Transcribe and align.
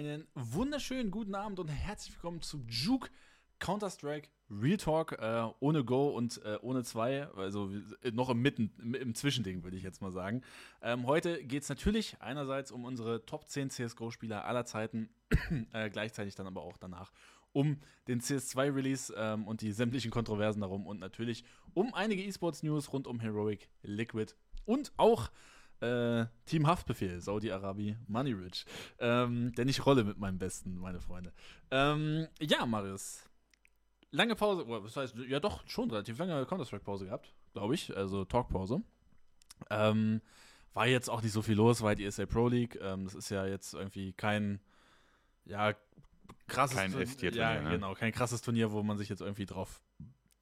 einen 0.00 0.26
wunderschönen 0.34 1.10
guten 1.10 1.34
Abend 1.34 1.58
und 1.58 1.68
herzlich 1.68 2.14
willkommen 2.14 2.40
zu 2.40 2.64
Juke 2.66 3.10
Counter-Strike 3.58 4.30
Real 4.50 4.78
Talk 4.78 5.12
äh, 5.20 5.46
ohne 5.60 5.84
Go 5.84 6.08
und 6.08 6.42
äh, 6.42 6.56
ohne 6.62 6.84
zwei, 6.84 7.28
also 7.36 7.70
noch 8.10 8.30
im 8.30 8.40
Mitten, 8.40 8.72
im 8.94 9.14
Zwischending, 9.14 9.62
würde 9.62 9.76
ich 9.76 9.82
jetzt 9.82 10.00
mal 10.00 10.10
sagen. 10.10 10.40
Ähm, 10.80 11.06
heute 11.06 11.44
geht 11.44 11.64
es 11.64 11.68
natürlich 11.68 12.16
einerseits 12.18 12.72
um 12.72 12.86
unsere 12.86 13.26
Top 13.26 13.46
10 13.46 13.68
CSGO-Spieler 13.68 14.46
aller 14.46 14.64
Zeiten, 14.64 15.10
äh, 15.74 15.90
gleichzeitig 15.90 16.34
dann 16.34 16.46
aber 16.46 16.62
auch 16.62 16.78
danach 16.78 17.12
um 17.52 17.78
den 18.08 18.22
CS2-Release 18.22 19.12
ähm, 19.14 19.46
und 19.46 19.60
die 19.60 19.72
sämtlichen 19.72 20.10
Kontroversen 20.10 20.62
darum 20.62 20.86
und 20.86 20.98
natürlich 20.98 21.44
um 21.74 21.92
einige 21.92 22.22
E-Sports-News 22.22 22.94
rund 22.94 23.06
um 23.06 23.20
Heroic, 23.20 23.68
Liquid 23.82 24.32
und 24.64 24.92
auch 24.96 25.30
äh, 25.80 26.26
Team 26.46 26.66
Haftbefehl, 26.66 27.20
Saudi-Arabi, 27.20 27.96
Money 28.06 28.32
Rich. 28.32 28.64
Ähm, 28.98 29.52
denn 29.54 29.68
ich 29.68 29.84
rolle 29.84 30.04
mit 30.04 30.18
meinem 30.18 30.38
Besten, 30.38 30.78
meine 30.78 31.00
Freunde. 31.00 31.32
Ähm, 31.70 32.26
ja, 32.40 32.66
Marius. 32.66 33.28
Lange 34.10 34.34
Pause, 34.34 34.66
oh, 34.66 34.82
was 34.82 34.96
heißt, 34.96 35.16
ja 35.28 35.40
doch, 35.40 35.66
schon 35.68 35.90
relativ 35.90 36.18
lange 36.18 36.44
Counter-Strike-Pause 36.44 37.06
gehabt, 37.06 37.32
glaube 37.52 37.74
ich, 37.74 37.96
also 37.96 38.24
Talk-Pause. 38.24 38.82
Ähm, 39.70 40.20
war 40.74 40.86
jetzt 40.86 41.08
auch 41.08 41.22
nicht 41.22 41.32
so 41.32 41.42
viel 41.42 41.54
los, 41.54 41.82
weil 41.82 41.94
die 41.96 42.04
ESA 42.04 42.26
Pro 42.26 42.48
League, 42.48 42.78
ähm, 42.82 43.04
das 43.04 43.14
ist 43.14 43.30
ja 43.30 43.46
jetzt 43.46 43.74
irgendwie 43.74 44.12
kein, 44.12 44.60
ja, 45.44 45.74
krasses 46.48 46.76
Kein 46.76 46.92
Turnier. 46.92 47.32
Ja, 47.32 47.60
ne? 47.60 47.70
genau, 47.70 47.94
kein 47.94 48.12
krasses 48.12 48.42
Turnier, 48.42 48.72
wo 48.72 48.82
man 48.82 48.98
sich 48.98 49.08
jetzt 49.08 49.20
irgendwie 49.20 49.46
drauf, 49.46 49.80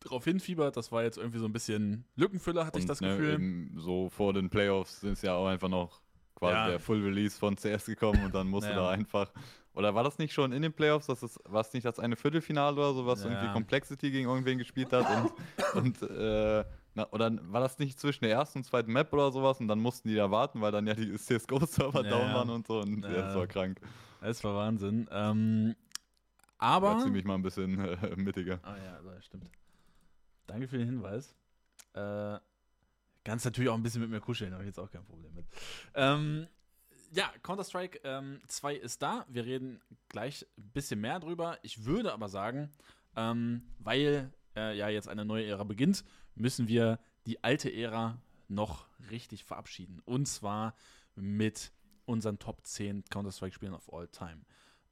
drauf 0.00 0.24
hinfiebert. 0.24 0.76
Das 0.76 0.92
war 0.92 1.02
jetzt 1.02 1.18
irgendwie 1.18 1.38
so 1.38 1.44
ein 1.46 1.52
bisschen 1.52 2.04
Lückenfüller, 2.16 2.66
hatte 2.66 2.78
ich 2.78 2.86
das 2.86 3.00
ne, 3.00 3.16
Gefühl. 3.16 3.70
so 3.76 4.08
vor 4.10 4.32
den 4.32 4.48
Playoffs 4.50 5.00
sind 5.00 5.12
es 5.12 5.22
ja 5.22 5.34
auch 5.34 5.46
einfach 5.46 5.68
noch 5.68 6.00
quasi 6.34 6.54
Ja. 6.54 6.68
der 6.68 6.80
Full 6.80 7.02
Release 7.02 7.36
von 7.38 7.56
CS 7.56 7.86
gekommen 7.86 8.24
und 8.24 8.34
dann 8.34 8.48
musste 8.48 8.70
Ja. 8.70 8.76
da 8.76 8.90
einfach. 8.90 9.32
Oder 9.74 9.94
war 9.94 10.02
das 10.02 10.18
nicht 10.18 10.32
schon 10.32 10.52
in 10.52 10.62
den 10.62 10.72
Playoffs, 10.72 11.06
dass 11.06 11.22
es 11.22 11.38
war 11.44 11.60
es 11.60 11.72
nicht 11.72 11.84
das 11.84 11.98
eine 12.00 12.16
Viertelfinale 12.16 12.74
oder 12.76 12.94
so, 12.94 13.06
was 13.06 13.22
Ja. 13.24 13.30
irgendwie 13.30 13.52
Complexity 13.52 14.10
gegen 14.10 14.28
irgendwen 14.28 14.58
gespielt 14.58 14.92
hat 14.92 15.06
und, 15.74 16.00
und 16.02 16.10
äh, 16.10 16.64
na, 16.94 17.06
oder 17.12 17.30
war 17.52 17.60
das 17.60 17.78
nicht 17.78 17.98
zwischen 18.00 18.24
der 18.24 18.32
ersten 18.32 18.58
und 18.58 18.64
zweiten 18.64 18.92
Map 18.92 19.12
oder 19.12 19.30
sowas 19.30 19.60
und 19.60 19.68
dann 19.68 19.78
mussten 19.78 20.08
die 20.08 20.16
da 20.16 20.30
warten, 20.32 20.60
weil 20.60 20.72
dann 20.72 20.86
ja 20.86 20.94
die 20.94 21.12
CSGO-Server 21.16 22.02
down 22.02 22.34
waren 22.34 22.50
und 22.50 22.66
so 22.66 22.80
und 22.80 23.02
das 23.02 23.34
war 23.36 23.46
krank. 23.46 23.80
Es 24.20 24.42
war 24.42 24.54
Wahnsinn. 24.56 25.08
Ähm, 25.12 25.76
War 26.58 26.68
aber. 26.70 26.98
ziemlich 26.98 27.24
mal 27.24 27.34
ein 27.34 27.42
bisschen 27.42 27.78
äh, 27.78 28.16
mittiger. 28.16 28.58
Ah 28.64 28.76
ja, 28.76 28.98
das 29.14 29.24
stimmt. 29.26 29.48
Danke 30.48 30.66
für 30.66 30.78
den 30.78 30.88
Hinweis. 30.88 31.36
Äh, 31.94 32.38
kannst 33.22 33.44
natürlich 33.44 33.70
auch 33.70 33.74
ein 33.74 33.82
bisschen 33.82 34.00
mit 34.00 34.10
mir 34.10 34.20
kuscheln, 34.20 34.52
habe 34.52 34.64
ich 34.64 34.68
jetzt 34.68 34.80
auch 34.80 34.90
kein 34.90 35.04
Problem 35.04 35.32
mit. 35.34 35.46
Ähm, 35.94 36.48
ja, 37.12 37.30
Counter-Strike 37.42 38.00
ähm, 38.02 38.40
2 38.48 38.74
ist 38.74 39.02
da. 39.02 39.24
Wir 39.28 39.44
reden 39.44 39.80
gleich 40.08 40.46
ein 40.56 40.70
bisschen 40.70 41.00
mehr 41.00 41.20
drüber. 41.20 41.58
Ich 41.62 41.84
würde 41.84 42.12
aber 42.12 42.28
sagen, 42.28 42.72
ähm, 43.16 43.62
weil 43.78 44.32
äh, 44.56 44.76
ja 44.76 44.88
jetzt 44.88 45.08
eine 45.08 45.24
neue 45.24 45.46
Ära 45.46 45.64
beginnt, 45.64 46.04
müssen 46.34 46.68
wir 46.68 46.98
die 47.26 47.42
alte 47.44 47.72
Ära 47.72 48.20
noch 48.48 48.86
richtig 49.10 49.44
verabschieden. 49.44 50.00
Und 50.04 50.26
zwar 50.26 50.74
mit 51.14 51.72
unseren 52.06 52.38
Top 52.38 52.66
10 52.66 53.04
Counter-Strike-Spielern 53.10 53.74
of 53.74 53.92
all 53.92 54.08
time. 54.08 54.40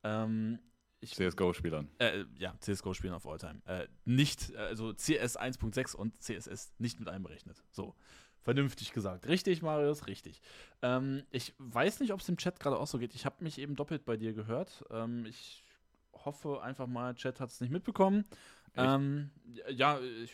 Ähm, 0.05 0.59
CSGO-Spielern. 1.05 1.89
äh, 1.99 2.25
ja, 2.39 2.55
CSGO 2.61 2.95
spielen 2.95 3.15
auf 3.15 3.27
Alltime. 3.27 3.61
Äh, 3.67 3.87
nicht, 4.05 4.51
äh, 4.51 4.57
also 4.57 4.93
CS 4.93 5.39
1.6 5.39 5.95
und 5.95 6.21
CSS 6.23 6.73
nicht 6.79 6.99
mit 6.99 7.09
einberechnet. 7.09 7.63
So. 7.71 7.95
Vernünftig 8.43 8.93
gesagt. 8.93 9.27
Richtig, 9.27 9.61
Marius, 9.63 10.07
richtig. 10.07 10.41
Ähm, 10.81 11.25
ich 11.31 11.53
weiß 11.59 11.99
nicht, 11.99 12.13
ob 12.13 12.21
es 12.21 12.29
im 12.29 12.37
Chat 12.37 12.61
gerade 12.61 12.79
auch 12.79 12.87
so 12.87 12.99
geht. 12.99 13.15
Ich 13.17 13.27
habe 13.27 13.43
mich 13.43 13.59
eben 13.59 13.75
doppelt 13.75 14.05
bei 14.05 14.17
dir 14.17 14.35
gehört. 14.35 14.85
Ähm, 14.91 15.27
ich 15.27 15.65
hoffe 16.13 16.63
einfach 16.63 16.87
mal, 16.87 17.15
Chat 17.17 17.41
hat 17.41 17.51
es 17.51 17.61
nicht 17.61 17.73
mitbekommen. 17.73 18.25
Ähm, 18.77 19.31
ja, 19.71 19.99
ich 20.01 20.33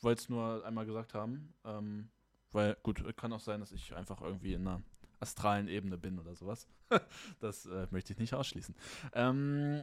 wollte 0.00 0.20
es 0.20 0.28
nur 0.28 0.64
einmal 0.66 0.84
gesagt 0.84 1.14
haben. 1.14 1.54
Ähm, 1.64 2.10
weil, 2.52 2.76
gut, 2.82 3.02
kann 3.16 3.32
auch 3.32 3.40
sein, 3.40 3.60
dass 3.60 3.72
ich 3.72 3.94
einfach 3.94 4.20
irgendwie 4.20 4.52
in 4.52 4.66
einer 4.66 4.82
astralen 5.20 5.68
Ebene 5.68 5.96
bin 5.96 6.18
oder 6.18 6.34
sowas. 6.34 6.68
das 7.40 7.66
äh, 7.66 7.86
möchte 7.90 8.12
ich 8.12 8.18
nicht 8.18 8.34
ausschließen. 8.34 8.74
Ähm, 9.14 9.82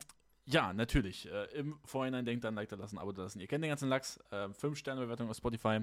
ja, 0.51 0.73
natürlich. 0.73 1.29
Äh, 1.29 1.45
Im 1.57 1.79
Vorhinein 1.85 2.25
denkt 2.25 2.45
an 2.45 2.55
Like 2.55 2.69
da 2.69 2.75
lassen, 2.75 2.97
Abo 2.97 3.11
da 3.11 3.23
lassen. 3.23 3.39
Ihr 3.39 3.47
kennt 3.47 3.63
den 3.63 3.69
ganzen 3.69 3.89
Lachs. 3.89 4.17
Äh, 4.31 4.47
5-Sterne-Bewertung 4.47 5.29
auf 5.29 5.37
Spotify 5.37 5.81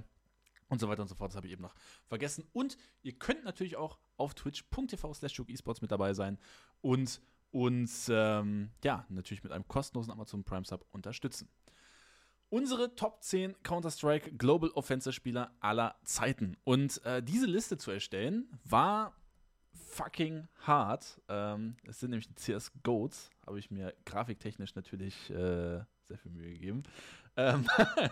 und 0.68 0.80
so 0.80 0.88
weiter 0.88 1.02
und 1.02 1.08
so 1.08 1.14
fort. 1.14 1.30
Das 1.30 1.36
habe 1.36 1.46
ich 1.46 1.52
eben 1.52 1.62
noch 1.62 1.74
vergessen. 2.06 2.46
Und 2.52 2.76
ihr 3.02 3.12
könnt 3.18 3.44
natürlich 3.44 3.76
auch 3.76 3.98
auf 4.16 4.34
twitch.tv 4.34 5.14
slash 5.14 5.40
esports 5.48 5.80
mit 5.80 5.90
dabei 5.90 6.12
sein 6.14 6.38
und 6.80 7.20
uns, 7.50 8.10
ähm, 8.12 8.70
ja, 8.84 9.06
natürlich 9.08 9.42
mit 9.42 9.52
einem 9.52 9.66
kostenlosen 9.66 10.12
Amazon 10.12 10.44
Prime 10.44 10.64
Sub 10.64 10.84
unterstützen. 10.90 11.48
Unsere 12.50 12.94
Top 12.94 13.22
10 13.22 13.62
Counter-Strike 13.62 14.32
Global 14.36 14.70
Offensive 14.70 15.12
Spieler 15.12 15.52
aller 15.60 15.96
Zeiten. 16.04 16.56
Und 16.64 17.04
äh, 17.04 17.22
diese 17.22 17.46
Liste 17.46 17.76
zu 17.76 17.90
erstellen 17.90 18.48
war 18.64 19.14
fucking 19.72 20.48
hart. 20.66 21.20
Ähm, 21.28 21.76
es 21.86 22.00
sind 22.00 22.10
nämlich 22.10 22.28
die 22.28 22.34
CS 22.34 22.72
Goats, 22.82 23.30
habe 23.46 23.58
ich 23.58 23.70
mir 23.70 23.94
grafiktechnisch 24.06 24.74
natürlich 24.74 25.30
äh, 25.30 25.80
sehr 26.04 26.18
viel 26.18 26.30
Mühe 26.32 26.50
gegeben. 26.52 26.82
Ähm, 27.36 27.66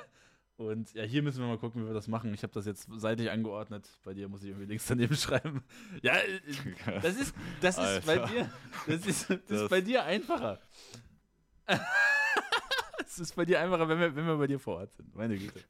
und 0.57 0.93
ja, 0.95 1.03
hier 1.05 1.23
müssen 1.23 1.41
wir 1.41 1.47
mal 1.49 1.59
gucken, 1.59 1.83
wie 1.83 1.87
wir 1.87 1.95
das 1.95 2.09
machen. 2.09 2.33
Ich 2.35 2.43
habe 2.43 2.53
das 2.53 2.67
jetzt 2.67 2.89
seitlich 2.97 3.31
angeordnet. 3.31 3.89
Bei 4.05 4.15
dir 4.15 4.29
muss 4.29 4.43
ich 4.43 4.49
irgendwie 4.51 4.67
links 4.67 4.87
daneben 4.87 5.15
schreiben. 5.17 5.63
Ja, 6.03 6.17
äh, 6.17 6.41
das 7.03 7.17
ist, 7.17 7.35
das 7.61 7.79
ist 7.79 8.07
bei 8.07 8.19
dir, 8.19 8.51
das 8.87 9.07
ist, 9.07 9.31
das 9.31 9.37
ist 9.39 9.51
Das- 9.51 9.69
bei 9.71 9.81
dir 9.81 10.05
einfacher. 10.05 10.61
Es 13.05 13.19
ist 13.19 13.35
bei 13.35 13.45
dir 13.45 13.61
einfacher, 13.61 13.89
wenn 13.89 13.99
wir, 13.99 14.15
wenn 14.15 14.27
wir 14.27 14.37
bei 14.37 14.47
dir 14.47 14.59
vor 14.59 14.77
Ort 14.79 14.93
sind. 14.95 15.15
Meine 15.15 15.39
Güte. 15.39 15.61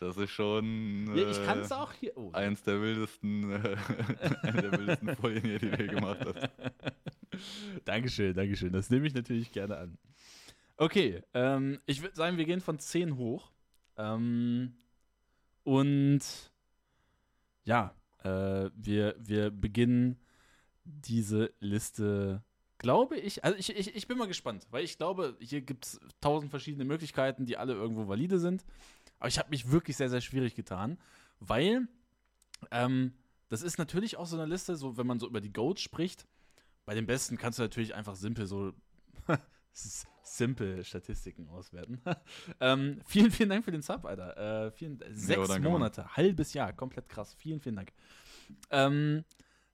Das 0.00 0.16
ist 0.16 0.30
schon 0.30 1.14
Ja, 1.14 1.30
ich 1.30 1.38
äh, 1.38 1.44
kann 1.44 1.58
es 1.60 1.70
auch 1.70 1.92
hier. 1.92 2.16
Oh, 2.16 2.30
eins 2.32 2.62
der 2.62 2.80
wildesten, 2.80 3.50
äh, 3.52 3.76
eine 4.42 4.62
der 4.62 4.72
wildesten 4.72 5.14
Folien 5.16 5.42
hier, 5.42 5.58
die 5.58 5.70
du 5.70 5.86
gemacht 5.88 6.20
hast. 6.24 6.50
Dankeschön, 7.84 8.34
Dankeschön. 8.34 8.72
Das 8.72 8.88
nehme 8.88 9.06
ich 9.06 9.14
natürlich 9.14 9.52
gerne 9.52 9.76
an. 9.76 9.98
Okay, 10.78 11.22
ähm, 11.34 11.80
ich 11.84 12.00
würde 12.00 12.16
sagen, 12.16 12.38
wir 12.38 12.46
gehen 12.46 12.62
von 12.62 12.78
10 12.78 13.18
hoch. 13.18 13.52
Ähm, 13.98 14.72
und 15.64 16.20
ja, 17.64 17.94
äh, 18.24 18.70
wir, 18.74 19.14
wir 19.18 19.50
beginnen 19.50 20.18
diese 20.84 21.52
Liste, 21.60 22.42
glaube 22.78 23.18
ich. 23.18 23.44
Also 23.44 23.58
ich, 23.58 23.76
ich, 23.76 23.94
ich 23.94 24.08
bin 24.08 24.16
mal 24.16 24.28
gespannt, 24.28 24.66
weil 24.70 24.82
ich 24.82 24.96
glaube, 24.96 25.36
hier 25.40 25.60
gibt 25.60 25.84
es 25.84 26.00
tausend 26.22 26.50
verschiedene 26.50 26.86
Möglichkeiten, 26.86 27.44
die 27.44 27.58
alle 27.58 27.74
irgendwo 27.74 28.08
valide 28.08 28.38
sind. 28.38 28.64
Aber 29.20 29.28
ich 29.28 29.38
habe 29.38 29.50
mich 29.50 29.70
wirklich 29.70 29.96
sehr, 29.96 30.10
sehr 30.10 30.20
schwierig 30.20 30.54
getan, 30.56 30.98
weil 31.38 31.86
ähm, 32.72 33.12
das 33.48 33.62
ist 33.62 33.78
natürlich 33.78 34.16
auch 34.16 34.26
so 34.26 34.36
eine 34.36 34.46
Liste, 34.46 34.76
so 34.76 34.96
wenn 34.96 35.06
man 35.06 35.20
so 35.20 35.26
über 35.28 35.40
die 35.40 35.52
Goats 35.52 35.80
spricht. 35.82 36.26
Bei 36.84 36.94
den 36.94 37.06
Besten 37.06 37.36
kannst 37.36 37.58
du 37.58 37.62
natürlich 37.62 37.94
einfach 37.94 38.16
simpel 38.16 38.46
so 38.46 38.72
s- 39.72 40.06
simple 40.22 40.84
Statistiken 40.84 41.48
auswerten. 41.48 42.00
ähm, 42.60 43.00
vielen, 43.06 43.30
vielen 43.30 43.50
Dank 43.50 43.64
für 43.64 43.72
den 43.72 43.82
Sub, 43.82 44.04
Alter. 44.04 44.66
Äh, 44.66 44.70
vielen, 44.72 44.98
sechs 45.14 45.48
danke, 45.48 45.68
Monate, 45.68 46.16
halbes 46.16 46.54
Jahr, 46.54 46.72
komplett 46.72 47.08
krass. 47.08 47.34
Vielen, 47.34 47.60
vielen 47.60 47.76
Dank. 47.76 47.92
Ähm, 48.70 49.24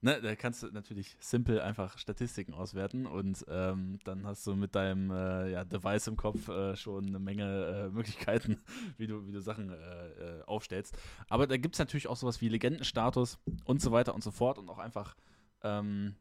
ne, 0.01 0.21
da 0.21 0.35
kannst 0.37 0.63
du 0.63 0.69
natürlich 0.69 1.17
simpel 1.21 1.61
einfach 1.61 1.99
Statistiken 1.99 2.55
auswerten 2.55 3.07
und 3.07 3.45
ähm, 3.49 3.99
dann 4.05 4.27
hast 4.27 4.47
du 4.47 4.55
mit 4.55 4.75
deinem 4.75 5.11
äh, 5.11 5.51
ja, 5.51 5.65
Device 5.65 6.07
im 6.09 6.17
Kopf 6.17 6.49
äh, 6.49 6.77
schon 6.77 7.07
eine 7.07 7.19
Menge 7.19 7.89
äh, 7.89 7.91
Möglichkeiten, 7.95 8.59
wie 8.97 9.07
du, 9.07 9.27
wie 9.27 9.33
du 9.33 9.41
Sachen 9.41 9.71
äh, 9.71 9.75
äh, 9.75 10.43
aufstellst. 10.45 10.97
Aber 11.29 11.47
da 11.47 11.57
gibt 11.57 11.75
es 11.75 11.79
natürlich 11.79 12.09
auch 12.09 12.17
sowas 12.17 12.41
wie 12.41 12.49
Legendenstatus 12.49 13.39
und 13.65 13.81
so 13.81 13.93
weiter 13.93 14.15
und 14.15 14.23
so 14.23 14.31
fort 14.31 14.59
und 14.59 14.69
auch 14.69 14.79
einfach 14.79 15.17
ähm, 15.63 16.17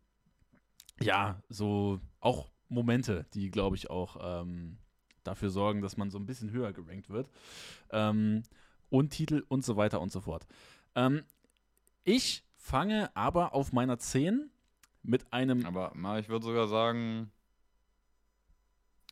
ja, 1.02 1.42
so 1.50 2.00
auch 2.20 2.52
Momente, 2.70 3.26
die, 3.34 3.52
glaube 3.52 3.76
ich, 3.76 3.90
auch 3.90 4.42
ähm, 4.42 4.78
dafür 5.24 5.50
sorgen, 5.50 5.82
dass 5.82 5.98
man 5.98 6.10
so 6.10 6.18
ein 6.18 6.26
bisschen 6.26 6.52
höher 6.52 6.74
gerankt 6.74 7.10
wird. 7.10 7.30
Ähm, 7.92 8.44
und 8.90 9.10
Titel 9.10 9.44
und 9.48 9.66
so 9.66 9.76
weiter 9.76 10.00
und 10.00 10.12
so 10.12 10.22
fort. 10.22 10.48
Ähm, 10.96 11.24
ich 12.04 12.45
fange 12.66 13.16
aber 13.16 13.54
auf 13.54 13.72
meiner 13.74 14.00
10 14.00 14.50
mit 15.04 15.32
einem. 15.32 15.66
Aber 15.66 15.92
mal, 15.94 16.20
ich 16.20 16.30
würde 16.30 16.46
sogar 16.46 16.68
sagen, 16.68 17.32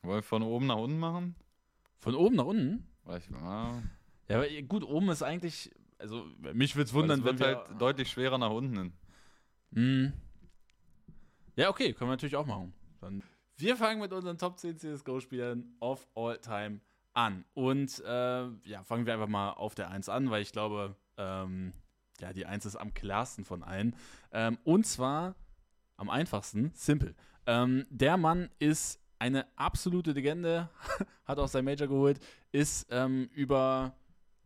wollen 0.02 0.18
wir 0.18 0.24
von 0.24 0.42
oben 0.42 0.66
nach 0.66 0.78
unten 0.78 1.00
machen? 1.00 1.36
Von 2.00 2.16
oben 2.16 2.36
nach 2.36 2.46
unten? 2.46 2.88
Weil 3.04 3.20
ich, 3.20 3.30
ja, 3.30 3.82
Ja, 4.28 4.38
aber 4.38 4.50
gut, 4.64 4.84
oben 4.84 5.10
ist 5.10 5.22
eigentlich. 5.22 5.72
Also, 6.00 6.26
mich 6.54 6.76
würde 6.76 6.88
es 6.88 6.94
wundern, 6.94 7.20
es 7.20 7.26
wenn 7.26 7.40
wird 7.40 7.52
wir. 7.52 7.58
halt 7.58 7.82
deutlich 7.82 8.10
schwerer 8.10 8.38
nach 8.38 8.50
unten 8.50 8.78
hin. 8.78 8.94
Hm. 9.74 10.14
Ja, 11.56 11.70
okay, 11.70 11.94
können 11.94 12.10
wir 12.10 12.14
natürlich 12.14 12.36
auch 12.36 12.48
machen. 12.48 12.74
Dann 13.00 13.24
wir 13.58 13.78
fangen 13.78 14.02
mit 14.02 14.12
unseren 14.12 14.38
Top 14.38 14.58
10 14.58 14.78
CSGO-Spielern 14.80 15.76
of 15.80 16.08
all 16.16 16.40
time 16.40 16.82
an. 17.14 17.46
Und 17.54 18.04
äh, 18.04 18.48
ja, 18.66 18.84
fangen 18.84 19.06
wir 19.06 19.14
einfach 19.14 19.28
mal 19.28 19.52
auf 19.52 19.76
der 19.76 19.92
1 19.92 20.10
an, 20.10 20.32
weil 20.32 20.42
ich 20.42 20.52
glaube, 20.52 20.96
ähm, 21.18 21.72
ja, 22.20 22.34
die 22.34 22.46
1 22.46 22.66
ist 22.66 22.76
am 22.76 22.94
klarsten 22.94 23.46
von 23.46 23.64
allen. 23.64 23.96
Ähm, 24.32 24.58
und 24.64 24.86
zwar 24.86 25.36
am 25.98 26.10
einfachsten, 26.10 26.72
simple. 26.76 27.16
Ähm, 27.46 27.86
der 27.90 28.18
Mann 28.18 28.50
ist 28.60 29.00
eine 29.20 29.46
absolute 29.58 30.12
Legende, 30.12 30.70
hat 31.26 31.40
auch 31.40 31.48
sein 31.48 31.66
Major 31.66 31.88
geholt, 31.88 32.20
ist 32.52 32.88
ähm, 32.90 33.30
über 33.34 33.96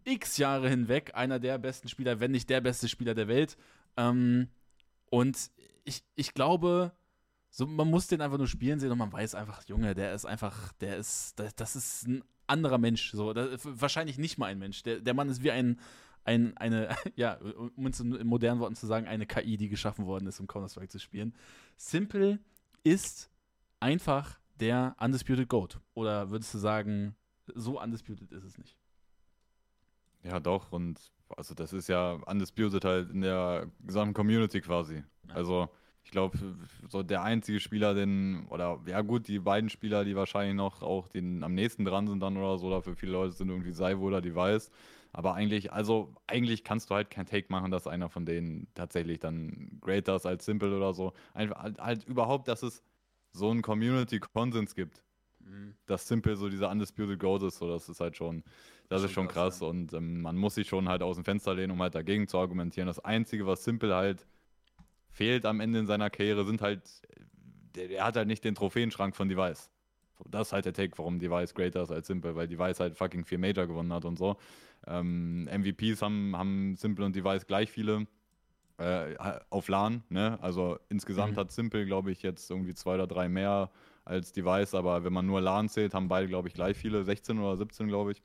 x 0.04 0.38
Jahre 0.38 0.70
hinweg 0.70 1.12
einer 1.16 1.40
der 1.40 1.58
besten 1.58 1.90
Spieler, 1.90 2.20
wenn 2.20 2.32
nicht 2.32 2.50
der 2.50 2.62
beste 2.62 2.88
Spieler 2.88 3.14
der 3.14 3.28
Welt. 3.28 3.58
Ähm, 3.98 4.50
und 5.10 5.52
ich, 5.84 6.04
ich 6.16 6.34
glaube, 6.34 6.92
so, 7.50 7.66
man 7.66 7.90
muss 7.90 8.08
den 8.08 8.22
einfach 8.22 8.38
nur 8.38 8.48
spielen 8.48 8.80
sehen 8.80 8.92
und 8.92 8.98
man 8.98 9.12
weiß 9.12 9.36
einfach, 9.36 9.64
Junge, 9.68 9.96
der 9.96 10.14
ist 10.14 10.26
einfach, 10.26 10.74
der 10.74 10.98
ist, 10.98 11.40
das, 11.40 11.56
das 11.56 11.76
ist 11.76 12.08
ein 12.08 12.24
anderer 12.46 12.78
Mensch. 12.78 13.12
So, 13.12 13.34
das, 13.34 13.62
wahrscheinlich 13.64 14.18
nicht 14.18 14.38
mal 14.38 14.48
ein 14.48 14.60
Mensch. 14.60 14.84
Der, 14.84 15.00
der 15.00 15.14
Mann 15.14 15.30
ist 15.30 15.44
wie 15.44 15.52
ein, 15.52 15.80
ein, 16.28 16.56
eine, 16.58 16.90
ja, 17.16 17.40
um 17.76 17.88
es 17.88 18.00
in, 18.00 18.28
modernen 18.28 18.60
Worten 18.60 18.76
zu 18.76 18.86
sagen, 18.86 19.08
eine 19.08 19.26
KI, 19.26 19.58
die 19.58 19.70
geschaffen 19.70 20.06
worden 20.06 20.28
ist, 20.28 20.40
um 20.40 20.48
Counter-Strike 20.48 20.90
zu 20.90 21.00
spielen. 21.00 21.34
Simple 21.78 22.40
ist 22.84 23.32
einfach 23.80 24.38
der 24.60 24.96
Undisputed 25.00 25.48
Goat. 25.48 25.80
Oder 25.94 26.30
würdest 26.30 26.54
du 26.54 26.58
sagen, 26.58 27.16
so 27.56 27.82
undisputed 27.82 28.32
ist 28.32 28.44
es 28.44 28.58
nicht? 28.58 28.76
Ja, 30.24 30.40
doch. 30.40 30.72
Und 30.72 31.00
also 31.36 31.56
das 31.56 31.72
ist 31.74 31.88
ja 31.88 32.14
undisputed 32.26 32.84
halt 32.84 33.10
in 33.12 33.22
der 33.22 33.72
gesamten 33.86 34.14
Community 34.14 34.60
quasi. 34.60 35.04
Ja. 35.30 35.36
Also 35.36 35.70
ich 36.04 36.12
glaube, 36.12 36.38
so 36.90 37.04
der 37.04 37.24
einzige 37.24 37.60
Spieler, 37.60 37.94
den, 37.94 38.48
oder 38.50 38.82
ja 38.86 39.02
gut, 39.02 39.28
die 39.28 39.40
beiden 39.40 39.70
Spieler, 39.70 40.04
die 40.04 40.16
wahrscheinlich 40.16 40.56
noch 40.56 40.82
auch 40.82 41.08
den 41.08 41.44
am 41.44 41.54
nächsten 41.54 41.86
dran 41.86 42.08
sind 42.08 42.22
dann 42.22 42.38
oder 42.38 42.58
so, 42.58 42.68
oder 42.68 42.82
für 42.82 42.96
viele 42.96 43.12
Leute 43.14 43.34
sind 43.34 43.50
irgendwie 43.50 43.74
Saivo 43.74 44.06
oder 44.08 44.22
Device. 44.22 44.72
Aber 45.14 45.34
eigentlich, 45.34 45.72
also 45.72 46.14
eigentlich 46.28 46.64
kannst 46.64 46.90
du 46.90 46.96
halt 46.96 47.10
kein 47.10 47.26
Take 47.26 47.48
machen, 47.50 47.72
dass 47.72 47.88
einer 47.88 48.10
von 48.10 48.26
denen 48.26 48.68
tatsächlich 48.76 49.20
dann 49.20 49.80
greater 49.82 50.16
ist 50.16 50.26
als 50.26 50.46
Simple 50.46 50.76
oder 50.76 50.94
so. 50.94 51.14
Einfach 51.34 51.62
halt, 51.62 51.80
halt 51.80 52.04
überhaupt, 52.06 52.48
dass 52.48 52.64
es 52.64 52.84
so 53.32 53.50
einen 53.50 53.62
Community-Konsens 53.62 54.76
gibt. 54.76 55.04
Mhm. 55.40 55.76
Dass 55.86 56.08
Simple 56.08 56.36
so 56.36 56.50
dieser 56.50 56.70
Undisputed 56.70 57.20
Goat 57.20 57.44
ist, 57.44 57.58
so 57.58 57.68
das 57.70 57.90
ist 57.90 58.00
halt 58.00 58.18
schon, 58.18 58.44
das, 58.90 59.04
ist 59.04 59.12
schon 59.12 59.28
krass. 59.28 59.60
krass. 59.60 59.62
Und 59.62 59.94
ähm, 59.94 60.22
man 60.22 60.36
muss 60.36 60.56
sich 60.56 60.68
schon 60.68 60.90
halt 60.90 61.02
aus 61.02 61.16
dem 61.16 61.26
Fenster 61.26 61.54
lehnen, 61.54 61.72
um 61.72 61.82
halt 61.82 61.96
dagegen 61.96 62.28
zu 62.28 62.38
argumentieren. 62.38 62.88
Das 62.88 63.00
Einzige, 63.00 63.48
was 63.48 63.64
Simple 63.64 63.96
halt 63.96 64.28
fehlt 65.10 65.46
am 65.46 65.60
Ende 65.60 65.80
in 65.80 65.88
seiner 65.88 66.10
Karriere, 66.10 66.46
sind 66.46 66.62
halt, 66.62 66.82
der, 67.76 67.88
der 67.88 68.04
hat 68.04 68.16
halt 68.16 68.28
nicht 68.28 68.44
den 68.44 68.56
Trophäenschrank 68.56 69.16
von 69.16 69.30
Device. 69.30 69.72
Das 70.26 70.48
ist 70.48 70.54
halt 70.54 70.66
der 70.66 70.74
Take, 70.74 70.98
warum 70.98 71.20
Device 71.20 71.54
greater 71.54 71.84
ist 71.84 71.92
als 71.92 72.08
Simple, 72.08 72.36
weil 72.36 72.48
Device 72.48 72.80
halt 72.80 72.98
fucking 72.98 73.26
vier 73.26 73.40
Major 73.40 73.68
gewonnen 73.68 73.94
hat 73.94 74.06
und 74.06 74.18
so. 74.18 74.38
Ähm, 74.86 75.46
MVPs 75.46 76.02
haben, 76.02 76.36
haben 76.36 76.76
Simple 76.76 77.06
und 77.06 77.16
Device 77.16 77.46
gleich 77.46 77.72
viele 77.72 78.08
äh, 78.78 79.16
auf 79.50 79.68
LAN, 79.68 80.04
ne? 80.10 80.38
Also 80.42 80.78
insgesamt 80.90 81.34
mhm. 81.34 81.40
hat 81.40 81.52
Simple, 81.52 81.86
glaube 81.86 82.12
ich, 82.12 82.22
jetzt 82.22 82.50
irgendwie 82.50 82.74
zwei 82.74 82.96
oder 82.96 83.08
drei 83.08 83.28
mehr 83.30 83.72
als 84.06 84.32
Device, 84.32 84.74
aber 84.74 85.04
wenn 85.04 85.14
man 85.14 85.26
nur 85.26 85.42
LAN 85.42 85.70
zählt, 85.70 85.94
haben 85.94 86.08
beide, 86.08 86.28
glaube 86.28 86.48
ich, 86.48 86.54
gleich 86.54 86.78
viele, 86.78 87.04
16 87.04 87.40
oder 87.40 87.58
17, 87.58 87.88
glaube 87.88 88.12
ich. 88.12 88.22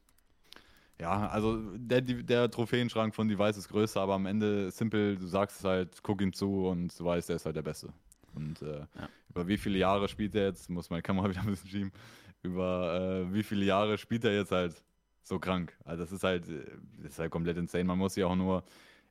Ja, 1.01 1.27
also 1.29 1.59
der, 1.77 2.03
der 2.03 2.51
Trophäenschrank 2.51 3.15
von 3.15 3.29
Device 3.29 3.57
ist 3.57 3.69
größer, 3.69 4.01
aber 4.01 4.15
am 4.15 4.27
Ende 4.27 4.71
Simple, 4.71 5.17
du 5.17 5.27
sagst 5.27 5.61
es 5.61 5.65
halt, 5.65 6.03
guck 6.03 6.21
ihm 6.21 6.33
zu 6.33 6.67
und 6.69 6.99
du 6.99 7.05
weißt, 7.05 7.29
der 7.29 7.37
ist 7.37 7.47
halt 7.47 7.57
der 7.57 7.63
Beste. 7.63 7.93
Und 8.35 8.63
äh, 8.63 8.81
ja. 8.81 9.09
über 9.31 9.47
wie 9.49 9.57
viele 9.57 9.79
Jahre 9.79 10.09
spielt 10.09 10.35
er 10.35 10.47
jetzt, 10.47 10.71
muss 10.71 10.91
meine 10.91 11.03
Kamera 11.03 11.29
wieder 11.31 11.41
ein 11.41 11.47
bisschen 11.47 11.71
schieben, 11.71 11.93
über 12.43 13.27
äh, 13.29 13.33
wie 13.35 13.43
viele 13.43 13.65
Jahre 13.65 13.99
spielt 13.99 14.25
er 14.25 14.35
jetzt 14.35 14.53
halt 14.53 14.83
so 15.23 15.39
krank. 15.39 15.77
Also 15.85 16.03
das 16.05 16.13
ist 16.13 16.25
halt, 16.25 16.49
äh, 16.49 16.65
das 17.03 17.13
ist 17.13 17.19
halt 17.19 17.31
komplett 17.31 17.57
insane. 17.57 17.85
Man 17.85 17.99
muss 17.99 18.15
sich 18.15 18.25
auch 18.25 18.37
nur 18.37 18.65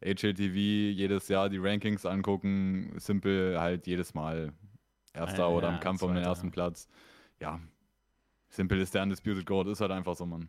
HLTV 0.04 0.56
jedes 0.56 1.28
Jahr 1.28 1.50
die 1.50 1.60
Rankings 1.60 2.06
angucken, 2.06 2.94
Simple 2.98 3.60
halt 3.60 3.86
jedes 3.88 4.14
Mal 4.14 4.54
Erster 5.14 5.40
ja, 5.40 5.48
oder 5.48 5.70
im 5.70 5.80
Kampf 5.80 6.04
um 6.04 6.14
den 6.14 6.24
ersten 6.24 6.52
Platz. 6.52 6.88
Ja, 7.40 7.60
Simple 8.50 8.82
ist 8.82 8.94
der 8.94 9.04
Undisputed 9.04 9.46
Goat, 9.46 9.68
ist 9.68 9.82
halt 9.82 9.92
einfach 9.92 10.16
so, 10.16 10.26
Mann. 10.26 10.48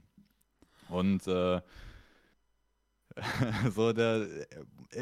Und 0.89 1.27
äh, 1.27 1.61
so 3.75 3.93
der, 3.93 4.27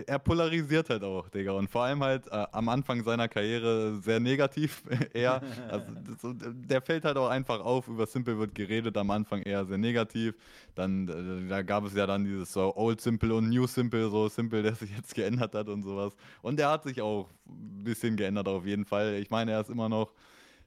er 0.06 0.18
polarisiert 0.18 0.90
halt 0.90 1.02
auch, 1.02 1.28
Digga. 1.28 1.52
Und 1.52 1.70
vor 1.70 1.84
allem 1.84 2.02
halt 2.02 2.26
äh, 2.28 2.46
am 2.52 2.68
Anfang 2.68 3.02
seiner 3.02 3.28
Karriere 3.28 4.00
sehr 4.00 4.20
negativ 4.20 4.82
eher. 5.12 5.42
Also, 5.68 5.86
so, 6.20 6.32
der 6.32 6.80
fällt 6.82 7.04
halt 7.04 7.16
auch 7.16 7.28
einfach 7.28 7.60
auf, 7.60 7.88
über 7.88 8.06
Simple 8.06 8.38
wird 8.38 8.54
geredet, 8.54 8.96
am 8.96 9.10
Anfang 9.10 9.42
eher 9.42 9.64
sehr 9.64 9.78
negativ. 9.78 10.34
Dann, 10.74 11.08
äh, 11.08 11.48
da 11.48 11.62
gab 11.62 11.84
es 11.84 11.94
ja 11.94 12.06
dann 12.06 12.24
dieses 12.24 12.52
so 12.52 12.74
Old 12.76 13.00
Simple 13.00 13.34
und 13.34 13.48
New 13.48 13.66
Simple, 13.66 14.10
so 14.10 14.28
Simple, 14.28 14.62
der 14.62 14.74
sich 14.74 14.94
jetzt 14.96 15.14
geändert 15.14 15.54
hat 15.54 15.68
und 15.68 15.82
sowas. 15.82 16.14
Und 16.42 16.58
der 16.58 16.70
hat 16.70 16.84
sich 16.84 17.00
auch 17.00 17.28
ein 17.48 17.84
bisschen 17.84 18.16
geändert 18.16 18.48
auf 18.48 18.66
jeden 18.66 18.84
Fall. 18.84 19.14
Ich 19.14 19.30
meine, 19.30 19.52
er 19.52 19.60
ist 19.60 19.70
immer 19.70 19.88
noch, 19.88 20.12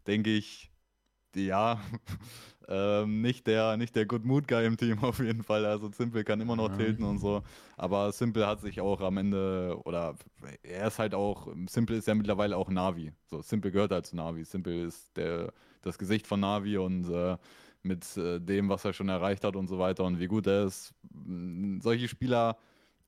denke 0.08 0.32
ich, 0.32 0.73
ja, 1.36 1.82
ähm, 2.68 3.22
nicht, 3.22 3.48
der, 3.48 3.78
nicht 3.78 3.96
der 3.96 4.06
Good 4.06 4.26
Mood 4.26 4.48
Guy 4.48 4.66
im 4.66 4.78
Team 4.78 5.00
auf 5.04 5.20
jeden 5.20 5.44
Fall. 5.44 5.66
Also 5.66 5.92
Simple 5.92 6.24
kann 6.24 6.42
immer 6.42 6.56
noch 6.56 6.70
ja. 6.72 6.78
tilten 6.78 7.04
und 7.04 7.20
so. 7.20 7.44
Aber 7.78 8.12
Simple 8.12 8.48
hat 8.48 8.62
sich 8.62 8.82
auch 8.82 9.02
am 9.02 9.18
Ende, 9.18 9.78
oder 9.86 10.16
er 10.64 10.88
ist 10.88 11.00
halt 11.00 11.14
auch, 11.14 11.48
Simple 11.68 11.98
ist 11.98 12.08
ja 12.08 12.16
mittlerweile 12.16 12.58
auch 12.58 12.70
Navi. 12.70 13.12
So, 13.26 13.42
Simple 13.42 13.72
gehört 13.72 13.92
halt 13.92 14.06
zu 14.06 14.16
Navi. 14.16 14.44
Simple 14.44 14.84
ist 14.84 15.16
der, 15.18 15.52
das 15.82 15.98
Gesicht 15.98 16.28
von 16.28 16.40
Navi 16.40 16.78
und 16.78 17.10
äh, 17.10 17.38
mit 17.84 18.18
äh, 18.18 18.40
dem, 18.40 18.70
was 18.70 18.86
er 18.86 18.94
schon 18.94 19.10
erreicht 19.10 19.44
hat 19.44 19.56
und 19.56 19.68
so 19.68 19.78
weiter 19.78 20.06
und 20.06 20.20
wie 20.20 20.28
gut 20.28 20.48
er 20.48 20.66
ist. 20.66 20.94
Solche 21.80 22.08
Spieler, 22.08 22.58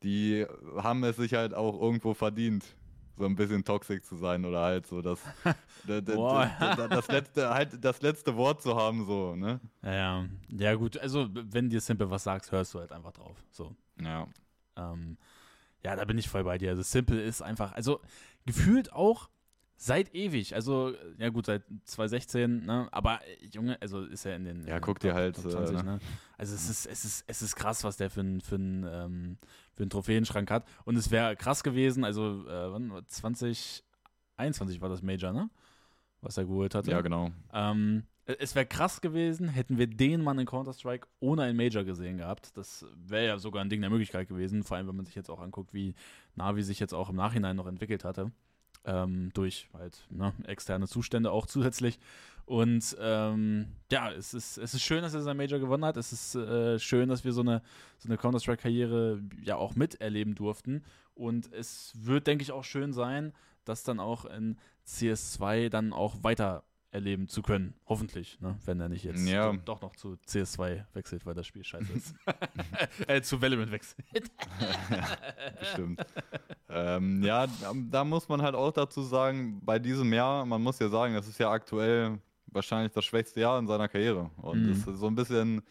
die 0.04 0.46
haben 0.78 1.04
es 1.04 1.16
sich 1.16 1.34
halt 1.34 1.54
auch 1.54 1.82
irgendwo 1.82 2.14
verdient, 2.14 2.66
so 3.18 3.26
ein 3.26 3.36
bisschen 3.36 3.64
toxisch 3.64 4.02
zu 4.02 4.16
sein 4.16 4.46
oder 4.46 4.62
halt 4.62 4.88
so 4.88 5.02
das, 5.02 5.20
das, 5.88 7.08
letzte, 7.08 7.50
halt 7.50 7.84
das 7.84 8.02
letzte 8.02 8.36
Wort 8.36 8.62
zu 8.62 8.76
haben, 8.76 9.06
so, 9.06 9.36
ne? 9.36 9.60
Ja, 9.84 9.94
ja. 9.94 10.26
ja, 10.50 10.76
gut, 10.76 10.98
also 10.98 11.28
wenn 11.32 11.70
dir 11.70 11.82
Simple 11.82 12.10
was 12.10 12.24
sagst, 12.24 12.52
hörst 12.52 12.74
du 12.74 12.80
halt 12.80 12.92
einfach 12.92 13.14
drauf. 13.14 13.38
So. 13.52 13.76
Ja. 14.02 14.28
Ähm, 14.76 15.18
ja, 15.84 15.96
da 15.96 16.06
bin 16.06 16.18
ich 16.18 16.28
voll 16.28 16.44
bei 16.44 16.58
dir. 16.58 16.72
Also 16.72 16.82
Simple 16.82 17.22
ist 17.22 17.42
einfach, 17.42 17.74
also 17.74 18.02
gefühlt 18.46 18.92
auch 18.92 19.30
Seit 19.78 20.16
ewig, 20.16 20.56
also 20.56 20.94
ja 21.18 21.28
gut, 21.30 21.48
seit 21.48 21.64
2016, 21.84 22.66
ne? 22.66 22.88
aber 22.92 23.20
Junge, 23.52 23.78
also 23.82 24.06
ist 24.06 24.26
er 24.26 24.38
in 24.38 24.46
den 24.46 24.66
Ja, 24.66 24.80
guck 24.80 25.00
dir 25.00 25.14
halt 25.14 25.36
20, 25.36 25.78
äh, 25.78 25.84
ne? 25.84 26.00
Also 26.38 26.56
es 26.56 26.70
ist, 26.70 26.86
es 26.86 27.04
ist, 27.04 27.26
es 27.28 27.42
ist 27.42 27.58
krass, 27.58 27.84
was 27.84 27.98
der 27.98 28.10
für 28.10 28.22
einen 28.22 28.40
für 28.40 28.56
ähm, 28.56 29.38
für 29.76 29.84
einen 29.84 29.90
Trophäenschrank 29.90 30.50
hat. 30.50 30.66
Und 30.86 30.96
es 30.96 31.12
wäre 31.12 31.36
krass 31.36 31.64
gewesen, 31.64 32.04
also 32.04 32.48
äh, 32.48 32.72
wann 32.72 32.92
2021 33.08 34.82
war 34.82 34.90
das 34.90 35.02
Major, 35.02 35.32
ne? 35.32 35.50
Was 36.22 36.38
er 36.38 36.46
geholt 36.46 36.74
hatte. 36.74 36.90
Ja, 36.90 37.02
genau. 37.02 37.30
Ähm, 37.54 38.04
es 38.26 38.56
wäre 38.56 38.66
krass 38.66 39.02
gewesen, 39.02 39.48
hätten 39.48 39.78
wir 39.78 39.86
den 39.86 40.24
Mann 40.24 40.40
in 40.40 40.48
Counter-Strike 40.48 41.08
ohne 41.20 41.44
ein 41.44 41.56
Major 41.56 41.84
gesehen 41.84 42.18
gehabt. 42.18 42.58
Das 42.58 42.86
wäre 42.96 43.28
ja 43.28 43.38
sogar 43.38 43.64
ein 43.64 43.70
Ding 43.70 43.82
der 43.82 43.92
Möglichkeit 43.92 44.28
gewesen, 44.28 44.64
vor 44.64 44.78
allem 44.78 44.88
wenn 44.88 44.96
man 44.96 45.06
sich 45.06 45.14
jetzt 45.14 45.30
auch 45.30 45.40
anguckt, 45.40 45.74
wie 45.74 45.94
Navi 46.34 46.64
sich 46.64 46.80
jetzt 46.80 46.94
auch 46.94 47.10
im 47.10 47.16
Nachhinein 47.16 47.56
noch 47.56 47.68
entwickelt 47.68 48.04
hatte 48.04 48.32
ähm, 48.86 49.32
durch 49.34 49.68
halt 49.74 50.06
ne, 50.10 50.34
externe 50.46 50.88
Zustände 50.88 51.32
auch 51.32 51.46
zusätzlich. 51.46 52.00
Und 52.46 52.96
ähm, 53.00 53.68
ja, 53.92 54.12
es 54.12 54.34
ist, 54.34 54.58
es 54.58 54.74
ist 54.76 54.84
schön, 54.84 55.02
dass 55.02 55.16
er 55.16 55.22
sein 55.22 55.36
Major 55.36 55.60
gewonnen 55.60 55.84
hat. 55.84 55.98
Es 55.98 56.12
ist 56.12 56.36
äh, 56.36 56.78
schön, 56.80 57.10
dass 57.10 57.24
wir 57.24 57.34
so 57.34 57.42
eine, 57.42 57.62
so 57.98 58.08
eine 58.08 58.18
Counter-Strike-Karriere 58.18 59.22
ja 59.44 59.56
auch 59.56 59.76
miterleben 59.76 60.36
durften. 60.36 60.84
Und 61.16 61.52
es 61.54 61.94
wird, 61.96 62.28
denke 62.28 62.44
ich, 62.44 62.52
auch 62.52 62.64
schön 62.64 62.94
sein, 62.94 63.34
dass 63.64 63.84
dann 63.84 64.00
auch 64.00 64.26
in 64.26 64.58
CS2 64.86 65.70
dann 65.70 65.92
auch 65.92 66.24
weiter 66.24 66.64
erleben 66.92 67.28
zu 67.28 67.42
können. 67.42 67.74
Hoffentlich, 67.88 68.40
ne? 68.40 68.58
wenn 68.66 68.80
er 68.80 68.88
nicht 68.90 69.04
jetzt 69.04 69.28
ja. 69.28 69.52
doch, 69.52 69.82
noch 69.82 69.96
zu 69.96 70.18
CS2 70.28 70.86
wechselt, 70.94 71.26
weil 71.26 71.34
das 71.34 71.46
Spiel 71.46 71.64
scheiße 71.64 71.92
ist. 71.92 72.16
äh, 73.08 73.22
zu 73.22 73.42
Valorant 73.42 73.72
wechselt. 73.72 74.06
Bestimmt. 75.60 76.06
ähm, 76.70 77.22
ja, 77.22 77.48
da 77.92 78.04
muss 78.06 78.30
man 78.30 78.42
halt 78.42 78.56
auch 78.56 78.72
dazu 78.72 79.02
sagen, 79.02 79.60
bei 79.66 79.78
diesem 79.78 80.14
Jahr, 80.14 80.46
man 80.46 80.62
muss 80.62 80.80
ja 80.80 80.88
sagen, 80.88 81.16
das 81.16 81.28
ist 81.28 81.38
ja 81.38 81.52
aktuell 81.52 82.20
wahrscheinlich 82.48 82.94
das 82.94 83.06
schwächste 83.06 83.42
Jahr 83.42 83.60
in 83.60 83.68
seiner 83.68 83.88
Karriere. 83.88 84.30
Und 84.38 84.64
mhm. 84.64 84.72
ist 84.72 84.86
so 84.86 85.08
ein 85.08 85.16
bisschen 85.16 85.64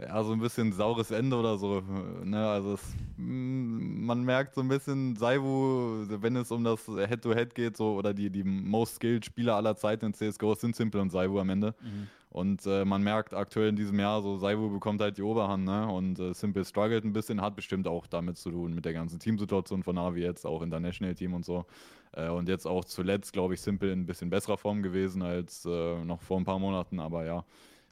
ja, 0.00 0.22
so 0.24 0.32
ein 0.32 0.40
bisschen 0.40 0.72
saures 0.72 1.10
Ende 1.10 1.36
oder 1.36 1.58
so. 1.58 1.82
Ne? 2.24 2.48
Also 2.48 2.74
es, 2.74 2.82
mm, 3.16 4.04
man 4.04 4.22
merkt 4.22 4.54
so 4.54 4.60
ein 4.60 4.68
bisschen, 4.68 5.16
Saivu, 5.16 6.06
wenn 6.08 6.36
es 6.36 6.50
um 6.50 6.64
das 6.64 6.86
Head-to-Head 6.86 7.50
-Head 7.50 7.54
geht, 7.54 7.76
so, 7.76 7.94
oder 7.94 8.14
die, 8.14 8.30
die 8.30 8.44
most 8.44 8.96
skilled 8.96 9.24
Spieler 9.24 9.56
aller 9.56 9.76
Zeiten 9.76 10.06
in 10.06 10.14
CSGO 10.14 10.54
sind 10.54 10.74
Simple 10.76 11.00
und 11.00 11.10
Saivu 11.10 11.38
am 11.38 11.50
Ende. 11.50 11.74
Mhm. 11.80 12.08
Und 12.30 12.64
äh, 12.64 12.84
man 12.84 13.02
merkt 13.02 13.34
aktuell 13.34 13.70
in 13.70 13.76
diesem 13.76 13.98
Jahr, 13.98 14.22
so 14.22 14.36
Saivu 14.36 14.70
bekommt 14.70 15.00
halt 15.00 15.18
die 15.18 15.22
Oberhand, 15.22 15.64
ne? 15.64 15.88
Und 15.88 16.20
äh, 16.20 16.32
Simple 16.32 16.64
struggelt 16.64 17.04
ein 17.04 17.12
bisschen, 17.12 17.42
hat 17.42 17.56
bestimmt 17.56 17.88
auch 17.88 18.06
damit 18.06 18.38
zu 18.38 18.52
tun, 18.52 18.72
mit 18.72 18.84
der 18.84 18.92
ganzen 18.92 19.18
Teamsituation 19.18 19.82
von 19.82 19.96
Navi 19.96 20.22
jetzt, 20.22 20.46
auch 20.46 20.62
International 20.62 21.14
Team 21.16 21.34
und 21.34 21.44
so. 21.44 21.66
Äh, 22.12 22.28
und 22.28 22.48
jetzt 22.48 22.66
auch 22.66 22.84
zuletzt, 22.84 23.32
glaube 23.32 23.54
ich, 23.54 23.60
Simple 23.60 23.92
in 23.92 24.02
ein 24.02 24.06
bisschen 24.06 24.30
besserer 24.30 24.58
Form 24.58 24.80
gewesen 24.80 25.22
als 25.22 25.66
äh, 25.66 26.04
noch 26.04 26.22
vor 26.22 26.38
ein 26.38 26.44
paar 26.44 26.60
Monaten, 26.60 27.00
aber 27.00 27.24
ja. 27.24 27.44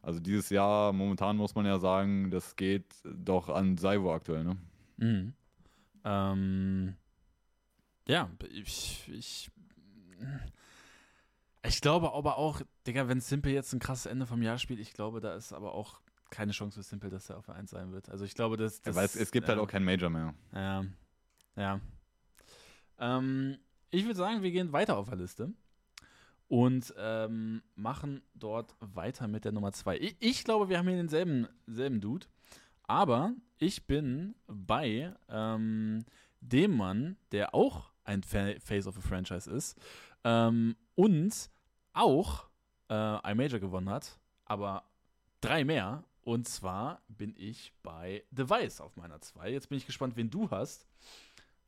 Also 0.03 0.21
dieses 0.21 0.51
Jahr, 0.51 0.93
momentan 0.93 1.37
muss 1.37 1.57
man 1.57 1.67
ja 1.67 1.81
sagen, 1.81 2.31
das 2.31 2.55
geht 2.55 2.87
doch 3.05 3.49
an 3.49 3.77
Saivo 3.77 4.15
aktuell, 4.15 4.45
ne? 4.45 4.57
Mhm. 4.99 5.33
Ähm, 6.05 6.95
ja, 8.07 8.31
ich, 8.53 9.11
ich 9.13 9.51
Ich 11.69 11.81
glaube 11.81 12.13
aber 12.13 12.39
auch, 12.39 12.63
Digga, 12.87 13.09
wenn 13.09 13.21
Simple 13.21 13.53
jetzt 13.53 13.73
ein 13.73 13.79
krasses 13.79 14.07
Ende 14.07 14.27
vom 14.27 14.43
Jahr 14.43 14.59
spielt, 14.59 14.81
ich 14.81 14.95
glaube, 14.95 15.21
da 15.21 15.35
ist 15.35 15.53
aber 15.53 15.75
auch 15.75 16.01
keine 16.31 16.53
Chance 16.53 16.81
für 16.81 16.83
Simple, 16.83 17.11
dass 17.11 17.31
er 17.31 17.39
auf 17.39 17.47
der 17.47 17.55
1 17.55 17.71
sein 17.71 17.93
wird. 17.93 18.09
Also 18.09 18.25
ich 18.25 18.35
glaube, 18.35 18.57
dass. 18.57 18.81
das 18.81 18.95
ja, 18.95 19.01
weil 19.01 19.07
es, 19.07 19.17
es 19.17 19.31
gibt 19.31 19.49
halt 19.49 19.59
auch 19.59 19.67
keinen 19.67 19.85
Major 19.85 20.11
mehr. 20.11 20.35
Ja. 20.53 20.85
Ja. 21.57 21.81
Ähm, 22.99 23.59
ich 23.91 24.05
würde 24.05 24.17
sagen, 24.17 24.43
wir 24.43 24.51
gehen 24.51 24.73
weiter 24.73 24.97
auf 24.97 25.09
der 25.09 25.17
Liste 25.17 25.53
und 26.49 26.95
ähm, 26.99 27.63
machen 27.75 28.23
dort 28.35 28.75
weiter 28.81 29.29
mit 29.29 29.45
der 29.45 29.53
Nummer 29.53 29.73
2. 29.73 29.99
Ich, 29.99 30.17
ich, 30.21 30.45
glaube, 30.45 30.69
wir 30.69 30.79
haben 30.79 30.89
hier 30.89 30.97
denselben 30.97 31.47
selben 31.67 32.01
Dude, 32.01 32.27
aber 32.85 33.33
ich 33.59 33.87
bin 33.87 34.35
bei 34.47 35.15
ähm, 35.29 36.05
dem 36.41 36.77
Mann, 36.77 37.17
der 37.33 37.55
auch 37.55 37.91
ein 38.05 38.23
Face 38.23 38.87
of 38.87 38.97
a 38.97 39.01
Franchise 39.01 39.51
ist 39.51 39.79
ähm, 40.25 40.77
und 40.95 41.51
auch 41.99 42.45
äh, 42.89 42.95
ein 42.95 43.37
Major 43.37 43.59
gewonnen 43.59 43.91
hat, 43.91 44.19
aber 44.45 44.85
drei 45.41 45.65
mehr. 45.65 46.05
Und 46.23 46.47
zwar 46.47 47.01
bin 47.09 47.35
ich 47.39 47.73
bei 47.83 48.23
Device 48.31 48.81
auf 48.81 48.97
meiner 48.97 49.21
2. 49.21 49.51
Jetzt 49.51 49.69
bin 49.69 49.79
ich 49.79 49.87
gespannt, 49.87 50.17
wen 50.17 50.31
du 50.31 50.51
hast. 50.51 50.87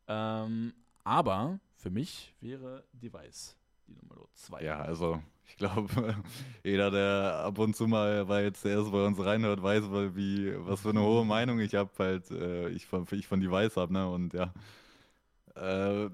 Ähm, 0.06 0.74
aber 1.02 1.60
für 1.76 1.90
mich 1.90 2.34
wäre 2.40 2.84
Device 2.92 3.56
die 3.86 3.94
Nummer 3.94 4.26
2. 4.34 4.62
Ja, 4.62 4.80
also 4.80 5.22
ich 5.46 5.56
glaube, 5.56 6.14
jeder, 6.64 6.90
der 6.90 7.42
ab 7.44 7.58
und 7.58 7.74
zu 7.74 7.86
mal 7.86 8.26
bei 8.26 8.42
jetzt 8.42 8.64
erst 8.64 8.92
bei 8.92 9.04
uns 9.04 9.18
reinhört, 9.18 9.62
weiß, 9.62 9.84
wie, 10.14 10.54
was 10.66 10.82
für 10.82 10.90
eine 10.90 11.00
hohe 11.00 11.24
Meinung 11.24 11.58
ich 11.60 11.74
habe, 11.74 11.90
halt, 11.98 12.30
äh, 12.30 12.68
ich, 12.68 12.86
von, 12.86 13.06
ich 13.10 13.26
von 13.26 13.40
Device 13.40 13.76
habe, 13.76 13.92
ne? 13.92 14.08
Und 14.08 14.34
ja. 14.34 14.52
Äh, 15.56 16.06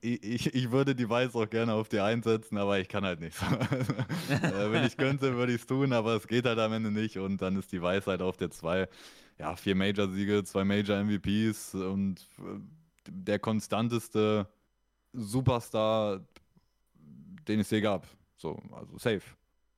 ich, 0.00 0.54
ich 0.54 0.70
würde 0.70 0.94
Device 0.94 1.34
auch 1.34 1.48
gerne 1.48 1.74
auf 1.74 1.88
die 1.88 2.00
einsetzen, 2.00 2.56
aber 2.58 2.78
ich 2.78 2.88
kann 2.88 3.04
halt 3.04 3.20
nicht. 3.20 3.36
äh, 4.30 4.72
wenn 4.72 4.84
ich 4.84 4.96
könnte, 4.96 5.36
würde 5.36 5.52
ich 5.52 5.60
es 5.60 5.66
tun, 5.66 5.92
aber 5.92 6.16
es 6.16 6.26
geht 6.26 6.46
halt 6.46 6.58
am 6.58 6.72
Ende 6.72 6.90
nicht 6.90 7.18
und 7.18 7.40
dann 7.42 7.56
ist 7.56 7.72
Device 7.72 8.06
halt 8.06 8.22
auf 8.22 8.36
der 8.36 8.50
2. 8.50 8.88
Ja, 9.38 9.54
vier 9.54 9.76
Major-Siege, 9.76 10.42
zwei 10.44 10.64
Major-MVPs 10.64 11.74
und 11.74 12.20
äh, 12.38 12.60
der 13.08 13.38
konstanteste 13.38 14.48
Superstar, 15.12 16.20
den 17.46 17.60
es 17.60 17.70
je 17.70 17.80
gab. 17.80 18.06
So, 18.36 18.60
also 18.72 18.98
safe. 18.98 19.22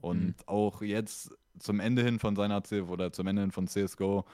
Und 0.00 0.26
mhm. 0.26 0.35
auch 0.47 0.83
jetzt 0.83 1.31
zum 1.59 1.81
Ende 1.81 2.02
hin 2.02 2.19
von 2.19 2.37
seiner 2.37 2.62
CF 2.62 2.88
oder 2.88 3.12
zum 3.12 3.26
Ende 3.26 3.43
hin 3.43 3.52
von 3.52 3.67
CSGO, 3.67 4.25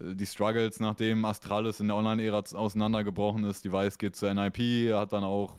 die 0.00 0.26
Struggles, 0.26 0.80
nachdem 0.80 1.24
Astralis 1.24 1.80
in 1.80 1.88
der 1.88 1.96
Online-Ära 1.96 2.42
auseinandergebrochen 2.54 3.44
ist, 3.44 3.64
die 3.64 3.72
Weiß 3.72 3.98
geht 3.98 4.16
zur 4.16 4.32
NIP, 4.32 4.92
hat 4.94 5.12
dann 5.12 5.24
auch 5.24 5.56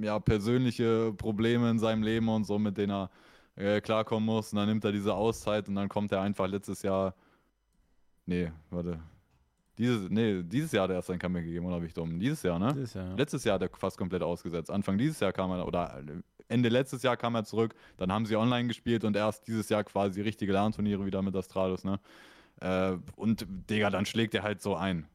ja, 0.00 0.18
persönliche 0.18 1.12
Probleme 1.16 1.70
in 1.70 1.78
seinem 1.78 2.02
Leben 2.02 2.28
und 2.28 2.44
so, 2.44 2.58
mit 2.58 2.76
denen 2.76 2.92
er 2.92 3.10
äh, 3.56 3.80
klarkommen 3.80 4.26
muss. 4.26 4.52
Und 4.52 4.58
dann 4.58 4.68
nimmt 4.68 4.84
er 4.84 4.92
diese 4.92 5.14
Auszeit 5.14 5.68
und 5.68 5.74
dann 5.74 5.88
kommt 5.88 6.12
er 6.12 6.20
einfach 6.20 6.46
letztes 6.46 6.82
Jahr. 6.82 7.14
Nee, 8.26 8.52
warte. 8.70 9.00
Dieses, 9.78 10.08
nee, 10.08 10.42
dieses 10.42 10.72
Jahr 10.72 10.84
hat 10.84 10.90
er 10.90 10.96
erst 10.96 11.08
sein 11.08 11.18
Comeback 11.18 11.44
gegeben, 11.44 11.66
oder 11.66 11.76
habe 11.76 11.86
ich 11.86 11.92
dumm? 11.92 12.18
Dieses 12.18 12.42
Jahr, 12.42 12.58
ne? 12.58 12.72
Dieses 12.72 12.94
Jahr, 12.94 13.08
ja. 13.08 13.14
Letztes 13.14 13.44
Jahr 13.44 13.54
hat 13.56 13.62
er 13.62 13.70
fast 13.76 13.98
komplett 13.98 14.22
ausgesetzt. 14.22 14.70
Anfang 14.70 14.96
dieses 14.96 15.20
Jahr 15.20 15.32
kam 15.32 15.50
er, 15.50 15.66
oder 15.66 16.02
Ende 16.48 16.68
letztes 16.68 17.02
Jahr 17.02 17.16
kam 17.16 17.34
er 17.34 17.44
zurück, 17.44 17.74
dann 17.98 18.10
haben 18.10 18.24
sie 18.24 18.36
online 18.36 18.68
gespielt 18.68 19.04
und 19.04 19.16
erst 19.16 19.46
dieses 19.46 19.68
Jahr 19.68 19.84
quasi 19.84 20.22
richtige 20.22 20.52
LAN-Turniere 20.52 21.04
wieder 21.04 21.20
mit 21.20 21.36
Astralis, 21.36 21.84
ne? 21.84 22.00
Äh, 22.60 22.96
und 23.16 23.46
Digga, 23.70 23.90
dann 23.90 24.06
schlägt 24.06 24.34
er 24.34 24.42
halt 24.42 24.62
so 24.62 24.76
ein. 24.76 25.06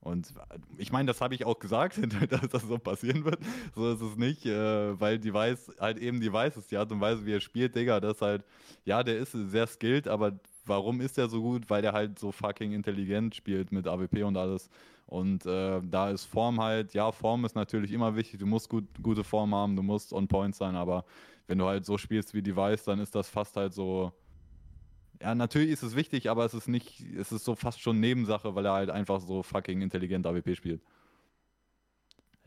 Und 0.00 0.34
ich 0.78 0.90
meine, 0.90 1.06
das 1.06 1.20
habe 1.20 1.34
ich 1.34 1.44
auch 1.44 1.60
gesagt, 1.60 1.96
dass 2.30 2.48
das 2.48 2.62
so 2.62 2.76
passieren 2.78 3.24
wird. 3.24 3.38
So 3.74 3.92
ist 3.92 4.00
es 4.00 4.16
nicht, 4.16 4.44
äh, 4.46 5.00
weil 5.00 5.18
die 5.20 5.32
weiß 5.32 5.72
halt 5.78 5.98
eben 5.98 6.20
die 6.20 6.32
weiß 6.32 6.56
ist, 6.56 6.72
die 6.72 6.76
Art 6.76 6.90
und 6.90 7.00
Weise, 7.00 7.24
wie 7.24 7.34
er 7.34 7.40
spielt, 7.40 7.76
Digga, 7.76 8.00
das 8.00 8.20
halt, 8.20 8.44
ja, 8.84 9.04
der 9.04 9.18
ist 9.18 9.30
sehr 9.30 9.66
skilled, 9.68 10.08
aber 10.08 10.40
warum 10.66 11.00
ist 11.00 11.18
er 11.18 11.28
so 11.28 11.40
gut? 11.40 11.70
Weil 11.70 11.82
der 11.82 11.92
halt 11.92 12.18
so 12.18 12.32
fucking 12.32 12.72
intelligent 12.72 13.36
spielt 13.36 13.70
mit 13.70 13.86
AWP 13.86 14.24
und 14.24 14.36
alles. 14.36 14.68
Und 15.06 15.46
äh, 15.46 15.80
da 15.84 16.10
ist 16.10 16.24
Form 16.24 16.60
halt, 16.60 16.94
ja, 16.94 17.12
Form 17.12 17.44
ist 17.44 17.54
natürlich 17.54 17.92
immer 17.92 18.16
wichtig, 18.16 18.40
du 18.40 18.46
musst 18.46 18.68
gut, 18.68 18.84
gute 19.02 19.22
Form 19.22 19.54
haben, 19.54 19.76
du 19.76 19.82
musst 19.82 20.12
on 20.12 20.26
point 20.26 20.54
sein, 20.56 20.74
aber 20.74 21.04
wenn 21.46 21.58
du 21.58 21.66
halt 21.66 21.84
so 21.84 21.96
spielst 21.96 22.34
wie 22.34 22.42
Device, 22.42 22.84
dann 22.84 22.98
ist 22.98 23.14
das 23.14 23.28
fast 23.28 23.56
halt 23.56 23.72
so, 23.74 24.12
ja, 25.22 25.34
natürlich 25.34 25.70
ist 25.70 25.82
es 25.82 25.94
wichtig, 25.94 26.28
aber 26.28 26.44
es 26.44 26.52
ist 26.52 26.66
nicht, 26.66 27.00
es 27.00 27.30
ist 27.30 27.44
so 27.44 27.54
fast 27.54 27.80
schon 27.80 28.00
Nebensache, 28.00 28.54
weil 28.54 28.66
er 28.66 28.72
halt 28.72 28.90
einfach 28.90 29.20
so 29.20 29.42
fucking 29.42 29.80
intelligent 29.80 30.26
AWP 30.26 30.56
spielt. 30.56 30.82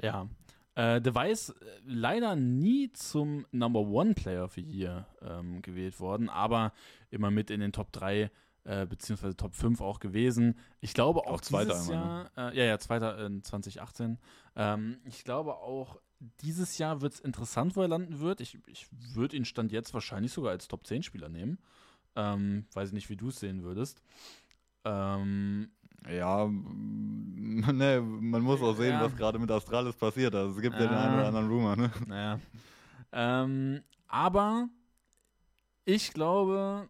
Ja. 0.01 0.27
Äh, 0.75 0.99
Device 0.99 1.51
äh, 1.51 1.53
leider 1.85 2.35
nie 2.35 2.91
zum 2.91 3.45
Number 3.51 3.79
One 3.79 4.13
Player 4.13 4.49
the 4.49 4.61
Year 4.61 5.07
ähm, 5.21 5.61
gewählt 5.61 6.01
worden, 6.01 6.29
aber 6.29 6.73
immer 7.11 7.31
mit 7.31 7.49
in 7.49 7.61
den 7.61 7.71
Top 7.71 7.93
3 7.93 8.29
äh, 8.65 8.85
beziehungsweise 8.85 9.37
Top 9.37 9.55
5 9.55 9.79
auch 9.79 10.01
gewesen. 10.01 10.59
Ich 10.81 10.93
glaube 10.93 11.21
auch, 11.21 11.35
auch 11.35 11.41
dieses 11.41 11.87
Jahr, 11.87 12.29
ne? 12.35 12.51
äh, 12.51 12.57
ja, 12.57 12.65
ja, 12.65 12.77
zweiter 12.77 13.25
in 13.25 13.41
2018. 13.41 14.17
Ähm, 14.57 14.97
ich 15.05 15.23
glaube 15.23 15.55
auch, 15.55 16.01
dieses 16.41 16.77
Jahr 16.77 16.99
wird 16.99 17.13
es 17.13 17.19
interessant, 17.21 17.77
wo 17.77 17.81
er 17.81 17.87
landen 17.87 18.19
wird. 18.19 18.41
Ich, 18.41 18.57
ich 18.67 18.87
würde 19.13 19.37
ihn 19.37 19.45
Stand 19.45 19.71
jetzt 19.71 19.93
wahrscheinlich 19.93 20.33
sogar 20.33 20.51
als 20.51 20.67
Top 20.67 20.85
10 20.85 21.03
Spieler 21.03 21.29
nehmen. 21.29 21.57
Ähm, 22.15 22.65
weiß 22.73 22.91
nicht, 22.91 23.09
wie 23.09 23.17
du 23.17 23.29
es 23.29 23.39
sehen 23.39 23.63
würdest. 23.63 24.01
Ähm, 24.85 25.69
ja, 26.09 26.47
ne, 26.47 28.01
man 28.01 28.41
muss 28.41 28.61
auch 28.61 28.75
sehen, 28.75 28.93
ja. 28.93 29.01
was 29.01 29.15
gerade 29.15 29.39
mit 29.39 29.51
Astralis 29.51 29.95
passiert. 29.95 30.35
Also 30.35 30.55
es 30.55 30.61
gibt 30.61 30.75
ja, 30.79 30.87
den 30.87 30.95
einen 30.95 31.15
oder 31.15 31.27
anderen 31.27 31.49
Rumor. 31.49 31.75
Ne? 31.75 31.91
Naja. 32.07 32.39
Ähm, 33.11 33.81
aber 34.07 34.69
ich 35.85 36.13
glaube, 36.13 36.89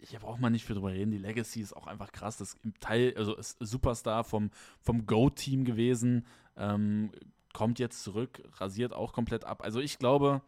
hier 0.00 0.18
braucht 0.18 0.40
man 0.40 0.52
nicht 0.52 0.64
viel 0.64 0.74
drüber 0.74 0.92
reden. 0.92 1.10
Die 1.10 1.18
Legacy 1.18 1.60
ist 1.60 1.74
auch 1.74 1.86
einfach 1.86 2.12
krass. 2.12 2.36
Das 2.36 2.54
ist 2.54 2.64
im 2.64 2.78
Teil, 2.80 3.14
also 3.16 3.34
ist 3.36 3.56
Superstar 3.60 4.24
vom, 4.24 4.50
vom 4.80 5.06
Go-Team 5.06 5.64
gewesen. 5.64 6.26
Ähm, 6.56 7.10
kommt 7.52 7.78
jetzt 7.78 8.02
zurück, 8.02 8.42
rasiert 8.58 8.92
auch 8.92 9.12
komplett 9.12 9.44
ab. 9.44 9.62
Also 9.62 9.80
ich 9.80 9.98
glaube, 9.98 10.42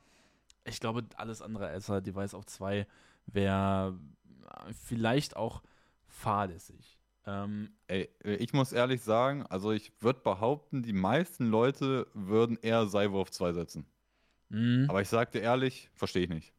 ich 0.65 0.81
glaube, 0.81 1.05
alles 1.17 1.41
andere 1.41 1.69
als 1.69 1.87
Device 1.87 2.35
auf 2.35 2.47
2 2.47 2.87
wäre 3.26 3.99
vielleicht 4.85 5.37
auch 5.37 5.62
fahrlässig. 6.06 6.99
Ähm, 7.26 7.71
Ey, 7.88 8.09
ich 8.23 8.52
muss 8.52 8.73
ehrlich 8.73 9.02
sagen, 9.02 9.45
also 9.47 9.73
ich 9.73 9.92
würde 10.00 10.21
behaupten, 10.21 10.83
die 10.83 10.92
meisten 10.92 11.47
Leute 11.47 12.06
würden 12.14 12.56
eher 12.62 12.87
Saivo 12.87 13.21
auf 13.21 13.30
2 13.30 13.52
setzen. 13.52 13.87
Mhm. 14.49 14.87
Aber 14.88 15.02
ich 15.02 15.09
sagte 15.09 15.38
ehrlich, 15.38 15.90
verstehe 15.95 16.25
ich 16.25 16.28
nicht. 16.28 16.52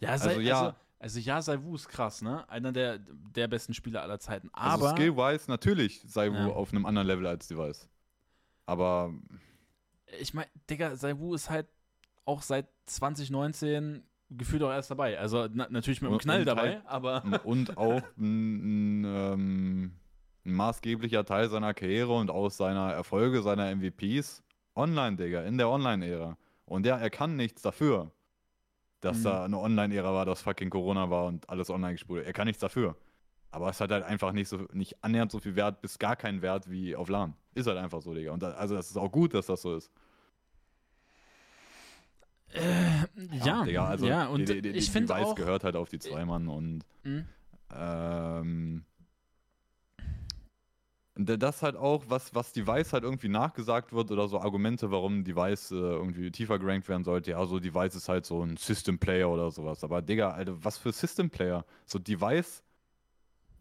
Ja, 0.00 0.10
also, 0.10 0.30
ja, 0.40 0.60
also, 0.60 0.76
also 0.98 1.20
ja, 1.20 1.40
Saivu 1.40 1.74
ist 1.74 1.88
krass, 1.88 2.20
ne? 2.20 2.48
Einer 2.48 2.72
der, 2.72 2.98
der 2.98 3.48
besten 3.48 3.72
Spieler 3.72 4.02
aller 4.02 4.18
Zeiten. 4.18 4.50
Also 4.52 4.86
aber 4.86 4.92
also 4.92 4.96
Skill-wise 4.96 5.50
natürlich 5.50 6.02
Saivu 6.06 6.34
ja. 6.34 6.46
auf 6.48 6.72
einem 6.72 6.84
anderen 6.84 7.06
Level 7.06 7.26
als 7.26 7.48
Device. 7.48 7.88
Aber 8.66 9.14
ich 10.18 10.34
meine, 10.34 10.48
Digga, 10.68 10.96
Saivu 10.96 11.34
ist 11.34 11.48
halt 11.48 11.66
auch 12.24 12.42
seit 12.42 12.66
2019 12.86 14.02
gefühlt 14.30 14.62
auch 14.62 14.70
erst 14.70 14.90
dabei. 14.90 15.18
Also 15.18 15.48
na, 15.52 15.66
natürlich 15.70 16.02
mit 16.02 16.10
einem 16.10 16.18
Knall 16.18 16.40
und 16.40 16.46
dabei, 16.46 16.74
halt, 16.74 16.86
aber. 16.86 17.22
Und 17.44 17.76
auch 17.76 18.02
ein, 18.18 19.02
ein, 19.02 19.04
ähm, 19.04 19.92
ein, 20.44 20.52
maßgeblicher 20.52 21.24
Teil 21.24 21.48
seiner 21.48 21.72
Karriere 21.72 22.14
und 22.14 22.30
aus 22.30 22.56
seiner 22.56 22.92
Erfolge, 22.92 23.42
seiner 23.42 23.74
MVPs 23.74 24.42
online, 24.76 25.16
Digga, 25.16 25.42
in 25.42 25.56
der 25.56 25.68
Online-Ära. 25.68 26.36
Und 26.66 26.86
ja, 26.86 26.98
er 26.98 27.10
kann 27.10 27.36
nichts 27.36 27.62
dafür, 27.62 28.10
dass 29.00 29.18
mhm. 29.18 29.24
da 29.24 29.44
eine 29.44 29.58
Online-Ära 29.58 30.12
war, 30.12 30.26
dass 30.26 30.42
fucking 30.42 30.70
Corona 30.70 31.08
war 31.10 31.26
und 31.26 31.48
alles 31.48 31.70
online 31.70 31.94
gespult. 31.94 32.26
Er 32.26 32.32
kann 32.32 32.46
nichts 32.46 32.60
dafür. 32.60 32.96
Aber 33.50 33.70
es 33.70 33.80
hat 33.80 33.90
halt 33.92 34.04
einfach 34.04 34.32
nicht 34.32 34.48
so 34.48 34.66
nicht 34.72 35.02
annähernd 35.04 35.30
so 35.30 35.38
viel 35.38 35.54
Wert, 35.54 35.80
bis 35.80 35.98
gar 35.98 36.16
keinen 36.16 36.42
Wert 36.42 36.68
wie 36.68 36.96
auf 36.96 37.08
LAN. 37.08 37.34
Ist 37.54 37.68
halt 37.68 37.78
einfach 37.78 38.02
so, 38.02 38.12
Digga. 38.12 38.32
Und 38.32 38.42
da, 38.42 38.50
also 38.52 38.74
das 38.74 38.90
ist 38.90 38.96
auch 38.96 39.12
gut, 39.12 39.32
dass 39.32 39.46
das 39.46 39.62
so 39.62 39.76
ist. 39.76 39.92
Äh, 42.54 43.36
ja, 43.44 43.64
ja, 43.64 43.84
also 43.84 44.06
ja, 44.06 44.26
und 44.26 44.48
die, 44.48 44.62
die, 44.62 44.72
die, 44.72 44.78
ich 44.78 44.90
finde 44.90 45.16
auch, 45.16 45.34
gehört 45.34 45.64
halt 45.64 45.74
auf 45.74 45.88
die 45.88 45.98
zwei 45.98 46.24
Mann 46.24 46.48
und 46.48 46.84
mhm. 47.02 47.26
ähm, 47.74 48.84
das 51.16 51.62
halt 51.62 51.76
auch, 51.76 52.04
was, 52.08 52.34
was 52.34 52.52
Device 52.52 52.92
halt 52.92 53.04
irgendwie 53.04 53.28
nachgesagt 53.28 53.92
wird 53.92 54.10
oder 54.10 54.28
so 54.28 54.40
Argumente, 54.40 54.90
warum 54.90 55.24
Device 55.24 55.70
äh, 55.70 55.74
irgendwie 55.74 56.30
tiefer 56.30 56.58
gerankt 56.58 56.88
werden 56.88 57.04
sollte. 57.04 57.32
Ja, 57.32 57.46
so 57.46 57.60
Device 57.60 57.94
ist 57.94 58.08
halt 58.08 58.26
so 58.26 58.42
ein 58.42 58.56
System-Player 58.56 59.28
oder 59.28 59.50
sowas. 59.50 59.84
Aber 59.84 60.02
Digga, 60.02 60.30
Alter, 60.30 60.62
was 60.64 60.76
für 60.76 60.92
System-Player? 60.92 61.64
So 61.86 62.00
Device, 62.00 62.64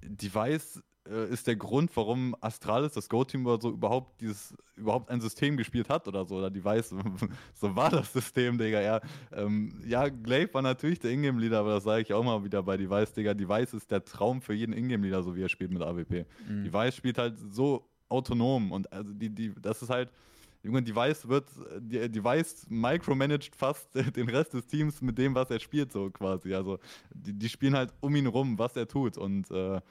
Device 0.01 0.81
äh, 1.09 1.29
ist 1.29 1.47
der 1.47 1.55
Grund, 1.55 1.91
warum 1.95 2.35
Astralis, 2.39 2.93
das 2.93 3.09
Go-Team 3.09 3.45
oder 3.45 3.61
so, 3.61 3.71
überhaupt 3.71 4.21
dieses, 4.21 4.53
überhaupt 4.75 5.09
ein 5.09 5.19
System 5.19 5.57
gespielt 5.57 5.89
hat 5.89 6.07
oder 6.07 6.25
so, 6.25 6.37
oder 6.37 6.49
die 6.49 6.63
weiß, 6.63 6.95
so 7.53 7.75
war 7.75 7.89
das 7.89 8.11
System, 8.13 8.57
Digga. 8.57 8.81
Ja, 8.81 9.01
ähm, 9.33 9.81
ja 9.85 10.07
Glaive 10.09 10.53
war 10.53 10.61
natürlich 10.61 10.99
der 10.99 11.11
Ingame-Leader, 11.11 11.59
aber 11.59 11.75
das 11.75 11.83
sage 11.83 12.03
ich 12.03 12.13
auch 12.13 12.23
mal 12.23 12.43
wieder 12.43 12.63
bei 12.63 12.77
Device, 12.77 13.13
Digga. 13.13 13.33
Device 13.33 13.73
ist 13.73 13.91
der 13.91 14.03
Traum 14.03 14.41
für 14.41 14.53
jeden 14.53 14.73
Ingame-Leader, 14.73 15.23
so 15.23 15.35
wie 15.35 15.43
er 15.43 15.49
spielt 15.49 15.71
mit 15.71 15.81
AWP. 15.81 16.25
Mhm. 16.47 16.63
Device 16.63 16.95
spielt 16.95 17.17
halt 17.17 17.35
so 17.51 17.85
autonom 18.09 18.71
und 18.71 18.91
also 18.93 19.11
die, 19.13 19.29
die, 19.29 19.53
das 19.61 19.81
ist 19.81 19.89
halt, 19.89 20.11
Junge, 20.63 20.81
Device 20.81 21.27
wird, 21.27 21.49
Device 21.81 22.65
micromanagt 22.69 23.53
fast 23.53 23.93
den 24.15 24.29
Rest 24.29 24.53
des 24.53 24.65
Teams 24.65 25.01
mit 25.01 25.17
dem, 25.17 25.35
was 25.35 25.49
er 25.49 25.59
spielt, 25.59 25.91
so 25.91 26.09
quasi. 26.09 26.53
Also, 26.53 26.79
die, 27.13 27.33
die 27.33 27.49
spielen 27.49 27.75
halt 27.75 27.93
um 27.99 28.15
ihn 28.15 28.27
rum, 28.27 28.57
was 28.57 28.73
er 28.77 28.87
tut. 28.87 29.17
Und 29.17 29.51
äh, 29.51 29.81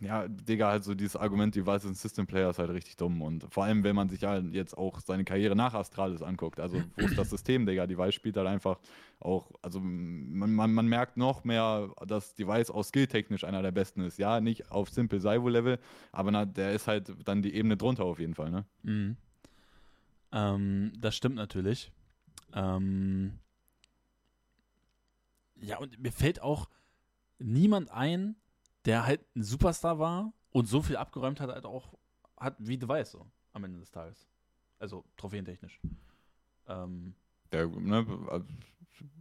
ja, 0.00 0.28
Digga, 0.28 0.70
halt 0.70 0.84
so 0.84 0.94
dieses 0.94 1.16
Argument, 1.16 1.54
die 1.54 1.64
Weißen 1.64 1.94
System 1.94 2.26
Player 2.26 2.50
ist 2.50 2.58
halt 2.58 2.70
richtig 2.70 2.96
dumm. 2.96 3.22
Und 3.22 3.46
vor 3.50 3.64
allem, 3.64 3.84
wenn 3.84 3.96
man 3.96 4.08
sich 4.08 4.22
halt 4.24 4.52
jetzt 4.52 4.76
auch 4.76 5.00
seine 5.00 5.24
Karriere 5.24 5.56
nach 5.56 5.74
Astralis 5.74 6.22
anguckt. 6.22 6.60
Also, 6.60 6.82
wo 6.96 7.06
ist 7.06 7.16
das 7.16 7.30
System, 7.30 7.64
Digga? 7.64 7.86
Die 7.86 7.96
Weiß 7.96 8.14
spielt 8.14 8.36
halt 8.36 8.46
einfach 8.46 8.78
auch, 9.20 9.50
also 9.62 9.80
man, 9.80 10.52
man, 10.52 10.74
man 10.74 10.86
merkt 10.86 11.16
noch 11.16 11.44
mehr, 11.44 11.90
dass 12.06 12.34
die 12.34 12.46
Weiß 12.46 12.70
auch 12.70 12.82
skilltechnisch 12.82 13.44
einer 13.44 13.62
der 13.62 13.72
besten 13.72 14.02
ist. 14.02 14.18
Ja, 14.18 14.40
nicht 14.40 14.70
auf 14.70 14.90
Simple 14.90 15.20
Saivo-Level, 15.20 15.78
aber 16.12 16.30
na, 16.30 16.44
der 16.44 16.72
ist 16.72 16.86
halt 16.86 17.12
dann 17.24 17.42
die 17.42 17.54
Ebene 17.54 17.76
drunter 17.76 18.04
auf 18.04 18.18
jeden 18.18 18.34
Fall, 18.34 18.50
ne? 18.50 18.64
Mhm. 18.82 19.16
Ähm, 20.32 20.92
das 20.98 21.16
stimmt 21.16 21.36
natürlich. 21.36 21.92
Ähm 22.52 23.38
ja, 25.60 25.78
und 25.78 25.98
mir 25.98 26.12
fällt 26.12 26.42
auch 26.42 26.68
niemand 27.38 27.90
ein, 27.90 28.36
der 28.84 29.06
halt 29.06 29.24
ein 29.34 29.42
Superstar 29.42 29.98
war 29.98 30.32
und 30.50 30.66
so 30.66 30.82
viel 30.82 30.96
abgeräumt 30.96 31.40
hat, 31.40 31.50
halt 31.50 31.64
auch 31.64 31.94
hat 32.36 32.56
wie 32.58 32.78
Device 32.78 33.12
so 33.12 33.26
am 33.52 33.64
Ende 33.64 33.78
des 33.78 33.90
Tages. 33.90 34.28
Also 34.78 35.04
trophäentechnisch. 35.16 35.80
Ähm, 36.68 37.14
der, 37.52 37.68
ne, 37.68 38.06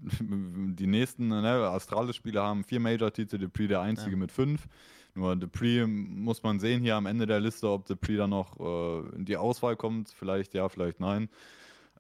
die 0.02 0.88
nächsten 0.88 1.28
ne, 1.28 1.70
Astralis-Spieler 1.70 2.44
haben 2.44 2.64
vier 2.64 2.80
Major-Titel, 2.80 3.38
Dupree 3.38 3.68
der 3.68 3.82
einzige 3.82 4.12
ja. 4.12 4.18
mit 4.18 4.32
fünf. 4.32 4.68
Nur 5.16 5.36
Dupree 5.36 5.86
muss 5.86 6.42
man 6.42 6.60
sehen 6.60 6.82
hier 6.82 6.96
am 6.96 7.06
Ende 7.06 7.28
der 7.28 7.40
Liste, 7.40 7.70
ob 7.70 7.86
Dupree 7.86 8.18
dann 8.18 8.32
noch 8.32 8.60
äh, 8.60 9.16
in 9.16 9.26
die 9.26 9.38
Auswahl 9.38 9.76
kommt. 9.76 10.10
Vielleicht 10.10 10.54
ja, 10.54 10.68
vielleicht 10.70 11.00
nein. 11.00 11.30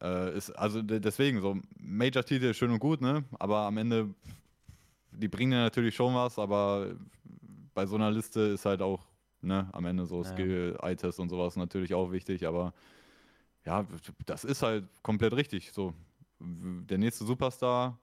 Äh, 0.01 0.35
ist, 0.35 0.49
also 0.51 0.81
deswegen, 0.81 1.39
so 1.39 1.59
Major-Titel 1.79 2.53
schön 2.53 2.71
und 2.71 2.79
gut, 2.79 3.01
ne? 3.01 3.23
Aber 3.39 3.59
am 3.59 3.77
Ende, 3.77 4.09
die 5.11 5.27
bringen 5.27 5.51
ja 5.51 5.59
natürlich 5.59 5.95
schon 5.95 6.15
was, 6.15 6.39
aber 6.39 6.95
bei 7.73 7.85
so 7.85 7.95
einer 7.95 8.11
Liste 8.11 8.41
ist 8.41 8.65
halt 8.65 8.81
auch 8.81 9.05
ne, 9.41 9.69
am 9.71 9.85
Ende 9.85 10.05
so 10.05 10.23
Skill-Eye-Test 10.23 11.19
und 11.19 11.29
sowas 11.29 11.55
natürlich 11.55 11.93
auch 11.93 12.11
wichtig, 12.11 12.47
aber 12.47 12.73
ja, 13.65 13.85
das 14.25 14.43
ist 14.43 14.61
halt 14.61 14.85
komplett 15.03 15.33
richtig. 15.33 15.71
So, 15.71 15.93
der 16.39 16.97
nächste 16.97 17.25
Superstar 17.25 17.99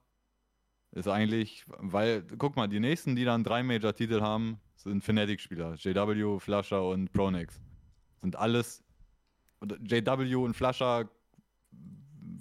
ist 0.92 1.08
eigentlich, 1.08 1.64
weil, 1.78 2.22
guck 2.38 2.56
mal, 2.56 2.68
die 2.68 2.80
nächsten, 2.80 3.14
die 3.14 3.24
dann 3.24 3.44
drei 3.44 3.62
Major-Titel 3.62 4.20
haben, 4.20 4.58
sind 4.76 5.04
Fnatic-Spieler. 5.04 5.74
JW, 5.74 6.38
Flasher 6.38 6.84
und 6.84 7.12
Pronex. 7.12 7.60
Sind 8.20 8.36
alles. 8.36 8.82
JW 9.62 10.34
und 10.36 10.54
Flasher 10.54 11.08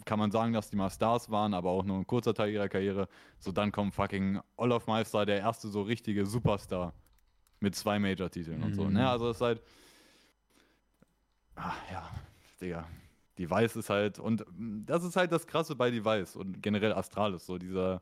kann 0.05 0.19
man 0.19 0.31
sagen, 0.31 0.53
dass 0.53 0.69
die 0.69 0.77
mal 0.77 0.89
Stars 0.89 1.29
waren, 1.29 1.53
aber 1.53 1.69
auch 1.69 1.83
nur 1.83 1.97
ein 1.97 2.07
kurzer 2.07 2.33
Teil 2.33 2.51
ihrer 2.51 2.69
Karriere. 2.69 3.07
So, 3.37 3.51
dann 3.51 3.71
kommt 3.71 3.93
fucking 3.93 4.39
Olaf 4.55 4.87
Meister, 4.87 5.25
der 5.25 5.39
erste 5.39 5.67
so 5.67 5.81
richtige 5.81 6.25
Superstar 6.25 6.93
mit 7.59 7.75
zwei 7.75 7.99
Major-Titeln 7.99 8.59
mhm. 8.59 8.65
und 8.65 8.73
so. 8.75 8.83
Ne? 8.85 9.01
Mhm. 9.01 9.07
Also 9.07 9.27
das 9.27 9.37
ist 9.37 9.41
halt. 9.41 9.61
Ach, 11.55 11.77
ja, 11.91 12.09
Digga. 12.61 12.87
Device 13.37 13.77
ist 13.77 13.89
halt, 13.89 14.19
und 14.19 14.45
das 14.85 15.03
ist 15.03 15.15
halt 15.15 15.31
das 15.31 15.47
Krasse 15.47 15.75
bei 15.75 15.89
Device 15.89 16.35
und 16.35 16.61
generell 16.61 16.91
Astralis, 16.91 17.45
so 17.45 17.57
dieser, 17.57 18.01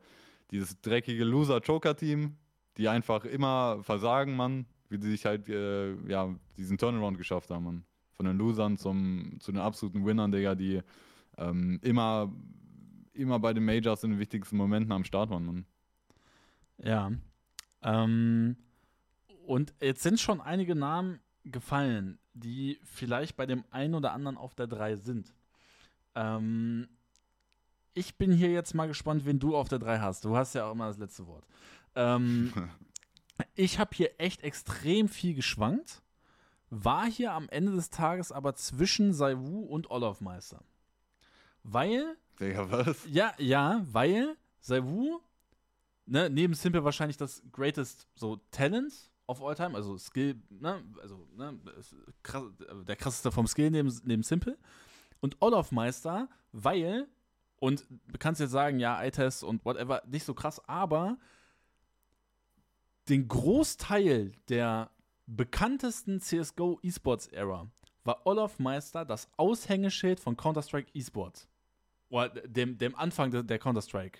dieses 0.49 0.81
dreckige 0.81 1.23
Loser-Joker-Team, 1.23 2.35
die 2.77 2.89
einfach 2.89 3.23
immer 3.23 3.83
versagen, 3.83 4.35
Mann, 4.35 4.65
wie 4.89 4.99
sie 4.99 5.11
sich 5.11 5.25
halt, 5.25 5.47
äh, 5.47 5.93
ja, 6.07 6.33
diesen 6.57 6.79
Turnaround 6.79 7.17
geschafft 7.17 7.51
haben, 7.51 7.65
Mann. 7.65 7.85
Von 8.13 8.25
den 8.25 8.37
Losern 8.37 8.77
zum, 8.77 9.37
zu 9.39 9.51
den 9.51 9.61
absoluten 9.61 10.03
Winnern, 10.07 10.31
Digga, 10.31 10.55
die 10.55 10.81
ähm, 11.37 11.79
immer, 11.83 12.33
immer 13.13 13.37
bei 13.39 13.53
den 13.53 13.63
Majors 13.63 14.03
in 14.03 14.11
den 14.11 14.19
wichtigsten 14.19 14.57
Momenten 14.57 14.91
am 14.91 15.03
Start 15.03 15.29
waren, 15.29 15.45
Mann. 15.45 15.65
Ja. 16.79 17.11
Ähm, 17.83 18.57
und 19.47 19.73
jetzt 19.79 20.03
sind 20.03 20.19
schon 20.19 20.41
einige 20.41 20.75
Namen 20.75 21.21
gefallen, 21.45 22.19
die 22.33 22.79
vielleicht 22.83 23.37
bei 23.37 23.45
dem 23.45 23.63
einen 23.71 23.95
oder 23.95 24.11
anderen 24.11 24.37
auf 24.37 24.55
der 24.55 24.67
3 24.67 24.97
sind. 24.97 25.33
Ähm, 26.15 26.89
ich 27.93 28.15
bin 28.17 28.31
hier 28.31 28.51
jetzt 28.51 28.73
mal 28.73 28.87
gespannt, 28.87 29.25
wen 29.25 29.39
du 29.39 29.55
auf 29.55 29.69
der 29.69 29.79
3 29.79 29.99
hast. 29.99 30.25
Du 30.25 30.35
hast 30.35 30.53
ja 30.53 30.65
auch 30.65 30.73
immer 30.73 30.87
das 30.87 30.97
letzte 30.97 31.25
Wort. 31.27 31.45
Ähm, 31.95 32.51
ich 33.55 33.79
habe 33.79 33.91
hier 33.95 34.11
echt 34.19 34.43
extrem 34.43 35.07
viel 35.07 35.33
geschwankt, 35.33 36.01
war 36.69 37.05
hier 37.05 37.31
am 37.31 37.47
Ende 37.47 37.71
des 37.71 37.89
Tages 37.89 38.33
aber 38.33 38.53
zwischen 38.55 39.13
Saiwu 39.13 39.61
und 39.61 39.89
Olaf 39.89 40.19
Meister. 40.19 40.61
Weil. 41.63 42.17
Digga, 42.37 42.69
was? 42.69 43.07
Ja, 43.09 43.33
ja, 43.37 43.81
weil 43.89 44.35
Saiwu, 44.59 45.21
ne, 46.05 46.29
neben 46.29 46.53
Simple 46.53 46.83
wahrscheinlich 46.83 47.17
das 47.17 47.41
greatest 47.53 48.07
so 48.15 48.41
Talent 48.51 48.93
of 49.27 49.41
all 49.41 49.55
time, 49.55 49.75
also 49.75 49.97
Skill, 49.97 50.35
ne, 50.49 50.83
also 51.01 51.27
ne, 51.35 51.59
krass, 52.23 52.43
der 52.87 52.95
krasseste 52.95 53.31
vom 53.31 53.47
Skill 53.47 53.71
neben, 53.71 53.93
neben 54.05 54.23
Simple. 54.23 54.57
Und 55.19 55.37
Olaf 55.41 55.71
Meister, 55.71 56.29
weil, 56.51 57.07
und 57.59 57.85
du 57.89 58.17
kannst 58.17 58.41
jetzt 58.41 58.51
sagen, 58.51 58.79
ja, 58.79 59.03
iTest 59.03 59.43
und 59.43 59.63
whatever, 59.65 60.01
nicht 60.07 60.25
so 60.25 60.33
krass, 60.33 60.59
aber 60.67 61.17
den 63.09 63.27
Großteil 63.27 64.31
der 64.49 64.91
bekanntesten 65.25 66.19
CSGO 66.21 66.79
E-Sports-Ära 66.81 67.69
war 68.03 68.25
Olaf 68.25 68.59
Meister 68.59 69.05
das 69.05 69.29
Aushängeschild 69.37 70.19
von 70.19 70.37
Counter-Strike 70.37 70.89
E-Sports. 70.93 71.47
Oder 72.09 72.29
dem, 72.29 72.77
dem 72.77 72.95
Anfang 72.95 73.31
der, 73.31 73.43
der 73.43 73.59
Counter-Strike 73.59 74.19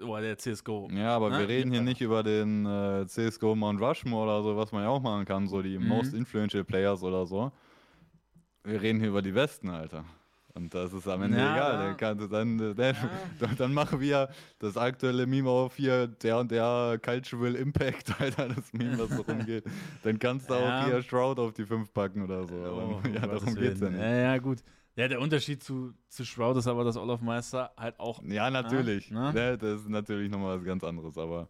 oder 0.00 0.22
der 0.22 0.38
CSGO. 0.38 0.88
Ja, 0.92 1.16
aber 1.16 1.30
ne? 1.30 1.38
wir 1.40 1.48
reden 1.48 1.70
hier 1.70 1.80
ja. 1.80 1.84
nicht 1.84 2.00
über 2.00 2.22
den 2.22 2.66
äh, 2.66 3.06
CSGO 3.06 3.54
Mount 3.54 3.80
Rushmore 3.80 4.24
oder 4.24 4.42
so, 4.42 4.56
was 4.56 4.72
man 4.72 4.82
ja 4.82 4.88
auch 4.88 5.02
machen 5.02 5.24
kann, 5.24 5.46
so 5.46 5.62
die 5.62 5.78
mhm. 5.78 5.88
Most 5.88 6.14
Influential 6.14 6.64
Players 6.64 7.02
oder 7.02 7.26
so. 7.26 7.52
Wir 8.64 8.80
reden 8.80 9.00
hier 9.00 9.08
über 9.08 9.22
die 9.22 9.32
Besten, 9.32 9.70
Alter. 9.70 10.04
Und 10.54 10.74
das 10.74 10.92
ist 10.92 11.08
am 11.08 11.22
Ende 11.22 11.38
ja, 11.38 11.54
egal. 11.54 11.78
Dann, 11.78 11.96
kann, 11.96 12.30
dann, 12.30 12.76
ja. 12.76 12.94
dann, 13.56 13.72
machen 13.72 14.00
wir 14.00 14.28
das 14.58 14.76
aktuelle 14.76 15.26
Meme 15.26 15.48
auf 15.48 15.76
hier, 15.76 16.06
der 16.06 16.38
und 16.38 16.50
der 16.50 17.00
Cultural 17.02 17.54
Impact, 17.54 18.12
Alter, 18.20 18.48
das 18.48 18.72
Meme, 18.72 18.98
was 18.98 19.16
so 19.16 19.22
rumgeht. 19.22 19.64
Dann 20.02 20.18
kannst 20.18 20.50
du 20.50 20.54
auch 20.54 20.84
hier 20.84 21.02
Shroud 21.02 21.38
auf 21.38 21.54
die 21.54 21.64
5 21.64 21.92
packen 21.92 22.22
oder 22.22 22.46
so. 22.46 22.54
Oh, 22.54 23.00
ja, 23.14 23.26
darum 23.26 23.54
geht's 23.54 23.80
ja 23.80 23.88
nicht. 23.88 24.00
Ja, 24.00 24.14
ja, 24.14 24.38
gut. 24.38 24.58
Ja, 24.94 25.08
der 25.08 25.20
Unterschied 25.20 25.62
zu, 25.62 25.94
zu 26.08 26.24
Shroud 26.24 26.56
ist 26.58 26.66
aber, 26.66 26.84
dass 26.84 26.96
Olaf 26.96 27.22
Meister 27.22 27.72
halt 27.78 27.98
auch. 27.98 28.22
Ja, 28.24 28.50
natürlich. 28.50 29.10
Ah, 29.14 29.32
ne? 29.32 29.56
Das 29.56 29.80
ist 29.80 29.88
natürlich 29.88 30.30
nochmal 30.30 30.58
was 30.58 30.64
ganz 30.66 30.84
anderes, 30.84 31.16
aber 31.16 31.48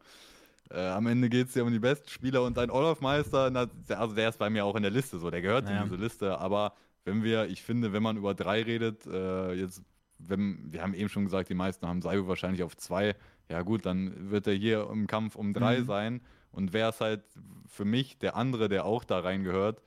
äh, 0.70 0.88
am 0.88 1.06
Ende 1.06 1.28
geht 1.28 1.48
es 1.48 1.54
ja 1.54 1.64
um 1.64 1.72
die 1.72 1.80
besten 1.80 2.08
Spieler 2.08 2.44
und 2.44 2.56
ein 2.58 2.70
Olaf 2.70 3.00
Meister, 3.00 3.50
na, 3.50 3.66
also 3.96 4.14
der 4.14 4.28
ist 4.28 4.38
bei 4.38 4.48
mir 4.48 4.64
auch 4.64 4.76
in 4.76 4.82
der 4.82 4.92
Liste 4.92 5.18
so, 5.18 5.30
der 5.30 5.42
gehört 5.42 5.64
naja. 5.64 5.78
in 5.78 5.84
diese 5.84 5.96
Liste, 5.96 6.38
aber 6.38 6.74
wenn 7.04 7.24
wir, 7.24 7.46
ich 7.46 7.62
finde, 7.62 7.92
wenn 7.92 8.02
man 8.02 8.16
über 8.16 8.32
drei 8.32 8.62
redet, 8.62 9.06
äh, 9.06 9.54
jetzt, 9.54 9.82
wenn, 10.18 10.72
wir 10.72 10.82
haben 10.82 10.94
eben 10.94 11.08
schon 11.08 11.24
gesagt, 11.24 11.48
die 11.48 11.54
meisten 11.54 11.86
haben 11.86 12.00
Saibu 12.00 12.28
wahrscheinlich 12.28 12.62
auf 12.62 12.76
zwei, 12.76 13.16
ja 13.48 13.62
gut, 13.62 13.84
dann 13.84 14.30
wird 14.30 14.46
er 14.46 14.54
hier 14.54 14.88
im 14.90 15.08
Kampf 15.08 15.34
um 15.34 15.52
drei 15.52 15.80
mhm. 15.80 15.84
sein 15.84 16.20
und 16.52 16.72
wer 16.72 16.90
ist 16.90 17.00
halt 17.00 17.24
für 17.66 17.84
mich 17.84 18.18
der 18.18 18.36
andere, 18.36 18.68
der 18.68 18.84
auch 18.84 19.02
da 19.02 19.18
reingehört, 19.18 19.82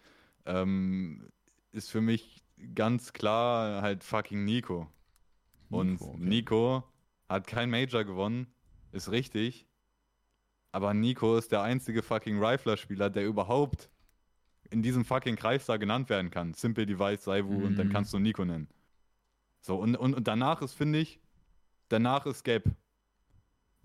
ähm, 0.46 1.30
ist 1.72 1.90
für 1.90 2.02
mich 2.02 2.45
ganz 2.74 3.14
klar 3.14 3.82
halt 3.82 4.04
fucking 4.04 4.44
Nico. 4.46 4.88
Und 5.70 5.94
Nico, 5.94 6.06
okay. 6.06 6.24
Nico 6.24 6.84
hat 7.30 7.48
kein 7.48 7.70
Major 7.70 8.04
gewonnen, 8.04 8.48
ist 8.92 9.12
richtig. 9.12 9.68
Aber 10.72 10.94
Nico 10.94 11.38
ist 11.38 11.52
der 11.52 11.62
einzige 11.62 12.04
fucking 12.04 12.44
Rifler-Spieler, 12.44 13.10
der 13.10 13.26
überhaupt 13.26 13.90
in 14.70 14.82
diesem 14.82 15.06
fucking 15.06 15.36
Kreis 15.36 15.66
da 15.66 15.78
genannt 15.78 16.10
werden 16.10 16.32
kann. 16.32 16.54
Simple 16.54 16.86
Device, 16.86 17.24
Saivu 17.24 17.54
mhm. 17.54 17.64
und 17.64 17.76
dann 17.78 17.88
mhm. 17.88 17.94
kannst 17.94 18.14
du 18.14 18.20
Nico 18.20 18.44
nennen. 18.44 18.68
So, 19.62 19.78
und, 19.78 19.96
und, 19.96 20.14
und 20.14 20.28
danach 20.28 20.62
ist, 20.62 20.74
finde 20.74 21.00
ich, 21.00 21.20
danach 21.90 22.26
ist 22.26 22.44
Gap. 22.44 22.66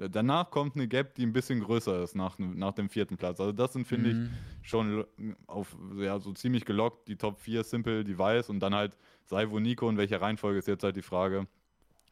Danach 0.09 0.51
kommt 0.51 0.77
eine 0.77 0.89
Gap, 0.89 1.15
die 1.15 1.27
ein 1.27 1.33
bisschen 1.33 1.61
größer 1.61 2.03
ist 2.03 2.15
nach, 2.15 2.39
nach 2.39 2.73
dem 2.73 2.89
vierten 2.89 3.17
Platz. 3.17 3.39
Also 3.39 3.53
das 3.53 3.75
sind, 3.75 3.87
finde 3.87 4.15
mhm. 4.15 4.31
ich, 4.63 4.69
schon 4.69 5.05
auf 5.47 5.77
ja, 5.97 6.19
so 6.19 6.33
ziemlich 6.33 6.65
gelockt, 6.65 7.09
die 7.09 7.17
Top 7.17 7.39
4 7.39 7.65
Simple 7.65 8.05
Device 8.05 8.49
und 8.49 8.61
dann 8.61 8.75
halt 8.75 8.97
Saivo, 9.27 9.61
Nico 9.61 9.89
in 9.91 9.99
welcher 9.99 10.23
Reihenfolge 10.23 10.59
ist 10.59 10.69
jetzt 10.69 10.85
halt 10.85 10.97
die 10.97 11.03
Frage. 11.03 11.47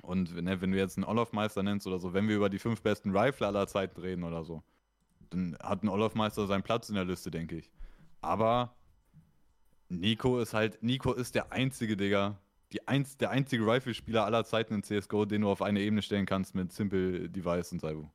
Und 0.02 0.34
ne, 0.34 0.60
wenn 0.60 0.72
du 0.72 0.78
jetzt 0.78 0.96
einen 0.96 1.04
Olaf-Meister 1.04 1.62
nennst 1.62 1.86
oder 1.86 1.98
so, 1.98 2.12
wenn 2.12 2.28
wir 2.28 2.36
über 2.36 2.50
die 2.50 2.58
fünf 2.58 2.82
besten 2.82 3.16
Rifler 3.16 3.48
aller 3.48 3.66
Zeiten 3.66 4.00
reden 4.00 4.22
oder 4.22 4.44
so, 4.44 4.62
dann 5.30 5.56
hat 5.62 5.82
ein 5.82 5.88
Olaf-Meister 5.88 6.46
seinen 6.46 6.62
Platz 6.62 6.88
in 6.88 6.94
der 6.94 7.04
Liste, 7.04 7.30
denke 7.30 7.56
ich. 7.56 7.70
Aber 8.20 8.74
Nico 9.88 10.38
ist 10.40 10.54
halt, 10.54 10.82
Nico 10.82 11.12
ist 11.12 11.34
der 11.34 11.52
einzige, 11.52 11.96
Digga, 11.96 12.38
die 12.72 12.86
einz, 12.86 13.16
der 13.16 13.30
einzige 13.30 13.66
Rifle-Spieler 13.66 14.24
aller 14.24 14.44
Zeiten 14.44 14.74
in 14.74 14.82
CSGO, 14.82 15.24
den 15.24 15.42
du 15.42 15.50
auf 15.50 15.62
eine 15.62 15.80
Ebene 15.80 16.02
stellen 16.02 16.26
kannst 16.26 16.54
mit 16.54 16.72
Simple 16.72 17.28
Device 17.30 17.72
und 17.72 17.80
Saibu. 17.80 18.08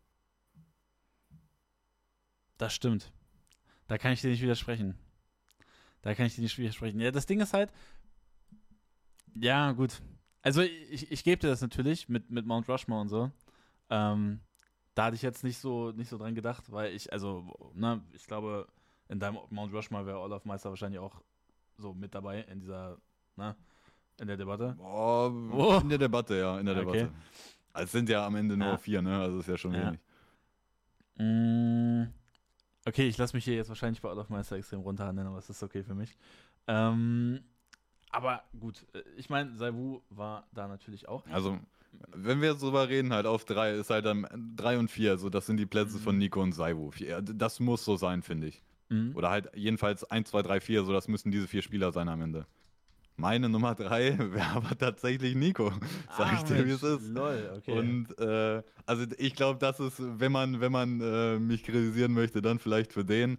Das 2.58 2.74
stimmt. 2.74 3.12
Da 3.88 3.98
kann 3.98 4.14
ich 4.14 4.22
dir 4.22 4.30
nicht 4.30 4.42
widersprechen. 4.42 4.98
Da 6.02 6.14
kann 6.16 6.26
ich 6.28 6.36
dir 6.36 6.42
nicht 6.42 6.58
widersprechen. 6.58 7.00
Ja, 7.00 7.12
das 7.12 7.26
Ding 7.26 7.40
ist 7.42 7.54
halt, 7.54 7.72
Ja, 9.36 9.72
gut. 9.72 10.02
Also 10.42 10.62
ich, 10.62 11.12
ich 11.12 11.24
gebe 11.24 11.40
dir 11.40 11.48
das 11.48 11.62
natürlich 11.62 12.10
mit, 12.10 12.30
mit 12.30 12.46
Mount 12.46 12.68
Rushmore 12.70 13.02
und 13.02 13.08
so. 13.10 13.32
Ähm, 13.90 14.42
da 14.96 15.06
hatte 15.06 15.16
ich 15.16 15.22
jetzt 15.22 15.44
nicht 15.44 15.58
so, 15.58 15.92
nicht 15.92 16.10
so 16.10 16.18
dran 16.18 16.36
gedacht, 16.36 16.72
weil 16.72 16.94
ich, 16.94 17.12
also, 17.12 17.72
ne, 17.74 18.04
ich 18.14 18.28
glaube, 18.28 18.68
in 19.10 19.20
deinem 19.20 19.40
Mount 19.50 19.74
Rushmore 19.74 20.06
wäre 20.06 20.20
Olaf 20.20 20.46
Meister 20.46 20.70
wahrscheinlich 20.70 21.00
auch 21.00 21.22
so 21.78 21.94
mit 21.94 22.14
dabei 22.14 22.42
in 22.42 22.60
dieser, 22.60 22.98
ne, 23.36 23.56
in 24.20 24.28
der 24.28 24.38
Debatte. 24.38 24.76
Boah, 24.78 25.32
Oh. 25.52 25.80
In 25.82 25.90
der 25.90 25.98
Debatte, 25.98 26.38
ja, 26.38 26.60
in 26.60 26.66
der 26.66 26.76
Okay. 26.78 26.86
Debatte. 27.00 27.12
Also 27.74 27.86
es 27.86 27.92
sind 27.92 28.10
ja 28.10 28.26
am 28.26 28.36
Ende 28.36 28.56
nur 28.56 28.68
Ja. 28.68 28.78
vier, 28.78 29.02
ne? 29.02 29.20
Also 29.20 29.40
ist 29.40 29.48
ja 29.48 29.58
schon 29.58 29.74
Ja. 29.74 29.88
wenig. 29.88 30.00
Mm, 31.18 32.08
Okay, 32.86 33.08
ich 33.08 33.18
lasse 33.18 33.34
mich 33.36 33.46
hier 33.46 33.56
jetzt 33.56 33.70
wahrscheinlich 33.70 34.02
bei 34.02 34.10
Olaf 34.10 34.28
Meister 34.28 34.58
extrem 34.58 34.82
runterhandeln, 34.82 35.26
aber 35.26 35.38
es 35.38 35.50
ist 35.50 35.64
okay 35.64 35.84
für 35.84 35.96
mich. 35.96 36.18
Ähm, 36.68 37.40
aber 38.10 38.44
gut, 38.60 38.86
äh, 38.94 39.02
ich 39.16 39.30
meine, 39.30 39.56
Saivu 39.56 40.02
war 40.10 40.48
da 40.52 40.68
natürlich 40.68 41.08
auch. 41.08 41.26
Also, 41.28 41.58
wenn 42.14 42.42
wir 42.42 42.50
jetzt 42.52 42.62
drüber 42.62 42.90
reden, 42.90 43.14
halt 43.14 43.26
auf 43.26 43.46
drei, 43.46 43.72
ist 43.76 43.90
halt 43.90 44.06
dann 44.06 44.28
drei 44.58 44.78
und 44.78 44.92
vier, 44.92 45.18
so 45.18 45.30
das 45.30 45.46
sind 45.46 45.58
die 45.58 45.66
Plätze 45.66 45.96
Mhm. 45.98 46.02
von 46.02 46.18
Nico 46.18 46.42
und 46.42 46.52
Saivu. 46.52 46.92
Vier- 46.92 47.22
Das 47.22 47.62
muss 47.62 47.86
so 47.86 47.96
sein, 47.96 48.22
finde 48.22 48.48
ich. 48.48 48.62
Mhm. 48.90 49.16
Oder 49.16 49.30
halt 49.30 49.50
jedenfalls 49.56 50.04
1, 50.04 50.30
2, 50.30 50.42
3, 50.42 50.60
4, 50.60 50.84
so 50.84 50.92
das 50.92 51.08
müssen 51.08 51.32
diese 51.32 51.48
vier 51.48 51.62
Spieler 51.62 51.94
sein 51.94 52.10
am 52.10 52.22
Ende. 52.22 52.46
Meine 53.16 53.48
Nummer 53.48 53.76
drei 53.76 54.18
wäre 54.34 54.50
aber 54.56 54.78
tatsächlich 54.78 55.36
Nico. 55.36 55.72
Sag 56.10 56.34
ich 56.34 56.40
Ah, 56.40 56.44
dir, 56.44 56.66
wie 56.66 56.72
es 56.72 56.84
ist. 56.84 57.10
Lol, 57.10 57.54
okay. 57.58 57.80
Und 57.80 58.20
äh, 58.20 58.64
also 58.86 59.06
ich 59.18 59.36
glaube, 59.36 59.60
das 59.60 59.80
ist, 59.80 59.98
wenn 60.00 60.32
man, 60.32 60.60
wenn 60.62 60.72
man 60.72 61.00
äh, 61.02 61.40
mich 61.40 61.64
kritisieren 61.64 62.14
möchte, 62.14 62.42
dann 62.42 62.60
vielleicht 62.60 62.92
für 62.94 63.06
den, 63.06 63.38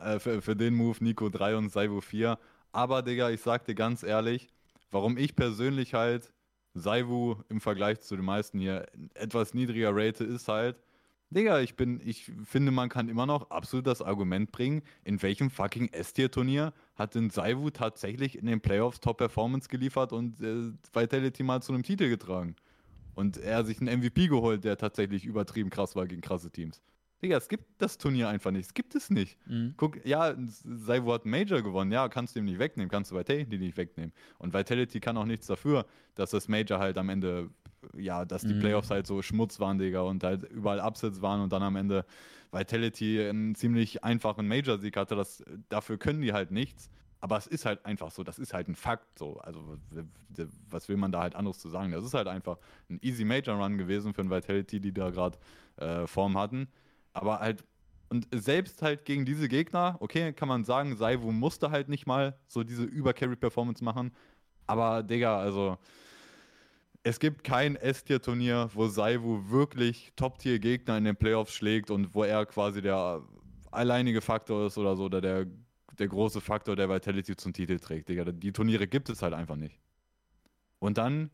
äh, 0.00 0.18
für, 0.18 0.40
für 0.40 0.56
den 0.56 0.74
Move 0.74 1.02
Nico 1.02 1.28
3 1.28 1.56
und 1.56 1.70
Saivo 1.70 2.00
4. 2.00 2.38
Aber 2.72 3.02
Digga, 3.02 3.30
ich 3.30 3.40
sag 3.40 3.64
dir 3.64 3.74
ganz 3.74 4.02
ehrlich, 4.02 4.48
warum 4.90 5.16
ich 5.18 5.34
persönlich 5.34 5.94
halt 5.94 6.32
Saivu 6.74 7.36
im 7.48 7.60
Vergleich 7.60 8.00
zu 8.00 8.14
den 8.14 8.24
meisten 8.24 8.58
hier 8.60 8.86
etwas 9.14 9.52
niedriger 9.52 9.90
rate, 9.92 10.22
ist 10.24 10.48
halt, 10.48 10.76
Digga, 11.30 11.60
ich 11.60 11.76
bin, 11.76 12.00
ich 12.04 12.30
finde, 12.44 12.72
man 12.72 12.88
kann 12.88 13.08
immer 13.08 13.26
noch 13.26 13.50
absolut 13.50 13.86
das 13.86 14.00
Argument 14.00 14.50
bringen, 14.50 14.82
in 15.04 15.20
welchem 15.20 15.50
fucking 15.50 15.88
S-Tier-Turnier 15.88 16.72
hat 16.94 17.14
denn 17.14 17.28
Saivu 17.28 17.70
tatsächlich 17.70 18.38
in 18.38 18.46
den 18.46 18.60
Playoffs 18.60 19.00
Top-Performance 19.00 19.68
geliefert 19.68 20.12
und 20.12 20.40
äh, 20.40 20.72
Vitality 20.92 21.42
mal 21.42 21.60
zu 21.60 21.72
einem 21.72 21.82
Titel 21.82 22.08
getragen. 22.08 22.56
Und 23.14 23.36
er 23.36 23.58
hat 23.58 23.66
sich 23.66 23.80
einen 23.80 24.00
MVP 24.00 24.28
geholt, 24.28 24.64
der 24.64 24.76
tatsächlich 24.78 25.24
übertrieben 25.24 25.70
krass 25.70 25.96
war 25.96 26.06
gegen 26.06 26.22
krasse 26.22 26.50
Teams. 26.50 26.80
Digga, 27.20 27.36
es 27.36 27.48
gibt 27.48 27.64
das 27.78 27.98
Turnier 27.98 28.28
einfach 28.28 28.52
nicht. 28.52 28.66
Es 28.66 28.74
gibt 28.74 28.94
es 28.94 29.10
nicht. 29.10 29.36
Mhm. 29.46 29.74
Guck, 29.76 30.04
ja, 30.06 30.36
Saivu 30.64 31.12
hat 31.12 31.24
einen 31.24 31.32
Major 31.32 31.60
gewonnen. 31.60 31.90
Ja, 31.90 32.08
kannst 32.08 32.36
du 32.36 32.38
ihm 32.38 32.44
nicht 32.44 32.60
wegnehmen, 32.60 32.88
kannst 32.88 33.10
du 33.10 33.16
Vitality 33.16 33.58
nicht 33.58 33.76
wegnehmen. 33.76 34.12
Und 34.38 34.54
Vitality 34.54 35.00
kann 35.00 35.16
auch 35.16 35.24
nichts 35.24 35.48
dafür, 35.48 35.84
dass 36.14 36.30
das 36.30 36.46
Major 36.46 36.78
halt 36.78 36.96
am 36.96 37.08
Ende, 37.08 37.50
ja, 37.96 38.24
dass 38.24 38.42
die 38.44 38.54
Mhm. 38.54 38.58
Playoffs 38.60 38.90
halt 38.90 39.06
so 39.06 39.22
Schmutz 39.22 39.60
waren, 39.60 39.78
Digga, 39.78 40.00
und 40.02 40.24
halt 40.24 40.44
überall 40.44 40.80
Upsets 40.80 41.22
waren 41.22 41.40
und 41.40 41.52
dann 41.52 41.62
am 41.62 41.76
Ende 41.76 42.04
Vitality 42.52 43.28
einen 43.28 43.54
ziemlich 43.54 44.04
einfachen 44.04 44.48
Major-Sieg 44.48 44.96
hatte. 44.96 45.14
Das, 45.16 45.44
dafür 45.68 45.98
können 45.98 46.22
die 46.22 46.32
halt 46.32 46.50
nichts. 46.50 46.90
Aber 47.20 47.36
es 47.36 47.48
ist 47.48 47.64
halt 47.66 47.84
einfach 47.84 48.12
so, 48.12 48.22
das 48.22 48.38
ist 48.38 48.54
halt 48.54 48.68
ein 48.68 48.76
Fakt 48.76 49.18
so. 49.18 49.38
Also, 49.38 49.76
was 50.70 50.88
will 50.88 50.96
man 50.96 51.10
da 51.10 51.20
halt 51.20 51.34
anderes 51.34 51.58
zu 51.58 51.68
sagen? 51.68 51.90
Das 51.90 52.04
ist 52.04 52.14
halt 52.14 52.28
einfach 52.28 52.58
ein 52.88 53.00
easy 53.02 53.24
Major 53.24 53.56
Run 53.56 53.76
gewesen 53.76 54.14
für 54.14 54.20
ein 54.22 54.30
Vitality, 54.30 54.78
die 54.80 54.92
da 54.92 55.10
gerade 55.10 55.36
äh, 55.76 56.06
Form 56.06 56.38
hatten. 56.38 56.68
Aber 57.12 57.40
halt, 57.40 57.64
und 58.08 58.28
selbst 58.32 58.82
halt 58.82 59.04
gegen 59.04 59.24
diese 59.24 59.48
Gegner, 59.48 59.96
okay, 60.00 60.32
kann 60.32 60.46
man 60.48 60.64
sagen, 60.64 60.96
Saivu 60.96 61.32
musste 61.32 61.70
halt 61.70 61.88
nicht 61.88 62.06
mal 62.06 62.38
so 62.46 62.62
diese 62.62 62.84
Über-Carry-Performance 62.84 63.82
machen. 63.82 64.12
Aber, 64.68 65.02
Digga, 65.02 65.38
also, 65.38 65.76
es 67.02 67.20
gibt 67.20 67.44
kein 67.44 67.76
S-Tier-Turnier, 67.76 68.70
wo 68.74 68.86
Saivu 68.88 69.50
wirklich 69.50 70.12
Top-Tier-Gegner 70.16 70.98
in 70.98 71.04
den 71.04 71.16
Playoffs 71.16 71.52
schlägt 71.54 71.90
und 71.90 72.14
wo 72.14 72.24
er 72.24 72.44
quasi 72.46 72.82
der 72.82 73.22
alleinige 73.70 74.20
Faktor 74.20 74.66
ist 74.66 74.78
oder 74.78 74.96
so, 74.96 75.04
oder 75.04 75.20
der, 75.20 75.46
der 75.98 76.08
große 76.08 76.40
Faktor, 76.40 76.76
der 76.76 76.88
Vitality 76.88 77.36
zum 77.36 77.52
Titel 77.52 77.78
trägt, 77.78 78.08
Digga. 78.08 78.24
Die 78.24 78.52
Turniere 78.52 78.86
gibt 78.86 79.08
es 79.08 79.22
halt 79.22 79.34
einfach 79.34 79.56
nicht. 79.56 79.78
Und 80.78 80.98
dann 80.98 81.30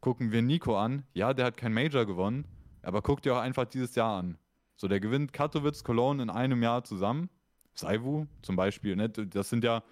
gucken 0.00 0.32
wir 0.32 0.42
Nico 0.42 0.76
an. 0.76 1.04
Ja, 1.14 1.34
der 1.34 1.46
hat 1.46 1.56
kein 1.56 1.72
Major 1.72 2.06
gewonnen, 2.06 2.46
aber 2.82 3.02
guck 3.02 3.22
dir 3.22 3.34
auch 3.34 3.40
einfach 3.40 3.64
dieses 3.64 3.94
Jahr 3.94 4.18
an. 4.18 4.38
So, 4.76 4.88
der 4.88 5.00
gewinnt 5.00 5.32
Katowice, 5.32 5.84
Cologne 5.84 6.22
in 6.22 6.30
einem 6.30 6.62
Jahr 6.62 6.84
zusammen. 6.84 7.30
Saivu 7.74 8.26
zum 8.42 8.56
Beispiel, 8.56 8.96
ne? 8.96 9.08
Das 9.08 9.48
sind 9.48 9.64
ja 9.64 9.82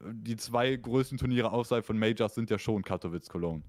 die 0.00 0.36
zwei 0.36 0.76
größten 0.76 1.18
Turniere 1.18 1.52
außerhalb 1.52 1.84
von 1.84 1.98
Majors 1.98 2.34
sind 2.34 2.50
ja 2.50 2.58
schon 2.58 2.82
Katowice, 2.82 3.28
Cologne. 3.28 3.62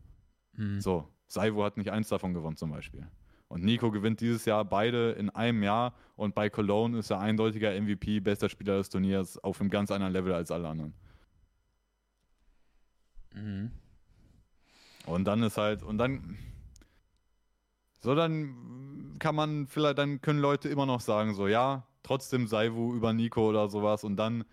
Mhm. 0.60 0.82
So, 0.82 1.08
Saivo 1.28 1.64
hat 1.64 1.78
nicht 1.78 1.90
eins 1.90 2.10
davon 2.10 2.34
gewonnen 2.34 2.58
zum 2.58 2.72
Beispiel. 2.72 3.08
Und 3.48 3.64
Nico 3.64 3.90
gewinnt 3.90 4.20
dieses 4.20 4.46
Jahr 4.46 4.64
beide 4.66 5.12
in 5.14 5.30
einem 5.32 5.64
Jahr 5.64 5.94
und 6.16 6.36
bei 6.36 6.50
Cologne 6.50 7.00
ist 7.00 7.10
er 7.10 7.20
eindeutiger 7.20 7.72
MVP, 7.72 8.20
bester 8.20 8.50
Spieler 8.50 8.78
des 8.78 8.90
Turniers, 8.90 9.38
auf 9.44 9.60
einem 9.60 9.70
ganz 9.70 9.90
anderen 9.90 10.14
Level 10.14 10.34
als 10.34 10.52
alle 10.52 10.68
anderen. 10.68 10.94
Mhm. 13.34 13.72
Und 15.06 15.26
dann 15.26 15.42
ist 15.42 15.58
halt, 15.58 15.82
und 15.82 15.98
dann, 15.98 16.38
so 18.02 18.14
dann 18.14 19.16
kann 19.18 19.36
man 19.36 19.66
vielleicht, 19.66 19.98
dann 19.98 20.22
können 20.22 20.40
Leute 20.40 20.70
immer 20.70 20.86
noch 20.86 21.00
sagen, 21.00 21.34
so 21.34 21.48
ja, 21.48 21.88
trotzdem 22.04 22.48
Saivu 22.48 22.94
über 22.94 23.14
Nico 23.14 23.50
oder 23.50 23.70
sowas 23.70 24.04
und 24.04 24.18
dann 24.18 24.44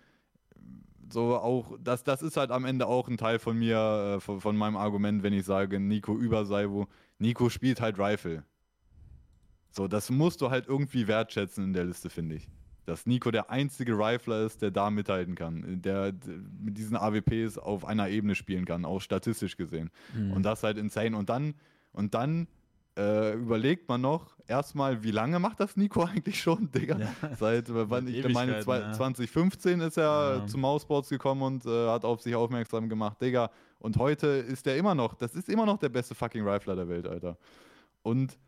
so 1.10 1.36
auch, 1.36 1.78
das, 1.82 2.04
das 2.04 2.22
ist 2.22 2.36
halt 2.36 2.50
am 2.50 2.64
Ende 2.64 2.86
auch 2.86 3.08
ein 3.08 3.16
Teil 3.16 3.38
von 3.38 3.58
mir, 3.58 4.16
äh, 4.16 4.20
von, 4.20 4.40
von 4.40 4.56
meinem 4.56 4.76
Argument, 4.76 5.22
wenn 5.22 5.32
ich 5.32 5.44
sage, 5.44 5.80
Nico 5.80 6.16
über 6.16 6.44
Saivu. 6.44 6.86
Nico 7.18 7.48
spielt 7.48 7.80
halt 7.80 7.98
Rifle. 7.98 8.44
So, 9.70 9.88
das 9.88 10.10
musst 10.10 10.40
du 10.40 10.50
halt 10.50 10.66
irgendwie 10.66 11.06
wertschätzen 11.06 11.64
in 11.64 11.72
der 11.72 11.84
Liste, 11.84 12.08
finde 12.08 12.36
ich. 12.36 12.48
Dass 12.86 13.04
Nico 13.04 13.30
der 13.30 13.50
einzige 13.50 13.92
Rifler 13.98 14.46
ist, 14.46 14.62
der 14.62 14.70
da 14.70 14.90
mithalten 14.90 15.34
kann, 15.34 15.82
der 15.82 16.14
mit 16.60 16.78
diesen 16.78 16.96
AWPs 16.96 17.58
auf 17.58 17.84
einer 17.84 18.08
Ebene 18.08 18.34
spielen 18.34 18.64
kann, 18.64 18.84
auch 18.84 19.00
statistisch 19.00 19.56
gesehen. 19.56 19.90
Mhm. 20.14 20.32
Und 20.32 20.42
das 20.44 20.62
halt 20.62 20.78
insane. 20.78 21.16
Und 21.16 21.28
dann, 21.28 21.54
und 21.92 22.14
dann 22.14 22.46
äh, 22.96 23.34
überlegt 23.34 23.88
man 23.88 24.00
noch 24.00 24.34
erstmal, 24.46 25.02
wie 25.02 25.10
lange 25.10 25.38
macht 25.38 25.60
das 25.60 25.76
Nico 25.76 26.02
eigentlich 26.04 26.40
schon, 26.40 26.70
Digga? 26.70 26.98
Ja. 26.98 27.34
Seit, 27.38 27.68
äh, 27.68 27.90
wann, 27.90 28.06
ich 28.08 28.26
meine, 28.32 28.60
zwei- 28.60 28.80
ja. 28.80 28.92
2015 28.92 29.80
ist 29.80 29.96
er 29.98 30.38
Ja. 30.38 30.46
zu 30.46 30.56
Mousesports 30.58 31.08
gekommen 31.08 31.42
und 31.42 31.66
äh, 31.66 31.88
hat 31.88 32.04
auf 32.04 32.22
sich 32.22 32.34
aufmerksam 32.34 32.88
gemacht, 32.88 33.20
Digga. 33.20 33.50
Und 33.80 33.98
heute 33.98 34.26
ist 34.26 34.66
er 34.66 34.76
immer 34.76 34.94
noch, 34.94 35.14
das 35.14 35.34
ist 35.34 35.48
immer 35.48 35.66
noch 35.66 35.78
der 35.78 35.90
beste 35.90 36.14
fucking 36.14 36.46
Rifler 36.46 36.76
der 36.76 36.88
Welt, 36.88 37.06
Alter. 37.06 37.36
Und 38.02 38.38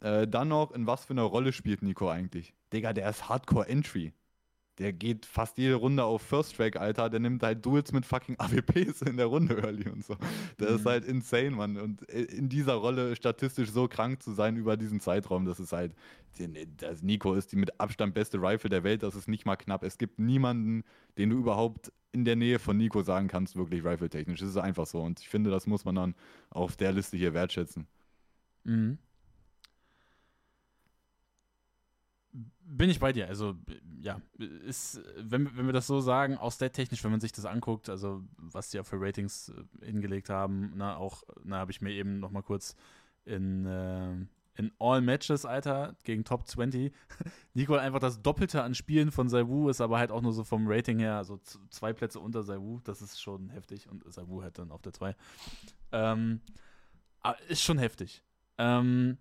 äh, 0.00 0.26
dann 0.26 0.48
noch, 0.48 0.70
in 0.72 0.86
was 0.86 1.04
für 1.04 1.12
einer 1.12 1.22
Rolle 1.24 1.52
spielt 1.52 1.82
Nico 1.82 2.08
eigentlich? 2.08 2.54
Digga, 2.72 2.92
der 2.92 3.10
ist 3.10 3.28
Hardcore 3.28 3.68
Entry. 3.68 4.12
Der 4.78 4.92
geht 4.92 5.26
fast 5.26 5.58
jede 5.58 5.74
Runde 5.74 6.04
auf 6.04 6.22
First 6.22 6.56
Track, 6.56 6.76
Alter. 6.76 7.10
Der 7.10 7.18
nimmt 7.20 7.42
halt 7.42 7.64
Duels 7.66 7.92
mit 7.92 8.06
fucking 8.06 8.36
AWPs 8.38 9.02
in 9.02 9.16
der 9.16 9.26
Runde 9.26 9.56
early 9.62 9.88
und 9.88 10.04
so. 10.04 10.14
Ist 10.58 10.84
Mhm. 10.84 10.88
halt 10.88 11.04
insane, 11.04 11.50
Mann. 11.50 11.76
Und 11.76 12.08
äh, 12.08 12.22
in 12.22 12.48
dieser 12.48 12.74
Rolle 12.74 13.16
statistisch 13.16 13.70
so 13.70 13.88
krank 13.88 14.22
zu 14.22 14.32
sein 14.32 14.56
über 14.56 14.76
diesen 14.76 15.00
Zeitraum, 15.00 15.44
das 15.44 15.60
ist 15.60 15.72
halt. 15.72 15.94
Das 16.76 17.02
Nico 17.02 17.34
ist 17.34 17.50
die 17.50 17.56
mit 17.56 17.80
Abstand 17.80 18.14
beste 18.14 18.40
Rifle 18.40 18.70
der 18.70 18.84
Welt, 18.84 19.02
das 19.02 19.16
ist 19.16 19.26
nicht 19.26 19.44
mal 19.44 19.56
knapp. 19.56 19.82
Es 19.82 19.98
gibt 19.98 20.20
niemanden, 20.20 20.84
den 21.16 21.30
du 21.30 21.38
überhaupt 21.38 21.90
in 22.12 22.24
der 22.24 22.36
Nähe 22.36 22.60
von 22.60 22.76
Nico 22.76 23.02
sagen 23.02 23.26
kannst, 23.26 23.56
wirklich 23.56 23.84
Rifle-technisch. 23.84 24.38
Das 24.38 24.50
ist 24.50 24.56
einfach 24.56 24.86
so. 24.86 25.00
Und 25.00 25.18
ich 25.18 25.28
finde, 25.28 25.50
das 25.50 25.66
muss 25.66 25.84
man 25.84 25.96
dann 25.96 26.14
auf 26.50 26.76
der 26.76 26.92
Liste 26.92 27.16
hier 27.16 27.34
wertschätzen. 27.34 27.88
Mhm. 28.62 28.98
Bin 32.70 32.90
ich 32.90 33.00
bei 33.00 33.14
dir. 33.14 33.28
Also, 33.28 33.54
ja, 34.02 34.20
ist, 34.36 35.00
wenn, 35.16 35.56
wenn 35.56 35.64
wir 35.64 35.72
das 35.72 35.86
so 35.86 36.00
sagen, 36.00 36.36
auch 36.36 36.52
stat-technisch, 36.52 37.02
wenn 37.02 37.10
man 37.10 37.20
sich 37.20 37.32
das 37.32 37.46
anguckt, 37.46 37.88
also 37.88 38.22
was 38.36 38.68
die 38.68 38.76
ja 38.76 38.82
für 38.82 39.00
Ratings 39.00 39.48
äh, 39.48 39.86
hingelegt 39.86 40.28
haben, 40.28 40.72
na, 40.76 40.96
auch, 40.98 41.22
na, 41.44 41.56
habe 41.56 41.70
ich 41.70 41.80
mir 41.80 41.92
eben 41.92 42.20
noch 42.20 42.30
mal 42.30 42.42
kurz 42.42 42.76
in, 43.24 43.64
äh, 43.64 44.12
in 44.56 44.70
All 44.78 45.00
Matches, 45.00 45.46
Alter, 45.46 45.96
gegen 46.04 46.24
Top 46.24 46.46
20. 46.46 46.92
Nico 47.54 47.74
einfach 47.74 48.00
das 48.00 48.20
Doppelte 48.20 48.62
an 48.62 48.74
Spielen 48.74 49.12
von 49.12 49.30
Saiwu, 49.30 49.70
ist 49.70 49.80
aber 49.80 49.98
halt 49.98 50.10
auch 50.10 50.20
nur 50.20 50.34
so 50.34 50.44
vom 50.44 50.66
Rating 50.68 50.98
her, 50.98 51.16
also 51.16 51.40
zwei 51.70 51.94
Plätze 51.94 52.20
unter 52.20 52.42
Saiwu, 52.42 52.80
das 52.84 53.00
ist 53.00 53.18
schon 53.18 53.48
heftig 53.48 53.88
und 53.88 54.04
Saiwu 54.12 54.42
halt 54.42 54.58
dann 54.58 54.72
auf 54.72 54.82
der 54.82 54.92
2. 54.92 55.16
Ähm, 55.92 56.42
aber 57.22 57.40
ist 57.48 57.62
schon 57.62 57.78
heftig. 57.78 58.22
Ähm, 58.58 59.16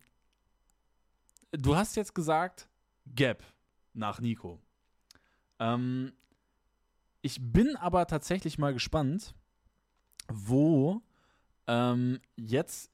du 1.51 1.77
hast 1.77 1.95
jetzt 1.95 2.13
gesagt, 2.13 2.67
Gap 3.15 3.43
nach 3.93 4.19
Nico. 4.19 4.59
Ähm, 5.59 6.13
ich 7.21 7.39
bin 7.41 7.75
aber 7.75 8.07
tatsächlich 8.07 8.57
mal 8.57 8.73
gespannt, 8.73 9.33
wo 10.27 11.01
ähm, 11.67 12.19
jetzt 12.35 12.91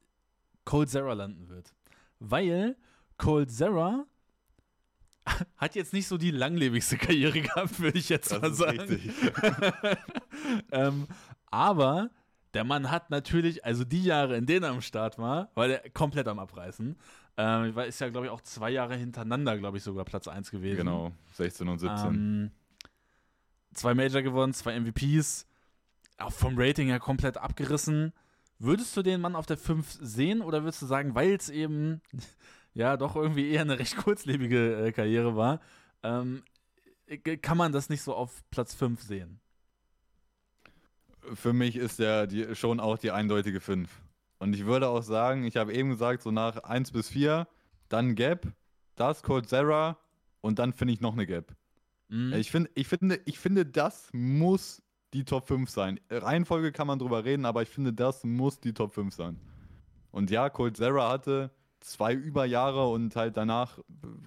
Cold 0.65 0.89
Zera 0.89 1.13
landen 1.13 1.49
wird. 1.49 1.73
Weil 2.19 2.75
Cold 3.17 3.51
Zera 3.51 4.05
hat 5.57 5.75
jetzt 5.75 5.93
nicht 5.93 6.07
so 6.07 6.17
die 6.17 6.31
langlebigste 6.31 6.97
Karriere 6.97 7.41
gehabt, 7.41 7.79
würde 7.79 7.97
ich 7.97 8.09
jetzt 8.09 8.31
mal 8.31 8.53
sagen. 8.53 9.13
ähm, 10.71 11.07
aber 11.47 12.09
der 12.53 12.63
Mann 12.63 12.91
hat 12.91 13.09
natürlich, 13.09 13.65
also 13.65 13.83
die 13.83 14.03
Jahre, 14.03 14.37
in 14.37 14.45
denen 14.45 14.63
er 14.63 14.71
am 14.71 14.81
Start 14.81 15.17
war, 15.17 15.49
war 15.55 15.67
der 15.67 15.89
komplett 15.91 16.27
am 16.27 16.39
Abreißen. 16.39 16.95
Ähm, 17.35 17.75
ist 17.79 17.99
ja, 17.99 18.09
glaube 18.09 18.27
ich, 18.27 18.31
auch 18.31 18.41
zwei 18.41 18.69
Jahre 18.69 18.95
hintereinander, 18.95 19.57
glaube 19.57 19.77
ich, 19.77 19.83
sogar 19.83 20.05
Platz 20.05 20.27
1 20.27 20.51
gewesen. 20.51 20.77
Genau, 20.77 21.11
16 21.33 21.67
und 21.67 21.79
17. 21.79 22.07
Ähm, 22.07 22.51
zwei 23.73 23.95
Major 23.95 24.21
gewonnen, 24.21 24.53
zwei 24.53 24.79
MVPs, 24.79 25.47
auch 26.17 26.31
vom 26.31 26.53
Rating 26.57 26.87
her 26.87 26.99
komplett 26.99 27.37
abgerissen. 27.37 28.13
Würdest 28.59 28.95
du 28.95 29.01
den 29.01 29.19
Mann 29.19 29.35
auf 29.35 29.47
der 29.47 29.57
5 29.57 29.97
sehen 29.99 30.41
oder 30.41 30.63
würdest 30.63 30.81
du 30.83 30.85
sagen, 30.85 31.15
weil 31.15 31.33
es 31.33 31.49
eben 31.49 32.01
ja 32.73 32.97
doch 32.97 33.15
irgendwie 33.15 33.49
eher 33.49 33.61
eine 33.61 33.79
recht 33.79 33.97
kurzlebige 33.97 34.87
äh, 34.87 34.91
Karriere 34.91 35.35
war, 35.35 35.59
ähm, 36.03 36.43
kann 37.41 37.57
man 37.57 37.71
das 37.71 37.89
nicht 37.89 38.01
so 38.01 38.13
auf 38.13 38.43
Platz 38.51 38.73
5 38.75 39.01
sehen? 39.01 39.39
Für 41.33 41.53
mich 41.53 41.77
ist 41.77 41.99
der 41.99 42.27
die, 42.27 42.55
schon 42.55 42.79
auch 42.79 42.97
die 42.97 43.11
eindeutige 43.11 43.59
5. 43.59 43.89
Und 44.39 44.53
ich 44.55 44.65
würde 44.65 44.89
auch 44.89 45.03
sagen, 45.03 45.45
ich 45.45 45.57
habe 45.57 45.73
eben 45.73 45.89
gesagt, 45.89 46.21
so 46.21 46.31
nach 46.31 46.57
1 46.57 46.91
bis 46.91 47.09
4, 47.09 47.47
dann 47.89 48.15
Gap, 48.15 48.51
das 48.95 49.23
Cold 49.23 49.47
Zera 49.47 49.97
und 50.41 50.59
dann 50.59 50.73
finde 50.73 50.93
ich 50.93 51.01
noch 51.01 51.13
eine 51.13 51.25
Gap. 51.25 51.55
Mhm. 52.09 52.33
Ich, 52.33 52.51
find, 52.51 52.69
ich, 52.75 52.87
finde, 52.87 53.19
ich 53.25 53.39
finde, 53.39 53.65
das 53.65 54.09
muss 54.13 54.81
die 55.13 55.25
Top 55.25 55.47
5 55.47 55.69
sein. 55.69 55.99
Reihenfolge 56.09 56.71
kann 56.71 56.87
man 56.87 56.99
drüber 56.99 57.23
reden, 57.23 57.45
aber 57.45 57.61
ich 57.61 57.69
finde, 57.69 57.93
das 57.93 58.23
muss 58.23 58.59
die 58.59 58.73
Top 58.73 58.93
5 58.93 59.13
sein. 59.13 59.39
Und 60.11 60.29
ja, 60.29 60.49
Cold 60.49 60.77
Zera 60.77 61.09
hatte 61.09 61.51
zwei 61.79 62.13
Überjahre 62.13 62.87
und 62.89 63.15
halt 63.15 63.37
danach 63.37 63.79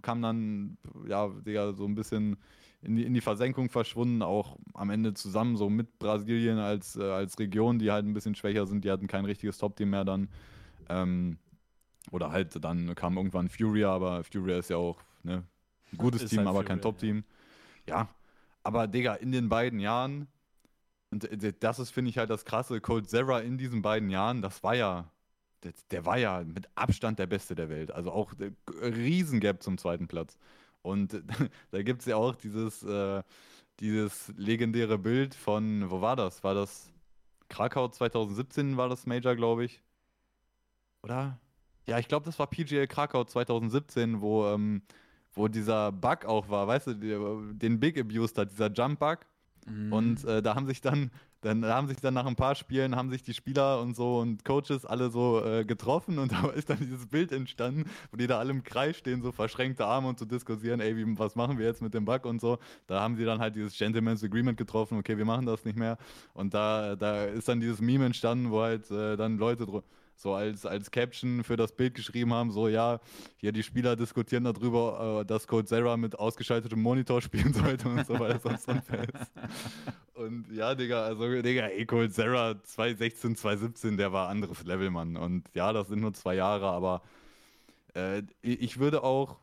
kam 0.03 0.23
dann, 0.23 0.79
ja, 1.09 1.29
Digga, 1.29 1.73
so 1.73 1.85
ein 1.85 1.95
bisschen 1.95 2.37
in 2.83 2.97
die, 2.97 3.05
in 3.05 3.15
die 3.15 3.21
Versenkung 3.21 3.69
verschwunden, 3.69 4.23
auch 4.23 4.57
am 4.75 4.91
Ende 4.91 5.15
zusammen 5.15 5.57
so 5.57 5.69
mit 5.69 5.99
Brasilien 5.99 6.59
als, 6.59 6.97
äh, 6.97 7.03
als 7.03 7.39
Region, 7.39 7.79
die 7.79 7.91
halt 7.91 8.05
ein 8.05 8.15
bisschen 8.15 8.35
schwächer 8.35 8.67
sind, 8.67 8.85
die 8.85 8.91
hatten 8.91 9.07
kein 9.07 9.25
richtiges 9.25 9.59
Top-Team 9.59 9.91
mehr 9.91 10.05
dann. 10.05 10.29
Ähm, 10.89 11.39
oder 12.13 12.31
halt 12.31 12.63
dann 12.65 12.95
kam 12.95 13.17
irgendwann 13.17 13.49
Furia, 13.49 13.91
aber 13.91 14.23
Furia 14.23 14.59
ist 14.59 14.71
ja 14.71 14.77
auch 14.77 14.99
ne, 15.25 15.43
ein 15.93 15.99
gutes 15.99 16.23
ist 16.23 16.31
Team, 16.31 16.41
halt 16.41 16.49
aber 16.49 16.59
Furia, 16.59 16.69
kein 16.69 16.81
Top-Team. 16.81 17.25
Ja. 17.89 17.97
ja, 17.97 18.09
aber 18.63 18.87
Digga, 18.87 19.15
in 19.15 19.33
den 19.33 19.49
beiden 19.49 19.81
Jahren, 19.81 20.29
und 21.11 21.25
äh, 21.25 21.53
das 21.59 21.79
ist, 21.79 21.91
finde 21.91 22.11
ich, 22.11 22.19
halt 22.19 22.31
das 22.31 22.45
krasse, 22.45 22.81
Cold 22.81 23.09
Zera 23.09 23.41
in 23.41 23.59
diesen 23.59 23.83
beiden 23.83 24.11
Jahren, 24.11 24.43
das 24.43 24.63
war 24.63 24.75
ja 24.75 25.11
der, 25.91 26.05
war 26.05 26.19
ja 26.19 26.45
mit 26.45 26.69
Abstand 26.75 27.19
der 27.19 27.27
Beste 27.27 27.55
der 27.55 27.69
Welt. 27.69 27.91
Also 27.91 28.13
auch 28.13 28.35
der 28.35 28.53
Riesengap 28.81 29.63
zum 29.63 29.79
zweiten 29.79 30.09
Platz. 30.09 30.39
Und 30.87 31.23
da 31.71 31.83
gibt 31.83 32.01
es 32.01 32.07
ja 32.07 32.17
auch 32.17 32.37
dieses, 32.37 32.83
äh, 32.85 33.23
dieses 33.81 34.33
legendäre 34.37 34.99
Bild 34.99 35.35
von, 35.35 35.91
wo 35.91 36.01
war 36.01 36.17
das? 36.17 36.45
War 36.45 36.55
das 36.55 36.93
Krakau 37.49 37.89
2017 37.89 38.77
war 38.77 38.89
das 38.89 39.07
Major, 39.07 39.37
glaube 39.37 39.65
ich. 39.65 39.83
Oder? 41.03 41.39
Ja, 41.87 41.99
ich 41.99 42.09
glaube, 42.09 42.25
das 42.25 42.39
war 42.39 42.49
PGL 42.49 42.87
Krakau 42.87 43.25
2017, 43.25 44.21
wo, 44.21 44.47
ähm, 44.47 44.83
wo 45.33 45.49
dieser 45.49 45.93
Bug 45.93 46.25
auch 46.25 46.49
war, 46.49 46.67
weißt 46.67 46.89
du, 46.89 47.53
den 47.53 47.79
Big 47.79 47.99
abused 47.99 48.39
hat, 48.39 48.51
dieser 48.51 48.73
Jump-Bug. 48.73 49.19
Mhm. 49.67 49.93
Und 49.93 50.25
äh, 50.25 50.43
da 50.43 50.55
haben 50.55 50.67
sich 50.67 50.81
dann 50.81 51.11
dann 51.41 51.65
haben 51.65 51.89
sich 51.89 51.99
dann 51.99 52.15
nach 52.15 52.27
ein 52.27 52.37
paar 52.37 52.55
Spielen, 52.55 52.97
haben 52.97 53.11
sich 53.11 53.23
die 53.23 53.35
Spieler 53.35 53.81
und 53.81 53.95
so 53.95 54.19
und 54.19 54.45
Coaches 54.45 54.85
alle 54.85 55.11
so 55.11 55.45
äh, 55.45 55.65
getroffen 55.65 56.19
und 56.19 56.33
da 56.33 56.49
ist 56.51 56.71
dann 56.71 56.79
dieses 56.79 57.07
Bild 57.07 57.33
entstanden, 57.33 57.85
wo 58.11 58.17
die 58.17 58.27
da 58.27 58.39
alle 58.39 58.51
im 58.51 58.63
Kreis 58.63 58.97
stehen, 58.97 59.23
so 59.23 59.33
verschränkte 59.33 59.87
Arme 59.87 60.09
und 60.09 60.19
zu 60.19 60.25
so 60.25 60.31
diskutieren, 60.31 60.81
ey, 60.81 60.97
wie, 60.97 61.19
was 61.19 61.37
machen 61.37 61.59
wir 61.59 61.67
jetzt 61.67 61.83
mit 61.83 61.95
dem 61.95 62.05
Bug 62.05 62.25
und 62.25 62.41
so. 62.41 62.59
Da 62.87 63.01
haben 63.01 63.17
sie 63.17 63.25
dann 63.25 63.39
halt 63.39 63.57
dieses 63.57 63.77
Gentleman's 63.77 64.25
Agreement 64.25 64.57
getroffen, 64.57 64.99
okay, 64.99 65.17
wir 65.19 65.25
machen 65.25 65.47
das 65.47 65.65
nicht 65.65 65.79
mehr. 65.79 65.99
Und 66.35 66.55
da, 66.55 66.97
da 66.97 67.25
ist 67.25 67.49
dann 67.49 67.61
dieses 67.61 67.81
Meme 67.81 68.07
entstanden, 68.07 68.51
wo 68.51 68.63
halt 68.63 68.91
äh, 68.91 69.17
dann 69.17 69.39
Leute 69.39 69.67
so 70.17 70.35
als, 70.35 70.65
als 70.65 70.91
Caption 70.91 71.45
für 71.45 71.57
das 71.57 71.73
Bild 71.73 71.95
geschrieben 71.95 72.33
haben, 72.33 72.51
so 72.51 72.69
ja, 72.69 73.01
hier 73.37 73.53
die 73.53 73.63
Spieler 73.63 73.97
diskutieren 73.97 74.45
darüber, 74.45 75.21
äh, 75.21 75.25
dass 75.27 75.47
Code 75.47 75.67
Zera 75.67 75.97
mit 75.97 76.19
ausgeschaltetem 76.19 76.81
Monitor 76.81 77.21
spielen 77.23 77.53
sollte 77.53 77.89
und 77.89 78.07
so, 78.07 78.19
weil 78.19 78.33
es 78.33 78.43
sonst 78.43 78.67
unfair. 78.69 79.07
Und 80.15 80.51
ja, 80.51 80.75
Digga, 80.75 81.05
also 81.05 81.43
Digga, 81.43 81.67
ey, 81.67 81.85
Code 81.85 82.11
Zera 82.11 82.61
2016, 82.63 83.37
2017, 83.37 83.97
der 83.99 84.13
war 84.13 84.29
anderes 84.29 84.65
Level, 84.65 84.91
Mann. 84.91 85.17
Und 85.17 85.45
ja, 85.55 85.73
das 85.75 85.89
sind 85.89 86.01
nur 86.01 86.15
zwei 86.15 86.35
Jahre, 86.35 86.69
aber 86.69 87.03
äh, 87.95 88.23
ich 88.41 88.79
würde 88.79 89.05
auch, 89.05 89.37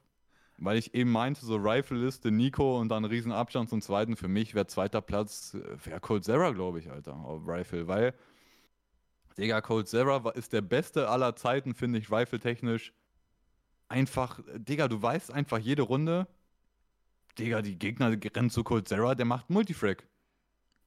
weil 0.57 0.77
ich 0.77 0.95
eben 0.95 1.11
meinte, 1.11 1.45
so 1.45 1.57
Rifle-Liste, 1.57 2.31
Nico 2.31 2.79
und 2.79 2.89
dann 2.89 3.05
riesen 3.05 3.31
Abstand 3.31 3.69
zum 3.69 3.81
zweiten, 3.81 4.15
für 4.15 4.27
mich 4.27 4.55
wäre 4.55 4.65
zweiter 4.65 5.01
Platz, 5.01 5.53
äh, 5.53 5.85
wäre 5.85 5.99
Cold 5.99 6.23
Zera, 6.23 6.49
glaube 6.51 6.79
ich, 6.79 6.89
Alter, 6.89 7.13
auf 7.13 7.47
Rifle, 7.47 7.87
weil 7.87 8.15
Digga, 9.37 9.61
Cold 9.61 9.87
Zera 9.87 10.29
ist 10.31 10.53
der 10.53 10.61
beste 10.61 11.09
aller 11.09 11.35
Zeiten, 11.35 11.73
finde 11.73 11.99
ich, 11.99 12.11
rifle-technisch. 12.11 12.93
Einfach, 13.87 14.39
Digga, 14.55 14.87
du 14.87 15.01
weißt 15.01 15.31
einfach 15.31 15.59
jede 15.59 15.83
Runde, 15.83 16.27
Digga, 17.37 17.61
die 17.61 17.77
Gegner 17.77 18.15
rennen 18.35 18.49
zu 18.49 18.63
Cold 18.63 18.87
Zera, 18.87 19.15
der 19.15 19.25
macht 19.25 19.49
Multifrag. 19.49 20.07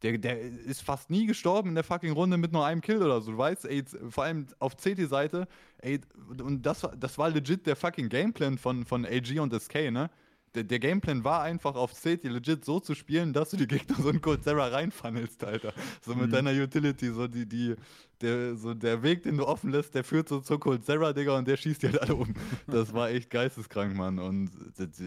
Der, 0.02 0.18
der 0.18 0.38
ist 0.40 0.82
fast 0.82 1.08
nie 1.10 1.26
gestorben 1.26 1.70
in 1.70 1.74
der 1.74 1.84
fucking 1.84 2.12
Runde 2.12 2.36
mit 2.36 2.52
nur 2.52 2.66
einem 2.66 2.82
Kill 2.82 3.02
oder 3.02 3.20
so. 3.20 3.32
Du 3.32 3.38
weißt, 3.38 3.64
ey, 3.64 3.82
vor 4.10 4.24
allem 4.24 4.46
auf 4.58 4.76
CT-Seite, 4.76 5.48
ey, 5.78 6.00
und 6.40 6.64
das, 6.64 6.86
das 6.98 7.16
war 7.16 7.30
legit 7.30 7.66
der 7.66 7.76
fucking 7.76 8.08
Gameplan 8.08 8.58
von, 8.58 8.84
von 8.84 9.06
AG 9.06 9.40
und 9.40 9.58
SK, 9.58 9.90
ne? 9.90 10.10
Der, 10.56 10.64
der, 10.64 10.78
Gameplan 10.78 11.22
war 11.22 11.42
einfach 11.42 11.74
auf 11.74 11.92
CT 11.92 12.24
legit 12.24 12.64
so 12.64 12.80
zu 12.80 12.94
spielen, 12.94 13.32
dass 13.32 13.50
du 13.50 13.58
die 13.58 13.66
Gegner 13.66 13.96
so 13.96 14.08
in 14.08 14.20
Cold 14.22 14.42
Zera 14.42 14.68
reinfunnelst, 14.68 15.44
Alter. 15.44 15.72
So 16.00 16.14
mit 16.14 16.28
mhm. 16.28 16.32
deiner 16.32 16.50
Utility, 16.52 17.12
so 17.12 17.28
die, 17.28 17.46
die, 17.46 17.76
der, 18.22 18.56
so 18.56 18.72
der 18.72 19.02
Weg, 19.02 19.22
den 19.22 19.36
du 19.36 19.46
offen 19.46 19.70
lässt, 19.70 19.94
der 19.94 20.02
führt 20.02 20.28
so 20.28 20.40
zu 20.40 20.58
Cold 20.58 20.84
Zera, 20.84 21.12
Digga, 21.12 21.36
und 21.36 21.46
der 21.46 21.58
schießt 21.58 21.82
die 21.82 21.88
halt 21.88 22.00
alle 22.00 22.14
um. 22.14 22.32
Das 22.66 22.94
war 22.94 23.10
echt 23.10 23.28
geisteskrank, 23.28 23.94
Mann. 23.94 24.18
Und 24.18 24.50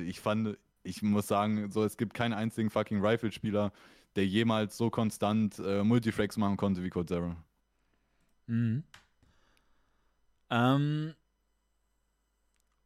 ich 0.05 0.19
fand, 0.19 0.57
ich 0.83 1.01
muss 1.01 1.27
sagen, 1.27 1.71
so, 1.71 1.83
es 1.83 1.97
gibt 1.97 2.13
keinen 2.13 2.33
einzigen 2.33 2.69
fucking 2.69 3.03
Rifle-Spieler, 3.03 3.73
der 4.15 4.27
jemals 4.27 4.77
so 4.77 4.91
konstant 4.91 5.57
äh, 5.59 5.83
Multifrags 5.83 6.37
machen 6.37 6.57
konnte 6.57 6.83
wie 6.83 6.89
Cold 6.89 7.09
Zera. 7.09 7.35
Mhm. 8.45 8.83
Ähm, 10.51 11.13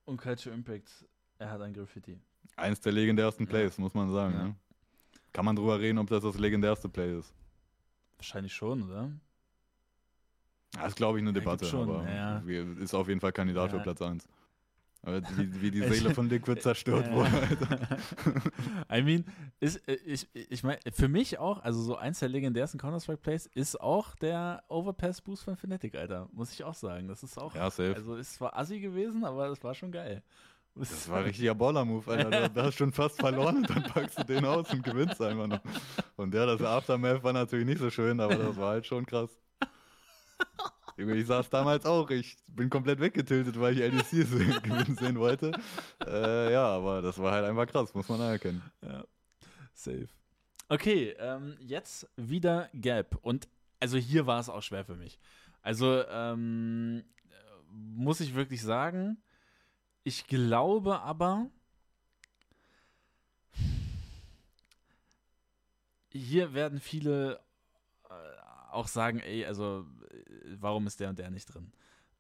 und 0.06 0.18
Culture 0.18 0.56
Impact, 0.56 1.06
er 1.40 1.52
hat 1.52 1.62
ein 1.62 1.74
Graffiti. 1.74 2.20
Eins 2.56 2.80
der 2.82 2.92
legendärsten 2.92 3.48
Plays, 3.48 3.78
ja. 3.78 3.84
muss 3.84 3.94
man 3.94 4.12
sagen. 4.12 4.34
Ja. 4.34 4.44
Ne? 4.44 4.56
Kann 5.32 5.46
man 5.46 5.56
drüber 5.56 5.80
reden, 5.80 5.98
ob 5.98 6.08
das 6.08 6.24
das 6.24 6.38
legendärste 6.38 6.88
Play 6.90 7.18
ist? 7.18 7.34
Wahrscheinlich 8.18 8.54
schon, 8.54 8.84
oder? 8.84 9.12
Das 10.74 10.90
ist, 10.90 10.96
glaube 10.96 11.18
ich, 11.18 11.24
eine 11.24 11.34
Debatte, 11.34 11.66
schon, 11.66 11.90
aber 11.90 12.10
ja. 12.10 12.40
ist 12.80 12.94
auf 12.94 13.08
jeden 13.08 13.20
Fall 13.20 13.32
Kandidat 13.32 13.72
für 13.72 13.80
Platz 13.80 14.02
1. 14.02 14.28
Wie, 15.06 15.62
wie, 15.62 15.72
die 15.72 15.82
Seele 15.90 16.14
von 16.14 16.30
Liquid 16.30 16.62
zerstört 16.62 17.12
wurde. 17.12 17.30
I 18.92 19.02
mean, 19.02 19.26
ist, 19.60 19.82
ich, 20.06 20.28
ich 20.34 20.64
meine, 20.64 20.80
für 20.94 21.10
mich 21.10 21.40
auch, 21.40 21.62
also 21.62 21.82
so 21.82 21.98
eins 21.98 22.20
der 22.20 22.30
legendärsten 22.30 22.80
Counter-Strike-Plays 22.80 23.48
ist 23.48 23.82
auch 23.82 24.16
der 24.16 24.64
Overpass-Boost 24.70 25.44
von 25.44 25.58
Fnatic, 25.58 25.96
Alter. 25.96 26.30
Muss 26.32 26.54
ich 26.54 26.64
auch 26.64 26.74
sagen. 26.74 27.10
Das 27.10 27.22
ist 27.22 27.38
auch, 27.38 27.54
ja, 27.54 27.70
safe. 27.70 27.96
also 27.96 28.16
ist 28.16 28.36
zwar 28.36 28.58
assi 28.58 28.80
gewesen, 28.80 29.26
aber 29.26 29.50
das 29.50 29.62
war 29.62 29.76
schon 29.76 29.92
geil. 29.92 30.24
Das 30.76 31.08
war 31.08 31.20
ein 31.20 31.26
richtiger 31.26 31.54
Baller-Move, 31.54 32.10
Alter. 32.10 32.50
Da 32.50 32.64
hast 32.64 32.74
du 32.74 32.78
schon 32.84 32.92
fast 32.92 33.20
verloren 33.20 33.58
und 33.58 33.70
dann 33.70 33.84
packst 33.84 34.18
du 34.18 34.24
den 34.24 34.44
aus 34.44 34.72
und 34.74 34.84
gewinnst 34.84 35.22
einfach 35.22 35.48
noch. 35.48 35.62
Und 36.16 36.34
ja, 36.34 36.46
das 36.46 36.62
Aftermath 36.62 37.24
war 37.24 37.34
natürlich 37.34 37.66
nicht 37.66 37.80
so 37.80 37.90
schön, 37.92 38.20
aber 38.20 38.36
das 38.36 38.58
war 38.58 38.72
halt 38.72 38.86
schon 38.86 39.06
krass. 39.06 39.30
Ich 40.96 41.28
saß 41.28 41.50
damals 41.50 41.86
auch, 41.86 42.10
ich 42.12 42.38
bin 42.48 42.70
komplett 42.70 43.00
weggetiltet, 43.00 43.60
weil 43.60 43.78
ich 43.78 43.84
LDC 43.84 44.12
gewinnen 44.64 44.96
sehen 44.96 45.20
wollte. 45.20 45.52
Äh, 46.06 46.54
ja, 46.54 46.66
aber 46.66 47.02
das 47.02 47.18
war 47.18 47.32
halt 47.34 47.46
einfach 47.46 47.68
krass, 47.68 47.94
muss 47.94 48.10
man 48.10 48.22
anerkennen. 48.22 48.62
Ja, 48.82 49.04
safe. 49.74 50.10
Okay, 50.70 51.16
ähm, 51.20 51.58
jetzt 51.60 52.08
wieder 52.16 52.70
Gap. 52.74 53.18
Und 53.22 53.48
also 53.80 53.98
hier 53.98 54.28
war 54.28 54.40
es 54.40 54.50
auch 54.50 54.62
schwer 54.62 54.86
für 54.86 54.96
mich. 54.96 55.20
Also 55.62 56.04
ähm, 56.10 57.04
muss 57.70 58.20
ich 58.20 58.36
wirklich 58.36 58.62
sagen, 58.62 59.18
ich 60.04 60.28
glaube 60.28 61.02
aber, 61.02 61.50
hier 66.12 66.54
werden 66.54 66.80
viele 66.80 67.40
äh, 68.10 68.14
auch 68.72 68.88
sagen, 68.88 69.20
ey, 69.20 69.46
also 69.46 69.86
warum 70.60 70.88
ist 70.88 71.00
der 71.00 71.10
und 71.10 71.20
der 71.20 71.32
nicht 71.32 71.46
drin? 71.46 71.72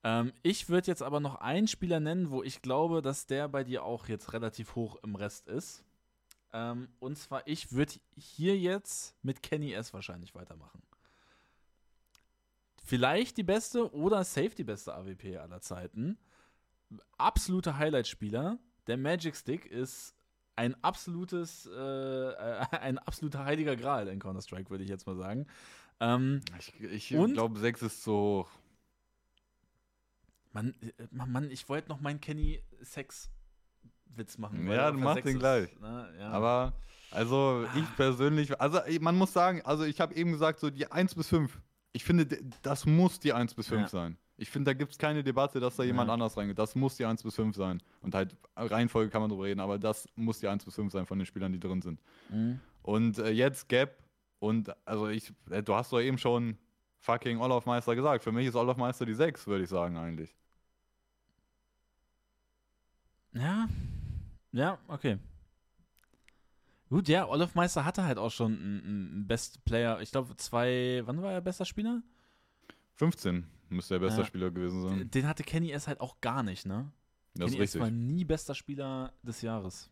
Ähm, 0.04 0.34
ich 0.44 0.70
würde 0.70 0.88
jetzt 0.88 1.02
aber 1.02 1.20
noch 1.20 1.36
einen 1.36 1.68
Spieler 1.68 2.00
nennen, 2.00 2.30
wo 2.30 2.44
ich 2.44 2.62
glaube, 2.62 3.02
dass 3.02 3.26
der 3.26 3.48
bei 3.48 3.64
dir 3.64 3.84
auch 3.84 4.08
jetzt 4.08 4.34
relativ 4.34 4.76
hoch 4.76 4.98
im 5.04 5.16
Rest 5.16 5.48
ist. 5.48 5.84
Ähm, 6.52 6.90
und 7.00 7.18
zwar, 7.18 7.48
ich 7.48 7.72
würde 7.72 7.94
hier 8.16 8.58
jetzt 8.58 9.16
mit 9.24 9.42
Kenny 9.42 9.74
S 9.74 9.94
wahrscheinlich 9.94 10.36
weitermachen. 10.36 10.82
Vielleicht 12.86 13.38
die 13.38 13.44
beste 13.44 13.94
oder 13.94 14.24
safe 14.24 14.50
die 14.50 14.66
beste 14.66 14.94
AWP 14.94 15.38
aller 15.38 15.62
Zeiten 15.62 16.18
absoluter 17.18 17.78
Highlight-Spieler. 17.78 18.58
Der 18.88 18.98
Magic 18.98 19.36
Stick 19.36 19.66
ist 19.66 20.16
ein 20.56 20.76
absolutes, 20.84 21.66
äh, 21.66 22.34
ein 22.82 23.00
absoluter 23.00 23.46
heiliger 23.46 23.76
Gral 23.76 24.08
in 24.08 24.20
Counter-Strike, 24.20 24.70
würde 24.70 24.84
ich 24.84 24.90
jetzt 24.90 25.08
mal 25.08 25.16
sagen. 25.16 25.48
Ähm, 26.00 26.42
Ich, 26.60 26.74
ich 26.82 27.08
glaube, 27.10 27.60
6 27.60 27.82
ist 27.84 28.04
so. 28.04 28.48
Mann, 30.52 30.76
äh, 30.82 30.92
Mann, 31.12 31.50
ich 31.50 31.68
wollte 31.70 31.90
noch 31.90 32.00
meinen 32.00 32.22
Kenny 32.22 32.64
Sex 32.82 33.30
Witz 34.06 34.38
machen. 34.38 34.68
Ja, 34.68 34.92
du 34.92 34.98
auf 34.98 35.04
mach 35.04 35.14
der 35.16 35.24
den 35.24 35.32
Sechs 35.34 35.40
gleich. 35.40 35.72
Ist, 35.72 35.82
ne? 35.82 36.14
ja. 36.20 36.30
Aber, 36.30 36.74
also 37.12 37.66
ich 37.76 37.96
persönlich, 37.96 38.60
also 38.62 38.80
man 39.02 39.18
muss 39.18 39.34
sagen, 39.34 39.62
also 39.64 39.84
ich 39.86 40.00
habe 40.00 40.14
eben 40.16 40.32
gesagt, 40.32 40.60
so 40.60 40.70
die 40.70 40.92
1 40.92 41.16
bis 41.16 41.30
5. 41.30 41.60
Ich 41.94 42.04
finde, 42.04 42.26
das 42.62 42.86
muss 42.86 43.20
die 43.20 43.34
1 43.34 43.54
bis 43.56 43.68
5 43.68 43.82
Ja. 43.84 43.88
sein. 43.88 44.18
Ich 44.44 44.50
finde, 44.50 44.72
da 44.72 44.74
gibt 44.74 44.92
es 44.92 44.98
keine 44.98 45.24
Debatte, 45.24 45.62
dass 45.62 45.78
da 45.78 45.84
jemand 45.84 46.10
Ja. 46.10 46.16
anders 46.16 46.36
reingeht. 46.36 46.60
Das 46.60 46.76
muss 46.76 46.98
die 46.98 47.06
1 47.06 47.24
bis 47.24 47.34
5 47.36 47.56
sein. 47.56 47.82
Und 48.02 48.14
halt, 48.14 48.36
Reihenfolge 48.58 49.10
kann 49.10 49.22
man 49.22 49.30
drüber 49.30 49.46
reden, 49.46 49.62
aber 49.62 49.80
das 49.80 50.06
muss 50.16 50.40
die 50.40 50.50
1 50.50 50.66
bis 50.66 50.76
5 50.76 50.92
sein 50.92 51.06
von 51.06 51.18
den 51.18 51.26
Spielern, 51.26 51.54
die 51.54 51.62
drin 51.62 51.82
sind. 51.82 52.02
Mhm. 52.30 52.60
Und 52.82 53.20
äh, 53.20 53.30
jetzt 53.30 53.70
Gap 53.70 54.04
und 54.40 54.76
also 54.86 55.08
ich, 55.08 55.32
äh, 55.50 55.64
du 55.64 55.74
hast 55.76 55.94
doch 55.94 56.02
eben 56.02 56.18
schon 56.18 56.58
fucking 57.00 57.40
Olaf 57.40 57.66
Meister 57.66 57.96
gesagt. 57.96 58.22
Für 58.26 58.34
mich 58.34 58.46
ist 58.48 58.56
Olaf 58.56 58.76
Meister 58.76 59.06
die 59.06 59.14
6, 59.14 59.48
würde 59.48 59.64
ich 59.64 59.70
sagen 59.70 59.96
eigentlich. 59.96 60.36
Ja. 63.32 63.70
Ja, 64.52 64.78
okay. 64.90 65.20
Gut, 66.90 67.08
ja, 67.08 67.26
Olaf 67.30 67.56
Meister 67.56 67.86
hatte 67.86 68.04
halt 68.04 68.18
auch 68.18 68.30
schon 68.30 68.52
einen, 68.58 69.26
Best 69.26 69.64
Player. 69.64 70.02
Ich 70.02 70.12
glaube, 70.12 70.36
zwei, 70.36 71.02
wann 71.06 71.22
war 71.22 71.32
er 71.32 71.40
bester 71.40 71.64
Spieler? 71.64 72.04
15 72.96 73.48
müsste 73.74 73.96
der 73.96 74.06
beste 74.06 74.22
Ja. 74.22 74.26
Spieler 74.28 74.52
gewesen 74.52 74.82
sein. 74.82 75.12
Den 75.12 75.28
hatte 75.28 75.44
Kenny 75.44 75.72
S 75.72 75.88
halt 75.88 76.00
auch 76.00 76.20
gar 76.22 76.44
nicht, 76.44 76.66
ne? 76.66 76.92
Das 77.36 77.48
ist 77.50 77.54
Kenny 77.54 77.64
S 77.64 77.70
richtig. 77.70 77.82
war 77.82 77.92
nie 77.92 78.24
bester 78.24 78.56
Spieler 78.56 79.12
des 79.24 79.42
Jahres. 79.42 79.90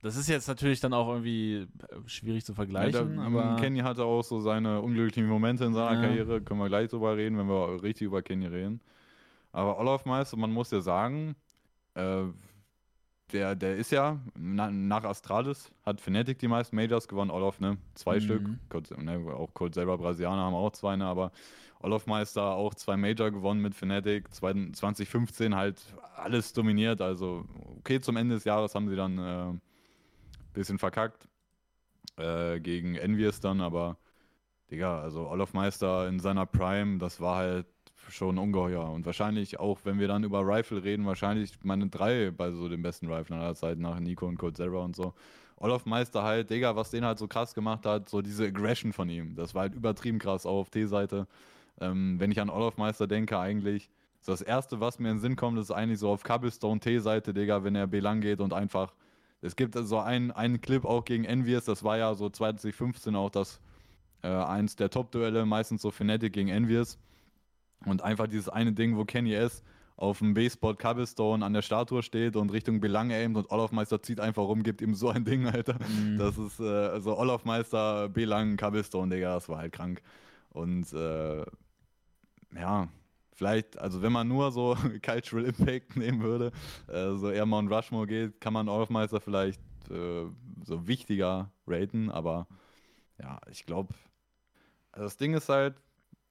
Das 0.00 0.16
ist 0.16 0.28
jetzt 0.28 0.46
natürlich 0.46 0.78
dann 0.80 0.92
auch 0.92 1.08
irgendwie 1.08 1.62
äh, 1.62 1.66
schwierig 2.06 2.44
zu 2.44 2.52
Ja, 2.52 2.56
vergleichen, 2.56 3.16
der, 3.16 3.24
aber 3.24 3.56
Kenny 3.56 3.80
hatte 3.80 4.04
auch 4.04 4.22
so 4.22 4.40
seine 4.40 4.80
unglücklichen 4.80 5.28
Momente 5.28 5.64
in 5.64 5.74
seiner 5.74 5.94
Ja. 6.00 6.00
Karriere, 6.00 6.40
können 6.40 6.60
wir 6.60 6.68
gleich 6.68 6.88
drüber 6.88 7.16
reden, 7.16 7.36
wenn 7.36 7.48
wir 7.48 7.82
richtig 7.82 8.06
über 8.06 8.22
Kenny 8.22 8.46
reden. 8.46 8.80
Aber 9.50 9.78
Olaf 9.78 10.04
Meister, 10.04 10.36
man 10.36 10.52
muss 10.52 10.70
ja 10.70 10.80
sagen, 10.80 11.34
äh, 11.94 12.22
der, 13.32 13.54
der 13.54 13.76
ist 13.76 13.90
ja 13.92 14.18
na, 14.34 14.70
nach 14.70 15.04
Astralis, 15.04 15.70
hat 15.84 16.00
Fnatic 16.00 16.38
die 16.38 16.48
meisten 16.48 16.76
Majors 16.76 17.08
gewonnen, 17.08 17.30
Olaf, 17.30 17.60
ne? 17.60 17.78
Zwei 17.94 18.16
Mhm. 18.16 18.20
Stück. 18.20 18.42
Colt, 18.68 18.96
ne, 18.98 19.18
auch 19.34 19.52
Colt 19.54 19.74
selber 19.74 19.98
Brasilianer 19.98 20.42
haben 20.42 20.54
auch 20.54 20.72
zwei, 20.72 20.96
ne? 20.96 21.06
Aber 21.06 21.32
Olaf 21.80 22.06
Meister 22.06 22.42
auch 22.42 22.74
zwei 22.74 22.96
Major 22.96 23.30
gewonnen 23.30 23.60
mit 23.62 23.74
Fnatic, 23.74 24.32
Zwei- 24.34 24.70
2015 24.72 25.54
halt 25.54 25.80
alles 26.16 26.52
dominiert. 26.52 27.00
Also, 27.00 27.44
okay, 27.78 28.00
zum 28.00 28.16
Ende 28.16 28.34
des 28.34 28.44
Jahres 28.44 28.74
haben 28.74 28.88
sie 28.88 28.96
dann 28.96 29.18
äh, 29.18 29.58
bisschen 30.54 30.78
verkackt 30.78 31.28
äh, 32.16 32.58
gegen 32.60 32.96
Envious 32.96 33.40
dann, 33.40 33.60
aber 33.60 33.96
Digga, 34.70 35.00
also 35.00 35.28
Olaf 35.28 35.54
Meister 35.54 36.08
in 36.08 36.20
seiner 36.20 36.46
Prime, 36.46 36.98
das 36.98 37.20
war 37.20 37.36
halt 37.36 37.66
schon 38.10 38.38
ungeheuer. 38.38 38.88
Und 38.90 39.06
wahrscheinlich 39.06 39.58
auch, 39.58 39.80
wenn 39.84 39.98
wir 39.98 40.08
dann 40.08 40.24
über 40.24 40.40
Rifle 40.46 40.82
reden, 40.82 41.06
wahrscheinlich 41.06 41.52
meine 41.62 41.88
drei 41.88 42.30
bei 42.30 42.50
so 42.52 42.68
den 42.68 42.82
besten 42.82 43.10
Riflen 43.10 43.38
aller 43.38 43.54
Zeiten 43.54 43.82
nach 43.82 43.98
Nico 44.00 44.26
und 44.26 44.38
Cold 44.38 44.56
Zera 44.56 44.78
und 44.78 44.96
so. 44.96 45.14
Olaf 45.56 45.86
Meister 45.86 46.22
halt, 46.22 46.50
Digga, 46.50 46.76
was 46.76 46.90
den 46.90 47.04
halt 47.04 47.18
so 47.18 47.26
krass 47.26 47.54
gemacht 47.54 47.84
hat, 47.84 48.08
so 48.08 48.22
diese 48.22 48.46
Aggression 48.46 48.92
von 48.92 49.08
ihm, 49.08 49.34
das 49.34 49.54
war 49.54 49.62
halt 49.62 49.74
übertrieben 49.74 50.20
krass, 50.20 50.46
auch 50.46 50.60
auf 50.60 50.70
T-Seite. 50.70 51.26
Ähm, 51.80 52.20
wenn 52.20 52.30
ich 52.30 52.40
an 52.40 52.48
Olaf 52.48 52.76
Meister 52.76 53.08
denke, 53.08 53.38
eigentlich, 53.38 53.90
so 54.20 54.32
das 54.32 54.40
erste, 54.40 54.80
was 54.80 54.98
mir 54.98 55.10
in 55.10 55.16
den 55.16 55.20
Sinn 55.20 55.36
kommt, 55.36 55.58
ist 55.58 55.72
eigentlich 55.72 55.98
so 55.98 56.10
auf 56.10 56.22
Cobblestone 56.22 56.80
T-Seite, 56.80 57.34
Digga, 57.34 57.64
wenn 57.64 57.74
er 57.74 57.88
B 57.88 57.98
lang 57.98 58.20
geht 58.20 58.40
und 58.40 58.52
einfach 58.52 58.92
es 59.40 59.54
gibt 59.54 59.74
so 59.74 59.98
einen, 59.98 60.32
einen 60.32 60.60
Clip 60.60 60.84
auch 60.84 61.04
gegen 61.04 61.24
Envious, 61.24 61.64
das 61.64 61.84
war 61.84 61.96
ja 61.96 62.14
so 62.14 62.28
2015 62.28 63.14
auch 63.14 63.30
das 63.30 63.60
äh, 64.22 64.28
eins 64.28 64.74
der 64.74 64.90
Top-Duelle, 64.90 65.46
meistens 65.46 65.82
so 65.82 65.90
Fnatic 65.90 66.32
gegen 66.32 66.48
Envious. 66.48 66.98
Und 67.84 68.02
einfach 68.02 68.26
dieses 68.26 68.48
eine 68.48 68.72
Ding, 68.72 68.96
wo 68.96 69.04
Kenny 69.04 69.34
S 69.34 69.62
auf 69.96 70.18
dem 70.18 70.32
B-Spot 70.32 70.74
Cobblestone 70.74 71.44
an 71.44 71.52
der 71.52 71.62
Statue 71.62 72.04
steht 72.04 72.36
und 72.36 72.52
Richtung 72.52 72.80
Belang 72.80 73.10
aimt 73.10 73.36
und 73.36 73.50
Olaf 73.50 73.72
Meister 73.72 74.00
zieht 74.00 74.20
einfach 74.20 74.44
rum, 74.44 74.62
gibt 74.62 74.80
ihm 74.80 74.94
so 74.94 75.08
ein 75.08 75.24
Ding, 75.24 75.46
Alter. 75.46 75.74
Mhm. 75.74 76.18
Das 76.18 76.38
ist 76.38 76.60
äh, 76.60 76.64
also 76.64 77.18
Olaf 77.18 77.44
Meister, 77.44 78.08
Belang, 78.08 78.56
Cobblestone, 78.56 79.14
Digga, 79.14 79.34
das 79.34 79.48
war 79.48 79.58
halt 79.58 79.72
krank. 79.72 80.00
Und 80.50 80.92
äh, 80.92 81.44
ja, 82.54 82.88
vielleicht, 83.32 83.76
also 83.78 84.00
wenn 84.00 84.12
man 84.12 84.28
nur 84.28 84.52
so 84.52 84.76
Cultural 85.04 85.44
Impact 85.46 85.96
nehmen 85.96 86.22
würde, 86.22 86.52
äh, 86.86 87.14
so 87.14 87.30
eher 87.30 87.46
Mount 87.46 87.70
Rushmore 87.70 88.06
geht, 88.06 88.40
kann 88.40 88.52
man 88.52 88.68
Olaf 88.68 88.90
Meister 88.90 89.20
vielleicht 89.20 89.60
äh, 89.90 90.26
so 90.64 90.86
wichtiger 90.86 91.50
raten, 91.66 92.08
aber 92.08 92.46
ja, 93.20 93.40
ich 93.50 93.66
glaube, 93.66 93.94
also 94.92 95.06
das 95.06 95.16
Ding 95.16 95.34
ist 95.34 95.48
halt, 95.48 95.74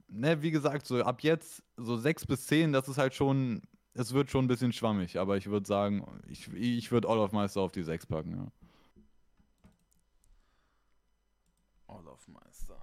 ne, 0.08 0.42
wie 0.42 0.52
gesagt, 0.52 0.86
so 0.86 1.02
ab 1.04 1.22
jetzt 1.22 1.64
so 1.78 1.98
6 1.98 2.26
bis 2.26 2.48
10, 2.48 2.74
das 2.74 2.88
ist 2.88 2.98
halt 2.98 3.14
schon, 3.14 3.62
es 3.94 4.14
wird 4.14 4.30
schon 4.32 4.46
ein 4.46 4.48
bisschen 4.48 4.74
schwammig, 4.74 5.20
aber 5.20 5.38
ich 5.38 5.48
würde 5.48 5.68
sagen, 5.68 6.06
ich, 6.28 6.52
ich 6.54 6.92
würde 6.92 7.10
Olaf 7.10 7.32
Meister 7.32 7.62
auf 7.62 7.72
die 7.72 7.84
6 7.84 8.06
packen, 8.06 8.36
ja. 8.36 8.48
Olaf 11.88 12.28
Meister. 12.28 12.78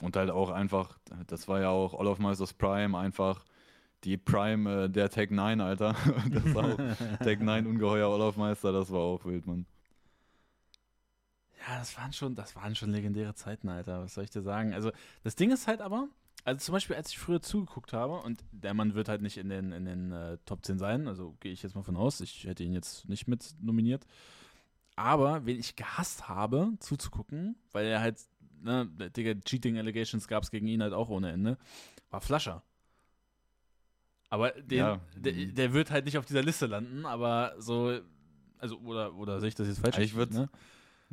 Und 0.00 0.16
halt 0.16 0.30
auch 0.30 0.50
einfach, 0.50 0.98
das 1.28 1.46
war 1.46 1.60
ja 1.60 1.68
auch 1.68 1.94
Olaf 1.94 2.18
Meisters 2.18 2.52
Prime, 2.52 2.98
einfach 2.98 3.44
die 4.02 4.16
Prime 4.16 4.84
äh, 4.84 4.90
der 4.90 5.10
Tag 5.10 5.30
9, 5.30 5.60
Alter. 5.60 5.94
Das 6.30 6.54
war 6.54 6.64
auch 6.64 6.76
Tag 7.24 7.40
9 7.40 7.66
ungeheuer 7.66 8.08
Olaf 8.08 8.36
Meister, 8.36 8.72
das 8.72 8.90
war 8.90 9.00
auch 9.00 9.24
wild, 9.24 9.46
Mann. 9.46 9.66
Ja, 11.68 11.78
das 11.78 11.96
waren 11.96 12.12
schon, 12.12 12.34
das 12.34 12.56
waren 12.56 12.74
schon 12.74 12.90
legendäre 12.90 13.34
Zeiten, 13.34 13.68
Alter. 13.68 14.02
Was 14.02 14.14
soll 14.14 14.24
ich 14.24 14.30
dir 14.30 14.42
sagen? 14.42 14.74
Also, 14.74 14.90
das 15.22 15.36
Ding 15.36 15.50
ist 15.52 15.68
halt 15.68 15.80
aber, 15.80 16.08
also 16.44 16.58
zum 16.58 16.72
Beispiel, 16.72 16.96
als 16.96 17.10
ich 17.10 17.18
früher 17.18 17.40
zugeguckt 17.40 17.92
habe, 17.92 18.14
und 18.20 18.42
der 18.50 18.74
Mann 18.74 18.94
wird 18.94 19.08
halt 19.08 19.22
nicht 19.22 19.36
in 19.38 19.48
den, 19.48 19.70
in 19.70 19.84
den 19.84 20.10
äh, 20.12 20.38
Top 20.44 20.64
10 20.64 20.78
sein, 20.78 21.06
also 21.06 21.36
gehe 21.40 21.52
ich 21.52 21.62
jetzt 21.62 21.76
mal 21.76 21.82
von 21.84 21.96
aus, 21.96 22.20
ich 22.20 22.44
hätte 22.44 22.64
ihn 22.64 22.72
jetzt 22.72 23.08
nicht 23.08 23.28
mit 23.28 23.54
nominiert. 23.60 24.04
Aber 24.96 25.46
wen 25.46 25.58
ich 25.58 25.76
gehasst 25.76 26.28
habe, 26.28 26.72
zuzugucken, 26.80 27.54
weil 27.70 27.86
er 27.86 28.00
halt, 28.00 28.18
ne, 28.60 28.86
Digga, 29.16 29.34
Cheating 29.40 29.78
Allegations 29.78 30.26
gab 30.26 30.42
es 30.42 30.50
gegen 30.50 30.66
ihn 30.66 30.82
halt 30.82 30.92
auch 30.92 31.08
ohne 31.08 31.30
Ende, 31.32 31.58
war 32.10 32.20
Flascher. 32.20 32.62
Aber 34.30 34.50
den, 34.50 34.78
Ja. 34.78 35.00
der, 35.14 35.32
der 35.32 35.72
wird 35.74 35.90
halt 35.90 36.06
nicht 36.06 36.18
auf 36.18 36.26
dieser 36.26 36.42
Liste 36.42 36.66
landen, 36.66 37.06
aber 37.06 37.54
so, 37.58 38.00
also, 38.58 38.78
oder, 38.78 39.14
oder 39.14 39.40
sehe 39.40 39.48
ich 39.48 39.54
das 39.54 39.68
jetzt 39.68 39.80
falsch? 39.80 39.98
Ich 39.98 40.14
würd- 40.14 40.32
ne? 40.34 40.48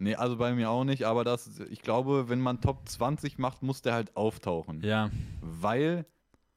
Nee, 0.01 0.15
also 0.15 0.37
bei 0.37 0.53
mir 0.53 0.69
auch 0.69 0.85
nicht, 0.85 1.03
aber 1.03 1.25
das, 1.25 1.59
ich 1.69 1.81
glaube, 1.81 2.29
wenn 2.29 2.39
man 2.39 2.61
Top 2.61 2.87
20 2.87 3.37
macht, 3.37 3.63
muss 3.63 3.81
der 3.81 3.93
halt 3.93 4.15
auftauchen. 4.15 4.81
Ja. 4.81 5.09
Weil, 5.41 6.05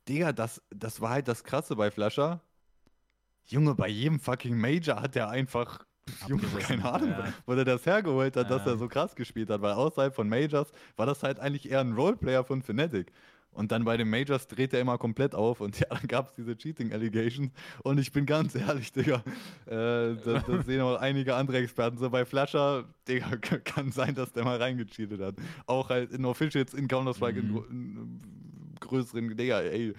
Digga, 0.09 0.33
das, 0.33 0.63
das 0.71 1.01
war 1.01 1.11
halt 1.11 1.27
das 1.27 1.43
Krasse 1.43 1.75
bei 1.75 1.91
Flasher. 1.91 2.41
Junge, 3.47 3.75
bei 3.75 3.89
jedem 3.89 4.21
fucking 4.21 4.57
Major 4.57 5.03
hat 5.03 5.17
er 5.17 5.29
einfach, 5.29 5.85
Junge, 6.29 6.45
keine 6.61 6.85
Ahnung, 6.91 7.11
ja. 7.11 7.33
wo 7.45 7.55
der 7.57 7.65
das 7.65 7.85
hergeholt 7.85 8.37
hat, 8.37 8.49
dass 8.49 8.65
Ja. 8.65 8.73
er 8.73 8.79
so 8.79 8.87
krass 8.87 9.17
gespielt 9.17 9.51
hat, 9.51 9.61
weil 9.61 9.73
außerhalb 9.73 10.15
von 10.15 10.29
Majors 10.29 10.71
war 10.97 11.07
das 11.07 11.25
halt 11.25 11.41
eigentlich 11.41 11.69
eher 11.69 11.81
ein 11.81 11.95
Roleplayer 11.95 12.45
von 12.45 12.63
Fnatic. 12.63 13.13
Und 13.53 13.71
dann 13.71 13.85
bei 13.85 13.97
den 13.99 14.09
Majors 14.09 14.47
dreht 14.49 14.73
er 14.73 14.81
immer 14.81 14.97
komplett 14.99 15.35
auf 15.35 15.61
und 15.61 15.79
ja, 15.81 15.87
dann 15.91 16.07
gab 16.09 16.29
es 16.29 16.35
diese 16.35 16.57
Cheating-Allegations. 16.57 17.51
Und 17.83 17.99
ich 18.01 18.11
bin 18.11 18.25
ganz 18.27 18.55
ehrlich, 18.55 18.93
Digga, 18.93 19.23
äh, 19.67 20.17
das, 20.25 20.45
das 20.47 20.67
sehen 20.67 20.81
auch 20.81 20.97
einige 20.99 21.35
andere 21.35 21.59
Experten 21.59 21.99
so. 21.99 22.09
Bei 22.09 22.25
Flasher, 22.25 22.85
Digga, 23.07 23.37
kann 23.65 23.93
sein, 23.93 24.15
dass 24.15 24.33
der 24.33 24.45
mal 24.45 24.57
reingecheatet 24.57 25.21
hat. 25.21 25.35
Auch 25.67 25.91
halt 25.91 26.13
in 26.13 26.25
Officials, 26.25 26.73
in 26.75 26.89
Counter-Strike, 26.89 27.39
in, 27.41 27.47
Mhm. 27.49 27.53
gro- 27.53 27.65
in 27.65 28.21
größeren, 28.81 29.37
Digga, 29.37 29.61
ey. 29.61 29.93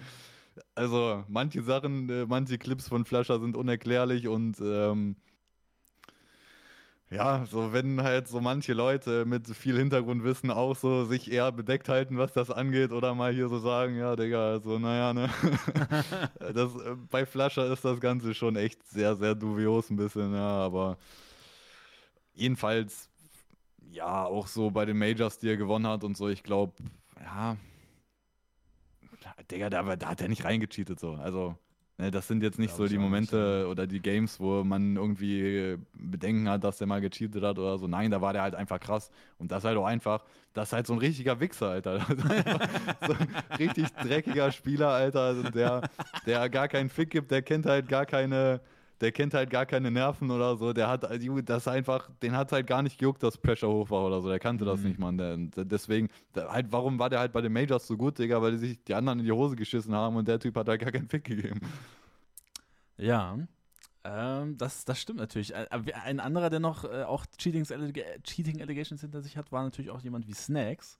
Also, 0.74 1.24
manche 1.28 1.62
Sachen, 1.62 2.08
äh, 2.10 2.26
manche 2.26 2.58
Clips 2.58 2.88
von 2.88 3.04
Flasher 3.04 3.40
sind 3.40 3.56
unerklärlich 3.56 4.28
und 4.28 4.56
ähm, 4.60 5.16
ja, 7.10 7.44
so 7.46 7.72
wenn 7.72 8.02
halt 8.02 8.28
so 8.28 8.40
manche 8.40 8.72
Leute 8.72 9.24
mit 9.24 9.46
viel 9.48 9.76
Hintergrundwissen 9.76 10.50
auch 10.50 10.74
so 10.74 11.04
sich 11.04 11.30
eher 11.30 11.52
bedeckt 11.52 11.88
halten, 11.88 12.18
was 12.18 12.32
das 12.32 12.50
angeht, 12.50 12.92
oder 12.92 13.14
mal 13.14 13.32
hier 13.32 13.48
so 13.48 13.58
sagen, 13.58 13.96
ja, 13.96 14.16
Digga, 14.16 14.52
also 14.52 14.78
naja, 14.78 15.12
ne. 15.12 15.30
das, 16.54 16.74
äh, 16.76 16.96
bei 17.10 17.26
Flasher 17.26 17.72
ist 17.72 17.84
das 17.84 18.00
Ganze 18.00 18.34
schon 18.34 18.56
echt 18.56 18.82
sehr, 18.88 19.16
sehr 19.16 19.34
dubios 19.34 19.90
ein 19.90 19.96
bisschen, 19.96 20.34
ja, 20.34 20.64
aber 20.64 20.96
jedenfalls, 22.32 23.08
ja, 23.90 24.24
auch 24.24 24.46
so 24.46 24.70
bei 24.70 24.84
den 24.84 24.98
Majors, 24.98 25.38
die 25.38 25.48
er 25.48 25.56
gewonnen 25.56 25.86
hat 25.86 26.04
und 26.04 26.16
so, 26.16 26.28
ich 26.28 26.42
glaube, 26.42 26.72
ja, 27.22 27.56
Digga, 29.50 29.70
da, 29.70 29.96
da 29.96 30.08
hat 30.08 30.20
er 30.20 30.28
nicht 30.28 30.44
reingecheatet 30.44 30.98
so, 30.98 31.12
also 31.14 31.56
Ne, 31.96 32.10
das 32.10 32.26
sind 32.26 32.42
jetzt 32.42 32.58
nicht 32.58 32.74
Glaub 32.74 32.78
so 32.78 32.88
die 32.88 32.96
auch 32.96 33.02
nicht, 33.02 33.04
Momente 33.32 33.68
oder 33.70 33.86
die 33.86 34.00
Games, 34.00 34.40
wo 34.40 34.64
man 34.64 34.96
irgendwie 34.96 35.76
Bedenken 35.92 36.48
hat, 36.48 36.64
dass 36.64 36.78
der 36.78 36.88
mal 36.88 37.00
gecheatet 37.00 37.44
hat 37.44 37.56
oder 37.56 37.78
so. 37.78 37.86
Nein, 37.86 38.10
da 38.10 38.20
war 38.20 38.32
der 38.32 38.42
halt 38.42 38.56
einfach 38.56 38.80
krass. 38.80 39.12
Und 39.38 39.52
das 39.52 39.62
halt 39.62 39.76
auch 39.78 39.86
einfach, 39.86 40.24
das 40.54 40.68
ist 40.68 40.72
halt 40.72 40.86
so 40.88 40.94
ein 40.94 40.98
richtiger 40.98 41.38
Wichser, 41.38 41.68
Alter. 41.68 42.00
so 43.06 43.12
ein 43.12 43.28
richtig 43.60 43.86
dreckiger 44.02 44.50
Spieler, 44.50 44.88
Alter, 44.88 45.20
also 45.20 45.42
der, 45.44 45.82
der 46.26 46.48
gar 46.48 46.66
keinen 46.66 46.88
Fick 46.88 47.10
gibt, 47.10 47.30
der 47.30 47.42
kennt 47.42 47.64
halt 47.64 47.88
gar 47.88 48.06
keine, 48.06 48.60
der 49.00 49.12
kennt 49.12 49.34
halt 49.34 49.50
gar 49.50 49.66
keine 49.66 49.90
Nerven 49.90 50.30
oder 50.30 50.56
so. 50.56 50.72
Der 50.72 50.88
hat 50.88 51.04
das 51.46 51.68
einfach, 51.68 52.10
den 52.22 52.36
hat 52.36 52.52
halt 52.52 52.66
gar 52.66 52.82
nicht 52.82 52.98
gejuckt, 52.98 53.22
dass 53.22 53.36
Pressure 53.36 53.68
hoch 53.68 53.90
war 53.90 54.04
oder 54.06 54.20
so. 54.20 54.28
Der 54.28 54.38
kannte 54.38 54.64
mhm. 54.64 54.68
das 54.68 54.80
nicht, 54.80 54.98
Mann. 54.98 55.18
Der, 55.18 55.36
deswegen, 55.64 56.08
der, 56.34 56.50
halt, 56.50 56.70
warum 56.70 56.98
war 56.98 57.10
der 57.10 57.18
halt 57.18 57.32
bei 57.32 57.40
den 57.40 57.52
Majors 57.52 57.86
so 57.86 57.96
gut, 57.96 58.18
Digga? 58.18 58.40
Weil 58.40 58.52
die 58.52 58.58
sich 58.58 58.84
die 58.84 58.94
anderen 58.94 59.18
in 59.18 59.24
die 59.24 59.32
Hose 59.32 59.56
geschissen 59.56 59.94
haben 59.94 60.16
und 60.16 60.28
der 60.28 60.38
Typ 60.38 60.56
hat 60.56 60.68
halt 60.68 60.80
gar 60.80 60.92
keinen 60.92 61.08
Fick 61.08 61.24
gegeben. 61.24 61.60
Ja, 62.96 63.36
ähm, 64.04 64.56
das, 64.58 64.84
das 64.84 65.00
stimmt 65.00 65.18
natürlich. 65.18 65.54
Ein 65.54 66.20
anderer, 66.20 66.50
der 66.50 66.60
noch 66.60 66.84
äh, 66.84 67.04
auch 67.04 67.26
Cheating 67.38 67.64
Allegations 68.60 69.00
hinter 69.00 69.22
sich 69.22 69.36
hat, 69.36 69.50
war 69.50 69.62
natürlich 69.62 69.90
auch 69.90 70.00
jemand 70.02 70.28
wie 70.28 70.34
Snacks. 70.34 70.98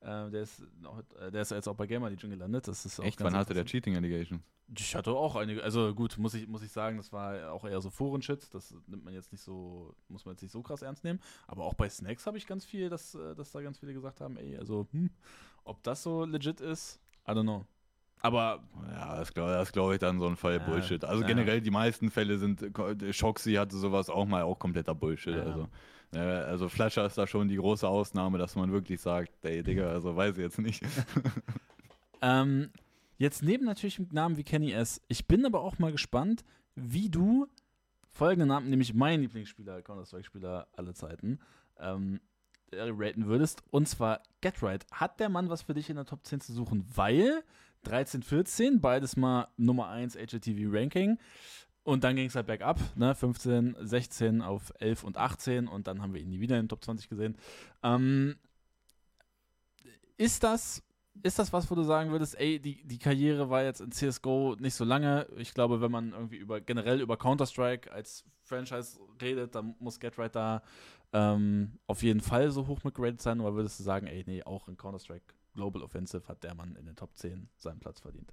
Äh, 0.00 0.30
der, 0.30 0.42
ist 0.42 0.62
noch, 0.80 1.02
äh, 1.18 1.30
der 1.30 1.42
ist 1.42 1.50
jetzt 1.50 1.68
auch 1.68 1.74
bei 1.74 1.86
Gamer 1.86 2.10
Legion 2.10 2.30
gelandet. 2.30 2.68
Das 2.68 2.84
ist 2.84 2.98
Echt? 2.98 3.20
Wann 3.22 3.34
hatte 3.34 3.54
der 3.54 3.64
Cheating 3.64 3.96
Allegations? 3.96 4.42
Ich 4.76 4.94
hatte 4.96 5.12
auch 5.12 5.36
einige, 5.36 5.62
also 5.62 5.94
gut, 5.94 6.18
muss 6.18 6.34
ich, 6.34 6.48
muss 6.48 6.62
ich 6.62 6.72
sagen, 6.72 6.96
das 6.96 7.12
war 7.12 7.52
auch 7.52 7.64
eher 7.64 7.80
so 7.80 7.88
Foren-Shit. 7.88 8.52
Das 8.52 8.74
nimmt 8.86 9.04
man 9.04 9.14
jetzt 9.14 9.32
nicht 9.32 9.42
so, 9.42 9.94
muss 10.08 10.24
man 10.24 10.34
jetzt 10.34 10.42
nicht 10.42 10.52
so 10.52 10.62
krass 10.62 10.82
ernst 10.82 11.04
nehmen. 11.04 11.20
Aber 11.46 11.64
auch 11.64 11.74
bei 11.74 11.88
Snacks 11.88 12.26
habe 12.26 12.36
ich 12.36 12.46
ganz 12.46 12.64
viel, 12.64 12.88
dass, 12.88 13.14
äh, 13.14 13.34
dass 13.34 13.52
da 13.52 13.62
ganz 13.62 13.78
viele 13.78 13.94
gesagt 13.94 14.20
haben, 14.20 14.36
ey, 14.36 14.56
also, 14.56 14.86
hm, 14.90 15.10
ob 15.64 15.82
das 15.82 16.02
so 16.02 16.24
legit 16.24 16.60
ist, 16.60 17.00
I 17.28 17.32
don't 17.32 17.42
know. 17.42 17.64
Aber. 18.20 18.62
Ja, 18.90 19.16
das 19.16 19.32
glaube 19.32 19.64
glaub 19.72 19.92
ich 19.92 19.98
dann 19.98 20.18
so 20.18 20.26
ein 20.26 20.36
Fall 20.36 20.58
ja, 20.58 20.58
Bullshit. 20.58 21.04
Also 21.04 21.22
ja. 21.22 21.28
generell 21.28 21.60
die 21.60 21.70
meisten 21.70 22.10
Fälle 22.10 22.38
sind. 22.38 22.64
Shoxy 23.10 23.54
hatte 23.54 23.76
sowas 23.76 24.10
auch 24.10 24.26
mal 24.26 24.42
auch 24.42 24.58
kompletter 24.58 24.94
Bullshit. 24.94 25.36
Ja. 25.36 25.42
Also, 25.42 25.68
äh, 26.12 26.18
also 26.18 26.68
Flasher 26.68 27.06
ist 27.06 27.18
da 27.18 27.26
schon 27.26 27.48
die 27.48 27.56
große 27.56 27.86
Ausnahme, 27.86 28.38
dass 28.38 28.56
man 28.56 28.72
wirklich 28.72 29.00
sagt, 29.00 29.44
ey 29.44 29.62
Digga, 29.62 29.88
also 29.88 30.16
weiß 30.16 30.36
ich 30.36 30.42
jetzt 30.42 30.58
nicht. 30.58 30.82
ähm, 32.22 32.70
jetzt 33.18 33.42
neben 33.42 33.64
natürlich 33.64 34.00
Namen 34.10 34.36
wie 34.36 34.44
Kenny 34.44 34.72
S. 34.72 35.00
Ich 35.08 35.26
bin 35.26 35.44
aber 35.44 35.60
auch 35.60 35.78
mal 35.78 35.92
gespannt, 35.92 36.44
wie 36.74 37.08
du 37.08 37.48
folgende 38.16 38.46
Namen, 38.46 38.70
nämlich 38.70 38.94
mein 38.94 39.20
Lieblingsspieler, 39.20 39.82
Counter-Strike-Spieler 39.82 40.68
aller 40.74 40.94
Zeiten, 40.94 41.38
ähm, 41.78 42.20
raten 42.72 43.26
würdest. 43.26 43.62
Und 43.70 43.88
zwar 43.88 44.22
Get 44.40 44.62
Right. 44.62 44.86
Hat 44.90 45.20
der 45.20 45.28
Mann 45.28 45.48
was 45.48 45.62
für 45.62 45.74
dich 45.74 45.90
in 45.90 45.96
der 45.96 46.06
Top 46.06 46.24
10 46.24 46.40
zu 46.40 46.52
suchen? 46.52 46.84
Weil 46.94 47.42
13, 47.86 48.22
14, 48.22 48.80
beides 48.80 49.16
mal 49.16 49.48
Nummer 49.56 49.88
1 49.88 50.16
HLTV 50.16 50.72
Ranking. 50.72 51.18
Und 51.82 52.02
dann 52.02 52.16
ging 52.16 52.26
es 52.26 52.34
halt 52.34 52.48
bergab, 52.48 52.80
ne? 52.96 53.14
15, 53.14 53.76
16 53.80 54.42
auf 54.42 54.72
11 54.80 55.04
und 55.04 55.16
18 55.16 55.68
und 55.68 55.86
dann 55.86 56.02
haben 56.02 56.14
wir 56.14 56.20
ihn 56.20 56.30
nie 56.30 56.40
wieder 56.40 56.56
in 56.56 56.64
den 56.64 56.68
Top 56.68 56.82
20 56.82 57.08
gesehen. 57.08 57.36
Ähm, 57.84 58.34
ist 60.16 60.42
das, 60.42 60.82
ist 61.22 61.38
das 61.38 61.52
was, 61.52 61.70
wo 61.70 61.76
du 61.76 61.84
sagen 61.84 62.10
würdest, 62.10 62.38
ey, 62.40 62.58
die, 62.58 62.82
die 62.84 62.98
Karriere 62.98 63.50
war 63.50 63.62
jetzt 63.62 63.80
in 63.80 63.92
CSGO 63.92 64.56
nicht 64.58 64.74
so 64.74 64.84
lange. 64.84 65.28
Ich 65.36 65.54
glaube, 65.54 65.80
wenn 65.80 65.92
man 65.92 66.12
irgendwie 66.12 66.38
über 66.38 66.60
generell 66.60 67.00
über 67.00 67.16
Counter-Strike 67.16 67.92
als 67.92 68.24
Franchise 68.42 68.98
redet, 69.22 69.54
dann 69.54 69.76
muss 69.78 70.00
GetRight 70.00 70.34
da 70.34 70.62
ähm, 71.12 71.78
auf 71.86 72.02
jeden 72.02 72.20
Fall 72.20 72.50
so 72.50 72.66
hoch 72.66 72.82
mitgeratet 72.82 73.22
sein, 73.22 73.40
oder 73.40 73.54
würdest 73.54 73.78
du 73.78 73.84
sagen, 73.84 74.08
ey, 74.08 74.24
nee, 74.26 74.42
auch 74.42 74.66
in 74.66 74.76
Counter-Strike 74.76 75.34
Global 75.56 75.82
Offensive 75.82 76.28
hat 76.28 76.44
der 76.44 76.54
Mann 76.54 76.76
in 76.76 76.86
den 76.86 76.94
Top 76.94 77.16
10 77.16 77.48
seinen 77.56 77.80
Platz 77.80 78.00
verdient. 78.00 78.32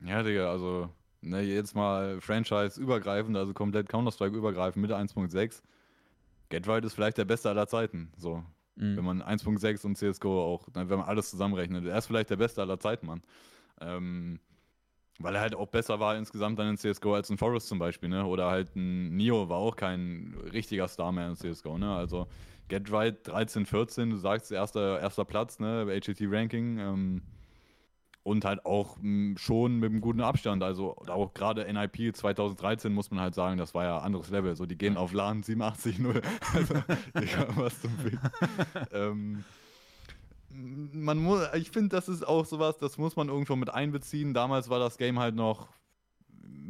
Ja, 0.00 0.22
Digga, 0.22 0.50
also 0.50 0.90
ne, 1.20 1.42
jetzt 1.42 1.74
mal 1.74 2.20
Franchise-übergreifend, 2.20 3.36
also 3.36 3.54
komplett 3.54 3.88
Counter-Strike-übergreifend 3.88 4.82
mit 4.82 4.90
1.6. 4.90 5.62
Get 6.48 6.66
Right 6.66 6.84
ist 6.84 6.94
vielleicht 6.94 7.18
der 7.18 7.24
beste 7.24 7.48
aller 7.50 7.68
Zeiten. 7.68 8.10
So. 8.16 8.42
Mhm. 8.76 8.96
Wenn 8.96 9.04
man 9.04 9.22
1.6 9.22 9.84
und 9.86 9.96
CSGO 9.96 10.42
auch, 10.42 10.66
wenn 10.72 10.88
man 10.88 11.02
alles 11.02 11.30
zusammenrechnet. 11.30 11.84
Er 11.84 11.98
ist 11.98 12.06
vielleicht 12.06 12.30
der 12.30 12.36
beste 12.36 12.62
aller 12.62 12.80
Zeiten, 12.80 13.06
Mann. 13.06 13.22
Ähm, 13.80 14.40
weil 15.18 15.34
er 15.34 15.40
halt 15.40 15.56
auch 15.56 15.66
besser 15.66 15.98
war 15.98 16.16
insgesamt 16.16 16.58
dann 16.58 16.68
in 16.68 16.76
CSGO 16.76 17.14
als 17.14 17.28
ein 17.28 17.38
Forest 17.38 17.68
zum 17.68 17.78
Beispiel, 17.78 18.08
ne? 18.08 18.24
Oder 18.24 18.50
halt 18.50 18.74
ein 18.76 19.16
Nio 19.16 19.48
war 19.48 19.58
auch 19.58 19.74
kein 19.74 20.34
richtiger 20.52 20.86
Star 20.86 21.10
mehr 21.10 21.28
in 21.28 21.34
CSGO, 21.36 21.76
ne? 21.76 21.94
Also 21.94 22.28
Get 22.68 22.92
Right 22.92 23.26
13, 23.26 23.66
14, 23.66 24.10
du 24.10 24.16
sagst 24.16 24.52
erster, 24.52 25.00
erster 25.00 25.24
Platz, 25.24 25.58
ne? 25.58 25.84
Bei 25.86 25.94
HET 25.94 26.18
Ranking. 26.20 26.78
Ähm, 26.78 27.22
und 28.28 28.44
halt 28.44 28.66
auch 28.66 28.98
schon 29.36 29.78
mit 29.78 29.90
einem 29.90 30.02
guten 30.02 30.20
Abstand. 30.20 30.62
Also 30.62 30.96
auch 31.08 31.32
gerade 31.32 31.64
NIP 31.72 32.14
2013 32.14 32.92
muss 32.92 33.10
man 33.10 33.20
halt 33.20 33.34
sagen, 33.34 33.56
das 33.56 33.74
war 33.74 33.84
ja 33.84 33.98
ein 33.98 34.04
anderes 34.04 34.28
Level. 34.28 34.54
So, 34.54 34.66
die 34.66 34.76
gehen 34.76 34.98
auf 34.98 35.12
LAN 35.12 35.42
87-0. 35.42 36.22
Also, 36.54 36.74
was 37.56 37.80
zum 37.80 37.90
Fick. 37.98 38.18
ähm, 38.92 39.44
man 40.50 41.18
muss, 41.18 41.42
ich 41.54 41.70
finde, 41.70 41.96
das 41.96 42.08
ist 42.08 42.26
auch 42.26 42.44
sowas, 42.44 42.76
das 42.78 42.98
muss 42.98 43.16
man 43.16 43.28
irgendwo 43.28 43.56
mit 43.56 43.70
einbeziehen. 43.70 44.34
Damals 44.34 44.68
war 44.68 44.78
das 44.78 44.98
Game 44.98 45.18
halt 45.18 45.34
noch 45.34 45.68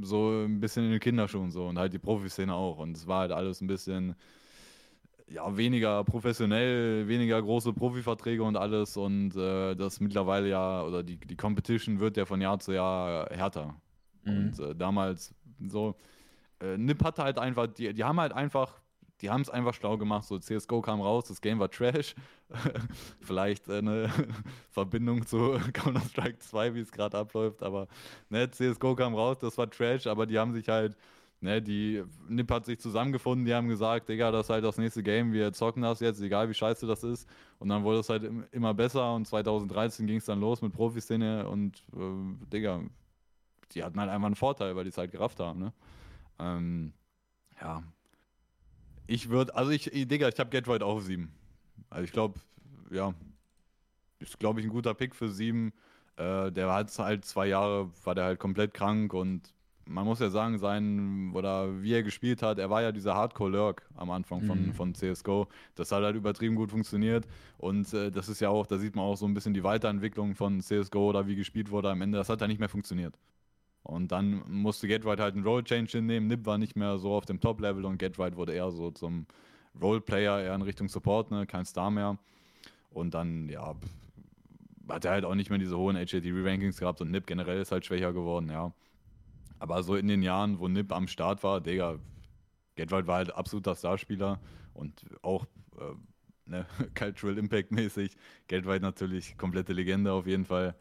so 0.02 0.44
ein 0.44 0.60
bisschen 0.60 0.84
in 0.84 0.90
den 0.92 1.00
Kinderschuhen 1.00 1.50
so 1.50 1.66
und 1.66 1.78
halt 1.78 1.92
die 1.92 1.98
Profiszene 1.98 2.54
auch. 2.54 2.78
Und 2.78 2.96
es 2.96 3.06
war 3.06 3.20
halt 3.20 3.32
alles 3.32 3.60
ein 3.60 3.66
bisschen 3.66 4.14
ja, 5.30 5.56
weniger 5.56 6.04
professionell, 6.04 7.06
weniger 7.06 7.40
große 7.40 7.72
Profiverträge 7.72 8.42
und 8.42 8.56
alles. 8.56 8.96
Und 8.96 9.36
äh, 9.36 9.74
das 9.74 10.00
mittlerweile 10.00 10.48
ja, 10.48 10.82
oder 10.82 11.02
die, 11.02 11.16
die 11.16 11.36
Competition 11.36 12.00
wird 12.00 12.16
ja 12.16 12.24
von 12.24 12.40
Jahr 12.40 12.58
zu 12.58 12.72
Jahr 12.72 13.28
härter. 13.30 13.74
Mhm. 14.24 14.36
Und 14.36 14.60
äh, 14.60 14.74
damals 14.74 15.34
so, 15.68 15.96
äh, 16.60 16.76
NIP 16.76 17.04
hatte 17.04 17.22
halt 17.22 17.38
einfach, 17.38 17.66
die, 17.66 17.92
die 17.92 18.04
haben 18.04 18.20
halt 18.20 18.32
einfach 18.32 18.80
die 19.20 19.30
haben 19.30 19.40
es 19.40 19.50
einfach 19.50 19.74
schlau 19.74 19.96
gemacht. 19.98 20.24
So, 20.24 20.38
CSGO 20.38 20.80
kam 20.80 21.00
raus, 21.00 21.24
das 21.26 21.40
Game 21.40 21.58
war 21.58 21.70
Trash. 21.70 22.14
Vielleicht 23.20 23.68
eine 23.68 24.10
Verbindung 24.70 25.26
zu 25.26 25.58
Counter-Strike 25.72 26.38
2, 26.38 26.74
wie 26.74 26.80
es 26.80 26.92
gerade 26.92 27.18
abläuft. 27.18 27.62
Aber 27.62 27.88
ne, 28.30 28.50
CSGO 28.50 28.94
kam 28.94 29.14
raus, 29.14 29.38
das 29.38 29.58
war 29.58 29.68
Trash, 29.70 30.06
aber 30.06 30.26
die 30.26 30.38
haben 30.38 30.52
sich 30.52 30.68
halt, 30.68 30.96
ne, 31.40 31.62
die 31.62 32.02
NIP 32.28 32.50
hat 32.50 32.66
sich 32.66 32.78
zusammengefunden, 32.80 33.44
die 33.46 33.54
haben 33.54 33.68
gesagt, 33.68 34.08
Digga, 34.08 34.30
das 34.30 34.46
ist 34.46 34.50
halt 34.50 34.64
das 34.64 34.78
nächste 34.78 35.02
Game, 35.02 35.32
wir 35.32 35.52
zocken 35.52 35.82
das 35.82 36.00
jetzt, 36.00 36.20
egal 36.20 36.48
wie 36.48 36.54
scheiße 36.54 36.86
das 36.86 37.04
ist. 37.04 37.28
Und 37.58 37.68
dann 37.68 37.84
wurde 37.84 38.00
es 38.00 38.08
halt 38.08 38.30
immer 38.52 38.74
besser 38.74 39.14
und 39.14 39.26
2013 39.26 40.06
ging 40.06 40.18
es 40.18 40.24
dann 40.24 40.40
los 40.40 40.62
mit 40.62 40.72
Profiszene 40.72 41.48
und 41.48 41.84
äh, 41.94 42.46
Digga, 42.52 42.82
die 43.72 43.84
hatten 43.84 44.00
halt 44.00 44.10
einfach 44.10 44.26
einen 44.26 44.36
Vorteil, 44.36 44.76
weil 44.76 44.84
die 44.84 44.90
es 44.90 44.98
halt 44.98 45.12
gerafft 45.12 45.40
haben, 45.40 45.60
ne? 45.60 45.72
Ähm, 46.38 46.92
ja, 47.60 47.82
ich 49.08 49.30
würde, 49.30 49.54
also 49.56 49.70
ich, 49.70 49.90
Digga, 49.92 50.28
ich 50.28 50.38
habe 50.38 50.50
Get 50.50 50.68
Right 50.68 50.82
auf 50.82 51.02
7. 51.02 51.32
Also 51.90 52.04
ich 52.04 52.12
glaube, 52.12 52.38
ja, 52.90 53.14
ist, 54.18 54.38
glaube 54.38 54.60
ich, 54.60 54.66
ein 54.66 54.70
guter 54.70 54.94
Pick 54.94 55.14
für 55.14 55.30
7. 55.30 55.72
Äh, 56.16 56.52
der 56.52 56.72
hat 56.72 56.96
halt 56.98 57.24
zwei 57.24 57.46
Jahre, 57.46 57.90
war 58.04 58.14
der 58.14 58.24
halt 58.24 58.38
komplett 58.38 58.74
krank 58.74 59.14
und 59.14 59.54
man 59.88 60.04
muss 60.04 60.20
ja 60.20 60.28
sagen, 60.28 60.58
sein, 60.58 61.32
oder 61.34 61.82
wie 61.82 61.94
er 61.94 62.02
gespielt 62.02 62.42
hat, 62.42 62.58
er 62.58 62.68
war 62.70 62.82
ja 62.82 62.92
dieser 62.92 63.14
Hardcore-Lurk 63.14 63.88
am 63.96 64.10
Anfang 64.10 64.42
von, 64.42 64.66
mhm. 64.66 64.74
von 64.74 64.94
CSGO. 64.94 65.48
Das 65.74 65.90
hat 65.90 66.02
halt 66.02 66.14
übertrieben 66.14 66.54
gut 66.54 66.70
funktioniert. 66.70 67.26
Und 67.56 67.92
äh, 67.94 68.10
das 68.10 68.28
ist 68.28 68.40
ja 68.40 68.50
auch, 68.50 68.66
da 68.66 68.78
sieht 68.78 68.94
man 68.94 69.04
auch 69.04 69.16
so 69.16 69.26
ein 69.26 69.34
bisschen 69.34 69.54
die 69.54 69.64
Weiterentwicklung 69.64 70.34
von 70.34 70.60
CSGO 70.60 71.08
oder 71.08 71.26
wie 71.26 71.36
gespielt 71.36 71.70
wurde 71.70 71.90
am 71.90 72.02
Ende. 72.02 72.18
Das 72.18 72.28
hat 72.28 72.40
ja 72.40 72.46
nicht 72.46 72.60
mehr 72.60 72.68
funktioniert. 72.68 73.18
Und 73.82 74.12
dann 74.12 74.42
musste 74.46 74.86
Gatright 74.86 75.20
halt 75.20 75.34
einen 75.34 75.44
Role-Change 75.44 75.90
hinnehmen. 75.92 76.28
Nip 76.28 76.44
war 76.44 76.58
nicht 76.58 76.76
mehr 76.76 76.98
so 76.98 77.14
auf 77.14 77.24
dem 77.24 77.40
Top-Level 77.40 77.86
und 77.86 77.98
Gatright 77.98 78.36
wurde 78.36 78.52
eher 78.52 78.70
so 78.70 78.90
zum 78.90 79.26
Role-Player, 79.80 80.42
eher 80.42 80.54
in 80.54 80.62
Richtung 80.62 80.88
Support, 80.88 81.30
ne? 81.30 81.46
kein 81.46 81.64
Star 81.64 81.90
mehr. 81.90 82.18
Und 82.90 83.14
dann, 83.14 83.48
ja, 83.48 83.74
hat 84.88 85.04
er 85.06 85.12
halt 85.12 85.24
auch 85.24 85.34
nicht 85.34 85.48
mehr 85.48 85.58
diese 85.58 85.78
hohen 85.78 85.96
HATV-Rankings 85.96 86.78
gehabt 86.78 87.00
und 87.00 87.10
Nip 87.10 87.26
generell 87.26 87.60
ist 87.60 87.72
halt 87.72 87.86
schwächer 87.86 88.12
geworden, 88.12 88.50
ja. 88.50 88.72
Aber 89.58 89.82
so 89.82 89.96
in 89.96 90.08
den 90.08 90.22
Jahren, 90.22 90.58
wo 90.58 90.68
Nip 90.68 90.92
am 90.92 91.08
Start 91.08 91.42
war, 91.42 91.60
Digga, 91.60 91.98
Gatright 92.76 93.06
war 93.06 93.16
halt 93.16 93.34
absoluter 93.34 93.74
Starspieler 93.74 94.40
und 94.72 95.04
auch 95.22 95.46
äh, 95.78 95.94
ne, 96.46 96.66
Cultural 96.94 97.38
Impact-mäßig. 97.38 98.16
Gatright 98.46 98.82
natürlich 98.82 99.36
komplette 99.36 99.72
Legende 99.72 100.12
auf 100.12 100.26
jeden 100.26 100.44
Fall. 100.44 100.74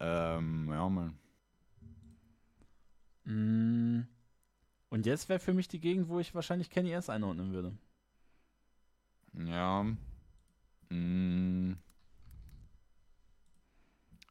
Ähm, 0.00 0.68
ja, 0.70 0.88
man 0.88 1.18
Mm. 3.26 4.02
Und 4.88 5.04
jetzt 5.04 5.28
wäre 5.28 5.40
für 5.40 5.52
mich 5.52 5.68
die 5.68 5.80
Gegend, 5.80 6.08
wo 6.08 6.20
ich 6.20 6.34
wahrscheinlich 6.34 6.70
Kenny 6.70 6.92
S 6.92 7.10
einordnen 7.10 7.52
würde. 7.52 7.76
Ja. 9.34 9.84
Mm. 10.90 11.72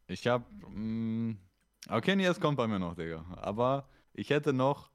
Ich 0.07 0.25
hab. 0.27 0.49
Aber 1.88 2.01
Kenny 2.01 2.25
S 2.25 2.39
kommt 2.39 2.57
bei 2.57 2.67
mir 2.67 2.79
noch, 2.79 2.95
Digga. 2.95 3.25
Aber 3.36 3.88
ich 4.13 4.29
hätte 4.29 4.53
noch 4.53 4.89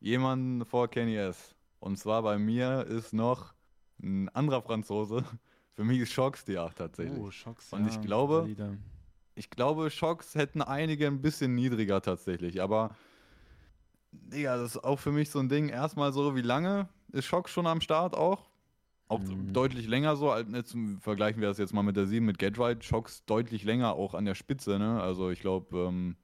jemanden 0.00 0.64
vor 0.64 0.88
Kenny 0.88 1.16
S. 1.16 1.54
Und 1.80 1.98
zwar 1.98 2.22
bei 2.22 2.38
mir 2.38 2.86
ist 2.86 3.12
noch 3.12 3.54
ein 4.02 4.28
anderer 4.30 4.62
Franzose. 4.62 5.24
Für 5.74 5.84
mich 5.84 6.00
ist 6.00 6.12
Shocks 6.12 6.44
die 6.44 6.58
8 6.58 6.76
tatsächlich. 6.76 7.18
Oh, 7.18 7.30
Shocks, 7.30 7.72
Und 7.72 7.86
ich 7.86 8.00
glaube, 8.00 8.48
ich 9.34 9.50
glaube, 9.50 9.90
Shocks 9.90 10.34
hätten 10.34 10.62
einige 10.62 11.06
ein 11.06 11.20
bisschen 11.20 11.54
niedriger 11.54 12.00
tatsächlich. 12.00 12.62
Aber 12.62 12.96
Digga, 14.12 14.56
das 14.56 14.76
ist 14.76 14.84
auch 14.84 14.98
für 14.98 15.12
mich 15.12 15.28
so 15.30 15.38
ein 15.38 15.48
Ding. 15.48 15.68
Erstmal 15.68 16.12
so, 16.12 16.34
wie 16.34 16.42
lange 16.42 16.88
ist 17.12 17.26
Schock 17.26 17.48
schon 17.48 17.66
am 17.66 17.80
Start 17.80 18.14
auch? 18.14 18.48
Auch 19.08 19.20
mhm. 19.20 19.52
deutlich 19.52 19.86
länger 19.86 20.16
so, 20.16 20.34
jetzt 20.34 20.76
vergleichen 21.00 21.40
wir 21.40 21.48
das 21.48 21.58
jetzt 21.58 21.72
mal 21.72 21.82
mit 21.82 21.96
der 21.96 22.06
7 22.06 22.24
mit 22.26 22.38
Get 22.38 22.58
Right. 22.58 22.82
Schocks 22.82 23.24
deutlich 23.24 23.62
länger 23.62 23.94
auch 23.94 24.14
an 24.14 24.24
der 24.24 24.34
Spitze, 24.34 24.78
ne? 24.78 25.00
Also 25.00 25.30
ich 25.30 25.40
glaube, 25.40 25.78
ähm, 25.78 26.16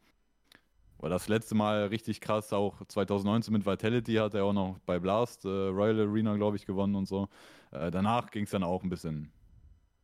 war 1.03 1.11
das 1.11 1.29
letzte 1.29 1.57
Mal 1.57 1.87
richtig 1.87 2.21
krass, 2.21 2.53
auch 2.53 2.81
2019 2.87 3.53
mit 3.53 3.67
Vitality 3.67 4.15
hat 4.15 4.35
er 4.35 4.45
auch 4.45 4.53
noch 4.53 4.79
bei 4.87 5.01
Blast, 5.01 5.45
äh, 5.45 5.49
Royal 5.49 6.01
Arena, 6.01 6.37
glaube 6.37 6.57
ich, 6.57 6.65
gewonnen 6.65 6.95
und 6.95 7.07
so. 7.07 7.29
Äh, 7.73 7.91
danach 7.91 8.31
ging 8.31 8.45
es 8.45 8.51
dann 8.51 8.63
auch 8.63 8.85
ein 8.85 8.89
bisschen 8.89 9.33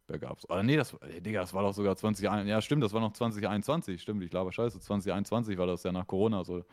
bergab. 0.08 0.38
Oder 0.48 0.64
nee, 0.64 0.76
das, 0.76 0.94
ey, 0.94 1.20
Digga, 1.20 1.42
das 1.42 1.54
war 1.54 1.62
doch 1.62 1.72
sogar 1.72 1.94
2021, 1.94 2.50
ja 2.50 2.60
stimmt, 2.60 2.82
das 2.82 2.92
war 2.92 3.00
noch 3.00 3.12
2021, 3.12 4.02
stimmt, 4.02 4.24
ich 4.24 4.30
glaube, 4.30 4.52
scheiße, 4.52 4.80
2021 4.80 5.56
war 5.56 5.68
das 5.68 5.84
ja 5.84 5.92
nach 5.92 6.06
Corona, 6.06 6.42
so, 6.42 6.64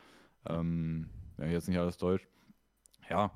ähm, 0.49 1.07
ja, 1.37 1.45
jetzt 1.45 1.67
nicht 1.67 1.77
alles 1.77 1.97
deutsch. 1.97 2.27
Ja, 3.07 3.29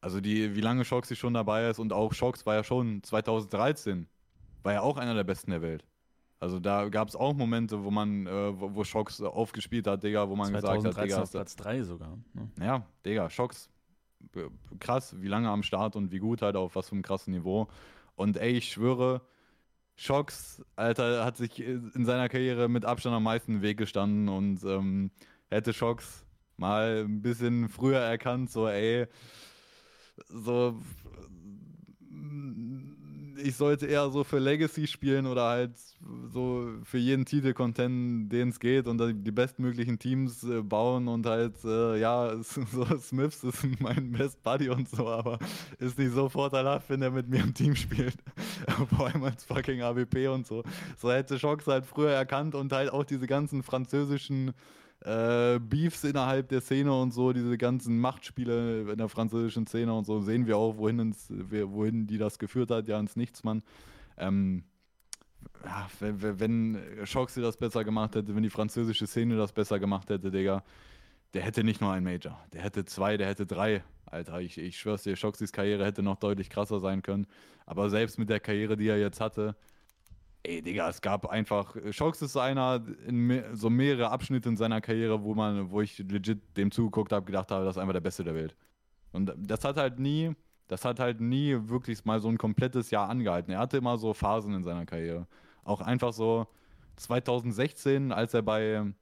also 0.00 0.20
die, 0.20 0.56
wie 0.56 0.60
lange 0.60 0.84
Shoxy 0.84 1.14
schon 1.14 1.34
dabei 1.34 1.68
ist 1.68 1.78
und 1.78 1.92
auch 1.92 2.12
Shox 2.14 2.44
war 2.46 2.56
ja 2.56 2.64
schon 2.64 3.02
2013, 3.04 4.08
war 4.64 4.72
ja 4.72 4.80
auch 4.80 4.96
einer 4.96 5.14
der 5.14 5.24
besten 5.24 5.52
der 5.52 5.62
Welt. 5.62 5.84
Also 6.40 6.58
da 6.58 6.88
gab 6.88 7.08
es 7.08 7.16
auch 7.16 7.34
Momente, 7.34 7.84
wo 7.84 7.90
man, 7.90 8.26
äh, 8.26 8.58
wo, 8.58 8.74
wo 8.74 8.82
Shocks 8.82 9.20
aufgespielt 9.20 9.86
hat, 9.86 10.02
Digga, 10.02 10.28
wo 10.28 10.36
man 10.36 10.50
gesagt 10.52 10.84
hat, 10.86 11.04
Digga. 11.04 11.22
Auf 11.22 11.30
Platz 11.30 11.54
3 11.54 11.82
sogar. 11.82 12.18
Ne? 12.32 12.50
Ja, 12.58 12.86
Digga, 13.04 13.28
Shocks, 13.28 13.68
krass, 14.78 15.14
wie 15.20 15.28
lange 15.28 15.50
am 15.50 15.62
Start 15.62 15.96
und 15.96 16.10
wie 16.12 16.18
gut 16.18 16.40
halt, 16.40 16.56
auf 16.56 16.74
was 16.76 16.88
für 16.88 16.92
einem 16.92 17.02
krassen 17.02 17.34
Niveau. 17.34 17.68
Und 18.16 18.38
ey, 18.38 18.52
ich 18.52 18.72
schwöre, 18.72 19.20
Shocks, 19.96 20.64
Alter, 20.76 21.26
hat 21.26 21.36
sich 21.36 21.60
in 21.60 22.06
seiner 22.06 22.30
Karriere 22.30 22.70
mit 22.70 22.86
Abstand 22.86 23.14
am 23.14 23.22
meisten 23.24 23.60
Weg 23.60 23.76
gestanden 23.76 24.30
und 24.30 24.64
ähm, 24.64 25.10
hätte 25.50 25.74
Shocks 25.74 26.24
mal 26.56 27.04
ein 27.04 27.20
bisschen 27.20 27.68
früher 27.68 27.98
erkannt, 27.98 28.50
so 28.50 28.66
ey, 28.66 29.06
so 30.28 30.80
ich 33.42 33.56
sollte 33.56 33.86
eher 33.86 34.08
so 34.10 34.24
für 34.24 34.38
Legacy 34.38 34.86
spielen 34.86 35.26
oder 35.26 35.44
halt 35.44 35.72
so 36.32 36.68
für 36.84 36.98
jeden 36.98 37.24
Titel 37.24 37.52
contenten, 37.52 38.28
den 38.28 38.48
es 38.50 38.60
geht 38.60 38.86
und 38.86 39.00
die 39.24 39.30
bestmöglichen 39.30 39.98
Teams 39.98 40.42
äh, 40.44 40.62
bauen 40.62 41.08
und 41.08 41.26
halt, 41.26 41.54
äh, 41.64 41.98
ja, 41.98 42.36
so 42.42 42.84
Smiths 42.98 43.44
ist 43.44 43.80
mein 43.80 44.12
Best 44.12 44.42
Buddy 44.42 44.70
und 44.70 44.88
so, 44.88 45.08
aber 45.08 45.38
ist 45.78 45.98
nicht 45.98 46.12
so 46.12 46.28
vorteilhaft, 46.28 46.88
wenn 46.88 47.02
er 47.02 47.10
mit 47.10 47.28
mir 47.28 47.40
im 47.40 47.54
Team 47.54 47.74
spielt. 47.76 48.16
Vor 48.96 49.06
allem 49.06 49.24
als 49.24 49.44
fucking 49.44 49.82
AWP 49.82 50.28
und 50.28 50.46
so. 50.46 50.62
So 50.98 51.10
hätte 51.10 51.38
Shox 51.38 51.66
halt 51.66 51.86
früher 51.86 52.10
erkannt 52.10 52.54
und 52.54 52.72
halt 52.72 52.92
auch 52.92 53.04
diese 53.04 53.26
ganzen 53.26 53.62
französischen 53.62 54.52
äh, 55.02 55.58
Beefs 55.58 56.04
innerhalb 56.04 56.48
der 56.48 56.60
Szene 56.60 56.92
und 56.92 57.12
so, 57.12 57.32
diese 57.32 57.56
ganzen 57.56 57.98
Machtspiele 57.98 58.92
in 58.92 58.98
der 58.98 59.08
französischen 59.08 59.66
Szene 59.66 59.94
und 59.94 60.04
so, 60.04 60.20
sehen 60.20 60.46
wir 60.46 60.56
auch, 60.58 60.76
wohin, 60.76 60.98
ins, 60.98 61.30
wohin 61.30 62.06
die 62.06 62.18
das 62.18 62.38
geführt 62.38 62.70
hat, 62.70 62.88
ja, 62.88 62.98
ins 63.00 63.16
Nichts, 63.16 63.42
Mann. 63.42 63.62
Ähm, 64.18 64.64
ja, 65.64 65.88
wenn, 66.00 66.40
wenn 66.40 66.78
Shoxy 67.04 67.40
das 67.40 67.56
besser 67.56 67.84
gemacht 67.84 68.14
hätte, 68.14 68.34
wenn 68.34 68.42
die 68.42 68.50
französische 68.50 69.06
Szene 69.06 69.36
das 69.36 69.52
besser 69.52 69.78
gemacht 69.78 70.10
hätte, 70.10 70.30
Digga, 70.30 70.62
der 71.32 71.42
hätte 71.42 71.64
nicht 71.64 71.80
nur 71.80 71.92
einen 71.92 72.04
Major, 72.04 72.38
der 72.52 72.62
hätte 72.62 72.84
zwei, 72.84 73.16
der 73.16 73.28
hätte 73.28 73.46
drei. 73.46 73.82
Alter, 74.06 74.40
ich, 74.40 74.58
ich 74.58 74.78
schwör's 74.78 75.04
dir, 75.04 75.14
Shoxys 75.16 75.52
Karriere 75.52 75.84
hätte 75.84 76.02
noch 76.02 76.16
deutlich 76.16 76.50
krasser 76.50 76.80
sein 76.80 77.00
können. 77.02 77.26
Aber 77.64 77.88
selbst 77.88 78.18
mit 78.18 78.28
der 78.28 78.40
Karriere, 78.40 78.76
die 78.76 78.88
er 78.88 78.98
jetzt 78.98 79.20
hatte, 79.20 79.54
Ey, 80.42 80.62
Digga, 80.62 80.88
es 80.88 81.00
gab 81.02 81.26
einfach. 81.26 81.76
Shox 81.90 82.22
ist 82.22 82.36
einer 82.36 82.82
in 83.06 83.44
so 83.52 83.68
mehrere 83.68 84.10
Abschnitte 84.10 84.48
in 84.48 84.56
seiner 84.56 84.80
Karriere, 84.80 85.22
wo 85.22 85.34
man, 85.34 85.70
wo 85.70 85.82
ich 85.82 85.98
legit 85.98 86.40
dem 86.56 86.70
zugeguckt 86.70 87.12
habe, 87.12 87.26
gedacht 87.26 87.50
habe, 87.50 87.64
das 87.64 87.76
ist 87.76 87.80
einfach 87.80 87.92
der 87.92 88.00
Beste 88.00 88.24
der 88.24 88.34
Welt. 88.34 88.56
Und 89.12 89.32
das 89.36 89.64
hat 89.64 89.76
halt 89.76 89.98
nie, 89.98 90.34
das 90.68 90.84
hat 90.84 90.98
halt 90.98 91.20
nie 91.20 91.56
wirklich 91.68 92.04
mal 92.06 92.20
so 92.20 92.28
ein 92.28 92.38
komplettes 92.38 92.90
Jahr 92.90 93.08
angehalten. 93.10 93.52
Er 93.52 93.58
hatte 93.58 93.76
immer 93.76 93.98
so 93.98 94.14
Phasen 94.14 94.54
in 94.54 94.62
seiner 94.62 94.86
Karriere. 94.86 95.26
Auch 95.62 95.82
einfach 95.82 96.12
so 96.14 96.46
2016, 96.96 98.10
als 98.10 98.32
er 98.32 98.42
bei, 98.42 98.92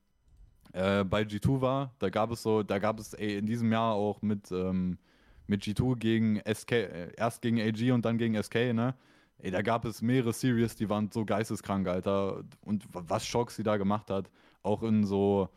äh, 0.72 1.04
bei 1.04 1.22
G2 1.22 1.60
war, 1.60 1.94
da 2.00 2.10
gab 2.10 2.32
es 2.32 2.42
so, 2.42 2.64
da 2.64 2.78
gab 2.80 2.98
es 2.98 3.14
ey, 3.14 3.38
in 3.38 3.46
diesem 3.46 3.70
Jahr 3.70 3.94
auch 3.94 4.22
mit, 4.22 4.50
ähm, 4.50 4.98
mit 5.46 5.62
G2 5.62 5.96
gegen 5.98 6.40
SK, 6.52 6.72
äh, 6.72 7.12
erst 7.16 7.42
gegen 7.42 7.60
AG 7.60 7.92
und 7.92 8.04
dann 8.04 8.18
gegen 8.18 8.34
SK, 8.42 8.72
ne? 8.72 8.94
Ey, 9.40 9.50
da 9.50 9.62
gab 9.62 9.84
es 9.84 10.02
mehrere 10.02 10.32
Series, 10.32 10.74
die 10.74 10.88
waren 10.88 11.10
so 11.12 11.24
geisteskrank, 11.24 11.86
Alter. 11.86 12.42
Und 12.62 12.84
was 12.92 13.24
Shock 13.26 13.50
sie 13.52 13.62
da 13.62 13.76
gemacht 13.76 14.10
hat, 14.10 14.30
auch 14.62 14.82
in 14.82 15.04
so 15.04 15.48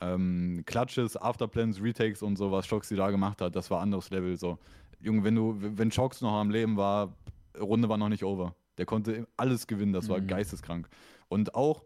ähm, 0.00 0.62
Clutches, 0.66 1.16
Afterplans, 1.16 1.80
Retakes 1.82 2.22
und 2.22 2.36
so, 2.36 2.52
was 2.52 2.66
Shock 2.66 2.84
sie 2.84 2.96
da 2.96 3.10
gemacht 3.10 3.40
hat, 3.40 3.56
das 3.56 3.70
war 3.70 3.80
anderes 3.80 4.10
Level. 4.10 4.36
So, 4.36 4.58
Junge, 5.00 5.24
wenn 5.24 5.34
du, 5.34 5.56
wenn 5.58 5.90
Shocks 5.90 6.20
noch 6.20 6.32
am 6.32 6.50
Leben 6.50 6.76
war, 6.76 7.14
Runde 7.58 7.88
war 7.88 7.96
noch 7.96 8.08
nicht 8.08 8.24
over. 8.24 8.54
Der 8.78 8.86
konnte 8.86 9.26
alles 9.36 9.66
gewinnen, 9.66 9.92
das 9.92 10.08
war 10.08 10.20
mhm. 10.20 10.26
geisteskrank. 10.26 10.88
Und 11.28 11.54
auch, 11.54 11.84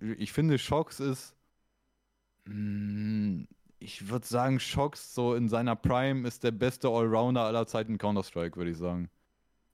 ich 0.00 0.32
finde, 0.32 0.58
Shocks 0.58 1.00
ist, 1.00 1.34
mh, 2.46 2.54
mm, 2.54 3.48
ich 3.82 4.08
würde 4.10 4.26
sagen, 4.26 4.60
Shocks 4.60 5.14
so 5.14 5.34
in 5.34 5.48
seiner 5.48 5.74
Prime 5.74 6.28
ist 6.28 6.44
der 6.44 6.50
beste 6.50 6.88
Allrounder 6.88 7.44
aller 7.44 7.66
Zeiten 7.66 7.96
Counter-Strike, 7.96 8.56
würde 8.56 8.70
ich 8.70 8.76
sagen. 8.76 9.08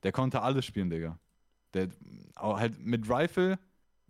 Der 0.02 0.12
konnte 0.12 0.42
alles 0.42 0.64
spielen, 0.64 0.90
Digga. 0.90 1.18
Der 1.74 1.88
halt 2.36 2.78
mit 2.84 3.08
Rifle 3.08 3.58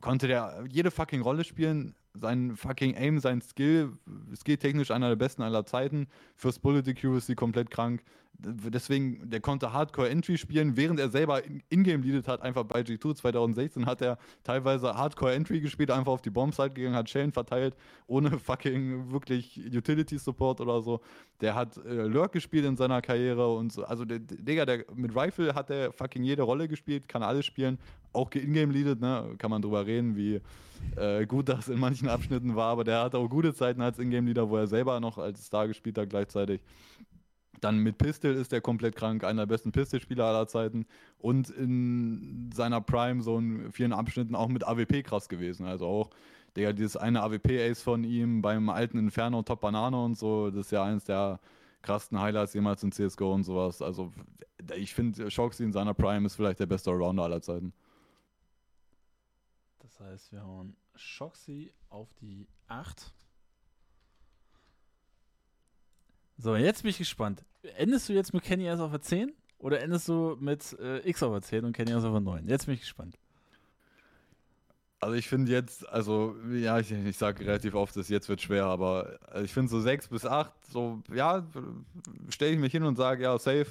konnte 0.00 0.28
der 0.28 0.64
jede 0.68 0.90
fucking 0.90 1.22
Rolle 1.22 1.44
spielen. 1.44 1.94
Sein 2.14 2.56
fucking 2.56 2.96
Aim, 2.96 3.18
sein 3.18 3.42
Skill, 3.42 3.92
skilltechnisch 4.34 4.90
einer 4.90 5.08
der 5.08 5.16
besten 5.16 5.42
aller 5.42 5.66
Zeiten. 5.66 6.08
Fürs 6.34 6.58
Bullet 6.58 6.88
Accuracy 6.88 7.34
komplett 7.34 7.70
krank 7.70 8.02
deswegen, 8.38 9.28
der 9.30 9.40
konnte 9.40 9.72
Hardcore 9.72 10.08
Entry 10.08 10.36
spielen, 10.38 10.76
während 10.76 11.00
er 11.00 11.08
selber 11.08 11.42
Ingame 11.68 12.02
leadet 12.02 12.28
hat, 12.28 12.42
einfach 12.42 12.64
bei 12.64 12.80
G2 12.80 13.14
2016 13.14 13.86
hat 13.86 14.02
er 14.02 14.18
teilweise 14.44 14.94
Hardcore 14.94 15.34
Entry 15.34 15.60
gespielt, 15.60 15.90
einfach 15.90 16.12
auf 16.12 16.22
die 16.22 16.30
Bombsite 16.30 16.70
gegangen, 16.70 16.94
hat 16.94 17.08
Schellen 17.08 17.32
verteilt, 17.32 17.76
ohne 18.06 18.38
fucking 18.38 19.10
wirklich 19.10 19.60
Utility 19.74 20.18
Support 20.18 20.60
oder 20.60 20.82
so. 20.82 21.00
Der 21.40 21.54
hat 21.54 21.76
äh, 21.78 22.06
Lurk 22.06 22.32
gespielt 22.32 22.64
in 22.64 22.76
seiner 22.76 23.00
Karriere 23.02 23.54
und 23.54 23.72
so. 23.72 23.84
Also, 23.84 24.04
der, 24.04 24.18
Digga, 24.18 24.64
der, 24.64 24.84
mit 24.94 25.14
Rifle 25.16 25.54
hat 25.54 25.70
er 25.70 25.92
fucking 25.92 26.22
jede 26.22 26.42
Rolle 26.42 26.68
gespielt, 26.68 27.08
kann 27.08 27.22
alles 27.22 27.46
spielen, 27.46 27.78
auch 28.12 28.30
Ingame 28.32 28.72
leadet, 28.72 29.00
ne, 29.00 29.34
kann 29.38 29.50
man 29.50 29.62
drüber 29.62 29.86
reden, 29.86 30.16
wie 30.16 30.40
äh, 30.96 31.26
gut 31.26 31.48
das 31.48 31.68
in 31.68 31.78
manchen 31.78 32.08
Abschnitten 32.08 32.56
war, 32.56 32.72
aber 32.72 32.84
der 32.84 33.02
hatte 33.02 33.18
auch 33.18 33.28
gute 33.28 33.54
Zeiten 33.54 33.80
als 33.80 33.98
Ingame 33.98 34.28
Leader, 34.28 34.48
wo 34.48 34.56
er 34.56 34.66
selber 34.66 34.98
noch 35.00 35.18
als 35.18 35.46
Star 35.46 35.68
gespielt 35.68 35.98
hat 35.98 36.10
gleichzeitig. 36.10 36.60
Dann 37.60 37.78
mit 37.78 37.98
Pistol 37.98 38.34
ist 38.34 38.52
er 38.52 38.60
komplett 38.60 38.96
krank, 38.96 39.24
einer 39.24 39.42
der 39.42 39.54
besten 39.54 39.72
Pistol-Spieler 39.72 40.24
aller 40.24 40.46
Zeiten. 40.46 40.86
Und 41.18 41.50
in 41.50 42.50
seiner 42.52 42.80
Prime 42.80 43.22
so 43.22 43.38
in 43.38 43.72
vielen 43.72 43.92
Abschnitten 43.92 44.34
auch 44.34 44.48
mit 44.48 44.64
AWP 44.64 45.02
krass 45.02 45.28
gewesen. 45.28 45.66
Also 45.66 45.86
auch, 45.86 46.10
der 46.56 46.72
dieses 46.72 46.96
eine 46.96 47.22
AWP-Ace 47.22 47.82
von 47.82 48.04
ihm 48.04 48.42
beim 48.42 48.68
alten 48.68 48.98
Inferno 48.98 49.42
Top 49.42 49.60
Banane 49.60 50.02
und 50.02 50.18
so, 50.18 50.50
das 50.50 50.66
ist 50.66 50.72
ja 50.72 50.84
eines 50.84 51.04
der 51.04 51.40
krassesten 51.82 52.20
Highlights 52.20 52.54
jemals 52.54 52.82
in 52.82 52.92
CSGO 52.92 53.32
und 53.32 53.44
sowas. 53.44 53.80
Also 53.80 54.12
ich 54.76 54.94
finde, 54.94 55.30
Shoxy 55.30 55.64
in 55.64 55.72
seiner 55.72 55.94
Prime 55.94 56.26
ist 56.26 56.34
vielleicht 56.34 56.60
der 56.60 56.66
beste 56.66 56.90
Allrounder 56.90 57.24
aller 57.24 57.40
Zeiten. 57.42 57.72
Das 59.78 60.00
heißt, 60.00 60.32
wir 60.32 60.44
hauen 60.44 60.76
Shoxy 60.94 61.72
auf 61.88 62.12
die 62.14 62.48
8 62.68 63.14
So, 66.38 66.54
jetzt 66.54 66.82
bin 66.82 66.90
ich 66.90 66.98
gespannt. 66.98 67.44
Endest 67.76 68.08
du 68.08 68.12
jetzt 68.12 68.34
mit 68.34 68.42
Kenny 68.42 68.64
erst 68.64 68.82
auf 68.82 68.90
der 68.90 69.00
10 69.00 69.32
oder 69.58 69.80
endest 69.80 70.08
du 70.08 70.36
mit 70.38 70.76
äh, 70.78 71.08
X 71.08 71.22
auf 71.22 71.32
der 71.32 71.42
10 71.42 71.64
und 71.64 71.72
Kenny 71.72 71.90
erst 71.92 72.04
auf 72.04 72.12
der 72.12 72.20
9? 72.20 72.46
Jetzt 72.46 72.66
bin 72.66 72.74
ich 72.74 72.80
gespannt. 72.80 73.18
Also 75.00 75.14
ich 75.14 75.28
finde 75.28 75.52
jetzt, 75.52 75.88
also 75.88 76.36
ja, 76.50 76.78
ich, 76.78 76.90
ich 76.90 77.16
sage 77.16 77.44
relativ 77.44 77.74
oft, 77.74 77.96
dass 77.96 78.08
jetzt 78.08 78.28
wird 78.28 78.40
schwer, 78.40 78.66
aber 78.66 79.18
also 79.26 79.44
ich 79.44 79.52
finde 79.52 79.70
so 79.70 79.80
6 79.80 80.08
bis 80.08 80.24
8, 80.24 80.52
so 80.70 81.02
ja, 81.12 81.46
stelle 82.28 82.52
ich 82.52 82.58
mich 82.58 82.72
hin 82.72 82.82
und 82.82 82.96
sage, 82.96 83.22
ja, 83.22 83.38
safe, 83.38 83.66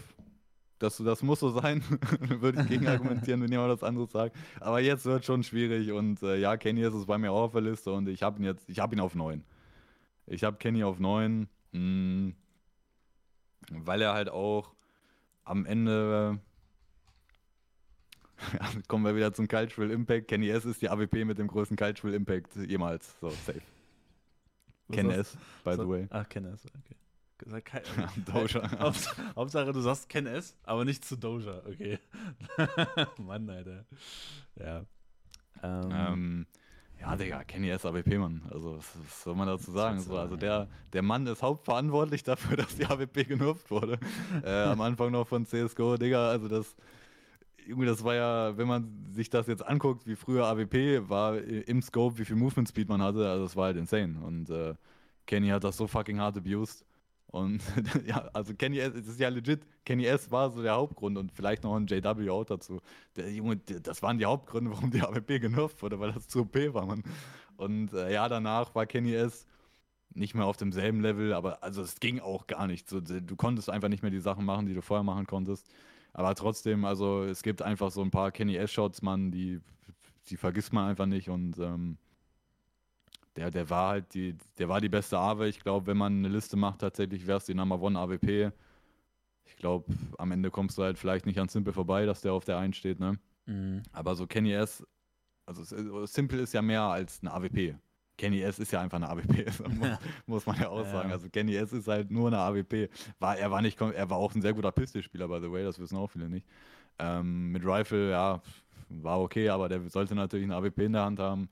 das, 0.79 0.97
das 0.97 1.23
muss 1.23 1.39
so 1.39 1.49
sein, 1.49 1.83
würde 2.19 2.61
ich 2.61 2.67
gegen 2.67 2.87
argumentieren, 2.87 3.41
wenn 3.41 3.51
jemand 3.51 3.71
das 3.71 3.83
anderes 3.83 4.11
sagt. 4.11 4.35
Aber 4.59 4.79
jetzt 4.81 5.05
wird 5.05 5.25
schon 5.25 5.43
schwierig 5.43 5.91
und 5.91 6.21
äh, 6.21 6.37
ja, 6.37 6.57
Kenny 6.57 6.81
ist 6.81 6.93
es 6.93 7.05
bei 7.05 7.17
mir 7.17 7.31
auch 7.31 7.43
auf 7.43 7.51
der 7.53 7.61
Liste 7.61 7.91
und 7.91 8.07
ich 8.07 8.21
habe 8.23 8.39
ihn 8.39 8.45
jetzt, 8.45 8.69
ich 8.69 8.79
habe 8.79 8.95
ihn 8.95 8.99
auf 8.99 9.15
9. 9.15 9.43
Ich 10.27 10.43
habe 10.43 10.57
Kenny 10.57 10.83
auf 10.83 10.99
9. 10.99 11.47
Hm, 11.73 12.35
weil 13.71 14.01
er 14.01 14.13
halt 14.13 14.29
auch 14.29 14.73
am 15.43 15.65
Ende 15.65 16.39
ja, 18.53 18.81
kommen 18.87 19.05
wir 19.05 19.15
wieder 19.15 19.33
zum 19.33 19.47
Cultural 19.47 19.91
Impact. 19.91 20.27
Kenny 20.27 20.49
S 20.49 20.65
ist 20.65 20.81
die 20.81 20.89
AWP 20.89 21.25
mit 21.25 21.37
dem 21.37 21.47
größten 21.47 21.77
Cultural 21.77 22.13
Impact 22.13 22.55
jemals. 22.55 23.15
So, 23.19 23.29
safe. 23.29 23.61
Ken 24.91 25.09
S, 25.09 25.37
by 25.63 25.75
so, 25.75 25.83
the 25.83 25.89
way. 25.89 26.07
Ach, 26.11 26.27
Ken 26.29 26.45
S, 26.45 26.65
okay. 26.65 26.95
Doja. 28.25 28.79
Hauptsache, 29.35 29.73
du 29.73 29.81
sagst 29.81 30.09
Ken 30.09 30.25
S, 30.25 30.55
aber 30.63 30.85
nicht 30.85 31.03
zu 31.03 31.15
Doja, 31.17 31.61
okay. 31.65 31.99
Mann, 33.17 33.49
Alter. 33.49 33.85
Ja. 34.55 34.85
Ähm, 35.63 35.89
ähm, 35.91 36.47
ja, 36.99 37.15
Digga, 37.15 37.43
Kenny 37.43 37.69
S. 37.69 37.85
AWP, 37.85 38.17
Mann. 38.17 38.41
Also, 38.51 38.77
was, 38.77 38.91
was 39.03 39.23
soll 39.23 39.35
man 39.35 39.47
dazu 39.47 39.71
sagen? 39.71 39.99
So, 39.99 40.17
also, 40.17 40.35
der, 40.35 40.67
der 40.93 41.01
Mann 41.01 41.27
ist 41.27 41.41
hauptverantwortlich 41.41 42.23
dafür, 42.23 42.57
dass 42.57 42.75
die 42.75 42.85
AWP 42.85 43.27
genutzt 43.27 43.69
wurde. 43.71 43.99
äh, 44.43 44.63
am 44.63 44.81
Anfang 44.81 45.11
noch 45.11 45.27
von 45.27 45.45
CSGO, 45.45 45.97
Digga. 45.97 46.29
Also, 46.29 46.47
das. 46.47 46.75
Junge, 47.67 47.87
das 47.87 48.03
war 48.03 48.13
ja, 48.13 48.55
wenn 48.57 48.67
man 48.67 49.07
sich 49.11 49.31
das 49.31 49.47
jetzt 49.47 49.65
anguckt, 49.65 50.05
wie 50.05 50.15
früher 50.15 50.45
AWP 50.45 51.09
war 51.09 51.37
im 51.39 51.81
Scope, 51.81 52.19
wie 52.19 52.25
viel 52.25 52.35
Movement 52.35 52.69
Speed 52.69 52.87
man 52.89 53.01
hatte, 53.01 53.27
also 53.27 53.43
das 53.45 53.55
war 53.55 53.65
halt 53.65 53.77
insane. 53.77 54.19
Und 54.23 54.51
äh, 54.51 54.75
Kenny 55.25 55.47
hat 55.47 55.63
das 55.63 55.77
so 55.77 55.87
fucking 55.87 56.19
hart 56.19 56.37
abused. 56.37 56.84
Und 57.35 57.61
ja, 58.07 58.29
also 58.31 58.53
Kenny 58.53 58.79
S, 58.79 58.93
das 58.93 59.07
ist 59.07 59.19
ja 59.19 59.27
legit, 59.27 59.59
Kenny 59.83 60.05
S 60.05 60.31
war 60.31 60.49
so 60.51 60.61
der 60.61 60.75
Hauptgrund 60.75 61.17
und 61.17 61.33
vielleicht 61.33 61.65
noch 61.65 61.75
ein 61.75 61.85
JW 61.85 62.29
auch 62.29 62.45
dazu. 62.45 62.79
Der 63.17 63.29
Junge, 63.29 63.57
das 63.57 64.01
waren 64.01 64.17
die 64.17 64.23
Hauptgründe, 64.23 64.71
warum 64.71 64.89
die 64.89 65.01
AWP 65.03 65.41
genervt 65.41 65.81
wurde, 65.81 65.99
weil 65.99 66.13
das 66.13 66.29
zu 66.29 66.43
OP 66.43 66.55
war, 66.73 66.85
man. 66.85 67.03
Und 67.57 67.91
äh, 67.91 68.13
ja, 68.13 68.29
danach 68.29 68.73
war 68.73 68.85
Kenny 68.85 69.13
S 69.13 69.45
nicht 70.13 70.33
mehr 70.33 70.45
auf 70.45 70.55
demselben 70.55 71.01
Level, 71.01 71.33
aber 71.33 71.61
also 71.61 71.81
es 71.81 71.99
ging 71.99 72.21
auch 72.21 72.47
gar 72.47 72.67
nicht. 72.67 72.87
So, 72.87 73.01
du 73.01 73.35
konntest 73.35 73.69
einfach 73.69 73.89
nicht 73.89 74.01
mehr 74.01 74.11
die 74.11 74.21
Sachen 74.21 74.45
machen, 74.45 74.65
die 74.65 74.73
du 74.73 74.81
vorher 74.81 75.03
machen 75.03 75.27
konntest. 75.27 75.67
Aber 76.13 76.35
trotzdem, 76.35 76.85
also 76.85 77.23
es 77.23 77.43
gibt 77.43 77.61
einfach 77.61 77.91
so 77.91 78.01
ein 78.01 78.11
paar 78.11 78.31
Kenny 78.31 78.55
S-Shots, 78.55 79.01
Mann, 79.01 79.31
die, 79.31 79.59
die 80.29 80.37
vergisst 80.37 80.71
man 80.71 80.87
einfach 80.89 81.05
nicht 81.05 81.29
und 81.29 81.59
ähm, 81.59 81.97
der, 83.35 83.51
der 83.51 83.69
war 83.69 83.89
halt 83.89 84.13
die, 84.13 84.35
der 84.57 84.69
war 84.69 84.81
die 84.81 84.89
beste 84.89 85.17
AWE. 85.17 85.47
Ich 85.47 85.59
glaube, 85.59 85.87
wenn 85.87 85.97
man 85.97 86.13
eine 86.17 86.29
Liste 86.29 86.55
macht, 86.57 86.79
tatsächlich 86.79 87.27
wäre 87.27 87.37
es 87.37 87.45
die 87.45 87.53
Number 87.53 87.81
One 87.81 87.99
AWP. 87.99 88.51
Ich 89.45 89.57
glaube, 89.57 89.93
am 90.17 90.31
Ende 90.31 90.49
kommst 90.49 90.77
du 90.77 90.83
halt 90.83 90.97
vielleicht 90.97 91.25
nicht 91.25 91.39
an 91.39 91.49
Simple 91.49 91.73
vorbei, 91.73 92.05
dass 92.05 92.21
der 92.21 92.33
auf 92.33 92.45
der 92.45 92.57
1 92.57 92.75
steht, 92.75 92.99
ne? 92.99 93.19
Mhm. 93.45 93.83
Aber 93.91 94.15
so 94.15 94.25
Kenny 94.25 94.53
S, 94.53 94.85
also 95.45 96.05
Simple 96.05 96.41
ist 96.41 96.53
ja 96.53 96.61
mehr 96.61 96.81
als 96.81 97.19
eine 97.21 97.31
AWP. 97.31 97.75
Kenny 98.17 98.41
S 98.41 98.59
ist 98.59 98.71
ja 98.71 98.81
einfach 98.81 98.97
eine 98.97 99.09
AWP, 99.09 99.45
muss, 99.69 99.87
ja. 99.87 99.99
muss 100.25 100.45
man 100.45 100.59
ja 100.59 100.69
auch 100.69 100.85
ja. 100.85 100.91
sagen. 100.91 101.11
Also 101.11 101.29
Kenny 101.29 101.55
S 101.55 101.73
ist 101.73 101.87
halt 101.87 102.09
nur 102.09 102.27
eine 102.27 102.39
AWP. 102.39 102.89
War, 103.19 103.37
er, 103.37 103.51
war 103.51 103.61
nicht, 103.61 103.79
er 103.79 104.09
war 104.09 104.17
auch 104.17 104.33
ein 104.33 104.41
sehr 104.41 104.53
guter 104.53 104.71
Pistolspieler, 104.71 105.27
by 105.27 105.39
the 105.41 105.51
way, 105.51 105.63
das 105.63 105.77
wissen 105.79 105.97
auch 105.97 106.09
viele 106.09 106.29
nicht. 106.29 106.47
Ähm, 106.97 107.51
mit 107.51 107.65
Rifle, 107.65 108.11
ja, 108.11 108.41
war 108.89 109.19
okay, 109.19 109.49
aber 109.49 109.67
der 109.67 109.81
sollte 109.89 110.15
natürlich 110.15 110.45
eine 110.45 110.55
AWP 110.55 110.79
in 110.79 110.93
der 110.93 111.03
Hand 111.03 111.19
haben. 111.19 111.49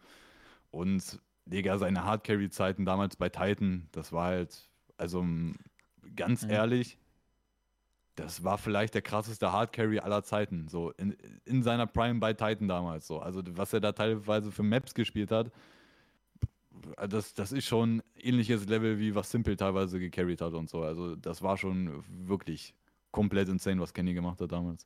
Und 0.72 1.20
Digga, 1.46 1.78
seine 1.78 2.06
Hardcarry-Zeiten 2.06 2.86
damals 2.86 3.16
bei 3.16 3.30
Titan, 3.30 3.88
das 3.92 4.12
war 4.12 4.28
halt, 4.28 4.70
also 4.98 5.26
ganz 6.16 6.44
mhm. 6.44 6.52
ehrlich, 6.52 6.98
das 8.16 8.44
war 8.44 8.58
vielleicht 8.58 8.94
der 8.94 9.02
krasseste 9.02 9.52
Hardcarry 9.52 10.00
aller 10.00 10.24
Zeiten, 10.24 10.68
so 10.68 10.92
in, 10.92 11.18
in 11.46 11.64
seiner 11.64 11.88
Prime 11.88 12.20
bei 12.20 12.34
Titan 12.34 12.68
damals, 12.68 13.08
so. 13.08 13.20
Also 13.20 13.42
was 13.52 13.74
er 13.74 13.82
da 13.82 13.92
teilweise 13.92 14.52
für 14.52 14.64
Maps 14.64 14.94
gespielt 14.94 15.32
hat, 15.32 15.52
das, 17.08 17.34
das 17.34 17.52
ist 17.52 17.66
schon 17.66 18.04
ähnliches 18.16 18.68
Level, 18.68 19.00
wie 19.00 19.16
was 19.16 19.32
Simple 19.32 19.56
teilweise 19.56 20.00
gecarried 20.00 20.42
hat 20.42 20.54
und 20.54 20.70
so. 20.70 20.84
Also 20.84 21.16
das 21.16 21.42
war 21.42 21.58
schon 21.58 22.04
wirklich 22.08 22.76
komplett 23.12 23.50
insane, 23.50 23.82
was 23.82 23.94
Kenny 23.94 24.14
gemacht 24.14 24.42
hat 24.42 24.52
damals. 24.52 24.86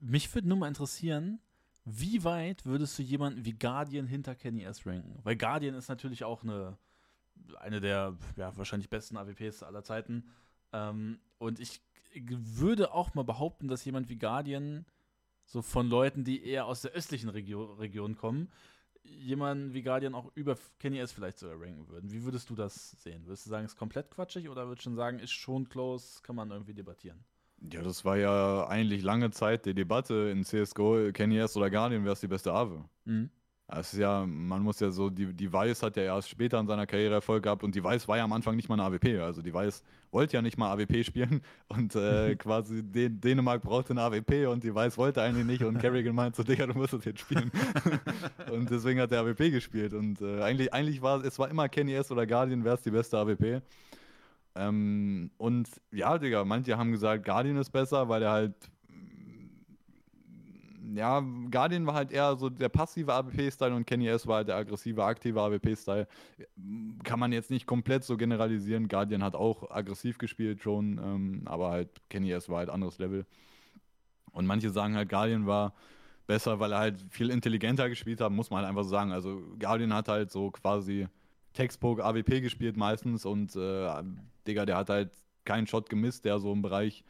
Mich 0.00 0.32
würde 0.34 0.48
nur 0.48 0.58
mal 0.58 0.68
interessieren, 0.68 1.40
wie 1.86 2.24
weit 2.24 2.66
würdest 2.66 2.98
du 2.98 3.02
jemanden 3.02 3.44
wie 3.44 3.52
Guardian 3.52 4.08
hinter 4.08 4.34
Kenny 4.34 4.64
S 4.64 4.84
ranken? 4.86 5.20
Weil 5.22 5.36
Guardian 5.36 5.76
ist 5.76 5.88
natürlich 5.88 6.24
auch 6.24 6.42
eine, 6.42 6.76
eine 7.60 7.80
der 7.80 8.16
ja, 8.36 8.56
wahrscheinlich 8.56 8.90
besten 8.90 9.16
AWPs 9.16 9.62
aller 9.62 9.84
Zeiten. 9.84 10.24
Ähm, 10.72 11.20
und 11.38 11.60
ich 11.60 11.80
würde 12.12 12.92
auch 12.92 13.14
mal 13.14 13.22
behaupten, 13.22 13.68
dass 13.68 13.84
jemand 13.84 14.08
wie 14.08 14.16
Guardian 14.16 14.84
so 15.44 15.62
von 15.62 15.88
Leuten, 15.88 16.24
die 16.24 16.44
eher 16.44 16.66
aus 16.66 16.82
der 16.82 16.90
östlichen 16.90 17.28
Regio 17.28 17.74
Region 17.74 18.16
kommen, 18.16 18.50
jemanden 19.04 19.72
wie 19.72 19.82
Guardian 19.82 20.16
auch 20.16 20.32
über 20.34 20.56
Kenny 20.80 20.98
S 20.98 21.12
vielleicht 21.12 21.38
sogar 21.38 21.60
ranken 21.60 21.88
würden. 21.88 22.10
Wie 22.10 22.24
würdest 22.24 22.50
du 22.50 22.56
das 22.56 22.90
sehen? 23.02 23.24
Würdest 23.26 23.46
du 23.46 23.50
sagen, 23.50 23.64
ist 23.64 23.76
komplett 23.76 24.10
quatschig 24.10 24.48
oder 24.48 24.66
würdest 24.66 24.86
du 24.86 24.90
schon 24.90 24.96
sagen, 24.96 25.20
ist 25.20 25.30
schon 25.30 25.68
close, 25.68 26.20
kann 26.22 26.34
man 26.34 26.50
irgendwie 26.50 26.74
debattieren? 26.74 27.24
Ja, 27.72 27.82
das 27.82 28.04
war 28.04 28.16
ja 28.16 28.66
eigentlich 28.68 29.02
lange 29.02 29.30
Zeit 29.30 29.66
die 29.66 29.74
Debatte 29.74 30.30
in 30.30 30.44
CSGO, 30.44 31.10
Kenny 31.12 31.38
S 31.38 31.56
oder 31.56 31.70
Guardian, 31.70 32.04
wer 32.04 32.12
ist 32.12 32.22
die 32.22 32.28
beste 32.28 32.52
Ave? 32.52 32.84
Mhm. 33.04 33.30
Das 33.68 33.92
ist 33.92 33.98
ja, 33.98 34.24
man 34.24 34.62
muss 34.62 34.78
ja 34.78 34.92
so, 34.92 35.10
die, 35.10 35.34
die 35.34 35.52
Weiß 35.52 35.82
hat 35.82 35.96
ja 35.96 36.04
erst 36.04 36.28
später 36.28 36.60
in 36.60 36.68
seiner 36.68 36.86
Karriere 36.86 37.14
Erfolg 37.14 37.42
gehabt 37.42 37.64
und 37.64 37.74
die 37.74 37.82
Weiß 37.82 38.06
war 38.06 38.16
ja 38.16 38.22
am 38.22 38.32
Anfang 38.32 38.54
nicht 38.54 38.68
mal 38.68 38.76
eine 38.76 38.84
AWP. 38.84 39.20
Also 39.20 39.42
die 39.42 39.52
Weiß 39.52 39.82
wollte 40.12 40.34
ja 40.34 40.42
nicht 40.42 40.56
mal 40.56 40.70
AWP 40.72 41.04
spielen 41.04 41.42
und 41.68 41.96
äh, 41.96 42.36
quasi 42.38 42.84
Dän 42.84 43.20
Dänemark 43.20 43.62
brauchte 43.62 43.90
eine 43.92 44.02
AWP 44.02 44.46
und 44.46 44.62
die 44.62 44.72
Weiß 44.72 44.96
wollte 44.96 45.20
eigentlich 45.20 45.46
nicht 45.46 45.64
und 45.64 45.78
Kerrigan 45.78 46.14
meinte 46.14 46.36
so, 46.36 46.42
Digga, 46.44 46.66
du 46.66 46.74
musst 46.74 46.92
das 46.92 47.04
jetzt 47.04 47.20
spielen. 47.20 47.50
und 48.52 48.70
deswegen 48.70 49.00
hat 49.00 49.10
der 49.10 49.22
AWP 49.22 49.50
gespielt 49.50 49.94
und 49.94 50.20
äh, 50.20 50.42
eigentlich, 50.42 50.72
eigentlich 50.72 51.02
war 51.02 51.24
es 51.24 51.36
war 51.40 51.50
immer 51.50 51.68
Kenny 51.68 51.94
S 51.94 52.12
oder 52.12 52.24
Guardian, 52.24 52.62
wer 52.62 52.74
ist 52.74 52.86
die 52.86 52.92
beste 52.92 53.18
AWP. 53.18 53.62
Ähm, 54.56 55.30
und 55.36 55.68
ja, 55.92 56.18
Digga, 56.18 56.44
manche 56.44 56.76
haben 56.78 56.90
gesagt, 56.90 57.24
Guardian 57.24 57.56
ist 57.56 57.70
besser, 57.70 58.08
weil 58.08 58.22
er 58.22 58.30
halt. 58.30 58.54
Ja, 60.94 61.20
Guardian 61.50 61.84
war 61.84 61.94
halt 61.94 62.12
eher 62.12 62.36
so 62.36 62.48
der 62.48 62.68
passive 62.68 63.12
AWP-Style 63.12 63.74
und 63.74 63.86
Kenny 63.86 64.06
S 64.06 64.26
war 64.26 64.36
halt 64.36 64.48
der 64.48 64.56
aggressive, 64.56 65.04
aktive 65.04 65.40
AWP-Style. 65.40 66.06
Kann 67.02 67.18
man 67.18 67.32
jetzt 67.32 67.50
nicht 67.50 67.66
komplett 67.66 68.04
so 68.04 68.16
generalisieren. 68.16 68.88
Guardian 68.88 69.22
hat 69.22 69.34
auch 69.34 69.68
aggressiv 69.70 70.16
gespielt 70.16 70.62
schon, 70.62 70.98
ähm, 71.02 71.42
aber 71.44 71.70
halt 71.70 71.90
Kenny 72.08 72.30
S 72.30 72.48
war 72.48 72.58
halt 72.58 72.70
anderes 72.70 72.98
Level. 72.98 73.26
Und 74.32 74.46
manche 74.46 74.70
sagen 74.70 74.94
halt, 74.94 75.08
Guardian 75.08 75.46
war 75.46 75.74
besser, 76.26 76.60
weil 76.60 76.72
er 76.72 76.78
halt 76.78 77.02
viel 77.10 77.30
intelligenter 77.30 77.88
gespielt 77.88 78.20
hat, 78.20 78.32
muss 78.32 78.50
man 78.50 78.58
halt 78.58 78.68
einfach 78.68 78.84
so 78.84 78.90
sagen. 78.90 79.12
Also 79.12 79.42
Guardian 79.58 79.92
hat 79.92 80.08
halt 80.08 80.30
so 80.30 80.50
quasi 80.50 81.08
Textbook 81.56 82.00
AWP 82.00 82.40
gespielt 82.42 82.76
meistens 82.76 83.24
und 83.24 83.56
äh, 83.56 84.02
Digga, 84.46 84.66
der 84.66 84.76
hat 84.76 84.90
halt 84.90 85.10
keinen 85.44 85.66
Shot 85.66 85.88
gemisst, 85.88 86.24
der 86.24 86.38
so 86.38 86.52
im 86.52 86.62
Bereich 86.62 87.04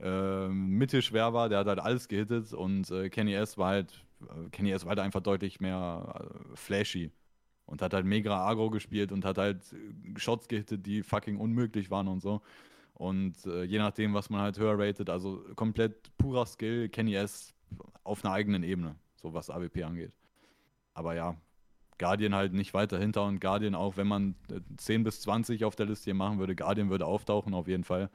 äh, 0.00 0.48
Mitte 0.48 1.02
schwer 1.02 1.32
war, 1.34 1.48
der 1.48 1.58
hat 1.60 1.66
halt 1.66 1.78
alles 1.78 2.08
gehittet 2.08 2.52
und 2.52 2.90
äh, 2.90 3.10
Kenny 3.10 3.34
S 3.34 3.58
war 3.58 3.68
halt, 3.68 4.04
äh, 4.22 4.48
Kenny 4.50 4.72
S 4.72 4.84
war 4.84 4.90
halt 4.90 5.00
einfach 5.00 5.20
deutlich 5.20 5.60
mehr 5.60 6.30
äh, 6.52 6.56
flashy 6.56 7.12
und 7.66 7.82
hat 7.82 7.94
halt 7.94 8.06
mega 8.06 8.44
agro 8.44 8.70
gespielt 8.70 9.12
und 9.12 9.24
hat 9.24 9.38
halt 9.38 9.62
Shots 10.16 10.48
gehittet, 10.48 10.86
die 10.86 11.02
fucking 11.02 11.36
unmöglich 11.36 11.90
waren 11.90 12.08
und 12.08 12.20
so. 12.20 12.42
Und 12.94 13.46
äh, 13.46 13.64
je 13.64 13.78
nachdem, 13.78 14.14
was 14.14 14.30
man 14.30 14.40
halt 14.42 14.58
höher 14.58 14.78
rated, 14.78 15.10
also 15.10 15.44
komplett 15.56 16.16
purer 16.18 16.46
Skill, 16.46 16.88
Kenny 16.88 17.14
S 17.14 17.54
auf 18.04 18.24
einer 18.24 18.34
eigenen 18.34 18.62
Ebene, 18.62 18.96
so 19.16 19.32
was 19.34 19.50
AWP 19.50 19.84
angeht. 19.84 20.12
Aber 20.94 21.14
ja, 21.14 21.36
Guardian 22.02 22.34
halt 22.34 22.52
nicht 22.52 22.74
weiter 22.74 22.98
hinter 22.98 23.24
und 23.24 23.40
Guardian 23.40 23.76
auch, 23.76 23.96
wenn 23.96 24.08
man 24.08 24.34
10 24.76 25.00
äh, 25.00 25.04
bis 25.04 25.20
20 25.20 25.64
auf 25.64 25.76
der 25.76 25.86
Liste 25.86 26.06
hier 26.06 26.14
machen 26.14 26.40
würde, 26.40 26.56
Guardian 26.56 26.90
würde 26.90 27.06
auftauchen 27.06 27.54
auf 27.54 27.68
jeden 27.68 27.84
Fall. 27.84 28.10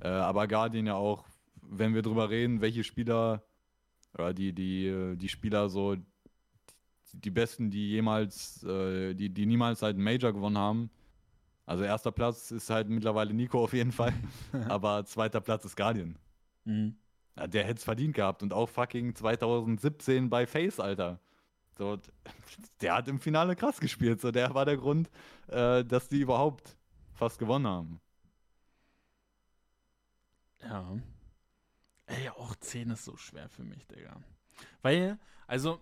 Ja. 0.00 0.08
Äh, 0.08 0.20
aber 0.20 0.46
Guardian 0.46 0.86
ja 0.86 0.94
auch, 0.94 1.24
wenn 1.60 1.92
wir 1.92 2.02
drüber 2.02 2.30
reden, 2.30 2.60
welche 2.60 2.84
Spieler 2.84 3.42
oder 4.14 4.32
die, 4.32 4.52
die, 4.52 4.86
äh, 4.86 5.16
die 5.16 5.28
Spieler 5.28 5.68
so, 5.68 5.96
die 7.14 7.30
besten, 7.30 7.68
die 7.68 7.90
jemals, 7.90 8.62
äh, 8.62 9.14
die, 9.14 9.28
die 9.28 9.46
niemals 9.46 9.82
halt 9.82 9.96
einen 9.96 10.04
Major 10.04 10.32
gewonnen 10.32 10.58
haben. 10.58 10.90
Also 11.64 11.82
erster 11.82 12.12
Platz 12.12 12.52
ist 12.52 12.70
halt 12.70 12.88
mittlerweile 12.88 13.34
Nico 13.34 13.60
auf 13.64 13.72
jeden 13.72 13.90
Fall, 13.90 14.12
aber 14.68 15.04
zweiter 15.04 15.40
Platz 15.40 15.64
ist 15.64 15.76
Guardian. 15.76 16.16
Mhm. 16.64 16.94
Ja, 17.36 17.48
der 17.48 17.64
hätte 17.64 17.78
es 17.78 17.84
verdient 17.84 18.14
gehabt 18.14 18.44
und 18.44 18.52
auch 18.52 18.68
fucking 18.68 19.16
2017 19.16 20.30
bei 20.30 20.46
Face, 20.46 20.78
Alter. 20.78 21.18
So, 21.76 21.98
der 22.80 22.94
hat 22.94 23.08
im 23.08 23.20
Finale 23.20 23.56
krass 23.56 23.80
gespielt. 23.80 24.20
So, 24.20 24.30
der 24.30 24.54
war 24.54 24.64
der 24.64 24.76
Grund, 24.76 25.10
äh, 25.48 25.84
dass 25.84 26.08
die 26.08 26.20
überhaupt 26.20 26.76
fast 27.14 27.38
gewonnen 27.38 27.66
haben. 27.66 28.00
Ja. 30.62 30.98
Ey, 32.06 32.28
auch 32.30 32.54
10 32.56 32.90
ist 32.90 33.04
so 33.04 33.16
schwer 33.16 33.48
für 33.48 33.64
mich, 33.64 33.86
Digga. 33.86 34.16
Weil, 34.82 35.18
also. 35.46 35.80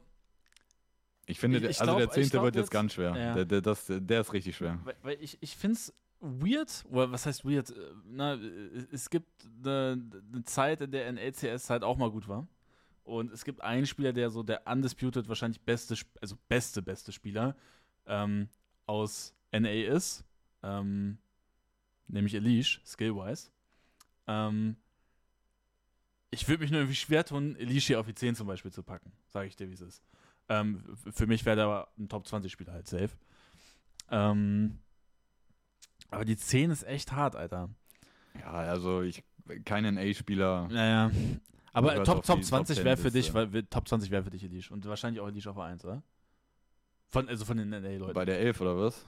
Ich 1.27 1.39
finde, 1.39 1.59
ich, 1.59 1.65
ich 1.65 1.81
also 1.81 1.97
glaub, 1.97 2.13
der 2.13 2.23
10. 2.23 2.43
wird 2.43 2.57
jetzt, 2.57 2.71
ganz 2.71 2.95
schwer. 2.95 3.17
Ja. 3.17 3.35
Der, 3.35 3.45
der, 3.45 3.61
das, 3.61 3.87
der 3.89 4.21
ist 4.21 4.33
richtig 4.33 4.57
schwer. 4.57 4.79
Weil, 4.85 4.97
weil 5.03 5.23
ich, 5.23 5.39
ich 5.41 5.57
finde 5.57 5.77
es 5.77 5.95
weird, 6.21 6.85
oder 6.91 7.13
was 7.13 7.27
heißt 7.27 7.45
weird? 7.45 7.71
Äh, 7.71 7.75
na, 8.07 8.35
es 8.93 9.09
gibt 9.11 9.29
eine, 9.65 10.03
eine 10.33 10.45
Zeit, 10.45 10.81
in 10.81 10.91
der 10.91 11.13
NLCS 11.13 11.71
halt 11.71 11.85
auch 11.85 11.97
mal 11.97 12.11
gut 12.11 12.29
war. 12.29 12.47
Und 13.05 13.31
es 13.33 13.45
gibt 13.45 13.61
einen 13.61 13.87
Spieler, 13.87 14.13
der 14.13 14.31
so 14.31 14.43
der 14.43 14.67
undisputed 14.67 15.29
wahrscheinlich 15.29 15.61
beste, 15.61 15.95
also 16.21 16.37
beste, 16.49 16.83
beste 16.83 17.13
Spieler 17.13 17.55
ähm, 18.07 18.49
aus 18.87 19.35
NA 19.53 19.69
ist. 19.69 20.25
Ähm, 20.63 21.19
nämlich 22.09 22.35
Elish, 22.35 22.81
skillwise. 22.87 23.51
Ähm, 24.27 24.77
ich 26.31 26.49
würde 26.49 26.63
mich 26.63 26.71
nur 26.71 26.81
irgendwie 26.81 26.97
schwer 26.97 27.25
tun, 27.25 27.57
Elish 27.57 27.87
hier 27.87 28.01
auf 28.01 28.07
die 28.07 28.15
10 28.15 28.35
zum 28.35 28.47
Beispiel 28.47 28.73
zu 28.73 28.83
packen. 28.83 29.13
Sage 29.29 29.49
ich 29.49 29.57
dir, 29.57 29.69
wie 29.69 29.75
es 29.75 29.83
ist. 29.83 30.03
Ähm, 30.49 30.83
für 31.13 31.27
mich 31.27 31.45
wäre 31.45 31.57
der 31.57 31.65
aber 31.67 31.89
ein 31.99 32.09
Top 32.09 32.27
20 32.27 32.51
Spieler 32.51 32.73
halt 32.73 32.89
safe. 32.89 33.11
Ähm, 34.11 34.79
aber 36.11 36.25
die 36.25 36.37
10 36.37 36.71
ist 36.71 36.85
echt 36.85 37.13
hart, 37.13 37.37
Alter. 37.37 37.69
Ja, 38.41 38.53
also 38.53 39.03
ich 39.03 39.23
keinen 39.65 39.99
A-Spieler. 39.99 40.69
Naja, 40.69 41.11
aber 41.75 42.03
Top, 42.05 42.25
Top 42.25 42.43
20 42.43 42.85
wäre 42.85 42.97
für 42.97 43.11
dich, 43.11 43.35
weil, 43.35 43.49
Top 43.65 43.87
20 43.87 44.11
wäre 44.11 44.23
für 44.23 44.31
dich 44.31 44.45
Elish. 44.45 44.71
Und 44.71 44.87
wahrscheinlich 44.87 45.21
auch 45.21 45.29
Elish 45.29 45.47
auf 45.47 45.59
1, 45.59 45.85
oder? 45.85 46.03
Von, 47.09 47.29
also 47.29 47.45
von 47.45 47.57
den 47.57 47.69
NA-Leuten. 47.69 48.15
Bei 48.15 48.25
der 48.25 48.41
11 48.41 48.61
oder 48.61 48.79
was? 48.79 49.05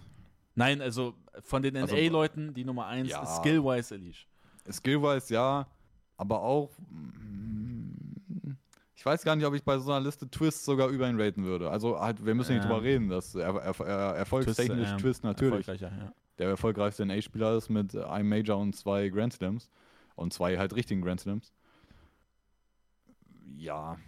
Nein, 0.55 0.81
also 0.81 1.14
von 1.41 1.62
den 1.62 1.77
also, 1.77 1.95
NA-Leuten, 1.95 2.53
die 2.53 2.64
Nummer 2.64 2.87
1 2.87 3.09
ja. 3.09 3.23
ist 3.23 3.37
Skillwise 3.37 3.95
Elish. 3.95 4.29
Skillwise 4.71 5.33
ja, 5.33 5.67
aber 6.17 6.43
auch. 6.43 6.71
Mm, 6.91 7.27
weiß 9.07 9.23
gar 9.23 9.37
nicht, 9.37 9.47
ob 9.47 9.55
ich 9.55 9.62
bei 9.62 9.79
so 9.79 9.93
einer 9.93 10.05
Liste 10.05 10.29
Twist 10.29 10.64
sogar 10.64 10.89
über 10.89 11.09
ihn 11.09 11.19
raten 11.19 11.45
würde. 11.45 11.71
Also 11.71 11.99
halt, 11.99 12.27
wir 12.27 12.35
müssen 12.35 12.55
nicht 12.55 12.64
Ja. 12.64 12.69
drüber 12.69 12.83
reden, 12.83 13.09
dass 13.09 13.35
er, 13.35 13.55
er, 13.55 13.81
er, 13.81 14.17
erfolgstechnisch 14.17 14.97
Twist 15.01 15.23
natürlich 15.23 15.67
erfolgreicher, 15.67 15.97
ja. 15.97 16.12
der 16.39 16.49
erfolgreichste 16.49 17.07
NA-Spieler 17.07 17.57
ist 17.57 17.71
mit 17.71 17.95
einem 17.97 18.29
Major 18.29 18.59
und 18.59 18.75
zwei 18.75 19.09
Grand 19.09 19.33
Slams. 19.33 19.71
Und 20.17 20.33
zwei 20.33 20.59
halt 20.59 20.75
richtigen 20.75 21.03
Grand 21.03 21.21
Slams. 21.21 21.53
Ja. 23.57 23.99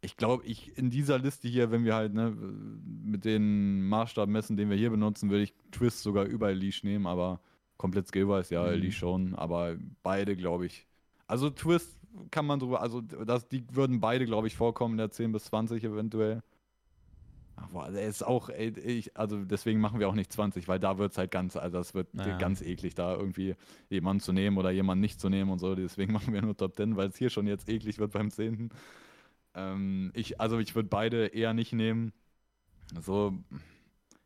Ich 0.00 0.16
glaube, 0.16 0.44
ich 0.44 0.76
in 0.76 0.90
dieser 0.90 1.18
Liste 1.18 1.48
hier, 1.48 1.70
wenn 1.70 1.84
wir 1.84 1.94
halt 1.94 2.12
ne, 2.12 2.30
mit 2.30 3.24
den 3.24 3.86
Maßstab 3.88 4.28
messen, 4.28 4.56
den 4.56 4.68
wir 4.68 4.76
hier 4.76 4.90
benutzen, 4.90 5.30
würde 5.30 5.44
ich 5.44 5.54
Twist 5.70 6.02
sogar 6.02 6.24
über 6.26 6.52
Leash 6.52 6.84
nehmen, 6.84 7.06
aber 7.06 7.40
komplett 7.78 8.08
skillwise, 8.08 8.54
ja, 8.54 8.70
Mhm. 8.70 8.80
Leash 8.82 8.98
schon, 8.98 9.34
aber 9.34 9.76
beide, 10.02 10.36
glaube 10.36 10.66
ich. 10.66 10.86
Also 11.26 11.50
Twist 11.50 11.98
kann 12.30 12.46
man 12.46 12.60
drüber, 12.60 12.80
also 12.82 13.00
das, 13.00 13.48
die 13.48 13.64
würden 13.74 14.00
beide, 14.00 14.26
glaube 14.26 14.46
ich, 14.46 14.56
vorkommen 14.56 14.94
in 14.94 14.98
der 14.98 15.10
10 15.10 15.32
bis 15.32 15.44
20 15.44 15.82
eventuell. 15.82 16.42
Aber 17.56 17.90
der 17.90 18.06
ist 18.06 18.22
auch, 18.24 18.48
ey, 18.48 18.70
ich, 18.80 19.16
also 19.16 19.44
deswegen 19.44 19.80
machen 19.80 20.00
wir 20.00 20.08
auch 20.08 20.14
nicht 20.14 20.32
20, 20.32 20.66
weil 20.66 20.80
da 20.80 20.98
wird 20.98 21.12
es 21.12 21.18
halt 21.18 21.30
ganz, 21.30 21.56
also 21.56 21.78
das 21.78 21.94
wird 21.94 22.08
Ja. 22.14 22.36
ganz 22.36 22.60
eklig, 22.62 22.94
da 22.94 23.14
irgendwie 23.14 23.54
jemanden 23.88 24.20
zu 24.20 24.32
nehmen 24.32 24.58
oder 24.58 24.70
jemanden 24.70 25.00
nicht 25.00 25.20
zu 25.20 25.28
nehmen 25.28 25.50
und 25.50 25.60
so. 25.60 25.74
Deswegen 25.74 26.12
machen 26.12 26.34
wir 26.34 26.42
nur 26.42 26.56
Top 26.56 26.74
10, 26.74 26.96
weil 26.96 27.08
es 27.08 27.16
hier 27.16 27.30
schon 27.30 27.46
jetzt 27.46 27.68
eklig 27.68 27.98
wird 27.98 28.12
beim 28.12 28.30
10. 28.30 28.70
Ähm, 29.54 30.10
ich, 30.14 30.40
also 30.40 30.58
ich 30.58 30.74
würde 30.74 30.88
beide 30.88 31.26
eher 31.28 31.54
nicht 31.54 31.72
nehmen. 31.72 32.12
So, 33.00 33.38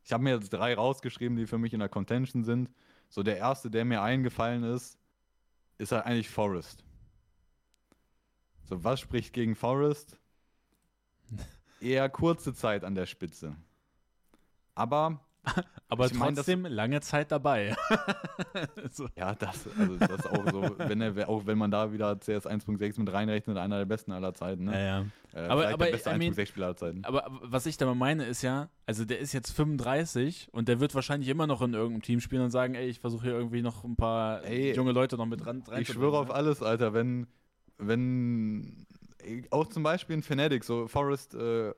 ich 0.02 0.12
habe 0.12 0.24
mir 0.24 0.34
jetzt 0.34 0.50
drei 0.50 0.74
rausgeschrieben, 0.74 1.36
die 1.36 1.46
für 1.46 1.58
mich 1.58 1.74
in 1.74 1.80
der 1.80 1.88
Contention 1.90 2.44
sind. 2.44 2.70
So, 3.10 3.22
der 3.22 3.36
erste, 3.36 3.70
der 3.70 3.84
mir 3.84 4.02
eingefallen 4.02 4.62
ist, 4.64 4.98
ist 5.76 5.92
halt 5.92 6.06
eigentlich 6.06 6.30
Forrest. 6.30 6.82
So, 8.64 8.82
was 8.84 9.00
spricht 9.00 9.32
gegen 9.34 9.54
Forrest? 9.54 10.18
Eher 11.80 12.08
kurze 12.08 12.54
Zeit 12.54 12.84
an 12.84 12.94
der 12.94 13.06
Spitze. 13.06 13.56
Aber, 14.74 15.20
Aber 15.88 16.06
Ich 16.06 16.14
mein, 16.14 16.34
trotzdem 16.34 16.66
lange 16.66 17.00
Zeit 17.00 17.32
dabei. 17.32 17.74
so. 18.92 19.08
ja, 19.16 19.34
das, 19.34 19.66
also 19.78 19.96
das 19.96 20.10
ist 20.10 20.26
auch 20.26 20.50
so, 20.50 20.78
wenn 20.78 21.00
er, 21.00 21.28
auch 21.28 21.46
wenn 21.46 21.56
man 21.56 21.70
da 21.70 21.90
wieder 21.92 22.18
CS 22.18 22.46
1.6 22.46 23.00
mit 23.00 23.12
reinrechnet, 23.12 23.56
einer 23.56 23.78
der 23.78 23.86
besten 23.86 24.12
aller 24.12 24.34
Zeiten, 24.34 24.66
Ja, 24.66 24.70
ne? 24.72 24.86
ja. 25.34 25.40
Äh, 25.40 25.46
Aber- 25.48 25.68
aber 25.68 25.84
der 25.86 25.92
beste 25.92 26.10
I 26.10 26.18
mean- 26.18 26.34
1.6-Spieler 26.34 26.66
aller 26.66 26.76
Zeiten. 26.76 27.04
Aber 27.04 27.24
aber 27.26 27.40
was 27.42 27.64
ich 27.66 27.76
damit 27.78 27.96
meine 27.96 28.24
ist 28.24 28.42
ja, 28.42 28.68
also 28.86 29.04
der 29.04 29.18
ist 29.20 29.32
jetzt 29.32 29.50
35 29.52 30.48
und 30.52 30.68
der 30.68 30.80
wird 30.80 30.94
wahrscheinlich 30.94 31.28
immer 31.30 31.46
noch 31.46 31.62
in 31.62 31.72
irgendeinem 31.74 32.02
Team 32.02 32.20
spielen 32.20 32.42
und 32.42 32.50
sagen, 32.50 32.74
ey, 32.74 32.86
ich 32.88 33.00
versuche 33.00 33.24
hier 33.24 33.32
irgendwie 33.32 33.62
noch 33.62 33.84
ein 33.84 33.96
paar 33.96 34.44
Ey, 34.44 34.74
junge 34.74 34.92
Leute 34.92 35.16
noch 35.16 35.26
mit 35.26 35.46
ran 35.46 35.62
Ich 35.78 35.88
schwöre 35.88 36.18
auf 36.18 36.30
alles, 36.30 36.62
Alter, 36.62 36.92
wenn, 36.92 37.26
wenn, 37.78 38.86
auch 39.50 39.66
zum 39.68 39.82
Beispiel 39.82 40.14
in 40.16 40.22
Fnatic, 40.22 40.64
so 40.64 40.86
Forrest 40.88 41.34
äh, 41.34 41.72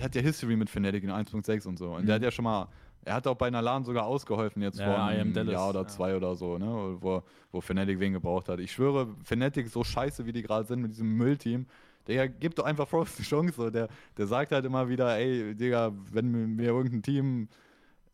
hat 0.00 0.14
ja 0.14 0.20
History 0.22 0.56
mit 0.56 0.68
Fnatic 0.70 1.04
in 1.04 1.10
1.6 1.10 1.66
und 1.66 1.78
so. 1.78 1.90
Und 1.94 2.06
der 2.06 2.14
Mhm. 2.14 2.16
hat 2.16 2.22
ja 2.24 2.30
schon 2.30 2.44
mal, 2.44 2.68
er 3.04 3.14
hat 3.14 3.26
auch 3.26 3.36
bei 3.36 3.46
einer 3.46 3.62
LAN 3.62 3.84
sogar 3.84 4.06
ausgeholfen 4.06 4.62
jetzt 4.62 4.78
Ja, 4.80 4.86
vor 4.86 5.02
einem 5.04 5.32
Dallas, 5.32 5.52
Jahr 5.52 5.70
oder 5.70 5.80
ja. 5.82 5.86
zwei 5.88 6.16
oder 6.16 6.34
so, 6.34 6.58
ne, 6.58 6.96
wo, 7.00 7.22
wo 7.52 7.60
Fnatic 7.60 8.00
wen 8.00 8.12
gebraucht 8.12 8.48
hat. 8.48 8.58
Ich 8.60 8.72
schwöre, 8.72 9.14
Fnatic, 9.24 9.68
so 9.68 9.84
scheiße 9.84 10.26
wie 10.26 10.32
die 10.32 10.42
gerade 10.42 10.66
sind 10.66 10.80
mit 10.80 10.90
diesem 10.92 11.16
Müllteam, 11.16 11.66
der 12.06 12.28
gibt 12.28 12.58
doch 12.58 12.64
einfach 12.64 12.88
Forrest 12.88 13.18
eine 13.18 13.26
Chance. 13.26 13.54
So. 13.54 13.70
Der, 13.70 13.88
der 14.16 14.26
sagt 14.26 14.52
halt 14.52 14.64
immer 14.64 14.88
wieder, 14.88 15.16
ey, 15.16 15.54
Digga, 15.54 15.92
wenn 16.12 16.30
mir- 16.30 16.46
mir 16.46 16.68
irgendein 16.70 17.02
Team 17.02 17.48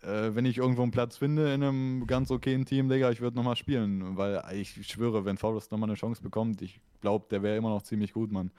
äh, 0.02 0.34
wenn 0.34 0.44
ich 0.46 0.58
irgendwo 0.58 0.82
einen 0.82 0.90
Platz 0.90 1.16
finde 1.16 1.54
in 1.54 1.62
einem 1.62 2.06
ganz 2.08 2.28
okayen 2.32 2.64
Team, 2.64 2.88
Digga, 2.88 3.12
ich 3.12 3.20
würde 3.20 3.36
nochmal 3.36 3.54
spielen. 3.54 4.16
Weil 4.16 4.42
ich 4.52 4.84
schwöre, 4.88 5.24
wenn 5.24 5.38
Forrest 5.38 5.70
nochmal 5.70 5.88
eine 5.88 5.96
Chance 5.96 6.20
bekommt, 6.20 6.60
ich 6.60 6.80
glaube, 7.02 7.26
der 7.30 7.42
wäre 7.42 7.56
immer 7.58 7.68
noch 7.68 7.82
ziemlich 7.82 8.14
gut, 8.14 8.32
Mann. 8.32 8.50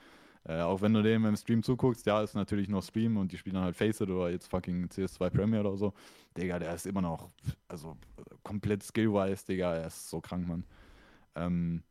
Äh, 0.45 0.59
auch 0.61 0.81
wenn 0.81 0.93
du 0.93 1.01
dem 1.01 1.25
im 1.25 1.35
Stream 1.35 1.63
zuguckst, 1.63 2.05
ja, 2.05 2.21
ist 2.21 2.35
natürlich 2.35 2.69
nur 2.69 2.81
Stream 2.81 3.17
und 3.17 3.31
die 3.31 3.37
spielen 3.37 3.55
dann 3.55 3.63
halt 3.63 3.75
Faceit 3.75 4.09
oder 4.09 4.29
jetzt 4.29 4.47
fucking 4.47 4.89
CS2 4.89 5.29
Premier 5.31 5.61
oder 5.61 5.77
so. 5.77 5.93
Digga, 6.37 6.59
der 6.59 6.75
ist 6.75 6.85
immer 6.85 7.01
noch, 7.01 7.29
also 7.67 7.97
komplett 8.43 8.83
skillwise, 8.83 9.45
Digga, 9.45 9.73
er 9.75 9.87
ist 9.87 10.09
so 10.09 10.21
krank, 10.21 10.47
Mann. 10.47 10.65
Ähm, 11.35 11.81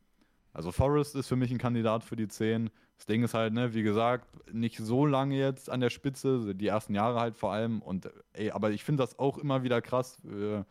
also 0.52 0.70
Forrest 0.70 1.16
ist 1.16 1.28
für 1.28 1.36
mich 1.36 1.50
ein 1.50 1.58
Kandidat 1.58 2.04
für 2.04 2.16
die 2.16 2.28
10. 2.28 2.70
Das 2.98 3.06
Ding 3.06 3.24
ist 3.24 3.34
halt, 3.34 3.54
ne, 3.54 3.74
wie 3.74 3.82
gesagt, 3.82 4.28
nicht 4.52 4.76
so 4.78 5.06
lange 5.06 5.36
jetzt 5.36 5.70
an 5.70 5.80
der 5.80 5.90
Spitze, 5.90 6.54
die 6.54 6.66
ersten 6.66 6.94
Jahre 6.94 7.20
halt 7.20 7.36
vor 7.36 7.52
allem. 7.52 7.80
Und 7.80 8.10
ey, 8.34 8.50
aber 8.50 8.70
ich 8.70 8.84
finde 8.84 9.02
das 9.02 9.18
auch 9.18 9.38
immer 9.38 9.62
wieder 9.62 9.80
krass. 9.80 10.18
äh, 10.26 10.62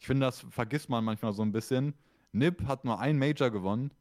Ich 0.00 0.06
finde, 0.06 0.26
das 0.26 0.40
vergisst 0.50 0.88
man 0.88 1.04
manchmal 1.04 1.32
so 1.32 1.42
ein 1.42 1.52
bisschen. 1.52 1.94
Nip 2.32 2.66
hat 2.66 2.84
nur 2.84 2.98
ein 2.98 3.18
Major 3.18 3.50
gewonnen, 3.50 3.92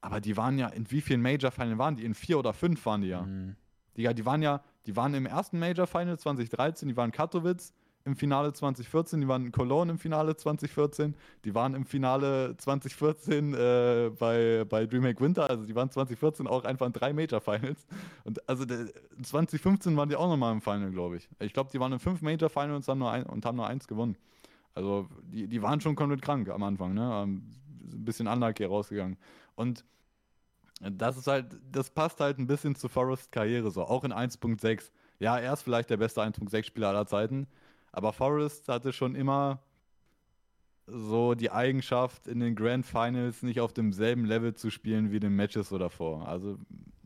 aber 0.00 0.20
die 0.20 0.36
waren 0.36 0.58
ja, 0.58 0.68
in 0.68 0.90
wie 0.90 1.00
vielen 1.00 1.22
Major-Finalen 1.22 1.78
waren 1.78 1.96
die? 1.96 2.04
In 2.04 2.14
vier 2.14 2.38
oder 2.38 2.52
fünf 2.52 2.84
waren 2.86 3.02
die 3.02 3.08
ja. 3.08 3.22
Mhm. 3.22 3.56
Die, 3.96 4.14
die 4.14 4.24
waren 4.24 4.42
ja, 4.42 4.62
die 4.86 4.96
waren 4.96 5.14
im 5.14 5.26
ersten 5.26 5.58
Major-Final 5.58 6.18
2013, 6.18 6.88
die 6.88 6.96
waren 6.96 7.10
in 7.10 7.12
Katowice 7.12 7.74
im 8.04 8.16
Finale 8.16 8.52
2014, 8.52 9.20
die 9.20 9.28
waren 9.28 9.46
in 9.46 9.52
Cologne 9.52 9.92
im 9.92 9.98
Finale 9.98 10.34
2014, 10.34 11.14
die 11.44 11.54
waren 11.54 11.74
im 11.74 11.84
Finale 11.84 12.56
2014 12.56 13.52
äh, 13.52 14.10
bei, 14.18 14.64
bei 14.66 14.86
DreamHack 14.86 15.20
Winter, 15.20 15.50
also 15.50 15.64
die 15.64 15.74
waren 15.74 15.90
2014 15.90 16.46
auch 16.46 16.64
einfach 16.64 16.86
in 16.86 16.92
drei 16.92 17.12
Major-Finals. 17.12 17.86
Und 18.24 18.48
also 18.48 18.64
der, 18.64 18.86
2015 19.22 19.96
waren 19.96 20.08
die 20.08 20.16
auch 20.16 20.28
nochmal 20.28 20.52
im 20.52 20.62
Final, 20.62 20.90
glaube 20.90 21.16
ich. 21.16 21.28
Ich 21.40 21.52
glaube, 21.52 21.70
die 21.70 21.78
waren 21.78 21.92
in 21.92 21.98
fünf 21.98 22.22
Major-Finals 22.22 22.88
haben 22.88 22.98
nur 22.98 23.10
ein, 23.10 23.24
und 23.24 23.44
haben 23.44 23.56
nur 23.56 23.66
eins 23.66 23.86
gewonnen. 23.86 24.16
Also 24.74 25.08
die, 25.24 25.46
die 25.46 25.60
waren 25.62 25.80
schon 25.80 25.94
komplett 25.94 26.22
krank 26.22 26.48
am 26.48 26.62
Anfang, 26.62 26.94
ne? 26.94 27.28
Ein 27.92 28.04
bisschen 28.04 28.26
unlucky 28.26 28.64
rausgegangen. 28.64 29.16
Und 29.54 29.84
das 30.80 31.16
ist 31.16 31.26
halt, 31.26 31.56
das 31.70 31.90
passt 31.90 32.20
halt 32.20 32.38
ein 32.38 32.46
bisschen 32.46 32.74
zu 32.74 32.88
Forrests 32.88 33.30
Karriere 33.30 33.70
so, 33.70 33.82
auch 33.84 34.04
in 34.04 34.12
1.6. 34.12 34.90
Ja, 35.18 35.38
er 35.38 35.52
ist 35.52 35.62
vielleicht 35.62 35.90
der 35.90 35.98
beste 35.98 36.22
1.6-Spieler 36.22 36.88
aller 36.88 37.06
Zeiten, 37.06 37.46
aber 37.92 38.12
Forrest 38.12 38.68
hatte 38.68 38.92
schon 38.92 39.14
immer 39.14 39.60
so 40.86 41.34
die 41.34 41.50
Eigenschaft, 41.50 42.26
in 42.26 42.40
den 42.40 42.56
Grand 42.56 42.86
Finals 42.86 43.42
nicht 43.42 43.60
auf 43.60 43.72
demselben 43.72 44.24
Level 44.24 44.54
zu 44.54 44.70
spielen 44.70 45.12
wie 45.12 45.16
in 45.16 45.20
den 45.20 45.36
Matches 45.36 45.68
so 45.68 45.78
davor. 45.78 46.26
Also 46.26 46.58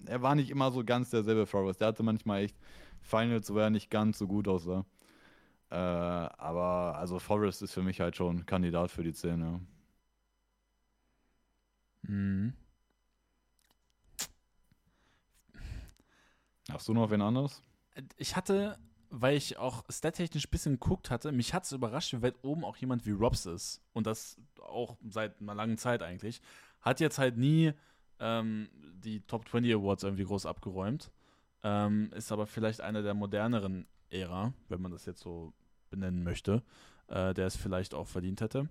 er 0.06 0.22
war 0.22 0.34
nicht 0.34 0.50
immer 0.50 0.70
so 0.70 0.84
ganz 0.84 1.10
derselbe 1.10 1.46
Forrest. 1.46 1.80
Der 1.80 1.88
hatte 1.88 2.02
manchmal 2.02 2.44
echt 2.44 2.56
Finals, 3.02 3.52
wo 3.52 3.58
er 3.58 3.70
nicht 3.70 3.90
ganz 3.90 4.18
so 4.18 4.26
gut 4.26 4.48
aussah. 4.48 4.86
Äh, 5.70 5.74
aber 5.74 6.96
also 6.96 7.18
Forrest 7.18 7.62
ist 7.62 7.72
für 7.72 7.82
mich 7.82 8.00
halt 8.00 8.16
schon 8.16 8.46
Kandidat 8.46 8.90
für 8.90 9.02
die 9.02 9.12
10, 9.12 9.40
ja. 9.40 9.60
Mhm. 12.08 12.54
Hast 16.70 16.88
du 16.88 16.94
noch 16.94 17.10
wen 17.10 17.20
anderes? 17.20 17.62
Ich 18.16 18.36
hatte, 18.36 18.78
weil 19.10 19.36
ich 19.36 19.58
auch 19.58 19.84
stattechnisch 19.90 20.46
ein 20.46 20.50
bisschen 20.50 20.72
geguckt 20.74 21.10
hatte, 21.10 21.30
mich 21.30 21.54
hat 21.54 21.64
es 21.64 21.72
überrascht, 21.72 22.12
wie 22.14 22.22
weit 22.22 22.36
oben 22.42 22.64
auch 22.64 22.76
jemand 22.76 23.06
wie 23.06 23.12
Robs 23.12 23.46
ist. 23.46 23.82
Und 23.92 24.06
das 24.06 24.36
auch 24.60 24.96
seit 25.08 25.40
einer 25.40 25.54
langen 25.54 25.78
Zeit 25.78 26.02
eigentlich. 26.02 26.40
Hat 26.80 27.00
jetzt 27.00 27.18
halt 27.18 27.36
nie 27.36 27.72
ähm, 28.18 28.68
die 29.04 29.20
Top 29.20 29.48
20 29.48 29.74
Awards 29.74 30.02
irgendwie 30.04 30.24
groß 30.24 30.46
abgeräumt. 30.46 31.10
Ähm, 31.62 32.10
ist 32.14 32.32
aber 32.32 32.46
vielleicht 32.46 32.80
einer 32.80 33.02
der 33.02 33.14
moderneren 33.14 33.86
Ära, 34.10 34.52
wenn 34.68 34.82
man 34.82 34.92
das 34.92 35.06
jetzt 35.06 35.20
so 35.20 35.52
benennen 35.90 36.22
möchte, 36.22 36.62
äh, 37.08 37.34
der 37.34 37.46
es 37.46 37.56
vielleicht 37.56 37.94
auch 37.94 38.06
verdient 38.06 38.40
hätte, 38.40 38.68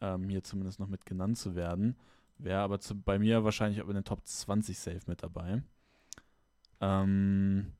ähm, 0.00 0.28
hier 0.28 0.42
zumindest 0.42 0.80
noch 0.80 0.88
mit 0.88 1.06
genannt 1.06 1.38
zu 1.38 1.54
werden. 1.54 1.96
Wäre 2.38 2.60
aber 2.60 2.80
zu, 2.80 2.94
bei 2.94 3.18
mir 3.18 3.44
wahrscheinlich 3.44 3.82
auch 3.82 3.88
in 3.88 3.94
den 3.94 4.04
Top 4.04 4.26
20 4.26 4.78
safe 4.78 5.00
mit 5.06 5.22
dabei. 5.22 5.62
Ähm, 6.80 7.72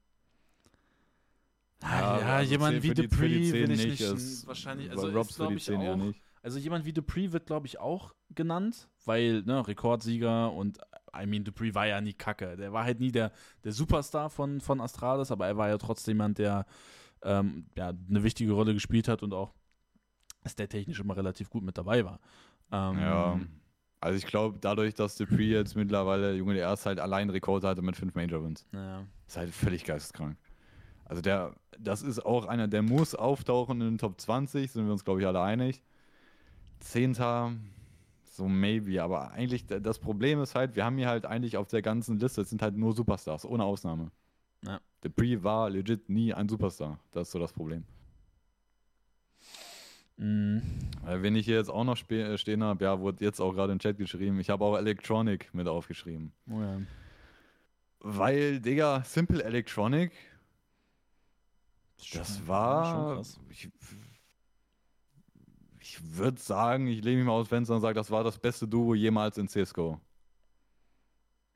ja, 1.82 2.18
ja 2.20 2.36
also 2.36 2.50
jemand 2.52 2.82
wie 2.82 2.94
Dupree 2.94 3.42
10 3.42 3.52
will 3.52 3.70
ich 3.72 3.86
nicht. 3.86 4.00
ist- 4.00 4.46
wahrscheinlich, 4.46 4.90
also 4.90 5.08
Robs 5.10 5.36
glaube 5.36 5.54
ich, 5.54 5.64
10 5.64 5.80
eher 5.80 5.92
auch, 5.92 5.96
nicht. 5.96 6.20
also 6.42 6.58
jemand 6.58 6.86
wie 6.86 6.92
Dupree 6.92 7.32
wird, 7.32 7.46
glaube 7.46 7.66
ich, 7.66 7.78
auch 7.78 8.14
genannt, 8.34 8.88
weil, 9.04 9.42
ne, 9.42 9.66
Rekordsieger 9.66 10.52
und, 10.52 10.78
I 11.14 11.26
mean, 11.26 11.44
Dupree 11.44 11.74
war 11.74 11.86
ja 11.86 12.00
nie 12.00 12.14
kacke. 12.14 12.56
Der 12.56 12.72
war 12.72 12.84
halt 12.84 12.98
nie 13.00 13.12
der, 13.12 13.32
der 13.64 13.72
Superstar 13.72 14.30
von, 14.30 14.60
von 14.60 14.80
Astralis, 14.80 15.30
aber 15.30 15.46
er 15.46 15.56
war 15.56 15.68
ja 15.68 15.78
trotzdem 15.78 16.16
jemand, 16.16 16.38
der 16.38 16.64
ähm, 17.22 17.66
ja, 17.76 17.88
eine 17.88 18.22
wichtige 18.22 18.52
Rolle 18.52 18.72
gespielt 18.74 19.08
hat 19.08 19.22
und 19.22 19.34
auch 19.34 19.52
stat-technisch 20.46 21.00
immer 21.00 21.16
relativ 21.16 21.50
gut 21.50 21.62
mit 21.62 21.76
dabei 21.76 22.04
war. 22.04 22.20
Ähm, 22.72 22.98
Ja. 22.98 23.40
Also 24.00 24.18
ich 24.18 24.26
glaube, 24.26 24.58
dadurch, 24.60 24.94
dass 24.94 25.16
Dupree 25.16 25.52
jetzt 25.52 25.74
mittlerweile, 25.74 26.34
Junge, 26.34 26.54
der 26.54 26.64
erst 26.64 26.86
halt 26.86 27.00
allein 27.00 27.30
Rekord 27.30 27.64
hatte 27.64 27.82
mit 27.82 27.96
fünf 27.96 28.14
Major 28.14 28.44
Wins. 28.44 28.66
ja. 28.72 29.04
Ist 29.26 29.36
halt 29.36 29.52
völlig 29.52 29.84
geisteskrank. 29.84 30.36
Also 31.04 31.22
der, 31.22 31.54
das 31.78 32.02
ist 32.02 32.24
auch 32.24 32.46
einer, 32.46 32.68
der 32.68 32.82
muss 32.82 33.14
auftauchen 33.14 33.80
in 33.80 33.88
den 33.88 33.98
Top 33.98 34.20
20, 34.20 34.70
sind 34.70 34.86
wir 34.86 34.92
uns, 34.92 35.04
glaube 35.04 35.20
ich, 35.20 35.26
alle 35.26 35.40
einig. 35.40 35.82
Zehnter, 36.78 37.52
so 38.24 38.46
maybe, 38.46 39.02
aber 39.02 39.32
eigentlich, 39.32 39.66
das 39.66 39.98
Problem 39.98 40.40
ist 40.40 40.54
halt, 40.54 40.76
wir 40.76 40.84
haben 40.84 40.98
hier 40.98 41.08
halt 41.08 41.26
eigentlich 41.26 41.56
auf 41.56 41.68
der 41.68 41.82
ganzen 41.82 42.18
Liste, 42.18 42.42
es 42.42 42.50
sind 42.50 42.62
halt 42.62 42.76
nur 42.76 42.92
Superstars, 42.92 43.44
ohne 43.44 43.64
Ausnahme. 43.64 44.10
Ja. 44.64 44.80
Dupree 45.00 45.42
war 45.42 45.70
legit 45.70 46.08
nie 46.08 46.34
ein 46.34 46.48
Superstar. 46.48 46.98
Das 47.12 47.28
ist 47.28 47.32
so 47.32 47.38
das 47.38 47.52
Problem. 47.52 47.84
Mhm. 50.18 50.62
Weil 51.02 51.22
Wenn 51.22 51.36
ich 51.36 51.44
hier 51.46 51.56
jetzt 51.56 51.68
auch 51.70 51.84
noch 51.84 51.98
äh, 52.10 52.38
stehen 52.38 52.62
habe, 52.64 52.84
ja, 52.84 52.98
wurde 53.00 53.24
jetzt 53.24 53.40
auch 53.40 53.52
gerade 53.52 53.72
im 53.72 53.78
Chat 53.78 53.98
geschrieben, 53.98 54.40
ich 54.40 54.50
habe 54.50 54.64
auch 54.64 54.76
Electronic 54.76 55.52
mit 55.54 55.68
aufgeschrieben. 55.68 56.32
Oh 56.50 56.60
ja. 56.60 56.80
Weil, 58.00 58.60
Digga, 58.60 59.02
Simple 59.04 59.42
Electronic, 59.42 60.12
das 62.14 62.36
Schon- 62.38 62.48
war. 62.48 63.22
Ich, 63.50 63.68
ich 65.80 66.16
würde 66.16 66.40
sagen, 66.40 66.86
ich 66.88 67.02
lehne 67.02 67.18
mich 67.18 67.26
mal 67.26 67.32
aus 67.32 67.48
Fenster 67.48 67.74
und 67.74 67.80
sage, 67.80 67.94
das 67.94 68.10
war 68.10 68.24
das 68.24 68.38
beste 68.38 68.66
Duo 68.66 68.94
jemals 68.94 69.38
in 69.38 69.48
CSGO. 69.48 70.00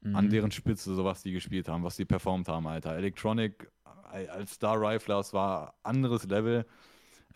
An 0.03 0.27
Mhm. 0.27 0.31
deren 0.31 0.51
Spitze, 0.51 0.95
so 0.95 1.05
was 1.05 1.23
die 1.23 1.33
gespielt 1.33 1.69
haben, 1.69 1.85
was 1.85 1.97
die 1.97 2.07
performt 2.07 2.49
haben, 2.49 2.67
Alter. 2.67 2.97
Electronic 2.97 3.71
äh, 4.13 4.27
als 4.29 4.53
Star 4.53 4.81
Rifler, 4.81 5.17
das 5.17 5.33
war 5.35 5.75
anderes 5.83 6.25
Level. 6.25 6.65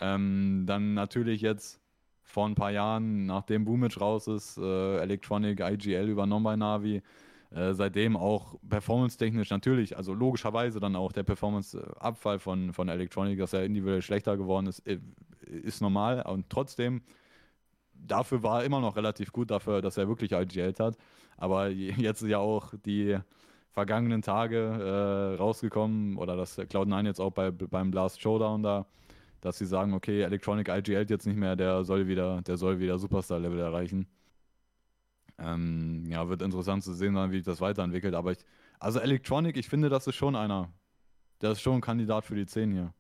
Ähm, 0.01 0.64
dann 0.66 0.95
natürlich 0.95 1.40
jetzt 1.40 1.80
vor 2.22 2.47
ein 2.47 2.55
paar 2.55 2.70
Jahren, 2.72 3.26
nachdem 3.26 3.64
Boomage 3.64 3.99
raus 4.01 4.26
ist, 4.26 4.59
äh, 4.59 4.99
Electronic 4.99 5.61
IGL 5.61 6.09
übernommen 6.09 6.45
bei 6.45 6.57
Navi. 6.57 7.03
Äh, 7.51 7.74
seitdem 7.74 8.16
auch 8.16 8.57
performance-technisch 8.68 9.51
natürlich, 9.51 9.97
also 9.97 10.12
logischerweise 10.12 10.80
dann 10.80 10.97
auch 10.97 11.12
der 11.12 11.22
Performance-Abfall 11.22 12.40
von, 12.40 12.72
von 12.72 12.88
Electronic, 12.88 13.38
dass 13.38 13.53
er 13.53 13.64
individuell 13.64 14.03
schlechter 14.03 14.36
geworden 14.36 14.66
ist, 14.66 14.80
äh, 14.86 14.99
ist 15.47 15.80
normal. 15.80 16.22
Und 16.22 16.51
trotzdem, 16.51 17.03
dafür 17.95 18.42
war 18.42 18.61
er 18.61 18.66
immer 18.66 18.80
noch 18.80 18.97
relativ 18.97 19.32
gut, 19.32 19.51
dafür, 19.51 19.82
dass 19.82 19.97
er 19.97 20.09
wirklich 20.09 20.32
IGL 20.32 20.74
hat. 20.78 20.97
Aber 21.36 21.68
je- 21.68 21.92
jetzt 21.97 22.22
ja 22.22 22.38
auch 22.38 22.74
die 22.84 23.18
vergangenen 23.70 24.22
Tage 24.22 24.57
äh, 24.59 25.36
rausgekommen, 25.38 26.16
oder 26.16 26.36
dass 26.36 26.59
Cloud9 26.59 27.07
jetzt 27.07 27.20
auch 27.20 27.32
bei, 27.32 27.51
beim 27.51 27.90
Blast 27.90 28.20
Showdown 28.20 28.62
da, 28.62 28.86
dass 29.45 29.59
sie 29.59 29.66
sagen, 29.66 29.92
okay, 29.92 30.22
Electronic 30.22 30.68
IGL 30.68 31.05
jetzt 31.11 31.26
nicht 31.26 31.36
mehr, 31.36 31.55
der 31.55 31.84
soll 31.84 32.09
wieder, 32.09 32.40
der 32.40 32.57
soll 32.57 32.80
wieder 32.80 32.99
Superstar-Level 32.99 33.59
erreichen. 33.59 34.07
Ähm, 35.36 36.07
ja, 36.07 36.26
wird 36.30 36.40
interessant 36.40 36.82
zu 36.82 36.95
sehen 36.95 37.14
sein, 37.14 37.30
wie 37.30 37.36
sich 37.36 37.45
das 37.45 37.61
weiterentwickelt. 37.61 38.14
Aber 38.14 38.32
ich, 38.32 38.38
also 38.78 39.01
Electronic, 39.01 39.59
ich 39.59 39.68
finde, 39.68 39.90
das 39.90 40.07
ist 40.07 40.14
schon 40.14 40.34
einer. 40.34 40.72
Der 41.42 41.53
ist 41.53 41.61
schon 41.61 41.74
ein 41.74 41.80
Kandidat 41.82 42.24
für 42.24 42.34
die 42.34 42.47
10 42.47 42.72
hier. 42.72 42.95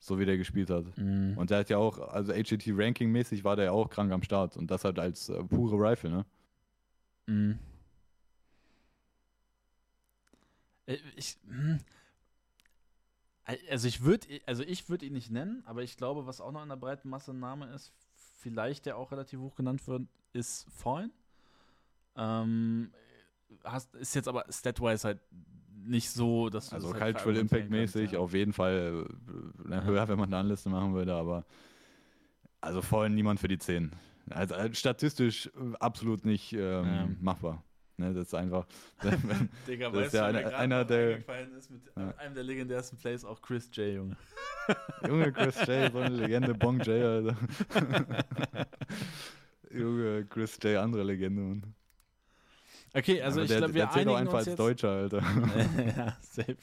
So 0.00 0.18
wie 0.18 0.26
der 0.26 0.36
gespielt 0.36 0.68
hat. 0.70 0.84
Mhm. 0.98 1.38
Und 1.38 1.50
der 1.50 1.58
hat 1.58 1.70
ja 1.70 1.78
auch, 1.78 1.98
also 2.08 2.32
HGT 2.32 2.72
Ranking-mäßig 2.72 3.44
war 3.44 3.54
der 3.54 3.66
ja 3.66 3.70
auch 3.72 3.88
krank 3.88 4.10
am 4.10 4.24
Start. 4.24 4.56
Und 4.56 4.72
das 4.72 4.82
halt 4.84 4.98
als 4.98 5.28
äh, 5.28 5.44
pure 5.44 5.76
Rifle, 5.76 6.10
ne? 6.10 6.26
Mhm. 7.26 7.58
Äh, 10.86 10.96
Ich, 11.14 11.36
hm. 11.48 11.78
Also 13.70 13.88
ich 13.88 14.02
würde, 14.02 14.26
also 14.46 14.62
ich 14.62 14.88
würde 14.88 15.06
ihn 15.06 15.12
nicht 15.14 15.30
nennen, 15.30 15.62
aber 15.66 15.82
ich 15.82 15.96
glaube, 15.96 16.26
was 16.26 16.40
auch 16.40 16.52
noch 16.52 16.62
in 16.62 16.68
der 16.68 16.76
breiten 16.76 17.08
Masse 17.08 17.32
ein 17.32 17.40
Name 17.40 17.66
ist, 17.74 17.92
vielleicht 18.40 18.86
der 18.86 18.96
auch 18.96 19.10
relativ 19.10 19.40
hoch 19.40 19.56
genannt 19.56 19.86
wird, 19.86 20.02
ist 20.32 20.66
Fallen. 20.70 21.10
Ähm, 22.16 22.92
hast, 23.64 23.94
ist 23.94 24.14
jetzt 24.14 24.28
aber 24.28 24.44
statwise 24.50 25.04
halt 25.08 25.20
nicht 25.84 26.10
so, 26.10 26.50
dass 26.50 26.68
du 26.68 26.74
Also 26.74 26.92
das 26.92 27.00
halt 27.00 27.16
Cultural 27.16 27.40
Impact-mäßig 27.40 28.00
kannst, 28.02 28.12
ja. 28.12 28.18
auf 28.18 28.34
jeden 28.34 28.52
Fall 28.52 29.06
äh, 29.64 29.68
ne, 29.68 29.84
höher, 29.84 30.06
wenn 30.08 30.18
man 30.18 30.28
eine 30.28 30.38
Anliste 30.38 30.68
machen 30.68 30.92
würde, 30.92 31.14
aber 31.14 31.44
also 32.60 32.82
voll 32.82 33.08
niemand 33.08 33.40
für 33.40 33.48
die 33.48 33.58
10. 33.58 33.92
Also 34.30 34.54
äh, 34.54 34.74
statistisch 34.74 35.46
äh, 35.46 35.74
absolut 35.80 36.24
nicht 36.26 36.52
ähm, 36.52 36.58
Ja. 36.86 37.08
machbar. 37.20 37.62
Ne, 38.00 38.14
das 38.14 38.28
ist 38.28 38.34
einfach. 38.34 38.64
Digga, 39.66 39.92
weißt 39.92 40.14
ja 40.14 40.30
du, 40.32 40.38
einer- 40.38 40.56
einer 40.56 40.84
der- 40.84 41.14
eingefallen 41.14 41.52
ist 41.56 41.68
mit 41.70 41.82
Ja. 41.96 42.14
einem 42.16 42.34
der 42.34 42.44
legendärsten 42.44 42.96
Plays, 42.96 43.24
auch 43.24 43.42
Chris 43.42 43.68
J, 43.72 43.94
Junge. 43.96 44.16
Junge 45.06 45.32
Chris 45.32 45.56
J, 45.66 45.90
so 45.92 45.98
eine 45.98 46.14
Legende, 46.14 46.54
Bong 46.54 46.78
J, 46.80 46.88
Alter. 47.04 47.36
Junge 49.70 50.24
Chris 50.26 50.58
J, 50.62 50.76
andere 50.76 51.02
Legende. 51.02 51.40
Mann. 51.42 51.74
Okay, 52.94 53.20
also 53.20 53.40
Aber 53.40 53.50
ich 53.50 53.56
glaube, 53.56 53.74
wir 53.74 53.82
der 53.86 53.92
einigen 53.94 54.10
einfach 54.16 54.32
uns 54.32 54.38
als 54.38 54.46
jetzt. 54.46 54.58
Deutscher, 54.58 54.88
Alter. 54.90 55.18
ja, 55.96 56.16
safe. 56.22 56.56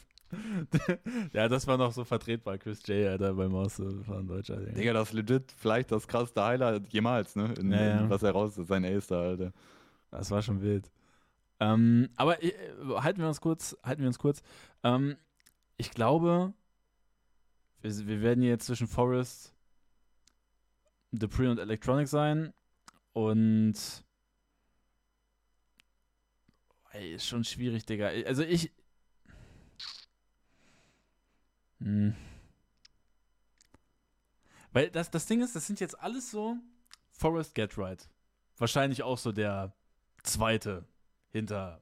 ja, 1.34 1.48
das 1.48 1.68
war 1.68 1.78
noch 1.78 1.92
so 1.92 2.04
vertretbar, 2.04 2.58
Chris 2.58 2.82
J, 2.88 3.08
Alter, 3.08 3.34
beim 3.34 3.52
Maus 3.52 3.78
war 3.80 4.20
ein 4.20 4.28
Deutscher. 4.28 4.58
Digga. 4.58 4.72
Digga, 4.74 4.94
das 4.94 5.10
ist 5.10 5.14
legit 5.14 5.52
vielleicht 5.56 5.92
das 5.92 6.08
krasseste 6.08 6.44
Highlight 6.44 6.88
jemals, 6.92 7.36
ne? 7.36 7.54
In, 7.60 7.72
Ja, 7.72 7.86
ja. 8.02 8.10
was 8.10 8.24
er 8.24 8.32
raus 8.32 8.58
ist, 8.58 8.68
sein 8.68 8.86
Ace 8.86 9.08
da, 9.08 9.20
Alter. 9.22 9.52
Das 10.12 10.32
war 10.32 10.42
schon 10.42 10.62
wild. 10.62 10.90
Ähm, 11.60 12.10
aber 12.16 12.44
äh, 12.44 12.54
halten 12.98 13.20
wir 13.20 13.28
uns 13.28 13.42
kurz, 13.42 13.78
halten 13.84 14.02
wir 14.02 14.08
uns 14.08 14.20
kurz. 14.20 14.42
Ähm, 14.84 15.18
ich 15.78 15.92
glaube, 15.92 16.54
wir, 17.82 18.08
wir 18.08 18.22
werden 18.22 18.44
jetzt 18.44 18.66
zwischen 18.66 18.88
Forest, 18.88 19.54
Dupree 21.12 21.48
und 21.48 21.60
Electronic 21.60 22.08
sein. 22.08 22.54
Und 23.14 23.76
ey, 26.92 27.14
ist 27.14 27.28
schon 27.28 27.44
schwierig, 27.44 27.86
Digga. 27.86 28.08
Also 28.26 28.44
ich. 28.44 28.72
Hm. 31.80 32.16
Weil 34.72 34.90
das, 34.90 35.10
das 35.10 35.26
Ding 35.26 35.42
ist, 35.42 35.56
das 35.56 35.68
sind 35.68 35.80
jetzt 35.80 35.98
alles 36.02 36.32
so 36.32 36.58
Forest 37.12 37.56
Get 37.56 37.78
Right. 37.78 38.10
Wahrscheinlich 38.58 39.04
auch 39.04 39.18
so 39.18 39.32
der 39.32 39.74
zweite 40.24 40.86
hinter, 41.36 41.82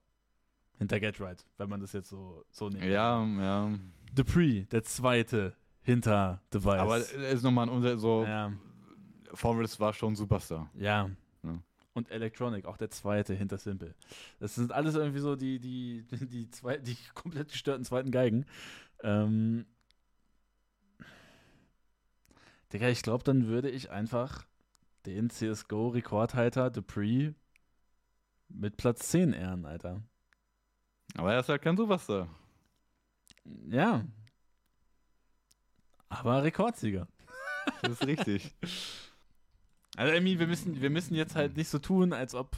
hinter 0.80 1.00
Get 1.00 1.20
Right, 1.22 1.46
wenn 1.58 1.70
man 1.70 1.80
das 1.80 1.94
jetzt 1.94 2.10
so, 2.10 2.44
so 2.50 2.70
nimmt. 2.70 2.84
Ja, 2.84 3.24
ja. 3.24 3.72
Dupree, 4.14 4.66
der 4.66 4.84
zweite 4.84 5.56
hinter 5.84 6.42
Device. 6.52 6.80
Aber 6.80 6.98
es 6.98 7.12
ist 7.12 7.44
nochmal 7.44 7.68
ein 7.68 7.70
Unter 7.70 7.98
so. 7.98 8.24
ja, 8.24 8.52
Forrest 9.34 9.80
war 9.80 9.94
schon 9.94 10.16
Superstar. 10.16 10.70
ja. 10.76 11.10
Ja. 11.44 11.60
Und 11.94 12.10
Electronic, 12.10 12.66
auch 12.66 12.78
der 12.78 12.90
zweite 12.90 13.36
hinter 13.36 13.60
Simple. 13.60 13.94
Das 14.40 14.56
sind 14.56 14.72
alles 14.72 14.96
irgendwie 14.96 15.20
so 15.20 15.36
die, 15.36 15.60
die, 15.60 16.04
die, 16.10 16.26
die, 16.26 16.50
zwei, 16.50 16.78
die 16.78 16.98
komplett 17.14 17.50
gestörten 17.50 17.86
zweiten 17.86 18.10
Geigen. 18.10 18.46
Ähm, 19.04 19.66
Digga, 22.72 22.88
ich 22.88 23.04
glaube, 23.04 23.24
dann 23.24 23.46
würde 23.46 23.70
ich 23.70 23.92
einfach 23.92 24.46
den 25.06 25.30
CSGO-Rekordhalter 25.30 26.72
Dupree 26.72 27.34
mit 28.54 28.78
Platz 28.78 29.10
10 29.10 29.34
ehren, 29.34 29.66
Alter. 29.66 30.02
Aber 31.18 31.34
er 31.34 31.40
ist 31.40 31.50
halt 31.50 31.62
kein 31.62 31.78
Superstar. 31.78 32.28
Ja. 33.68 34.04
Aber 36.10 36.44
Rekordsieger. 36.44 37.08
Das 37.82 37.92
ist 37.94 38.08
richtig. 38.08 38.54
Also, 39.96 40.20
mean, 40.24 40.40
wir 40.40 40.48
müssen, 40.48 40.82
wir 40.82 40.90
müssen 40.90 41.14
jetzt 41.14 41.36
halt 41.36 41.56
nicht 41.56 41.70
so 41.70 41.78
tun, 41.78 42.14
als 42.14 42.34
ob. 42.34 42.58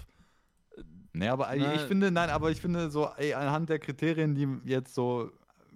nee, 1.12 1.28
aber 1.28 1.50
Na, 1.54 1.74
ich 1.74 1.82
finde, 1.82 2.10
nein, 2.10 2.30
aber 2.30 2.50
ich 2.50 2.62
finde 2.62 2.89
so, 2.89 3.10
ey, 3.18 3.34
anhand 3.34 3.68
der 3.68 3.78
Kriterien, 3.80 4.36
die 4.36 4.48
jetzt 4.64 4.96
so, 4.96 5.30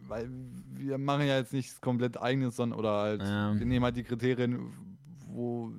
weil 0.08 0.30
wir 0.76 0.98
machen 0.98 1.28
ja 1.28 1.36
jetzt 1.38 1.52
nichts 1.52 1.82
komplett 1.82 2.16
eigenes, 2.16 2.56
sondern, 2.56 2.80
oder 2.80 2.94
halt, 2.94 3.22
Ja. 3.24 3.60
wir 3.60 3.66
nehmen 3.66 3.84
halt 3.84 3.98
die 3.98 4.06
Kriterien, 4.06 4.72
wo 5.28 5.74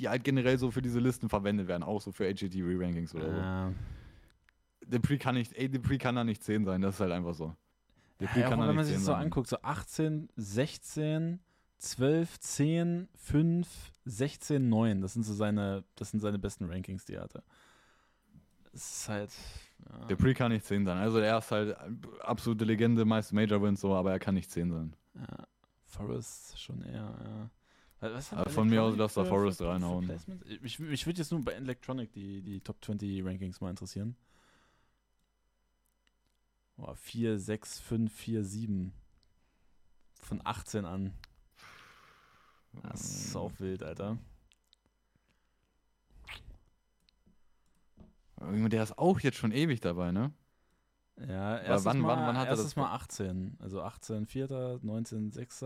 die 0.00 0.08
halt 0.08 0.24
generell 0.24 0.58
so 0.58 0.70
für 0.70 0.82
diese 0.82 0.98
Listen 0.98 1.28
verwendet 1.28 1.68
werden, 1.68 1.82
auch 1.82 2.00
so 2.00 2.10
für 2.10 2.24
HGT 2.24 2.62
Re-Rankings 2.62 3.14
oder 3.14 3.30
so. 3.30 3.36
Ja. 3.36 3.72
Dupree 4.86 5.18
kann 5.18 5.34
nicht, 5.34 5.52
ey, 5.52 5.68
Dupree 5.68 5.98
kann 5.98 6.16
da 6.16 6.24
nicht 6.24 6.42
10 6.42 6.64
sein, 6.64 6.80
das 6.80 6.94
ist 6.94 7.00
halt 7.00 7.12
einfach 7.12 7.34
so. 7.34 7.54
Dupree 8.18 8.40
Ja, 8.40 8.46
auch 8.46 8.50
kann 8.50 8.60
da 8.60 8.68
wenn 8.68 8.76
man 8.76 8.84
sich 8.84 8.94
10 8.94 9.00
das 9.00 9.06
so 9.06 9.12
sein. 9.12 9.22
anguckt, 9.22 9.48
so 9.48 9.58
18, 9.62 10.28
16, 10.36 11.40
12, 11.78 12.40
10, 12.40 13.08
5, 13.14 13.68
16, 14.04 14.68
9. 14.68 15.00
Das 15.00 15.12
sind 15.12 15.22
so 15.22 15.34
seine, 15.34 15.84
das 15.96 16.10
sind 16.10 16.20
seine 16.20 16.38
besten 16.38 16.64
Rankings, 16.64 17.04
die 17.04 17.14
er 17.14 17.22
hatte. 17.22 17.42
Es 18.72 19.00
ist 19.02 19.08
halt. 19.08 19.30
Ja. 19.88 20.06
Dupree 20.06 20.34
kann 20.34 20.52
nicht 20.52 20.64
10 20.64 20.84
sein. 20.84 20.98
Also 20.98 21.18
er 21.18 21.38
ist 21.38 21.50
halt 21.50 21.76
absolute 22.20 22.64
Legende, 22.64 23.04
meist 23.04 23.32
Major 23.32 23.62
Wins 23.62 23.80
so, 23.80 23.94
aber 23.94 24.12
er 24.12 24.18
kann 24.18 24.34
nicht 24.34 24.50
10 24.50 24.70
sein. 24.70 24.96
Ja, 25.14 25.46
Forest 25.86 26.60
schon 26.60 26.82
eher, 26.82 27.14
ja. 27.24 27.50
Was- 28.00 28.32
Aber 28.32 28.48
von 28.50 28.68
mir 28.68 28.82
aus 28.82 28.96
lass 28.96 29.14
da 29.14 29.24
Forest 29.24 29.60
reinhauen. 29.62 30.10
Ich, 30.62 30.78
mich 30.78 31.06
würde 31.06 31.18
jetzt 31.18 31.30
nur 31.32 31.44
bei 31.44 31.52
Electronic 31.52 32.12
die, 32.12 32.40
die 32.42 32.60
Top 32.60 32.82
20 32.84 33.24
Rankings 33.24 33.60
mal 33.60 33.70
interessieren. 33.70 34.16
Boah, 36.76 36.96
4, 36.96 37.38
6, 37.38 37.78
5, 37.78 38.12
4, 38.12 38.42
7. 38.44 38.92
Von 40.22 40.40
18 40.44 40.84
an. 40.86 41.12
Das 42.82 43.00
ist 43.26 43.36
auch 43.36 43.52
wild, 43.58 43.82
Alter. 43.82 44.16
Der 48.40 48.82
ist 48.82 48.96
auch 48.98 49.20
jetzt 49.20 49.36
schon 49.36 49.52
ewig 49.52 49.80
dabei, 49.80 50.12
ne? 50.12 50.32
Ja, 51.18 51.58
erstes, 51.58 51.84
wann- 51.84 51.98
mal, 51.98 52.16
wann- 52.16 52.26
wann 52.28 52.38
hat 52.38 52.46
er 52.46 52.50
erstes 52.52 52.68
das 52.68 52.76
Mal 52.76 52.92
18. 52.94 53.56
Also 53.60 53.82
18, 53.82 54.24
4., 54.26 54.78
19, 54.82 55.30
6., 55.32 55.62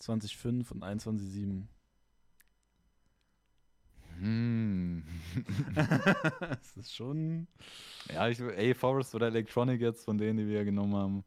20, 0.00 0.36
5 0.36 0.70
und 0.72 0.82
21, 0.82 1.28
7. 1.28 1.68
Hm. 4.18 5.04
das 5.74 6.76
ist 6.76 6.94
schon. 6.94 7.46
ja, 8.12 8.28
ich, 8.28 8.40
ey, 8.40 8.74
Forest 8.74 9.14
oder 9.14 9.28
Electronic 9.28 9.80
jetzt 9.80 10.04
von 10.04 10.18
denen, 10.18 10.38
die 10.38 10.46
wir 10.46 10.64
genommen 10.64 10.94
haben. 10.94 11.24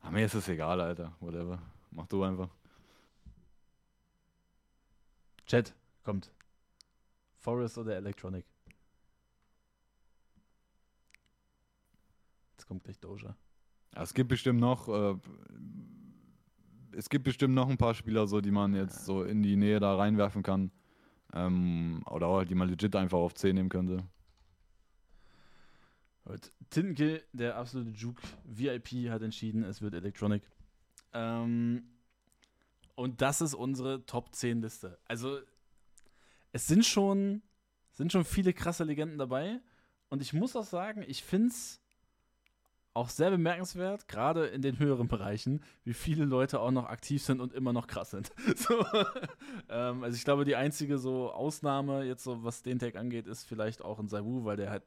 Aber 0.00 0.12
mir 0.12 0.26
ist 0.26 0.34
es 0.34 0.48
egal, 0.48 0.80
Alter. 0.80 1.16
Whatever. 1.20 1.60
Mach 1.90 2.06
du 2.06 2.22
einfach. 2.22 2.48
Chat, 5.46 5.74
kommt. 6.02 6.32
Forest 7.38 7.78
oder 7.78 7.96
Electronic? 7.96 8.44
Jetzt 12.52 12.66
kommt 12.66 12.82
gleich 12.82 12.98
Doja. 12.98 13.36
Es 13.92 14.12
gibt 14.12 14.28
bestimmt 14.28 14.60
noch, 14.60 14.88
äh, 14.88 15.16
es 16.96 17.08
gibt 17.10 17.24
bestimmt 17.24 17.54
noch 17.54 17.68
ein 17.68 17.76
paar 17.76 17.94
Spieler, 17.94 18.26
so, 18.26 18.40
die 18.40 18.50
man 18.50 18.74
jetzt 18.74 19.04
so 19.04 19.22
in 19.22 19.42
die 19.42 19.56
Nähe 19.56 19.80
da 19.80 19.96
reinwerfen 19.96 20.42
kann. 20.42 20.70
Ähm, 21.34 22.02
oder 22.10 22.26
auch, 22.28 22.44
die 22.44 22.54
man 22.54 22.68
legit 22.68 22.96
einfach 22.96 23.18
auf 23.18 23.34
10 23.34 23.54
nehmen 23.54 23.68
könnte. 23.68 24.04
Tinke, 26.70 27.22
der 27.32 27.56
absolute 27.56 27.90
Juke 27.90 28.22
VIP, 28.44 29.10
hat 29.10 29.22
entschieden, 29.22 29.62
es 29.62 29.80
wird 29.80 29.94
Electronic. 29.94 30.42
Ähm, 31.12 31.84
und 32.94 33.20
das 33.20 33.40
ist 33.40 33.54
unsere 33.54 34.04
Top 34.06 34.34
10 34.34 34.62
Liste. 34.62 34.98
Also, 35.06 35.38
es 36.52 36.66
sind 36.66 36.84
schon, 36.84 37.42
sind 37.92 38.10
schon 38.10 38.24
viele 38.24 38.52
krasse 38.52 38.84
Legenden 38.84 39.18
dabei. 39.18 39.60
Und 40.08 40.22
ich 40.22 40.32
muss 40.32 40.56
auch 40.56 40.64
sagen, 40.64 41.04
ich 41.06 41.22
finde 41.22 41.48
es 41.48 41.80
auch 42.96 43.10
sehr 43.10 43.30
bemerkenswert, 43.30 44.08
gerade 44.08 44.46
in 44.46 44.62
den 44.62 44.78
höheren 44.78 45.06
Bereichen, 45.06 45.62
wie 45.84 45.92
viele 45.92 46.24
Leute 46.24 46.60
auch 46.60 46.70
noch 46.70 46.86
aktiv 46.86 47.22
sind 47.22 47.40
und 47.40 47.52
immer 47.52 47.72
noch 47.72 47.86
krass 47.86 48.10
sind. 48.10 48.32
So, 48.56 48.84
ähm, 49.68 50.02
also 50.02 50.16
ich 50.16 50.24
glaube, 50.24 50.44
die 50.44 50.56
einzige 50.56 50.98
so 50.98 51.30
Ausnahme 51.30 52.04
jetzt 52.04 52.24
so, 52.24 52.42
was 52.42 52.62
den 52.62 52.78
Tag 52.78 52.96
angeht, 52.96 53.26
ist 53.26 53.44
vielleicht 53.44 53.82
auch 53.82 53.98
ein 53.98 54.08
Saiwu, 54.08 54.44
weil 54.44 54.56
der 54.56 54.70
halt 54.70 54.82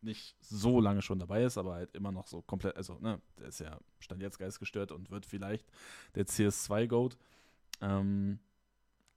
nicht 0.00 0.36
so 0.40 0.80
lange 0.80 1.02
schon 1.02 1.18
dabei 1.18 1.44
ist, 1.44 1.58
aber 1.58 1.74
halt 1.74 1.94
immer 1.94 2.12
noch 2.12 2.26
so 2.26 2.40
komplett, 2.40 2.76
also 2.76 2.98
ne, 3.00 3.20
der 3.38 3.48
ist 3.48 3.60
ja 3.60 3.78
stand 3.98 4.22
jetzt 4.22 4.38
geistgestört 4.38 4.90
und 4.90 5.10
wird 5.10 5.26
vielleicht 5.26 5.66
der 6.14 6.26
CS2-Goat. 6.26 7.18
Ähm, 7.82 8.38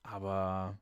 aber 0.04 0.78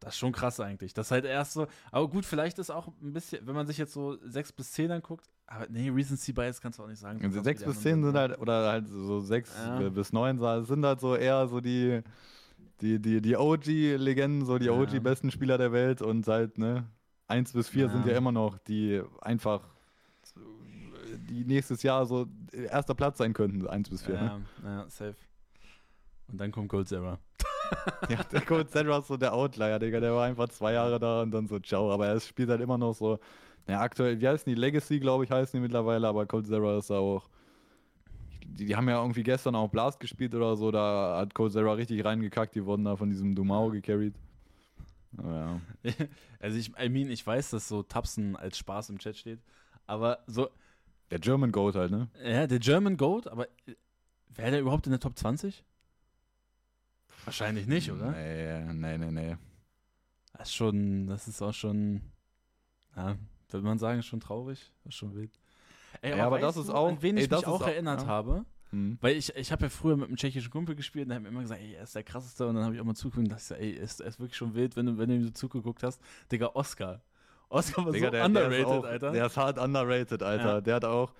das 0.00 0.14
ist 0.14 0.18
schon 0.18 0.32
krass 0.32 0.60
eigentlich. 0.60 0.94
Das 0.94 1.08
ist 1.08 1.10
halt 1.10 1.26
erst 1.26 1.52
so, 1.52 1.66
aber 1.90 2.08
gut, 2.08 2.24
vielleicht 2.24 2.58
ist 2.58 2.70
auch 2.70 2.88
ein 2.88 3.12
bisschen, 3.12 3.46
wenn 3.46 3.54
man 3.54 3.66
sich 3.66 3.76
jetzt 3.76 3.92
so 3.92 4.16
6 4.22 4.52
bis 4.52 4.72
10 4.72 4.90
anguckt, 4.90 5.28
aber 5.46 5.66
nee, 5.68 5.88
Recency 5.90 6.32
Bias 6.32 6.60
kannst 6.60 6.78
du 6.78 6.82
auch 6.82 6.88
nicht 6.88 6.98
sagen. 7.00 7.20
Also 7.22 7.34
sonst 7.34 7.44
6 7.44 7.60
die 7.60 7.66
bis 7.66 7.76
anderen 7.78 8.02
10 8.02 8.04
sind 8.04 8.16
halt, 8.16 8.38
oder 8.40 8.68
halt 8.68 8.88
so 8.88 9.20
6 9.20 9.54
Ja. 9.56 9.88
bis 9.88 10.12
9 10.12 10.64
sind 10.64 10.84
halt 10.84 11.00
so 11.00 11.14
eher 11.16 11.46
so 11.48 11.60
die, 11.60 12.02
die, 12.80 12.98
die, 13.00 13.20
die 13.20 13.36
OG-Legenden, 13.36 14.44
so 14.44 14.58
die 14.58 14.66
Ja. 14.66 14.72
OG-besten 14.72 15.30
Spieler 15.30 15.58
der 15.58 15.72
Welt 15.72 16.02
und 16.02 16.26
halt, 16.26 16.58
ne, 16.58 16.84
1 17.28 17.52
bis 17.52 17.68
4 17.68 17.88
sind 17.88 18.06
Ja. 18.06 18.12
ja 18.12 18.18
immer 18.18 18.32
noch, 18.32 18.58
die 18.58 19.02
einfach 19.20 19.62
die 21.28 21.44
nächstes 21.44 21.82
Jahr 21.82 22.04
so 22.06 22.26
erster 22.52 22.94
Platz 22.94 23.18
sein 23.18 23.32
könnten, 23.32 23.66
1 23.66 23.88
bis 23.90 24.02
4. 24.02 24.14
Ne? 24.14 24.42
Ja, 24.64 24.68
ja, 24.70 24.84
safe. 24.90 25.14
Und 26.28 26.38
dann 26.40 26.50
kommt 26.52 26.68
Gold 26.68 26.88
Zera. 26.88 27.18
Ja, 28.08 28.22
der 28.30 28.42
Cold 28.42 28.70
Sandra 28.70 28.98
ist 28.98 29.08
so 29.08 29.16
der 29.16 29.32
Outlier, 29.34 29.80
Digga. 29.80 29.98
Der 29.98 30.14
war 30.14 30.24
einfach 30.26 30.48
zwei 30.50 30.74
Jahre 30.74 31.00
da 31.00 31.22
und 31.22 31.32
dann 31.32 31.48
so, 31.48 31.58
ciao. 31.58 31.90
Aber 31.92 32.06
er 32.06 32.20
spielt 32.20 32.48
halt 32.48 32.60
immer 32.60 32.78
noch 32.78 32.92
so. 32.94 33.18
Ja, 33.68 33.80
aktuell, 33.80 34.20
wie 34.20 34.28
heißen 34.28 34.48
die? 34.52 34.58
Legacy, 34.58 35.00
glaube 35.00 35.24
ich, 35.24 35.30
heißen 35.30 35.56
die 35.58 35.62
mittlerweile, 35.62 36.06
aber 36.08 36.26
Cold 36.26 36.46
Zera 36.46 36.78
ist 36.78 36.90
da 36.90 36.98
auch. 36.98 37.28
Die, 38.44 38.66
die 38.66 38.76
haben 38.76 38.88
ja 38.88 39.00
irgendwie 39.00 39.22
gestern 39.22 39.54
auch 39.56 39.68
Blast 39.70 40.00
gespielt 40.00 40.34
oder 40.34 40.56
so. 40.56 40.70
Da 40.70 41.18
hat 41.18 41.34
Cold 41.34 41.52
Zera 41.52 41.72
richtig 41.74 42.04
reingekackt. 42.04 42.54
Die 42.54 42.64
wurden 42.64 42.84
da 42.84 42.96
von 42.96 43.10
diesem 43.10 43.34
Dumao 43.34 43.70
gecarried. 43.70 44.14
Oh, 45.18 45.28
ja. 45.30 45.60
Also 46.40 46.58
ich, 46.58 46.70
I 46.78 46.88
mean, 46.88 47.10
ich 47.10 47.26
weiß, 47.26 47.50
dass 47.50 47.66
so 47.68 47.82
Tapsen 47.82 48.36
als 48.36 48.58
Spaß 48.58 48.90
im 48.90 48.98
Chat 48.98 49.16
steht, 49.16 49.40
aber 49.86 50.22
so, 50.26 50.48
Der 51.10 51.18
German 51.18 51.52
Goat 51.52 51.74
halt, 51.76 51.90
ne? 51.90 52.08
ja, 52.24 52.46
der 52.46 52.58
German 52.60 52.96
Goat, 52.96 53.26
aber 53.28 53.48
wäre 54.28 54.50
der 54.52 54.60
überhaupt 54.60 54.86
in 54.86 54.92
der 54.92 55.00
Top 55.00 55.16
20? 55.18 55.64
Wahrscheinlich 57.24 57.66
nicht, 57.66 57.90
oder? 57.90 58.12
Nee, 58.12 58.72
nee, 58.72 58.98
nee, 58.98 59.10
nee. 59.10 59.36
Das 60.34 60.48
ist 60.48 60.54
schon, 60.54 61.06
das 61.06 61.28
ist 61.28 61.42
auch 61.42 61.54
schon, 61.54 62.02
ja, 62.96 63.16
würde 63.52 63.66
man 63.66 63.78
sagen, 63.78 64.02
schon 64.02 64.20
traurig. 64.20 64.70
Ist 64.84 64.94
schon 64.94 65.14
wild. 65.14 65.30
Ey, 66.02 66.16
Ja, 66.16 66.26
aber 66.26 66.38
das 66.38 66.56
ist 66.56 66.68
auch- 66.70 66.88
an 66.88 66.98
wen 67.00 67.16
ey, 67.16 67.22
ich 67.24 67.28
das 67.28 67.40
mich 67.40 67.48
ist 67.48 67.52
auch 67.54 67.62
auch- 67.62 67.66
erinnert 67.68 68.02
ja. 68.02 68.06
habe. 68.08 68.44
Hm. 68.70 68.98
Weil 69.00 69.16
ich, 69.16 69.34
ich 69.36 69.52
habe 69.52 69.62
ja 69.62 69.68
früher 69.68 69.96
mit 69.96 70.08
einem 70.08 70.16
tschechischen 70.16 70.50
Kumpel 70.50 70.74
gespielt 70.74 71.04
und 71.04 71.10
der 71.10 71.16
hat 71.16 71.22
mir 71.22 71.28
immer 71.28 71.42
gesagt, 71.42 71.60
ey, 71.60 71.74
er 71.74 71.84
ist 71.84 71.94
der 71.94 72.02
krasseste. 72.02 72.46
Und 72.46 72.56
dann 72.56 72.64
habe 72.64 72.74
ich 72.74 72.80
auch 72.80 72.84
mal 72.84 72.94
zugeguckt 72.94 73.28
und 73.28 73.32
dachte, 73.32 73.58
ey, 73.58 73.76
er 73.76 73.82
ist, 73.82 74.00
er 74.00 74.08
ist 74.08 74.18
wirklich 74.18 74.36
schon 74.36 74.54
wild, 74.54 74.76
wenn 74.76 74.86
du, 74.86 74.98
wenn 74.98 75.08
du 75.08 75.14
ihm 75.14 75.24
so 75.24 75.30
zugeguckt 75.30 75.82
hast. 75.84 76.00
Digga, 76.32 76.50
Oscar. 76.54 77.00
Oscar 77.48 77.84
war 77.86 77.92
Digga, 77.92 78.06
so 78.08 78.10
der, 78.10 78.24
underrated, 78.24 78.52
der 78.52 78.60
ist 78.60 78.66
auch, 78.66 78.84
Alter. 78.84 79.12
Der 79.12 79.26
ist 79.26 79.36
hart 79.36 79.58
underrated, 79.58 80.22
Alter. 80.22 80.54
Ja. 80.54 80.60
Der 80.60 80.74
hat 80.74 80.84
auch, 80.84 81.12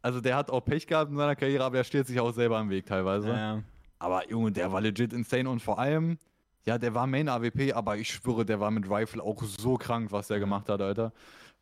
also 0.00 0.20
der 0.20 0.36
hat 0.36 0.48
auch 0.50 0.60
Pech 0.64 0.86
gehabt 0.86 1.10
in 1.10 1.16
seiner 1.16 1.34
Karriere, 1.34 1.64
aber 1.64 1.78
er 1.78 1.84
steht 1.84 2.06
sich 2.06 2.20
auch 2.20 2.30
selber 2.32 2.60
im 2.60 2.70
Weg 2.70 2.86
teilweise. 2.86 3.28
ja, 3.30 3.62
Aber 3.98 4.30
Junge, 4.30 4.52
der 4.52 4.70
war 4.72 4.80
legit 4.80 5.12
insane 5.12 5.50
und 5.50 5.60
vor 5.60 5.80
allem, 5.80 6.18
ja, 6.64 6.78
der 6.78 6.94
war 6.94 7.08
Main 7.08 7.28
AWP, 7.28 7.72
aber 7.72 7.96
ich 7.96 8.08
schwöre, 8.14 8.44
der 8.46 8.60
war 8.60 8.70
mit 8.70 8.88
Rifle 8.88 9.20
auch 9.20 9.42
so 9.42 9.76
krank, 9.76 10.12
was 10.12 10.28
der 10.28 10.38
gemacht 10.38 10.68
hat, 10.68 10.80
Alter. 10.80 11.12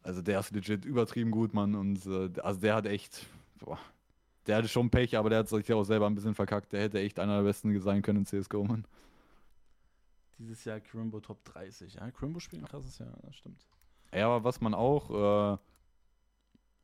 Also 0.02 0.22
der 0.22 0.40
ist 0.40 0.52
legit 0.52 0.84
übertrieben 0.84 1.30
gut, 1.30 1.52
Mann. 1.54 1.74
Und 1.74 2.06
äh, 2.06 2.30
also 2.40 2.60
der 2.60 2.74
hat 2.74 2.86
echt, 2.86 3.26
boah, 3.58 3.78
der 4.46 4.56
hatte 4.56 4.68
schon 4.68 4.90
Pech, 4.90 5.16
aber 5.16 5.30
der 5.30 5.40
hat 5.40 5.48
sich 5.48 5.72
auch 5.72 5.84
selber 5.84 6.06
ein 6.06 6.14
bisschen 6.14 6.34
verkackt. 6.34 6.72
Der 6.72 6.80
hätte 6.80 6.98
echt 7.00 7.18
einer 7.18 7.36
der 7.36 7.44
besten 7.44 7.78
sein 7.80 8.02
können 8.02 8.20
in 8.20 8.26
CSGO, 8.26 8.64
Mann. 8.64 8.86
dieses 10.38 10.64
Jahr 10.64 10.80
Crimbo 10.80 11.20
Top 11.20 11.44
30. 11.44 11.94
Ja, 11.94 12.10
Crimbo 12.10 12.40
spielt 12.40 12.62
ein 12.62 12.68
krasses 12.68 12.98
Jahr, 12.98 13.12
das 13.22 13.36
stimmt. 13.36 13.66
Ja, 14.12 14.26
aber 14.26 14.42
was 14.42 14.60
man 14.60 14.74
auch 14.74 15.54
äh, 15.54 15.58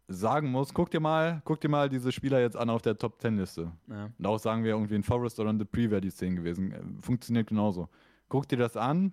sagen 0.09 0.51
muss, 0.51 0.73
guck 0.75 0.91
dir 0.91 1.01
mal, 1.01 1.41
guck 1.45 1.61
dir 1.61 1.69
mal 1.69 1.89
diese 1.89 2.13
Spieler 2.13 2.41
jetzt 2.41 2.57
an 2.57 2.71
auf 2.71 2.83
der 2.83 2.99
Top 2.99 3.21
10 3.21 3.39
Liste. 3.39 3.73
Ja. 3.89 4.11
Und 4.17 4.27
auch 4.27 4.39
sagen 4.39 4.63
wir 4.63 4.73
irgendwie 4.73 4.95
ein 4.95 5.03
Forest 5.03 5.41
oder 5.41 5.51
ein 5.51 5.59
Dupree 5.59 5.91
wäre 5.91 6.01
die 6.01 6.13
10 6.13 6.37
gewesen. 6.37 6.73
Äh, 6.73 7.03
Funktioniert 7.03 7.49
genauso. 7.49 7.89
Guck 8.29 8.47
dir 8.49 8.59
das 8.59 8.77
an 8.77 9.13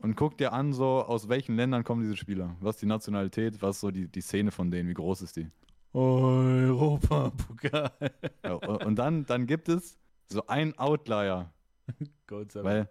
und 0.00 0.16
guck 0.16 0.36
dir 0.38 0.52
an, 0.52 0.72
so 0.72 1.02
aus 1.02 1.28
welchen 1.28 1.56
Ländern 1.56 1.84
kommen 1.84 2.02
diese 2.02 2.16
Spieler. 2.16 2.56
Was 2.60 2.76
ist 2.76 2.82
die 2.82 2.86
Nationalität, 2.86 3.62
was 3.62 3.76
ist 3.76 3.80
so 3.80 3.90
die, 3.90 4.08
die 4.08 4.20
Szene 4.20 4.50
von 4.50 4.70
denen, 4.70 4.88
wie 4.88 4.94
groß 4.94 5.22
ist 5.22 5.36
die? 5.36 5.48
Europa-Pokal. 5.92 7.90
Ja, 8.44 8.54
und, 8.54 8.84
und 8.84 8.96
dann, 8.96 9.24
dann 9.26 9.46
gibt 9.46 9.68
es 9.68 9.98
so 10.28 10.46
einen 10.46 10.76
Outlier, 10.78 11.50
Gold 12.26 12.54
weil 12.54 12.88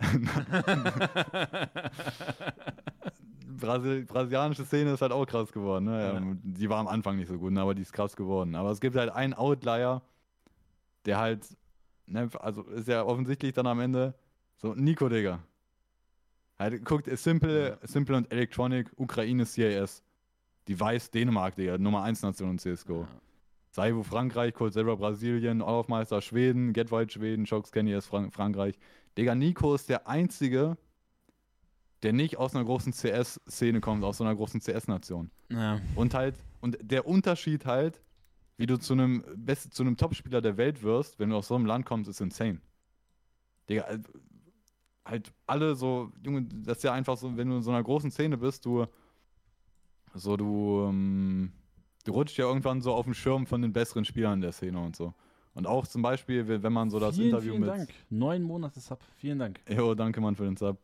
Brasil 3.46 4.04
brasilianische 4.04 4.64
Szene 4.64 4.92
ist 4.92 5.02
halt 5.02 5.12
auch 5.12 5.26
krass 5.26 5.52
geworden. 5.52 5.84
Ne? 5.84 6.02
Ja. 6.02 6.20
Die 6.42 6.68
war 6.68 6.78
am 6.78 6.88
Anfang 6.88 7.16
nicht 7.16 7.28
so 7.28 7.38
gut, 7.38 7.52
ne, 7.52 7.60
aber 7.60 7.74
die 7.74 7.82
ist 7.82 7.92
krass 7.92 8.16
geworden. 8.16 8.56
Aber 8.56 8.70
es 8.70 8.80
gibt 8.80 8.96
halt 8.96 9.10
einen 9.10 9.34
Outlier, 9.34 10.02
der 11.04 11.18
halt, 11.18 11.46
ne, 12.06 12.28
also 12.40 12.62
ist 12.62 12.88
ja 12.88 13.04
offensichtlich 13.04 13.52
dann 13.52 13.66
am 13.68 13.78
Ende 13.80 14.14
so 14.56 14.74
Nico, 14.74 15.08
Digga. 15.08 15.40
Halt, 16.64 16.82
guckt, 16.82 17.18
Simple, 17.18 17.78
Simple 17.82 18.16
und 18.16 18.32
Electronic, 18.32 18.90
Ukraine 18.96 19.44
CAS. 19.44 20.02
Die 20.66 20.80
Weiß 20.80 21.10
Dänemark, 21.10 21.56
Digga, 21.56 21.76
Nummer 21.76 22.02
1 22.04 22.22
Nation 22.22 22.52
in 22.52 22.58
CSGO. 22.58 23.02
Ja. 23.02 23.08
Saivo 23.70 24.02
Frankreich, 24.02 24.54
Cold 24.54 24.72
Zebra 24.72 24.94
Brasilien, 24.94 25.60
All-of-Meister 25.60 26.22
Schweden, 26.22 26.72
Get 26.72 26.90
White 26.90 27.12
Schweden, 27.12 27.44
Shocks 27.44 27.70
Kenny 27.70 27.92
ist 27.92 28.06
Frank 28.06 28.32
Frankreich. 28.32 28.78
Digga, 29.18 29.34
Nico 29.34 29.74
ist 29.74 29.90
der 29.90 30.08
Einzige, 30.08 30.78
der 32.02 32.14
nicht 32.14 32.38
aus 32.38 32.54
einer 32.54 32.64
großen 32.64 32.94
CS-Szene 32.94 33.82
kommt, 33.82 34.02
aus 34.02 34.16
so 34.16 34.24
einer 34.24 34.34
großen 34.34 34.60
CS-Nation. 34.60 35.30
Ja. 35.50 35.82
Und 35.96 36.14
halt, 36.14 36.34
und 36.62 36.78
der 36.80 37.06
Unterschied 37.06 37.66
halt, 37.66 38.00
wie 38.56 38.64
du 38.64 38.78
zu 38.78 38.94
einem 38.94 39.22
best, 39.36 39.74
zu 39.74 39.82
einem 39.82 39.98
Topspieler 39.98 40.40
der 40.40 40.56
Welt 40.56 40.82
wirst, 40.82 41.18
wenn 41.18 41.28
du 41.28 41.36
aus 41.36 41.48
so 41.48 41.56
einem 41.56 41.66
Land 41.66 41.84
kommst, 41.84 42.08
ist 42.08 42.22
insane. 42.22 42.62
Digga, 43.68 43.82
äh, 43.84 43.98
halt 45.04 45.32
alle 45.46 45.74
so, 45.74 46.12
Junge, 46.24 46.42
das 46.42 46.78
ist 46.78 46.84
ja 46.84 46.92
einfach 46.92 47.16
so, 47.16 47.36
wenn 47.36 47.48
du 47.48 47.56
in 47.56 47.62
so 47.62 47.70
einer 47.70 47.82
großen 47.82 48.10
Szene 48.10 48.36
bist, 48.36 48.64
du 48.64 48.86
so, 50.14 50.36
du, 50.36 50.86
ähm, 50.88 51.52
du 52.04 52.12
rutscht 52.12 52.38
ja 52.38 52.46
irgendwann 52.46 52.80
so 52.80 52.94
auf 52.94 53.04
den 53.04 53.14
Schirm 53.14 53.46
von 53.46 53.62
den 53.62 53.72
besseren 53.72 54.04
Spielern 54.04 54.40
der 54.40 54.52
Szene 54.52 54.80
und 54.80 54.96
so. 54.96 55.12
Und 55.54 55.66
auch 55.66 55.86
zum 55.86 56.02
Beispiel, 56.02 56.46
wenn 56.62 56.72
man 56.72 56.90
so 56.90 56.98
das 56.98 57.16
vielen, 57.16 57.28
Interview 57.28 57.52
vielen 57.52 57.60
mit. 57.60 57.70
Dank. 57.70 57.90
Neun 58.10 58.42
Monate 58.42 58.80
Sub. 58.80 59.00
Vielen 59.16 59.38
Dank. 59.38 59.60
Jo, 59.68 59.94
danke 59.94 60.20
Mann 60.20 60.34
für 60.34 60.44
den 60.44 60.56
Sub. 60.56 60.78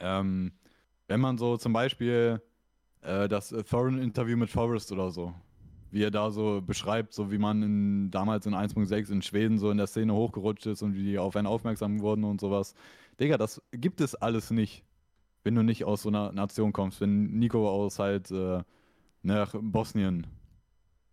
Ähm, 0.00 0.52
wenn 1.06 1.20
man 1.20 1.38
so 1.38 1.56
zum 1.56 1.72
Beispiel 1.72 2.42
äh, 3.00 3.28
das 3.28 3.48
Thorin-Interview 3.48 4.36
mit 4.36 4.50
Forrest 4.50 4.92
oder 4.92 5.10
so, 5.10 5.34
wie 5.90 6.02
er 6.02 6.10
da 6.10 6.30
so 6.30 6.60
beschreibt, 6.62 7.12
so 7.14 7.30
wie 7.30 7.38
man 7.38 7.62
in, 7.62 8.10
damals 8.10 8.46
in 8.46 8.54
1.6 8.54 9.10
in 9.10 9.22
Schweden 9.22 9.58
so 9.58 9.70
in 9.70 9.78
der 9.78 9.86
Szene 9.86 10.14
hochgerutscht 10.14 10.66
ist 10.66 10.82
und 10.82 10.94
wie 10.94 11.04
die 11.04 11.18
auf 11.18 11.36
einen 11.36 11.46
aufmerksam 11.46 12.00
wurden 12.00 12.24
und 12.24 12.40
sowas. 12.40 12.74
Digga, 13.20 13.38
das 13.38 13.62
gibt 13.72 14.00
es 14.00 14.14
alles 14.14 14.50
nicht, 14.50 14.84
wenn 15.44 15.54
du 15.54 15.62
nicht 15.62 15.84
aus 15.84 16.02
so 16.02 16.08
einer 16.08 16.32
Nation 16.32 16.72
kommst. 16.72 17.00
Wenn 17.00 17.38
Nico 17.38 17.68
aus 17.68 17.98
halt 17.98 18.30
äh, 18.30 18.62
nach 19.22 19.54
Bosnien. 19.60 20.26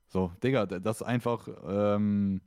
So, 0.08 0.32
Digga, 0.44 0.66
das 0.66 1.02
ist 1.02 1.08
einfach. 1.08 1.48
Ähm, 1.68 2.42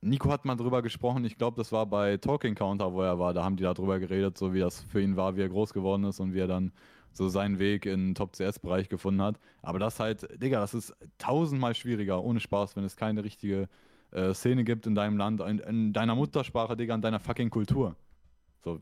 Nico 0.00 0.30
hat 0.30 0.44
mal 0.44 0.56
drüber 0.56 0.82
gesprochen, 0.82 1.24
ich 1.24 1.38
glaube, 1.38 1.56
das 1.56 1.72
war 1.72 1.86
bei 1.86 2.18
Talking 2.18 2.54
Counter, 2.54 2.92
wo 2.92 3.02
er 3.02 3.18
war. 3.18 3.32
Da 3.32 3.42
haben 3.44 3.56
die 3.56 3.62
darüber 3.62 3.98
geredet, 3.98 4.36
so 4.36 4.52
wie 4.52 4.60
das 4.60 4.80
für 4.80 5.00
ihn 5.00 5.16
war, 5.16 5.36
wie 5.36 5.42
er 5.42 5.48
groß 5.48 5.72
geworden 5.72 6.04
ist 6.04 6.20
und 6.20 6.34
wie 6.34 6.40
er 6.40 6.46
dann 6.46 6.72
so 7.14 7.28
seinen 7.28 7.58
Weg 7.58 7.86
in 7.86 8.08
den 8.08 8.14
Top-CS-Bereich 8.14 8.88
gefunden 8.88 9.22
hat. 9.22 9.38
Aber 9.62 9.78
das 9.78 9.98
halt, 10.00 10.28
Digga, 10.42 10.60
das 10.60 10.74
ist 10.74 10.94
tausendmal 11.18 11.74
schwieriger, 11.74 12.22
ohne 12.22 12.40
Spaß, 12.40 12.76
wenn 12.76 12.84
es 12.84 12.96
keine 12.96 13.24
richtige 13.24 13.68
äh, 14.10 14.34
Szene 14.34 14.64
gibt 14.64 14.86
in 14.86 14.94
deinem 14.94 15.16
Land, 15.16 15.40
in, 15.40 15.58
in 15.60 15.92
deiner 15.92 16.14
Muttersprache, 16.14 16.76
Digga, 16.76 16.94
in 16.94 17.00
deiner 17.00 17.20
fucking 17.20 17.50
Kultur. 17.50 17.96
So, 18.62 18.80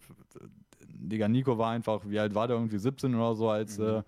Digga, 0.86 1.28
Nico 1.28 1.56
war 1.58 1.70
einfach, 1.70 2.02
wie 2.06 2.18
alt 2.18 2.34
war 2.34 2.48
der 2.48 2.56
irgendwie 2.56 2.78
17 2.78 3.14
oder 3.14 3.34
so, 3.34 3.48
als, 3.50 3.78
Mhm. 3.78 3.84
äh, 3.86 4.02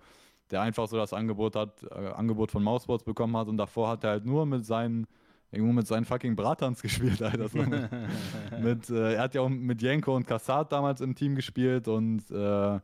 der 0.51 0.61
einfach 0.61 0.87
so 0.87 0.97
das 0.97 1.11
Angebot 1.13 1.55
hat, 1.55 1.83
äh, 1.83 2.09
Angebot 2.09 2.51
von 2.51 2.63
Mouseboards 2.63 3.03
bekommen 3.03 3.35
hat 3.37 3.47
und 3.47 3.57
davor 3.57 3.89
hat 3.89 4.03
er 4.03 4.11
halt 4.11 4.25
nur 4.25 4.45
mit 4.45 4.65
seinen 4.65 5.07
irgendwo 5.51 5.71
mit 5.73 5.87
seinen 5.87 6.03
fucking 6.05 6.35
Bratans 6.35 6.81
gespielt, 6.81 7.21
Alter. 7.21 7.47
So 7.47 7.59
mit, 7.59 7.89
mit 8.61 8.89
äh, 8.89 9.13
er 9.13 9.21
hat 9.21 9.35
ja 9.35 9.41
auch 9.41 9.49
mit 9.49 9.81
Jenko 9.81 10.15
und 10.15 10.27
Kassad 10.27 10.71
damals 10.71 11.01
im 11.01 11.15
Team 11.15 11.35
gespielt 11.35 11.87
und 11.87 12.29
äh, 12.29 12.79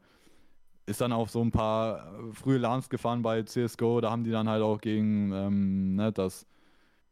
ist 0.92 1.02
dann 1.02 1.12
auf 1.12 1.30
so 1.30 1.42
ein 1.42 1.52
paar 1.52 2.14
frühe 2.34 2.58
LANs 2.58 2.90
gefahren 2.90 3.22
bei 3.22 3.44
CSGO. 3.44 4.02
Da 4.02 4.12
haben 4.12 4.24
die 4.24 4.32
dann 4.32 4.48
halt 4.48 4.62
auch 4.62 4.80
gegen 4.80 5.32
ähm, 5.34 5.96
ne, 5.96 6.12
das 6.12 6.46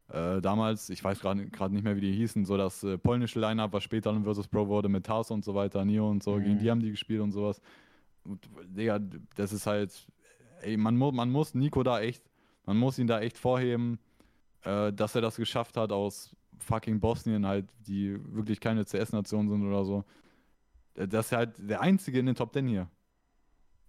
äh, 0.10 0.42
damals, 0.42 0.90
ich 0.90 1.04
weiß 1.04 1.20
gerade 1.20 1.42
nicht 1.72 1.84
mehr, 1.84 1.96
wie 1.96 2.02
die 2.02 2.12
hießen, 2.12 2.46
so 2.46 2.58
das 2.58 2.84
äh, 2.84 2.98
polnische 2.98 3.40
Line-Up, 3.40 3.74
was 3.74 3.84
später 3.84 4.12
dann 4.12 4.24
Versus 4.24 4.48
Pro 4.48 4.68
wurde 4.68 4.90
mit 4.90 5.06
Tars 5.06 5.30
und 5.30 5.46
so 5.46 5.54
weiter, 5.54 5.86
Nio 5.86 6.10
und 6.10 6.24
so, 6.24 6.36
mhm. 6.36 6.44
gegen 6.44 6.60
die 6.60 6.72
haben 6.72 6.80
die 6.80 6.92
gespielt 6.92 7.22
und 7.22 7.32
sowas. 7.32 7.62
Und, 8.24 8.50
Digga, 8.66 9.00
das 9.36 9.54
ist 9.54 9.68
halt, 9.68 10.08
ey, 10.62 10.78
man, 10.78 10.98
mu 10.98 11.12
man 11.12 11.30
muss 11.30 11.54
Nico 11.54 11.84
da 11.84 12.02
echt, 12.02 12.24
man 12.66 12.78
muss 12.78 12.98
ihn 12.98 13.08
da 13.08 13.20
echt 13.20 13.38
vorheben, 13.38 14.00
äh, 14.64 14.92
dass 14.92 15.14
er 15.14 15.22
das 15.22 15.36
geschafft 15.36 15.78
hat 15.78 15.92
aus 15.92 16.36
fucking 16.58 17.00
Bosnien 17.00 17.46
halt, 17.46 17.68
die 17.80 18.18
wirklich 18.34 18.60
keine 18.60 18.86
CS-Nation 18.86 19.48
sind 19.48 19.64
oder 19.64 19.86
so. 19.86 20.04
Äh, 20.96 21.08
das 21.08 21.28
ist 21.28 21.32
halt 21.34 21.54
der 21.58 21.82
einzige 21.82 22.20
in 22.20 22.26
den 22.26 22.36
Top 22.36 22.52
10 22.52 22.68
hier. 22.68 22.88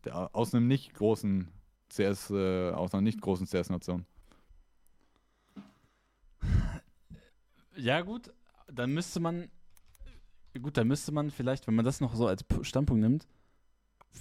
Der, 0.05 0.35
aus 0.35 0.55
einem 0.55 0.67
nicht 0.67 0.95
großen 0.95 1.49
CS, 1.91 2.31
äh, 2.31 2.71
aus 2.71 2.95
einer 2.95 3.03
nicht 3.03 3.21
großen 3.21 3.47
CS-Nation. 3.47 4.07
Ja, 7.77 8.01
gut, 8.03 8.33
dann 8.73 8.93
müsste 8.93 9.21
man. 9.21 9.49
Gut, 10.61 10.77
dann 10.77 10.89
müsste 10.89 11.13
man 11.13 11.31
vielleicht, 11.31 11.67
wenn 11.67 11.75
man 11.77 11.85
das 11.85 12.01
noch 12.01 12.15
so 12.15 12.27
als 12.27 12.45
Standpunkt 12.63 13.01
nimmt, 13.03 13.29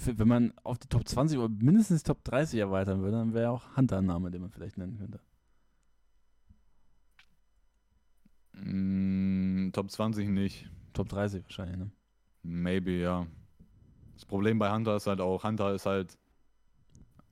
wenn 0.06 0.28
man 0.28 0.54
auf 0.64 0.78
die 0.78 0.88
Top 0.88 1.08
20 1.08 1.38
oder 1.40 1.50
mindestens 1.50 2.04
Top 2.04 2.24
30 2.24 2.60
erweitern 2.60 3.02
würde, 3.02 3.18
dann 3.18 3.34
wäre 3.34 3.50
auch 3.50 3.76
Hunter 3.76 3.98
ein 3.98 4.06
Name, 4.06 4.30
den 4.32 4.42
man 4.42 4.52
vielleicht 4.52 4.78
nennen 4.78 4.98
könnte. 4.98 5.20
Mm, 8.54 9.72
Top 9.72 9.90
20 9.90 10.30
nicht. 10.30 10.70
Top 10.94 11.10
30 11.10 11.44
wahrscheinlich, 11.44 11.78
ne? 11.78 11.92
Maybe, 12.44 12.92
ja. 12.92 13.28
Das 14.20 14.26
Problem 14.26 14.60
bei 14.60 14.70
Hunter 14.70 14.98
ist 14.98 15.08
halt 15.08 15.22
auch, 15.22 15.46
Hunter 15.46 15.74
ist 15.74 15.86
halt 15.86 16.18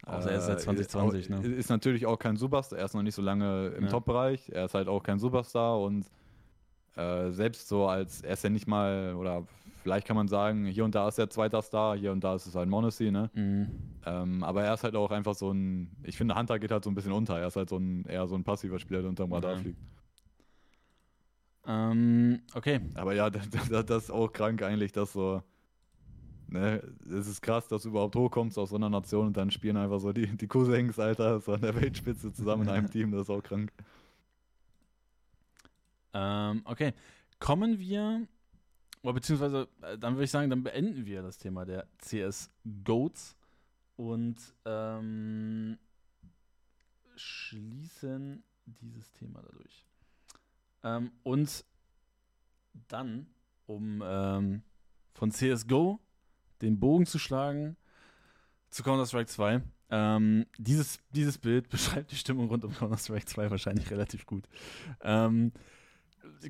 Außer 0.05 0.31
er 0.31 0.37
ist 0.37 0.45
seit 0.45 0.61
2020, 0.61 1.29
äh, 1.29 1.33
ne? 1.33 1.47
Ist 1.47 1.69
natürlich 1.69 2.05
auch 2.05 2.17
kein 2.17 2.37
Superstar, 2.37 2.79
er 2.79 2.85
ist 2.85 2.93
noch 2.93 3.01
nicht 3.03 3.15
so 3.15 3.21
lange 3.21 3.73
im 3.77 3.83
ja. 3.83 3.89
Top-Bereich, 3.89 4.49
er 4.53 4.63
ist 4.65 4.73
halt 4.73 4.87
auch 4.87 5.03
kein 5.03 5.19
Superstar 5.19 5.81
und 5.81 6.09
äh, 6.95 7.29
selbst 7.31 7.67
so 7.67 7.87
als, 7.87 8.21
er 8.21 8.31
ist 8.31 8.43
ja 8.45 8.49
nicht 8.49 8.67
mal, 8.67 9.15
oder 9.15 9.45
vielleicht 9.83 10.07
kann 10.07 10.15
man 10.15 10.29
sagen, 10.29 10.65
hier 10.65 10.85
und 10.85 10.95
da 10.95 11.09
ist 11.09 11.19
er 11.19 11.29
zweiter 11.29 11.61
Star, 11.61 11.97
hier 11.97 12.13
und 12.13 12.23
da 12.23 12.35
ist 12.35 12.45
es 12.45 12.55
halt 12.55 12.69
Monacy, 12.69 13.11
ne? 13.11 13.29
Mhm. 13.33 13.67
Ähm, 14.05 14.43
aber 14.45 14.63
er 14.63 14.73
ist 14.73 14.85
halt 14.85 14.95
auch 14.95 15.11
einfach 15.11 15.35
so 15.35 15.51
ein, 15.51 15.91
ich 16.03 16.15
finde, 16.15 16.35
Hunter 16.35 16.57
geht 16.57 16.71
halt 16.71 16.85
so 16.85 16.89
ein 16.89 16.95
bisschen 16.95 17.11
unter, 17.11 17.37
er 17.37 17.47
ist 17.47 17.57
halt 17.57 17.67
so 17.67 17.75
ein, 17.75 18.05
eher 18.05 18.27
so 18.27 18.35
ein 18.35 18.45
passiver 18.45 18.79
Spieler, 18.79 19.01
der 19.01 19.09
unterm 19.09 19.33
Radar 19.33 19.57
mhm. 19.57 19.59
fliegt. 19.59 19.79
Ähm, 21.67 22.39
okay. 22.55 22.79
Aber 22.95 23.13
ja, 23.13 23.29
das, 23.69 23.85
das 23.85 24.03
ist 24.03 24.09
auch 24.09 24.31
krank 24.31 24.63
eigentlich, 24.63 24.93
dass 24.93 25.11
so, 25.11 25.43
Ne, 26.49 26.81
es 27.05 27.27
ist 27.27 27.41
krass, 27.41 27.67
dass 27.67 27.83
du 27.83 27.89
überhaupt 27.89 28.15
hochkommst 28.15 28.57
aus 28.57 28.69
so 28.69 28.77
einer 28.77 28.89
Nation 28.89 29.27
und 29.27 29.35
dann 29.35 29.51
spielen 29.51 29.75
einfach 29.75 29.99
so 29.99 30.13
die, 30.13 30.27
die 30.27 30.47
Cousins, 30.47 30.97
Alter, 30.97 31.41
so 31.41 31.53
an 31.53 31.61
der 31.61 31.75
Weltspitze 31.75 32.31
zusammen 32.31 32.63
in 32.63 32.69
einem 32.69 32.89
Team, 32.89 33.11
das 33.11 33.23
ist 33.23 33.29
auch 33.29 33.43
krank. 33.43 33.71
Ähm, 36.13 36.61
okay. 36.63 36.93
Kommen 37.39 37.79
wir, 37.79 38.25
oder 39.03 39.13
beziehungsweise, 39.13 39.67
äh, 39.81 39.97
dann 39.97 40.15
würde 40.15 40.23
ich 40.23 40.31
sagen, 40.31 40.49
dann 40.49 40.63
beenden 40.63 41.05
wir 41.05 41.21
das 41.21 41.37
Thema 41.37 41.65
der 41.65 41.85
CS 41.97 42.49
Goats 42.85 43.35
und 43.97 44.37
ähm, 44.63 45.77
schließen 47.17 48.41
dieses 48.65 49.11
Thema 49.11 49.41
dadurch. 49.41 49.85
Ähm, 50.83 51.11
und 51.23 51.65
dann, 52.87 53.27
um 53.65 54.01
ähm, 54.05 54.61
von 55.13 55.31
CSGO 55.31 55.99
den 56.61 56.79
Bogen 56.79 57.05
zu 57.05 57.19
schlagen 57.19 57.77
zu 58.69 58.83
Counter-Strike 58.83 59.27
2. 59.27 59.61
Ähm, 59.89 60.45
dieses, 60.57 60.99
dieses 61.11 61.37
Bild 61.37 61.69
beschreibt 61.69 62.11
die 62.11 62.15
Stimmung 62.15 62.47
rund 62.47 62.65
um 62.65 62.73
Counter-Strike 62.73 63.25
2 63.25 63.51
wahrscheinlich 63.51 63.89
relativ 63.91 64.25
gut. 64.25 64.47
Ähm, 65.01 65.51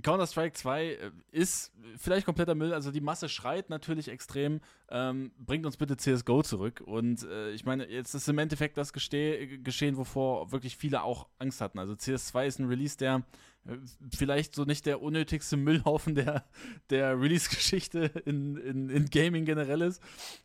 Counter-Strike 0.02 0.54
2 0.54 0.86
äh, 0.86 1.12
ist 1.32 1.72
vielleicht 1.98 2.26
kompletter 2.26 2.56
Müll, 2.56 2.74
also 2.74 2.92
die 2.92 3.02
Masse 3.02 3.30
schreit 3.30 3.70
natürlich 3.70 4.10
extrem, 4.10 4.62
ähm, 4.90 5.32
bringt 5.38 5.66
uns 5.66 5.78
bitte 5.78 5.98
CSGO 5.98 6.44
zurück. 6.44 6.82
Und 6.86 7.24
äh, 7.24 7.52
ich 7.52 7.66
meine, 7.66 7.88
jetzt 7.90 8.14
ist 8.14 8.28
im 8.28 8.38
Endeffekt 8.38 8.78
das 8.78 8.94
geschehen, 8.94 9.98
wovor 9.98 10.52
wirklich 10.52 10.78
viele 10.78 11.04
auch 11.04 11.28
Angst 11.40 11.62
hatten. 11.62 11.80
Also 11.80 11.94
CS2 11.94 12.46
ist 12.46 12.60
ein 12.60 12.68
Release, 12.68 12.98
der 12.98 13.24
äh, 13.66 13.78
vielleicht 14.16 14.56
so 14.56 14.64
nicht 14.64 14.86
der 14.86 15.02
unnötigste 15.02 15.58
Müllhaufen 15.58 16.16
der, 16.16 16.46
der 16.90 17.20
Release-Geschichte 17.20 18.12
in, 18.26 18.58
in, 18.58 18.90
in 18.90 19.06
Gaming 19.10 19.46
generell 19.46 19.82
ist, 19.82 20.02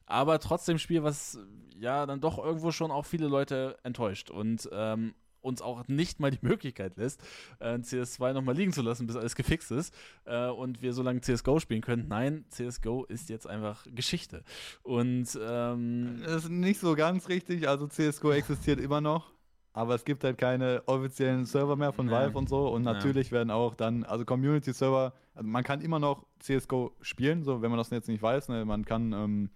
aber 0.07 0.39
trotzdem 0.39 0.79
Spiel, 0.79 1.03
was 1.03 1.39
ja 1.79 2.07
dann 2.07 2.21
doch 2.21 2.39
irgendwo 2.39 2.71
schon 2.71 2.91
auch 2.91 3.07
viele 3.07 3.29
Leute 3.29 3.77
enttäuscht. 3.83 4.31
Und 4.31 4.69
ähm, 4.73 5.15
uns 5.43 5.61
auch 5.61 5.87
nicht 5.89 6.21
mal 6.21 6.31
die 6.31 6.39
Möglichkeit 6.41 6.97
lässt, 6.97 7.23
äh, 7.59 7.75
CS2 7.75 8.33
nochmal 8.33 8.57
liegen 8.57 8.73
zu 8.73 8.83
lassen, 8.83 9.07
bis 9.07 9.17
alles 9.17 9.35
gefixt 9.35 9.71
ist 9.71 9.95
äh, 10.25 10.49
und 10.49 10.83
wir 10.83 10.93
so 10.93 11.03
lange 11.03 11.21
CSGO 11.21 11.61
spielen 11.61 11.83
können. 11.83 12.09
Nein, 12.09 12.45
CSGO 12.49 13.05
ist 13.05 13.29
jetzt 13.29 13.47
einfach 13.47 13.87
Geschichte. 13.95 14.45
Und 14.83 15.39
ähm, 15.41 16.23
das 16.25 16.45
ist 16.45 16.51
nicht 16.51 16.81
so 16.81 16.95
ganz 16.95 17.29
richtig. 17.29 17.69
Also 17.69 17.87
CSGO 17.87 18.33
existiert 18.33 18.81
immer 18.81 19.01
noch. 19.01 19.33
Aber 19.75 19.95
es 19.95 20.05
gibt 20.05 20.23
halt 20.23 20.37
keine 20.37 20.83
offiziellen 20.87 21.47
Server 21.47 21.77
mehr 21.77 21.93
von 21.93 22.11
Valve 22.11 22.37
und 22.37 22.49
so. 22.49 22.69
Und 22.69 22.83
natürlich 22.83 23.29
ja. 23.29 23.39
werden 23.39 23.51
auch 23.51 23.75
dann, 23.75 24.05
also 24.05 24.25
Community-Server, 24.25 25.15
also 25.35 25.49
man 25.49 25.65
kann 25.65 25.81
immer 25.81 25.99
noch 25.99 26.27
CSGO 26.41 26.93
spielen, 27.01 27.43
so 27.43 27.63
wenn 27.63 27.71
man 27.71 27.79
das 27.79 27.89
jetzt 27.89 28.09
nicht 28.09 28.23
weiß. 28.23 28.49
Ne? 28.49 28.67
Man 28.67 28.85
kann 28.85 29.13
ähm, 29.15 29.51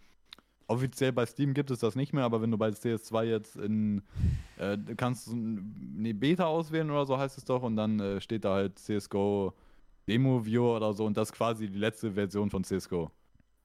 Offiziell 0.69 1.13
bei 1.13 1.27
Steam 1.27 1.55
gibt 1.55 1.71
es 1.71 1.79
das 1.79 1.95
nicht 1.95 2.13
mehr, 2.13 2.25
aber 2.25 2.43
wenn 2.43 2.51
du 2.51 2.59
bei 2.59 2.69
CS2 2.69 3.25
jetzt 3.25 3.57
in, 3.57 4.03
äh, 4.59 4.77
kannst 4.97 5.29
eine 5.29 6.13
Beta 6.13 6.47
auswählen 6.47 6.91
oder 6.91 7.07
so 7.07 7.17
heißt 7.19 7.39
es 7.39 7.45
doch 7.45 7.63
und 7.63 7.77
dann 7.77 8.01
äh, 8.01 8.21
steht 8.21 8.45
da 8.45 8.55
halt 8.55 8.79
CSGO 8.79 9.55
Demo 10.09 10.45
Viewer 10.45 10.77
oder 10.77 10.93
so 10.93 11.05
und 11.05 11.17
das 11.17 11.31
ist 11.31 11.37
quasi 11.37 11.69
die 11.69 11.79
letzte 11.79 12.13
Version 12.13 12.51
von 12.51 12.65
CSGO. 12.65 13.11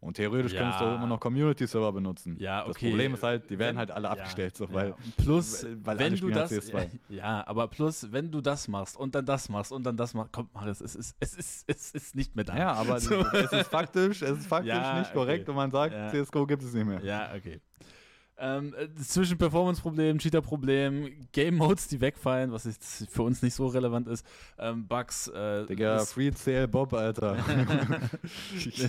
Und 0.01 0.15
theoretisch 0.15 0.53
ja. 0.53 0.61
könntest 0.61 0.81
du 0.81 0.85
auch 0.85 0.95
immer 0.95 1.05
noch 1.05 1.19
Community-Server 1.19 1.91
benutzen. 1.91 2.35
Ja, 2.39 2.61
okay. 2.61 2.67
Das 2.69 2.77
Problem 2.89 3.13
ist 3.13 3.21
halt, 3.21 3.47
die 3.51 3.59
werden 3.59 3.77
halt 3.77 3.91
alle 3.91 4.05
ja, 4.05 4.13
abgestellt, 4.13 4.57
so, 4.57 4.65
weil, 4.73 4.95
plus, 5.17 5.63
weil 5.83 5.99
wenn 5.99 6.15
du 6.15 6.31
das, 6.31 6.51
ja, 7.09 7.45
aber 7.45 7.67
plus, 7.67 8.11
wenn 8.11 8.31
du 8.31 8.41
das 8.41 8.67
machst 8.67 8.97
und 8.97 9.13
dann 9.13 9.27
das 9.27 9.47
machst 9.47 9.71
und 9.71 9.83
dann 9.83 9.95
das 9.95 10.15
machst, 10.15 10.33
kommt, 10.33 10.49
es, 10.65 10.81
es 10.81 10.95
ist, 10.95 11.15
es 11.19 11.35
ist, 11.35 11.65
es 11.67 11.91
ist 11.91 12.15
nicht 12.15 12.35
mehr 12.35 12.45
da. 12.45 12.57
Ja, 12.57 12.73
aber 12.73 12.99
so. 12.99 13.23
es 13.27 13.53
ist 13.53 13.69
faktisch, 13.69 14.23
es 14.23 14.39
ist 14.39 14.47
faktisch 14.47 14.73
ja, 14.73 14.97
nicht 14.97 15.13
korrekt 15.13 15.43
okay. 15.43 15.51
und 15.51 15.55
man 15.55 15.69
sagt, 15.69 15.93
CSGO 16.11 16.47
gibt 16.47 16.63
es 16.63 16.73
nicht 16.73 16.87
mehr. 16.87 17.03
Ja, 17.03 17.29
okay. 17.37 17.61
Ähm, 18.43 18.73
äh, 18.75 18.87
zwischen 18.95 19.37
Performance-Problem, 19.37 20.17
Cheater-Problem, 20.17 21.27
Game-Modes, 21.31 21.89
die 21.89 22.01
wegfallen, 22.01 22.51
was 22.51 22.63
jetzt 22.63 23.07
für 23.11 23.21
uns 23.21 23.43
nicht 23.43 23.53
so 23.53 23.67
relevant 23.67 24.07
ist, 24.07 24.25
ähm, 24.57 24.87
Bugs. 24.87 25.27
Äh, 25.27 25.67
Digga, 25.67 25.99
Free 25.99 26.31
Sale 26.31 26.67
Bob, 26.67 26.91
Alter. 26.93 27.37
ich, 28.55 28.83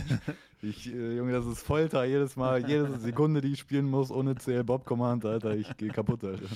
ich, 0.63 0.95
äh, 0.95 1.17
Junge, 1.17 1.33
das 1.33 1.45
ist 1.45 1.63
Folter 1.63 2.05
jedes 2.05 2.35
Mal, 2.35 2.67
jede 2.67 2.99
Sekunde, 2.99 3.43
die 3.43 3.53
ich 3.53 3.61
spielen 3.61 3.85
muss 3.85 4.11
ohne 4.11 4.37
CL 4.37 4.65
Bob 4.65 4.87
Command, 4.87 5.27
Alter, 5.27 5.55
ich 5.55 5.77
gehe 5.77 5.91
kaputt, 5.91 6.25
Alter. 6.25 6.47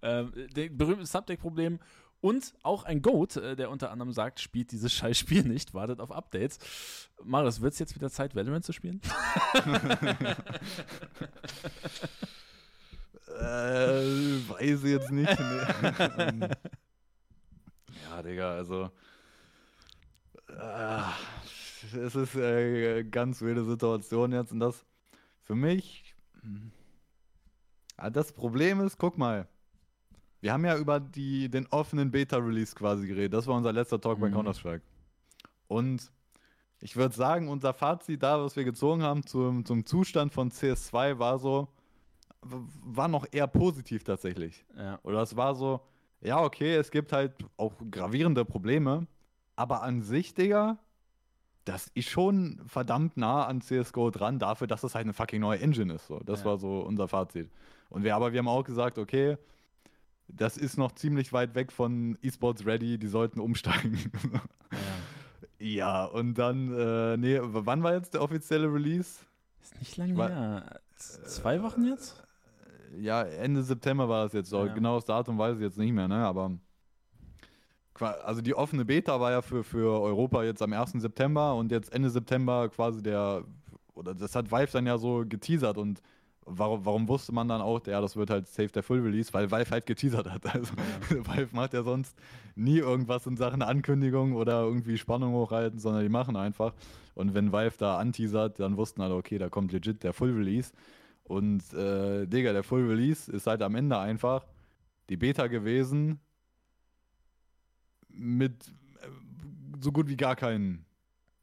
Ähm, 0.00 0.32
der 0.56 0.70
berühmte 0.70 1.04
Subdeck-Problem 1.04 1.78
und 2.20 2.52
auch 2.62 2.84
ein 2.84 3.02
Goat, 3.02 3.36
äh, 3.36 3.54
der 3.56 3.70
unter 3.70 3.90
anderem 3.90 4.12
sagt, 4.12 4.40
spielt 4.40 4.72
dieses 4.72 4.92
Scheißspiel 4.98 5.44
nicht, 5.44 5.74
wartet 5.74 6.00
auf 6.00 6.10
Updates. 6.10 6.58
Marius, 7.22 7.60
wird 7.60 7.72
es 7.74 7.78
jetzt 7.78 7.94
wieder 7.94 8.10
Zeit, 8.10 8.34
Valorant 8.34 8.64
zu 8.64 8.72
spielen? 8.72 9.00
äh, 13.26 14.00
weiß 14.48 14.84
ich 14.84 14.90
jetzt 14.90 15.10
nicht. 15.10 15.38
Nee. 15.38 16.48
ja, 18.10 18.22
Digga, 18.22 18.52
also. 18.52 18.90
Äh, 20.48 21.02
es 21.96 22.14
ist 22.14 22.36
eine 22.36 23.04
ganz 23.04 23.40
wilde 23.40 23.64
Situation 23.64 24.32
jetzt 24.32 24.52
und 24.52 24.60
das 24.60 24.84
für 25.44 25.54
mich. 25.54 26.14
Das 27.96 28.32
Problem 28.32 28.80
ist, 28.80 28.98
guck 28.98 29.16
mal, 29.18 29.48
wir 30.40 30.52
haben 30.52 30.64
ja 30.64 30.76
über 30.76 31.00
die, 31.00 31.48
den 31.48 31.66
offenen 31.68 32.10
Beta-Release 32.10 32.74
quasi 32.74 33.06
geredet. 33.06 33.34
Das 33.34 33.46
war 33.46 33.56
unser 33.56 33.72
letzter 33.72 34.00
Talk 34.00 34.18
mhm. 34.18 34.22
bei 34.22 34.30
Counter-Strike. 34.30 34.82
Und 35.66 36.10
ich 36.80 36.96
würde 36.96 37.14
sagen, 37.14 37.48
unser 37.48 37.74
Fazit 37.74 38.22
da, 38.22 38.42
was 38.42 38.56
wir 38.56 38.64
gezogen 38.64 39.02
haben 39.02 39.26
zum, 39.26 39.64
zum 39.64 39.84
Zustand 39.84 40.32
von 40.32 40.50
CS2, 40.50 41.18
war 41.18 41.38
so, 41.38 41.68
war 42.42 43.08
noch 43.08 43.26
eher 43.32 43.48
positiv 43.48 44.04
tatsächlich. 44.04 44.64
Ja. 44.76 44.98
Oder 45.02 45.22
es 45.22 45.36
war 45.36 45.54
so, 45.54 45.80
ja, 46.20 46.40
okay, 46.42 46.76
es 46.76 46.90
gibt 46.90 47.12
halt 47.12 47.32
auch 47.56 47.72
gravierende 47.90 48.44
Probleme, 48.44 49.06
aber 49.56 49.82
an 49.82 50.02
sich, 50.02 50.34
Digga, 50.34 50.78
das 51.64 51.88
ist 51.94 52.08
schon 52.08 52.62
verdammt 52.66 53.16
nah 53.16 53.44
an 53.44 53.60
CSGO 53.60 54.10
dran, 54.10 54.38
dafür, 54.38 54.66
dass 54.66 54.84
es 54.84 54.94
halt 54.94 55.04
eine 55.04 55.12
fucking 55.12 55.40
neue 55.40 55.60
Engine 55.60 55.92
ist. 55.94 56.06
So. 56.06 56.20
Das 56.20 56.40
Ja. 56.40 56.46
war 56.46 56.58
so 56.58 56.80
unser 56.80 57.08
Fazit. 57.08 57.50
Und 57.90 58.04
wir, 58.04 58.14
aber 58.16 58.32
wir 58.32 58.38
haben 58.38 58.48
auch 58.48 58.64
gesagt, 58.64 58.98
okay, 58.98 59.36
das 60.28 60.56
ist 60.56 60.76
noch 60.76 60.92
ziemlich 60.92 61.32
weit 61.32 61.54
weg 61.54 61.72
von 61.72 62.16
eSports 62.22 62.64
Ready, 62.66 62.98
die 62.98 63.08
sollten 63.08 63.40
umsteigen. 63.40 63.98
Ja. 65.58 65.66
ja, 65.66 66.04
und 66.04 66.34
dann, 66.38 66.72
äh, 66.78 67.16
nee, 67.16 67.38
wann 67.42 67.82
war 67.82 67.94
jetzt 67.94 68.14
der 68.14 68.22
offizielle 68.22 68.72
Release? 68.72 69.20
Ist 69.62 69.78
nicht 69.78 69.96
lange 69.96 70.16
war- 70.16 70.28
her. 70.30 70.80
Zwei 70.96 71.62
Wochen 71.62 71.84
jetzt? 71.84 72.22
Ja, 72.98 73.22
Ende 73.22 73.62
September 73.62 74.08
war 74.08 74.24
das 74.24 74.32
jetzt. 74.32 74.50
So. 74.50 74.64
Ja. 74.66 74.72
Genau 74.72 74.96
das 74.96 75.04
Datum 75.04 75.38
weiß 75.38 75.56
ich 75.56 75.62
jetzt 75.62 75.78
nicht 75.78 75.92
mehr, 75.92 76.08
ne? 76.08 76.16
Aber 76.26 76.52
also 78.24 78.40
die 78.40 78.54
offene 78.54 78.84
Beta 78.84 79.20
war 79.20 79.32
ja 79.32 79.42
für, 79.42 79.64
für 79.64 80.00
Europa 80.00 80.44
jetzt 80.44 80.62
am 80.62 80.72
1. 80.72 80.92
September 81.02 81.54
und 81.56 81.72
jetzt 81.72 81.92
Ende 81.92 82.10
September 82.10 82.68
quasi 82.68 83.02
der, 83.02 83.42
oder 83.94 84.14
das 84.14 84.36
hat 84.36 84.50
Valve 84.52 84.70
dann 84.72 84.86
ja 84.86 84.98
so 84.98 85.24
geteasert 85.26 85.78
und 85.78 86.00
warum, 86.48 86.84
warum 86.84 87.08
wusste 87.08 87.32
man 87.32 87.48
dann 87.48 87.60
auch, 87.60 87.86
ja, 87.86 88.00
das 88.00 88.16
wird 88.16 88.30
halt 88.30 88.48
safe 88.48 88.68
der 88.68 88.82
Full 88.82 89.00
Release, 89.00 89.32
weil 89.32 89.50
Valve 89.50 89.70
halt 89.70 89.86
geteasert 89.86 90.30
hat. 90.30 90.44
Also 90.54 90.72
Valve 91.26 91.54
macht 91.54 91.74
ja 91.74 91.82
sonst 91.82 92.16
nie 92.56 92.78
irgendwas 92.78 93.26
in 93.26 93.36
Sachen 93.36 93.62
Ankündigung 93.62 94.34
oder 94.34 94.62
irgendwie 94.62 94.98
Spannung 94.98 95.34
hochhalten, 95.34 95.78
sondern 95.78 96.02
die 96.02 96.08
machen 96.08 96.36
einfach. 96.36 96.74
Und 97.14 97.34
wenn 97.34 97.52
Valve 97.52 97.76
da 97.78 97.98
anteasert, 97.98 98.60
dann 98.60 98.76
wussten 98.76 99.02
alle, 99.02 99.14
okay, 99.14 99.38
da 99.38 99.48
kommt 99.48 99.72
legit 99.72 100.02
der 100.02 100.12
Full 100.12 100.32
Release. 100.32 100.72
Und 101.24 101.72
äh, 101.74 102.26
Digga, 102.26 102.52
der 102.52 102.62
Full 102.62 102.86
Release 102.86 103.30
ist 103.30 103.46
halt 103.46 103.62
am 103.62 103.74
Ende 103.74 103.98
einfach 103.98 104.46
die 105.08 105.16
Beta 105.16 105.46
gewesen 105.46 106.20
mit 108.08 108.68
äh, 109.02 109.08
so 109.80 109.92
gut 109.92 110.08
wie 110.08 110.16
gar 110.16 110.36
keinen 110.36 110.86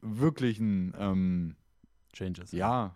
wirklichen, 0.01 0.93
ähm, 0.97 1.55
Changes. 2.13 2.51
ja, 2.51 2.95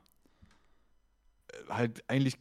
halt 1.70 2.04
eigentlich 2.08 2.36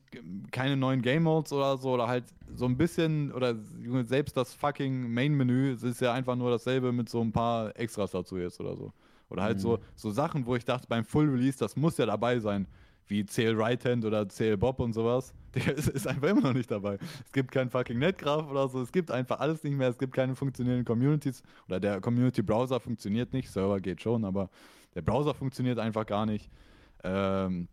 keine 0.51 0.77
neuen 0.77 1.03
Game 1.03 1.25
Modes 1.25 1.53
oder 1.53 1.77
so, 1.77 1.93
oder 1.93 2.09
halt 2.09 2.25
so 2.55 2.65
ein 2.65 2.77
bisschen, 2.77 3.33
oder 3.33 3.55
selbst 4.03 4.37
das 4.37 4.55
fucking 4.55 5.13
Main-Menü 5.13 5.73
ist 5.73 6.01
ja 6.01 6.13
einfach 6.13 6.37
nur 6.37 6.51
dasselbe 6.51 6.93
mit 6.93 7.09
so 7.09 7.21
ein 7.21 7.33
paar 7.33 7.79
Extras 7.79 8.11
dazu 8.13 8.37
jetzt 8.39 8.61
oder 8.61 8.77
so. 8.77 8.93
Oder 9.31 9.43
halt 9.43 9.61
so, 9.61 9.77
Mhm. 9.77 9.83
so 9.95 10.11
Sachen, 10.11 10.47
wo 10.47 10.57
ich 10.57 10.65
dachte, 10.65 10.87
beim 10.89 11.05
Full 11.05 11.29
Release, 11.29 11.59
das 11.59 11.77
muss 11.77 11.99
ja 11.99 12.07
dabei 12.07 12.39
sein, 12.39 12.67
wie 13.09 13.25
CL 13.25 13.55
Right 13.61 13.85
Hand 13.85 14.05
oder 14.05 14.27
CL 14.29 14.57
Bob 14.57 14.81
und 14.81 14.93
sowas. 14.93 15.33
Der 15.55 15.75
ist, 15.77 15.89
ist 15.89 16.07
einfach 16.07 16.29
immer 16.29 16.41
noch 16.43 16.53
nicht 16.55 16.71
dabei. 16.71 16.99
Es 17.25 17.33
gibt 17.33 17.51
kein 17.53 17.71
fucking 17.71 17.99
Netgraph 17.99 18.51
oder 18.51 18.69
so, 18.69 18.81
es 18.83 18.93
gibt 18.93 19.11
einfach 19.11 19.41
alles 19.41 19.63
nicht 19.65 19.77
mehr, 19.77 19.89
es 19.89 19.99
gibt 19.99 20.15
keine 20.15 20.35
funktionierenden 20.35 20.85
Communities 20.87 21.43
oder 21.67 21.81
der 21.81 22.01
Community 22.01 22.43
Browser 22.43 22.81
funktioniert 22.81 23.33
nicht, 23.33 23.51
Server 23.51 23.81
geht 23.81 24.01
schon, 24.03 24.25
aber 24.25 24.51
der 24.95 25.03
Browser 25.03 25.33
funktioniert 25.35 25.79
einfach 25.79 26.05
gar 26.07 26.27
nicht. 26.27 26.51
Ähm, 27.05 27.69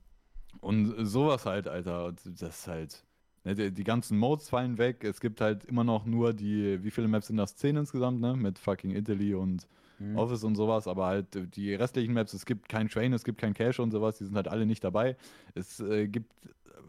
und 0.65 1.05
sowas 1.05 1.45
halt, 1.45 1.67
Alter. 1.67 2.13
Das 2.13 2.41
ist 2.57 2.67
halt. 2.67 3.03
Ne, 3.43 3.71
die, 3.71 3.83
ganzen 3.83 4.17
Modes 4.17 4.49
fallen 4.49 4.79
weg. 4.79 5.03
Es 5.03 5.19
gibt 5.21 5.39
halt 5.39 5.65
immer 5.65 5.83
noch 5.83 6.05
nur 6.05 6.33
die, 6.33 6.83
wie 6.83 6.89
viele 6.89 7.07
Maps 7.07 7.27
sind 7.27 7.37
das? 7.37 7.55
Zehn 7.55 7.75
insgesamt, 7.75 8.19
ne? 8.19 8.35
Mit 8.35 8.57
fucking 8.57 8.91
Italy 8.91 9.35
und 9.35 9.67
Mhm. 9.97 10.17
Office 10.17 10.43
und 10.43 10.55
sowas, 10.55 10.89
aber 10.89 11.05
halt 11.05 11.55
die 11.55 11.73
restlichen 11.73 12.13
Maps, 12.13 12.33
es 12.33 12.45
gibt 12.45 12.67
kein 12.67 12.89
Train, 12.89 13.13
es 13.13 13.23
gibt 13.23 13.39
kein 13.39 13.53
Cache 13.53 13.81
und 13.81 13.91
sowas, 13.91 14.17
die 14.17 14.25
sind 14.25 14.35
halt 14.35 14.49
alle 14.49 14.65
nicht 14.65 14.83
dabei. 14.83 15.15
Es 15.53 15.79
äh, 15.79 16.09
gibt, 16.09 16.33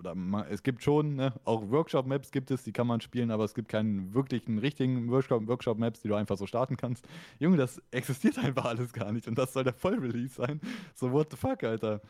oder 0.01 0.17
ma- 0.17 0.45
es 0.51 0.65
gibt 0.65 0.83
schon, 0.83 1.15
ne, 1.15 1.33
auch 1.45 1.71
Workshop-Maps 1.71 2.33
gibt 2.33 2.51
es, 2.51 2.65
die 2.65 2.73
kann 2.73 2.89
man 2.89 3.01
spielen, 3.01 3.31
aber 3.31 3.45
es 3.45 3.55
gibt 3.55 3.69
keinen 3.69 4.13
wirklichen, 4.13 4.59
richtigen 4.59 5.09
Workshop- 5.09 5.47
Workshop-Maps, 5.47 6.01
die 6.03 6.09
du 6.09 6.17
einfach 6.17 6.37
so 6.37 6.47
starten 6.47 6.77
kannst. 6.77 7.07
Junge, 7.39 7.59
das 7.59 7.81
existiert 7.93 8.39
einfach 8.45 8.65
alles 8.65 8.93
gar 8.93 9.13
nicht 9.13 9.29
und 9.29 9.39
das 9.39 9.53
soll 9.53 9.63
der 9.63 9.75
Vollrelease 9.75 10.35
sein. 10.35 10.61
So, 10.97 11.13
what 11.13 11.29
the 11.31 11.37
fuck, 11.37 11.63
Alter. 11.63 12.01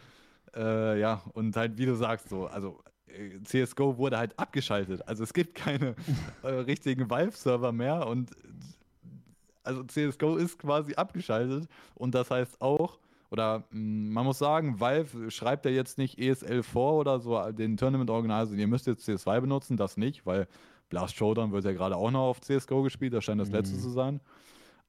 Äh, 0.55 1.01
ja, 1.01 1.23
und 1.35 1.56
halt, 1.56 1.77
wie 1.78 1.86
du 1.86 1.94
sagst, 1.94 2.28
so, 2.28 2.47
also 2.47 2.81
äh, 3.06 3.40
CSGO 3.43 3.98
wurde 3.98 4.18
halt 4.18 4.39
abgeschaltet. 4.39 5.06
Also 5.09 5.24
es 5.24 5.32
gibt 5.35 5.55
keine 5.55 5.94
äh, 6.43 6.48
richtigen 6.48 7.09
Valve-Server 7.10 7.73
mehr 7.73 8.06
und 8.06 8.31
also 9.64 9.82
CSGO 9.85 10.36
ist 10.36 10.59
quasi 10.59 10.94
abgeschaltet 10.94 11.68
und 11.94 12.14
das 12.14 12.31
heißt 12.31 12.60
auch, 12.60 12.98
oder 13.31 13.64
mh, 13.70 14.12
man 14.12 14.24
muss 14.24 14.39
sagen, 14.39 14.78
Valve 14.78 15.31
schreibt 15.31 15.64
ja 15.64 15.73
jetzt 15.73 15.98
nicht 15.98 16.18
ESL 16.18 16.62
vor 16.62 16.94
oder 16.94 17.18
so 17.18 17.36
äh, 17.39 17.52
den 17.52 17.77
Tournament 17.77 18.09
Organizer, 18.10 18.55
ihr 18.55 18.68
müsst 18.68 18.86
jetzt 18.86 19.09
CS2 19.09 19.40
benutzen, 19.40 19.77
das 19.77 19.97
nicht, 19.97 20.24
weil 20.24 20.47
Blast 20.89 21.16
Showdown 21.16 21.51
wird 21.51 21.64
ja 21.64 21.73
gerade 21.73 21.97
auch 21.97 22.12
noch 22.12 22.28
auf 22.28 22.40
CSGO 22.40 22.82
gespielt, 22.82 23.12
das 23.12 23.24
scheint 23.24 23.40
das 23.40 23.51
letzte 23.51 23.74
Mhm. 23.77 23.81
zu 23.81 23.90
sein. 23.90 24.20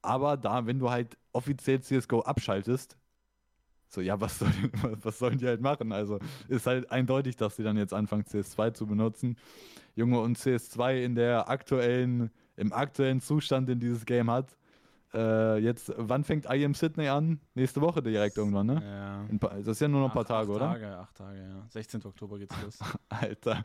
Aber 0.03 0.37
da, 0.37 0.67
wenn 0.67 0.77
du 0.77 0.91
halt 0.91 1.17
offiziell 1.33 1.81
CSGO 1.81 2.21
abschaltest, 2.21 2.95
so, 3.89 4.01
ja, 4.01 4.19
was, 4.19 4.39
soll, 4.39 4.49
was, 5.01 5.19
sollen 5.19 5.37
die 5.37 5.47
halt 5.47 5.61
machen? 5.61 5.91
Also 5.91 6.19
ist 6.47 6.67
halt 6.67 6.91
eindeutig, 6.91 7.35
dass 7.35 7.55
sie 7.55 7.63
dann 7.63 7.77
jetzt 7.77 7.93
anfangen, 7.93 8.23
CS2 8.23 8.73
zu 8.73 8.85
benutzen. 8.87 9.37
Junge, 9.95 10.19
und 10.19 10.37
CS2 10.37 11.03
in 11.03 11.15
der 11.15 11.49
aktuellen, 11.49 12.29
im 12.55 12.73
aktuellen 12.73 13.21
Zustand, 13.21 13.69
den 13.69 13.79
dieses 13.79 14.05
Game 14.05 14.29
hat. 14.29 14.55
Äh, 15.13 15.59
jetzt, 15.59 15.93
wann 15.95 16.25
fängt 16.25 16.45
IM 16.47 16.73
Sydney 16.73 17.07
an? 17.07 17.39
Nächste 17.55 17.79
Woche 17.79 18.03
direkt 18.03 18.37
irgendwann, 18.37 18.67
ne? 18.67 19.25
Ja. 19.39 19.49
Das 19.59 19.67
ist 19.67 19.79
ja 19.79 19.87
nur 19.87 20.01
noch 20.01 20.09
ein 20.09 20.13
paar 20.13 20.23
Acht- 20.23 20.27
Tage, 20.27 20.49
acht 20.51 20.55
oder? 20.57 20.65
Tage, 20.73 20.97
acht 20.97 21.15
Tage, 21.15 21.39
ja. 21.39 21.65
16. 21.69 22.05
Oktober 22.05 22.37
geht's 22.37 22.53
los. 22.61 22.77
Alter, 23.09 23.63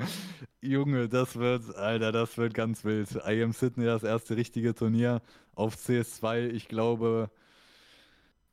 Junge, 0.60 1.08
das 1.08 1.34
wird, 1.36 1.74
Alter, 1.74 2.12
das 2.12 2.38
wird 2.38 2.54
ganz 2.54 2.84
wild. 2.84 3.10
IM 3.26 3.52
Sydney, 3.52 3.84
das 3.86 4.04
erste 4.04 4.36
richtige 4.36 4.72
Turnier 4.72 5.20
auf 5.56 5.74
CS2. 5.74 6.46
Ich 6.50 6.68
glaube, 6.68 7.28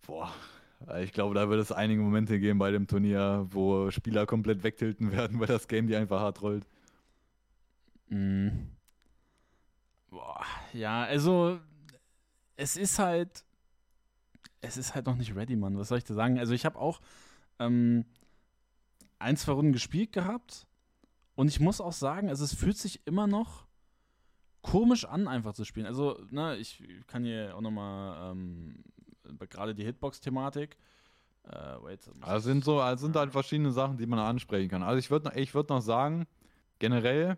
boah, 0.06 0.32
ich 1.02 1.12
glaube, 1.12 1.36
da 1.36 1.50
wird 1.50 1.60
es 1.60 1.72
einige 1.72 2.02
Momente 2.02 2.40
geben 2.40 2.60
bei 2.60 2.72
dem 2.72 2.88
Turnier, 2.88 3.48
wo 3.50 3.92
Spieler 3.92 4.26
komplett 4.26 4.64
wegtilten 4.64 5.12
werden, 5.12 5.40
weil 5.40 5.48
das 5.48 5.68
Game 5.68 5.88
die 5.88 5.96
einfach 5.96 6.22
hart 6.22 6.42
rollt. 6.42 6.68
Mhm. 8.08 8.70
Boah, 10.10 10.44
ja, 10.74 11.04
also 11.04 11.60
es 12.56 12.76
ist 12.76 12.98
halt, 12.98 13.46
es 14.62 14.78
ist 14.78 14.96
halt 14.96 15.06
noch 15.06 15.16
nicht 15.16 15.36
ready, 15.36 15.56
Mann. 15.56 15.78
Was 15.78 15.90
soll 15.90 16.00
ich 16.00 16.04
da 16.04 16.14
sagen? 16.14 16.40
Also 16.40 16.54
ich 16.54 16.66
habe 16.66 16.80
auch 16.80 17.00
ähm, 17.60 18.06
ein, 19.20 19.38
zwei 19.38 19.52
Runden 19.52 19.74
gespielt 19.74 20.12
gehabt 20.12 20.66
und 21.36 21.48
ich 21.48 21.60
muss 21.60 21.80
auch 21.82 21.94
sagen, 21.94 22.30
also 22.30 22.44
es 22.44 22.56
fühlt 22.56 22.78
sich 22.78 23.06
immer 23.06 23.28
noch 23.28 23.68
komisch 24.62 25.06
an, 25.06 25.28
einfach 25.28 25.54
zu 25.54 25.64
spielen. 25.64 25.86
Also, 25.86 26.20
ne, 26.32 26.58
ich 26.58 26.84
kann 27.08 27.24
hier 27.24 27.56
auch 27.56 27.62
nochmal 27.62 28.32
ähm, 28.32 28.84
gerade 29.50 29.76
die 29.76 29.84
Hitbox-Thematik. 29.84 30.78
Äh, 31.44 31.52
wait, 31.82 32.00
Also 32.22 32.50
sind 32.50 32.64
so, 32.64 32.80
also 32.80 33.06
sind 33.06 33.16
halt 33.16 33.32
verschiedene 33.32 33.72
Sachen, 33.72 33.98
die 33.98 34.06
man 34.06 34.20
ansprechen 34.20 34.70
kann. 34.70 34.84
Also 34.84 35.00
ich 35.00 35.10
würde 35.10 35.32
ich 35.40 35.54
würd 35.56 35.70
noch 35.70 35.82
sagen, 35.82 36.28
generell, 36.80 37.38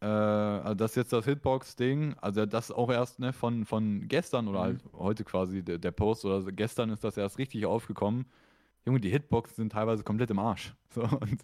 äh, 0.00 0.06
also 0.06 0.74
das 0.74 0.92
ist 0.92 0.96
jetzt 0.96 1.12
das 1.12 1.24
Hitbox-Ding, 1.24 2.14
also 2.20 2.46
das 2.46 2.70
auch 2.70 2.90
erst 2.90 3.18
ne, 3.18 3.32
von, 3.32 3.64
von 3.64 4.08
gestern 4.08 4.48
oder 4.48 4.60
Mhm. 4.60 4.62
halt 4.62 4.84
heute 4.92 5.24
quasi 5.24 5.62
der, 5.62 5.78
der 5.78 5.90
Post 5.92 6.24
oder 6.24 6.40
gestern 6.52 6.90
ist 6.90 7.04
das 7.04 7.16
erst 7.16 7.38
richtig 7.38 7.66
aufgekommen. 7.66 8.26
Junge, 8.84 9.00
die 9.00 9.10
Hitboxen 9.10 9.56
sind 9.56 9.72
teilweise 9.72 10.04
komplett 10.04 10.30
im 10.30 10.38
Arsch. 10.38 10.74
So, 10.90 11.02
und 11.02 11.40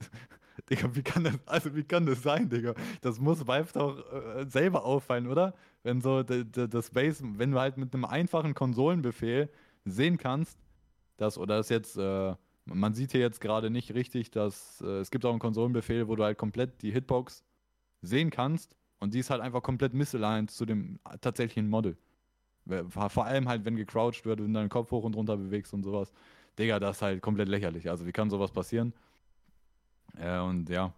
Digga, 0.71 0.95
wie 0.95 1.03
kann 1.03 1.25
das, 1.25 1.39
also 1.47 1.75
wie 1.75 1.83
kann 1.85 2.07
das 2.07 2.23
sein, 2.23 2.49
Digga? 2.49 2.75
Das 3.01 3.19
muss 3.19 3.47
Valve 3.47 3.73
doch 3.73 4.13
äh, 4.13 4.47
selber 4.47 4.85
auffallen, 4.85 5.27
oder? 5.27 5.55
Wenn 5.83 6.01
so 6.01 6.23
das 6.23 6.91
Base, 6.91 7.25
wenn 7.37 7.51
du 7.51 7.59
halt 7.59 7.77
mit 7.77 7.93
einem 7.95 8.05
einfachen 8.05 8.55
Konsolenbefehl 8.55 9.49
sehen 9.85 10.19
kannst, 10.19 10.59
dass, 11.17 11.39
oder 11.39 11.57
das 11.57 11.69
jetzt, 11.69 11.97
äh, 11.97 12.35
man 12.65 12.95
sieht 12.95 13.13
hier 13.13 13.21
jetzt 13.21 13.41
gerade 13.41 13.71
nicht 13.71 13.93
richtig, 13.95 14.31
dass 14.31 14.81
äh, 14.81 15.01
es 15.01 15.11
gibt 15.11 15.25
auch 15.25 15.31
einen 15.31 15.41
Konsolenbefehl, 15.41 16.07
wo 16.09 16.17
du 16.17 16.23
halt 16.25 16.39
komplett 16.39 16.83
die 16.83 16.93
Hitbox 16.93 17.45
sehen 18.03 18.31
kannst 18.31 18.77
und 19.01 19.15
die 19.15 19.19
ist 19.19 19.31
halt 19.31 19.41
einfach 19.41 19.63
komplett 19.63 19.95
misaligned 19.95 20.51
zu 20.51 20.65
dem 20.65 21.01
tatsächlichen 21.21 21.69
Model. 21.69 21.97
Vor 22.89 23.11
vor 23.11 23.25
allem 23.27 23.49
halt, 23.49 23.65
wenn 23.65 23.75
gecrouched 23.75 24.25
wird 24.25 24.41
und 24.41 24.55
deinen 24.55 24.69
Kopf 24.69 24.93
hoch 24.93 25.03
und 25.03 25.17
runter 25.17 25.37
bewegst 25.37 25.75
und 25.75 25.83
sowas. 25.83 26.13
Digga, 26.59 26.79
das 26.79 26.99
ist 26.99 27.03
halt 27.03 27.23
komplett 27.23 27.49
lächerlich. 27.49 27.91
Also, 27.91 28.07
wie 28.07 28.13
kann 28.13 28.31
sowas 28.31 28.53
passieren? 28.53 28.93
Äh, 30.17 30.39
und 30.39 30.69
ja. 30.69 30.93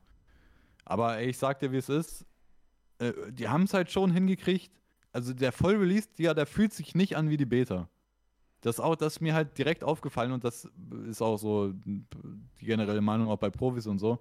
Aber 0.84 1.22
ich 1.22 1.38
sag 1.38 1.58
dir, 1.60 1.72
wie 1.72 1.78
es 1.78 1.88
ist. 1.88 2.26
Äh, 2.98 3.12
die 3.30 3.48
haben 3.48 3.64
es 3.64 3.74
halt 3.74 3.90
schon 3.90 4.10
hingekriegt. 4.10 4.72
Also, 5.12 5.32
der 5.32 5.52
Vollrelease, 5.52 6.08
ja, 6.18 6.34
der 6.34 6.46
fühlt 6.46 6.72
sich 6.72 6.94
nicht 6.94 7.16
an 7.16 7.30
wie 7.30 7.36
die 7.36 7.46
Beta. 7.46 7.88
Das, 8.60 8.80
auch, 8.80 8.96
das 8.96 9.14
ist 9.14 9.20
mir 9.20 9.34
halt 9.34 9.56
direkt 9.58 9.84
aufgefallen 9.84 10.32
und 10.32 10.42
das 10.42 10.68
ist 11.06 11.20
auch 11.20 11.36
so 11.36 11.72
die 11.72 12.64
generelle 12.64 13.02
Meinung 13.02 13.28
auch 13.28 13.36
bei 13.36 13.50
Profis 13.50 13.86
und 13.86 13.98
so. 13.98 14.20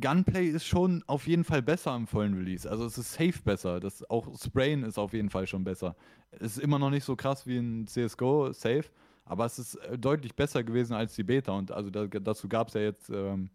Gunplay 0.00 0.46
ist 0.48 0.66
schon 0.66 1.02
auf 1.06 1.26
jeden 1.26 1.44
Fall 1.44 1.62
besser 1.62 1.96
im 1.96 2.06
vollen 2.06 2.34
Release. 2.34 2.70
Also 2.70 2.84
es 2.84 2.98
ist 2.98 3.12
safe 3.12 3.40
besser. 3.42 3.80
Das, 3.80 4.08
auch 4.10 4.28
Sprayen 4.38 4.84
ist 4.84 4.98
auf 4.98 5.14
jeden 5.14 5.30
Fall 5.30 5.46
schon 5.46 5.64
besser. 5.64 5.96
Es 6.30 6.56
ist 6.56 6.58
immer 6.58 6.78
noch 6.78 6.90
nicht 6.90 7.04
so 7.04 7.16
krass 7.16 7.46
wie 7.46 7.56
in 7.56 7.86
CSGO, 7.86 8.52
safe, 8.52 8.84
aber 9.28 9.44
es 9.44 9.58
ist 9.58 9.74
äh, 9.76 9.98
deutlich 9.98 10.34
besser 10.34 10.64
gewesen 10.64 10.94
als 10.94 11.14
die 11.14 11.22
Beta. 11.22 11.52
Und 11.52 11.70
also 11.70 11.90
da, 11.90 12.06
dazu 12.06 12.48
gab 12.48 12.68
es 12.68 12.74
ja 12.74 12.80
jetzt 12.80 13.10
ähm, 13.10 13.50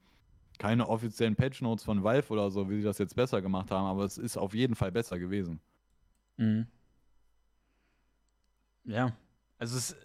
keine 0.59 0.87
offiziellen 0.87 1.35
Patch-Notes 1.35 1.83
von 1.83 2.03
Valve 2.03 2.31
oder 2.31 2.49
so, 2.51 2.69
wie 2.69 2.77
sie 2.77 2.83
das 2.83 2.99
jetzt 2.99 3.15
besser 3.15 3.41
gemacht 3.41 3.71
haben, 3.71 3.85
aber 3.87 4.03
es 4.05 4.17
ist 4.17 4.37
auf 4.37 4.53
jeden 4.53 4.75
Fall 4.75 4.91
besser 4.91 5.17
gewesen. 5.19 5.59
Mhm. 6.37 6.67
Ja, 8.85 9.15
also 9.57 9.77
es, 9.77 9.95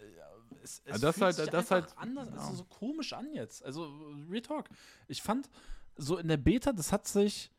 es, 0.63 0.83
es 0.85 0.93
Also 0.93 1.07
das 1.07 1.15
fühlt 1.17 1.25
halt- 1.25 1.35
sich 1.37 1.47
das 1.47 1.73
einfach 1.73 1.89
halt- 1.89 1.99
anders, 1.99 2.29
also 2.33 2.51
ja. 2.51 2.57
so 2.57 2.65
komisch 2.65 3.13
an 3.13 3.33
jetzt. 3.35 3.65
Also 3.65 3.91
Real 4.31 4.43
Talk. 4.43 4.67
Ich 5.09 5.23
fand 5.23 5.49
so 5.97 6.17
in 6.19 6.29
der 6.29 6.37
Beta, 6.37 6.73
das 6.73 6.93
hat 6.93 7.07
sich 7.09 7.51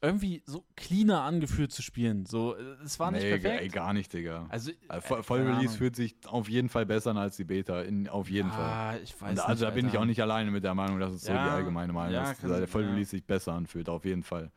irgendwie 0.00 0.42
so 0.46 0.64
cleaner 0.76 1.22
angefühlt 1.22 1.72
zu 1.72 1.82
spielen. 1.82 2.24
So, 2.24 2.54
äh, 2.56 2.62
es 2.84 3.00
war 3.00 3.10
nicht 3.10 3.22
Nee, 3.24 3.30
perfekt. 3.38 3.60
Ey, 3.62 3.68
gar 3.68 3.92
nicht, 3.92 4.12
Digga. 4.12 4.46
Also, 4.48 4.70
Äh, 4.70 4.98
äh, 4.98 5.00
Voll- 5.00 5.46
Ahnung. 5.46 5.68
fühlt 5.70 5.96
sich 5.96 6.14
auf 6.26 6.48
jeden 6.48 6.68
Fall 6.68 6.86
besser 6.86 7.10
an 7.10 7.18
als 7.18 7.36
die 7.36 7.44
Beta. 7.44 7.82
In, 7.82 8.08
auf 8.08 8.30
jeden 8.30 8.50
Fall. 8.50 8.64
Ah, 8.64 8.96
ich 9.02 9.20
weiß 9.20 9.30
Und 9.32 9.40
also 9.40 9.64
da 9.64 9.70
nicht, 9.70 9.74
bin 9.82 9.88
ich 9.88 9.98
auch 9.98 10.04
nicht 10.04 10.22
alleine 10.22 10.50
mit 10.50 10.62
der 10.62 10.74
Meinung, 10.74 11.00
dass 11.00 11.12
es 11.12 11.22
so 11.22 11.32
die 11.32 11.34
Ja, 11.34 11.54
allgemeine 11.54 11.92
Meinung 11.92 12.14
ja, 12.14 12.30
ist, 12.30 12.42
dass 12.44 12.58
der 12.58 12.68
Vollrelease 12.68 13.00
ja. 13.16 13.18
sich 13.18 13.24
besser 13.24 13.52
anfühlt, 13.54 13.88
auf 13.88 14.04
jeden 14.04 14.22
Fall. 14.22 14.52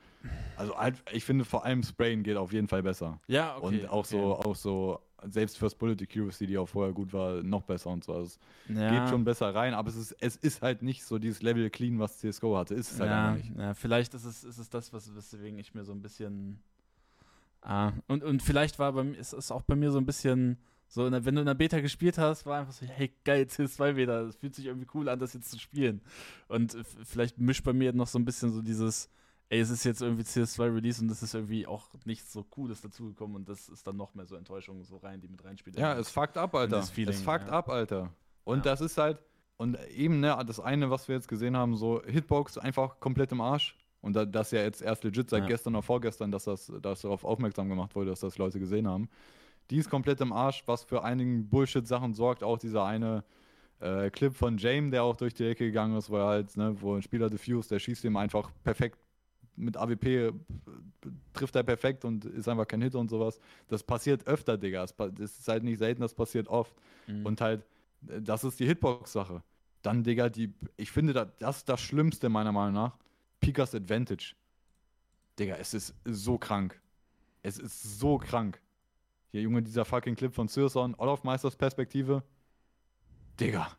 Also 0.55 0.77
halt, 0.77 0.95
ich 1.11 1.23
finde 1.25 1.43
vor 1.45 1.65
allem 1.65 1.81
Sprayen 1.81 2.21
geht 2.21 2.37
auf 2.37 2.53
jeden 2.53 2.67
Fall 2.67 2.83
besser. 2.83 3.19
Ja, 3.27 3.57
okay. 3.57 3.65
und 3.81 3.89
auch 3.89 4.05
so, 4.05 4.35
okay. 4.35 4.49
auch 4.49 4.55
so, 4.55 4.99
selbst 5.29 5.57
First 5.57 5.77
Bullet 5.77 5.97
Accuracy, 6.01 6.47
die 6.47 6.57
auch 6.57 6.67
vorher 6.67 6.93
gut 6.93 7.13
war, 7.13 7.43
noch 7.43 7.63
besser 7.63 7.89
und 7.89 8.03
so. 8.03 8.13
Also 8.13 8.25
es 8.25 8.39
ja. 8.75 8.89
geht 8.89 9.09
schon 9.09 9.23
besser 9.23 9.53
rein, 9.53 9.73
aber 9.73 9.89
es 9.89 9.95
ist, 9.95 10.15
es 10.19 10.35
ist 10.35 10.61
halt 10.61 10.81
nicht 10.81 11.03
so 11.03 11.19
dieses 11.19 11.41
Level 11.41 11.69
clean, 11.69 11.99
was 11.99 12.19
CSGO 12.19 12.57
hatte. 12.57 12.73
Ist 12.73 12.93
es 12.93 12.99
halt 12.99 13.09
ja, 13.09 13.29
einfach 13.29 13.43
nicht. 13.43 13.57
ja, 13.57 13.73
vielleicht 13.73 14.13
ist 14.13 14.25
es, 14.25 14.43
ist 14.43 14.57
es 14.57 14.69
das, 14.69 14.93
was, 14.93 15.15
weswegen 15.15 15.59
ich 15.59 15.73
mir 15.73 15.83
so 15.83 15.91
ein 15.91 16.01
bisschen. 16.01 16.59
Ah, 17.61 17.91
und, 18.07 18.23
und 18.23 18.41
vielleicht 18.41 18.79
war 18.79 18.93
bei 18.93 19.03
mir, 19.03 19.17
ist 19.17 19.33
es 19.33 19.51
auch 19.51 19.61
bei 19.61 19.75
mir 19.75 19.91
so 19.91 19.99
ein 19.99 20.05
bisschen 20.05 20.57
so, 20.87 21.09
der, 21.09 21.23
wenn 21.23 21.35
du 21.35 21.41
in 21.41 21.47
der 21.47 21.53
Beta 21.53 21.79
gespielt 21.79 22.17
hast, 22.17 22.45
war 22.45 22.59
einfach 22.59 22.73
so, 22.73 22.85
hey, 22.85 23.13
geil, 23.23 23.45
CS2 23.49 23.93
Beta, 23.93 24.23
das 24.23 24.35
fühlt 24.35 24.55
sich 24.55 24.65
irgendwie 24.65 24.87
cool 24.93 25.07
an, 25.07 25.19
das 25.19 25.33
jetzt 25.33 25.49
zu 25.49 25.57
spielen. 25.57 26.01
Und 26.49 26.75
vielleicht 27.05 27.37
mischt 27.37 27.63
bei 27.63 27.71
mir 27.71 27.93
noch 27.93 28.07
so 28.07 28.19
ein 28.19 28.25
bisschen 28.25 28.51
so 28.51 28.61
dieses, 28.61 29.09
ey, 29.51 29.59
es 29.59 29.69
ist 29.69 29.83
jetzt 29.83 30.01
irgendwie 30.01 30.23
CS2 30.23 30.73
Release 30.73 31.01
und 31.01 31.11
es 31.11 31.21
ist 31.21 31.33
irgendwie 31.35 31.67
auch 31.67 31.89
nichts 32.05 32.31
so 32.31 32.41
Cooles 32.43 32.79
dazugekommen 32.81 33.35
und 33.35 33.49
das 33.49 33.67
ist 33.67 33.85
dann 33.85 33.97
noch 33.97 34.15
mehr 34.15 34.25
so 34.25 34.37
Enttäuschung 34.37 34.81
so 34.85 34.95
rein, 34.97 35.19
die 35.19 35.27
mit 35.27 35.43
reinspielt. 35.43 35.77
Ja, 35.77 35.93
es 35.97 36.09
fuckt 36.09 36.37
ab, 36.37 36.55
Alter. 36.55 36.81
Feeling, 36.83 37.13
es 37.13 37.21
fuckt 37.21 37.47
ja. 37.47 37.53
ab, 37.53 37.69
Alter. 37.69 38.13
Und 38.45 38.59
Ja. 38.59 38.63
das 38.71 38.79
ist 38.79 38.97
halt, 38.97 39.19
und 39.57 39.77
eben, 39.89 40.21
ne, 40.21 40.41
das 40.47 40.61
eine, 40.61 40.89
was 40.89 41.09
wir 41.09 41.15
jetzt 41.15 41.27
gesehen 41.27 41.57
haben, 41.57 41.75
so 41.75 42.01
Hitbox 42.05 42.57
einfach 42.57 42.99
komplett 43.01 43.33
im 43.33 43.41
Arsch. 43.41 43.77
Und 43.99 44.15
da, 44.15 44.25
das 44.25 44.51
ja 44.51 44.61
jetzt 44.61 44.81
erst 44.81 45.03
legit 45.03 45.29
seit 45.29 45.43
Ja. 45.43 45.47
gestern 45.49 45.75
oder 45.75 45.83
vorgestern, 45.83 46.31
dass 46.31 46.45
das 46.45 46.71
dass 46.81 47.01
darauf 47.01 47.25
aufmerksam 47.25 47.67
gemacht 47.67 47.93
wurde, 47.93 48.09
dass 48.09 48.21
das 48.21 48.37
Leute 48.37 48.57
gesehen 48.57 48.87
haben. 48.87 49.09
Die 49.69 49.77
ist 49.77 49.89
komplett 49.89 50.21
im 50.21 50.31
Arsch, 50.31 50.63
was 50.65 50.83
für 50.83 51.03
einigen 51.03 51.49
Bullshit-Sachen 51.49 52.13
sorgt. 52.13 52.41
Auch 52.41 52.57
dieser 52.57 52.85
eine 52.85 53.23
äh, 53.79 54.09
Clip 54.09 54.33
von 54.33 54.57
James, 54.57 54.91
der 54.91 55.03
auch 55.03 55.17
durch 55.17 55.33
die 55.33 55.43
Ecke 55.45 55.65
gegangen 55.65 55.97
ist, 55.97 56.09
wo 56.09 56.15
er 56.17 56.25
halt, 56.25 56.55
ne, 56.57 56.73
wo 56.81 56.95
ein 56.95 57.01
Spieler 57.01 57.29
diffused, 57.29 57.69
der 57.69 57.79
schießt 57.79 58.05
ihm 58.05 58.15
einfach 58.15 58.49
perfekt 58.63 58.97
mit 59.55 59.77
AWP, 59.77 60.05
äh, 60.05 60.33
trifft 61.33 61.55
er 61.55 61.63
perfekt 61.63 62.05
und 62.05 62.25
ist 62.25 62.47
einfach 62.47 62.67
kein 62.67 62.81
Hit 62.81 62.95
und 62.95 63.09
sowas. 63.09 63.39
Das 63.67 63.83
passiert 63.83 64.25
öfter, 64.27 64.57
Digga. 64.57 64.81
Das 64.81 64.95
das 64.95 65.39
ist 65.39 65.47
halt 65.47 65.63
nicht 65.63 65.77
selten, 65.77 66.01
das 66.01 66.13
passiert 66.13 66.47
oft. 66.47 66.73
Mhm. 67.07 67.25
Und 67.25 67.41
halt, 67.41 67.65
äh, 68.07 68.21
das 68.21 68.43
ist 68.43 68.59
die 68.59 68.65
Hitbox-Sache. 68.65 69.43
Dann, 69.81 70.03
Digga, 70.03 70.29
die, 70.29 70.53
ich 70.77 70.91
finde, 70.91 71.13
da- 71.13 71.25
das 71.25 71.57
ist 71.57 71.69
das 71.69 71.81
Schlimmste 71.81 72.29
meiner 72.29 72.51
Meinung 72.51 72.73
nach. 72.73 72.97
Pikas 73.39 73.73
Advantage. 73.73 74.35
Digga, 75.39 75.55
es 75.55 75.73
ist 75.73 75.95
so 76.05 76.37
krank. 76.37 76.79
Es 77.43 77.57
ist 77.57 77.99
so 77.99 78.17
krank. 78.17 78.61
Hier, 79.31 79.41
Junge, 79.41 79.63
dieser 79.63 79.85
fucking 79.85 80.15
Clip 80.15 80.33
von 80.33 80.47
Sirson, 80.47 80.93
Olaf 80.97 81.23
Meisters 81.23 81.55
Perspektive. 81.55 82.23
Digga. 83.39 83.71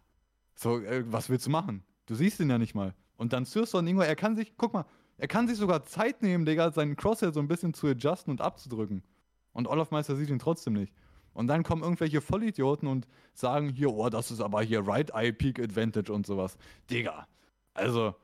So, 0.55 0.81
äh, 0.81 1.05
was 1.11 1.29
willst 1.31 1.47
du 1.47 1.51
machen? 1.51 1.85
Du 2.07 2.15
siehst 2.15 2.41
ihn 2.41 2.51
ja 2.51 2.59
nicht 2.59 2.75
mal. 2.75 2.95
Und 3.17 3.33
dann 3.33 3.45
Sirson, 3.45 3.87
Ingo, 3.87 4.03
er 4.03 4.17
kann 4.17 4.35
sich, 4.35 4.55
guck 4.57 4.73
mal, 4.73 4.85
er 5.23 5.29
kann 5.29 5.47
sich 5.47 5.57
sogar 5.57 5.85
Zeit 5.85 6.21
nehmen, 6.21 6.45
Digga, 6.45 6.73
seinen 6.73 6.97
Crosshair 6.97 7.33
so 7.33 7.39
ein 7.39 7.47
bisschen 7.47 7.75
zu 7.75 7.87
adjusten 7.87 8.33
und 8.33 8.41
abzudrücken. 8.41 9.05
Und 9.53 9.69
Olaf 9.69 9.93
Meister 9.93 10.17
sieht 10.17 10.29
ihn 10.29 10.41
trotzdem 10.41 10.73
nicht. 10.73 10.93
Und 11.33 11.47
dann 11.47 11.63
kommen 11.63 11.85
irgendwelche 11.85 12.21
Vollidioten 12.21 12.89
und 12.89 13.07
sagen 13.33 13.69
hier, 13.69 13.93
oh, 13.93 14.09
das 14.09 14.33
ist 14.33 14.41
aber 14.41 14.63
hier 14.63 14.85
Right 14.85 15.13
Eye 15.15 15.33
Peak 15.33 15.61
Advantage 15.61 16.13
und 16.13 16.27
sowas. 16.27 16.59
Digga. 16.91 17.29
Also, 17.73 18.17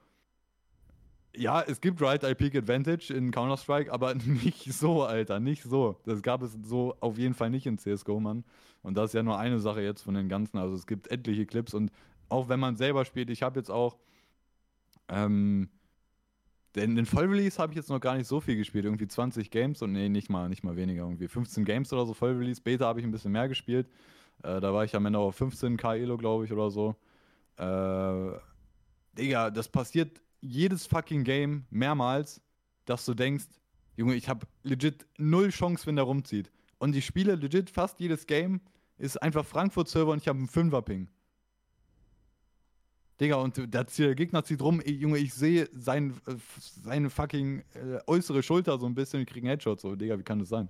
ja, 1.37 1.63
es 1.63 1.81
gibt 1.81 2.03
Right 2.03 2.25
Eye 2.25 2.35
Peak 2.35 2.57
Advantage 2.57 3.15
in 3.15 3.31
Counter-Strike, 3.31 3.93
aber 3.93 4.15
nicht 4.43 4.65
so, 4.73 5.05
Alter, 5.05 5.39
nicht 5.39 5.63
so. 5.63 6.01
Das 6.05 6.21
gab 6.21 6.43
es 6.43 6.59
so 6.65 6.97
auf 6.99 7.17
jeden 7.17 7.35
Fall 7.35 7.51
nicht 7.51 7.67
in 7.67 7.79
CSGO, 7.79 8.19
Mann. 8.19 8.43
Und 8.83 8.97
das 8.97 9.11
ist 9.11 9.15
ja 9.15 9.23
nur 9.23 9.39
eine 9.39 9.61
Sache 9.61 9.83
jetzt 9.83 10.03
von 10.03 10.15
den 10.15 10.29
ganzen. 10.29 10.59
Also 10.59 10.75
es 10.75 10.89
gibt 10.89 11.13
etliche 11.13 11.47
Clips 11.47 11.75
und 11.75 11.93
auch 12.29 12.49
wenn 12.49 12.59
man 12.59 12.75
selber 12.75 13.05
spielt, 13.05 13.31
ich 13.31 13.45
habe 13.45 13.61
jetzt 13.61 13.71
auch, 13.71 13.99
ähm, 15.09 15.69
den, 16.77 16.97
den 16.97 17.07
Vollrelease 17.07 17.59
habe 17.59 17.73
ich 17.73 17.77
jetzt 17.77 17.89
noch 17.89 18.01
gar 18.01 18.17
nicht 18.17 18.27
so 18.27 18.41
viel 18.41 18.57
gespielt, 18.57 18.85
irgendwie 18.85 19.09
20 19.09 19.51
Games 19.51 19.83
und 19.83 19.93
nee, 19.93 20.09
nicht 20.09 20.29
mal, 20.29 20.49
nicht 20.49 20.65
mal 20.65 20.77
weniger, 20.77 21.03
irgendwie 21.03 21.29
15 21.29 21.65
Games 21.65 21.93
oder 21.93 22.07
so 22.07 22.15
Vollrelease. 22.15 22.61
Beta 22.61 22.87
habe 22.87 23.01
ich 23.01 23.07
ein 23.07 23.11
bisschen 23.11 23.33
mehr 23.33 23.49
gespielt. 23.49 23.89
Äh, 24.43 24.61
da 24.61 24.73
war 24.73 24.85
ich 24.85 24.95
am 24.95 25.07
Ende 25.07 25.19
auf 25.19 25.41
15k 25.41 25.97
Elo, 25.97 26.17
glaube 26.17 26.45
ich, 26.45 26.53
oder 26.53 26.71
so. 26.71 26.97
Äh, 27.57 28.39
Digga, 29.17 29.51
das 29.51 29.69
passiert 29.69 30.21
jedes 30.41 30.87
fucking 30.87 31.25
Game 31.25 31.65
mehrmals, 31.71 32.41
dass 32.85 33.05
du 33.05 33.15
denkst, 33.15 33.47
Junge, 33.97 34.15
ich 34.15 34.29
habe 34.29 34.47
legit 34.63 35.07
null 35.17 35.49
Chance, 35.51 35.87
wenn 35.87 35.97
der 35.97 36.05
rumzieht. 36.05 36.53
Und 36.79 36.95
ich 36.95 37.05
spiele 37.05 37.35
legit 37.35 37.69
fast 37.69 37.99
jedes 37.99 38.27
Game, 38.27 38.61
ist 38.97 39.21
einfach 39.21 39.45
Frankfurt-Server 39.45 40.13
und 40.13 40.19
ich 40.19 40.29
habe 40.29 40.39
einen 40.39 40.47
Fünfer-Ping. 40.47 41.09
Digga, 43.21 43.37
und 43.37 43.57
der, 43.57 43.85
der 43.85 44.15
Gegner 44.15 44.45
zieht 44.45 44.63
rum, 44.63 44.81
ey, 44.81 44.93
Junge, 44.93 45.19
ich 45.19 45.35
sehe 45.35 45.69
sein, 45.75 46.15
äh, 46.27 46.35
seine 46.83 47.11
fucking 47.11 47.65
äh, 47.75 47.99
äußere 48.07 48.43
Schulter 48.43 48.79
so 48.79 48.87
ein 48.87 48.95
bisschen, 48.95 49.21
ich 49.23 49.27
krieg 49.27 49.43
einen 49.43 49.51
Headshot, 49.51 49.81
so, 49.81 49.97
Digga, 49.97 50.19
wie 50.19 50.23
kann 50.23 50.39
das 50.39 50.49
sein? 50.49 50.69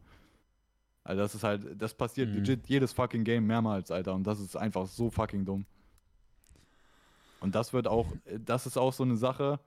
Also 1.05 1.23
das 1.23 1.35
ist 1.35 1.43
halt, 1.43 1.81
das 1.81 1.95
passiert 1.95 2.29
Mhm. 2.31 2.37
legit 2.37 2.67
jedes 2.69 2.93
fucking 2.93 3.25
Game 3.25 3.47
mehrmals, 3.47 3.91
Alter, 3.91 4.15
und 4.15 4.27
das 4.27 4.41
ist 4.41 4.57
einfach 4.57 4.87
so 4.87 5.11
fucking 5.11 5.45
dumm. 5.45 5.67
Und 7.41 7.55
das 7.55 7.73
wird 7.73 7.87
auch, 7.87 8.15
äh, 8.25 8.39
das 8.41 8.67
ist 8.67 8.77
auch 8.79 8.93
so 8.93 9.05
eine 9.05 9.17
Sache, 9.17 9.61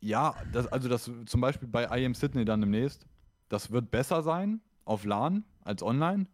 ja, 0.00 0.34
das, 0.50 0.66
also 0.66 0.88
das 0.88 1.08
zum 1.26 1.40
Beispiel 1.40 1.68
bei 1.68 1.84
IM 1.84 2.14
Sydney 2.14 2.44
dann 2.44 2.60
demnächst, 2.60 3.06
das 3.48 3.70
wird 3.70 3.90
besser 3.92 4.22
sein 4.22 4.60
auf 4.84 5.04
LAN 5.04 5.44
als 5.62 5.82
online, 5.82 6.26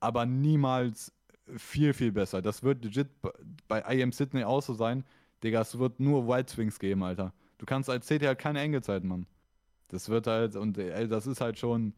aber 0.00 0.24
niemals 0.24 1.12
viel, 1.56 1.92
viel 1.92 2.12
besser. 2.12 2.42
Das 2.42 2.62
wird 2.62 2.84
legit 2.84 3.08
bei 3.68 3.80
IM 3.80 4.12
Sydney 4.12 4.44
auch 4.44 4.62
so 4.62 4.74
sein. 4.74 5.04
Digga, 5.42 5.60
es 5.60 5.78
wird 5.78 6.00
nur 6.00 6.26
White 6.26 6.52
Swings 6.52 6.78
geben, 6.78 7.02
Alter. 7.02 7.32
Du 7.58 7.66
kannst 7.66 7.90
als 7.90 8.06
CT 8.06 8.22
halt 8.22 8.38
keine 8.38 8.60
Engelzeiten, 8.60 9.08
Mann. 9.08 9.26
Das 9.88 10.08
wird 10.08 10.26
halt, 10.26 10.56
und 10.56 10.78
ey, 10.78 11.06
das 11.06 11.26
ist 11.26 11.40
halt 11.40 11.58
schon 11.58 11.94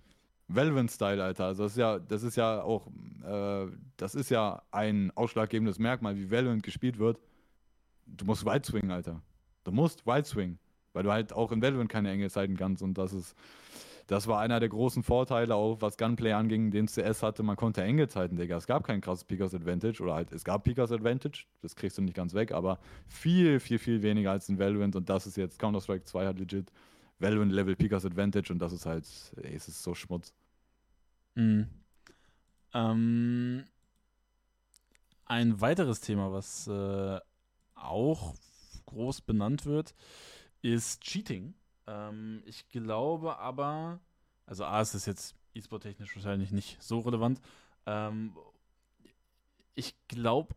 Valorant-Style, 0.49 1.23
Alter. 1.23 1.47
Also 1.47 1.65
das 1.65 1.73
ist 1.73 1.79
ja, 1.79 1.99
das 1.99 2.23
ist 2.23 2.37
ja 2.37 2.63
auch, 2.63 2.89
äh, 3.25 3.67
das 3.97 4.15
ist 4.15 4.31
ja 4.31 4.63
ein 4.71 5.13
ausschlaggebendes 5.15 5.79
Merkmal, 5.79 6.17
wie 6.17 6.31
Valorant 6.31 6.63
gespielt 6.63 6.99
wird. 6.99 7.21
Du 8.07 8.25
musst 8.25 8.45
White 8.45 8.67
Swing, 8.67 8.91
Alter. 8.91 9.23
Du 9.65 9.73
musst 9.73 10.07
White 10.07 10.29
Swing. 10.29 10.59
Weil 10.93 11.03
du 11.03 11.13
halt 11.13 11.33
auch 11.33 11.53
in 11.53 11.61
Valorant 11.61 11.91
keine 11.91 12.11
Engelzeiten 12.11 12.57
kannst 12.57 12.83
und 12.83 12.97
das 12.97 13.13
ist, 13.13 13.37
das 14.07 14.29
war 14.29 14.41
einer 14.41 14.61
der 14.61 14.69
großen 14.69 15.03
Vorteile, 15.03 15.55
auch 15.55 15.81
was 15.81 15.97
Gunplay 15.97 16.33
anging, 16.33 16.71
den 16.71 16.87
CS 16.87 17.23
hatte. 17.23 17.43
Man 17.43 17.57
konnte 17.57 17.83
Engelzeiten, 17.83 18.37
Digga. 18.37 18.57
Es 18.57 18.67
gab 18.67 18.85
kein 18.85 19.01
krasses 19.01 19.25
Pickers 19.25 19.55
Advantage 19.55 20.03
oder 20.03 20.15
halt, 20.15 20.33
es 20.33 20.45
gab 20.45 20.65
Pickers 20.65 20.93
Advantage, 20.93 21.47
das 21.61 21.75
kriegst 21.75 21.99
du 21.99 22.03
nicht 22.03 22.15
ganz 22.15 22.33
weg, 22.35 22.53
aber 22.53 22.79
viel, 23.09 23.59
viel, 23.59 23.79
viel 23.79 24.03
weniger 24.03 24.31
als 24.31 24.49
in 24.49 24.59
Valorant 24.59 24.95
und 24.95 25.09
das 25.09 25.27
ist 25.27 25.37
jetzt 25.37 25.59
Counter-Strike 25.59 26.05
2 26.05 26.27
hat 26.27 26.39
legit 26.39 26.71
Valorant 27.19 27.53
Level 27.53 27.75
Pickers 27.75 28.05
Advantage 28.05 28.53
und 28.53 28.61
das 28.61 28.73
ist 28.73 28.87
halt, 28.87 29.07
ey, 29.43 29.55
es 29.55 29.69
ist 29.69 29.83
so 29.83 29.95
Schmutz. 29.95 30.33
Mhm. 31.35 31.67
Ähm, 32.75 33.65
ein 35.25 35.61
weiteres 35.61 36.01
Thema, 36.01 36.33
was 36.33 36.69
äh, 36.69 37.19
auch 37.75 38.35
groß 38.87 39.23
benannt 39.23 39.67
wird, 39.67 39.95
ist 40.63 41.01
Cheating. 41.01 41.55
Ähm, 41.87 42.43
ich 42.47 42.69
glaube 42.69 43.39
aber, 43.39 44.01
also 44.47 44.65
A, 44.65 44.81
es 44.81 44.95
ist 44.95 45.07
jetzt 45.07 45.37
E-Sport-technisch 45.55 46.15
wahrscheinlich 46.17 46.53
nicht 46.53 46.83
so 46.83 47.01
relevant. 47.01 47.41
Ähm, 47.87 48.37
ich 49.75 49.95
glaube 50.09 50.55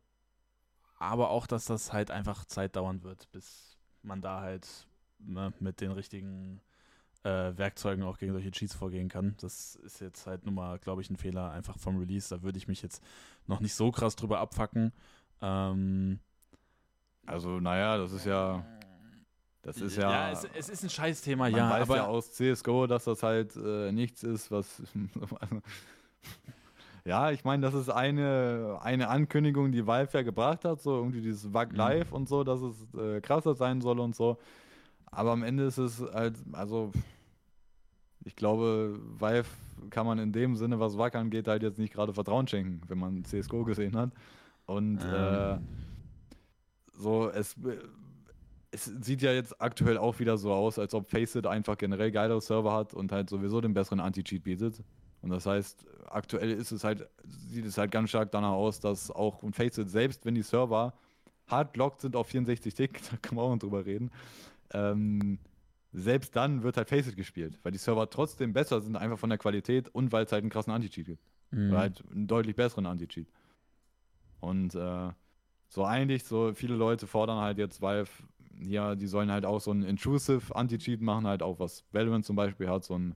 aber 0.97 1.29
auch, 1.29 1.47
dass 1.47 1.65
das 1.65 1.93
halt 1.93 2.11
einfach 2.11 2.45
Zeit 2.45 2.75
dauern 2.75 3.03
wird, 3.03 3.31
bis 3.31 3.77
man 4.01 4.21
da 4.21 4.41
halt 4.41 4.87
ne, 5.19 5.53
mit 5.59 5.81
den 5.81 5.91
richtigen 5.91 6.61
äh, 7.23 7.55
Werkzeugen 7.57 8.03
auch 8.03 8.17
gegen 8.17 8.33
solche 8.33 8.51
Cheats 8.51 8.75
vorgehen 8.75 9.09
kann. 9.09 9.35
Das 9.39 9.75
ist 9.75 9.99
jetzt 10.01 10.27
halt 10.27 10.45
nun 10.45 10.55
mal, 10.55 10.79
glaube 10.79 11.01
ich, 11.01 11.09
ein 11.09 11.17
Fehler 11.17 11.51
einfach 11.51 11.77
vom 11.77 11.97
Release. 11.97 12.29
Da 12.33 12.41
würde 12.41 12.57
ich 12.57 12.67
mich 12.67 12.81
jetzt 12.81 13.03
noch 13.47 13.59
nicht 13.61 13.75
so 13.75 13.91
krass 13.91 14.15
drüber 14.15 14.39
abfacken. 14.39 14.93
Ähm, 15.41 16.19
Also, 17.25 17.59
naja, 17.59 17.97
das 17.97 18.11
ist 18.11 18.25
ja, 18.25 18.65
das 19.61 19.81
ist 19.81 19.97
ja, 19.97 20.09
ja 20.09 20.31
es, 20.31 20.47
es 20.55 20.69
ist 20.69 20.83
ein 20.83 20.89
Scheißthema, 20.89 21.49
man 21.49 21.55
ja, 21.55 21.69
weiß 21.69 21.81
aber 21.81 21.97
ja 21.97 22.05
aus 22.05 22.31
CSGO, 22.31 22.87
dass 22.87 23.03
das 23.03 23.23
halt 23.23 23.55
äh, 23.55 23.91
nichts 23.91 24.23
ist, 24.23 24.51
was. 24.51 24.81
ja, 27.05 27.31
ich 27.31 27.43
meine, 27.43 27.61
das 27.61 27.73
ist 27.73 27.89
eine, 27.89 28.79
eine 28.81 29.09
Ankündigung, 29.09 29.71
die 29.71 29.85
Valve 29.85 30.17
ja 30.17 30.23
gebracht 30.23 30.63
hat, 30.63 30.81
so 30.81 30.95
irgendwie 30.95 31.21
dieses 31.21 31.53
WAG 31.53 31.71
Mhm. 31.71 31.77
Live 31.77 32.11
und 32.13 32.29
so, 32.29 32.43
dass 32.43 32.61
es 32.61 32.93
äh, 32.93 33.19
krasser 33.19 33.55
sein 33.55 33.81
soll 33.81 33.99
und 33.99 34.15
so. 34.15 34.37
Aber 35.11 35.31
am 35.31 35.43
Ende 35.43 35.65
ist 35.65 35.77
es 35.77 36.01
halt, 36.01 36.35
also 36.53 36.91
ich 38.23 38.35
glaube, 38.35 38.97
Valve 39.17 39.49
kann 39.89 40.05
man 40.05 40.19
in 40.19 40.31
dem 40.31 40.55
Sinne, 40.55 40.79
was 40.79 40.97
Wack 40.97 41.15
angeht, 41.15 41.47
halt 41.47 41.63
jetzt 41.63 41.79
nicht 41.79 41.93
gerade 41.93 42.13
Vertrauen 42.13 42.47
schenken, 42.47 42.81
wenn 42.87 42.97
man 42.97 43.25
CSGO 43.25 43.63
gesehen 43.63 43.97
hat. 43.97 44.11
Und 44.65 44.99
ähm. 45.03 45.13
äh, 45.13 45.57
so, 46.93 47.29
es, 47.29 47.55
es 48.71 48.85
sieht 48.85 49.21
ja 49.21 49.31
jetzt 49.31 49.59
aktuell 49.61 49.97
auch 49.97 50.19
wieder 50.19 50.37
so 50.37 50.53
aus, 50.53 50.77
als 50.77 50.93
ob 50.93 51.09
Faceit 51.09 51.47
einfach 51.47 51.77
generell 51.77 52.11
geilere 52.11 52.41
Server 52.41 52.73
hat 52.73 52.93
und 52.93 53.11
halt 53.11 53.29
sowieso 53.29 53.61
den 53.61 53.73
besseren 53.73 53.99
Anti-Cheat 53.99 54.43
bietet. 54.43 54.83
Und 55.21 55.31
das 55.31 55.45
heißt, 55.45 55.85
aktuell 56.07 56.51
ist 56.51 56.71
es 56.71 56.83
halt, 56.83 57.07
sieht 57.25 57.65
es 57.65 57.77
halt 57.77 57.91
ganz 57.91 58.09
stark 58.09 58.31
danach 58.31 58.51
aus, 58.51 58.79
dass 58.79 59.11
auch 59.11 59.43
und 59.43 59.55
Faceit 59.55 59.89
selbst, 59.89 60.25
wenn 60.25 60.35
die 60.35 60.43
Server 60.43 60.93
hart 61.47 61.75
locked 61.77 62.01
sind 62.01 62.15
auf 62.15 62.27
64 62.27 62.73
Tick, 62.73 63.01
da 63.11 63.17
kann 63.17 63.35
man 63.35 63.45
auch 63.45 63.51
noch 63.51 63.59
drüber 63.59 63.85
reden, 63.85 64.11
ähm, 64.71 65.39
selbst 65.91 66.35
dann 66.35 66.61
wird 66.61 66.77
halt 66.77 66.87
Faceit 66.87 67.15
gespielt, 67.15 67.57
weil 67.63 67.71
die 67.71 67.79
Server 67.79 68.07
trotzdem 68.09 68.53
besser 68.53 68.79
sind, 68.81 68.95
einfach 68.95 69.17
von 69.17 69.29
der 69.29 69.39
Qualität 69.39 69.89
und 69.89 70.11
weil 70.11 70.25
es 70.25 70.31
halt 70.31 70.43
einen 70.43 70.51
krassen 70.51 70.71
Anti-Cheat 70.71 71.07
gibt. 71.07 71.23
Mhm. 71.51 71.71
Oder 71.71 71.79
halt 71.79 72.03
einen 72.11 72.27
deutlich 72.27 72.55
besseren 72.55 72.85
Anti-Cheat. 72.85 73.27
Und 74.39 74.75
äh, 74.75 75.09
so 75.67 75.85
eigentlich, 75.85 76.23
so 76.23 76.53
viele 76.53 76.75
Leute 76.75 77.07
fordern 77.07 77.39
halt 77.39 77.57
jetzt 77.57 77.81
Valve, 77.81 78.11
ja, 78.59 78.95
die 78.95 79.07
sollen 79.07 79.31
halt 79.31 79.45
auch 79.45 79.59
so 79.61 79.71
ein 79.71 79.83
intrusive 79.83 80.55
Anti-Cheat 80.55 81.01
machen, 81.01 81.27
halt 81.27 81.43
auch 81.43 81.59
was 81.59 81.83
Valorant 81.91 82.25
zum 82.25 82.35
Beispiel 82.35 82.69
hat, 82.69 82.83
so 82.83 82.97
ein 82.97 83.15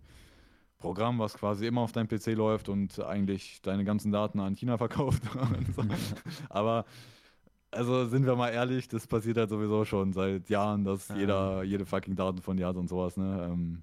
Programm, 0.77 1.19
was 1.19 1.35
quasi 1.35 1.65
immer 1.65 1.81
auf 1.81 1.91
deinem 1.91 2.07
PC 2.07 2.33
läuft 2.33 2.69
und 2.69 2.99
eigentlich 2.99 3.61
deine 3.61 3.85
ganzen 3.85 4.11
Daten 4.11 4.39
an 4.39 4.55
China 4.55 4.77
verkauft. 4.77 5.23
Aber 6.49 6.85
also 7.71 8.05
sind 8.05 8.25
wir 8.25 8.35
mal 8.35 8.49
ehrlich, 8.49 8.87
das 8.87 9.07
passiert 9.07 9.37
halt 9.37 9.49
sowieso 9.49 9.85
schon 9.85 10.13
seit 10.13 10.49
Jahren, 10.49 10.83
dass 10.83 11.07
ja. 11.07 11.15
jeder 11.15 11.63
jede 11.63 11.85
fucking 11.85 12.15
Daten 12.15 12.41
von 12.41 12.57
dir 12.57 12.67
hat 12.67 12.75
und 12.75 12.87
sowas, 12.87 13.17
ne? 13.17 13.49
Ähm, 13.51 13.81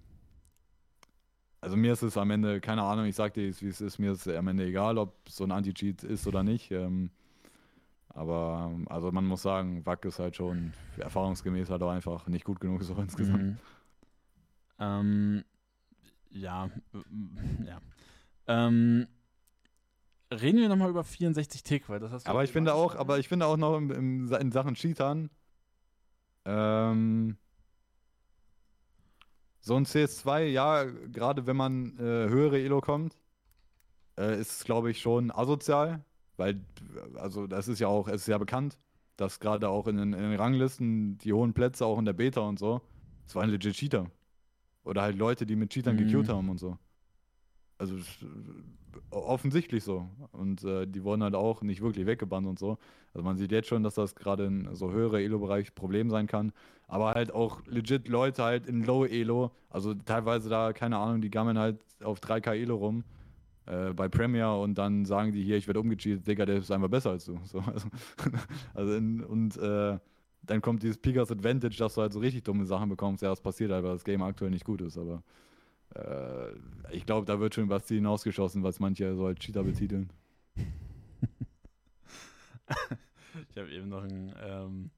also 1.60 1.76
mir 1.76 1.92
ist 1.92 2.02
es 2.02 2.16
am 2.16 2.30
Ende, 2.30 2.60
keine 2.60 2.82
Ahnung, 2.82 3.04
ich 3.04 3.16
sag 3.16 3.34
dir, 3.34 3.42
wie 3.60 3.66
es 3.66 3.80
ist, 3.80 3.98
mir 3.98 4.12
ist 4.12 4.26
es 4.26 4.34
am 4.34 4.48
Ende 4.48 4.64
egal, 4.64 4.96
ob 4.96 5.14
so 5.28 5.44
ein 5.44 5.50
Anti-Cheat 5.50 6.04
ist 6.04 6.26
oder 6.26 6.42
nicht. 6.42 6.70
Ähm, 6.70 7.10
aber 8.10 8.70
also 8.86 9.12
man 9.12 9.24
muss 9.24 9.42
sagen, 9.42 9.84
Wack 9.86 10.04
ist 10.04 10.18
halt 10.18 10.36
schon 10.36 10.72
erfahrungsgemäß 10.98 11.70
halt 11.70 11.82
auch 11.82 11.90
einfach 11.90 12.26
nicht 12.26 12.44
gut 12.44 12.60
genug 12.60 12.82
so 12.82 12.94
insgesamt. 12.98 13.42
Mhm. 13.42 13.58
Ähm, 14.78 15.44
ja, 16.30 16.70
ja. 17.66 17.80
Ähm, 18.46 19.06
reden 20.32 20.58
wir 20.58 20.68
nochmal 20.68 20.90
über 20.90 21.04
64 21.04 21.62
Tick, 21.62 21.88
weil 21.88 22.00
das 22.00 22.12
hast 22.12 22.26
du. 22.26 22.30
Aber 22.30 22.44
ich 22.44 22.52
finde 22.52 22.74
auch, 22.74 22.94
aber 22.94 23.18
ich 23.18 23.28
finde 23.28 23.46
auch 23.46 23.56
noch 23.56 23.76
im, 23.76 23.90
im, 23.90 24.32
in 24.32 24.52
Sachen 24.52 24.74
Cheatern, 24.74 25.30
ähm, 26.44 27.36
so 29.60 29.76
ein 29.76 29.84
CS2, 29.84 30.44
ja, 30.44 30.84
gerade 30.84 31.46
wenn 31.46 31.56
man 31.56 31.96
äh, 31.98 32.28
höhere 32.28 32.60
Elo 32.60 32.80
kommt, 32.80 33.20
äh, 34.18 34.40
ist 34.40 34.52
es, 34.52 34.64
glaube 34.64 34.90
ich, 34.90 35.00
schon 35.00 35.30
asozial, 35.30 36.04
weil, 36.40 36.58
also 37.16 37.46
das 37.46 37.68
ist 37.68 37.78
ja 37.78 37.86
auch, 37.86 38.08
es 38.08 38.22
ist 38.22 38.28
ja 38.28 38.38
bekannt, 38.38 38.78
dass 39.16 39.38
gerade 39.38 39.68
auch 39.68 39.86
in 39.86 39.98
den, 39.98 40.12
in 40.14 40.22
den, 40.22 40.40
Ranglisten 40.40 41.18
die 41.18 41.34
hohen 41.34 41.52
Plätze, 41.52 41.84
auch 41.84 41.98
in 41.98 42.06
der 42.06 42.14
Beta 42.14 42.40
und 42.40 42.58
so, 42.58 42.80
es 43.26 43.34
waren 43.34 43.50
legit 43.50 43.74
Cheater. 43.76 44.10
Oder 44.82 45.02
halt 45.02 45.18
Leute, 45.18 45.44
die 45.44 45.54
mit 45.54 45.70
Cheatern 45.70 45.96
mhm. 45.96 46.06
gecued 46.06 46.30
haben 46.30 46.48
und 46.48 46.58
so. 46.58 46.78
Also 47.76 47.96
offensichtlich 49.10 49.84
so. 49.84 50.08
Und 50.32 50.64
äh, 50.64 50.86
die 50.86 51.04
wurden 51.04 51.22
halt 51.22 51.34
auch 51.34 51.60
nicht 51.60 51.82
wirklich 51.82 52.06
weggebannt 52.06 52.46
und 52.46 52.58
so. 52.58 52.78
Also 53.12 53.22
man 53.22 53.36
sieht 53.36 53.52
jetzt 53.52 53.68
schon, 53.68 53.82
dass 53.82 53.94
das 53.94 54.14
gerade 54.14 54.46
in 54.46 54.74
so 54.74 54.90
höhere 54.90 55.22
Elo-Bereich 55.22 55.74
Problem 55.74 56.08
sein 56.08 56.26
kann. 56.26 56.52
Aber 56.88 57.12
halt 57.12 57.34
auch 57.34 57.60
legit 57.66 58.08
Leute 58.08 58.42
halt 58.42 58.66
in 58.66 58.82
Low 58.82 59.04
Elo, 59.04 59.52
also 59.68 59.92
teilweise 59.92 60.48
da, 60.48 60.72
keine 60.72 60.96
Ahnung, 60.96 61.20
die 61.20 61.30
gammeln 61.30 61.58
halt 61.58 61.78
auf 62.02 62.18
3K 62.20 62.54
Elo 62.54 62.76
rum 62.76 63.04
äh, 63.70 63.92
bei 63.92 64.08
Premiere 64.08 64.60
und 64.60 64.76
dann 64.78 65.04
sagen 65.04 65.32
die 65.32 65.42
hier, 65.42 65.56
ich 65.56 65.66
werde 65.68 65.80
umgecheatet, 65.80 66.26
Digga, 66.26 66.44
der 66.44 66.56
ist 66.56 66.70
einfach 66.70 66.88
besser 66.88 67.10
als 67.10 67.24
du. 67.24 67.38
So, 67.44 67.60
also, 67.60 67.88
also 68.74 68.94
in, 68.94 69.22
und 69.22 69.56
äh, 69.58 69.98
dann 70.42 70.60
kommt 70.60 70.82
dieses 70.82 70.98
Pickers 70.98 71.30
Advantage, 71.30 71.76
dass 71.78 71.94
du 71.94 72.00
halt 72.00 72.12
so 72.12 72.18
richtig 72.18 72.42
dumme 72.42 72.66
Sachen 72.66 72.88
bekommst. 72.88 73.22
Ja, 73.22 73.28
das 73.28 73.40
passiert 73.40 73.70
halt, 73.70 73.84
weil 73.84 73.92
das 73.92 74.04
Game 74.04 74.22
aktuell 74.22 74.50
nicht 74.50 74.64
gut 74.64 74.80
ist, 74.80 74.98
aber 74.98 75.22
äh, 75.94 76.52
ich 76.92 77.06
glaube, 77.06 77.26
da 77.26 77.38
wird 77.38 77.54
schon 77.54 77.68
was 77.68 77.86
hinausgeschossen, 77.86 78.64
was 78.64 78.80
manche 78.80 79.14
so 79.14 79.26
als 79.26 79.38
Cheater 79.38 79.62
betiteln. 79.62 80.10
ich 83.50 83.56
habe 83.56 83.70
eben 83.70 83.88
noch 83.88 84.02
ein, 84.02 84.34
ähm, 84.42 84.90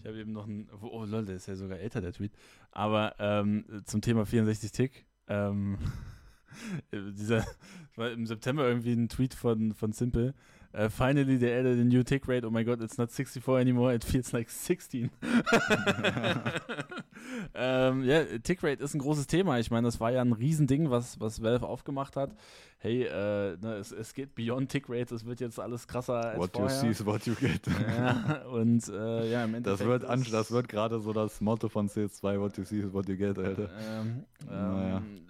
ich 0.00 0.06
habe 0.06 0.18
eben 0.18 0.32
noch 0.32 0.46
ein, 0.46 0.70
oh 0.80 1.04
lol, 1.04 1.26
der 1.26 1.36
ist 1.36 1.48
ja 1.48 1.56
sogar 1.56 1.78
älter, 1.78 2.00
der 2.00 2.12
Tweet. 2.12 2.32
Aber 2.70 3.14
ähm, 3.18 3.66
zum 3.84 4.00
Thema 4.00 4.24
64 4.24 4.72
Tick, 4.72 5.04
ähm, 5.28 5.76
dieser, 6.92 7.44
war 7.96 8.10
im 8.10 8.26
September 8.26 8.66
irgendwie 8.66 8.92
ein 8.92 9.08
Tweet 9.08 9.34
von, 9.34 9.74
von 9.74 9.92
Simple, 9.92 10.34
Uh, 10.76 10.90
finally, 10.90 11.38
they 11.38 11.58
added 11.58 11.78
a 11.78 11.84
new 11.84 12.02
tick 12.02 12.28
rate. 12.28 12.44
Oh 12.44 12.50
my 12.50 12.62
god, 12.62 12.82
it's 12.82 12.98
not 12.98 13.10
64 13.10 13.58
anymore, 13.58 13.94
it 13.94 14.04
feels 14.04 14.34
like 14.34 14.50
16. 14.50 15.10
ähm, 17.54 18.04
ja, 18.04 18.24
Tick 18.42 18.62
Rate 18.62 18.82
ist 18.82 18.92
ein 18.92 18.98
großes 18.98 19.26
Thema. 19.26 19.58
Ich 19.58 19.70
meine, 19.70 19.86
das 19.86 20.00
war 20.00 20.12
ja 20.12 20.20
ein 20.20 20.34
Riesending, 20.34 20.90
was, 20.90 21.18
was 21.18 21.42
Valve 21.42 21.66
aufgemacht 21.66 22.16
hat. 22.16 22.36
Hey, 22.76 23.04
äh, 23.04 23.56
ne, 23.56 23.76
es, 23.80 23.90
es 23.90 24.12
geht 24.12 24.34
beyond 24.34 24.70
Tick 24.70 24.90
Rate, 24.90 25.14
es 25.14 25.24
wird 25.24 25.40
jetzt 25.40 25.58
alles 25.58 25.88
krasser 25.88 26.22
als 26.22 26.38
What 26.38 26.52
vorher. 26.52 26.76
you 26.76 26.80
see 26.82 26.90
is 26.90 27.06
what 27.06 27.24
you 27.24 27.34
get. 27.36 27.66
ja, 27.66 28.42
und 28.50 28.86
äh, 28.88 29.30
ja, 29.30 29.44
im 29.44 29.54
Endeffekt. 29.54 29.80
Das 29.80 29.86
wird, 29.86 30.02
das 30.32 30.50
wird 30.50 30.68
gerade 30.68 31.00
so 31.00 31.14
das 31.14 31.40
Motto 31.40 31.70
von 31.70 31.88
CS2, 31.88 32.38
what 32.38 32.58
you 32.58 32.64
see 32.64 32.80
is 32.80 32.92
what 32.92 33.08
you 33.08 33.16
get, 33.16 33.38
Alter. 33.38 33.70
Ähm, 33.80 34.24
naja. 34.46 34.98
Ähm, 34.98 35.22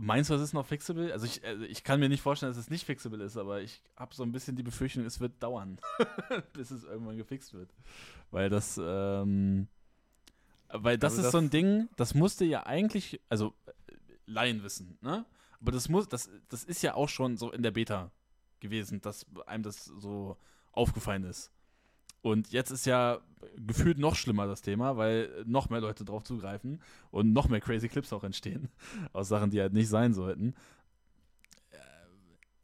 Meinst 0.00 0.30
du, 0.30 0.34
es 0.34 0.40
ist 0.42 0.52
noch 0.52 0.64
fixable? 0.64 1.12
Also 1.12 1.26
ich, 1.26 1.44
also 1.44 1.64
ich 1.64 1.82
kann 1.82 1.98
mir 1.98 2.08
nicht 2.08 2.22
vorstellen, 2.22 2.50
dass 2.50 2.58
es 2.58 2.70
nicht 2.70 2.86
fixable 2.86 3.22
ist, 3.24 3.36
aber 3.36 3.62
ich 3.62 3.82
habe 3.96 4.14
so 4.14 4.22
ein 4.22 4.30
bisschen 4.30 4.54
die 4.54 4.62
Befürchtung, 4.62 5.04
es 5.04 5.18
wird 5.18 5.42
dauern, 5.42 5.80
bis 6.52 6.70
es 6.70 6.84
irgendwann 6.84 7.16
gefixt 7.16 7.52
wird. 7.52 7.68
Weil 8.30 8.48
das, 8.48 8.80
ähm, 8.80 9.66
weil 10.68 10.98
das 10.98 11.14
also 11.14 11.20
ist 11.20 11.24
das 11.26 11.32
so 11.32 11.38
ein 11.38 11.50
Ding, 11.50 11.88
das 11.96 12.14
musste 12.14 12.44
ja 12.44 12.64
eigentlich, 12.64 13.20
also 13.28 13.54
Laien 14.26 14.62
wissen, 14.62 14.98
ne? 15.00 15.26
Aber 15.60 15.72
das 15.72 15.88
muss, 15.88 16.08
das, 16.08 16.30
das 16.48 16.62
ist 16.62 16.82
ja 16.82 16.94
auch 16.94 17.08
schon 17.08 17.36
so 17.36 17.50
in 17.50 17.64
der 17.64 17.72
Beta 17.72 18.12
gewesen, 18.60 19.00
dass 19.00 19.26
einem 19.46 19.64
das 19.64 19.84
so 19.84 20.36
aufgefallen 20.70 21.24
ist. 21.24 21.50
Und 22.22 22.50
jetzt 22.52 22.70
ist 22.70 22.86
ja 22.86 23.20
gefühlt 23.56 23.98
noch 23.98 24.16
schlimmer 24.16 24.46
das 24.46 24.62
Thema, 24.62 24.96
weil 24.96 25.44
noch 25.46 25.70
mehr 25.70 25.80
Leute 25.80 26.04
drauf 26.04 26.24
zugreifen 26.24 26.80
und 27.10 27.32
noch 27.32 27.48
mehr 27.48 27.60
crazy 27.60 27.88
Clips 27.88 28.12
auch 28.12 28.24
entstehen 28.24 28.68
aus 29.12 29.28
Sachen, 29.28 29.50
die 29.50 29.60
halt 29.60 29.72
nicht 29.72 29.88
sein 29.88 30.14
sollten. 30.14 30.54
Äh, 31.70 31.76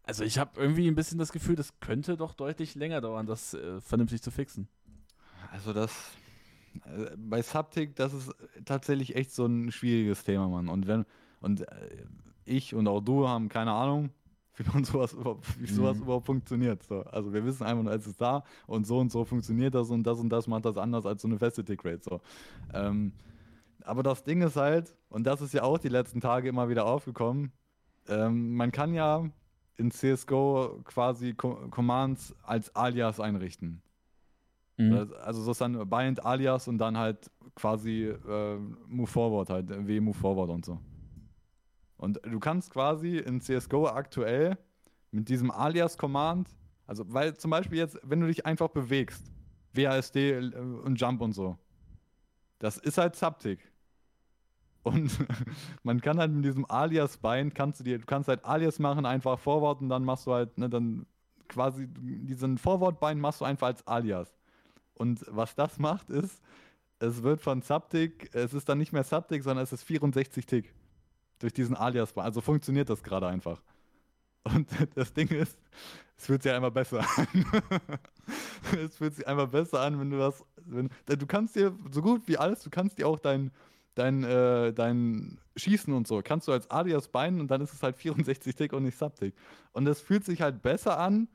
also 0.02 0.24
ich 0.24 0.38
habe 0.38 0.60
irgendwie 0.60 0.88
ein 0.88 0.94
bisschen 0.94 1.18
das 1.18 1.32
Gefühl, 1.32 1.56
das 1.56 1.78
könnte 1.80 2.16
doch 2.16 2.34
deutlich 2.34 2.74
länger 2.74 3.00
dauern, 3.00 3.26
das 3.26 3.54
äh, 3.54 3.80
vernünftig 3.80 4.22
zu 4.22 4.30
fixen. 4.30 4.68
Also 5.52 5.72
das 5.72 5.92
äh, 6.86 7.16
bei 7.16 7.42
Subtic, 7.42 7.94
das 7.96 8.12
ist 8.12 8.34
tatsächlich 8.64 9.14
echt 9.14 9.32
so 9.32 9.46
ein 9.46 9.70
schwieriges 9.70 10.24
Thema, 10.24 10.48
Mann. 10.48 10.68
Und 10.68 10.86
wenn 10.86 11.04
und 11.40 11.60
äh, 11.60 12.06
ich 12.44 12.74
und 12.74 12.88
auch 12.88 13.00
du 13.00 13.28
haben 13.28 13.48
keine 13.48 13.72
Ahnung, 13.72 14.10
wie 14.56 14.64
man 14.72 14.84
sowas 14.84 15.12
überhaupt, 15.12 15.60
wie 15.60 15.66
sowas 15.66 15.96
mhm. 15.96 16.04
überhaupt 16.04 16.26
funktioniert. 16.26 16.82
So, 16.82 17.02
also 17.02 17.32
wir 17.32 17.44
wissen 17.44 17.64
einfach 17.64 17.82
nur, 17.82 17.92
es 17.92 18.06
ist 18.06 18.20
da 18.20 18.44
und 18.66 18.86
so 18.86 18.98
und 18.98 19.10
so 19.10 19.24
funktioniert 19.24 19.74
das 19.74 19.90
und 19.90 20.04
das 20.04 20.18
und 20.18 20.28
das 20.30 20.46
macht 20.46 20.64
das 20.64 20.76
anders 20.76 21.06
als 21.06 21.22
so 21.22 21.28
eine 21.28 21.38
feste 21.38 21.64
Tickrate. 21.64 22.02
So. 22.02 22.20
Ähm, 22.72 23.12
aber 23.82 24.02
das 24.02 24.22
Ding 24.24 24.42
ist 24.42 24.56
halt, 24.56 24.94
und 25.08 25.26
das 25.26 25.40
ist 25.40 25.52
ja 25.52 25.62
auch 25.62 25.78
die 25.78 25.88
letzten 25.88 26.20
Tage 26.20 26.48
immer 26.48 26.68
wieder 26.68 26.86
aufgekommen, 26.86 27.52
ähm, 28.08 28.54
man 28.54 28.70
kann 28.72 28.94
ja 28.94 29.28
in 29.76 29.90
CSGO 29.90 30.80
quasi 30.84 31.34
Co 31.34 31.68
Commands 31.70 32.34
als 32.42 32.74
Alias 32.76 33.18
einrichten. 33.18 33.82
Mhm. 34.76 35.12
Also 35.22 35.42
so 35.42 35.50
ist 35.50 35.60
dann 35.60 35.88
Bind 35.88 36.24
Alias 36.24 36.68
und 36.68 36.78
dann 36.78 36.96
halt 36.96 37.30
quasi 37.54 38.04
äh, 38.04 38.56
Move 38.88 39.06
Forward 39.06 39.50
halt, 39.50 39.68
W 39.68 40.00
Move 40.00 40.16
Forward 40.16 40.50
und 40.50 40.64
so. 40.64 40.78
Und 41.96 42.20
du 42.24 42.40
kannst 42.40 42.70
quasi 42.70 43.18
in 43.18 43.40
CSGO 43.40 43.86
aktuell 43.88 44.58
mit 45.10 45.28
diesem 45.28 45.50
Alias-Command, 45.50 46.48
also 46.86 47.04
weil 47.08 47.36
zum 47.36 47.50
Beispiel 47.50 47.78
jetzt, 47.78 47.98
wenn 48.02 48.20
du 48.20 48.26
dich 48.26 48.44
einfach 48.44 48.68
bewegst, 48.68 49.30
WASD 49.72 50.16
äh, 50.16 50.58
und 50.58 51.00
Jump 51.00 51.20
und 51.20 51.32
so, 51.32 51.56
das 52.58 52.78
ist 52.78 52.98
halt 52.98 53.16
Zaptic. 53.16 53.60
Und 54.82 55.16
man 55.82 56.00
kann 56.00 56.18
halt 56.18 56.32
mit 56.32 56.44
diesem 56.44 56.68
Alias-Bind, 56.68 57.54
kannst 57.54 57.80
du 57.80 57.84
dir, 57.84 57.98
du 57.98 58.06
kannst 58.06 58.28
halt 58.28 58.44
Alias 58.44 58.78
machen, 58.78 59.06
einfach 59.06 59.38
Forward 59.38 59.80
und 59.80 59.88
dann 59.88 60.04
machst 60.04 60.26
du 60.26 60.32
halt, 60.32 60.58
ne, 60.58 60.68
dann 60.68 61.06
quasi 61.48 61.86
diesen 61.88 62.58
Forward-Bind 62.58 63.20
machst 63.20 63.40
du 63.40 63.44
einfach 63.44 63.68
als 63.68 63.86
Alias. 63.86 64.36
Und 64.94 65.24
was 65.28 65.54
das 65.54 65.78
macht, 65.78 66.10
ist, 66.10 66.42
es 66.98 67.22
wird 67.22 67.40
von 67.40 67.62
Zaptic, 67.62 68.30
es 68.34 68.52
ist 68.52 68.68
dann 68.68 68.78
nicht 68.78 68.92
mehr 68.92 69.04
Zaptic, 69.04 69.42
sondern 69.42 69.62
es 69.62 69.72
ist 69.72 69.82
64 69.84 70.46
Tick 70.46 70.74
durch 71.44 71.52
diesen 71.52 71.76
Alias. 71.76 72.16
Also 72.16 72.40
funktioniert 72.40 72.88
das 72.88 73.02
gerade 73.02 73.26
einfach. 73.26 73.60
Und 74.44 74.66
das 74.94 75.12
Ding 75.12 75.28
ist, 75.28 75.58
es 76.16 76.26
fühlt 76.26 76.42
sich 76.42 76.52
einmal 76.52 76.70
besser 76.70 77.04
an. 77.16 77.46
es 78.82 78.96
fühlt 78.96 79.14
sich 79.14 79.28
einfach 79.28 79.48
besser 79.48 79.80
an, 79.80 80.00
wenn 80.00 80.08
du 80.08 80.18
das. 80.18 80.42
Wenn, 80.64 80.88
du 81.06 81.26
kannst 81.26 81.54
dir 81.54 81.76
so 81.90 82.00
gut 82.00 82.22
wie 82.26 82.38
alles, 82.38 82.62
du 82.62 82.70
kannst 82.70 82.96
dir 82.96 83.06
auch 83.06 83.18
dein, 83.18 83.50
dein, 83.94 84.24
äh, 84.24 84.72
dein 84.72 85.38
Schießen 85.56 85.92
und 85.92 86.08
so, 86.08 86.22
kannst 86.24 86.48
du 86.48 86.52
als 86.52 86.70
Alias 86.70 87.08
beinen 87.08 87.40
und 87.40 87.50
dann 87.50 87.60
ist 87.60 87.74
es 87.74 87.82
halt 87.82 87.96
64 87.96 88.54
Tick 88.54 88.72
und 88.72 88.84
nicht 88.84 88.96
Subtick. 88.96 89.34
Und 89.72 89.84
das 89.84 90.00
fühlt 90.00 90.24
sich 90.24 90.40
halt 90.40 90.62
besser 90.62 90.98
an, 90.98 91.28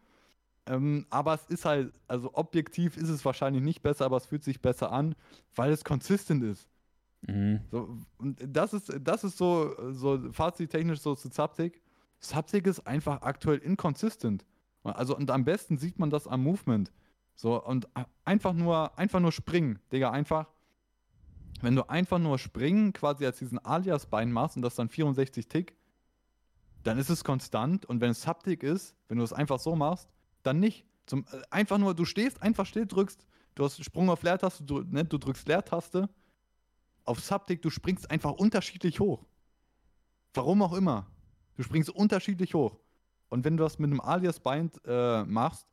ähm, 0.66 1.06
aber 1.12 1.36
es 1.36 1.46
ist 1.50 1.66
halt, 1.66 1.94
also 2.08 2.32
objektiv 2.34 2.98
ist 2.98 3.10
es 3.10 3.24
wahrscheinlich 3.24 3.62
nicht 3.62 3.84
besser, 3.84 4.06
aber 4.06 4.18
es 4.18 4.26
fühlt 4.26 4.44
sich 4.44 4.60
besser 4.60 4.92
an, 4.92 5.14
weil 5.56 5.72
es 5.72 5.84
konsistent 5.84 6.44
ist. 6.44 6.68
Mhm. 7.22 7.62
So, 7.72 7.98
und 8.18 8.40
das 8.46 8.74
ist, 8.74 8.92
das 9.02 9.24
ist 9.24 9.38
so, 9.38 9.76
so 9.92 10.32
fazittechnisch 10.32 11.02
so 11.02 11.16
zu 11.16 11.30
Subtick. 11.30 11.82
Subtick 12.20 12.68
ist 12.68 12.86
einfach 12.86 13.22
aktuell 13.22 13.60
inconsistent. 13.60 14.46
Also, 14.84 15.16
und 15.16 15.30
am 15.30 15.44
besten 15.44 15.78
sieht 15.78 16.00
man 16.00 16.10
das 16.10 16.28
am 16.28 16.44
Movement. 16.44 16.92
So, 17.36 17.64
und 17.64 17.88
einfach 18.26 18.54
nur, 18.54 18.98
einfach 18.98 19.20
nur 19.20 19.32
springen, 19.32 19.80
Digga, 19.92 20.12
einfach. 20.12 20.48
Wenn 21.62 21.76
du 21.76 21.90
einfach 21.90 22.20
nur 22.20 22.38
springen 22.38 22.94
quasi 22.94 23.26
als 23.26 23.40
diesen 23.40 23.60
Alias-Bein 23.60 24.32
machst 24.32 24.56
und 24.56 24.62
das 24.62 24.76
dann 24.76 24.90
64 24.90 25.48
Tick, 25.48 25.76
dann 26.84 26.98
ist 26.98 27.10
es 27.10 27.24
konstant. 27.24 27.86
Und 27.86 28.02
wenn 28.02 28.12
es 28.12 28.22
Subtick 28.22 28.64
ist, 28.64 28.96
wenn 29.08 29.18
du 29.18 29.24
es 29.24 29.34
einfach 29.34 29.60
so 29.60 29.76
machst, 29.76 30.10
dann 30.44 30.60
nicht. 30.60 30.86
Zum, 31.06 31.26
äh, 31.32 31.42
einfach 31.50 31.78
nur, 31.78 31.94
du 31.94 32.06
stehst, 32.06 32.42
einfach 32.42 32.66
still 32.66 32.86
drückst, 32.86 33.26
du 33.56 33.66
hast 33.66 33.84
Sprung 33.84 34.10
auf 34.10 34.24
Leertaste, 34.24 34.64
du, 34.64 34.82
ne, 34.82 35.04
du 35.04 35.18
drückst 35.18 35.48
Leertaste. 35.48 36.10
Auf 37.10 37.22
Subtick, 37.22 37.64
du 37.64 37.72
springst 37.72 38.12
einfach 38.12 38.34
unterschiedlich 38.34 39.00
hoch. 39.00 39.26
Warum 40.36 40.62
auch 40.62 40.74
immer. 40.74 41.08
Du 41.56 41.64
springst 41.64 41.90
unterschiedlich 41.90 42.54
hoch. 42.54 42.78
Und 43.30 43.44
wenn 43.46 43.58
du 43.58 43.64
das 43.64 43.80
mit 43.80 43.90
einem 43.90 44.00
Alias-Bind 44.00 44.80
äh, 44.86 45.24
machst, 45.24 45.66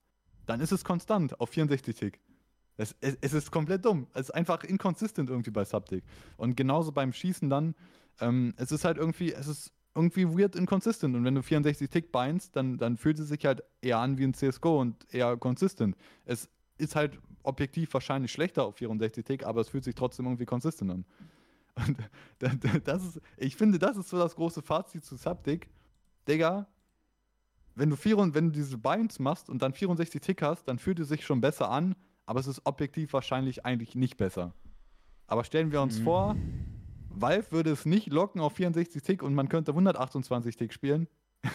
dann 0.47 0.61
ist 0.61 0.73
es 0.73 0.83
konstant 0.83 1.39
auf 1.39 1.51
64 1.51 1.95
Tick. 1.95 2.21
Es, 2.79 2.97
es, 3.03 3.19
es, 3.21 3.35
ist 3.35 3.51
komplett 3.51 3.85
dumm. 3.85 4.07
Es 4.15 4.23
ist 4.23 4.31
einfach 4.31 4.65
inconsistent 4.65 5.29
irgendwie 5.29 5.51
bei 5.51 5.67
Subtick. 5.67 6.05
Und 6.39 6.57
genauso 6.57 6.91
beim 6.91 7.13
Schießen 7.13 7.51
dann, 7.51 7.75
ähm, 8.19 8.55
es 8.57 8.73
ist 8.73 8.87
halt 8.87 8.97
irgendwie, 8.97 9.35
es 9.35 9.47
ist 9.47 9.75
irgendwie 9.95 10.27
weird 10.27 10.57
inconsistent. 10.57 11.15
Und 11.15 11.25
wenn 11.27 11.35
du 11.35 11.43
64 11.43 11.91
Tick 11.91 12.13
bindst, 12.13 12.57
dann, 12.57 12.79
dann 12.79 12.97
fühlt 12.97 13.19
es 13.19 13.29
sich 13.29 13.45
halt 13.45 13.63
eher 13.83 13.99
an 13.99 14.17
wie 14.17 14.25
ein 14.25 14.33
CSGO 14.33 14.81
und 14.81 15.07
eher 15.13 15.37
consistent. 15.37 15.97
Es 16.25 16.49
ist 16.79 16.97
halt 16.97 17.19
objektiv 17.47 17.93
wahrscheinlich 17.95 18.33
schlechter 18.33 18.65
auf 18.65 18.77
64 18.77 19.25
Tick, 19.25 19.45
aber 19.45 19.61
es 19.61 19.69
fühlt 19.69 19.85
sich 19.85 19.95
trotzdem 19.95 20.27
irgendwie 20.27 20.47
consistent 20.47 20.91
an. 20.91 21.05
Und 21.87 21.99
das 22.85 23.05
ist, 23.05 23.21
ich 23.37 23.57
finde, 23.57 23.79
das 23.79 23.97
ist 23.97 24.09
so 24.09 24.19
das 24.19 24.35
große 24.35 24.63
Fazit 24.63 25.05
zu 25.05 25.17
Subtick. 25.17 25.69
Digga, 26.27 26.67
wenn 27.75 27.91
du, 27.91 27.97
vier, 27.97 28.17
wenn 28.17 28.47
du 28.47 28.51
diese 28.51 28.79
Binds 28.79 29.19
machst 29.19 29.51
und 29.51 29.61
dann 29.61 29.75
64 29.75 30.21
Tick 30.21 30.43
hast, 30.43 30.65
dann 30.65 30.79
fühlt 30.79 30.99
es 30.99 31.09
sich 31.09 31.25
schon 31.25 31.43
besser 31.43 31.71
an, 31.71 31.95
aber 32.25 32.41
es 32.41 32.47
ist 32.47 32.63
objektiv 32.65 33.13
wahrscheinlich 33.13 33.67
eigentlich 33.67 33.95
nicht 33.95 34.17
besser. 34.17 34.55
Aber 35.27 35.45
stellen 35.45 35.71
wir 35.71 35.83
uns 35.83 35.99
mhm. 35.99 36.05
vor, 36.05 36.37
Valve 37.11 37.53
würde 37.53 37.71
es 37.71 37.85
nicht 37.85 38.11
locken 38.13 38.41
auf 38.41 38.55
64 38.55 39.03
Tick 39.03 39.23
und 39.23 39.35
man 39.35 39.49
könnte 39.49 39.73
128 39.73 40.57
Tick 40.57 40.73
spielen. 40.73 41.09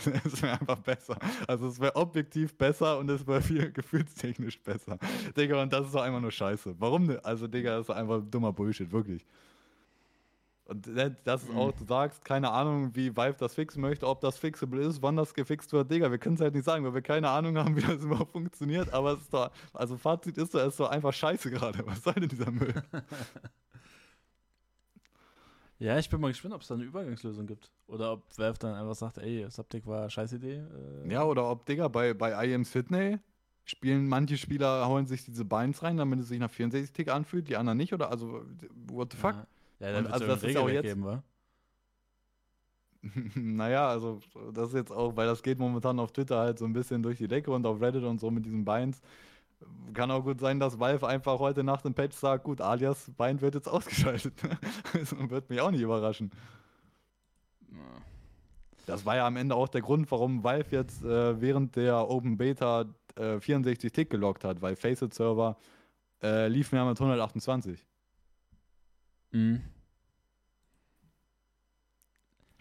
es 0.26 0.42
wäre 0.42 0.60
einfach 0.60 0.80
besser. 0.80 1.18
Also 1.48 1.68
es 1.68 1.80
wäre 1.80 1.96
objektiv 1.96 2.58
besser 2.58 2.98
und 3.00 3.10
es 3.10 3.26
wäre 3.26 3.42
viel 3.42 3.72
gefühlstechnisch 3.74 4.62
besser. 4.62 4.98
Digga, 5.36 5.62
und 5.62 5.72
das 5.72 5.88
ist 5.88 5.96
doch 5.96 6.02
einfach 6.02 6.22
nur 6.22 6.32
scheiße. 6.32 6.76
Warum 6.80 7.06
ne? 7.06 7.20
Also, 7.24 7.48
Digga, 7.48 7.78
das 7.78 7.90
ist 7.90 7.96
einfach 7.96 8.22
dummer 8.30 8.54
Bullshit, 8.54 8.92
wirklich. 8.92 9.26
Und 10.66 10.88
das 11.26 11.44
ist 11.44 11.54
auch, 11.54 11.74
du 11.74 11.84
sagst, 11.84 12.24
keine 12.24 12.50
Ahnung, 12.50 12.96
wie 12.96 13.14
Valve 13.16 13.36
das 13.38 13.56
fixen 13.56 13.82
möchte, 13.82 14.08
ob 14.08 14.22
das 14.22 14.38
fixable 14.38 14.82
ist, 14.82 15.02
wann 15.02 15.18
das 15.18 15.34
gefixt 15.34 15.74
wird, 15.74 15.92
Digga, 15.92 16.10
wir 16.10 16.18
können 16.18 16.36
es 16.36 16.42
halt 16.42 16.54
nicht 16.54 16.64
sagen, 16.64 16.86
weil 16.86 16.94
wir 16.94 17.02
keine 17.02 17.30
Ahnung 17.30 17.58
haben, 17.58 17.76
wie 17.76 17.82
das 17.82 18.04
überhaupt 18.04 18.32
funktioniert, 18.32 18.94
aber 18.94 19.14
es 19.14 19.22
ist 19.22 19.34
doch, 19.34 19.52
also 19.74 19.98
Fazit 19.98 20.38
ist 20.38 20.54
doch, 20.56 20.62
es 20.62 20.68
ist 20.68 20.80
doch 20.80 20.90
einfach 20.90 21.12
scheiße 21.12 21.52
gerade. 21.52 21.86
Was 21.86 22.04
soll 22.04 22.14
denn 22.14 22.30
dieser 22.30 22.52
Müll? 22.52 22.74
Ja, 25.82 25.98
ich 25.98 26.10
bin 26.10 26.22
mal 26.22 26.30
gespannt, 26.30 26.54
ob 26.54 26.62
es 26.62 26.68
da 26.68 26.76
eine 26.76 26.84
Übergangslösung 26.84 27.48
gibt. 27.48 27.72
Oder 27.88 28.14
ob 28.14 28.38
Valve 28.38 28.60
dann 28.60 28.76
einfach 28.76 28.96
sagt, 28.96 29.18
ey, 29.18 29.50
Subtick 29.50 29.86
war 29.88 30.02
eine 30.02 30.10
scheiß 30.10 30.34
Idee. 30.34 30.64
Äh 31.06 31.12
ja, 31.12 31.24
oder 31.24 31.50
ob, 31.50 31.66
Digga, 31.66 31.88
bei, 31.88 32.14
bei 32.14 32.46
IM 32.46 32.64
Sydney 32.64 33.20
spielen 33.66 34.08
manche 34.08 34.38
Spieler, 34.38 34.88
holen 34.88 35.08
sich 35.08 35.26
diese 35.26 35.46
Beins 35.46 35.82
rein, 35.82 35.98
damit 35.98 36.20
es 36.20 36.28
sich 36.28 36.40
nach 36.40 36.52
64 36.52 36.92
Tick 36.92 37.10
anfühlt, 37.10 37.48
die 37.48 37.58
anderen 37.58 37.78
nicht, 37.78 37.94
oder? 37.94 38.12
Also, 38.12 38.46
what 38.88 39.12
the 39.12 39.18
fuck? 39.18 39.34
Ja. 39.34 39.48
Ja, 39.82 39.94
dann 39.94 40.08
also 40.08 40.28
das 40.28 40.44
ist 40.44 40.58
auch 40.58 40.70
jetzt. 40.70 40.84
Geben, 40.84 41.04
wa? 41.04 41.24
naja, 43.36 43.90
also 43.90 44.20
das 44.54 44.70
ist 44.70 44.76
jetzt 44.76 44.92
auch, 44.92 45.16
weil 45.16 45.26
das 45.26 45.42
geht 45.42 45.58
momentan 45.58 46.00
auf 46.00 46.12
Twitter 46.12 46.38
halt 46.38 46.60
so 46.60 46.66
ein 46.66 46.74
bisschen 46.74 47.02
durch 47.02 47.18
die 47.18 47.28
Decke 47.28 47.50
und 47.50 47.66
auf 47.66 47.82
Reddit 47.82 48.04
und 48.04 48.20
so 48.20 48.30
mit 48.30 48.46
diesen 48.46 48.64
Beins. 48.64 49.02
Kann 49.94 50.10
auch 50.10 50.24
gut 50.24 50.40
sein, 50.40 50.60
dass 50.60 50.80
Valve 50.80 51.08
einfach 51.08 51.40
heute 51.40 51.64
Nacht 51.64 51.86
im 51.86 51.94
Patch 51.94 52.16
sagt, 52.16 52.46
gut, 52.46 52.62
alias 52.62 53.12
Bein 53.18 53.42
wird 53.42 53.56
jetzt 53.56 53.68
ausgeschaltet. 53.70 54.34
das 54.94 55.16
wird 55.30 55.50
mich 55.50 55.60
auch 55.62 55.72
nicht 55.72 55.82
überraschen. 55.82 56.32
Das 58.86 59.06
war 59.06 59.16
ja 59.16 59.28
am 59.28 59.38
Ende 59.38 59.56
auch 59.56 59.68
der 59.68 59.82
Grund, 59.82 60.10
warum 60.12 60.44
Valve 60.44 60.76
jetzt 60.76 61.04
äh, 61.04 61.40
während 61.40 61.76
der 61.76 62.10
Open 62.10 62.38
Beta 62.38 62.86
äh, 63.16 63.40
64 63.40 63.92
Tick 63.92 64.10
gelockt 64.10 64.44
hat, 64.44 64.62
weil 64.62 64.76
Faceit 64.76 65.14
Server 65.14 65.58
äh, 66.22 66.48
lief 66.48 66.72
mehr 66.72 66.86
mit 66.86 67.00
128. 67.00 67.86
Mhm. 69.32 69.62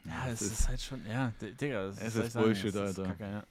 Ja, 0.05 0.29
es 0.29 0.43
ist, 0.43 0.53
ist, 0.53 0.69
halt 0.69 0.81
schon, 0.81 1.07
ja, 1.07 1.33
Digga, 1.41 1.87
das 1.87 1.99
es 1.99 2.17
ist, 2.17 2.27
ist 2.29 2.33
Bullshit, 2.35 2.73
sagen, 2.73 2.87
Alter. 2.87 3.05
Kacke, 3.05 3.25
ja. 3.25 3.45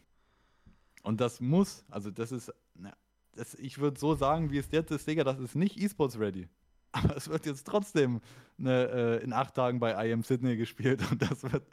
Und 1.03 1.21
das 1.21 1.39
muss, 1.39 1.85
also 1.89 2.11
das 2.11 2.31
ist, 2.31 2.53
na, 2.75 2.93
das, 3.39 3.55
ich 3.55 3.79
würde 3.79 3.97
so 3.97 4.15
sagen, 4.15 4.51
wie 4.51 4.57
es 4.57 4.69
jetzt 4.71 4.91
ist, 4.91 5.07
Digga, 5.07 5.23
das 5.23 5.39
ist 5.39 5.55
nicht 5.55 5.81
E-Sports 5.81 6.19
ready. 6.19 6.47
Aber 6.91 7.15
es 7.15 7.29
wird 7.29 7.45
jetzt 7.45 7.65
trotzdem 7.65 8.19
ne, 8.57 8.89
äh, 9.21 9.23
in 9.23 9.31
acht 9.31 9.55
Tagen 9.55 9.79
bei 9.79 10.09
IM 10.09 10.23
Sydney 10.23 10.57
gespielt 10.57 11.01
und 11.11 11.21
das 11.21 11.43
wird, 11.43 11.63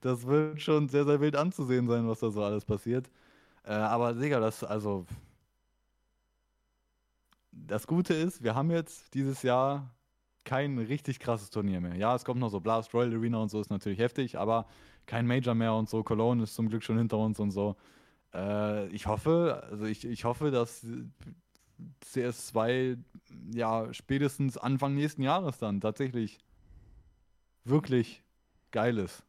das 0.00 0.26
wird 0.26 0.60
schon 0.60 0.88
sehr, 0.88 1.04
sehr 1.04 1.20
wild 1.20 1.36
anzusehen 1.36 1.88
sein, 1.88 2.06
was 2.06 2.20
da 2.20 2.30
so 2.30 2.42
alles 2.42 2.64
passiert. 2.64 3.10
Äh, 3.64 3.72
aber 3.72 4.14
Digga, 4.14 4.38
das, 4.38 4.62
also 4.62 5.06
das 7.50 7.86
Gute 7.86 8.14
ist, 8.14 8.44
wir 8.44 8.54
haben 8.54 8.70
jetzt 8.70 9.14
dieses 9.14 9.42
Jahr 9.42 9.92
kein 10.44 10.78
richtig 10.78 11.18
krasses 11.18 11.50
Turnier 11.50 11.80
mehr. 11.80 11.96
Ja, 11.96 12.14
es 12.14 12.24
kommt 12.24 12.40
noch 12.40 12.50
so 12.50 12.60
Blast 12.60 12.94
Royal 12.94 13.12
Arena 13.12 13.38
und 13.38 13.50
so 13.50 13.60
ist 13.60 13.70
natürlich 13.70 13.98
heftig, 13.98 14.38
aber 14.38 14.66
kein 15.06 15.26
Major 15.26 15.54
mehr 15.54 15.74
und 15.74 15.88
so. 15.88 16.02
Cologne 16.04 16.44
ist 16.44 16.54
zum 16.54 16.68
Glück 16.68 16.84
schon 16.84 16.98
hinter 16.98 17.18
uns 17.18 17.40
und 17.40 17.50
so. 17.50 17.76
Äh, 18.34 18.88
ich 18.88 19.06
hoffe, 19.06 19.62
also 19.70 19.84
ich, 19.84 20.04
ich 20.04 20.24
hoffe, 20.24 20.50
dass 20.50 20.84
CS2 22.04 22.98
ja 23.52 23.92
spätestens 23.94 24.56
Anfang 24.56 24.94
nächsten 24.94 25.22
Jahres 25.22 25.58
dann 25.58 25.80
tatsächlich 25.80 26.38
wirklich 27.64 28.22
geil 28.70 28.98
ist. 28.98 29.22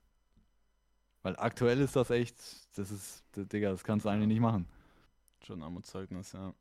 Weil 1.22 1.36
aktuell 1.38 1.80
ist 1.82 1.96
das 1.96 2.10
echt, 2.10 2.36
das 2.78 2.92
ist, 2.92 3.24
Digga, 3.36 3.72
das 3.72 3.84
kannst 3.84 4.06
du 4.06 4.10
eigentlich 4.10 4.30
nicht 4.30 4.40
machen. 4.40 4.66
Schon 5.46 5.62
Armutszeugnis, 5.62 6.32
ja. 6.32 6.54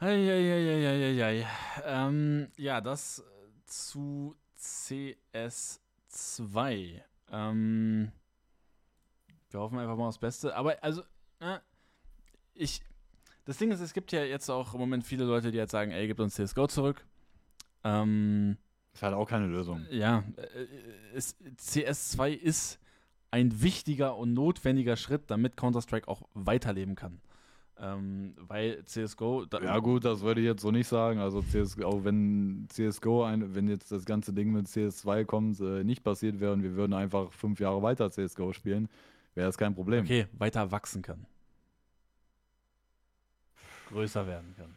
Eieieiei. 0.00 1.46
Ähm, 1.84 2.48
ja, 2.56 2.80
das 2.80 3.24
zu 3.66 4.36
CS2. 4.58 7.02
Ähm, 7.30 8.10
wir 9.50 9.60
hoffen 9.60 9.78
einfach 9.78 9.96
mal 9.96 10.08
aufs 10.08 10.18
Beste. 10.18 10.54
Aber 10.54 10.82
also, 10.82 11.02
äh, 11.40 11.58
ich. 12.54 12.80
Das 13.44 13.56
Ding 13.56 13.70
ist, 13.70 13.80
es 13.80 13.94
gibt 13.94 14.12
ja 14.12 14.22
jetzt 14.24 14.50
auch 14.50 14.74
im 14.74 14.80
Moment 14.80 15.04
viele 15.04 15.24
Leute, 15.24 15.50
die 15.50 15.58
halt 15.58 15.70
sagen, 15.70 15.90
ey, 15.90 16.06
gib 16.06 16.20
uns 16.20 16.34
CSGO 16.34 16.66
zurück. 16.66 17.06
Ähm, 17.82 18.58
ist 18.92 19.02
halt 19.02 19.14
auch 19.14 19.26
keine 19.26 19.46
Lösung. 19.46 19.86
Ja, 19.90 20.22
äh, 20.36 20.66
es, 21.14 21.34
CS2 21.40 22.32
ist 22.32 22.78
ein 23.30 23.62
wichtiger 23.62 24.16
und 24.16 24.34
notwendiger 24.34 24.96
Schritt, 24.96 25.30
damit 25.30 25.56
Counter-Strike 25.56 26.08
auch 26.08 26.22
weiterleben 26.34 26.94
kann. 26.94 27.20
Ähm, 27.80 28.34
weil 28.38 28.84
CSGO. 28.84 29.46
ja, 29.62 29.78
gut, 29.78 30.04
das 30.04 30.22
würde 30.22 30.40
ich 30.40 30.46
jetzt 30.46 30.62
so 30.62 30.70
nicht 30.70 30.88
sagen. 30.88 31.20
Also, 31.20 31.42
CSGO, 31.42 31.86
auch 31.86 32.04
wenn 32.04 32.66
CSGO, 32.68 33.22
ein, 33.22 33.54
wenn 33.54 33.68
jetzt 33.68 33.92
das 33.92 34.04
ganze 34.04 34.32
Ding 34.32 34.52
mit 34.52 34.66
CS2 34.66 35.24
kommt, 35.24 35.60
äh, 35.60 35.84
nicht 35.84 36.02
passiert 36.02 36.40
wäre 36.40 36.52
und 36.52 36.62
wir 36.62 36.74
würden 36.74 36.92
einfach 36.92 37.32
fünf 37.32 37.60
Jahre 37.60 37.82
weiter 37.82 38.10
CSGO 38.10 38.52
spielen, 38.52 38.88
wäre 39.38 39.48
das 39.48 39.56
kein 39.56 39.74
Problem. 39.74 40.04
Okay, 40.04 40.26
weiter 40.32 40.70
wachsen 40.72 41.00
kann. 41.00 41.24
Größer 43.88 44.26
werden 44.26 44.52
kann. 44.56 44.76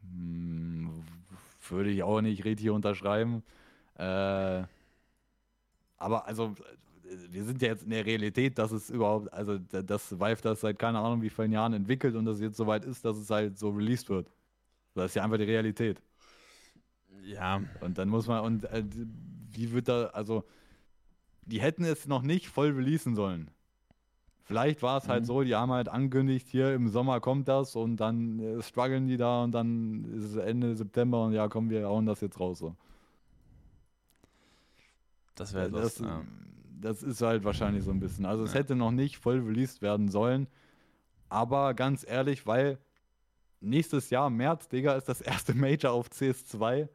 Hm, 0.00 1.04
würde 1.68 1.90
ich 1.90 2.02
auch 2.02 2.22
nicht 2.22 2.44
richtig 2.44 2.70
unterschreiben. 2.70 3.42
Äh, 3.98 4.62
aber 5.98 6.26
also 6.26 6.54
wir 7.28 7.44
sind 7.44 7.60
ja 7.60 7.68
jetzt 7.68 7.84
in 7.84 7.90
der 7.90 8.06
Realität, 8.06 8.58
dass 8.58 8.72
es 8.72 8.88
überhaupt, 8.88 9.32
also 9.32 9.58
dass 9.58 10.18
Valve 10.18 10.40
das 10.40 10.62
seit 10.62 10.78
keine 10.78 10.98
Ahnung 10.98 11.20
wie 11.20 11.30
vielen 11.30 11.52
Jahren 11.52 11.74
entwickelt 11.74 12.16
und 12.16 12.24
dass 12.24 12.36
es 12.36 12.42
jetzt 12.42 12.56
soweit 12.56 12.84
ist, 12.86 13.04
dass 13.04 13.18
es 13.18 13.28
halt 13.28 13.58
so 13.58 13.70
released 13.70 14.08
wird. 14.08 14.30
Das 14.94 15.10
ist 15.10 15.16
ja 15.16 15.22
einfach 15.22 15.36
die 15.36 15.44
Realität. 15.44 16.00
Ja. 17.24 17.62
Und 17.80 17.98
dann 17.98 18.08
muss 18.08 18.26
man, 18.26 18.42
und 18.42 18.64
äh, 18.64 18.82
wie 19.52 19.70
wird 19.72 19.88
da, 19.88 20.06
also, 20.06 20.44
die 21.46 21.60
hätten 21.60 21.84
es 21.84 22.06
noch 22.06 22.22
nicht 22.22 22.48
voll 22.48 22.70
releasen 22.72 23.14
sollen. 23.14 23.50
Vielleicht 24.44 24.82
war 24.82 24.98
es 24.98 25.08
halt 25.08 25.22
Mhm. 25.22 25.26
so, 25.26 25.42
die 25.42 25.54
haben 25.56 25.72
halt 25.72 25.88
angekündigt, 25.88 26.46
hier 26.48 26.72
im 26.74 26.88
Sommer 26.88 27.20
kommt 27.20 27.48
das 27.48 27.74
und 27.74 27.96
dann 27.96 28.38
äh, 28.38 28.62
strugglen 28.62 29.08
die 29.08 29.16
da 29.16 29.42
und 29.42 29.52
dann 29.52 30.04
ist 30.16 30.24
es 30.24 30.36
Ende 30.36 30.76
September 30.76 31.24
und 31.24 31.32
ja, 31.32 31.48
komm, 31.48 31.68
wir 31.70 31.86
hauen 31.88 32.06
das 32.06 32.20
jetzt 32.20 32.38
raus. 32.38 32.58
So. 32.60 32.76
Das 35.34 35.52
wäre 35.52 35.70
das, 35.70 35.94
das. 35.96 35.98
Ja. 36.06 36.22
das 36.80 37.02
ist 37.02 37.20
halt 37.22 37.44
wahrscheinlich 37.44 37.84
so 37.84 37.90
ein 37.90 38.00
bisschen. 38.00 38.24
Also 38.24 38.44
es 38.44 38.52
Ja. 38.52 38.60
hätte 38.60 38.76
noch 38.76 38.90
nicht 38.92 39.18
voll 39.18 39.40
released 39.40 39.82
werden 39.82 40.08
sollen. 40.08 40.46
Aber 41.28 41.74
ganz 41.74 42.04
ehrlich, 42.08 42.46
weil 42.46 42.78
nächstes 43.60 44.10
Jahr, 44.10 44.30
März, 44.30 44.68
Digga, 44.68 44.94
ist 44.94 45.08
das 45.08 45.20
erste 45.20 45.54
Major 45.56 45.92
auf 45.92 46.08
CS2 46.08 46.88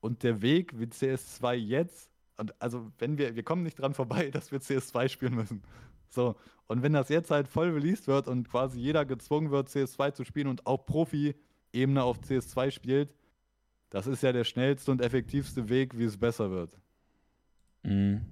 und 0.00 0.22
der 0.22 0.40
Weg 0.42 0.78
wie 0.78 0.84
CS2 0.86 1.54
jetzt, 1.54 2.10
und 2.36 2.60
also 2.60 2.90
wenn 2.98 3.18
wir, 3.18 3.34
wir 3.34 3.42
kommen 3.42 3.62
nicht 3.62 3.78
dran 3.78 3.94
vorbei, 3.94 4.30
dass 4.32 4.52
wir 4.52 4.60
CS2 4.60 5.08
spielen 5.08 5.34
müssen. 5.34 5.62
So, 6.08 6.36
und 6.66 6.82
wenn 6.82 6.92
das 6.92 7.08
jetzt 7.08 7.30
halt 7.30 7.48
voll 7.48 7.70
released 7.70 8.06
wird 8.06 8.28
und 8.28 8.48
quasi 8.48 8.80
jeder 8.80 9.04
gezwungen 9.04 9.50
wird, 9.50 9.68
CS2 9.68 10.12
zu 10.14 10.24
spielen 10.24 10.48
und 10.48 10.66
auch 10.66 10.86
Profi-Ebene 10.86 12.02
auf 12.02 12.18
CS2 12.20 12.70
spielt, 12.70 13.14
das 13.90 14.06
ist 14.06 14.22
ja 14.22 14.32
der 14.32 14.44
schnellste 14.44 14.90
und 14.90 15.00
effektivste 15.00 15.68
Weg, 15.68 15.96
wie 15.96 16.04
es 16.04 16.16
besser 16.16 16.50
wird. 16.50 16.78
Mhm. 17.82 18.22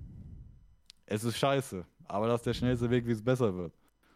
Es 1.06 1.24
ist 1.24 1.36
scheiße, 1.36 1.85
aber 2.06 2.26
das 2.26 2.40
ist 2.40 2.47
der 2.47 2.55
schnellste 2.55 2.90
Weg, 2.90 3.06
wie 3.06 3.12
es 3.12 3.22
besser 3.22 3.55
wird. 3.55 3.72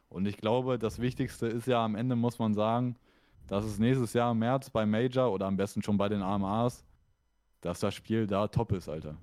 Und 0.08 0.26
ich 0.26 0.38
glaube, 0.38 0.78
das 0.78 0.98
Wichtigste 1.00 1.46
ist 1.46 1.66
ja 1.66 1.84
am 1.84 1.94
Ende, 1.94 2.16
muss 2.16 2.38
man 2.38 2.54
sagen, 2.54 2.96
dass 3.46 3.64
es 3.64 3.78
nächstes 3.78 4.12
Jahr 4.14 4.32
im 4.32 4.38
März 4.38 4.70
beim 4.70 4.90
Major 4.90 5.32
oder 5.32 5.46
am 5.46 5.56
besten 5.56 5.82
schon 5.82 5.98
bei 5.98 6.08
den 6.08 6.22
AMAs, 6.22 6.84
dass 7.60 7.80
das 7.80 7.94
Spiel 7.94 8.26
da 8.26 8.48
top 8.48 8.72
ist, 8.72 8.88
Alter. 8.88 9.16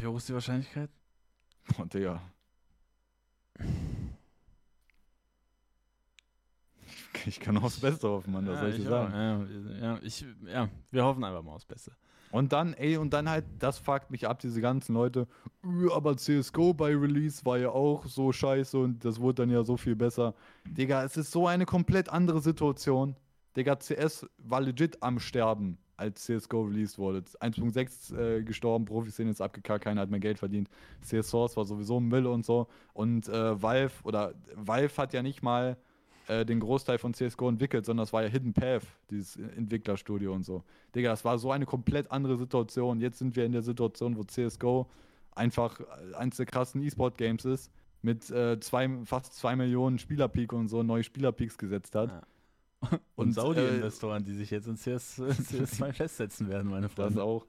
Wie 0.00 0.06
hoch 0.06 0.16
ist 0.16 0.28
die 0.28 0.34
Wahrscheinlichkeit? 0.34 0.90
Boah, 1.76 1.86
Digga. 1.86 2.20
Ich- 7.26 7.40
kann 7.40 7.56
auch 7.58 7.62
das 7.62 7.80
Beste 7.80 8.08
hoffen, 8.08 8.32
Mann, 8.32 8.46
das 8.46 8.54
ja, 8.54 8.60
soll 8.60 8.70
ich 8.70 8.76
dir 8.76 8.82
ich 8.82 8.88
sagen. 8.88 9.12
Ja, 9.80 9.94
ja, 9.94 9.98
ich, 10.02 10.24
ja, 10.46 10.68
wir 10.90 11.04
hoffen 11.04 11.24
einfach 11.24 11.42
mal 11.42 11.52
aufs 11.52 11.64
Beste. 11.66 11.92
Und 12.30 12.52
dann, 12.52 12.74
ey, 12.74 12.96
und 12.98 13.12
dann 13.12 13.28
halt, 13.28 13.44
das 13.58 13.78
fuckt 13.78 14.10
mich 14.10 14.26
ab, 14.28 14.38
diese 14.38 14.60
ganzen 14.60 14.94
Leute, 14.94 15.26
"Äh, 15.64 15.92
aber 15.92 16.16
CSGO 16.16 16.74
bei 16.74 16.94
Release 16.94 17.44
war 17.44 17.58
ja 17.58 17.70
auch 17.70 18.04
so 18.06 18.32
scheiße 18.32 18.78
und 18.78 19.04
das 19.04 19.18
wurde 19.20 19.42
dann 19.42 19.50
ja 19.50 19.64
so 19.64 19.76
viel 19.76 19.96
besser. 19.96 20.34
Digga, 20.64 21.02
es 21.04 21.16
ist 21.16 21.30
so 21.30 21.46
eine 21.46 21.64
komplett 21.66 22.08
andere 22.10 22.40
Situation. 22.40 23.16
Digga, 23.56 23.78
CS 23.78 24.26
war 24.38 24.60
legit 24.60 25.02
am 25.02 25.18
Sterben, 25.18 25.78
als 25.98 26.24
CSGO 26.24 26.62
released 26.62 26.98
wurde. 26.98 27.18
1.6 27.18 28.16
äh, 28.16 28.42
gestorben, 28.42 28.84
Profis 28.84 29.16
sind 29.16 29.28
jetzt 29.28 29.42
abgekackt, 29.42 29.84
keiner 29.84 30.00
hat 30.00 30.10
mehr 30.10 30.20
Geld 30.20 30.38
verdient. 30.38 30.68
CS 31.02 31.28
Source 31.28 31.56
war 31.56 31.64
sowieso 31.64 31.98
ein 31.98 32.06
Müll 32.06 32.26
und 32.26 32.46
so. 32.46 32.68
Und 32.94 33.28
äh, 33.28 33.60
Valve, 33.60 33.92
oder 34.04 34.34
Valve 34.54 34.96
hat 34.96 35.12
ja 35.12 35.22
nicht 35.22 35.42
mal 35.42 35.76
äh, 36.28 36.46
den 36.46 36.60
Großteil 36.60 36.98
von 36.98 37.14
CSGO 37.14 37.48
entwickelt, 37.48 37.84
sondern 37.84 38.04
das 38.04 38.12
war 38.12 38.22
ja 38.22 38.28
Hidden 38.28 38.52
Path, 38.52 38.86
dieses 39.10 39.36
Entwicklerstudio 39.36 40.32
und 40.32 40.44
so. 40.44 40.62
Digga, 40.94 41.10
das 41.10 41.24
war 41.24 41.38
so 41.38 41.50
eine 41.50 41.66
komplett 41.66 42.10
andere 42.12 42.38
Situation. 42.38 43.00
Jetzt 43.00 43.18
sind 43.18 43.34
wir 43.34 43.44
in 43.44 43.52
der 43.52 43.62
Situation, 43.62 44.16
wo 44.16 44.24
CSGO 44.24 44.88
einfach 45.34 45.80
äh, 45.80 46.14
eins 46.14 46.36
der 46.36 46.46
krassen 46.46 46.82
E-Sport-Games 46.82 47.44
ist, 47.44 47.72
mit 48.02 48.30
äh, 48.30 48.60
zwei, 48.60 48.88
fast 49.04 49.34
zwei 49.34 49.56
Millionen 49.56 49.98
Spielerpeak 49.98 50.52
und 50.52 50.68
so 50.68 50.84
neue 50.84 51.02
Spielerpeaks 51.02 51.58
gesetzt 51.58 51.94
hat. 51.96 52.10
Ja. 52.10 52.22
Und, 52.80 53.00
Und, 53.16 53.32
Saudi-Investoren, 53.32 54.24
die 54.24 54.34
sich 54.34 54.50
jetzt 54.50 54.68
in 54.68 54.76
CS, 54.76 55.18
CS2 55.20 55.92
festsetzen 55.92 56.48
werden, 56.48 56.70
meine 56.70 56.86
Das 56.86 56.94
Freunde. 56.94 57.22
auch. 57.24 57.44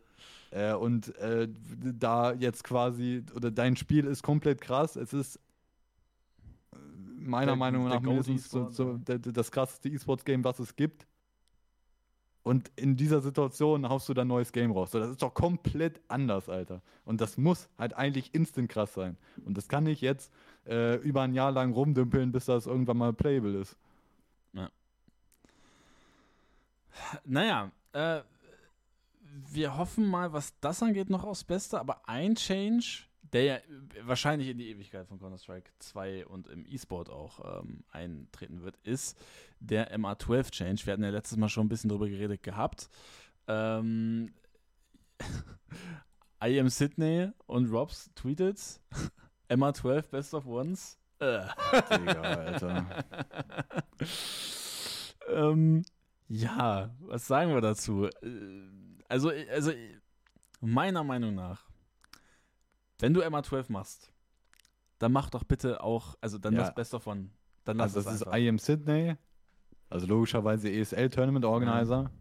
Äh, 0.52 0.74
und 0.74 1.16
äh, 1.18 1.48
da 1.78 2.34
jetzt 2.34 2.64
quasi, 2.64 3.24
oder 3.36 3.52
dein 3.52 3.76
Spiel 3.76 4.06
ist 4.06 4.24
komplett 4.24 4.60
krass. 4.62 4.96
Es 4.96 5.14
ist 5.14 5.36
äh, 6.74 6.78
meiner 7.20 7.48
Der- 7.52 7.56
Meinung 7.58 7.88
nach 7.88 8.02
mindestens 8.02 8.50
so, 8.50 8.70
so, 8.72 8.98
das 9.06 9.52
krasseste 9.52 9.90
E-Sports-Game, 9.90 10.44
was 10.44 10.58
es 10.60 10.76
gibt. 10.76 11.06
Und 12.42 12.72
in 12.78 12.96
dieser 12.96 13.22
Situation 13.22 13.88
haust 13.88 14.10
du 14.10 14.16
dann 14.16 14.26
ein 14.26 14.30
neues 14.30 14.52
Game 14.52 14.72
raus. 14.72 14.92
So, 14.92 15.00
das 15.00 15.12
ist 15.12 15.22
doch 15.22 15.34
komplett 15.36 16.02
anders, 16.08 16.50
Alter. 16.50 16.82
Und 17.06 17.22
das 17.22 17.38
muss 17.38 17.70
halt 17.78 17.94
eigentlich 17.94 18.34
instant 18.34 18.70
krass 18.70 18.94
sein. 18.96 19.18
Und 19.46 19.56
das 19.58 19.68
kann 19.68 19.84
nicht 19.84 20.02
jetzt 20.02 20.32
äh, 20.66 20.96
über 20.96 21.22
ein 21.22 21.36
Jahr 21.36 21.52
lang 21.52 21.74
rumdümpeln, 21.74 22.32
bis 22.32 22.46
das 22.46 22.66
irgendwann 22.66 22.98
mal 22.98 23.14
playable 23.14 23.60
ist. 23.60 23.78
Naja, 27.26 27.72
äh, 27.94 28.22
wir 29.52 29.78
hoffen 29.78 30.06
mal, 30.08 30.34
was 30.34 30.60
das 30.60 30.82
angeht, 30.84 31.10
noch 31.10 31.24
aufs 31.24 31.44
Beste, 31.44 31.80
aber 31.80 32.08
ein 32.08 32.36
Change, 32.36 33.04
der 33.22 33.44
ja 33.44 33.60
wahrscheinlich 34.04 34.50
in 34.50 34.58
die 34.58 34.70
Ewigkeit 34.70 35.08
von 35.08 35.20
Counter-Strike 35.20 35.72
2 35.80 36.26
und 36.26 36.48
im 36.48 36.66
E-Sport 36.66 37.10
auch 37.10 37.62
ähm, 37.62 37.84
eintreten 37.92 38.64
wird, 38.64 38.78
ist 38.84 39.18
der 39.60 39.96
MA12-Change. 39.98 40.86
Wir 40.86 40.94
hatten 40.94 41.04
ja 41.04 41.10
letztes 41.10 41.38
Mal 41.38 41.50
schon 41.50 41.66
ein 41.66 41.70
bisschen 41.70 41.90
drüber 41.90 42.10
geredet 42.10 42.42
gehabt. 42.42 42.90
Ähm, 43.48 44.34
I 46.44 46.60
am 46.60 46.70
Sydney 46.70 47.32
und 47.46 47.70
Robs 47.72 48.10
tweetet 48.16 48.80
MA12 49.50 50.10
Best 50.10 50.34
of 50.34 50.46
Ones. 50.46 50.98
Äh. 51.20 51.42
Digga, 51.92 52.22
Alter. 52.22 52.86
ähm, 55.30 55.84
ja, 56.30 56.90
was 57.02 57.28
sagen 57.28 57.54
wir 57.54 57.62
dazu? 57.62 58.06
Äh, 58.06 58.12
Also, 59.08 59.32
also 59.52 59.72
meiner 60.62 61.04
Meinung 61.04 61.34
nach, 61.36 61.66
wenn 63.00 63.14
du 63.14 63.22
MA12 63.24 63.72
machst, 63.72 64.12
dann 65.00 65.12
mach 65.12 65.30
doch 65.30 65.44
bitte 65.44 65.82
auch, 65.84 66.16
also 66.22 66.38
dann 66.38 66.54
Ja. 66.54 66.60
das 66.62 66.76
Beste 66.76 66.98
davon. 66.98 67.32
Dann 67.66 67.78
lass 67.78 67.96
Also 67.96 68.00
es 68.00 68.06
das 68.06 68.16
ist 68.16 68.28
einfach. 68.28 68.38
I 68.38 68.50
am 68.50 68.60
Sydney, 68.60 69.16
also 69.90 70.06
logischerweise 70.06 70.70
ESL 70.72 71.10
Tournament 71.10 71.46
Organizer. 71.46 72.12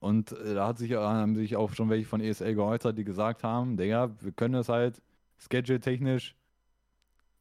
Und 0.00 0.32
äh, 0.32 0.54
da 0.54 0.66
hat 0.68 0.78
sich, 0.78 0.92
haben 0.92 1.36
sich 1.36 1.54
auch 1.56 1.72
schon 1.74 1.88
welche 1.90 2.06
von 2.06 2.20
ESL 2.20 2.54
geäußert, 2.56 2.98
die 2.98 3.04
gesagt 3.04 3.44
haben, 3.44 3.76
Digga, 3.76 4.10
wir 4.20 4.32
können 4.32 4.54
das 4.54 4.68
halt 4.68 5.00
schedule-technisch 5.38 6.34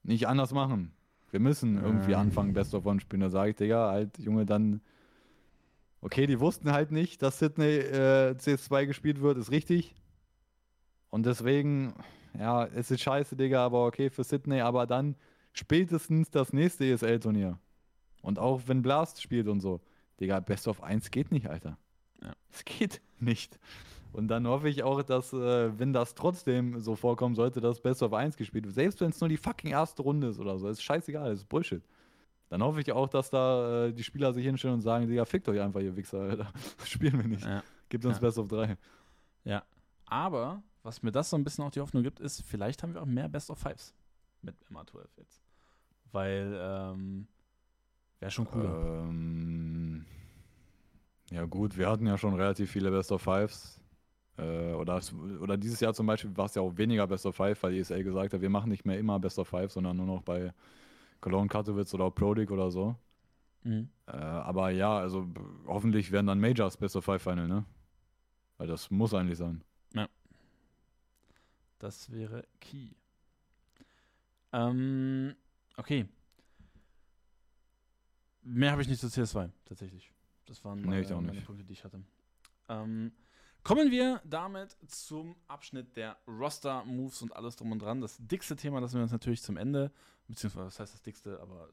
nicht 0.04 0.28
anders 0.28 0.54
machen. 0.54 0.94
Wir 1.32 1.40
müssen 1.40 1.78
irgendwie 1.82 2.12
Ja. 2.12 2.20
anfangen, 2.20 2.54
Best 2.54 2.76
of 2.76 2.86
One 2.86 3.00
spielen. 3.00 3.22
Da 3.22 3.30
sage 3.30 3.52
ich, 3.52 3.56
Digga, 3.56 3.90
halt, 3.90 4.18
Junge, 4.20 4.46
dann 4.46 4.82
okay, 6.02 6.28
die 6.28 6.40
wussten 6.40 6.72
halt 6.72 6.92
nicht, 6.92 7.22
dass 7.22 7.40
Sydney 7.40 7.78
äh, 7.78 8.36
CS2 8.38 8.86
gespielt 8.88 9.22
wird, 9.22 9.38
ist 9.38 9.52
richtig. 9.52 9.96
Und 11.10 11.26
deswegen, 11.26 11.94
ja, 12.38 12.66
es 12.66 12.92
ist 12.92 13.02
scheiße, 13.02 13.36
Digga, 13.36 13.66
aber 13.66 13.86
okay 13.86 14.10
für 14.10 14.24
Sydney, 14.24 14.62
aber 14.62 14.88
dann 14.88 15.16
spätestens 15.54 16.30
das 16.32 16.54
nächste 16.54 16.86
ESL-Turnier. 16.86 17.60
Und 18.22 18.40
auch 18.40 18.62
wenn 18.68 18.82
Blast 18.82 19.22
spielt 19.22 19.48
und 19.48 19.60
so. 19.60 19.82
Digga, 20.20 20.40
Best 20.40 20.68
of 20.68 20.82
1 20.84 21.12
geht 21.12 21.32
nicht, 21.32 21.48
Alter. 21.48 21.78
Ja. 22.22 22.34
Es 22.52 22.64
geht 22.64 23.02
nicht. 23.20 23.60
Und 24.14 24.28
dann 24.28 24.46
hoffe 24.48 24.70
ich 24.70 24.84
auch, 24.84 25.02
dass, 25.04 25.34
äh, 25.34 25.80
wenn 25.80 25.94
das 25.94 26.16
trotzdem 26.16 26.80
so 26.80 26.96
vorkommen 26.96 27.36
sollte, 27.36 27.62
dass 27.62 27.82
Best 27.82 28.04
of 28.04 28.14
1 28.14 28.36
gespielt 28.36 28.66
wird, 28.66 28.76
selbst 28.76 29.02
wenn 29.02 29.10
es 29.10 29.20
nur 29.20 29.30
die 29.30 29.38
fucking 29.38 29.72
erste 29.72 30.02
Runde 30.02 30.28
ist 30.28 30.40
oder 30.40 30.58
so, 30.58 30.68
ist 30.68 30.84
scheißegal, 30.84 31.32
das 31.32 31.42
ist 31.42 31.50
Bullshit. 31.50 31.84
Dann 32.52 32.62
hoffe 32.64 32.82
ich 32.82 32.92
auch, 32.92 33.08
dass 33.08 33.30
da 33.30 33.86
äh, 33.86 33.94
die 33.94 34.04
Spieler 34.04 34.34
sich 34.34 34.44
hinstellen 34.44 34.74
und 34.74 34.82
sagen, 34.82 35.08
Digga, 35.08 35.24
fickt 35.24 35.48
euch 35.48 35.62
einfach, 35.62 35.80
ihr 35.80 35.96
Wichser, 35.96 36.20
Alter. 36.20 36.52
Das 36.78 36.90
spielen 36.90 37.18
wir 37.18 37.26
nicht. 37.26 37.46
Ja. 37.46 37.64
Gibt 37.88 38.04
uns 38.04 38.18
Ja. 38.18 38.22
Best 38.22 38.38
of 38.38 38.50
3. 38.50 38.78
ja. 39.46 39.64
Aber, 40.06 40.62
was 40.84 41.02
mir 41.02 41.14
das 41.14 41.30
so 41.30 41.38
ein 41.38 41.46
bisschen 41.46 41.64
auch 41.64 41.72
die 41.72 41.80
Hoffnung 41.80 42.04
gibt, 42.04 42.20
ist, 42.20 42.44
vielleicht 42.44 42.84
haben 42.84 42.94
wir 42.94 43.02
auch 43.02 43.06
mehr 43.06 43.30
Best 43.30 43.50
of 43.50 43.58
Fives 43.58 43.94
mit 44.42 44.54
MA12 44.70 45.06
jetzt. 45.16 45.42
Weil, 46.12 46.54
ähm, 46.60 47.26
wäre 48.20 48.32
schon 48.32 48.46
cooler. 48.48 49.06
Ähm, 49.06 50.06
ja 51.32 51.46
gut, 51.46 51.78
wir 51.78 51.90
hatten 51.90 52.06
ja 52.06 52.18
schon 52.18 52.34
relativ 52.34 52.70
viele 52.70 52.92
Best 52.92 53.14
of 53.14 53.22
Fives. 53.22 53.80
Äh, 54.38 54.74
oder, 54.74 55.00
oder 55.40 55.56
dieses 55.56 55.80
Jahr 55.80 55.94
zum 55.94 56.06
Beispiel 56.06 56.36
war 56.36 56.48
es 56.48 56.56
ja 56.56 56.62
auch 56.62 56.76
weniger 56.76 57.08
Best 57.08 57.26
of 57.26 57.38
Five, 57.38 57.64
weil 57.64 57.76
ESL 57.76 58.04
gesagt 58.04 58.34
hat, 58.34 58.42
wir 58.42 58.50
machen 58.50 58.70
nicht 58.70 58.86
mehr 58.86 59.00
immer 59.00 59.18
Best 59.22 59.40
of 59.40 59.48
Five, 59.48 59.72
sondern 59.72 59.96
nur 59.96 60.06
noch 60.06 60.22
bei 60.22 60.54
Cologne 61.22 61.48
Katowice 61.48 61.94
oder 61.94 62.12
Prodic 62.12 62.52
oder 62.52 62.70
so. 62.72 62.96
Mhm. 63.64 63.90
Äh, 64.08 64.12
aber 64.12 64.72
ja, 64.72 64.98
also 64.98 65.28
hoffentlich 65.68 66.12
werden 66.12 66.28
dann 66.28 66.40
Majors 66.40 66.78
Best 66.78 66.96
of 66.96 67.06
Five 67.06 67.22
Final, 67.22 67.48
ne? 67.48 67.66
Weil 68.58 68.68
das 68.68 68.92
muss 68.92 69.14
eigentlich 69.14 69.38
sein. 69.38 69.64
Das 71.80 72.12
wäre 72.12 72.46
key. 72.60 72.90
Ähm, 74.54 75.34
okay. 75.78 76.06
Mehr 78.44 78.72
habe 78.72 78.84
ich 78.84 78.88
nicht 78.88 79.00
zu 79.00 79.08
CS2, 79.08 79.50
tatsächlich. 79.66 80.12
Das 80.46 80.64
waren 80.64 80.82
Nee, 80.82 80.88
meine, 80.88 81.02
ich 81.02 81.12
auch 81.12 81.22
meine. 81.22 81.42
Punkte, 81.42 81.64
die 81.64 81.74
ich 81.74 81.84
hatte. 81.84 82.00
Ähm, 82.70 83.12
kommen 83.64 83.92
wir 83.92 84.22
damit 84.26 84.76
zum 84.88 85.36
Abschnitt 85.48 85.96
der 85.96 86.18
Roster-Moves 86.28 87.22
und 87.22 87.36
alles 87.36 87.56
drum 87.56 87.72
und 87.72 87.82
dran. 87.82 88.02
Das 88.02 88.18
dickste 88.20 88.56
Thema 88.56 88.80
lassen 88.80 88.96
wir 88.96 89.04
uns 89.04 89.12
natürlich 89.12 89.42
zum 89.42 89.58
Ende, 89.58 89.92
beziehungsweise 90.28 90.66
was 90.66 90.80
heißt 90.80 90.94
das 90.94 91.02
dickste, 91.02 91.40
aber 91.40 91.70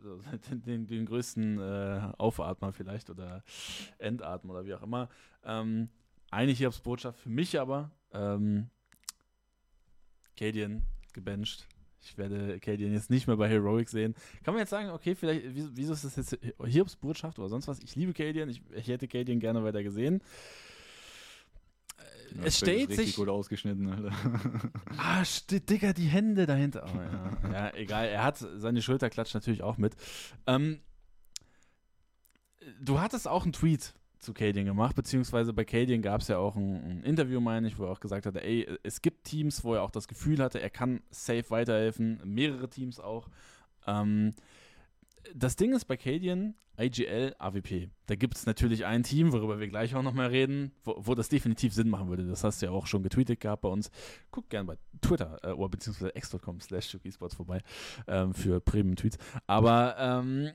den, 0.50 0.62
den, 0.64 0.86
den 0.86 1.06
größten 1.06 1.58
äh, 1.58 2.12
Aufatmer 2.18 2.72
vielleicht 2.72 3.10
oder 3.10 3.42
Endatmer 3.98 4.54
oder 4.54 4.66
wie 4.66 4.74
auch 4.74 4.82
immer. 4.82 5.08
Ähm, 5.44 5.88
eine 6.30 6.52
Hiobs 6.52 6.80
Botschaft 6.80 7.20
für 7.20 7.30
mich 7.30 7.58
aber, 7.58 7.90
ähm, 8.12 8.68
Cadian 10.36 10.82
gebencht. 11.14 11.66
Ich 12.00 12.16
werde 12.16 12.60
Cadian 12.60 12.92
jetzt 12.92 13.10
nicht 13.10 13.26
mehr 13.26 13.36
bei 13.36 13.48
Heroic 13.48 13.88
sehen. 13.88 14.14
Kann 14.44 14.54
man 14.54 14.60
jetzt 14.60 14.70
sagen, 14.70 14.90
okay, 14.90 15.14
vielleicht, 15.14 15.44
wieso 15.52 15.92
ist 15.92 16.04
das 16.04 16.16
jetzt 16.16 16.38
Hiobs 16.64 16.96
Botschaft 16.96 17.38
oder 17.38 17.48
sonst 17.48 17.66
was? 17.66 17.80
Ich 17.80 17.96
liebe 17.96 18.12
Cadian, 18.12 18.48
ich, 18.48 18.62
ich 18.72 18.86
hätte 18.86 19.08
Cadian 19.08 19.40
gerne 19.40 19.64
weiter 19.64 19.82
gesehen. 19.82 20.22
Ja, 22.36 22.42
es 22.44 22.58
stellt 22.58 22.92
sich. 22.92 23.16
gut 23.16 23.28
ausgeschnitten, 23.28 23.88
Alter. 23.88 24.12
Ah, 24.98 25.22
Digga, 25.50 25.92
die 25.92 26.06
Hände 26.06 26.46
dahinter. 26.46 26.84
Oh, 26.86 26.98
ja. 26.98 27.52
ja, 27.52 27.74
egal. 27.74 28.08
Er 28.08 28.24
hat 28.24 28.38
seine 28.38 28.82
Schulterklatsch 28.82 29.34
natürlich 29.34 29.62
auch 29.62 29.78
mit. 29.78 29.96
Ähm, 30.46 30.80
du 32.80 33.00
hattest 33.00 33.28
auch 33.28 33.44
einen 33.44 33.52
Tweet 33.52 33.94
zu 34.18 34.34
Cadian 34.34 34.66
gemacht, 34.66 34.96
beziehungsweise 34.96 35.52
bei 35.52 35.64
Cadian 35.64 36.02
gab 36.02 36.20
es 36.20 36.28
ja 36.28 36.38
auch 36.38 36.56
ein, 36.56 36.82
ein, 36.84 37.02
Interview, 37.04 37.40
meine 37.40 37.68
ich, 37.68 37.78
wo 37.78 37.84
er 37.84 37.90
auch 37.90 38.00
gesagt 38.00 38.26
hatte, 38.26 38.42
ey, 38.42 38.66
es 38.82 39.00
gibt 39.00 39.24
Teams, 39.24 39.62
wo 39.62 39.74
er 39.74 39.82
auch 39.82 39.92
das 39.92 40.08
Gefühl 40.08 40.42
hatte, 40.42 40.60
er 40.60 40.70
kann 40.70 41.00
safe 41.10 41.50
weiterhelfen, 41.50 42.20
mehrere 42.24 42.68
Teams 42.68 42.98
auch. 42.98 43.28
Ähm, 43.86 44.34
das 45.34 45.56
Ding 45.56 45.74
ist 45.74 45.84
bei 45.86 45.96
Cadian, 45.96 46.54
IGL, 46.78 47.34
AWP. 47.38 47.90
Da 48.06 48.14
gibt 48.14 48.36
es 48.36 48.46
natürlich 48.46 48.86
ein 48.86 49.02
Team, 49.02 49.32
worüber 49.32 49.58
wir 49.58 49.66
gleich 49.66 49.94
auch 49.94 50.02
nochmal 50.02 50.28
reden, 50.28 50.72
wo, 50.84 50.94
wo, 50.98 51.14
das 51.14 51.28
definitiv 51.28 51.74
Sinn 51.74 51.88
machen 51.88 52.08
würde. 52.08 52.24
Das 52.26 52.44
hast 52.44 52.62
du 52.62 52.66
ja 52.66 52.72
auch 52.72 52.86
schon 52.86 53.02
getweetet 53.02 53.40
gehabt 53.40 53.62
bei 53.62 53.68
uns. 53.68 53.90
Guck 54.30 54.48
gerne 54.48 54.66
bei 54.66 54.78
Twitter 55.00 55.38
äh, 55.42 55.52
oder 55.52 55.70
beziehungsweise 55.70 56.12
x.com 56.14 56.60
slash 56.60 56.96
Esports 57.02 57.34
vorbei 57.34 57.62
ähm, 58.06 58.32
für 58.32 58.60
Premium-Tweets. 58.60 59.18
Aber 59.46 59.96
ähm, 59.98 60.52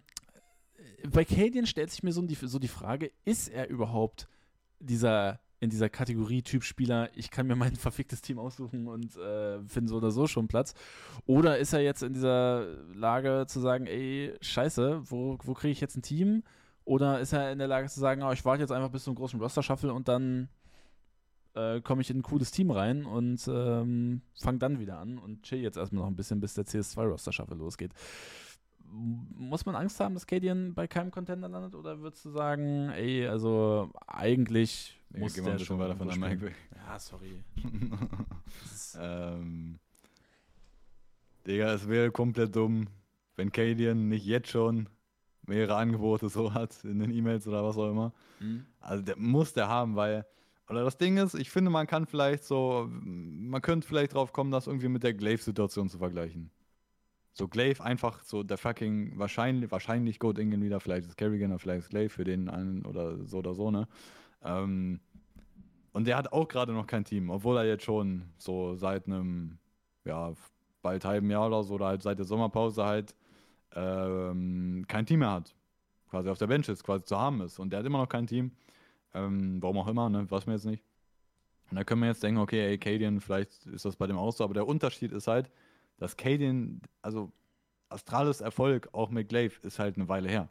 bei 1.12 1.26
Cadian 1.26 1.66
stellt 1.66 1.92
sich 1.92 2.04
mir 2.04 2.14
so 2.14 2.22
die, 2.22 2.36
so 2.36 2.60
die 2.60 2.68
Frage, 2.68 3.12
ist 3.26 3.50
er 3.50 3.70
überhaupt 3.70 4.28
dieser 4.80 5.40
in 5.64 5.70
dieser 5.70 5.90
Kategorie 5.90 6.42
Typ 6.42 6.64
Spieler, 6.64 7.10
ich 7.16 7.32
kann 7.32 7.48
mir 7.48 7.56
mein 7.56 7.76
verficktes 7.78 8.22
Team 8.22 8.38
aussuchen 8.38 8.88
und 8.88 9.16
äh, 9.16 9.64
finde 9.66 9.90
so 9.90 9.98
oder 9.98 10.12
so 10.12 10.28
schon 10.28 10.50
Platz? 10.50 10.74
Oder 11.26 11.58
ist 11.58 11.72
er 11.72 11.80
jetzt 11.80 12.04
in 12.04 12.14
dieser 12.14 12.68
Lage 12.94 13.46
zu 13.48 13.62
sagen, 13.62 13.88
ey, 13.88 14.36
scheiße, 14.42 15.10
wo, 15.10 15.38
wo 15.42 15.54
kriege 15.54 15.72
ich 15.72 15.80
jetzt 15.80 15.96
ein 15.96 16.02
Team? 16.02 16.44
Oder 16.84 17.22
ist 17.22 17.32
er 17.32 17.52
in 17.54 17.60
der 17.60 17.70
Lage 17.70 17.88
zu 17.88 18.02
sagen, 18.02 18.24
oh, 18.24 18.32
ich 18.32 18.44
warte 18.44 18.62
jetzt 18.62 18.72
einfach 18.72 18.90
bis 18.90 19.06
zum 19.06 19.16
großen 19.16 19.40
Roster-Shuffle 19.40 19.94
und 19.94 20.10
dann 20.10 20.50
äh, 21.56 21.80
komme 21.80 22.02
ich 22.02 22.10
in 22.10 22.18
ein 22.18 22.24
cooles 22.24 22.52
Team 22.52 22.70
rein 22.70 23.06
und 23.06 23.48
ähm, 23.48 24.22
fange 24.42 24.58
dann 24.58 24.80
wieder 24.80 25.00
an 25.00 25.18
und 25.18 25.44
chill 25.44 25.60
jetzt 25.60 25.78
erstmal 25.78 26.02
noch 26.04 26.10
ein 26.10 26.18
bisschen, 26.18 26.42
bis 26.42 26.56
der 26.56 26.66
CS2-Roster-Shuffle 26.66 27.56
losgeht 27.56 27.94
muss 28.94 29.66
man 29.66 29.76
Angst 29.76 30.00
haben, 30.00 30.14
dass 30.14 30.28
Cadian 30.28 30.74
bei 30.74 30.88
keinem 30.88 31.12
Contender 31.12 31.50
landet? 31.50 31.76
Oder 31.76 32.00
würdest 32.00 32.24
du 32.26 32.30
sagen, 32.30 32.90
ey, 32.90 33.28
also 33.28 33.90
eigentlich 34.08 35.00
Nee, 35.10 35.20
muss 35.20 35.34
der 35.34 35.60
schon 35.60 35.80
weiter 35.80 35.96
von 35.96 36.08
der 36.08 36.18
Mike 36.18 36.42
weg. 36.42 36.56
Ja, 36.76 37.00
sorry. 37.00 37.44
Ähm, 38.96 39.80
Digga, 41.48 41.74
es 41.74 41.90
wäre 41.90 42.12
komplett 42.12 42.56
dumm, 42.56 42.88
wenn 43.36 43.52
Cadian 43.52 44.08
nicht 44.10 44.26
jetzt 44.26 44.50
schon 44.50 44.88
mehrere 45.48 45.76
Angebote 45.76 46.30
so 46.30 46.54
hat 46.54 46.84
in 46.84 47.00
den 47.00 47.10
E-Mails 47.10 47.48
oder 47.48 47.64
was 47.64 47.76
auch 47.76 47.90
immer. 47.90 48.14
hm? 48.38 48.66
Also 48.80 49.04
der 49.04 49.18
muss 49.18 49.52
der 49.54 49.68
haben, 49.68 49.96
weil 49.96 50.26
oder 50.70 50.84
das 50.84 50.98
Ding 50.98 51.18
ist, 51.18 51.34
ich 51.34 51.50
finde, 51.50 51.72
man 51.72 51.88
kann 51.88 52.06
vielleicht 52.06 52.44
so, 52.46 52.88
man 52.90 53.62
könnte 53.62 53.88
vielleicht 53.88 54.14
drauf 54.14 54.32
kommen, 54.32 54.52
das 54.52 54.68
irgendwie 54.68 54.88
mit 54.88 55.04
der 55.04 55.14
Glaive-Situation 55.14 55.90
zu 55.90 55.98
vergleichen. 55.98 56.52
So 57.34 57.48
Glaive 57.48 57.84
einfach 57.84 58.22
so 58.22 58.44
der 58.44 58.58
fucking 58.58 59.18
wahrscheinlich, 59.18 59.72
wahrscheinlich 59.72 60.20
Goat 60.20 60.38
Ingen 60.38 60.62
wieder, 60.62 60.80
vielleicht 60.80 61.08
ist 61.08 61.18
Kerrigan 61.18 61.52
oder 61.52 61.60
vielleicht 61.60 61.86
ist 61.86 61.90
Glaive 61.90 62.10
für 62.10 62.24
den 62.24 62.48
einen 62.48 62.86
oder 62.86 63.26
so 63.26 63.40
oder 63.40 63.56
so, 63.56 63.72
ne? 63.72 63.88
Ähm, 64.44 65.00
und 65.94 66.08
der 66.08 66.18
hat 66.18 66.32
auch 66.32 66.48
gerade 66.48 66.74
noch 66.74 66.88
kein 66.88 67.06
Team, 67.06 67.30
obwohl 67.30 67.58
er 67.58 67.66
jetzt 67.66 67.84
schon 67.84 68.24
so 68.38 68.76
seit 68.76 69.08
einem, 69.08 69.58
ja, 70.06 70.34
bald 70.82 71.06
halben 71.06 71.30
Jahr 71.30 71.48
oder 71.48 71.64
so, 71.64 71.76
oder 71.76 71.88
halt 71.88 72.04
seit 72.04 72.18
der 72.18 72.26
Sommerpause 72.26 72.84
halt 72.84 73.16
ähm, 73.76 74.86
kein 74.88 75.06
Team 75.06 75.20
mehr 75.20 75.32
hat. 75.32 75.56
Quasi 76.10 76.30
auf 76.30 76.38
der 76.38 76.48
Bench 76.48 76.68
ist, 76.70 76.84
quasi 76.84 77.06
zu 77.06 77.18
haben 77.18 77.42
ist. 77.42 77.60
Und 77.60 77.72
der 77.72 77.80
hat 77.80 77.86
immer 77.86 78.00
noch 78.00 78.10
kein 78.10 78.28
Team. 78.28 78.52
Ähm, 79.14 79.62
warum 79.62 79.78
auch 79.78 79.88
immer, 79.88 80.10
ne? 80.10 80.30
Weiß 80.30 80.46
man 80.46 80.56
jetzt 80.56 80.66
nicht. 80.66 80.84
Und 81.70 81.78
da 81.78 81.84
können 81.84 82.02
wir 82.02 82.08
jetzt 82.08 82.22
denken, 82.22 82.40
okay, 82.40 82.68
ey, 82.68 82.78
Cadian, 82.78 83.20
vielleicht 83.20 83.66
ist 83.68 83.86
das 83.86 83.96
bei 83.96 84.06
dem 84.06 84.18
auch 84.18 84.32
so, 84.32 84.44
aber 84.44 84.54
der 84.54 84.68
Unterschied 84.68 85.12
ist 85.12 85.28
halt, 85.28 85.50
dass 85.98 86.18
Cadian, 86.18 86.82
also 87.02 87.32
Astralis 87.90 88.42
Erfolg 88.42 88.90
auch 88.92 89.10
mit 89.10 89.30
Glaive 89.30 89.60
ist 89.62 89.80
halt 89.80 89.98
eine 89.98 90.10
Weile 90.10 90.30
her. 90.30 90.50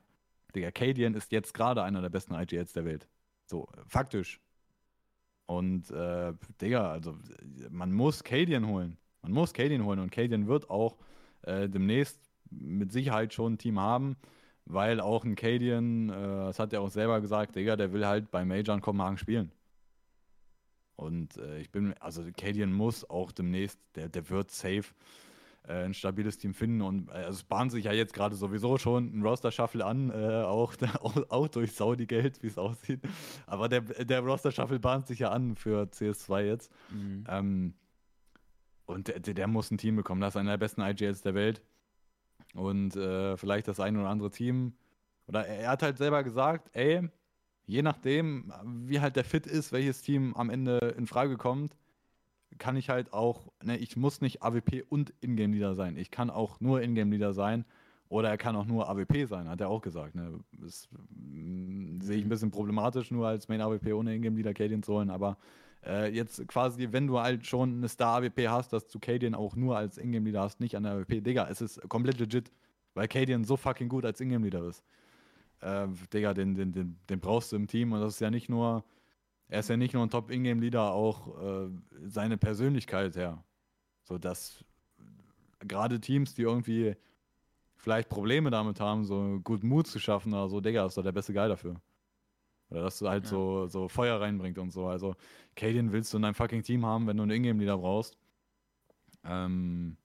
Digga, 0.55 0.71
Cadian 0.71 1.15
ist 1.15 1.33
jetzt 1.33 1.55
gerade 1.55 1.83
einer 1.83 2.03
der 2.03 2.11
besten 2.11 2.35
IGLs 2.35 2.73
der 2.73 2.85
Welt. 2.85 3.09
So, 3.47 3.69
faktisch. 3.87 4.41
Und, 5.47 5.91
äh, 5.91 6.33
Digga, 6.61 6.91
also 6.91 7.19
man 7.71 7.93
muss 7.93 8.23
Cadian 8.23 8.67
holen. 8.67 8.97
Man 9.23 9.33
muss 9.33 9.53
Cadian 9.53 9.85
holen 9.85 9.99
und 9.99 10.11
Cadian 10.11 10.47
wird 10.47 10.71
auch 10.71 10.97
äh, 11.43 11.69
demnächst 11.69 12.21
mit 12.51 12.93
Sicherheit 12.93 13.33
schon 13.33 13.55
ein 13.55 13.59
Team 13.59 13.79
haben, 13.79 14.17
weil 14.65 15.01
auch 15.01 15.25
ein 15.25 15.35
Cadian, 15.35 16.11
äh, 16.11 16.13
das 16.13 16.59
hat 16.59 16.73
er 16.73 16.81
auch 16.81 16.91
selber 16.91 17.21
gesagt, 17.21 17.57
Digga, 17.57 17.77
der 17.77 17.93
will 17.93 18.07
halt 18.07 18.31
bei 18.31 18.45
Major 18.45 18.75
in 18.75 18.81
Kopenhagen 18.81 19.19
spielen. 19.19 19.53
Und 20.97 21.37
äh, 21.39 21.59
ich 21.59 21.71
bin, 21.71 21.95
also 21.99 22.25
Cadian 22.37 22.73
muss 22.73 23.09
auch 23.09 23.33
demnächst, 23.33 23.81
der, 23.95 24.09
der 24.09 24.29
wird 24.31 24.51
safe 24.51 24.95
äh, 25.65 25.85
ein 25.85 25.95
stabiles 25.95 26.39
Team 26.39 26.55
finden 26.55 26.83
und 26.83 27.09
äh, 27.09 27.13
also 27.13 27.31
es 27.31 27.45
bahnt 27.45 27.71
sich 27.71 27.85
ja 27.85 27.93
jetzt 27.93 28.15
gerade 28.15 28.35
sowieso 28.35 28.79
schon 28.79 29.17
ein 29.17 29.23
Roster-Shuffle 29.23 29.85
an, 29.85 30.11
äh, 30.11 30.43
auch, 30.43 30.75
auch, 31.01 31.17
auch 31.29 31.49
durch 31.49 31.73
Saudi-Geld, 31.73 32.43
wie 32.43 32.49
es 32.49 32.59
aussieht. 32.59 33.01
Aber 33.47 33.69
der, 33.69 33.83
der 33.83 34.21
Roster-Shuffle 34.21 34.81
bahnt 34.81 35.07
sich 35.07 35.21
ja 35.21 35.31
an 35.31 35.57
für 35.57 35.85
CS2 35.85 36.41
jetzt. 36.43 36.73
Mhm. 36.91 37.25
Ähm, 37.29 37.75
und 38.87 39.09
der, 39.09 39.21
der, 39.21 39.47
muss 39.47 39.71
ein 39.71 39.79
Team 39.79 39.97
bekommen. 39.97 40.21
Das 40.21 40.35
ist 40.35 40.37
einer 40.37 40.51
der 40.51 40.59
besten 40.59 40.83
IGLs 40.83 41.23
der 41.23 41.35
Welt. 41.35 41.63
Und 42.55 42.97
äh, 42.97 43.37
vielleicht 43.37 43.69
das 43.69 43.81
ein 43.81 43.97
oder 43.97 44.09
andere 44.09 44.31
Team. 44.31 44.75
Oder 45.29 45.47
er, 45.47 45.61
er 45.61 45.71
hat 45.71 45.83
halt 45.83 45.97
selber 45.97 46.23
gesagt, 46.25 46.71
ey, 46.73 47.09
je 47.67 47.83
nachdem, 47.83 48.53
wie 48.65 49.01
halt 49.01 49.17
der 49.17 49.25
Fit 49.25 49.47
ist, 49.47 49.73
welches 49.73 50.03
Team 50.03 50.35
am 50.35 50.51
Ende 50.51 50.79
in 50.99 51.07
Frage 51.07 51.37
kommt, 51.37 51.77
kann 52.59 52.77
ich 52.77 52.89
halt 52.89 53.13
auch, 53.13 53.53
ne, 53.63 53.77
ich 53.77 53.97
muss 53.97 54.21
nicht 54.21 54.43
AWP 54.43 54.85
und 54.89 55.13
Ingame-Leader 55.21 55.75
sein. 55.75 55.97
Ich 55.97 56.11
kann 56.11 56.31
auch 56.31 56.61
nur 56.61 56.83
Ingame-Leader 56.83 57.35
sein. 57.35 57.65
Oder 58.09 58.29
er 58.29 58.37
kann 58.37 58.57
auch 58.57 58.67
nur 58.67 58.91
AWP 58.91 59.27
sein, 59.27 59.49
hat 59.49 59.63
er 59.63 59.71
auch 59.71 59.81
gesagt. 59.81 60.15
Ne? 60.15 60.39
Das 60.61 60.87
mm, 61.17 62.01
sehe 62.03 62.19
ich 62.19 62.27
ein 62.27 62.29
bisschen 62.29 62.51
problematisch, 62.51 63.11
nur 63.11 63.27
als 63.27 63.49
Main 63.49 63.63
AWP 63.63 63.95
ohne 63.95 64.15
Ingame-Leader 64.15 64.53
Cadian 64.53 64.83
zu 64.83 64.93
holen. 64.93 65.09
Aber 65.09 65.39
äh, 65.87 66.15
jetzt 66.15 66.47
quasi, 66.47 66.89
wenn 66.91 67.07
du 67.07 67.19
halt 67.19 67.47
schon 67.47 67.79
eine 67.79 67.89
Star-AWP 67.89 68.49
hast, 68.49 68.75
dass 68.75 68.87
du 68.89 68.99
Cadian 68.99 69.35
auch 69.35 69.57
nur 69.57 69.79
als 69.79 69.97
Ingame-Leader 69.97 70.43
hast, 70.43 70.61
nicht 70.61 70.77
an 70.77 70.83
der 70.83 70.93
AWP. 70.93 71.23
Digga, 71.23 71.49
es 71.49 71.63
ist 71.63 71.81
komplett 71.89 72.21
legit, 72.21 72.53
weil 72.93 73.09
Cadian 73.09 73.45
so 73.45 73.57
fucking 73.57 73.89
gut 73.89 74.05
als 74.05 74.21
Ingame-Leader 74.21 74.69
ist. 74.69 74.85
Äh, 75.63 75.87
Digga, 76.13 76.35
den, 76.35 76.55
den, 76.55 76.73
den, 76.73 76.99
den 77.09 77.19
brauchst 77.19 77.53
du 77.53 77.57
im 77.57 77.67
Team 77.67 77.93
und 77.93 78.01
das 78.03 78.13
ist 78.15 78.21
ja 78.21 78.31
nicht 78.31 78.51
nur, 78.51 78.85
er 79.53 79.61
ist 79.61 79.69
ja 79.69 79.77
nicht 79.77 79.93
nur 79.93 80.03
ein 80.03 80.09
Top-Ingame-Leader, 80.09 80.93
auch 80.93 81.39
äh, 81.39 81.69
seine 82.07 82.39
Persönlichkeit 82.39 83.17
her. 83.17 83.45
So 84.03 84.17
dass 84.17 84.65
gerade 85.59 86.01
Teams, 86.01 86.35
die 86.35 86.41
irgendwie 86.41 86.97
vielleicht 87.77 88.09
Probleme 88.09 88.49
damit 88.49 88.81
haben, 88.81 89.05
so 89.05 89.41
gut 89.45 89.63
Mut 89.63 89.87
zu 89.87 89.99
schaffen 89.99 90.33
oder 90.33 90.49
so, 90.49 90.63
Digga, 90.63 90.87
ist 90.87 90.97
doch 90.97 91.03
der 91.03 91.13
beste 91.13 91.35
Guy 91.35 91.49
dafür. 91.49 91.79
Oder 92.71 92.85
dass 92.85 92.99
du 92.99 93.11
halt 93.11 93.25
Ja. 93.25 93.31
so, 93.31 93.67
so 93.67 93.89
Feuer 93.89 94.19
reinbringt 94.19 94.57
und 94.57 94.71
so. 94.71 94.87
Also, 94.87 95.17
Cadian 95.55 95.93
willst 95.93 96.15
du 96.15 96.17
in 96.17 96.23
deinem 96.23 96.35
fucking 96.35 96.63
Team 96.63 96.87
haben, 96.87 97.07
wenn 97.07 97.19
du 97.19 97.25
einen 97.25 97.33
Ingame-Leader 97.33 97.77
brauchst. 97.77 98.17
Ähm, 99.23 99.99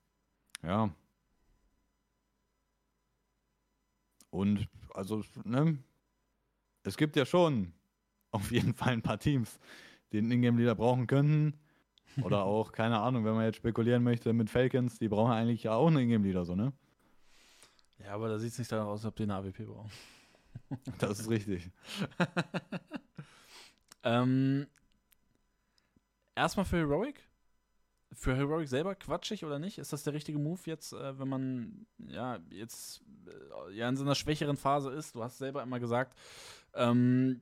ja. 0.62 0.90
Und, 4.28 4.68
also, 4.92 5.22
ne? 5.44 5.78
Es 6.82 6.98
gibt 6.98 7.16
ja 7.16 7.24
schon 7.24 7.72
auf 8.30 8.50
jeden 8.50 8.74
Fall 8.74 8.92
ein 8.92 9.02
paar 9.02 9.18
Teams, 9.18 9.58
die 10.12 10.18
einen 10.18 10.30
Ingame-Leader 10.30 10.74
brauchen 10.74 11.06
könnten. 11.06 11.54
Oder 12.22 12.44
auch, 12.44 12.72
keine 12.72 13.00
Ahnung, 13.00 13.24
wenn 13.24 13.34
man 13.34 13.44
jetzt 13.44 13.56
spekulieren 13.56 14.02
möchte 14.02 14.32
mit 14.32 14.50
Falcons, 14.50 14.98
die 14.98 15.08
brauchen 15.08 15.32
eigentlich 15.32 15.64
ja 15.64 15.72
auch 15.72 15.88
einen 15.88 15.98
Ingame-Leader, 15.98 16.44
so, 16.44 16.54
ne? 16.54 16.72
Ja, 18.04 18.14
aber 18.14 18.28
da 18.28 18.38
sieht 18.38 18.52
es 18.52 18.58
nicht 18.58 18.70
danach 18.70 18.86
aus, 18.86 19.00
als 19.00 19.06
ob 19.06 19.16
die 19.16 19.24
eine 19.24 19.34
AWP 19.34 19.66
brauchen. 19.66 19.90
Das 20.98 21.20
ist 21.20 21.30
richtig. 21.30 21.70
ähm, 24.02 24.66
erstmal 26.34 26.66
für 26.66 26.78
Heroic. 26.78 27.20
Für 28.12 28.34
Heroic 28.36 28.68
selber 28.68 28.94
quatschig 28.94 29.44
oder 29.44 29.58
nicht? 29.58 29.78
Ist 29.78 29.92
das 29.92 30.02
der 30.02 30.12
richtige 30.12 30.38
Move 30.38 30.60
jetzt, 30.64 30.92
äh, 30.92 31.18
wenn 31.18 31.28
man 31.28 31.86
ja 31.98 32.38
jetzt 32.50 33.02
äh, 33.26 33.72
ja 33.74 33.88
in 33.88 33.96
so 33.96 34.04
einer 34.04 34.14
schwächeren 34.14 34.56
Phase 34.56 34.90
ist? 34.90 35.14
Du 35.14 35.22
hast 35.22 35.38
selber 35.38 35.62
immer 35.62 35.78
gesagt, 35.78 36.18
ähm, 36.74 37.40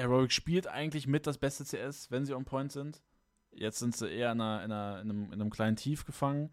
Heroic 0.00 0.32
spielt 0.32 0.66
eigentlich 0.66 1.06
mit 1.06 1.26
das 1.26 1.38
beste 1.38 1.64
CS, 1.64 2.10
wenn 2.10 2.24
sie 2.24 2.34
on 2.34 2.44
point 2.44 2.72
sind. 2.72 3.02
Jetzt 3.52 3.78
sind 3.78 3.96
sie 3.96 4.08
eher 4.08 4.32
in, 4.32 4.40
einer, 4.40 4.64
in, 4.64 4.72
einer, 4.72 5.00
in, 5.00 5.10
einem, 5.10 5.32
in 5.32 5.40
einem 5.40 5.50
kleinen 5.50 5.76
Tief 5.76 6.04
gefangen. 6.04 6.50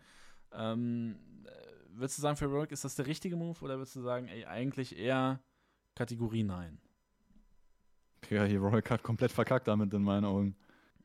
Ähm, 0.52 1.18
äh, 1.46 1.50
würdest 1.90 2.18
du 2.18 2.22
sagen, 2.22 2.38
für 2.38 2.50
Heroic 2.50 2.72
ist 2.72 2.84
das 2.84 2.96
der 2.96 3.08
richtige 3.08 3.36
Move 3.36 3.60
oder 3.62 3.78
würdest 3.78 3.96
du 3.96 4.02
sagen, 4.02 4.28
ey, 4.28 4.46
eigentlich 4.46 4.98
eher 4.98 5.42
Kategorie 5.96 6.44
Nein? 6.44 6.80
Ja, 8.30 8.44
Heroic 8.44 8.90
hat 8.90 9.04
komplett 9.04 9.32
verkackt 9.32 9.68
damit 9.68 9.94
in 9.94 10.02
meinen 10.02 10.26
Augen. 10.26 10.56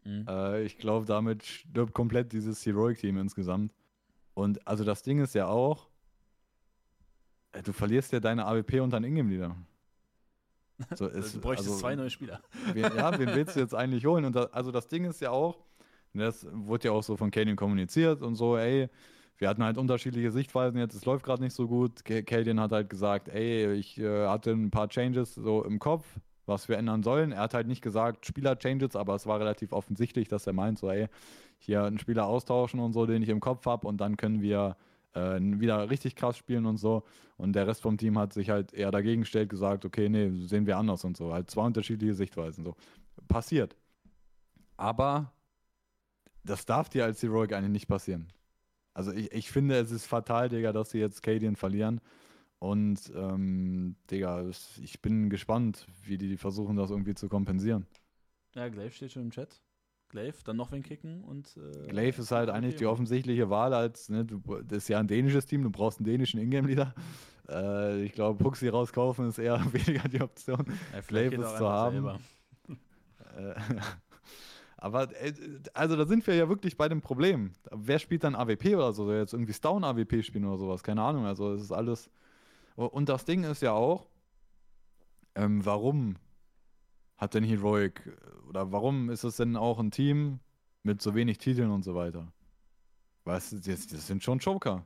Mhm. 0.05 0.27
Äh, 0.29 0.63
ich 0.63 0.79
glaube, 0.79 1.07
damit 1.07 1.45
stirbt 1.45 1.95
komplett 1.95 2.33
dieses 2.33 2.65
Heroic-Team 2.65 3.19
insgesamt. 3.19 3.73
Und 4.35 4.67
also 4.67 4.85
das 4.85 5.03
Ding 5.03 5.21
ist 5.21 5.35
ja 5.35 5.47
auch, 5.47 5.89
äh, 7.53 7.63
du 7.63 7.73
verlierst 7.73 8.13
ja 8.13 8.21
deine 8.21 8.47
AWP 8.47 8.81
und 8.81 8.91
dein 8.91 9.05
Ingame-Leader. 9.05 9.57
So, 10.95 11.09
du 11.09 11.41
bräuchtest 11.41 11.69
also, 11.69 11.81
zwei 11.81 11.95
neue 11.95 12.11
Spieler. 12.11 12.41
Wen, 12.73 12.83
ja, 12.83 13.19
wen 13.19 13.35
willst 13.35 13.57
du 13.57 13.61
jetzt 13.61 13.75
eigentlich 13.75 14.05
holen? 14.05 14.25
Und 14.25 14.35
da, 14.35 14.45
also 14.53 14.73
das 14.73 14.89
Ding 14.89 15.05
ist 15.05 15.21
ja 15.21 15.31
auch, 15.31 15.59
das 16.15 16.47
wurde 16.53 16.89
ja 16.89 16.93
auch 16.93 17.03
so 17.03 17.17
von 17.17 17.31
Canyon 17.31 17.57
kommuniziert 17.57 18.23
und 18.23 18.35
so, 18.35 18.57
ey, 18.57 18.89
wir 19.39 19.49
hatten 19.49 19.65
halt 19.65 19.79
unterschiedliche 19.79 20.31
Sichtweisen 20.31 20.79
jetzt, 20.79 20.95
es 20.95 21.05
läuft 21.05 21.25
gerade 21.25 21.43
nicht 21.43 21.55
so 21.55 21.67
gut. 21.67 22.05
Kaden 22.05 22.61
hat 22.61 22.73
halt 22.73 22.91
gesagt, 22.91 23.29
ey, 23.29 23.73
ich 23.73 23.99
äh, 23.99 24.27
hatte 24.27 24.53
ein 24.53 24.71
paar 24.71 24.89
Changes 24.89 25.35
so 25.35 25.65
im 25.65 25.79
Kopf, 25.79 26.07
was 26.47 26.69
wir 26.69 26.79
ändern 26.79 27.03
sollen. 27.03 27.33
Er 27.33 27.41
hat 27.41 27.55
halt 27.55 27.67
nicht 27.67 27.83
gesagt 27.83 28.27
Spieler-Changes, 28.27 28.95
aber 28.95 29.15
es 29.15 29.27
war 29.27 29.41
relativ 29.41 29.73
offensichtlich, 29.73 30.29
dass 30.29 30.47
er 30.47 30.53
meint, 30.53 30.79
so, 30.79 30.91
ey, 30.91 31.09
hier 31.59 31.85
einen 31.85 31.99
Spieler 31.99 32.27
austauschen 32.27 32.81
und 32.81 32.93
so, 32.93 33.07
den 33.07 33.23
ich 33.23 33.29
im 33.29 33.41
Kopf 33.41 33.67
habe 33.67 33.87
und 33.87 34.01
dann 34.01 34.17
können 34.17 34.43
wir 34.43 34.77
äh, 35.15 35.39
wieder 35.41 35.91
richtig 35.91 36.17
krass 36.17 36.37
spielen 36.37 36.67
und 36.67 36.77
so. 36.77 37.05
Und 37.37 37.55
der 37.55 37.67
Rest 37.67 37.83
vom 37.83 37.99
Team 37.99 38.19
hat 38.19 38.33
sich 38.33 38.51
halt 38.51 38.73
eher 38.73 38.91
dagegen 38.91 39.23
gestellt, 39.23 39.49
gesagt, 39.49 39.85
okay, 39.85 40.09
nee, 40.09 40.31
sehen 40.47 40.67
wir 40.67 40.79
anders 40.79 41.05
und 41.05 41.17
so. 41.17 41.33
Halt 41.33 41.51
zwei 41.51 41.65
unterschiedliche 41.67 42.15
Sichtweisen. 42.15 42.65
So. 42.65 42.77
Passiert. 43.29 43.77
Aber 44.77 45.33
das 46.45 46.67
darf 46.67 46.89
dir 46.89 47.05
als 47.05 47.23
Heroic 47.23 47.53
eigentlich 47.53 47.73
nicht 47.73 47.89
passieren. 47.89 48.33
Also 48.95 49.13
ich, 49.13 49.33
ich 49.33 49.51
finde, 49.51 49.77
es 49.77 49.91
ist 49.91 50.07
fatal, 50.07 50.49
Digga, 50.49 50.73
dass 50.73 50.91
sie 50.91 50.99
jetzt 50.99 51.23
Cadian 51.23 51.57
verlieren. 51.57 52.01
Und, 52.59 53.13
ähm, 53.17 53.97
Digga, 54.11 54.49
ich 54.81 55.01
bin 55.03 55.31
gespannt, 55.31 55.87
wie 56.05 56.19
die 56.19 56.37
versuchen, 56.37 56.77
das 56.77 56.91
irgendwie 56.91 57.15
zu 57.15 57.29
kompensieren. 57.29 57.87
Ja, 58.55 58.69
Glaive 58.69 58.95
steht 58.95 59.13
schon 59.13 59.23
im 59.23 59.31
Chat. 59.31 59.61
Glaive, 60.13 60.45
dann 60.45 60.57
noch 60.57 60.71
wen 60.73 60.83
kicken 60.83 61.25
und. 61.25 61.57
Äh, 61.57 61.89
Glaive 61.89 62.21
ist 62.21 62.31
halt 62.31 62.51
eigentlich 62.51 62.77
die 62.77 62.87
offensichtliche 62.87 63.49
Wahl 63.49 63.73
als, 63.73 64.11
ne, 64.11 64.25
du, 64.25 64.41
das 64.63 64.79
ist 64.79 64.89
ja 64.89 65.01
ein 65.01 65.09
dänisches 65.09 65.47
Team, 65.47 65.63
du 65.63 65.71
brauchst 65.71 65.99
einen 65.99 66.05
dänischen 66.05 66.39
Ingame-Leader. 66.39 66.95
Äh, 67.49 68.03
ich 68.03 68.13
glaube, 68.13 68.43
Puxi 68.43 68.69
rauskaufen 68.69 69.29
ist 69.29 69.39
eher 69.39 69.59
weniger 69.73 70.09
die 70.09 70.21
Option. 70.21 70.65
Ja, 70.93 71.01
Glaive 71.01 71.37
ist 71.37 71.57
zu 71.57 71.67
haben. 71.67 72.07
Äh, 72.69 73.55
aber 74.77 75.11
äh, 75.21 75.33
also 75.73 75.97
da 75.97 76.05
sind 76.05 76.27
wir 76.27 76.35
ja 76.35 76.47
wirklich 76.47 76.77
bei 76.77 76.91
dem 76.91 77.01
Problem. 77.01 77.53
Wer 77.71 77.99
spielt 77.99 78.23
dann 78.25 78.35
AWP 78.35 78.77
oder 78.77 78.93
so? 78.93 79.07
Soll 79.07 79.17
jetzt 79.17 79.33
irgendwie 79.33 79.55
Stone 79.55 79.87
AWP 79.87 80.23
spielen 80.23 80.45
oder 80.45 80.59
sowas? 80.59 80.83
Keine 80.83 81.03
Ahnung. 81.03 81.25
Also 81.25 81.55
es 81.55 81.63
ist 81.63 81.73
alles. 81.73 82.11
Und 82.77 83.09
das 83.09 83.25
Ding 83.25 83.45
ist 83.45 83.63
ja 83.63 83.73
auch, 83.73 84.07
ähm, 85.35 85.65
warum 85.65 86.17
hat 87.23 87.35
denn 87.35 87.45
Heroic 87.45 88.03
oder 88.49 88.73
warum 88.73 89.11
ist 89.11 89.25
es 89.25 89.37
denn 89.37 89.57
auch 89.57 89.79
ein 89.79 89.91
Team 89.91 90.41
mit 90.83 91.01
so 91.01 91.15
wenig 91.15 91.39
Titeln 91.39 91.71
und 91.71 91.85
so 91.85 91.95
weiter? 91.95 92.33
Du, 93.25 93.31
das, 93.31 93.51
das 93.87 94.07
sind 94.07 94.23
schon 94.23 94.39
Joker. 94.39 94.85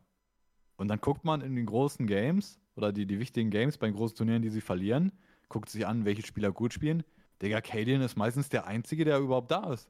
Und 0.76 0.88
dann 0.88 1.00
guckt 1.00 1.24
man 1.24 1.40
in 1.40 1.56
den 1.56 1.64
großen 1.64 2.06
Games 2.06 2.60
oder 2.76 2.92
die, 2.92 3.06
die 3.06 3.18
wichtigen 3.18 3.50
Games 3.50 3.78
bei 3.78 3.86
den 3.86 3.96
großen 3.96 4.16
Turnieren, 4.16 4.42
die 4.42 4.50
sie 4.50 4.60
verlieren, 4.60 5.12
guckt 5.48 5.70
sich 5.70 5.86
an, 5.86 6.04
welche 6.04 6.26
Spieler 6.26 6.52
gut 6.52 6.74
spielen 6.74 7.02
Digga, 7.42 7.60
Cadian 7.60 8.00
ist 8.00 8.16
meistens 8.16 8.48
der 8.48 8.66
Einzige, 8.66 9.04
der 9.04 9.18
überhaupt 9.18 9.50
da 9.50 9.72
ist. 9.72 9.88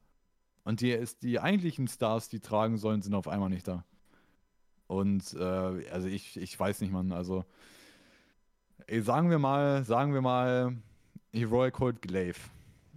Und 0.64 0.80
die, 0.80 0.90
ist, 0.90 1.22
die 1.22 1.38
eigentlichen 1.38 1.86
Stars, 1.86 2.28
die 2.28 2.40
tragen 2.40 2.76
sollen, 2.76 3.02
sind 3.02 3.14
auf 3.14 3.28
einmal 3.28 3.50
nicht 3.50 3.68
da. 3.68 3.84
Und 4.88 5.34
äh, 5.34 5.88
also 5.90 6.08
ich, 6.08 6.36
ich 6.36 6.58
weiß 6.58 6.80
nicht, 6.80 6.92
Mann. 6.92 7.12
Also 7.12 7.44
ey, 8.86 9.00
sagen 9.00 9.30
wir 9.30 9.38
mal, 9.38 9.84
sagen 9.84 10.12
wir 10.12 10.22
mal, 10.22 10.76
Heroic 11.36 11.78
holt 11.78 12.02
Glaive. 12.02 12.38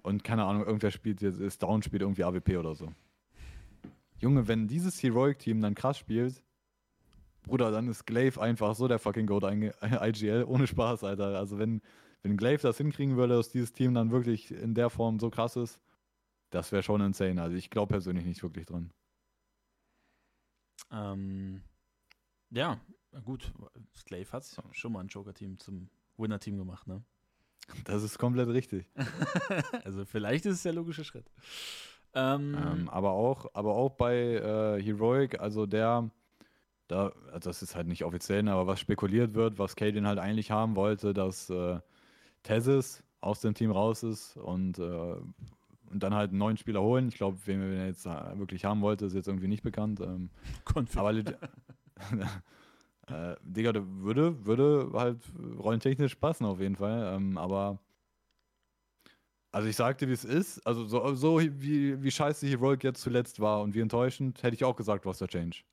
Und 0.01 0.23
keine 0.23 0.45
Ahnung, 0.45 0.65
irgendwer 0.65 0.91
spielt 0.91 1.21
jetzt, 1.21 1.39
ist 1.39 1.61
Down 1.61 1.83
spielt 1.83 2.01
irgendwie 2.01 2.23
AWP 2.23 2.57
oder 2.57 2.75
so. 2.75 2.91
Junge, 4.19 4.47
wenn 4.47 4.67
dieses 4.67 5.01
Heroic-Team 5.01 5.61
dann 5.61 5.75
krass 5.75 5.97
spielt, 5.97 6.43
Bruder, 7.43 7.71
dann 7.71 7.87
ist 7.87 8.05
Glaive 8.05 8.39
einfach 8.39 8.75
so 8.75 8.87
der 8.87 8.99
fucking 8.99 9.25
Goat 9.25 9.43
IGL. 9.43 10.43
Ohne 10.47 10.67
Spaß, 10.67 11.03
Alter. 11.03 11.37
Also 11.37 11.57
wenn, 11.57 11.81
wenn 12.21 12.37
Glaive 12.37 12.61
das 12.61 12.77
hinkriegen 12.77 13.17
würde, 13.17 13.35
dass 13.35 13.49
dieses 13.49 13.73
Team 13.73 13.93
dann 13.93 14.11
wirklich 14.11 14.51
in 14.51 14.75
der 14.75 14.89
Form 14.89 15.19
so 15.19 15.29
krass 15.29 15.55
ist, 15.55 15.79
das 16.49 16.71
wäre 16.71 16.83
schon 16.83 17.01
insane. 17.01 17.41
Also 17.41 17.55
ich 17.55 17.69
glaube 17.69 17.93
persönlich 17.93 18.25
nicht 18.25 18.43
wirklich 18.43 18.65
dran. 18.65 18.91
Ähm, 20.91 21.61
ja, 22.51 22.79
gut. 23.25 23.51
Glaive 24.05 24.31
hat 24.31 24.45
schon 24.71 24.91
mal 24.91 25.01
ein 25.01 25.07
Joker-Team 25.07 25.57
zum 25.59 25.89
Winner-Team 26.17 26.57
gemacht, 26.57 26.87
ne? 26.87 27.03
Das 27.85 28.03
ist 28.03 28.17
komplett 28.17 28.49
richtig. 28.49 28.89
also 29.85 30.05
vielleicht 30.05 30.45
ist 30.45 30.57
es 30.57 30.63
der 30.63 30.73
logische 30.73 31.03
Schritt. 31.03 31.25
Ähm, 32.13 32.57
ähm, 32.59 32.89
aber, 32.89 33.11
auch, 33.11 33.45
aber 33.53 33.75
auch 33.75 33.91
bei 33.91 34.15
äh, 34.15 34.81
Heroic, 34.81 35.39
also 35.39 35.65
der, 35.65 36.09
da, 36.87 37.11
also 37.31 37.49
das 37.49 37.61
ist 37.61 37.75
halt 37.75 37.87
nicht 37.87 38.03
offiziell, 38.03 38.43
ne, 38.43 38.53
aber 38.53 38.65
was 38.67 38.79
spekuliert 38.79 39.35
wird, 39.35 39.59
was 39.59 39.75
Kaden 39.75 40.07
halt 40.07 40.17
eigentlich 40.17 40.49
haben 40.49 40.75
wollte, 40.75 41.13
dass 41.13 41.49
äh, 41.49 41.79
Tezis 42.43 43.03
aus 43.21 43.41
dem 43.41 43.53
Team 43.53 43.71
raus 43.71 44.01
ist 44.03 44.37
und, 44.37 44.79
äh, 44.79 44.81
und 44.81 46.03
dann 46.03 46.15
halt 46.15 46.31
einen 46.31 46.39
neuen 46.39 46.57
Spieler 46.57 46.81
holen. 46.81 47.09
Ich 47.09 47.15
glaube, 47.15 47.37
wen 47.45 47.61
er 47.61 47.87
jetzt 47.87 48.05
wirklich 48.05 48.65
haben 48.65 48.81
wollte, 48.81 49.05
ist 49.05 49.13
jetzt 49.13 49.27
irgendwie 49.27 49.47
nicht 49.47 49.63
bekannt. 49.63 49.99
Ähm, 49.99 50.29
aber 50.95 51.13
äh, 53.09 53.35
Digga, 53.43 53.73
würde, 53.75 54.45
würde 54.45 54.89
halt 54.93 55.21
rollentechnisch 55.57 56.15
passen 56.15 56.45
auf 56.45 56.59
jeden 56.59 56.75
Fall. 56.75 57.15
Ähm, 57.15 57.37
aber 57.37 57.79
also 59.51 59.67
ich 59.67 59.75
sagte, 59.75 60.07
wie 60.07 60.13
es 60.13 60.25
ist. 60.25 60.65
Also 60.65 60.85
so, 60.85 61.15
so 61.15 61.39
wie, 61.39 62.01
wie 62.01 62.11
scheiße 62.11 62.47
Heroic 62.47 62.83
jetzt 62.83 63.01
zuletzt 63.01 63.39
war 63.39 63.61
und 63.61 63.73
wie 63.73 63.81
enttäuschend, 63.81 64.43
hätte 64.43 64.55
ich 64.55 64.63
auch 64.63 64.75
gesagt, 64.75 65.05
was 65.05 65.19
der 65.19 65.27
Change. 65.27 65.63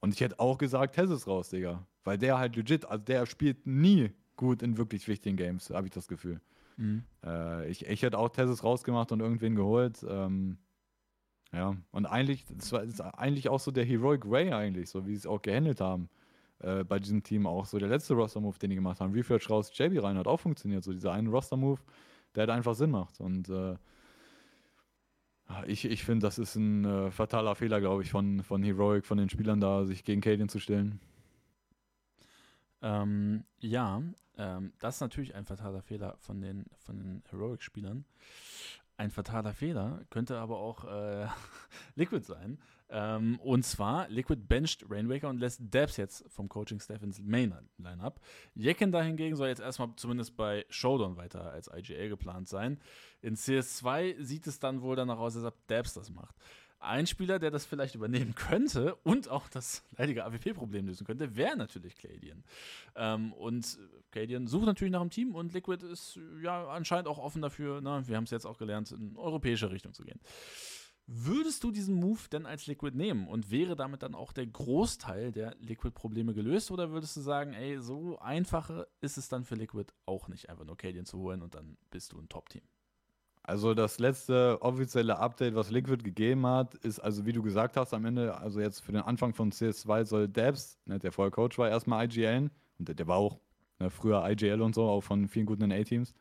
Und 0.00 0.14
ich 0.14 0.20
hätte 0.20 0.38
auch 0.38 0.58
gesagt, 0.58 0.94
Tess 0.94 1.10
ist 1.10 1.26
raus, 1.26 1.50
Digga. 1.50 1.86
Weil 2.04 2.18
der 2.18 2.38
halt 2.38 2.56
legit, 2.56 2.84
also 2.84 3.02
der 3.02 3.26
spielt 3.26 3.66
nie 3.66 4.10
gut 4.36 4.62
in 4.62 4.76
wirklich 4.76 5.08
wichtigen 5.08 5.36
Games, 5.36 5.70
habe 5.70 5.86
ich 5.86 5.92
das 5.92 6.08
Gefühl. 6.08 6.40
Mhm. 6.76 7.04
Äh, 7.24 7.68
ich, 7.70 7.86
ich 7.86 8.02
hätte 8.02 8.18
auch 8.18 8.28
Tessis 8.28 8.64
rausgemacht 8.64 9.12
und 9.12 9.20
irgendwen 9.20 9.54
geholt. 9.54 10.04
Ähm, 10.08 10.58
ja, 11.52 11.76
und 11.92 12.06
eigentlich, 12.06 12.44
das 12.48 12.72
war 12.72 12.84
das 12.84 13.00
eigentlich 13.00 13.48
auch 13.48 13.60
so 13.60 13.70
der 13.70 13.84
Heroic 13.84 14.28
Way 14.28 14.52
eigentlich, 14.52 14.90
so 14.90 15.06
wie 15.06 15.12
sie 15.12 15.18
es 15.18 15.26
auch 15.26 15.40
gehandelt 15.40 15.80
haben. 15.80 16.08
Äh, 16.64 16.82
bei 16.82 16.98
diesem 16.98 17.22
Team 17.22 17.46
auch 17.46 17.66
so 17.66 17.78
der 17.78 17.88
letzte 17.88 18.14
Roster-Move, 18.14 18.58
den 18.58 18.70
die 18.70 18.76
gemacht 18.76 19.00
haben. 19.00 19.12
Refresh 19.12 19.50
raus, 19.50 19.70
JB 19.74 20.02
rein 20.02 20.16
hat 20.16 20.26
auch 20.26 20.40
funktioniert. 20.40 20.82
So 20.82 20.92
dieser 20.92 21.12
eine 21.12 21.28
Roster-Move, 21.28 21.80
der 22.34 22.42
halt 22.42 22.50
einfach 22.50 22.74
Sinn 22.74 22.90
macht. 22.90 23.20
Und 23.20 23.50
äh, 23.50 23.76
ich, 25.66 25.84
ich 25.84 26.04
finde, 26.04 26.26
das 26.26 26.38
ist 26.38 26.56
ein 26.56 26.86
äh, 26.86 27.10
fataler 27.10 27.54
Fehler, 27.54 27.80
glaube 27.80 28.02
ich, 28.02 28.10
von, 28.10 28.42
von 28.42 28.62
Heroic, 28.62 29.04
von 29.04 29.18
den 29.18 29.28
Spielern 29.28 29.60
da, 29.60 29.84
sich 29.84 30.04
gegen 30.04 30.22
Cadian 30.22 30.48
zu 30.48 30.58
stellen. 30.58 31.00
Ähm, 32.80 33.44
ja, 33.58 34.02
ähm, 34.38 34.72
das 34.78 34.96
ist 34.96 35.00
natürlich 35.02 35.34
ein 35.34 35.44
fataler 35.44 35.82
Fehler 35.82 36.16
von 36.18 36.40
den, 36.40 36.64
von 36.78 36.96
den 36.96 37.22
Heroic-Spielern. 37.28 38.06
Ein 38.96 39.10
fataler 39.10 39.52
Fehler 39.54 40.02
könnte 40.10 40.38
aber 40.38 40.58
auch 40.58 40.84
äh, 40.84 41.26
Liquid 41.96 42.24
sein. 42.24 42.58
Ähm, 42.90 43.40
und 43.40 43.64
zwar, 43.64 44.08
Liquid 44.08 44.42
bencht 44.46 44.84
Rainwaker 44.88 45.28
und 45.28 45.38
lässt 45.38 45.60
Dabs 45.70 45.96
jetzt 45.96 46.24
vom 46.28 46.48
Coaching-Staff 46.48 47.02
ins 47.02 47.20
Main-Line-Up. 47.20 48.20
Jekken 48.54 48.92
dahingegen 48.92 49.36
soll 49.36 49.48
jetzt 49.48 49.60
erstmal 49.60 49.88
zumindest 49.96 50.36
bei 50.36 50.64
Showdown 50.68 51.16
weiter 51.16 51.50
als 51.50 51.68
IGL 51.74 52.08
geplant 52.08 52.48
sein. 52.48 52.78
In 53.20 53.34
CS2 53.34 54.22
sieht 54.22 54.46
es 54.46 54.60
dann 54.60 54.82
wohl 54.82 54.94
danach 54.94 55.18
aus, 55.18 55.34
als 55.34 55.44
ob 55.44 55.66
Dabs 55.66 55.94
das 55.94 56.10
macht. 56.10 56.36
Ein 56.78 57.06
Spieler, 57.06 57.38
der 57.38 57.50
das 57.50 57.64
vielleicht 57.64 57.94
übernehmen 57.94 58.34
könnte 58.34 58.94
und 58.96 59.28
auch 59.28 59.48
das 59.48 59.82
leidige 59.96 60.24
AWP-Problem 60.24 60.86
lösen 60.86 61.06
könnte, 61.06 61.34
wäre 61.34 61.56
natürlich 61.56 61.96
Cadian. 61.96 62.44
Ähm, 62.94 63.32
und 63.32 63.78
Cadian 64.10 64.46
sucht 64.46 64.66
natürlich 64.66 64.92
nach 64.92 65.00
einem 65.00 65.10
Team 65.10 65.34
und 65.34 65.54
Liquid 65.54 65.84
ist 65.86 66.18
ja 66.42 66.68
anscheinend 66.68 67.08
auch 67.08 67.18
offen 67.18 67.40
dafür, 67.40 67.80
na, 67.82 68.06
wir 68.06 68.16
haben 68.16 68.24
es 68.24 68.30
jetzt 68.30 68.46
auch 68.46 68.58
gelernt, 68.58 68.92
in 68.92 69.16
europäische 69.16 69.70
Richtung 69.70 69.94
zu 69.94 70.04
gehen. 70.04 70.20
Würdest 71.06 71.62
du 71.62 71.70
diesen 71.70 71.96
Move 71.96 72.20
denn 72.32 72.46
als 72.46 72.66
Liquid 72.66 72.96
nehmen 72.96 73.28
und 73.28 73.50
wäre 73.50 73.76
damit 73.76 74.02
dann 74.02 74.14
auch 74.14 74.32
der 74.32 74.46
Großteil 74.46 75.32
der 75.32 75.54
Liquid-Probleme 75.60 76.32
gelöst 76.32 76.70
oder 76.70 76.92
würdest 76.92 77.16
du 77.16 77.20
sagen, 77.20 77.52
ey, 77.52 77.78
so 77.78 78.18
einfache 78.20 78.88
ist 79.02 79.18
es 79.18 79.28
dann 79.28 79.44
für 79.44 79.54
Liquid 79.54 79.92
auch 80.06 80.28
nicht, 80.28 80.48
einfach 80.48 80.64
nur 80.64 80.78
Cadian 80.78 81.04
zu 81.04 81.18
holen 81.18 81.42
und 81.42 81.54
dann 81.54 81.76
bist 81.90 82.12
du 82.12 82.18
ein 82.18 82.30
Top-Team? 82.30 82.62
Also 83.46 83.74
das 83.74 83.98
letzte 83.98 84.56
offizielle 84.62 85.18
Update, 85.18 85.54
was 85.54 85.70
Liquid 85.70 86.02
gegeben 86.02 86.46
hat, 86.46 86.74
ist, 86.76 86.98
also 86.98 87.26
wie 87.26 87.32
du 87.32 87.42
gesagt 87.42 87.76
hast, 87.76 87.92
am 87.92 88.06
Ende, 88.06 88.34
also 88.38 88.58
jetzt 88.58 88.80
für 88.80 88.92
den 88.92 89.02
Anfang 89.02 89.34
von 89.34 89.52
CS2 89.52 90.04
soll 90.06 90.28
Debs, 90.28 90.78
ne, 90.86 90.98
der 90.98 91.12
vorher 91.12 91.30
Coach 91.30 91.58
war, 91.58 91.68
erstmal 91.68 92.06
IGL 92.06 92.50
und 92.78 92.88
der, 92.88 92.94
der 92.94 93.06
war 93.06 93.18
auch 93.18 93.38
ne, 93.78 93.90
früher 93.90 94.26
IGL 94.30 94.62
und 94.62 94.74
so, 94.74 94.84
auch 94.84 95.02
von 95.02 95.28
vielen 95.28 95.44
guten 95.44 95.68
NA-Teams 95.68 96.14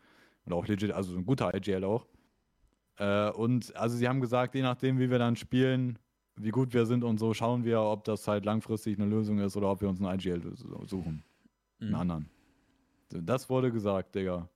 und 0.44 0.52
auch 0.52 0.68
legit, 0.68 0.92
also 0.92 1.16
ein 1.16 1.26
guter 1.26 1.54
IGL 1.56 1.86
auch. 1.86 2.06
Äh, 2.98 3.32
und 3.32 3.74
also 3.78 3.96
sie 3.96 4.10
haben 4.10 4.20
gesagt, 4.20 4.54
je 4.54 4.62
nachdem, 4.62 5.00
wie 5.00 5.10
wir 5.10 5.18
dann 5.18 5.38
spielen, 5.38 5.98
wie 6.36 6.52
gut 6.52 6.74
wir 6.74 6.86
sind 6.86 7.06
und 7.06 7.20
so, 7.20 7.34
schauen 7.34 7.64
wir, 7.64 7.80
ob 7.80 8.04
das 8.04 8.28
halt 8.28 8.44
langfristig 8.44 9.00
eine 9.00 9.08
Lösung 9.08 9.40
ist 9.40 9.56
oder 9.56 9.72
ob 9.72 9.80
wir 9.80 9.88
uns 9.88 10.02
einen 10.02 10.20
IGL 10.20 10.42
suchen. 10.58 11.24
Mhm. 11.80 11.86
Einen 11.86 11.96
anderen. 11.96 12.30
Das 13.10 13.50
wurde 13.50 13.72
gesagt, 13.72 14.14
Digga. 14.14 14.50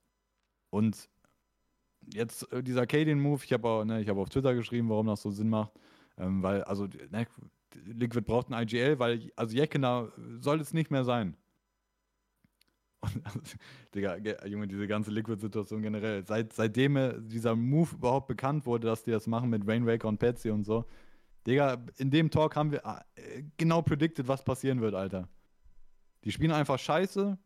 Und 0.68 1.08
jetzt 2.14 2.50
äh, 2.52 2.62
dieser 2.62 2.86
Cadian-Move, 2.86 3.42
ich 3.44 3.52
habe 3.52 3.84
ne, 3.86 4.04
hab 4.06 4.16
auf 4.16 4.28
Twitter 4.28 4.54
geschrieben, 4.54 4.88
warum 4.88 5.06
das 5.06 5.22
so 5.22 5.30
Sinn 5.30 5.48
macht. 5.48 5.72
Ähm, 6.16 6.42
weil, 6.42 6.62
also, 6.64 6.88
ne, 7.10 7.26
Liquid 7.86 8.22
braucht 8.22 8.50
ein 8.50 8.62
IGL, 8.62 8.98
weil, 8.98 9.30
also 9.36 9.56
Jekina 9.56 10.08
soll 10.40 10.60
es 10.60 10.72
nicht 10.72 10.90
mehr 10.90 11.04
sein. 11.04 11.36
Und, 13.00 13.24
also, 13.24 13.40
Digga, 13.94 14.16
Junge, 14.46 14.66
diese 14.66 14.86
ganze 14.86 15.10
Liquid-Situation 15.10 15.82
generell. 15.82 16.26
Seit, 16.26 16.52
seitdem 16.52 17.28
dieser 17.28 17.54
Move 17.54 17.94
überhaupt 17.94 18.26
bekannt 18.26 18.66
wurde, 18.66 18.88
dass 18.88 19.04
die 19.04 19.12
das 19.12 19.26
machen 19.26 19.50
mit 19.50 19.66
Rainwaker 19.66 20.08
und 20.08 20.18
Patsy 20.18 20.50
und 20.50 20.64
so. 20.64 20.84
Digga, 21.46 21.78
in 21.96 22.10
dem 22.10 22.30
Talk 22.30 22.56
haben 22.56 22.72
wir 22.72 22.84
äh, 22.84 23.42
genau 23.56 23.82
predicted, 23.82 24.26
was 24.26 24.42
passieren 24.44 24.80
wird, 24.80 24.94
Alter. 24.94 25.28
Die 26.24 26.32
spielen 26.32 26.50
einfach 26.50 26.78
scheiße, 26.78 27.38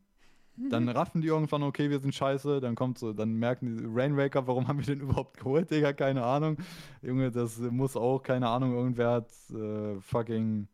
dann 0.57 0.89
raffen 0.89 1.21
die 1.21 1.29
irgendwann, 1.29 1.63
okay, 1.63 1.91
wir 1.91 1.99
sind 1.99 2.15
scheiße, 2.15 2.61
dann 2.61 2.75
kommt 2.75 2.99
so, 2.99 3.13
dann 3.13 3.35
merken 3.35 3.79
die 3.79 3.85
Rainwaker, 3.87 4.47
warum 4.47 4.69
haben 4.69 4.79
wir 4.79 4.87
den 4.87 5.01
überhaupt 5.09 5.39
geholt, 5.39 5.71
Digga, 5.71 5.93
keine 5.93 6.25
Ahnung. 6.25 6.57
Junge, 7.03 7.31
das 7.31 7.59
muss 7.59 7.97
auch, 7.97 8.23
keine 8.23 8.49
Ahnung, 8.49 8.75
irgendwer 8.75 9.11
hat 9.11 9.31
äh, 9.51 10.01
fucking 10.01 10.69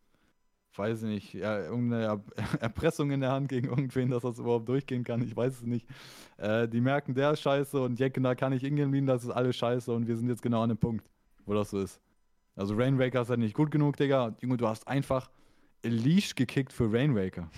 weiß 0.79 1.03
nicht, 1.03 1.35
ja, 1.35 1.59
irgendeine 1.59 2.23
Erpressung 2.61 3.11
in 3.11 3.21
der 3.21 3.33
Hand 3.33 3.49
gegen 3.49 3.69
irgendwen, 3.69 4.11
dass 4.11 4.23
das 4.23 4.39
überhaupt 4.39 4.69
durchgehen 4.69 5.05
kann. 5.05 5.23
Ich 5.23 5.37
weiß 5.37 5.55
es 5.55 5.63
nicht. 5.63 5.87
Äh, 6.37 6.69
die 6.69 6.81
merken, 6.81 7.15
der 7.15 7.33
ist 7.33 7.41
scheiße 7.41 7.81
und 7.81 7.99
Jecken, 7.99 8.23
da 8.23 8.35
kann 8.35 8.53
ich 8.53 8.63
ingehen, 8.63 9.07
das 9.07 9.25
ist 9.25 9.31
alles 9.31 9.57
scheiße 9.57 9.93
und 9.93 10.07
wir 10.07 10.17
sind 10.17 10.29
jetzt 10.29 10.43
genau 10.43 10.63
an 10.63 10.69
dem 10.69 10.79
Punkt, 10.79 11.05
wo 11.45 11.55
das 11.55 11.71
so 11.71 11.81
ist. 11.81 12.01
Also 12.55 12.75
Rainwaker 12.75 13.23
ist 13.23 13.31
halt 13.31 13.41
nicht 13.41 13.55
gut 13.55 13.71
genug, 13.71 13.97
Digga. 13.97 14.37
Junge, 14.41 14.57
du 14.57 14.67
hast 14.67 14.87
einfach 14.89 15.31
Leash 15.83 16.35
gekickt 16.35 16.73
für 16.73 16.93
Rainwaker. 16.93 17.51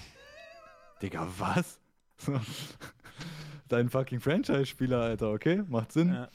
Digga, 1.03 1.27
was? 1.39 1.80
Dein 3.69 3.89
fucking 3.89 4.21
Franchise-Spieler, 4.21 5.01
Alter, 5.01 5.31
okay? 5.31 5.63
Macht 5.69 5.93
Sinn. 5.93 6.13
Ja. 6.13 6.29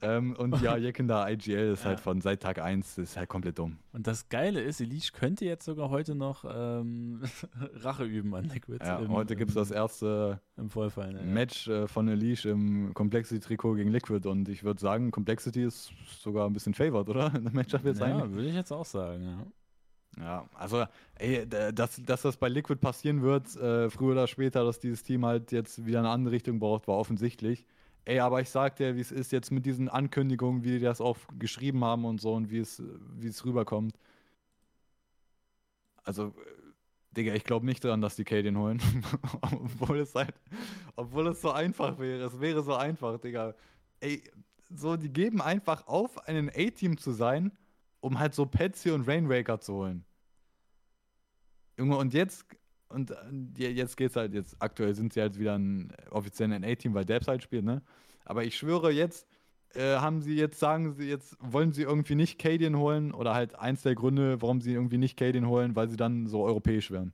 Ähm, 0.00 0.36
und 0.36 0.60
ja, 0.62 0.76
Jekenda 0.76 1.28
IGL 1.28 1.72
ist 1.72 1.82
ja. 1.82 1.90
halt 1.90 2.00
von 2.00 2.20
seit 2.20 2.40
Tag 2.40 2.60
1 2.60 2.98
ist 2.98 3.16
halt 3.16 3.28
komplett 3.28 3.58
dumm. 3.58 3.78
Und 3.92 4.06
das 4.06 4.28
Geile 4.28 4.60
ist, 4.60 4.80
Elish 4.80 5.12
könnte 5.12 5.44
jetzt 5.44 5.64
sogar 5.64 5.90
heute 5.90 6.14
noch 6.14 6.44
ähm, 6.48 7.20
Rache 7.82 8.04
üben 8.04 8.34
an 8.34 8.44
Liquid. 8.44 8.84
Ja, 8.84 8.98
im, 8.98 9.10
heute 9.10 9.36
gibt 9.36 9.50
es 9.50 9.54
das 9.54 9.70
erste 9.70 10.40
Vollfall, 10.68 11.12
ne, 11.14 11.22
Match 11.22 11.68
äh, 11.68 11.88
von 11.88 12.08
Elish 12.08 12.44
im 12.46 12.94
Complexity-Trikot 12.94 13.74
gegen 13.74 13.90
Liquid. 13.90 14.28
Und 14.28 14.48
ich 14.48 14.62
würde 14.62 14.80
sagen, 14.80 15.10
Complexity 15.10 15.64
ist 15.64 15.92
sogar 16.20 16.46
ein 16.46 16.52
bisschen 16.52 16.74
favored, 16.74 17.08
oder? 17.08 17.26
In 17.34 17.44
dem 17.44 17.54
Matchup 17.54 17.84
jetzt 17.84 18.00
Ja, 18.00 18.30
würde 18.30 18.48
ich 18.48 18.54
jetzt 18.54 18.72
auch 18.72 18.86
sagen, 18.86 19.22
ja. 19.24 19.46
Ja, 20.18 20.48
also, 20.54 20.84
ey, 21.16 21.46
dass, 21.48 22.02
dass 22.04 22.22
das 22.22 22.36
bei 22.36 22.48
Liquid 22.48 22.80
passieren 22.80 23.22
wird, 23.22 23.54
äh, 23.56 23.88
früher 23.88 24.12
oder 24.12 24.26
später, 24.26 24.64
dass 24.64 24.80
dieses 24.80 25.02
Team 25.02 25.24
halt 25.24 25.52
jetzt 25.52 25.86
wieder 25.86 26.00
eine 26.00 26.08
andere 26.10 26.32
Richtung 26.32 26.58
braucht, 26.58 26.88
war 26.88 26.96
offensichtlich. 26.96 27.64
Ey, 28.04 28.18
aber 28.20 28.40
ich 28.40 28.50
sag 28.50 28.76
dir, 28.76 28.96
wie 28.96 29.00
es 29.00 29.12
ist 29.12 29.32
jetzt 29.32 29.52
mit 29.52 29.64
diesen 29.66 29.88
Ankündigungen, 29.88 30.64
wie 30.64 30.72
die 30.72 30.80
das 30.80 31.00
auch 31.00 31.18
geschrieben 31.38 31.84
haben 31.84 32.04
und 32.04 32.20
so 32.20 32.34
und 32.34 32.50
wie 32.50 32.58
es, 32.58 32.82
wie 33.16 33.28
es 33.28 33.44
rüberkommt. 33.44 33.94
Also, 36.04 36.34
Digga, 37.16 37.34
ich 37.34 37.44
glaube 37.44 37.66
nicht 37.66 37.84
daran, 37.84 38.00
dass 38.00 38.16
die 38.16 38.24
Kadien 38.24 38.58
holen. 38.58 38.80
obwohl 39.42 40.00
es 40.00 40.14
halt, 40.14 40.34
obwohl 40.96 41.28
es 41.28 41.40
so 41.42 41.52
einfach 41.52 41.98
wäre. 41.98 42.26
Es 42.26 42.40
wäre 42.40 42.62
so 42.62 42.74
einfach, 42.74 43.18
Digga. 43.20 43.54
Ey, 44.00 44.22
so, 44.70 44.96
die 44.96 45.12
geben 45.12 45.42
einfach 45.42 45.86
auf, 45.86 46.18
einen 46.28 46.50
A-Team 46.50 46.98
zu 46.98 47.12
sein, 47.12 47.52
um 48.00 48.18
halt 48.18 48.34
so 48.34 48.46
Patsy 48.46 48.90
und 48.90 49.08
Rainwaker 49.08 49.60
zu 49.60 49.74
holen. 49.74 50.04
Junge, 51.78 51.96
und 51.96 52.12
jetzt 52.12 52.44
und 52.88 53.10
äh, 53.10 53.68
jetzt 53.70 53.96
geht's 53.96 54.16
halt, 54.16 54.34
jetzt 54.34 54.56
aktuell 54.60 54.94
sind 54.94 55.12
sie 55.12 55.20
halt 55.20 55.38
wieder 55.38 55.56
ein 55.56 55.92
offiziellen 56.10 56.60
NA-Team, 56.60 56.94
weil 56.94 57.04
Debs 57.04 57.28
halt 57.28 57.42
spielt, 57.42 57.64
ne? 57.64 57.82
Aber 58.24 58.44
ich 58.44 58.56
schwöre, 58.56 58.90
jetzt 58.90 59.26
äh, 59.74 59.96
haben 59.96 60.22
sie 60.22 60.34
jetzt, 60.36 60.58
sagen 60.58 60.94
sie, 60.94 61.08
jetzt 61.08 61.36
wollen 61.40 61.72
sie 61.72 61.82
irgendwie 61.82 62.14
nicht 62.14 62.38
Cadian 62.38 62.76
holen 62.76 63.12
oder 63.12 63.34
halt 63.34 63.54
eins 63.54 63.82
der 63.82 63.94
Gründe, 63.94 64.40
warum 64.40 64.60
sie 64.60 64.72
irgendwie 64.72 64.98
nicht 64.98 65.16
Cadian 65.18 65.46
holen, 65.46 65.76
weil 65.76 65.88
sie 65.88 65.96
dann 65.96 66.26
so 66.26 66.44
europäisch 66.44 66.90
werden. 66.90 67.12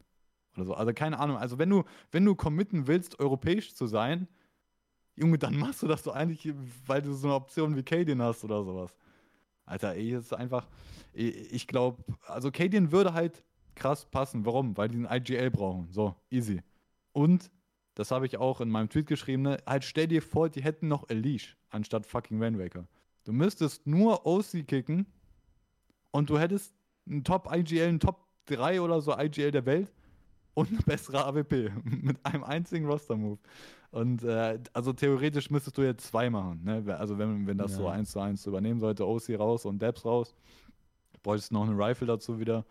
Oder 0.57 0.67
so. 0.67 0.75
Also 0.75 0.93
keine 0.93 1.19
Ahnung. 1.19 1.37
Also 1.37 1.59
wenn 1.59 1.71
du, 1.71 1.85
wenn 2.13 2.25
du 2.25 2.35
committen 2.35 2.87
willst, 2.87 3.19
europäisch 3.19 3.75
zu 3.75 3.87
sein, 3.87 4.29
Junge, 5.17 5.39
dann 5.39 5.57
machst 5.57 5.83
du 5.83 5.87
das 5.87 6.03
so 6.03 6.13
eigentlich, 6.13 6.53
weil 6.87 7.03
du 7.03 7.13
so 7.13 7.29
eine 7.29 7.37
Option 7.37 7.77
wie 7.77 7.83
Cadian 7.83 8.23
hast 8.23 8.45
oder 8.45 8.65
sowas. 8.65 8.97
Alter, 9.65 9.95
ey, 9.95 10.11
ist 10.11 10.35
einfach, 10.35 10.67
ich 11.13 11.67
glaube, 11.67 12.03
also 12.27 12.51
Cadian 12.51 12.93
würde 12.93 13.15
halt 13.15 13.45
krass 13.75 14.07
passen. 14.07 14.45
Warum? 14.45 14.77
Weil 14.77 14.89
die 14.89 15.05
ein 15.05 15.21
IGL 15.21 15.51
brauchen. 15.51 15.89
So, 15.91 16.15
easy. 16.31 16.63
Und, 17.13 17.51
das 17.95 18.11
habe 18.11 18.27
ich 18.27 18.39
auch 18.39 18.61
in 18.61 18.71
meinem 18.71 18.89
Tweet 18.89 19.07
geschrieben, 19.07 19.43
ne? 19.43 19.59
halt 19.67 19.85
stell 19.85 20.09
dir 20.09 20.21
vor, 20.21 20.49
die 20.49 20.63
hätten 20.63 20.89
noch 20.89 21.09
Elish 21.09 21.57
anstatt 21.71 22.07
fucking 22.07 22.43
Rainwaker. 22.43 22.87
Du 23.25 23.33
müsstest 23.33 23.87
nur 23.87 24.27
OC 24.27 24.67
kicken 24.67 25.07
und 26.11 26.29
du 26.29 26.39
hättest 26.39 26.75
einen 27.07 27.25
Top-IGL, 27.25 27.89
einen 27.89 28.01
Top 28.01 28.27
3 28.47 28.81
oder 28.81 29.01
so 29.01 29.17
IGL 29.17 29.51
der 29.51 29.65
Welt 29.65 29.93
und 30.55 30.69
eine 30.71 30.79
bessere 30.79 31.25
AWP 31.25 31.71
mit 31.85 32.25
einem 32.25 32.45
einzigen 32.45 32.87
Roster-Move. 32.87 33.39
Und 33.91 34.25
äh, 34.25 34.59
also 34.73 34.93
theoretisch 34.93 35.51
müsstest 35.51 35.79
du 35.79 35.83
jetzt 35.83 36.07
zwei 36.07 36.29
machen. 36.29 36.65
Ne? 36.65 36.97
Also 36.99 37.17
wenn, 37.17 37.47
wenn 37.47 37.59
das 37.59 37.73
ja. 37.73 37.79
so 37.79 37.89
eins 37.89 38.11
zu 38.11 38.21
eins 38.21 38.45
übernehmen 38.45 38.81
sollte, 38.81 39.07
OC 39.07 39.39
raus 39.39 39.65
und 39.65 39.81
Debs 39.81 40.05
raus, 40.05 40.35
bräuchtest 41.23 41.53
du 41.53 41.55
noch 41.55 41.69
eine 41.69 41.79
Rifle 41.79 42.07
dazu 42.07 42.41
wieder. 42.41 42.65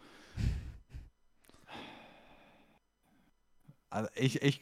Also 3.94 4.10
ich, 4.16 4.42
ich, 4.42 4.60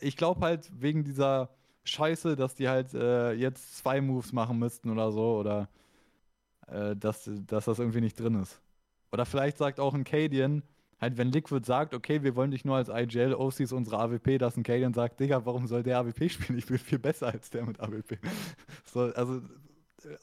ich 0.00 0.16
glaube 0.18 0.40
halt 0.42 0.70
wegen 0.78 1.02
dieser 1.02 1.48
Scheiße, 1.84 2.36
dass 2.36 2.54
die 2.54 2.68
halt 2.68 2.92
äh, 2.92 3.32
jetzt 3.32 3.78
zwei 3.78 4.02
Moves 4.02 4.34
machen 4.34 4.58
müssten 4.58 4.90
oder 4.90 5.10
so, 5.12 5.38
oder 5.38 5.70
äh, 6.66 6.94
dass, 6.94 7.30
dass 7.46 7.64
das 7.64 7.78
irgendwie 7.78 8.02
nicht 8.02 8.20
drin 8.20 8.34
ist. 8.42 8.60
Oder 9.12 9.24
vielleicht 9.24 9.56
sagt 9.56 9.80
auch 9.80 9.94
ein 9.94 10.04
Cadian, 10.04 10.62
halt, 11.00 11.16
wenn 11.16 11.32
Liquid 11.32 11.64
sagt, 11.64 11.94
okay, 11.94 12.22
wir 12.22 12.36
wollen 12.36 12.50
dich 12.50 12.66
nur 12.66 12.76
als 12.76 12.90
IGL, 12.90 13.34
OC 13.34 13.60
ist 13.60 13.72
unsere 13.72 13.98
AWP, 13.98 14.36
dass 14.38 14.58
ein 14.58 14.62
Cadian 14.62 14.92
sagt, 14.92 15.20
Digga, 15.20 15.46
warum 15.46 15.66
soll 15.66 15.82
der 15.82 15.98
AWP 15.98 16.28
spielen? 16.30 16.58
Ich 16.58 16.66
bin 16.66 16.76
viel 16.76 16.98
besser 16.98 17.28
als 17.28 17.48
der 17.48 17.64
mit 17.64 17.80
AWP. 17.80 18.18
so, 18.84 19.00
also 19.14 19.40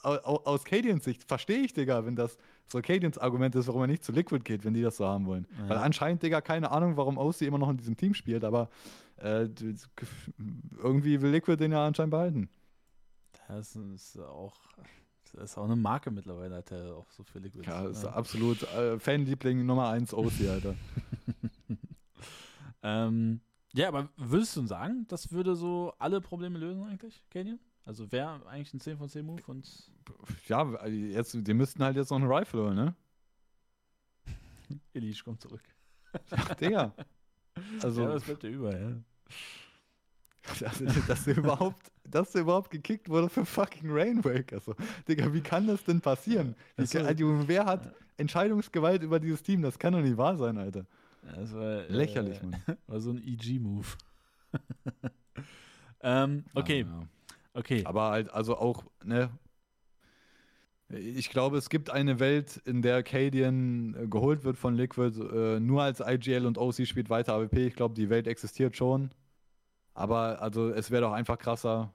aus 0.02 0.64
Cadians 0.64 1.04
Sicht 1.04 1.24
verstehe 1.24 1.60
ich, 1.60 1.74
Digga, 1.74 2.06
wenn 2.06 2.16
das 2.16 2.38
so 2.68 2.82
Cadians 2.82 3.18
Argument 3.18 3.56
ist, 3.56 3.68
warum 3.68 3.82
er 3.82 3.88
nicht 3.88 4.04
zu 4.04 4.12
Liquid 4.12 4.44
geht, 4.44 4.66
wenn 4.66 4.74
die 4.74 4.82
das 4.82 4.98
so 4.98 5.06
haben 5.06 5.26
wollen. 5.26 5.48
Ja. 5.58 5.70
Weil 5.70 5.78
anscheinend, 5.78 6.24
Digga, 6.24 6.42
keine 6.42 6.72
Ahnung, 6.72 6.98
warum 6.98 7.18
OC 7.18 7.42
immer 7.42 7.58
noch 7.58 7.70
in 7.70 7.78
diesem 7.78 7.98
Team 7.98 8.14
spielt, 8.14 8.44
aber 8.44 8.70
äh, 9.18 9.48
irgendwie 10.78 11.22
will 11.22 11.32
Liquid 11.32 11.58
den 11.58 11.72
ja 11.72 11.86
anscheinend 11.86 12.12
behalten. 12.12 12.50
Das 13.48 13.76
ist 13.76 14.20
auch, 14.20 14.56
das 15.34 15.52
ist 15.52 15.58
auch 15.58 15.66
eine 15.66 15.76
Marke 15.76 16.12
mittlerweile, 16.12 16.56
hat 16.56 16.72
er 16.72 16.96
auch 16.96 17.10
so 17.12 17.24
für 17.24 17.40
Liquid. 17.40 17.68
Ja, 17.68 17.88
ist 17.88 18.04
ja. 18.04 18.12
absolut 18.12 18.64
äh, 18.74 19.00
Fanliebling 19.00 19.66
Nummer 19.66 19.90
1 19.90 20.14
OC, 20.14 20.32
Alter. 20.50 20.76
ähm, 22.84 23.42
ja, 23.74 23.88
aber 23.88 24.10
würdest 24.18 24.56
du 24.56 24.66
sagen, 24.66 25.06
das 25.08 25.32
würde 25.32 25.56
so 25.56 25.94
alle 26.00 26.22
Probleme 26.22 26.60
lösen 26.60 26.84
eigentlich, 26.84 27.24
Canyon? 27.30 27.60
Also 27.86 28.12
wäre 28.12 28.46
eigentlich 28.48 28.74
ein 28.74 28.80
10 28.80 28.98
von 28.98 29.10
10 29.10 29.26
Move 29.26 29.42
und. 29.48 29.92
Ja, 30.48 30.86
jetzt, 30.88 31.36
die 31.36 31.54
müssten 31.54 31.84
halt 31.84 31.98
jetzt 31.98 32.12
noch 32.12 32.18
eine 32.18 32.30
Rifle 32.30 32.62
holen, 32.62 32.76
ne? 32.76 32.96
Elish 34.94 35.24
kommt 35.24 35.42
zurück. 35.42 35.64
Ach, 36.32 36.56
Digga. 36.56 36.94
Also, 37.82 38.04
ja, 38.04 38.14
das 38.14 38.24
bleibt 38.24 38.44
ja 38.44 38.50
über, 38.50 38.78
ja. 38.78 38.92
Also, 40.66 40.86
dass 41.08 41.24
der 41.24 41.38
überhaupt, 41.38 41.90
dass 42.04 42.34
der 42.34 42.42
überhaupt 42.42 42.70
gekickt 42.70 43.08
wurde 43.08 43.30
für 43.30 43.46
fucking 43.46 43.90
Rainwake. 43.90 44.54
Also, 44.54 44.76
Digga, 45.08 45.34
wie 45.34 45.40
kann 45.40 45.68
das 45.68 45.84
denn 45.86 46.02
passieren? 46.02 46.56
Wie, 46.76 46.86
so, 46.86 47.00
also, 47.00 47.48
wer 47.48 47.66
hat 47.66 47.94
Entscheidungsgewalt 48.18 49.04
über 49.04 49.20
dieses 49.22 49.42
Team? 49.42 49.62
Das 49.62 49.80
kann 49.80 49.94
doch 49.94 50.02
nicht 50.02 50.18
wahr 50.18 50.36
sein, 50.36 50.58
Alter. 50.58 50.86
Das 51.22 51.54
war, 51.54 51.84
Lächerlich, 51.88 52.42
äh, 52.42 52.46
Mann. 52.46 52.62
War 52.88 53.00
so 53.00 53.12
ein 53.12 53.24
EG-Move. 53.24 53.88
ähm, 56.02 56.44
okay. 56.54 56.82
Ja, 56.82 56.88
ja. 56.88 57.08
Okay. 57.54 57.84
Aber 57.86 58.10
halt, 58.10 58.32
also 58.34 58.58
auch, 58.58 58.84
ne? 59.04 59.30
Ich 60.90 61.30
glaube, 61.30 61.58
es 61.58 61.70
gibt 61.70 61.90
eine 61.90 62.20
Welt, 62.20 62.62
in 62.66 62.82
der 62.82 63.04
Cadian 63.04 63.96
äh, 63.96 64.08
geholt 64.08 64.44
wird 64.44 64.58
von 64.58 64.76
Liquid, 64.76 65.20
äh, 65.20 65.60
nur 65.60 65.82
als 65.82 66.02
IGL 66.02 66.46
und 66.46 66.58
OC 66.58 66.86
spielt 66.88 67.10
weiter 67.10 67.34
AWP. 67.34 67.58
Ich 67.68 67.76
glaube, 67.76 67.96
die 67.96 68.10
Welt 68.10 68.28
existiert 68.28 68.76
schon. 68.76 69.12
Aber 69.94 70.42
also 70.42 70.70
es 70.70 70.92
wäre 70.92 71.04
doch 71.04 71.14
einfach 71.14 71.38
krasser, 71.38 71.94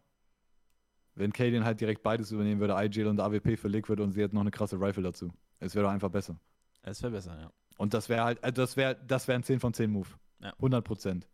wenn 1.14 1.32
Cadian 1.32 1.64
halt 1.64 1.80
direkt 1.80 2.02
beides 2.02 2.30
übernehmen 2.30 2.60
würde, 2.60 2.74
IGL 2.76 3.06
und 3.06 3.20
AWP 3.20 3.56
für 3.56 3.68
Liquid 3.68 4.01
und 4.01 4.12
sie 4.12 4.22
hätten 4.22 4.36
noch 4.36 4.43
eine 4.43 4.51
krasse 4.51 4.80
Rifle 4.80 5.02
dazu. 5.02 5.32
Es 5.60 5.74
wäre 5.74 5.85
doch 5.85 5.93
einfach 5.93 6.10
besser. 6.10 6.39
Es 6.82 7.02
wäre 7.02 7.12
besser, 7.12 7.39
ja. 7.39 7.51
Und 7.76 7.94
das 7.94 8.09
wäre 8.09 8.24
halt, 8.24 8.43
also 8.43 8.62
das 8.62 8.76
wäre 8.76 8.97
das 9.06 9.28
wär 9.28 9.35
ein 9.35 9.43
10 9.43 9.60
von 9.60 9.74
10 9.74 9.90
Move. 9.90 10.09
Ja. 10.40 10.52
100 10.55 10.85
Prozent. 10.85 11.28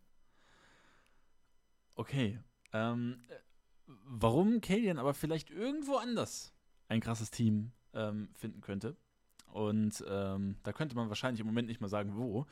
Okay. 1.95 2.39
Ähm, 2.73 3.17
warum 3.87 4.61
Kalian 4.61 4.97
aber 4.99 5.13
vielleicht 5.13 5.49
irgendwo 5.49 5.95
anders 5.95 6.53
ein 6.87 7.01
krasses 7.01 7.31
Team 7.31 7.71
ähm, 7.93 8.29
finden 8.33 8.61
könnte. 8.61 8.95
Und 9.47 10.03
ähm, 10.07 10.57
da 10.63 10.73
könnte 10.73 10.95
man 10.95 11.09
wahrscheinlich 11.09 11.39
im 11.39 11.47
Moment 11.47 11.67
nicht 11.67 11.81
mal 11.81 11.87
sagen, 11.87 12.15
wo, 12.15 12.45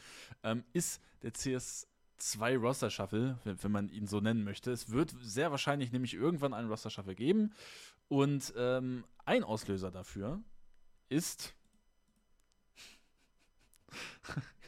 ähm, 0.43 0.63
ist 0.71 1.01
der 1.21 1.33
CS2 1.33 2.57
Roster 2.57 2.89
Shuffle, 2.89 3.39
wenn, 3.43 3.61
wenn, 3.61 3.71
man 3.71 3.89
ihn 3.89 4.07
so 4.07 4.21
nennen 4.21 4.43
möchte. 4.43 4.71
Es 4.71 4.89
wird 4.89 5.13
sehr 5.21 5.51
wahrscheinlich 5.51 5.91
nämlich 5.91 6.13
irgendwann 6.13 6.53
einen 6.53 6.69
Roster 6.69 6.89
Shuffle 6.89 7.15
geben. 7.15 7.51
Und 8.07 8.53
ähm, 8.55 9.03
ein 9.25 9.43
Auslöser 9.43 9.91
dafür 9.91 10.41
ist 11.09 11.53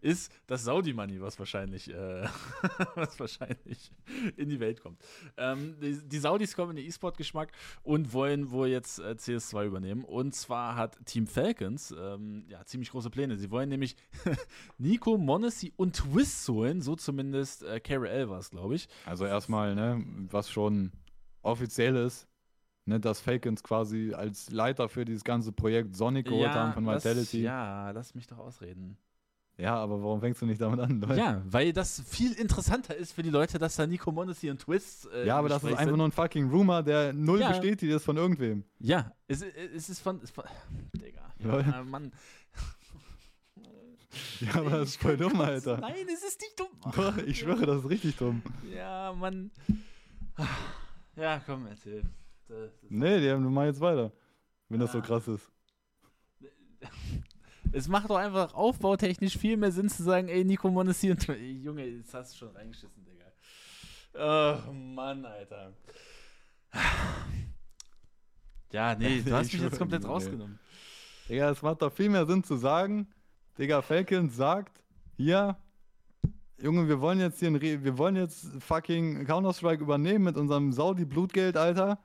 ist 0.00 0.32
das 0.46 0.64
Saudi-Money, 0.64 1.20
was 1.20 1.38
wahrscheinlich, 1.38 1.92
äh, 1.92 2.26
was 2.94 3.18
wahrscheinlich 3.18 3.90
in 4.36 4.48
die 4.48 4.60
Welt 4.60 4.80
kommt. 4.80 5.00
Ähm, 5.36 5.76
die, 5.80 5.98
die, 6.06 6.18
Saudis 6.18 6.54
kommen 6.54 6.70
in 6.70 6.76
den 6.76 6.86
E-Sport-Geschmack 6.86 7.52
und 7.82 8.12
wollen 8.12 8.50
wohl 8.50 8.68
jetzt 8.68 8.98
äh, 8.98 9.14
CS2 9.18 9.66
übernehmen. 9.66 10.04
Und 10.04 10.34
zwar 10.34 10.76
hat 10.76 10.98
Team 11.06 11.26
Falcons 11.26 11.94
ähm, 11.98 12.44
ja, 12.48 12.64
ziemlich 12.64 12.90
große 12.90 13.10
Pläne. 13.10 13.36
Sie 13.36 13.50
wollen 13.50 13.68
nämlich 13.68 13.96
Nico, 14.78 15.18
Monacy 15.18 15.72
und 15.76 15.96
Twist 15.96 16.48
holen, 16.48 16.80
so 16.80 16.96
zumindest 16.96 17.62
äh, 17.62 17.80
KRL 17.80 18.28
war 18.28 18.38
es, 18.38 18.50
glaube 18.50 18.74
ich. 18.74 18.88
Also 19.06 19.24
erstmal, 19.24 19.74
ne, 19.74 20.04
was 20.30 20.50
schon 20.50 20.92
offiziell 21.42 21.96
ist, 21.96 22.28
ne, 22.84 22.98
dass 22.98 23.20
Falcons 23.20 23.62
quasi 23.62 24.12
als 24.14 24.50
Leiter 24.50 24.88
für 24.88 25.04
dieses 25.04 25.24
ganze 25.24 25.52
Projekt 25.52 25.94
Sonic 25.94 26.26
geholt 26.26 26.42
ja, 26.42 26.54
haben 26.54 26.72
von 26.72 26.86
Vitality. 26.86 27.42
Das, 27.42 27.46
ja, 27.46 27.90
lass 27.90 28.14
mich 28.14 28.26
doch 28.26 28.38
ausreden. 28.38 28.96
Ja, 29.58 29.74
aber 29.74 30.00
warum 30.00 30.20
fängst 30.20 30.40
du 30.40 30.46
nicht 30.46 30.60
damit 30.60 30.78
an, 30.78 31.00
Leute? 31.00 31.16
Ja, 31.16 31.42
weil 31.44 31.72
das 31.72 32.00
viel 32.06 32.32
interessanter 32.34 32.94
ist 32.94 33.12
für 33.12 33.24
die 33.24 33.30
Leute, 33.30 33.58
dass 33.58 33.74
da 33.74 33.88
Nico 33.88 34.12
Monacy 34.12 34.50
und 34.50 34.60
Twist. 34.60 35.08
Äh, 35.12 35.26
ja, 35.26 35.36
aber 35.36 35.48
das 35.48 35.64
ist 35.64 35.76
einfach 35.76 35.96
nur 35.96 36.06
ein 36.06 36.12
fucking 36.12 36.48
Rumor, 36.48 36.84
der 36.84 37.12
null 37.12 37.40
ja. 37.40 37.48
bestätigt 37.48 37.92
ist 37.92 38.04
von 38.04 38.16
irgendwem. 38.16 38.62
Ja, 38.78 39.12
es, 39.26 39.42
es 39.42 39.88
ist 39.88 39.98
von. 39.98 40.20
Es 40.22 40.30
von 40.30 40.44
Digga. 40.94 41.34
Ja, 41.40 41.82
Mann. 41.82 42.12
Ja, 44.40 44.54
aber 44.54 44.70
das 44.70 44.88
ist 44.88 45.02
voll 45.02 45.16
dumm, 45.16 45.38
Alter. 45.40 45.76
Nein, 45.76 46.06
es 46.12 46.24
ist 46.24 46.40
nicht 46.40 46.58
dumm. 46.58 46.68
Doch, 46.96 47.18
ich 47.18 47.38
schwöre, 47.38 47.66
das 47.66 47.84
ist 47.84 47.90
richtig 47.90 48.16
dumm. 48.16 48.42
Ja, 48.74 49.12
Mann. 49.12 49.50
Ja, 51.14 51.40
komm, 51.44 51.66
erzähl. 51.66 52.02
Das, 52.48 52.58
das 52.80 52.90
nee, 52.90 53.20
die 53.20 53.30
haben, 53.30 53.52
mach 53.52 53.64
jetzt 53.64 53.80
weiter. 53.80 54.10
Wenn 54.68 54.80
ja. 54.80 54.86
das 54.86 54.92
so 54.92 55.02
krass 55.02 55.28
ist. 55.28 55.52
Es 57.72 57.88
macht 57.88 58.10
doch 58.10 58.16
einfach 58.16 58.54
aufbautechnisch 58.54 59.36
viel 59.36 59.56
mehr 59.56 59.72
Sinn 59.72 59.88
zu 59.88 60.02
sagen, 60.02 60.28
ey, 60.28 60.44
Nico 60.44 60.70
Monesi 60.70 61.10
und 61.10 61.26
Junge, 61.62 61.84
jetzt 61.84 62.14
hast 62.14 62.34
du 62.34 62.38
schon 62.38 62.56
reingeschissen, 62.56 63.04
Digga. 63.04 64.62
Oh 64.66 64.72
Mann, 64.72 65.24
Alter. 65.24 65.72
Ja, 68.70 68.94
nee, 68.94 69.22
du 69.24 69.32
hast 69.32 69.50
mich 69.50 69.62
jetzt 69.62 69.78
komplett 69.78 70.02
nee. 70.02 70.08
rausgenommen. 70.08 70.58
Digga, 71.26 71.50
es 71.50 71.62
macht 71.62 71.80
doch 71.80 71.90
viel 71.90 72.10
mehr 72.10 72.26
Sinn 72.26 72.44
zu 72.44 72.56
sagen, 72.56 73.08
Digga, 73.58 73.80
Falcons 73.80 74.36
sagt, 74.36 74.82
hier, 75.16 75.56
Junge, 76.60 76.88
wir 76.88 77.00
wollen 77.00 77.20
jetzt 77.20 77.38
hier, 77.38 77.60
wir 77.60 77.98
wollen 77.98 78.16
jetzt 78.16 78.46
fucking 78.60 79.24
Counter-Strike 79.24 79.82
übernehmen 79.82 80.24
mit 80.24 80.36
unserem 80.36 80.72
Saudi-Blutgeld, 80.72 81.56
Alter. 81.56 81.98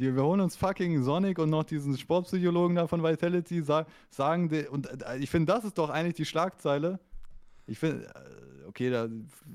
Die, 0.00 0.16
wir 0.16 0.24
holen 0.24 0.40
uns 0.40 0.56
fucking 0.56 1.02
Sonic 1.02 1.38
und 1.38 1.50
noch 1.50 1.64
diesen 1.64 1.96
Sportpsychologen 1.96 2.74
da 2.74 2.86
von 2.86 3.02
Vitality, 3.02 3.60
sa 3.60 3.84
sagen, 4.08 4.48
die, 4.48 4.66
und 4.66 4.86
äh, 5.02 5.18
ich 5.18 5.28
finde, 5.28 5.52
das 5.52 5.64
ist 5.64 5.76
doch 5.76 5.90
eigentlich 5.90 6.14
die 6.14 6.24
Schlagzeile. 6.24 6.98
Ich 7.66 7.78
finde, 7.78 8.06
äh, 8.06 8.66
okay, 8.66 8.88
da, 8.88 9.08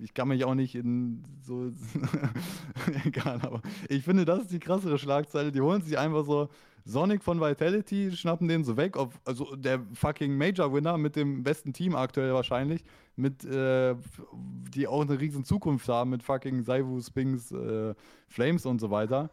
ich 0.04 0.14
kann 0.14 0.28
mich 0.28 0.46
auch 0.46 0.54
nicht 0.54 0.76
in 0.76 1.24
so, 1.42 1.72
egal, 3.06 3.40
aber 3.42 3.60
ich 3.90 4.04
finde, 4.04 4.24
das 4.24 4.42
ist 4.42 4.52
die 4.52 4.60
krassere 4.60 5.00
Schlagzeile. 5.00 5.52
Die 5.52 5.62
holen 5.62 5.82
sich 5.82 5.98
einfach 5.98 6.24
so 6.24 6.50
Sonic 6.86 7.24
von 7.24 7.42
Vitality, 7.42 8.12
schnappen 8.12 8.48
den 8.48 8.64
so 8.64 8.78
weg, 8.78 8.98
auf, 8.98 9.20
also 9.26 9.56
der 9.56 9.82
fucking 9.94 10.38
Major-Winner 10.38 11.00
mit 11.00 11.16
dem 11.16 11.42
besten 11.42 11.74
Team 11.74 11.96
aktuell 11.96 12.36
wahrscheinlich, 12.36 12.84
mit, 13.16 13.44
äh, 13.46 13.96
die 14.76 14.88
auch 14.88 15.02
eine 15.02 15.20
riesen 15.20 15.44
Zukunft 15.44 15.90
haben 15.90 16.12
mit 16.12 16.22
fucking 16.22 16.62
Saivu, 16.62 17.02
Spings, 17.02 17.52
äh, 17.52 17.96
Flames 18.28 18.68
und 18.68 18.80
so 18.80 18.92
weiter 18.92 19.32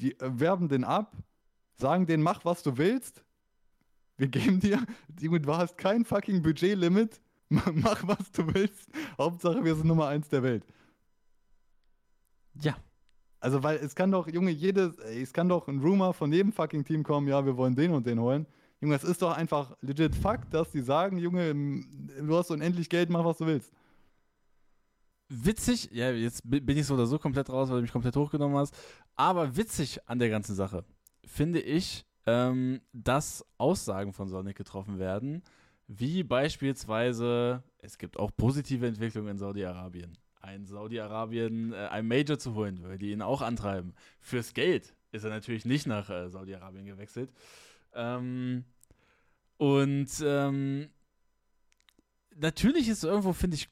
die 0.00 0.18
äh, 0.20 0.40
werben 0.40 0.68
den 0.68 0.84
ab, 0.84 1.12
sagen 1.74 2.06
den, 2.06 2.22
mach 2.22 2.44
was 2.44 2.62
du 2.62 2.76
willst. 2.76 3.24
Wir 4.16 4.28
geben 4.28 4.60
dir, 4.60 4.84
du 5.16 5.54
hast 5.54 5.78
kein 5.78 6.04
fucking 6.04 6.42
Budgetlimit, 6.42 7.20
mach 7.48 8.06
was 8.06 8.30
du 8.32 8.52
willst. 8.52 8.88
Hauptsache, 9.16 9.64
wir 9.64 9.74
sind 9.74 9.86
Nummer 9.86 10.08
eins 10.08 10.28
der 10.28 10.42
Welt. 10.42 10.64
Ja. 12.60 12.76
Also, 13.40 13.62
weil 13.62 13.76
es 13.76 13.94
kann 13.94 14.10
doch, 14.10 14.26
Junge, 14.26 14.50
jedes, 14.50 14.98
es 14.98 15.32
kann 15.32 15.48
doch 15.48 15.68
ein 15.68 15.78
Rumor 15.78 16.12
von 16.12 16.32
jedem 16.32 16.52
fucking 16.52 16.84
Team 16.84 17.04
kommen, 17.04 17.28
ja, 17.28 17.44
wir 17.46 17.56
wollen 17.56 17.76
den 17.76 17.92
und 17.92 18.04
den 18.04 18.18
holen. 18.18 18.46
Junge, 18.80 18.96
es 18.96 19.04
ist 19.04 19.22
doch 19.22 19.36
einfach 19.36 19.76
legit 19.80 20.16
Fakt, 20.16 20.52
dass 20.52 20.72
die 20.72 20.80
sagen, 20.80 21.18
Junge, 21.18 21.54
du 21.54 22.36
hast 22.36 22.50
unendlich 22.50 22.88
Geld, 22.88 23.10
mach 23.10 23.24
was 23.24 23.38
du 23.38 23.46
willst 23.46 23.72
witzig, 25.28 25.90
ja, 25.92 26.10
jetzt 26.10 26.42
bin 26.44 26.76
ich 26.76 26.86
so 26.86 26.94
oder 26.94 27.06
so 27.06 27.18
komplett 27.18 27.50
raus, 27.50 27.68
weil 27.68 27.76
du 27.76 27.82
mich 27.82 27.92
komplett 27.92 28.16
hochgenommen 28.16 28.56
hast, 28.56 28.74
aber 29.16 29.56
witzig 29.56 30.00
an 30.08 30.18
der 30.18 30.30
ganzen 30.30 30.54
Sache 30.54 30.84
finde 31.24 31.60
ich, 31.60 32.04
ähm, 32.26 32.80
dass 32.92 33.44
Aussagen 33.58 34.12
von 34.12 34.28
Sonic 34.28 34.56
getroffen 34.56 34.98
werden, 34.98 35.42
wie 35.86 36.22
beispielsweise, 36.22 37.62
es 37.78 37.96
gibt 37.96 38.18
auch 38.18 38.30
positive 38.36 38.86
Entwicklungen 38.86 39.30
in 39.30 39.38
Saudi-Arabien. 39.38 40.18
Ein 40.40 40.66
Saudi-Arabien, 40.66 41.72
äh, 41.72 41.88
ein 41.88 42.06
Major 42.06 42.38
zu 42.38 42.54
holen, 42.54 42.82
weil 42.82 42.98
die 42.98 43.12
ihn 43.12 43.22
auch 43.22 43.40
antreiben. 43.40 43.94
Fürs 44.20 44.52
Geld 44.52 44.94
ist 45.12 45.24
er 45.24 45.30
natürlich 45.30 45.64
nicht 45.64 45.86
nach 45.86 46.10
äh, 46.10 46.28
Saudi-Arabien 46.28 46.84
gewechselt. 46.84 47.32
Ähm, 47.94 48.64
und 49.56 50.08
ähm, 50.22 50.90
natürlich 52.36 52.88
ist 52.88 53.04
irgendwo, 53.04 53.32
finde 53.32 53.56
ich, 53.56 53.68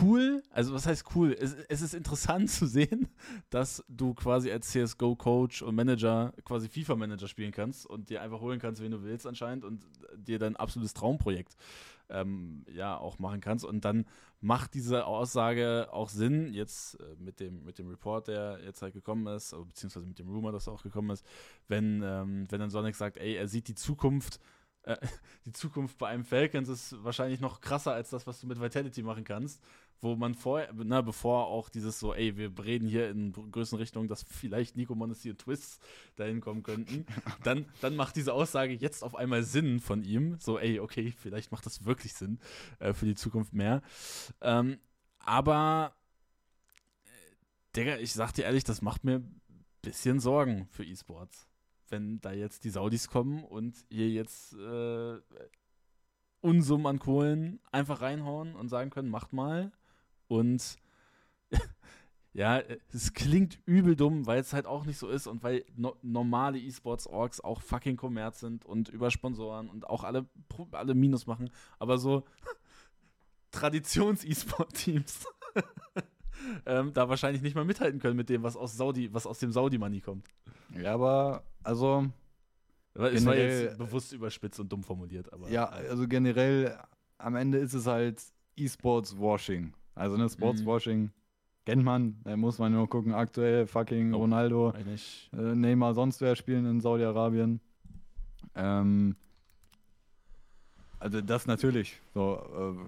cool, 0.00 0.42
also 0.50 0.72
was 0.72 0.86
heißt 0.86 1.04
cool? 1.14 1.36
Es, 1.38 1.54
es, 1.68 1.82
ist 1.82 1.94
interessant 1.94 2.50
zu 2.50 2.66
sehen, 2.66 3.08
dass 3.50 3.84
du 3.88 4.14
quasi 4.14 4.50
als 4.50 4.70
CSGO-Coach 4.70 5.62
und 5.62 5.74
Manager 5.74 6.32
quasi 6.44 6.68
FIFA-Manager 6.68 7.28
spielen 7.28 7.52
kannst 7.52 7.86
und 7.86 8.10
dir 8.10 8.22
einfach 8.22 8.40
holen 8.40 8.60
kannst, 8.60 8.82
wen 8.82 8.92
du 8.92 9.02
willst 9.02 9.26
anscheinend 9.26 9.64
und 9.64 9.86
dir 10.16 10.38
dein 10.38 10.56
absolutes 10.56 10.94
Traumprojekt 10.94 11.56
ähm, 12.08 12.64
ja 12.70 12.96
auch 12.96 13.18
machen 13.18 13.40
kannst. 13.40 13.64
Und 13.64 13.84
dann 13.84 14.06
macht 14.40 14.74
diese 14.74 15.06
Aussage 15.06 15.88
auch 15.92 16.08
Sinn, 16.08 16.52
jetzt 16.52 17.00
äh, 17.00 17.16
mit, 17.18 17.40
dem, 17.40 17.64
mit 17.64 17.78
dem 17.78 17.88
Report, 17.88 18.28
der 18.28 18.60
jetzt 18.64 18.82
halt 18.82 18.94
gekommen 18.94 19.26
ist, 19.26 19.54
beziehungsweise 19.66 20.06
mit 20.06 20.18
dem 20.18 20.28
Rumor, 20.28 20.52
das 20.52 20.68
auch 20.68 20.82
gekommen 20.82 21.10
ist, 21.10 21.24
wenn, 21.68 22.02
ähm, 22.04 22.46
wenn 22.50 22.60
dann 22.60 22.70
Sonic 22.70 22.94
sagt, 22.94 23.18
ey, 23.18 23.34
er 23.34 23.48
sieht 23.48 23.68
die 23.68 23.74
Zukunft 23.74 24.40
äh, 24.82 24.96
die 25.46 25.52
Zukunft 25.52 25.98
bei 25.98 26.08
einem 26.08 26.24
Falcons 26.24 26.68
ist 26.68 27.02
wahrscheinlich 27.04 27.40
noch 27.40 27.60
krasser 27.60 27.92
als 27.92 28.10
das, 28.10 28.26
was 28.26 28.40
du 28.40 28.46
mit 28.46 28.60
Vitality 28.60 29.02
machen 29.02 29.24
kannst, 29.24 29.62
wo 30.02 30.16
man 30.16 30.34
vorher, 30.34 30.70
na, 30.74 31.00
bevor 31.00 31.46
auch 31.46 31.70
dieses 31.70 31.98
so, 31.98 32.12
ey, 32.12 32.36
wir 32.36 32.52
reden 32.62 32.86
hier 32.86 33.08
in 33.08 33.32
Größenrichtung, 33.32 34.08
dass 34.08 34.24
vielleicht 34.24 34.76
Nico 34.76 34.94
Monacy 34.94 35.30
und 35.30 35.38
Twists 35.38 35.78
dahin 36.16 36.40
kommen 36.40 36.62
könnten, 36.62 37.06
dann, 37.44 37.64
dann 37.80 37.96
macht 37.96 38.16
diese 38.16 38.34
Aussage 38.34 38.74
jetzt 38.74 39.02
auf 39.02 39.14
einmal 39.14 39.44
Sinn 39.44 39.80
von 39.80 40.02
ihm, 40.02 40.36
so, 40.38 40.58
ey, 40.58 40.80
okay, 40.80 41.14
vielleicht 41.16 41.52
macht 41.52 41.64
das 41.64 41.84
wirklich 41.86 42.12
Sinn 42.12 42.38
äh, 42.80 42.92
für 42.92 43.06
die 43.06 43.14
Zukunft 43.14 43.54
mehr. 43.54 43.80
Ähm, 44.42 44.78
aber, 45.20 45.94
äh, 47.04 47.76
Digga, 47.76 47.96
ich 47.96 48.12
sag 48.12 48.32
dir 48.32 48.44
ehrlich, 48.44 48.64
das 48.64 48.82
macht 48.82 49.04
mir 49.04 49.20
ein 49.20 49.40
bisschen 49.80 50.20
Sorgen 50.20 50.68
für 50.72 50.84
E-Sports 50.84 51.48
wenn 51.92 52.20
da 52.22 52.32
jetzt 52.32 52.64
die 52.64 52.70
Saudis 52.70 53.08
kommen 53.08 53.44
und 53.44 53.84
hier 53.90 54.08
jetzt 54.08 54.54
äh, 54.54 55.20
Unsummen 56.40 56.86
an 56.86 56.98
Kohlen 56.98 57.60
einfach 57.70 58.00
reinhauen 58.00 58.56
und 58.56 58.68
sagen 58.68 58.90
können, 58.90 59.10
macht 59.10 59.32
mal. 59.32 59.70
Und 60.32 60.78
ja, 62.32 62.62
es 62.90 63.12
klingt 63.12 63.58
übel 63.66 63.96
dumm, 63.96 64.26
weil 64.26 64.40
es 64.40 64.54
halt 64.54 64.64
auch 64.64 64.86
nicht 64.86 64.96
so 64.96 65.10
ist 65.10 65.26
und 65.26 65.42
weil 65.42 65.62
no 65.76 65.94
normale 66.00 66.58
E-Sports-Orgs 66.58 67.42
auch 67.42 67.60
fucking 67.60 67.98
Kommerz 67.98 68.40
sind 68.40 68.64
und 68.64 68.88
über 68.88 69.10
Sponsoren 69.10 69.68
und 69.68 69.86
auch 69.86 70.04
alle, 70.04 70.24
alle 70.70 70.94
Minus 70.94 71.26
machen. 71.26 71.50
Aber 71.78 71.98
so 71.98 72.24
Traditions-E-Sport-Teams 73.50 75.26
ähm, 76.64 76.94
da 76.94 77.10
wahrscheinlich 77.10 77.42
nicht 77.42 77.54
mal 77.54 77.66
mithalten 77.66 78.00
können 78.00 78.16
mit 78.16 78.30
dem, 78.30 78.42
was 78.42 78.56
aus 78.56 78.74
Saudi, 78.74 79.12
was 79.12 79.26
aus 79.26 79.38
dem 79.38 79.52
Saudi-Money 79.52 80.00
kommt. 80.00 80.26
Ja, 80.80 80.94
aber 80.94 81.44
also. 81.62 82.08
Es 82.94 83.24
war 83.26 83.36
jetzt 83.36 83.76
bewusst 83.76 84.12
überspitzt 84.12 84.60
und 84.60 84.72
dumm 84.72 84.82
formuliert, 84.82 85.30
aber. 85.30 85.50
Ja, 85.50 85.66
also 85.66 86.08
generell 86.08 86.78
am 87.18 87.36
Ende 87.36 87.58
ist 87.58 87.74
es 87.74 87.86
halt 87.86 88.22
E-Sports-Washing. 88.56 89.74
Also 89.94 90.16
ne, 90.16 90.28
Sports-Washing 90.28 91.00
mhm. 91.00 91.10
kennt 91.64 91.84
man, 91.84 92.20
da 92.24 92.36
muss 92.36 92.58
man 92.58 92.72
nur 92.72 92.88
gucken, 92.88 93.14
aktuell 93.14 93.66
fucking 93.66 94.14
oh, 94.14 94.18
Ronaldo, 94.18 94.72
äh, 94.72 95.36
Neymar, 95.36 95.94
sonst 95.94 96.20
wer 96.20 96.36
spielen 96.36 96.66
in 96.66 96.80
Saudi-Arabien. 96.80 97.60
Ähm, 98.54 99.16
also 100.98 101.20
das 101.20 101.46
natürlich. 101.46 102.00
So, 102.14 102.38
äh, 102.54 102.84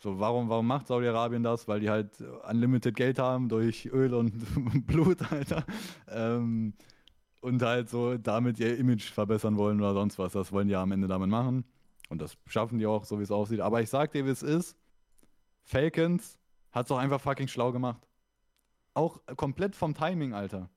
so, 0.00 0.18
warum, 0.20 0.48
warum 0.48 0.66
macht 0.66 0.86
Saudi-Arabien 0.86 1.42
das? 1.42 1.66
Weil 1.66 1.80
die 1.80 1.90
halt 1.90 2.10
unlimited 2.48 2.94
Geld 2.94 3.18
haben 3.18 3.48
durch 3.48 3.86
Öl 3.86 4.14
und 4.14 4.32
Blut, 4.86 5.32
Alter. 5.32 5.64
Ähm, 6.08 6.74
und 7.40 7.62
halt 7.62 7.88
so 7.88 8.16
damit 8.16 8.58
ihr 8.58 8.76
Image 8.78 9.10
verbessern 9.10 9.56
wollen 9.56 9.80
oder 9.80 9.94
sonst 9.94 10.18
was. 10.18 10.32
Das 10.32 10.52
wollen 10.52 10.68
die 10.68 10.72
ja 10.72 10.82
am 10.82 10.92
Ende 10.92 11.08
damit 11.08 11.28
machen. 11.28 11.64
Und 12.08 12.22
das 12.22 12.36
schaffen 12.46 12.78
die 12.78 12.86
auch, 12.86 13.04
so 13.04 13.18
wie 13.18 13.22
es 13.22 13.30
aussieht. 13.30 13.60
Aber 13.60 13.82
ich 13.82 13.90
sag 13.90 14.12
dir, 14.12 14.24
wie 14.24 14.30
es 14.30 14.42
ist. 14.42 14.76
Falcons 15.68 16.38
hat's 16.72 16.88
doch 16.88 16.96
einfach 16.96 17.20
fucking 17.20 17.46
schlau 17.46 17.72
gemacht. 17.72 18.08
Auch 18.94 19.20
komplett 19.36 19.76
vom 19.76 19.94
Timing, 19.94 20.32
Alter. 20.32 20.70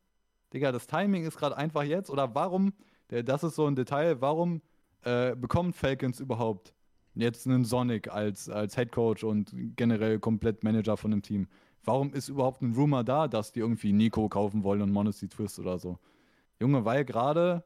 Digga, 0.54 0.74
das 0.74 0.86
Timing 0.86 1.24
ist 1.24 1.38
gerade 1.38 1.56
einfach 1.56 1.84
jetzt. 1.84 2.10
Oder 2.10 2.36
warum, 2.36 2.74
das 3.08 3.44
ist 3.44 3.56
so 3.56 3.68
ein 3.68 3.76
Detail, 3.76 4.20
warum 4.20 4.62
äh, 5.04 5.34
bekommt 5.34 5.78
Falcons 5.78 6.20
überhaupt 6.20 6.74
jetzt 7.16 7.48
einen 7.48 7.64
Sonic 7.64 8.10
als, 8.10 8.50
als 8.50 8.76
Head 8.76 8.92
Coach 8.92 9.24
und 9.24 9.54
generell 9.78 10.20
komplett 10.20 10.62
Manager 10.64 10.98
von 10.98 11.14
einem 11.14 11.22
Team. 11.22 11.48
Warum 11.86 12.14
ist 12.14 12.28
überhaupt 12.28 12.62
ein 12.62 12.74
Rumor 12.74 13.06
da, 13.06 13.30
dass 13.30 13.54
die 13.54 13.62
irgendwie 13.62 13.94
Nico 13.94 14.28
kaufen 14.28 14.64
wollen 14.64 14.82
und 14.82 14.92
Monacy 14.92 15.30
Twist 15.30 15.58
oder 15.58 15.80
so? 15.80 16.00
Junge, 16.60 16.84
weil 16.84 17.06
gerade 17.06 17.64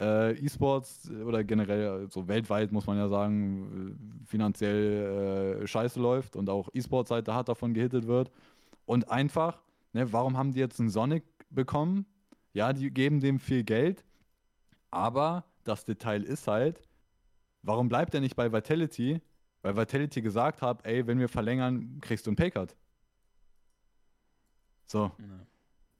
äh, 0.00 0.32
E-Sports 0.32 1.10
oder 1.10 1.44
generell 1.44 2.08
so 2.10 2.26
weltweit, 2.26 2.72
muss 2.72 2.86
man 2.86 2.98
ja 2.98 3.08
sagen, 3.08 4.22
finanziell 4.26 5.60
äh, 5.62 5.66
scheiße 5.66 6.00
läuft 6.00 6.36
und 6.36 6.50
auch 6.50 6.68
E-Sports-Seite 6.72 7.32
hart 7.32 7.48
davon 7.48 7.74
gehittet 7.74 8.06
wird. 8.06 8.30
Und 8.86 9.10
einfach, 9.10 9.60
ne, 9.92 10.12
warum 10.12 10.36
haben 10.36 10.52
die 10.52 10.60
jetzt 10.60 10.80
einen 10.80 10.90
Sonic 10.90 11.24
bekommen? 11.50 12.06
Ja, 12.52 12.72
die 12.72 12.90
geben 12.90 13.20
dem 13.20 13.38
viel 13.38 13.64
Geld, 13.64 14.04
aber 14.90 15.44
das 15.64 15.84
Detail 15.84 16.22
ist 16.22 16.46
halt, 16.46 16.80
warum 17.62 17.88
bleibt 17.88 18.14
er 18.14 18.20
nicht 18.20 18.36
bei 18.36 18.52
Vitality? 18.52 19.20
Weil 19.62 19.76
Vitality 19.76 20.20
gesagt 20.20 20.60
hat, 20.60 20.84
ey, 20.86 21.06
wenn 21.06 21.18
wir 21.18 21.28
verlängern, 21.28 21.98
kriegst 22.00 22.26
du 22.26 22.30
einen 22.30 22.36
Paycard. 22.36 22.76
So. 24.86 25.10
Ja. 25.18 25.46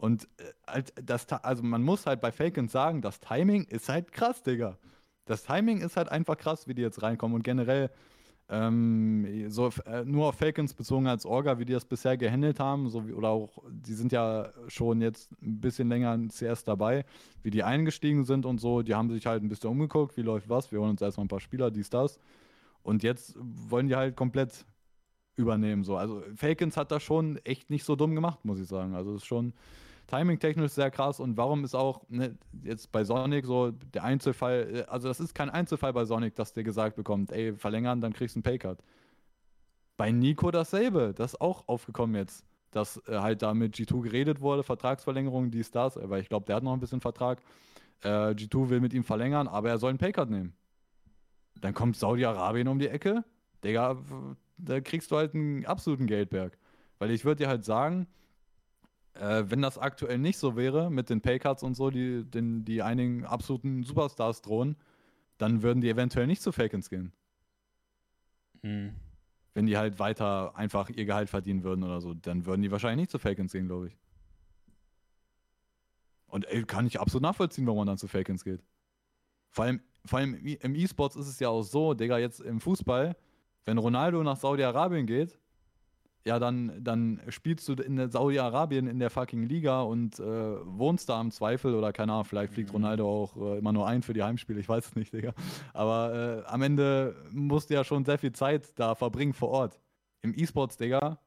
Und 0.05 0.29
äh, 0.67 0.83
das, 1.03 1.27
also 1.33 1.63
man 1.63 1.83
muss 1.83 2.05
halt 2.05 2.21
bei 2.21 2.31
Falcons 2.31 2.73
sagen, 2.73 3.01
das 3.01 3.21
Timing 3.21 3.65
ist 3.65 3.89
halt 3.89 4.13
krass, 4.13 4.43
Digga. 4.43 4.77
Das 5.25 5.45
Timing 5.45 5.81
ist 5.81 5.97
halt 5.97 6.11
einfach 6.11 6.37
krass, 6.37 6.69
wie 6.69 6.75
die 6.75 6.83
jetzt 6.83 7.03
reinkommen. 7.03 7.35
Und 7.35 7.43
generell, 7.43 7.89
ähm, 8.51 9.47
so 9.49 9.71
äh, 9.87 10.05
nur 10.05 10.27
auf 10.27 10.35
Falcons 10.35 10.75
bezogen 10.75 11.07
als 11.07 11.25
Orga, 11.25 11.59
wie 11.59 11.65
die 11.65 11.73
das 11.73 11.87
bisher 11.87 12.19
gehandelt 12.19 12.61
haben, 12.61 12.91
so 12.91 13.09
wie, 13.09 13.15
oder 13.15 13.31
auch, 13.31 13.65
die 13.71 13.95
sind 13.95 14.13
ja 14.13 14.51
schon 14.69 15.01
jetzt 15.01 15.33
ein 15.41 15.63
bisschen 15.63 15.89
länger 15.89 16.13
in 16.13 16.29
CS 16.29 16.65
dabei, 16.65 17.07
wie 17.43 17.51
die 17.51 17.63
eingestiegen 17.63 18.25
sind 18.25 18.45
und 18.45 18.61
so, 18.61 18.83
die 18.83 18.95
haben 18.95 19.09
sich 19.09 19.25
halt 19.25 19.43
ein 19.43 19.49
bisschen 19.49 19.71
umgeguckt, 19.71 20.19
wie 20.19 20.23
läuft 20.23 20.51
was, 20.51 20.71
wir 20.71 20.81
holen 20.81 20.91
uns 20.91 21.01
erstmal 21.01 21.25
ein 21.25 21.29
paar 21.29 21.41
Spieler, 21.41 21.71
dies, 21.71 21.89
das. 21.89 22.19
Und 22.83 23.03
jetzt 23.03 23.39
wollen 23.39 23.89
die 23.89 23.97
halt 23.97 24.17
komplett 24.17 24.67
übernehmen. 25.37 25.83
So. 25.83 25.97
Also 25.97 26.23
Falcons 26.37 26.77
hat 26.77 26.93
das 26.93 27.03
schon 27.03 27.39
echt 27.39 27.71
nicht 27.71 27.85
so 27.85 27.97
dumm 27.97 28.15
gemacht, 28.15 28.45
muss 28.45 28.61
ich 28.61 28.69
sagen. 28.69 28.95
Also 28.95 29.15
es 29.15 29.23
ist 29.23 29.27
schon 29.27 29.55
timing-technisch 30.07 30.73
sehr 30.73 30.91
krass 30.91 31.21
und 31.21 31.37
warum 31.37 31.65
ist 31.65 31.75
auch 31.75 32.03
ne, 32.09 32.37
jetzt 32.63 32.93
bei 32.93 33.05
Sonic 33.05 33.47
so 33.47 33.71
der 33.71 34.05
Einzelfall, 34.05 34.69
äh, 34.75 34.83
also 34.91 35.09
das 35.09 35.21
ist 35.21 35.35
kein 35.35 35.51
Einzelfall 35.51 35.93
bei 35.93 36.05
Sonic, 36.05 36.35
dass 36.35 36.53
der 36.53 36.65
gesagt 36.65 36.97
bekommt, 36.97 37.33
ey, 37.33 37.55
verlängern, 37.55 38.01
dann 38.01 38.13
kriegst 38.13 38.35
du 38.35 38.39
einen 38.39 38.43
Paycard. 38.43 38.83
Bei 39.97 40.11
Nico 40.11 40.51
dasselbe, 40.51 41.15
das 41.15 41.35
ist 41.35 41.41
auch 41.41 41.69
aufgekommen 41.69 42.17
jetzt, 42.17 42.45
dass 42.71 43.01
äh, 43.07 43.19
halt 43.19 43.43
da 43.43 43.55
mit 43.55 43.75
G2 43.75 44.03
geredet 44.03 44.41
wurde, 44.41 44.63
Vertragsverlängerung, 44.63 45.51
dies, 45.51 45.71
das, 45.71 45.99
weil 46.03 46.21
ich 46.21 46.29
glaube, 46.29 46.47
der 46.47 46.57
hat 46.57 46.63
noch 46.63 46.73
ein 46.73 46.81
bisschen 46.81 47.01
Vertrag. 47.01 47.41
Äh, 48.03 48.09
G2 48.09 48.69
will 48.69 48.81
mit 48.81 48.93
ihm 48.93 49.05
verlängern, 49.05 49.49
aber 49.49 49.71
er 49.71 49.79
soll 49.79 49.91
einen 49.91 49.99
Paycard 49.99 50.31
nehmen. 50.31 50.55
Dann 51.61 51.73
kommt 51.73 51.97
Saudi-Arabien 51.97 52.69
um 52.69 52.79
die 52.79 52.89
Ecke, 52.89 53.25
Digga, 53.63 53.97
da 54.59 54.81
kriegst 54.81 55.11
du 55.11 55.17
halt 55.17 55.35
einen 55.35 55.65
absoluten 55.65 56.07
Geldberg. 56.07 56.59
Weil 56.99 57.11
ich 57.11 57.25
würde 57.25 57.45
dir 57.45 57.49
halt 57.49 57.65
sagen, 57.65 58.07
äh, 59.15 59.45
wenn 59.49 59.63
das 59.63 59.79
aktuell 59.79 60.19
nicht 60.19 60.39
so 60.39 60.57
wäre, 60.57 60.91
mit 60.91 61.11
den 61.11 61.21
Paycuts 61.21 61.63
und 61.63 61.75
so, 61.75 61.91
die, 61.91 62.25
den, 62.25 62.65
die 62.65 62.83
einigen 62.83 63.25
absoluten 63.25 63.83
Superstars 63.83 64.43
drohen, 64.43 64.77
dann 65.39 65.63
würden 65.63 65.81
die 65.81 65.89
eventuell 65.89 66.27
nicht 66.27 66.43
zu 66.43 66.53
Falcons 66.53 66.91
gehen. 66.91 67.13
Hm. 68.63 68.95
Wenn 69.53 69.67
die 69.67 69.77
halt 69.77 69.99
weiter 69.99 70.57
einfach 70.57 70.91
ihr 70.91 71.05
Gehalt 71.05 71.31
verdienen 71.31 71.63
würden 71.63 71.85
oder 71.85 72.01
so, 72.01 72.15
dann 72.15 72.45
würden 72.47 72.63
die 72.63 72.71
wahrscheinlich 72.71 73.05
nicht 73.05 73.11
zu 73.11 73.19
Falcons 73.19 73.53
gehen, 73.53 73.67
glaube 73.67 73.89
ich. 73.89 73.97
Und 76.27 76.47
ey, 76.47 76.65
kann 76.65 76.87
ich 76.87 77.01
absolut 77.01 77.23
nachvollziehen, 77.23 77.67
warum 77.67 77.79
man 77.79 77.87
dann 77.87 77.99
zu 77.99 78.09
Falcons 78.09 78.43
geht. 78.43 78.65
Vor 79.51 79.67
allem, 79.67 79.81
vor 80.05 80.19
allem 80.19 80.35
im 80.35 80.75
E-Sports 80.75 81.15
ist 81.15 81.29
es 81.29 81.39
ja 81.39 81.49
auch 81.49 81.63
so, 81.63 81.95
Digga, 81.95 82.19
jetzt 82.19 82.41
im 82.41 82.61
Fußball, 82.61 83.17
wenn 83.65 83.79
Ronaldo 83.79 84.23
nach 84.25 84.37
Saudi-Arabien 84.37 85.07
geht, 85.07 85.39
ja, 86.27 86.39
dann, 86.39 86.83
dann 86.83 87.21
spielst 87.29 87.69
du 87.69 87.75
in 87.75 88.11
Saudi-Arabien 88.11 88.87
in 88.87 88.99
der 88.99 89.11
fucking 89.11 89.43
Liga 89.43 89.83
und 89.83 90.19
äh, 90.19 90.23
wohnst 90.23 91.11
da 91.11 91.21
im 91.21 91.31
Zweifel 91.31 91.75
oder 91.75 91.93
keine 91.93 92.13
Ahnung, 92.13 92.25
vielleicht 92.25 92.55
fliegt 92.55 92.71
mhm. 92.71 92.77
Ronaldo 92.77 93.07
auch 93.07 93.37
äh, 93.37 93.59
immer 93.59 93.73
nur 93.73 93.87
ein 93.87 94.03
für 94.03 94.15
die 94.15 94.23
Heimspiele, 94.23 94.59
ich 94.59 94.69
weiß 94.69 94.87
es 94.87 94.97
nicht, 94.97 95.13
Digga. 95.13 95.35
Aber 95.75 96.45
äh, 96.47 96.49
am 96.49 96.63
Ende 96.63 97.15
musst 97.31 97.69
du 97.69 97.75
ja 97.75 97.85
schon 97.85 98.07
sehr 98.07 98.19
viel 98.19 98.33
Zeit 98.33 98.73
da 98.79 98.95
verbringen 98.95 99.35
vor 99.35 99.51
Ort. 99.51 99.81
Im 100.23 100.33
E-Sports, 100.35 100.79
Digga, 100.79 101.19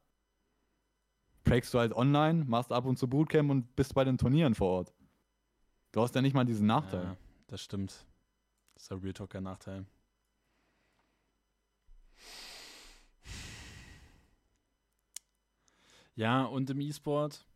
prägst 1.44 1.72
du 1.72 1.78
halt 1.78 1.92
online, 1.92 2.44
machst 2.44 2.72
ab 2.72 2.84
und 2.84 2.98
zu 2.98 3.08
Bootcamp 3.08 3.50
und 3.50 3.76
bist 3.76 3.94
bei 3.94 4.02
den 4.02 4.18
Turnieren 4.18 4.56
vor 4.56 4.68
Ort. 4.78 4.94
Du 5.92 6.02
hast 6.02 6.14
ja 6.16 6.22
nicht 6.22 6.34
mal 6.34 6.44
diesen 6.44 6.66
Nachteil. 6.66 7.04
Ja, 7.04 7.16
das 7.46 7.62
stimmt. 7.62 8.04
Das 8.74 8.82
ist 8.82 8.90
der 8.90 9.02
Real 9.02 9.12
Talker 9.12 9.40
Nachteil. 9.40 9.86
Ja, 16.18 16.46
und 16.46 16.68
im 16.68 16.80
E-Sport 16.80 17.46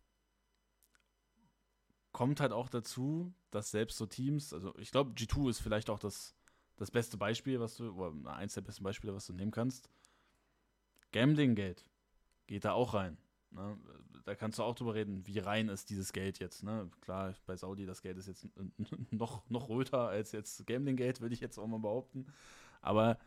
kommt 2.13 2.39
halt 2.39 2.53
auch 2.53 2.69
dazu, 2.69 3.35
dass 3.51 3.73
selbst 3.73 3.99
so 3.99 4.07
Teams, 4.07 4.55
also 4.55 4.73
ich 4.79 4.93
glaube, 4.93 5.11
G2 5.15 5.51
ist 5.51 5.59
vielleicht 5.59 5.91
auch 5.91 5.99
das, 5.99 6.37
das 6.77 6.93
beste 6.93 7.17
Beispiel, 7.17 7.59
was 7.59 7.79
du, 7.79 7.91
oder 7.91 8.37
eins 8.37 8.55
der 8.55 8.61
besten 8.61 8.85
Beispiele, 8.85 9.15
was 9.15 9.27
du 9.27 9.33
nehmen 9.33 9.51
kannst. 9.51 9.91
Gambling-Geld 11.11 11.91
geht 12.47 12.65
da 12.65 12.71
auch 12.71 12.95
rein. 12.95 13.19
Ne? 13.51 13.77
Da 14.25 14.37
kannst 14.37 14.61
du 14.61 14.63
auch 14.63 14.77
drüber 14.77 14.95
reden, 14.95 15.27
wie 15.27 15.41
rein 15.41 15.69
ist 15.69 15.91
dieses 15.91 16.13
Geld 16.13 16.39
jetzt. 16.39 16.63
Ne? 16.63 16.89
Klar, 17.01 17.35
bei 17.47 17.57
Saudi, 17.57 17.85
das 17.85 18.01
Geld 18.01 18.17
ist 18.17 18.29
jetzt 18.29 18.47
noch, 19.11 19.43
noch 19.51 19.71
röter 19.71 20.07
als 20.07 20.31
jetzt 20.31 20.65
Gambling-Geld, 20.69 21.21
würde 21.21 21.35
ich 21.35 21.41
jetzt 21.41 21.59
auch 21.59 21.67
mal 21.67 21.81
behaupten. 21.81 22.33
Aber 22.81 23.19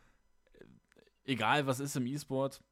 äh, 0.54 0.64
egal 1.24 1.66
was 1.66 1.78
ist 1.78 1.94
im 1.94 2.06
E-Sport, 2.06 2.62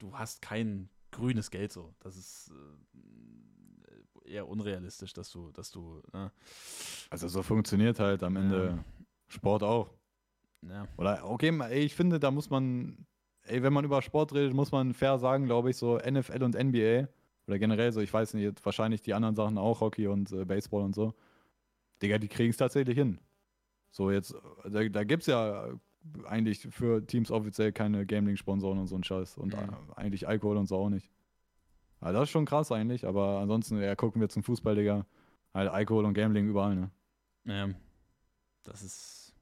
du 0.00 0.18
hast 0.18 0.42
keinen 0.42 0.90
grünes 1.10 1.50
Geld 1.50 1.72
so. 1.72 1.94
Das 2.00 2.16
ist 2.16 2.50
äh, 2.50 4.30
eher 4.30 4.48
unrealistisch, 4.48 5.12
dass 5.12 5.30
du, 5.30 5.50
dass 5.52 5.70
du. 5.70 6.02
Ne? 6.12 6.30
Also 7.10 7.28
so 7.28 7.42
funktioniert 7.42 7.98
halt 8.00 8.22
am 8.22 8.36
Ende 8.36 8.66
ja. 8.76 8.84
Sport 9.28 9.62
auch. 9.62 9.92
Ja. 10.62 10.86
Oder 10.96 11.28
okay, 11.28 11.52
ich 11.72 11.94
finde, 11.94 12.20
da 12.20 12.30
muss 12.30 12.50
man, 12.50 13.06
ey, 13.42 13.62
wenn 13.62 13.72
man 13.72 13.84
über 13.84 14.02
Sport 14.02 14.34
redet, 14.34 14.54
muss 14.54 14.72
man 14.72 14.94
fair 14.94 15.18
sagen, 15.18 15.46
glaube 15.46 15.70
ich, 15.70 15.76
so 15.76 15.98
NFL 15.98 16.42
und 16.42 16.54
NBA 16.54 17.08
oder 17.46 17.58
generell 17.58 17.92
so, 17.92 18.00
ich 18.00 18.12
weiß 18.12 18.34
nicht, 18.34 18.64
wahrscheinlich 18.64 19.02
die 19.02 19.14
anderen 19.14 19.34
Sachen 19.34 19.58
auch, 19.58 19.80
Hockey 19.80 20.06
und 20.06 20.30
äh, 20.32 20.44
Baseball 20.44 20.82
und 20.82 20.94
so. 20.94 21.14
Digga, 22.02 22.18
die 22.18 22.28
kriegen 22.28 22.50
es 22.50 22.56
tatsächlich 22.56 22.96
hin. 22.96 23.18
So 23.90 24.10
jetzt, 24.10 24.34
da, 24.64 24.88
da 24.88 25.04
gibt 25.04 25.22
es 25.22 25.26
ja 25.26 25.68
eigentlich 26.26 26.60
für 26.70 27.06
Teams 27.06 27.30
offiziell 27.30 27.72
keine 27.72 28.06
Gambling-Sponsoren 28.06 28.78
und 28.78 28.86
so 28.86 28.96
ein 28.96 29.04
Scheiß. 29.04 29.38
Und 29.38 29.54
mhm. 29.54 29.74
eigentlich 29.96 30.26
Alkohol 30.26 30.56
und 30.56 30.66
so 30.66 30.76
auch 30.76 30.90
nicht. 30.90 31.10
Ja, 32.00 32.12
das 32.12 32.24
ist 32.24 32.30
schon 32.30 32.46
krass 32.46 32.72
eigentlich, 32.72 33.06
aber 33.06 33.40
ansonsten, 33.40 33.80
ja, 33.80 33.94
gucken 33.94 34.20
wir 34.20 34.28
zum 34.28 34.42
Fußball, 34.42 34.74
Digga. 34.74 35.06
Halt 35.52 35.68
Alkohol 35.68 36.04
und 36.04 36.14
Gambling 36.14 36.48
überall, 36.48 36.76
ne? 36.76 36.90
Ja. 37.44 37.68
Das 38.62 38.82
ist. 38.82 39.34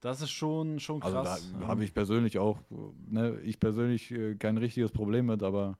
Das 0.00 0.22
ist 0.22 0.30
schon, 0.30 0.80
schon 0.80 1.00
krass. 1.00 1.14
Also 1.14 1.58
da 1.58 1.66
habe 1.66 1.84
ich 1.84 1.92
persönlich 1.92 2.38
auch, 2.38 2.58
ne, 3.06 3.38
ich 3.42 3.60
persönlich 3.60 4.10
äh, 4.10 4.34
kein 4.34 4.56
richtiges 4.56 4.92
Problem 4.92 5.26
mit, 5.26 5.42
aber 5.42 5.76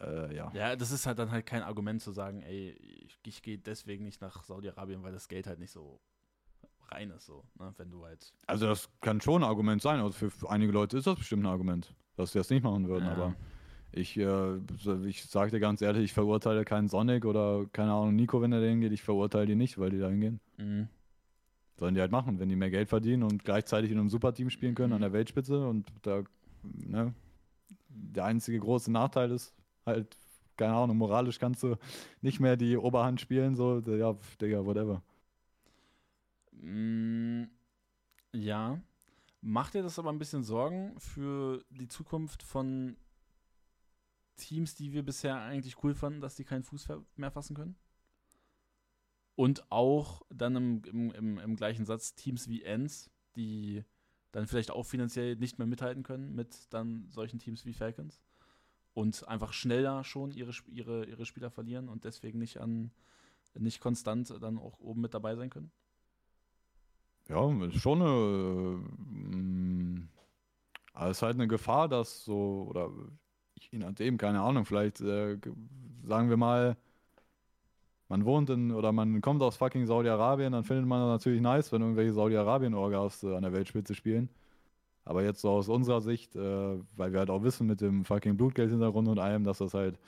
äh, 0.00 0.34
ja. 0.36 0.52
Ja, 0.52 0.76
das 0.76 0.90
ist 0.90 1.06
halt 1.06 1.18
dann 1.18 1.30
halt 1.30 1.46
kein 1.46 1.62
Argument 1.62 2.02
zu 2.02 2.12
sagen, 2.12 2.42
ey, 2.42 2.72
ich, 2.72 3.18
ich 3.24 3.42
gehe 3.42 3.56
deswegen 3.56 4.04
nicht 4.04 4.20
nach 4.20 4.42
Saudi-Arabien, 4.42 5.02
weil 5.02 5.12
das 5.12 5.28
Geld 5.28 5.46
halt 5.46 5.58
nicht 5.58 5.70
so 5.70 5.98
rein 6.90 7.10
ist, 7.10 7.26
so, 7.26 7.44
ne? 7.58 7.72
wenn 7.76 7.90
du 7.90 8.04
halt. 8.04 8.32
Also 8.46 8.66
das 8.66 8.88
kann 9.00 9.20
schon 9.20 9.42
ein 9.42 9.48
Argument 9.48 9.82
sein. 9.82 10.00
Also 10.00 10.30
für 10.30 10.50
einige 10.50 10.72
Leute 10.72 10.98
ist 10.98 11.06
das 11.06 11.16
bestimmt 11.16 11.44
ein 11.44 11.50
Argument, 11.50 11.94
dass 12.16 12.32
sie 12.32 12.38
das 12.38 12.50
nicht 12.50 12.62
machen 12.62 12.88
würden, 12.88 13.06
ja. 13.06 13.12
aber 13.12 13.34
ich, 13.92 14.16
äh, 14.18 14.56
ich 15.06 15.24
sage 15.24 15.50
dir 15.50 15.60
ganz 15.60 15.80
ehrlich, 15.82 16.04
ich 16.04 16.12
verurteile 16.12 16.64
keinen 16.64 16.88
Sonic 16.88 17.24
oder 17.24 17.66
keine 17.72 17.92
Ahnung, 17.92 18.14
Nico, 18.14 18.42
wenn 18.42 18.52
er 18.52 18.60
da 18.60 18.66
hingeht, 18.66 18.92
ich 18.92 19.02
verurteile 19.02 19.46
die 19.46 19.54
nicht, 19.54 19.78
weil 19.78 19.90
die 19.90 19.98
da 19.98 20.08
hingehen. 20.08 20.40
Mhm. 20.58 20.88
Sollen 21.78 21.94
die 21.94 22.00
halt 22.00 22.12
machen, 22.12 22.38
wenn 22.38 22.48
die 22.48 22.56
mehr 22.56 22.70
Geld 22.70 22.88
verdienen 22.88 23.22
und 23.22 23.44
gleichzeitig 23.44 23.90
in 23.90 23.98
einem 23.98 24.08
Superteam 24.08 24.50
spielen 24.50 24.74
können 24.74 24.90
mhm. 24.90 24.96
an 24.96 25.02
der 25.02 25.12
Weltspitze 25.12 25.66
und 25.66 25.86
da, 26.02 26.22
ne, 26.62 27.14
der 27.88 28.24
einzige 28.24 28.58
große 28.58 28.92
Nachteil 28.92 29.30
ist 29.30 29.54
halt, 29.84 30.16
keine 30.56 30.74
Ahnung, 30.74 30.96
moralisch 30.96 31.38
kannst 31.38 31.62
du 31.62 31.76
nicht 32.22 32.40
mehr 32.40 32.56
die 32.56 32.76
Oberhand 32.76 33.20
spielen, 33.20 33.56
so, 33.56 33.80
ja, 33.80 34.16
Digga, 34.40 34.64
whatever. 34.64 35.02
Mm, 36.60 37.44
ja. 38.32 38.80
Macht 39.40 39.74
dir 39.74 39.82
das 39.82 39.98
aber 39.98 40.10
ein 40.10 40.18
bisschen 40.18 40.42
Sorgen 40.42 40.98
für 40.98 41.64
die 41.70 41.88
Zukunft 41.88 42.42
von 42.42 42.96
Teams, 44.36 44.74
die 44.74 44.92
wir 44.92 45.04
bisher 45.04 45.40
eigentlich 45.40 45.82
cool 45.82 45.94
fanden, 45.94 46.20
dass 46.20 46.34
die 46.34 46.44
keinen 46.44 46.64
Fuß 46.64 46.88
mehr 47.16 47.30
fassen 47.30 47.54
können? 47.54 47.76
Und 49.34 49.70
auch 49.70 50.22
dann 50.30 50.56
im, 50.56 50.82
im, 50.84 51.10
im, 51.12 51.38
im 51.38 51.56
gleichen 51.56 51.84
Satz 51.84 52.14
Teams 52.14 52.48
wie 52.48 52.62
Ends, 52.62 53.10
die 53.36 53.84
dann 54.32 54.46
vielleicht 54.46 54.70
auch 54.70 54.84
finanziell 54.84 55.36
nicht 55.36 55.58
mehr 55.58 55.66
mithalten 55.66 56.02
können 56.02 56.34
mit 56.34 56.72
dann 56.72 57.08
solchen 57.10 57.38
Teams 57.38 57.64
wie 57.64 57.74
Falcons 57.74 58.22
und 58.94 59.28
einfach 59.28 59.52
schneller 59.52 60.04
schon 60.04 60.30
ihre, 60.30 60.52
ihre, 60.66 61.04
ihre 61.04 61.26
Spieler 61.26 61.50
verlieren 61.50 61.88
und 61.88 62.04
deswegen 62.04 62.38
nicht 62.38 62.58
an 62.58 62.90
nicht 63.54 63.80
konstant 63.80 64.30
dann 64.40 64.58
auch 64.58 64.80
oben 64.80 65.00
mit 65.00 65.14
dabei 65.14 65.34
sein 65.36 65.50
können? 65.50 65.70
Ja, 67.28 67.70
schon 67.72 68.02
eine. 68.02 68.80
Äh, 69.32 70.06
aber 70.92 71.10
es 71.10 71.18
ist 71.18 71.22
halt 71.22 71.34
eine 71.34 71.48
Gefahr, 71.48 71.88
dass 71.88 72.24
so, 72.24 72.66
oder 72.70 72.90
je 73.70 73.78
nachdem, 73.78 74.16
keine 74.18 74.40
Ahnung, 74.40 74.64
vielleicht 74.64 75.00
äh, 75.00 75.38
sagen 76.04 76.30
wir 76.30 76.36
mal, 76.36 76.76
man 78.08 78.24
wohnt 78.24 78.50
in 78.50 78.72
oder 78.72 78.92
man 78.92 79.20
kommt 79.20 79.42
aus 79.42 79.56
fucking 79.56 79.86
Saudi-Arabien, 79.86 80.52
dann 80.52 80.64
findet 80.64 80.86
man 80.86 81.00
das 81.00 81.08
natürlich 81.08 81.40
nice, 81.40 81.72
wenn 81.72 81.82
irgendwelche 81.82 82.12
Saudi-Arabien-Orgas 82.12 83.24
äh, 83.24 83.34
an 83.34 83.42
der 83.42 83.52
Weltspitze 83.52 83.94
spielen. 83.94 84.30
Aber 85.04 85.24
jetzt 85.24 85.40
so 85.40 85.50
aus 85.50 85.68
unserer 85.68 86.00
Sicht, 86.02 86.36
äh, 86.36 86.40
weil 86.96 87.12
wir 87.12 87.20
halt 87.20 87.30
auch 87.30 87.42
wissen 87.42 87.66
mit 87.66 87.80
dem 87.80 88.04
fucking 88.04 88.36
Blutgeld-Hintergrund 88.36 89.08
und 89.08 89.18
allem, 89.18 89.44
dass 89.44 89.58
das 89.58 89.74
halt 89.74 89.98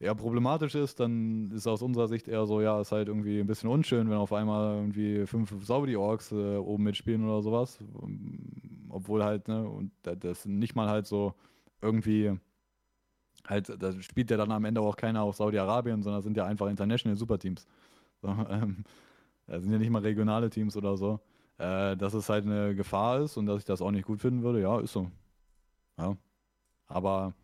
eher 0.00 0.14
problematisch 0.14 0.74
ist, 0.74 1.00
dann 1.00 1.50
ist 1.50 1.66
aus 1.66 1.82
unserer 1.82 2.08
Sicht 2.08 2.28
eher 2.28 2.46
so, 2.46 2.60
ja, 2.60 2.80
ist 2.80 2.92
halt 2.92 3.08
irgendwie 3.08 3.40
ein 3.40 3.46
bisschen 3.46 3.70
unschön, 3.70 4.10
wenn 4.10 4.16
auf 4.16 4.32
einmal 4.32 4.76
irgendwie 4.76 5.26
fünf 5.26 5.54
Saudi-Orks 5.64 6.32
äh, 6.32 6.56
oben 6.56 6.84
mitspielen 6.84 7.24
oder 7.24 7.42
sowas. 7.42 7.78
Obwohl 8.88 9.24
halt, 9.24 9.48
ne, 9.48 9.68
und 9.68 9.90
das 10.02 10.46
nicht 10.46 10.74
mal 10.74 10.88
halt 10.88 11.06
so 11.06 11.34
irgendwie 11.80 12.38
halt, 13.46 13.70
da 13.82 13.92
spielt 14.00 14.30
ja 14.30 14.36
dann 14.36 14.52
am 14.52 14.64
Ende 14.64 14.80
auch 14.80 14.96
keiner 14.96 15.22
aus 15.22 15.38
Saudi-Arabien, 15.38 16.02
sondern 16.02 16.22
sind 16.22 16.36
ja 16.36 16.46
einfach 16.46 16.68
international 16.68 17.16
Superteams. 17.16 17.66
So, 18.22 18.28
ähm, 18.50 18.84
das 19.46 19.62
sind 19.62 19.72
ja 19.72 19.78
nicht 19.78 19.90
mal 19.90 20.02
regionale 20.02 20.50
Teams 20.50 20.76
oder 20.76 20.96
so. 20.96 21.20
Äh, 21.58 21.96
dass 21.96 22.14
es 22.14 22.28
halt 22.28 22.46
eine 22.46 22.74
Gefahr 22.74 23.20
ist 23.20 23.36
und 23.36 23.46
dass 23.46 23.58
ich 23.58 23.64
das 23.64 23.80
auch 23.80 23.90
nicht 23.92 24.06
gut 24.06 24.20
finden 24.20 24.42
würde, 24.42 24.60
ja, 24.60 24.80
ist 24.80 24.92
so. 24.92 25.10
Ja. 25.98 26.16
Aber, 26.88 27.34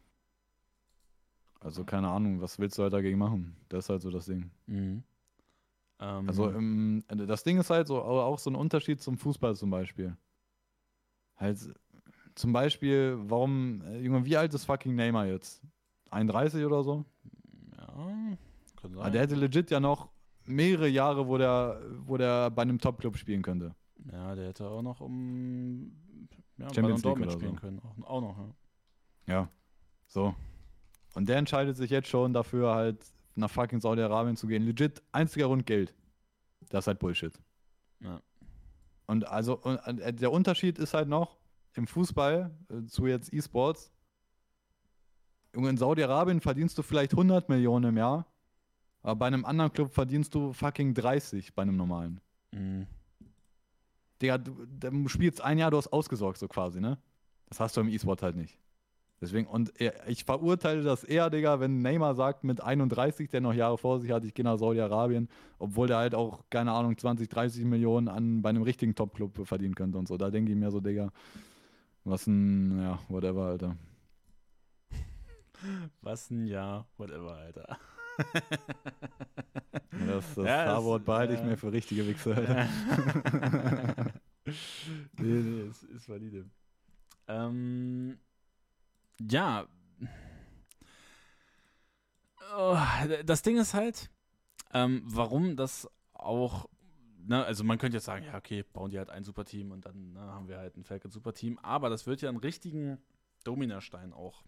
also 1.61 1.85
keine 1.85 2.09
Ahnung, 2.09 2.41
was 2.41 2.59
willst 2.59 2.79
du 2.79 2.83
halt 2.83 2.93
dagegen 2.93 3.19
machen? 3.19 3.57
Das 3.69 3.85
ist 3.85 3.91
halt 3.91 4.03
so 4.03 4.11
das 4.11 4.27
Ding. 4.27 4.51
Mhm. 4.67 5.03
Ähm, 6.01 6.29
also, 6.29 6.51
im, 6.51 7.05
das 7.09 7.45
Ding 7.45 7.59
ist 7.59 7.71
halt 7.71 7.87
so, 7.87 8.03
auch 8.03 8.39
so 8.39 8.51
ein 8.51 8.57
Unterschied 8.57 9.03
zum 9.03 9.19
Fußball 9.19 9.55
zum 9.55 9.71
Beispiel. 9.71 10.17
Halt, 11.37 11.59
zum 12.35 12.53
Beispiel, 12.53 13.19
warum, 13.25 13.83
äh, 13.83 14.01
Junge, 14.01 14.25
wie 14.25 14.37
alt 14.37 14.55
ist 14.55 14.65
fucking 14.65 14.95
Neymar 14.95 15.27
jetzt? 15.27 15.63
31 16.11 16.65
oder 16.65 16.83
so? 16.83 17.05
Ja, 17.77 17.87
kann 18.81 18.93
sein. 18.93 19.01
Aber 19.01 19.11
der 19.11 19.21
hätte 19.21 19.35
legit 19.35 19.71
ja 19.71 19.81
noch 19.81 20.09
mehrere 20.45 20.89
Jahre, 20.89 21.29
wo 21.29 21.37
der, 21.37 21.81
wo 22.07 22.17
der 22.17 22.51
bei 22.51 22.63
einem 22.63 22.79
Top-Club 22.79 23.17
spielen 23.17 23.43
könnte. 23.43 23.75
Ja, 24.11 24.35
der 24.35 24.49
hätte 24.49 24.69
auch 24.69 24.83
noch 24.83 25.01
um 25.01 25.93
ja, 26.57 26.73
Champions 26.75 27.05
League 27.05 27.21
oder 27.21 27.31
spielen 27.31 27.55
so. 27.55 27.61
können. 27.61 27.81
Auch, 27.81 28.09
auch 28.09 28.21
noch, 28.23 28.39
ja. 28.39 28.55
Ja, 29.27 29.49
so. 30.07 30.35
Und 31.15 31.29
der 31.29 31.37
entscheidet 31.37 31.77
sich 31.77 31.91
jetzt 31.91 32.09
schon 32.09 32.33
dafür, 32.33 32.75
halt 32.75 33.05
nach 33.35 33.51
fucking 33.51 33.81
Saudi-Arabien 33.81 34.37
zu 34.37 34.47
gehen. 34.47 34.65
Legit, 34.65 35.03
einziger 35.13 35.47
Grund 35.47 35.67
Geld. 35.67 35.95
Das 36.69 36.85
ist 36.85 36.87
halt 36.89 36.99
Bullshit. 36.99 37.39
Ja. 38.01 38.21
Und 39.07 39.27
also, 39.27 39.59
und 39.59 39.77
äh, 39.99 40.13
der 40.13 40.31
Unterschied 40.31 40.79
ist 40.79 40.95
halt 40.95 41.09
noch, 41.09 41.37
im 41.75 41.87
Fußball 41.87 42.51
äh, 42.69 42.87
zu 42.87 43.07
jetzt 43.07 43.33
E-Sports, 43.33 43.93
in 45.53 45.77
Saudi-Arabien 45.77 46.41
verdienst 46.41 46.79
du 46.79 46.83
vielleicht 46.83 47.13
100 47.13 47.49
Millionen 47.49 47.91
im 47.91 47.97
Jahr, 47.97 48.27
aber 49.03 49.17
bei 49.17 49.27
einem 49.27 49.45
anderen 49.45 49.73
Club 49.73 49.93
verdienst 49.93 50.35
du 50.35 50.53
fucking 50.53 50.95
30 50.95 51.55
bei 51.55 51.63
einem 51.63 51.77
normalen. 51.77 52.21
Mhm. 52.53 52.87
Digga, 54.23 54.39
du, 54.39 54.67
du 54.67 55.09
spielst 55.09 55.41
ein 55.41 55.59
Jahr, 55.59 55.71
du 55.71 55.79
hast 55.79 55.93
ausgesorgt, 55.93 56.39
so 56.39 56.47
quasi, 56.47 56.81
ne? 56.81 56.99
Das 57.47 57.59
hast 57.59 57.77
du 57.77 57.81
im 57.81 57.89
E-Sport 57.89 58.23
halt 58.23 58.37
nicht. 58.37 58.59
Deswegen, 59.21 59.47
und 59.47 59.73
ich 60.07 60.25
verurteile 60.25 60.83
das 60.83 61.05
eher, 61.05 61.29
Digga, 61.29 61.61
wenn 61.61 61.83
Neymar 61.83 62.15
sagt, 62.15 62.43
mit 62.43 62.63
31, 62.63 63.29
der 63.29 63.43
noch 63.43 63.53
Jahre 63.53 63.77
vor 63.77 64.01
sich 64.01 64.11
hat, 64.11 64.25
ich 64.25 64.33
gehe 64.33 64.45
nach 64.45 64.59
Saudi-Arabien, 64.59 65.29
obwohl 65.59 65.89
der 65.89 65.99
halt 65.99 66.15
auch, 66.15 66.45
keine 66.49 66.73
Ahnung, 66.73 66.97
20, 66.97 67.29
30 67.29 67.67
Millionen 67.67 68.09
an, 68.09 68.41
bei 68.41 68.49
einem 68.49 68.63
richtigen 68.63 68.95
Top-Club 68.95 69.47
verdienen 69.47 69.75
könnte 69.75 69.99
und 69.99 70.09
so. 70.09 70.17
Da 70.17 70.31
denke 70.31 70.53
ich 70.53 70.57
mir 70.57 70.71
so, 70.71 70.81
Digga, 70.81 71.13
was 72.05 72.27
ein, 72.27 72.81
ja, 72.81 72.99
whatever, 73.09 73.43
Alter. 73.43 73.77
Was 76.01 76.31
ein 76.31 76.47
Jahr, 76.47 76.87
whatever, 76.97 77.37
Alter. 77.37 77.79
Das, 80.07 80.35
das 80.35 80.47
ja, 80.47 80.63
Starwort 80.63 81.05
behalte 81.05 81.35
ich 81.35 81.43
mir 81.43 81.57
für 81.57 81.73
richtige 81.73 82.07
Wichse, 82.07 82.35
Alter. 82.35 82.67
nee, 85.19 85.43
nee, 85.43 85.61
es 85.69 85.83
ist 85.83 86.09
valide. 86.09 86.47
Ähm, 87.29 88.19
ja. 89.29 89.67
Oh, 92.57 92.79
das 93.25 93.43
Ding 93.43 93.59
ist 93.59 93.75
halt, 93.75 94.11
ähm, 94.73 95.03
warum 95.05 95.57
das 95.57 95.89
auch 96.13 96.69
Ne, 97.27 97.45
also 97.45 97.65
man 97.65 97.79
könnte 97.79 97.99
jetzt 97.99 98.07
sagen, 98.07 98.25
ja, 98.25 98.37
okay, 98.37 98.63
bauen 98.63 98.91
die 98.91 98.99
halt 98.99 99.11
ein 99.11 99.25
Superteam 99.25 99.73
und 99.73 99.85
dann 99.85 100.15
ne, 100.15 100.21
haben 100.21 100.49
wir 100.49 100.57
halt 100.57 100.77
ein 100.77 100.85
Falcon 100.85 101.11
Superteam, 101.11 101.59
aber 101.59 101.91
das 101.91 102.07
wird 102.07 102.23
ja 102.23 102.31
einen 102.31 102.39
richtigen 102.39 102.99
Dominastein 103.45 104.13
auch 104.13 104.43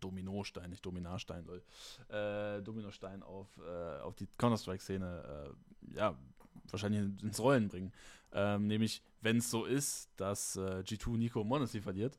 Dominostein, 0.00 0.70
nicht 0.70 0.84
Dominarstein, 0.84 1.46
äh, 2.08 2.60
Dominostein 2.62 3.22
auf, 3.22 3.46
äh, 3.58 4.00
auf 4.00 4.16
die 4.16 4.26
Counter-Strike-Szene, 4.36 5.54
äh, 5.94 5.96
ja, 5.96 6.18
wahrscheinlich 6.70 7.22
ins 7.22 7.40
Rollen 7.40 7.68
bringen. 7.68 7.92
Ähm, 8.32 8.66
nämlich, 8.66 9.02
wenn 9.20 9.36
es 9.36 9.50
so 9.50 9.64
ist, 9.64 10.10
dass 10.16 10.56
äh, 10.56 10.82
G2 10.84 11.16
Nico 11.18 11.44
Monacy 11.44 11.80
verliert, 11.80 12.18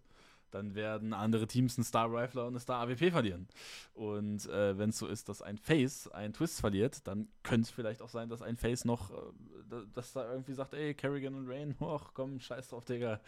dann 0.54 0.76
werden 0.76 1.14
andere 1.14 1.48
Teams 1.48 1.78
einen 1.78 1.86
Star 1.86 2.12
Rifler 2.12 2.44
und 2.44 2.54
eine 2.54 2.60
Star 2.60 2.82
AWP 2.82 3.12
verlieren. 3.12 3.48
Und 3.94 4.48
äh, 4.48 4.78
wenn 4.78 4.90
es 4.90 4.98
so 4.98 5.08
ist, 5.08 5.30
dass 5.30 5.42
ein 5.42 5.58
Face 5.58 6.08
einen 6.10 6.34
Twist 6.34 6.60
verliert, 6.60 7.08
dann 7.08 7.28
könnte 7.42 7.64
es 7.64 7.72
vielleicht 7.72 8.02
auch 8.02 8.10
sein, 8.10 8.30
dass 8.30 8.42
ein 8.42 8.56
Face 8.56 8.86
noch, 8.86 9.12
äh, 9.12 9.76
dass 9.94 10.14
da 10.14 10.32
irgendwie 10.32 10.54
sagt, 10.54 10.74
ey, 10.74 10.94
Kerrigan 10.94 11.36
und 11.36 11.50
Rain, 11.50 11.76
ach 11.82 12.12
komm, 12.14 12.40
scheiß 12.40 12.70
drauf, 12.70 12.86
Digga, 12.86 13.20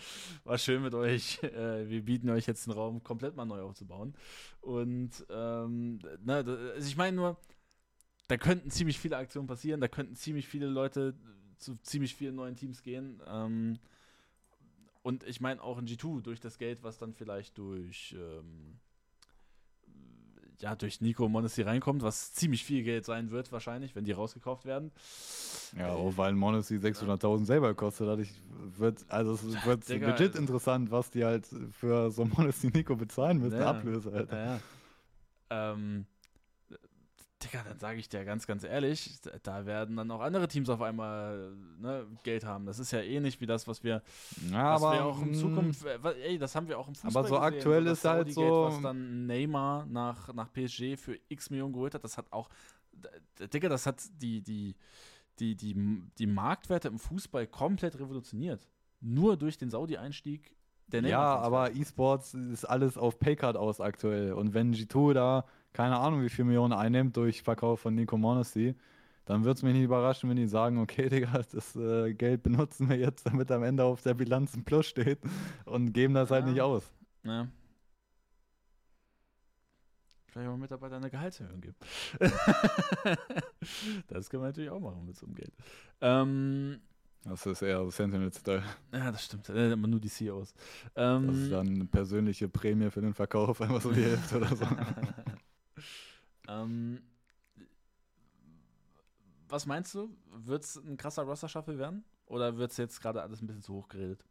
war 0.43 0.57
schön 0.57 0.83
mit 0.83 0.93
euch. 0.93 1.39
Äh, 1.55 1.87
wir 1.87 2.03
bieten 2.03 2.29
euch 2.29 2.47
jetzt 2.47 2.65
den 2.65 2.73
Raum 2.73 3.01
komplett 3.03 3.35
mal 3.35 3.45
neu 3.45 3.61
aufzubauen. 3.61 4.13
Und 4.61 5.25
ähm, 5.29 5.99
na, 6.23 6.37
also 6.37 6.87
ich 6.87 6.97
meine 6.97 7.15
nur, 7.15 7.37
da 8.27 8.37
könnten 8.37 8.71
ziemlich 8.71 8.99
viele 8.99 9.15
Aktionen 9.15 9.47
passieren, 9.47 9.79
da 9.79 9.87
könnten 9.87 10.15
ziemlich 10.15 10.47
viele 10.47 10.65
Leute 10.65 11.15
zu 11.57 11.75
ziemlich 11.77 12.15
vielen 12.15 12.35
neuen 12.35 12.55
Teams 12.55 12.81
gehen. 12.81 13.21
Ähm, 13.27 13.79
und 15.05 15.23
ich 15.23 15.39
meine 15.39 15.61
auch 15.61 15.77
in 15.77 15.85
G2 15.85 16.23
durch 16.23 16.39
das 16.39 16.57
Geld, 16.57 16.81
was 16.81 16.97
dann 16.97 17.13
vielleicht 17.13 17.59
durch 17.59 18.15
ähm, 18.17 18.79
ja, 20.59 20.75
durch 20.75 20.99
Nico 20.99 21.29
Monacy 21.29 21.61
reinkommt, 21.61 22.01
was 22.01 22.33
ziemlich 22.33 22.63
viel 22.63 22.81
Geld 22.81 23.05
sein 23.05 23.29
wird, 23.29 23.51
wahrscheinlich, 23.51 23.95
wenn 23.95 24.03
die 24.03 24.13
rausgekauft 24.13 24.65
werden. 24.65 24.91
Ja, 25.77 25.89
auch 25.89 26.17
weil 26.17 26.33
Monacy 26.33 26.77
600.000 26.77 27.45
selber 27.45 27.75
kostet, 27.75 28.07
dadurch 28.07 28.31
wird, 28.77 29.05
also 29.07 29.33
es 29.33 29.65
wird 29.65 29.87
Digga, 29.87 30.07
legit 30.07 30.29
also 30.29 30.39
interessant, 30.39 30.89
was 30.89 31.11
die 31.11 31.23
halt 31.23 31.45
für 31.71 32.09
so 32.09 32.25
Monacy 32.25 32.71
Nico 32.73 32.95
bezahlen 32.95 33.37
müssen, 33.37 33.59
ja, 33.59 33.69
Ablöse 33.69 34.11
halt. 34.11 34.31
Ja. 34.31 34.59
Ähm, 35.51 36.07
Digga, 37.55 37.69
dann 37.69 37.79
sage 37.79 37.99
ich 37.99 38.09
dir 38.09 38.25
ganz, 38.25 38.47
ganz 38.47 38.63
ehrlich, 38.63 39.19
da 39.43 39.65
werden 39.65 39.95
dann 39.95 40.11
auch 40.11 40.21
andere 40.21 40.47
Teams 40.47 40.69
auf 40.69 40.81
einmal 40.81 41.53
ne, 41.79 42.05
Geld 42.23 42.45
haben. 42.45 42.65
Das 42.65 42.79
ist 42.79 42.91
ja 42.91 43.01
ähnlich 43.01 43.39
wie 43.41 43.45
das, 43.45 43.67
was 43.67 43.83
wir, 43.83 44.01
ja, 44.51 44.73
was 44.73 44.83
aber, 44.83 44.93
wir 44.93 45.05
auch 45.05 45.21
in 45.21 45.33
Zukunft, 45.33 45.85
äh, 45.85 45.97
ey, 46.23 46.37
das 46.37 46.55
haben 46.55 46.67
wir 46.67 46.77
auch 46.77 46.87
im 46.87 46.95
Fußball 46.95 47.25
Aber 47.25 47.27
so 47.27 47.35
gesehen, 47.35 47.57
aktuell 47.57 47.87
ist 47.87 48.05
halt 48.05 48.33
so, 48.33 48.65
was 48.65 48.81
dann 48.81 49.25
Neymar 49.25 49.85
nach, 49.85 50.33
nach 50.33 50.51
PSG 50.51 50.97
für 50.97 51.17
x 51.29 51.49
Millionen 51.49 51.73
geholt 51.73 51.93
hat, 51.93 52.03
das 52.03 52.17
hat 52.17 52.31
auch, 52.31 52.49
Digga, 53.53 53.69
das 53.69 53.85
hat 53.85 54.03
die, 54.21 54.41
die, 54.41 54.75
die, 55.39 55.55
die, 55.55 56.01
die 56.17 56.27
Marktwerte 56.27 56.87
im 56.87 56.99
Fußball 56.99 57.47
komplett 57.47 57.99
revolutioniert. 57.99 58.67
Nur 59.01 59.37
durch 59.37 59.57
den 59.57 59.69
Saudi-Einstieg 59.69 60.55
der 60.87 61.01
Neymar. 61.01 61.19
Ja, 61.19 61.35
aber 61.39 61.75
E-Sports 61.75 62.33
ist 62.33 62.65
alles 62.65 62.97
auf 62.97 63.19
Paycard 63.19 63.57
aus 63.57 63.81
aktuell. 63.81 64.33
Und 64.33 64.53
wenn 64.53 64.73
G2 64.73 65.13
da 65.13 65.45
keine 65.75 65.97
Ahnung, 65.97 66.23
wie 66.23 66.29
viel 66.29 66.45
Millionen 66.45 66.71
einnimmt 66.71 67.17
durch 67.17 67.43
Verkauf 67.43 67.81
von 67.81 67.93
Nico 67.93 68.17
Monacy, 68.17 68.75
dann 69.25 69.43
würde 69.43 69.57
es 69.57 69.63
mich 69.63 69.73
nicht 69.73 69.83
überraschen, 69.83 70.29
wenn 70.29 70.37
die 70.37 70.47
sagen, 70.47 70.79
okay, 70.79 71.09
Digga, 71.09 71.41
das 71.51 71.75
äh, 71.75 72.13
Geld 72.13 72.43
benutzen 72.43 72.89
wir 72.89 72.97
jetzt, 72.97 73.27
damit 73.27 73.51
am 73.51 73.61
Ende 73.61 73.83
auf 73.83 74.01
der 74.01 74.13
Bilanz 74.13 74.55
ein 74.55 74.63
Plus 74.63 74.87
steht 74.87 75.19
und 75.65 75.91
geben 75.91 76.13
das 76.13 76.31
halt 76.31 76.43
ja. 76.43 76.45
halt 76.45 76.53
nicht 76.53 76.61
aus. 76.61 76.93
Ja. 77.23 77.47
Vielleicht 80.27 80.49
auch 80.49 80.57
Mitarbeiter 80.57 80.95
eine 80.95 81.09
Gehaltserhöhung 81.09 81.59
geben. 81.59 81.75
das 84.07 84.29
können 84.29 84.43
wir 84.43 84.47
natürlich 84.47 84.69
auch 84.69 84.79
machen 84.79 85.05
mit 85.05 85.17
so 85.17 85.25
einem 85.25 85.35
Geld. 85.35 85.53
Ähm, 85.99 86.79
das 87.25 87.45
ist 87.45 87.61
eher 87.61 87.89
Sentinel-Style. 87.89 88.63
Ja, 88.93 89.11
das 89.11 89.25
stimmt. 89.25 89.49
Äh, 89.49 89.73
immer 89.73 89.87
nur 89.87 89.99
die 89.99 90.09
CEOs. 90.09 90.53
Ähm, 90.95 91.27
das 91.27 91.35
ist 91.35 91.51
dann 91.51 91.67
eine 91.67 91.85
persönliche 91.85 92.47
Prämie 92.47 92.89
für 92.91 93.01
den 93.01 93.13
Verkauf, 93.13 93.59
einfach 93.59 93.81
so 93.81 93.91
die 93.91 94.03
Hälfte 94.03 94.37
oder 94.37 94.55
so. 94.55 94.65
Ähm, 96.47 97.01
was 99.47 99.65
meinst 99.65 99.93
du? 99.93 100.15
Wird 100.31 100.63
es 100.63 100.75
ein 100.75 100.97
krasser 100.97 101.23
Roster-Shuffle 101.23 101.77
werden? 101.77 102.03
Oder 102.27 102.57
wird 102.57 102.71
es 102.71 102.77
jetzt 102.77 103.01
gerade 103.01 103.21
alles 103.21 103.41
ein 103.41 103.47
bisschen 103.47 103.61
zu 103.61 103.73
hoch 103.73 103.87
geredet? 103.87 104.25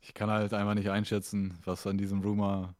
Ich 0.00 0.14
kann 0.14 0.30
halt 0.30 0.52
einfach 0.52 0.74
nicht 0.74 0.90
einschätzen, 0.90 1.58
was 1.64 1.86
an 1.86 1.96
diesem 1.96 2.20
Rumor, 2.20 2.74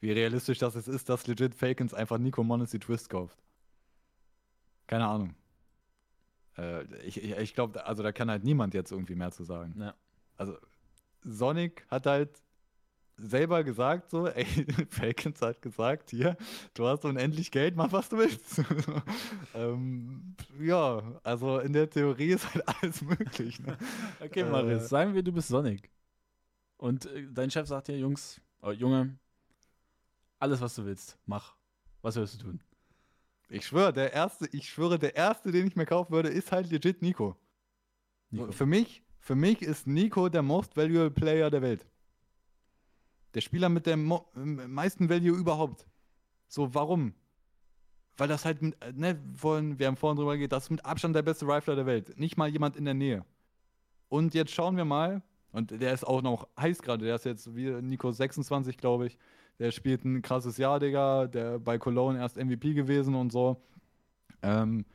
wie 0.00 0.12
realistisch 0.12 0.58
das 0.58 0.74
jetzt 0.74 0.88
ist, 0.88 1.08
dass 1.08 1.26
legit 1.26 1.54
Fakens 1.54 1.94
einfach 1.94 2.18
Nico 2.18 2.44
Monacy 2.44 2.78
Twist 2.78 3.08
kauft. 3.08 3.38
Keine 4.86 5.06
Ahnung. 5.06 5.34
Äh, 6.56 6.84
ich 7.04 7.22
ich, 7.22 7.36
ich 7.36 7.54
glaube, 7.54 7.84
also 7.84 8.02
da 8.02 8.12
kann 8.12 8.30
halt 8.30 8.44
niemand 8.44 8.74
jetzt 8.74 8.92
irgendwie 8.92 9.14
mehr 9.14 9.32
zu 9.32 9.44
sagen. 9.44 9.74
Ja. 9.78 9.94
Also 10.36 10.56
Sonic 11.24 11.86
hat 11.90 12.06
halt 12.06 12.42
selber 13.18 13.64
gesagt, 13.64 14.10
so, 14.10 14.26
ey, 14.26 14.44
Falcons 14.90 15.40
hat 15.40 15.62
gesagt, 15.62 16.10
hier, 16.10 16.36
du 16.74 16.86
hast 16.86 17.04
unendlich 17.04 17.50
Geld, 17.50 17.76
mach 17.76 17.92
was 17.92 18.08
du 18.08 18.18
willst. 18.18 18.62
ähm, 19.54 20.34
ja, 20.60 21.02
also 21.22 21.58
in 21.60 21.72
der 21.72 21.88
Theorie 21.88 22.32
ist 22.32 22.52
halt 22.52 22.64
alles 22.68 23.02
möglich. 23.02 23.60
Ne? 23.60 23.76
Okay, 24.20 24.40
Äh, 24.40 24.50
Maris, 24.50 24.88
sagen 24.88 25.14
wir, 25.14 25.22
du 25.22 25.32
bist 25.32 25.48
Sonic. 25.48 25.90
Und 26.76 27.06
äh, 27.06 27.26
dein 27.32 27.50
Chef 27.50 27.66
sagt 27.66 27.88
dir, 27.88 27.98
Jungs, 27.98 28.40
oh, 28.62 28.70
Junge, 28.70 29.18
alles, 30.38 30.60
was 30.60 30.74
du 30.74 30.84
willst, 30.84 31.18
mach. 31.24 31.54
Was 32.02 32.16
willst 32.16 32.34
du 32.34 32.44
tun? 32.44 32.60
Ich 33.48 33.66
schwöre, 33.66 33.92
der 33.92 34.12
erste, 34.12 34.48
ich 34.52 34.68
schwöre, 34.68 34.98
der 34.98 35.16
erste, 35.16 35.52
den 35.52 35.66
ich 35.66 35.76
mir 35.76 35.86
kaufen 35.86 36.12
würde, 36.12 36.28
ist 36.28 36.52
halt 36.52 36.70
legit 36.70 37.00
Nico. 37.00 37.36
Nico. 38.30 38.52
Für 38.52 38.66
mich, 38.66 39.02
für 39.20 39.34
mich 39.34 39.62
ist 39.62 39.86
Nico 39.86 40.28
der 40.28 40.42
most 40.42 40.76
valuable 40.76 41.10
Player 41.10 41.50
der 41.50 41.62
Welt. 41.62 41.86
Der 43.36 43.42
Spieler 43.42 43.68
mit 43.68 43.84
dem 43.86 44.10
m- 44.34 44.72
meisten 44.72 45.10
Value 45.10 45.36
überhaupt. 45.36 45.86
So, 46.48 46.74
warum? 46.74 47.12
Weil 48.16 48.28
das 48.28 48.46
halt, 48.46 48.62
äh, 48.62 48.92
ne, 48.94 49.20
vorhin, 49.34 49.78
wir 49.78 49.88
haben 49.88 49.96
vorhin 49.98 50.16
drüber 50.16 50.32
geredet, 50.36 50.52
das 50.52 50.64
ist 50.64 50.70
mit 50.70 50.84
Abstand 50.86 51.14
der 51.14 51.20
beste 51.22 51.46
Rifler 51.46 51.76
der 51.76 51.84
Welt. 51.84 52.18
Nicht 52.18 52.38
mal 52.38 52.48
jemand 52.48 52.76
in 52.76 52.86
der 52.86 52.94
Nähe. 52.94 53.26
Und 54.08 54.32
jetzt 54.32 54.52
schauen 54.52 54.78
wir 54.78 54.86
mal, 54.86 55.22
und 55.52 55.70
der 55.70 55.92
ist 55.92 56.06
auch 56.06 56.22
noch 56.22 56.48
heiß 56.58 56.80
gerade, 56.80 57.04
der 57.04 57.16
ist 57.16 57.26
jetzt 57.26 57.54
wie 57.54 57.70
Nico 57.82 58.10
26, 58.10 58.78
glaube 58.78 59.06
ich. 59.08 59.18
Der 59.58 59.70
spielt 59.70 60.04
ein 60.06 60.22
krasses 60.22 60.56
Jahr, 60.56 60.80
Digga. 60.80 61.26
Der 61.26 61.58
bei 61.58 61.76
Cologne 61.78 62.18
erst 62.18 62.36
MVP 62.38 62.72
gewesen 62.72 63.14
und 63.14 63.32
so. 63.32 63.62
Ähm, 64.42 64.86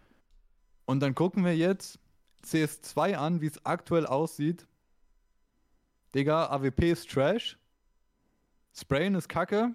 und 0.86 1.00
dann 1.02 1.14
gucken 1.14 1.46
wir 1.46 1.56
jetzt 1.56 2.00
CS2 2.44 3.16
an, 3.18 3.42
wie 3.42 3.48
es 3.48 3.64
aktuell 3.66 4.08
aussieht. 4.08 4.68
Digga, 6.16 6.48
AWP 6.48 6.92
ist 6.92 7.10
Trash. 7.10 7.58
Sprayen 8.74 9.16
ist 9.16 9.28
Kacke. 9.28 9.74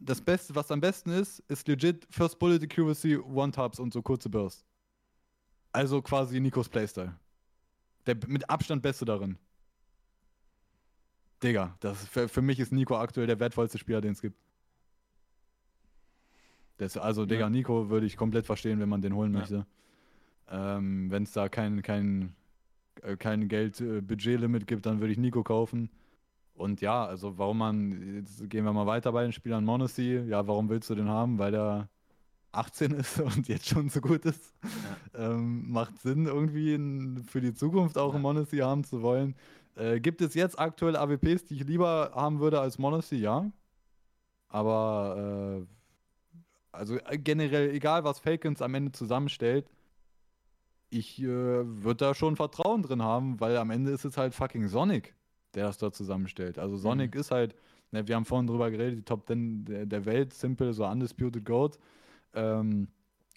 Das 0.00 0.20
Beste, 0.20 0.54
was 0.54 0.70
am 0.70 0.80
besten 0.80 1.10
ist, 1.10 1.40
ist 1.48 1.66
legit 1.66 2.06
First 2.10 2.38
Bullet 2.38 2.62
Accuracy, 2.62 3.16
One-Taps 3.16 3.80
und 3.80 3.92
so 3.92 4.00
kurze 4.02 4.28
Bursts. 4.28 4.64
Also 5.72 6.00
quasi 6.02 6.38
Nikos 6.40 6.68
Playstyle. 6.68 7.14
Der 8.06 8.16
mit 8.26 8.48
Abstand 8.48 8.82
Beste 8.82 9.04
darin. 9.04 9.36
Digga, 11.42 11.76
das 11.80 12.06
für, 12.06 12.28
für 12.28 12.42
mich 12.42 12.58
ist 12.58 12.72
Nico 12.72 12.96
aktuell 12.96 13.26
der 13.26 13.38
wertvollste 13.38 13.78
Spieler, 13.78 14.00
den 14.00 14.12
es 14.12 14.20
gibt. 14.20 14.36
Das, 16.78 16.96
also, 16.96 17.26
Digga, 17.26 17.42
Ja. 17.42 17.50
Nico 17.50 17.90
würde 17.90 18.06
ich 18.06 18.16
komplett 18.16 18.46
verstehen, 18.46 18.78
wenn 18.80 18.88
man 18.88 19.02
den 19.02 19.14
holen 19.14 19.32
Ja. 19.32 19.40
möchte. 19.40 19.66
Ähm, 20.48 21.10
wenn 21.10 21.24
es 21.24 21.32
da 21.32 21.48
kein, 21.48 21.82
kein, 21.82 22.34
äh, 23.02 23.16
kein 23.16 23.48
Geld-Budget-Limit 23.48 24.66
gibt, 24.66 24.86
dann 24.86 25.00
würde 25.00 25.12
ich 25.12 25.18
Nico 25.18 25.42
kaufen. 25.42 25.90
Und 26.58 26.80
ja, 26.80 27.06
also 27.06 27.38
warum 27.38 27.58
man, 27.58 28.16
jetzt 28.16 28.48
gehen 28.50 28.64
wir 28.64 28.72
mal 28.72 28.86
weiter 28.86 29.12
bei 29.12 29.22
den 29.22 29.32
Spielern 29.32 29.64
Monacy. 29.64 30.18
Ja, 30.26 30.46
warum 30.46 30.68
willst 30.68 30.90
du 30.90 30.94
den 30.94 31.08
haben? 31.08 31.38
Weil 31.38 31.52
der 31.52 31.88
18 32.52 32.92
ist 32.92 33.20
und 33.20 33.48
jetzt 33.48 33.68
schon 33.68 33.88
so 33.88 34.00
gut 34.00 34.24
ist. 34.24 34.54
Ähm, 35.14 35.70
macht 35.70 35.98
Sinn, 36.00 36.26
irgendwie 36.26 37.22
für 37.24 37.40
die 37.40 37.54
Zukunft 37.54 37.96
auch 37.96 38.08
Ja. 38.08 38.14
einen 38.14 38.22
Monacy 38.22 38.58
haben 38.58 38.84
zu 38.84 39.02
wollen. 39.02 39.36
Äh, 39.76 40.00
gibt 40.00 40.20
es 40.20 40.34
jetzt 40.34 40.58
aktuell 40.58 40.96
AWPs, 40.96 41.44
die 41.44 41.54
ich 41.54 41.64
lieber 41.64 42.10
haben 42.14 42.40
würde 42.40 42.60
als 42.60 42.78
Monacy? 42.78 43.16
Ja. 43.16 43.50
Aber 44.48 45.60
äh, 45.62 45.66
also 46.72 46.96
äh, 46.98 47.18
generell, 47.18 47.70
egal 47.70 48.04
was 48.04 48.18
Falcons 48.18 48.62
am 48.62 48.74
Ende 48.74 48.92
zusammenstellt, 48.92 49.70
ich 50.90 51.20
äh, 51.22 51.26
würde 51.26 51.96
da 52.06 52.14
schon 52.14 52.36
Vertrauen 52.36 52.82
drin 52.82 53.02
haben, 53.02 53.38
weil 53.40 53.56
am 53.58 53.70
Ende 53.70 53.90
ist 53.90 54.04
es 54.04 54.16
halt 54.16 54.34
fucking 54.34 54.68
Sonic, 54.68 55.14
der 55.54 55.66
das 55.66 55.78
da 55.78 55.92
zusammenstellt. 55.92 56.58
Also 56.58 56.76
Sonic 56.76 57.14
ist 57.14 57.30
halt, 57.30 57.54
ne, 57.90 58.06
wir 58.06 58.16
haben 58.16 58.24
vorhin 58.24 58.46
drüber 58.46 58.70
geredet, 58.70 58.98
die 58.98 59.04
Top 59.04 59.26
10 59.26 59.64
der, 59.64 59.86
der 59.86 60.04
Welt, 60.04 60.34
Simple, 60.34 60.72
so 60.72 60.86
Undisputed 60.86 61.44
Goat. 61.44 61.78
Ähm, 62.34 62.88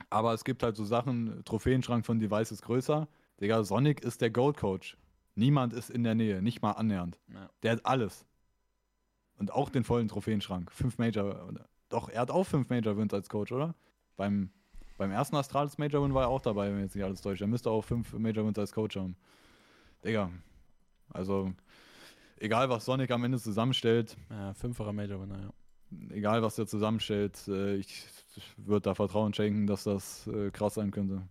aber 0.10 0.34
es 0.34 0.44
gibt 0.44 0.64
halt 0.64 0.76
so 0.76 0.84
Sachen, 0.84 1.44
Trophäenschrank 1.46 2.06
von 2.06 2.20
Device 2.20 2.52
ist 2.52 2.64
größer. 2.64 3.08
Digga, 3.40 3.64
Sonic 3.64 4.02
ist 4.02 4.22
der 4.22 4.30
Goat-Coach. 4.30 4.98
Niemand 5.36 5.74
ist 5.74 5.90
in 5.90 6.04
der 6.04 6.16
Nähe, 6.16 6.42
nicht 6.42 6.62
mal 6.62 6.72
annähernd. 6.72 7.20
Ja. 7.34 7.50
Der 7.64 7.72
hat 7.74 7.86
alles. 7.86 8.26
Und 9.38 9.52
auch 9.52 9.70
den 9.70 9.84
vollen 9.84 10.08
Trophäenschrank. 10.08 10.72
Fünf 10.72 10.98
Major. 10.98 11.52
Doch, 11.90 12.10
er 12.10 12.22
hat 12.22 12.32
auch 12.32 12.44
fünf 12.44 12.70
Major 12.70 12.98
Wins 12.98 13.14
als 13.14 13.30
Coach, 13.30 13.52
oder? 13.52 13.74
Beim, 14.18 14.52
beim 14.98 15.12
ersten 15.12 15.36
Astralis 15.36 15.78
Major 15.78 16.04
Win 16.04 16.14
war 16.14 16.24
er 16.24 16.30
auch 16.30 16.42
dabei, 16.42 16.72
wenn 16.72 16.82
jetzt 16.82 16.96
nicht 16.96 17.04
alles 17.04 17.22
täuscht. 17.22 17.42
Er 17.42 17.48
müsste 17.48 17.72
auch 17.72 17.84
fünf 17.84 18.14
Major 18.14 18.46
Wins 18.46 18.60
als 18.60 18.72
Coach 18.72 18.98
haben. 18.98 19.16
Digga. 20.04 20.30
Also, 21.10 21.52
egal 22.42 22.70
was 22.70 22.86
Sonic 22.86 23.12
am 23.12 23.24
Ende 23.24 23.40
zusammenstellt, 23.40 24.18
Ja, 24.30 24.54
fünferer 24.54 24.94
Major 24.94 25.22
Winner, 25.22 25.40
ja. 25.40 26.16
egal 26.16 26.42
was 26.42 26.56
der 26.56 26.68
zusammenstellt, 26.68 27.48
äh, 27.48 27.76
ich 27.76 28.06
würde 28.58 28.82
da 28.82 28.96
Vertrauen 28.96 29.34
schenken, 29.34 29.68
dass 29.68 29.84
das 29.84 30.28
äh, 30.28 30.52
krass 30.52 30.76
sein 30.76 30.92
könnte. 30.92 31.22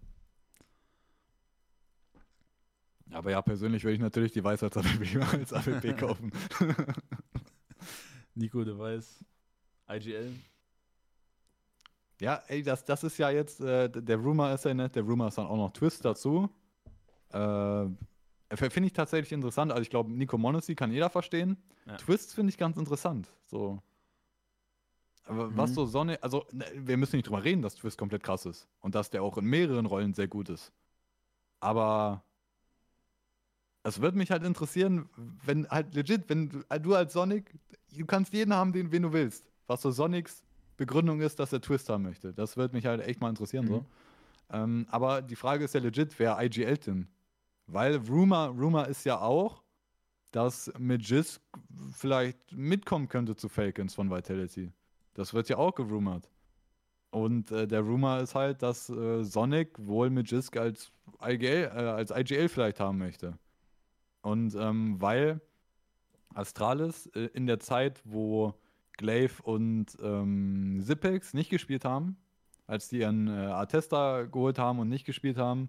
Aber 3.12 3.30
ja, 3.30 3.42
persönlich 3.42 3.82
würde 3.82 3.94
ich 3.94 4.00
natürlich 4.00 4.32
die 4.32 4.44
Weisheit 4.44 4.76
als 4.76 5.52
AWP 5.52 5.96
kaufen. 5.98 6.32
Nico 8.34 8.64
Device, 8.64 9.24
IGL. 9.88 10.32
Ja, 12.20 12.42
ey, 12.48 12.62
das, 12.62 12.84
das 12.84 13.02
ist 13.02 13.18
ja 13.18 13.30
jetzt, 13.30 13.60
äh, 13.60 13.88
der 13.88 14.16
Rumor 14.18 14.52
ist 14.52 14.64
ja 14.64 14.74
nett, 14.74 14.94
der 14.94 15.02
Rumor 15.02 15.28
ist 15.28 15.38
dann 15.38 15.46
auch 15.46 15.56
noch 15.56 15.72
Twist 15.72 16.04
dazu. 16.04 16.48
Äh, 17.32 17.86
finde 18.56 18.86
ich 18.88 18.92
tatsächlich 18.92 19.32
interessant. 19.32 19.70
Also 19.72 19.82
ich 19.82 19.90
glaube, 19.90 20.10
Nico 20.12 20.36
Monacy 20.38 20.74
kann 20.74 20.90
jeder 20.92 21.10
verstehen. 21.10 21.56
Ja. 21.86 21.96
Twist 21.96 22.34
finde 22.34 22.50
ich 22.50 22.58
ganz 22.58 22.76
interessant. 22.76 23.28
So. 23.46 23.80
Aber 25.24 25.56
was 25.56 25.70
Mhm. 25.70 25.74
so 25.74 25.86
Sonne, 25.86 26.22
also 26.22 26.44
ne, 26.52 26.64
wir 26.74 26.96
müssen 26.96 27.16
nicht 27.16 27.28
drüber 27.28 27.44
reden, 27.44 27.62
dass 27.62 27.76
Twist 27.76 27.96
komplett 27.98 28.22
krass 28.22 28.46
ist. 28.46 28.66
Und 28.80 28.94
dass 28.94 29.10
der 29.10 29.22
auch 29.22 29.38
in 29.38 29.44
mehreren 29.44 29.86
Rollen 29.86 30.14
sehr 30.14 30.26
gut 30.28 30.48
ist. 30.48 30.72
Aber 31.60 32.24
es 33.82 34.00
würde 34.00 34.18
mich 34.18 34.30
halt 34.30 34.42
interessieren, 34.42 35.08
wenn 35.44 35.68
halt 35.68 35.94
legit, 35.94 36.28
wenn 36.28 36.48
du, 36.48 36.64
du 36.80 36.94
als 36.94 37.12
Sonic, 37.12 37.54
du 37.96 38.04
kannst 38.06 38.32
jeden 38.32 38.52
haben, 38.52 38.72
den, 38.72 38.90
wen 38.92 39.02
du 39.02 39.12
willst. 39.12 39.44
Was 39.66 39.82
so 39.82 39.90
Sonics 39.90 40.42
Begründung 40.76 41.20
ist, 41.20 41.38
dass 41.38 41.52
er 41.52 41.60
Twist 41.60 41.88
haben 41.88 42.02
möchte. 42.02 42.32
Das 42.32 42.56
würde 42.56 42.74
mich 42.74 42.86
halt 42.86 43.00
echt 43.02 43.20
mal 43.20 43.28
interessieren. 43.28 43.66
So. 43.66 43.78
Mhm. 43.80 43.86
Ähm, 44.52 44.86
aber 44.90 45.22
die 45.22 45.36
Frage 45.36 45.64
ist 45.64 45.74
ja 45.74 45.80
legit, 45.80 46.18
wer 46.18 46.40
IGL 46.42 46.76
denn? 46.78 47.06
Weil 47.72 47.96
Rumor, 47.96 48.48
Rumor 48.48 48.86
ist 48.88 49.04
ja 49.04 49.20
auch, 49.20 49.62
dass 50.32 50.72
Magis 50.78 51.40
vielleicht 51.92 52.52
mitkommen 52.52 53.08
könnte 53.08 53.36
zu 53.36 53.48
Falcons 53.48 53.94
von 53.94 54.10
Vitality. 54.10 54.72
Das 55.14 55.34
wird 55.34 55.48
ja 55.48 55.56
auch 55.56 55.74
gerumort. 55.74 56.28
Und 57.10 57.50
äh, 57.50 57.66
der 57.66 57.80
Rumor 57.80 58.18
ist 58.18 58.34
halt, 58.34 58.62
dass 58.62 58.88
äh, 58.88 59.24
Sonic 59.24 59.70
wohl 59.78 60.10
Magisk 60.10 60.56
als 60.56 60.92
IGL, 61.22 61.70
äh, 61.74 61.78
als 61.78 62.12
IGL 62.12 62.48
vielleicht 62.48 62.80
haben 62.80 62.98
möchte. 62.98 63.38
Und 64.22 64.54
ähm, 64.54 65.00
weil 65.00 65.40
Astralis 66.34 67.06
äh, 67.14 67.26
in 67.34 67.46
der 67.46 67.58
Zeit, 67.58 68.00
wo 68.04 68.54
Glaive 68.96 69.42
und 69.42 69.96
ähm, 70.02 70.80
Zipex 70.84 71.34
nicht 71.34 71.50
gespielt 71.50 71.84
haben, 71.84 72.16
als 72.66 72.88
die 72.88 72.98
ihren 72.98 73.28
äh, 73.28 73.30
Artesta 73.30 74.22
geholt 74.24 74.58
haben 74.58 74.78
und 74.78 74.88
nicht 74.88 75.04
gespielt 75.04 75.38
haben, 75.38 75.68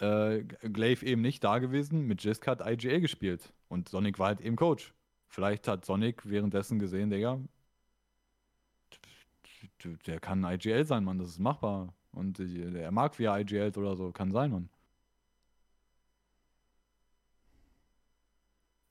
äh, 0.00 0.42
Glaive 0.42 1.04
eben 1.04 1.22
nicht 1.22 1.44
da 1.44 1.58
gewesen, 1.58 2.06
mit 2.06 2.22
Jisk 2.22 2.46
hat 2.46 2.66
IGL 2.66 3.00
gespielt. 3.00 3.52
Und 3.68 3.88
Sonic 3.88 4.18
war 4.18 4.28
halt 4.28 4.40
eben 4.40 4.56
Coach. 4.56 4.92
Vielleicht 5.28 5.68
hat 5.68 5.84
Sonic 5.84 6.28
währenddessen 6.28 6.78
gesehen, 6.78 7.10
Digga, 7.10 7.38
der 10.06 10.20
kann 10.20 10.44
IGL 10.44 10.84
sein, 10.84 11.04
Mann, 11.04 11.18
das 11.18 11.28
ist 11.28 11.38
machbar. 11.38 11.94
Und 12.12 12.40
er 12.40 12.90
mag 12.90 13.18
wie 13.18 13.24
er 13.24 13.38
IGL 13.38 13.72
oder 13.76 13.96
so, 13.96 14.10
kann 14.10 14.32
sein, 14.32 14.50
Mann. 14.50 14.68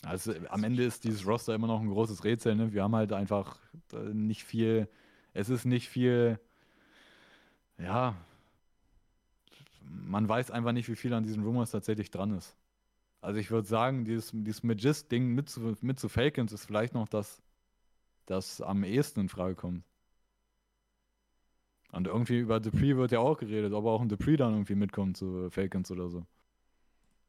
Also 0.04 0.34
äh, 0.34 0.48
am 0.50 0.64
Ende 0.64 0.84
ist 0.84 1.04
dieses 1.04 1.26
Roster 1.28 1.54
immer 1.56 1.68
noch 1.68 1.82
ein 1.82 1.90
großes 1.90 2.24
Rätsel, 2.24 2.56
ne? 2.56 2.74
Wir 2.74 2.84
haben 2.84 2.96
halt 2.96 3.12
einfach 3.14 3.60
äh, 3.94 4.14
nicht 4.14 4.44
viel, 4.44 4.88
es 5.34 5.50
ist 5.50 5.66
nicht 5.66 5.90
viel, 5.90 6.40
ja, 7.78 8.16
man 9.90 10.30
weiß 10.30 10.52
einfach 10.52 10.72
nicht, 10.72 10.88
wie 10.90 10.96
viel 10.96 11.14
an 11.14 11.24
diesen 11.24 11.44
Rumors 11.44 11.72
tatsächlich 11.72 12.12
dran 12.12 12.34
ist. 12.34 12.56
Also 13.22 13.40
ich 13.40 13.52
würde 13.52 13.68
sagen, 13.68 14.06
dieses, 14.06 14.32
dieses 14.34 14.64
Magist-Ding 14.64 15.34
mit 15.34 15.50
zu, 15.50 15.76
mit 15.82 16.00
zu 16.00 16.08
Falcons 16.08 16.54
ist 16.54 16.66
vielleicht 16.66 16.94
noch 16.94 17.08
das, 17.10 17.42
das 18.26 18.62
am 18.62 18.84
ehesten 18.84 19.22
in 19.22 19.30
Frage 19.30 19.56
kommt. 19.56 19.84
Und 21.92 22.08
irgendwie 22.08 22.40
über 22.40 22.60
Dupree 22.60 22.96
wird 22.96 23.12
ja 23.12 23.20
auch 23.20 23.38
geredet, 23.38 23.74
ob 23.74 23.86
auch 23.86 24.02
ein 24.02 24.10
Dupree 24.10 24.38
dann 24.38 24.54
irgendwie 24.54 24.76
mitkommt 24.76 25.18
zu 25.18 25.50
Falcons 25.50 25.90
oder 25.92 26.10
so. 26.10 26.26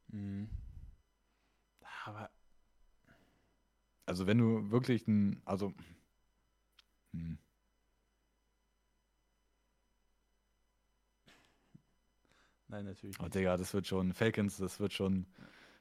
Mhm. 0.08 0.48
Aber 2.04 2.30
Also 4.10 4.26
wenn 4.26 4.38
du 4.38 4.72
wirklich 4.72 5.06
ein, 5.06 5.40
also 5.44 5.72
hm. 7.12 7.38
Nein, 12.70 12.84
natürlich 12.84 13.18
Oh, 13.18 13.24
nicht. 13.24 13.34
Digga, 13.34 13.56
das 13.56 13.74
wird 13.74 13.86
schon, 13.86 14.12
Falcons, 14.12 14.56
das 14.58 14.78
wird 14.78 14.92
schon. 14.92 15.26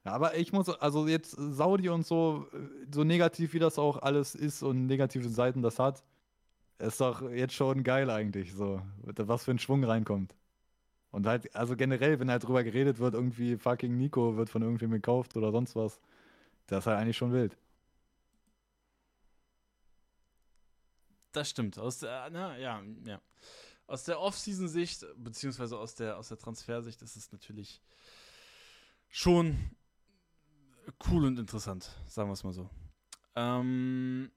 Ja, 0.05 0.13
aber 0.13 0.35
ich 0.37 0.51
muss, 0.53 0.69
also 0.69 1.07
jetzt 1.07 1.31
Saudi 1.37 1.89
und 1.89 2.05
so, 2.05 2.47
so 2.91 3.03
negativ 3.03 3.53
wie 3.53 3.59
das 3.59 3.77
auch 3.77 3.97
alles 4.01 4.33
ist 4.33 4.63
und 4.63 4.87
negative 4.87 5.29
Seiten 5.29 5.61
das 5.61 5.77
hat, 5.77 6.03
ist 6.79 7.01
doch 7.01 7.29
jetzt 7.29 7.53
schon 7.53 7.83
geil 7.83 8.09
eigentlich, 8.09 8.53
so, 8.53 8.81
was 9.03 9.43
für 9.45 9.51
ein 9.51 9.59
Schwung 9.59 9.83
reinkommt. 9.83 10.35
Und 11.11 11.27
halt, 11.27 11.55
also 11.55 11.75
generell, 11.75 12.19
wenn 12.19 12.31
halt 12.31 12.43
drüber 12.43 12.63
geredet 12.63 12.99
wird, 12.99 13.13
irgendwie 13.13 13.57
fucking 13.57 13.97
Nico 13.97 14.37
wird 14.37 14.49
von 14.49 14.61
irgendwem 14.61 14.91
gekauft 14.91 15.35
oder 15.37 15.51
sonst 15.51 15.75
was, 15.75 15.99
das 16.67 16.79
ist 16.79 16.87
halt 16.87 16.99
eigentlich 16.99 17.17
schon 17.17 17.33
wild. 17.33 17.57
Das 21.31 21.49
stimmt. 21.49 21.77
Aus 21.77 21.99
der, 21.99 22.29
na, 22.31 22.57
ja, 22.57 22.81
ja. 23.05 23.19
Aus 23.89 24.03
der 24.03 24.19
Off-Season-Sicht, 24.19 25.03
beziehungsweise 25.17 25.75
aus 25.75 25.95
der, 25.95 26.19
aus 26.19 26.27
der 26.27 26.37
Transfersicht, 26.37 27.01
ist 27.01 27.15
es 27.15 27.31
natürlich 27.31 27.81
schon 29.07 29.57
cool 31.09 31.25
und 31.25 31.39
interessant, 31.39 31.89
sagen 32.07 32.29
wir 32.29 32.33
es 32.33 32.43
mal 32.43 32.53
so. 32.53 32.69
Ähm, 33.35 34.31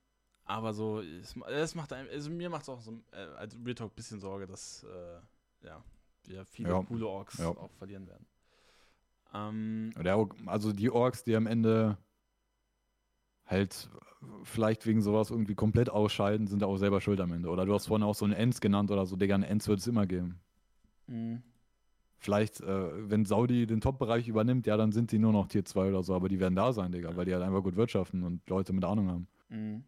aber 0.45 0.73
so, 0.73 1.01
es, 1.01 1.37
es 1.37 1.75
macht 1.75 1.93
einem, 1.93 2.09
also 2.09 2.31
mir 2.31 2.49
macht 2.49 2.63
es 2.63 2.69
auch 2.71 2.81
so, 2.81 2.99
äh, 3.13 3.17
als 3.37 3.55
Real 3.63 3.75
Talk 3.75 3.93
ein 3.93 3.95
bisschen 3.95 4.21
Sorge, 4.21 4.47
dass 4.47 4.85
äh, 4.85 5.67
ja, 5.67 5.85
wir 6.25 6.47
viele 6.47 6.71
Ja. 6.71 6.83
coole 6.83 7.07
Orks 7.07 7.37
Ja. 7.37 7.49
auch 7.49 7.73
verlieren 7.73 8.07
werden. 8.07 8.27
Ähm, 9.35 9.93
also 10.47 10.73
die 10.73 10.91
Orks, 10.91 11.25
die 11.25 11.37
am 11.37 11.47
Ende 11.47 11.99
halt 13.47 13.91
vielleicht 14.45 14.87
wegen 14.87 15.03
sowas 15.03 15.31
irgendwie 15.31 15.55
komplett 15.55 15.91
ausscheiden, 15.91 16.47
sind 16.47 16.63
auch 16.63 16.77
selber 16.77 17.01
schuld 17.01 17.21
am 17.21 17.33
Ende. 17.33 17.49
Oder 17.49 17.67
du 17.67 17.75
hast 17.75 17.87
vorhin 17.87 18.05
auch 18.05 18.15
so 18.15 18.25
einen 18.25 18.35
Ends 18.35 18.61
genannt 18.61 18.91
oder 18.91 19.05
so, 19.07 19.17
Digga, 19.17 19.35
einen 19.35 19.45
Ends 19.45 19.69
wird 19.69 19.81
es 19.81 19.87
immer 19.87 20.07
geben. 20.07 20.41
mh, 21.07 21.41
Vielleicht, 22.19 22.61
äh, 22.61 23.11
wenn 23.11 23.25
Saudi 23.25 23.67
den 23.67 23.81
Top-Bereich 23.81 24.29
übernimmt, 24.29 24.69
ja, 24.69 24.77
dann 24.77 24.93
sind 24.93 25.11
die 25.11 25.19
nur 25.19 25.33
noch 25.33 25.49
Tier 25.49 25.65
2 25.65 25.89
oder 25.89 26.05
so, 26.05 26.15
aber 26.15 26.29
die 26.29 26.39
werden 26.39 26.55
da 26.55 26.73
sein, 26.73 26.93
Digga, 26.93 27.17
weil 27.17 27.25
die 27.25 27.33
halt 27.35 27.43
einfach 27.43 27.65
gut 27.65 27.75
wirtschaften 27.75 28.23
und 28.23 28.49
Leute 28.49 28.73
mit 28.73 28.85
Ahnung 28.85 29.11
haben. 29.11 29.27
Mhm. 29.49 29.85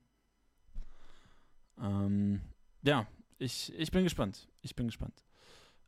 Ähm, 1.80 2.40
ja, 2.82 3.06
ich, 3.38 3.72
ich 3.78 3.92
bin 3.92 4.02
gespannt. 4.02 4.48
Ich 4.62 4.74
bin 4.74 4.86
gespannt. 4.86 5.22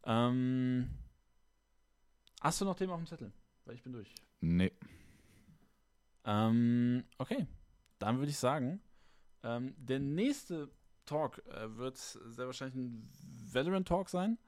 Ähm, 0.05 0.89
hast 2.41 2.61
du 2.61 2.65
noch 2.65 2.77
Themen 2.77 2.93
auf 2.93 3.01
dem 3.01 3.07
Zettel? 3.07 3.33
Weil 3.65 3.75
ich 3.75 3.83
bin 3.83 3.93
durch. 3.93 4.15
Nee. 4.41 4.71
Ähm, 6.27 7.05
okay, 7.19 7.47
dann 7.99 8.19
würde 8.19 8.31
ich 8.31 8.39
sagen, 8.39 8.81
ähm, 9.43 9.75
der 9.79 10.01
nächste 10.01 10.69
Talk 11.07 11.39
äh, 11.47 11.77
wird 11.77 11.97
sehr 11.97 12.47
wahrscheinlich 12.47 12.77
ein 12.77 13.09
Valorant-Talk 13.53 14.09
sein. 14.09 14.39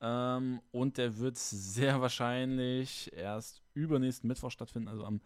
Ähm, 0.00 0.60
und 0.72 0.98
der 0.98 1.16
wird 1.18 1.38
sehr 1.38 2.00
wahrscheinlich 2.00 3.12
erst 3.12 3.62
übernächsten 3.72 4.26
Mittwoch 4.26 4.50
stattfinden, 4.50 4.88
also 4.88 5.04
am 5.04 5.20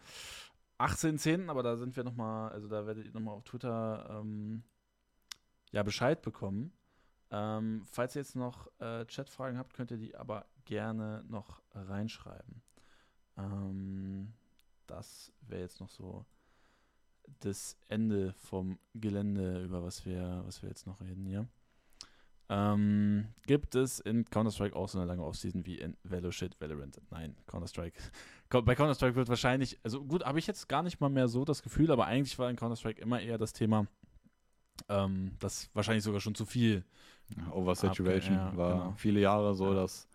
18.10., 0.78 1.48
aber 1.48 1.62
da 1.62 1.76
sind 1.76 1.96
wir 1.96 2.04
nochmal, 2.04 2.52
also 2.52 2.68
da 2.68 2.86
werdet 2.86 3.06
ihr 3.06 3.12
nochmal 3.12 3.34
auf 3.34 3.44
Twitter 3.44 4.20
ähm, 4.20 4.62
ja 5.72 5.82
Bescheid 5.82 6.20
bekommen. 6.20 6.72
Ähm, 7.30 7.82
falls 7.90 8.14
ihr 8.14 8.20
jetzt 8.20 8.36
noch 8.36 8.70
äh, 8.78 9.06
Chatfragen 9.06 9.58
habt, 9.58 9.72
könnt 9.72 9.90
ihr 9.90 9.96
die 9.96 10.14
aber 10.14 10.44
gerne 10.66 11.24
noch 11.26 11.62
reinschreiben. 11.72 12.62
Ähm, 13.38 14.34
das 14.86 15.32
wäre 15.48 15.62
jetzt 15.62 15.80
noch 15.80 15.90
so 15.90 16.24
das 17.40 17.76
Ende 17.88 18.32
vom 18.34 18.78
Gelände, 18.94 19.62
über 19.64 19.82
was 19.82 20.04
wir, 20.06 20.42
was 20.46 20.62
wir 20.62 20.68
jetzt 20.68 20.86
noch 20.86 21.00
reden 21.00 21.26
hier. 21.26 21.48
Ähm, 22.48 23.26
gibt 23.46 23.74
es 23.74 23.98
in 23.98 24.24
Counter-Strike 24.24 24.76
auch 24.76 24.88
so 24.88 24.98
eine 24.98 25.06
lange 25.08 25.24
Offseason 25.24 25.66
wie 25.66 25.78
in 25.78 25.96
Veloshit 26.04 26.60
Valorant? 26.60 27.00
Nein, 27.10 27.34
Counter-Strike. 27.46 27.98
Co- 28.48 28.62
Bei 28.62 28.76
Counter-Strike 28.76 29.16
wird 29.16 29.28
wahrscheinlich, 29.28 29.80
also 29.82 30.04
gut, 30.04 30.24
habe 30.24 30.38
ich 30.38 30.46
jetzt 30.46 30.68
gar 30.68 30.84
nicht 30.84 31.00
mal 31.00 31.08
mehr 31.08 31.26
so 31.26 31.44
das 31.44 31.62
Gefühl, 31.64 31.90
aber 31.90 32.06
eigentlich 32.06 32.38
war 32.38 32.48
in 32.48 32.54
Counter-Strike 32.54 33.00
immer 33.02 33.20
eher 33.20 33.36
das 33.38 33.52
Thema, 33.52 33.88
ähm, 34.88 35.32
dass 35.40 35.68
wahrscheinlich 35.74 36.04
sogar 36.04 36.20
schon 36.20 36.36
zu 36.36 36.46
viel. 36.46 36.84
Oversaturation 37.50 38.36
ja, 38.36 38.56
war 38.56 38.72
genau. 38.74 38.92
viele 38.96 39.18
Jahre 39.18 39.56
so 39.56 39.72
Ja. 39.72 39.80
das 39.80 40.06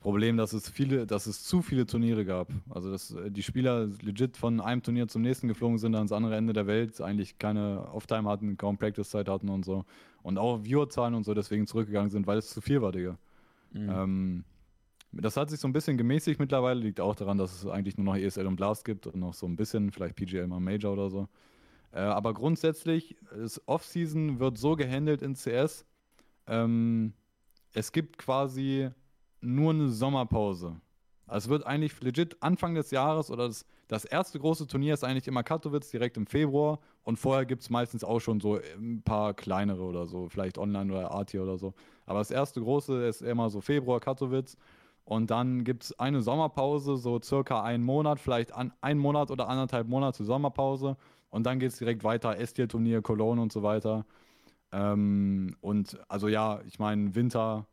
Problem, 0.00 0.38
dass 0.38 0.54
es 0.54 0.68
viele, 0.68 1.06
dass 1.06 1.26
es 1.26 1.44
zu 1.44 1.60
viele 1.60 1.84
Turniere 1.84 2.24
gab. 2.24 2.48
Also 2.70 2.90
dass 2.90 3.10
äh, 3.12 3.30
die 3.30 3.42
Spieler 3.42 3.86
legit 4.00 4.38
von 4.38 4.60
einem 4.60 4.82
Turnier 4.82 5.08
zum 5.08 5.20
nächsten 5.20 5.46
geflogen 5.46 5.78
sind 5.78 5.94
ans 5.94 6.10
andere 6.10 6.36
Ende 6.36 6.54
der 6.54 6.66
Welt, 6.66 7.00
eigentlich 7.02 7.38
keine 7.38 7.86
Off-Time 7.92 8.28
hatten, 8.28 8.56
kaum 8.56 8.78
Practice-Zeit 8.78 9.28
hatten 9.28 9.50
und 9.50 9.64
so. 9.64 9.84
Und 10.22 10.38
auch 10.38 10.64
Viewerzahlen 10.64 11.14
und 11.14 11.24
so 11.24 11.34
deswegen 11.34 11.66
zurückgegangen 11.66 12.10
sind, 12.10 12.26
weil 12.26 12.38
es 12.38 12.48
zu 12.50 12.62
viel 12.62 12.80
war, 12.80 12.92
Digga. 12.92 13.18
Mhm. 13.72 13.90
Ähm, 13.90 14.44
das 15.12 15.36
hat 15.36 15.50
sich 15.50 15.60
so 15.60 15.68
ein 15.68 15.72
bisschen 15.72 15.98
gemäßigt 15.98 16.40
mittlerweile, 16.40 16.80
liegt 16.80 17.00
auch 17.00 17.14
daran, 17.14 17.36
dass 17.36 17.52
es 17.52 17.66
eigentlich 17.66 17.98
nur 17.98 18.06
noch 18.06 18.16
ESL 18.16 18.46
und 18.46 18.56
Blast 18.56 18.84
gibt 18.84 19.06
und 19.06 19.16
noch 19.16 19.34
so 19.34 19.46
ein 19.46 19.56
bisschen, 19.56 19.90
vielleicht 19.90 20.16
PGL 20.16 20.46
mal 20.46 20.60
Major 20.60 20.94
oder 20.94 21.10
so. 21.10 21.28
Äh, 21.92 21.98
aber 21.98 22.32
grundsätzlich, 22.32 23.16
das 23.36 23.60
Off-Season 23.68 24.38
wird 24.38 24.56
so 24.56 24.76
gehandelt 24.76 25.20
in 25.20 25.34
CS, 25.34 25.84
ähm, 26.46 27.12
es 27.72 27.92
gibt 27.92 28.18
quasi 28.18 28.90
nur 29.40 29.70
eine 29.72 29.88
Sommerpause. 29.88 30.80
Also 31.30 31.46
es 31.46 31.48
wird 31.48 31.66
eigentlich 31.66 32.00
legit 32.02 32.36
Anfang 32.40 32.74
des 32.74 32.90
Jahres 32.90 33.30
oder 33.30 33.46
das, 33.46 33.64
das 33.86 34.04
erste 34.04 34.40
große 34.40 34.66
Turnier 34.66 34.94
ist 34.94 35.04
eigentlich 35.04 35.28
immer 35.28 35.44
Katowice 35.44 35.90
direkt 35.90 36.16
im 36.16 36.26
Februar 36.26 36.80
und 37.04 37.18
vorher 37.18 37.46
gibt 37.46 37.62
es 37.62 37.70
meistens 37.70 38.02
auch 38.02 38.18
schon 38.18 38.40
so 38.40 38.58
ein 38.76 39.02
paar 39.02 39.34
kleinere 39.34 39.82
oder 39.82 40.06
so, 40.08 40.28
vielleicht 40.28 40.58
online 40.58 40.92
oder 40.92 41.12
Arti 41.12 41.38
oder 41.38 41.56
so. 41.56 41.72
Aber 42.06 42.18
das 42.18 42.32
erste 42.32 42.60
große 42.60 43.06
ist 43.06 43.22
immer 43.22 43.48
so 43.48 43.60
Februar 43.60 44.00
Katowice 44.00 44.56
und 45.04 45.30
dann 45.30 45.62
gibt 45.62 45.84
es 45.84 45.98
eine 46.00 46.20
Sommerpause, 46.20 46.96
so 46.96 47.20
circa 47.22 47.62
einen 47.62 47.84
Monat, 47.84 48.18
vielleicht 48.18 48.52
an, 48.52 48.72
einen 48.80 48.98
Monat 48.98 49.30
oder 49.30 49.48
anderthalb 49.48 49.86
Monate 49.86 50.24
Sommerpause 50.24 50.96
und 51.30 51.44
dann 51.46 51.60
geht 51.60 51.70
es 51.70 51.78
direkt 51.78 52.02
weiter, 52.02 52.38
S-Tier-Turnier, 52.38 53.02
Cologne 53.02 53.40
und 53.40 53.52
so 53.52 53.62
weiter. 53.62 54.04
Ähm, 54.72 55.56
und 55.60 55.96
also 56.08 56.26
ja, 56.26 56.60
ich 56.66 56.80
meine, 56.80 57.14
Winter 57.14 57.66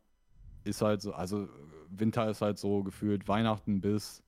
ist 0.68 0.82
halt 0.82 1.02
so, 1.02 1.12
also 1.12 1.48
Winter 1.90 2.28
ist 2.28 2.42
halt 2.42 2.58
so 2.58 2.82
gefühlt 2.82 3.28
Weihnachten 3.28 3.80
bis 3.80 4.22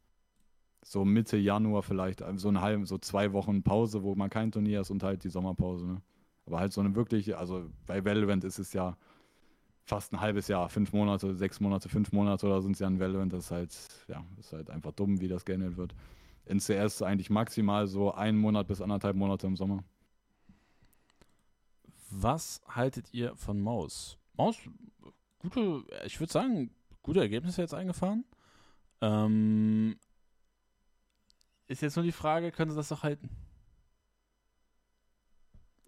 so 0.83 1.05
Mitte 1.05 1.37
Januar 1.37 1.83
vielleicht, 1.83 2.23
also 2.23 2.39
so 2.39 2.49
eine 2.49 2.63
halbe, 2.63 2.87
so 2.87 2.99
zwei 2.99 3.33
Wochen 3.33 3.63
Pause, 3.63 4.03
wo 4.03 4.15
man 4.15 4.31
kein 4.31 4.51
Turnier 4.51 4.81
ist 4.81 4.91
und 4.91 5.03
halt 5.03 5.25
die 5.25 5.29
Sommerpause, 5.29 5.87
ne? 5.87 6.03
Aber 6.47 6.59
halt 6.59 6.73
so 6.73 6.81
eine 6.81 6.95
wirkliche, 6.95 7.39
also 7.39 7.71
bei 7.87 8.05
Valorant 8.05 8.45
ist 8.45 8.59
es 8.59 8.73
ja 8.73 8.97
fast 9.85 10.13
ein 10.13 10.21
halbes 10.21 10.49
Jahr, 10.49 10.69
fünf 10.69 10.93
Monate, 10.93 11.35
sechs 11.35 11.61
Monate, 11.61 11.89
fünf 11.89 12.13
Monate 12.13 12.47
oder 12.47 12.63
sind 12.63 12.73
es 12.73 12.79
ja 12.79 12.89
in 12.89 12.99
Valorant, 12.99 13.33
das 13.33 13.47
ist 13.47 13.51
halt, 13.51 13.77
ja, 14.09 14.25
ist 14.39 14.53
halt 14.53 14.71
einfach 14.71 14.93
dumm, 14.93 15.21
wie 15.21 15.29
das 15.29 15.45
gehandelt 15.45 15.77
wird. 15.77 15.95
In 16.47 16.59
CS 16.59 17.03
eigentlich 17.03 17.31
maximal 17.31 17.87
so 17.87 18.13
einen 18.13 18.39
Monat 18.39 18.67
bis 18.67 18.81
anderthalb 18.81 19.17
Monate 19.17 19.47
im 19.47 19.57
Sommer. 19.57 19.85
Was 22.11 22.61
haltet 22.67 23.13
ihr 23.13 23.37
von 23.37 23.61
Maus? 23.61 24.19
Maus, 24.37 24.57
gute, 25.41 25.85
ich 26.05 26.21
würde 26.21 26.33
sagen, 26.33 26.71
gute 27.03 27.21
Ergebnisse 27.21 27.63
jetzt 27.63 27.75
eingefahren. 27.75 28.25
Ähm, 29.01 29.99
ist 31.67 31.83
jetzt 31.83 31.97
nur 31.97 32.05
die 32.05 32.13
Frage, 32.13 32.53
können 32.53 32.71
sie 32.71 32.77
das 32.77 32.89
doch 32.89 33.03
halten? 33.03 33.29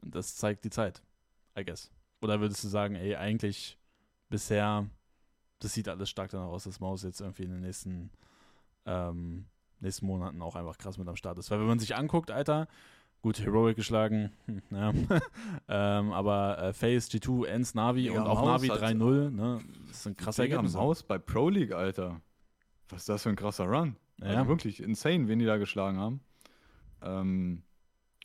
Und 0.03 0.15
das 0.15 0.37
zeigt 0.37 0.65
die 0.65 0.70
Zeit, 0.70 1.03
I 1.59 1.65
guess. 1.65 1.91
Oder 2.20 2.41
würdest 2.41 2.62
du 2.65 2.69
sagen, 2.69 2.95
ey, 2.95 3.16
eigentlich 3.16 3.79
bisher, 4.29 4.89
das 5.59 5.74
sieht 5.74 5.89
alles 5.89 6.09
stark 6.09 6.31
danach 6.31 6.49
aus, 6.49 6.65
dass 6.65 6.81
Maus 6.81 7.03
jetzt 7.03 7.20
irgendwie 7.20 7.45
in 7.45 7.51
den 7.51 7.61
nächsten, 7.61 8.11
ähm, 8.87 9.47
nächsten 9.81 10.07
Monaten 10.07 10.41
auch 10.41 10.57
einfach 10.57 10.79
krass 10.79 10.99
mit 10.99 11.09
am 11.09 11.16
Start 11.16 11.39
ist. 11.39 11.51
Weil 11.51 11.61
wenn 11.61 11.66
man 11.66 11.79
sich 11.79 11.95
anguckt, 11.95 12.31
Alter, 12.31 12.69
gut, 13.23 13.40
Heroic 13.40 13.77
geschlagen, 13.77 14.31
hm, 14.47 14.62
ja. 14.70 14.93
ähm, 15.69 16.12
aber 16.12 16.59
äh, 16.59 16.73
Face, 16.73 17.09
G2, 17.11 17.47
Ens, 17.47 17.74
Navi 17.74 18.03
Digga, 18.03 18.20
und 18.20 18.27
auch 18.27 18.40
Maus 18.40 18.62
Navi 18.62 18.69
hat- 18.69 18.82
3-0, 18.82 19.31
ne? 19.31 19.61
Das 19.89 20.03
sind 20.03 20.19
krasse 20.19 20.43
Digga, 20.43 20.57
Ergebnisse. 20.57 20.77
Maus 20.78 21.03
bei 21.03 21.19
Pro 21.19 21.49
League, 21.49 21.73
Alter. 21.73 22.20
Was 22.89 23.01
ist 23.03 23.09
das 23.09 23.23
für 23.23 23.28
ein 23.31 23.36
krasser 23.36 23.65
Run? 23.65 23.97
Ja. 24.20 24.27
Also 24.27 24.49
wirklich 24.49 24.82
insane, 24.82 25.28
wen 25.28 25.39
die 25.39 25.47
da 25.47 25.57
geschlagen 25.57 25.99
haben. 25.99 26.20
Ähm, 27.01 27.62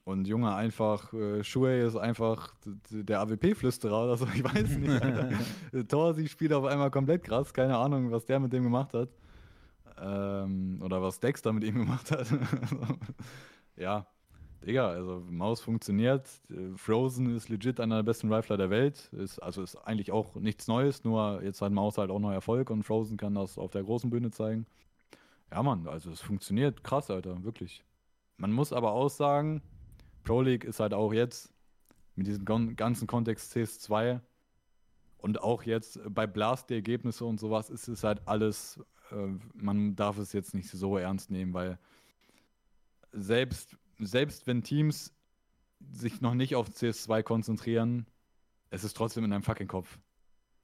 und 0.04 0.26
Junge, 0.28 0.54
einfach, 0.56 1.12
äh, 1.14 1.44
Shuei 1.44 1.82
ist 1.82 1.96
einfach 1.98 2.54
der 2.90 3.20
AWP-Flüsterer 3.22 4.04
oder 4.06 4.18
so, 4.18 4.26
ich 4.34 4.44
weiß 4.44 4.78
nicht. 4.78 5.90
Torsi 5.90 6.28
spielt 6.28 6.54
auf 6.54 6.66
einmal 6.66 6.92
komplett 6.92 7.24
krass, 7.24 7.54
keine 7.54 7.78
Ahnung, 7.78 8.12
was 8.12 8.26
der 8.26 8.40
mit 8.40 8.54
dem 8.54 8.64
gemacht 8.64 8.94
hat. 8.94 9.10
Ähm, 10.00 10.80
oder 10.84 11.02
was 11.02 11.20
Dexter 11.20 11.52
mit 11.54 11.64
ihm 11.64 11.76
gemacht 11.80 12.12
hat. 12.12 12.28
ja, 13.76 14.06
Digga, 14.66 14.90
also 14.90 15.24
Maus 15.30 15.62
funktioniert. 15.62 16.28
Frozen 16.76 17.36
ist 17.36 17.50
legit 17.50 17.80
einer 17.80 17.98
der 17.98 18.04
besten 18.04 18.32
Rifler 18.32 18.58
der 18.58 18.70
Welt. 18.70 19.10
Ist, 19.14 19.40
also 19.40 19.62
ist 19.62 19.76
eigentlich 19.76 20.12
auch 20.12 20.36
nichts 20.36 20.68
Neues, 20.68 21.04
nur 21.04 21.42
jetzt 21.44 21.62
hat 21.62 21.72
Maus 21.72 21.98
halt 21.98 22.10
auch 22.12 22.20
noch 22.20 22.32
Erfolg 22.32 22.70
und 22.70 22.84
Frozen 22.84 23.18
kann 23.18 23.36
das 23.36 23.58
auf 23.58 23.72
der 23.72 23.84
großen 23.84 24.10
Bühne 24.10 24.32
zeigen. 24.32 24.66
Ja, 25.52 25.64
Mann, 25.64 25.88
also 25.88 26.12
es 26.12 26.22
funktioniert 26.22 26.84
krass, 26.84 27.10
Alter, 27.10 27.44
wirklich. 27.44 27.84
Man 28.38 28.52
muss 28.52 28.74
aber 28.74 28.92
auch 28.92 29.10
sagen, 29.10 29.62
Pro 30.24 30.42
League 30.42 30.66
ist 30.66 30.80
halt 30.80 30.94
auch 30.94 31.14
jetzt 31.14 31.54
mit 32.16 32.28
diesem 32.28 32.76
ganzen 32.76 33.08
Kontext 33.08 33.56
CS2 33.56 34.20
und 35.18 35.42
auch 35.42 35.64
jetzt 35.64 36.00
bei 36.10 36.28
Blast 36.28 36.70
die 36.70 36.74
Ergebnisse 36.74 37.26
und 37.26 37.40
sowas 37.40 37.70
ist 37.70 37.88
es 37.88 38.04
halt 38.04 38.28
alles 38.28 38.80
äh, 39.12 39.40
man 39.54 39.96
darf 39.96 40.18
es 40.18 40.34
jetzt 40.34 40.54
nicht 40.54 40.70
so 40.70 40.98
ernst 40.98 41.32
nehmen, 41.32 41.54
weil 41.54 41.80
selbst, 43.12 43.78
selbst 44.00 44.48
wenn 44.48 44.64
Teams 44.64 45.14
sich 45.92 46.22
noch 46.22 46.34
nicht 46.34 46.56
auf 46.56 46.70
CS2 46.70 47.24
konzentrieren, 47.24 48.06
es 48.70 48.84
ist 48.84 48.96
trotzdem 48.96 49.24
in 49.24 49.34
einem 49.34 49.44
fucking 49.44 49.68
Kopf. 49.68 50.00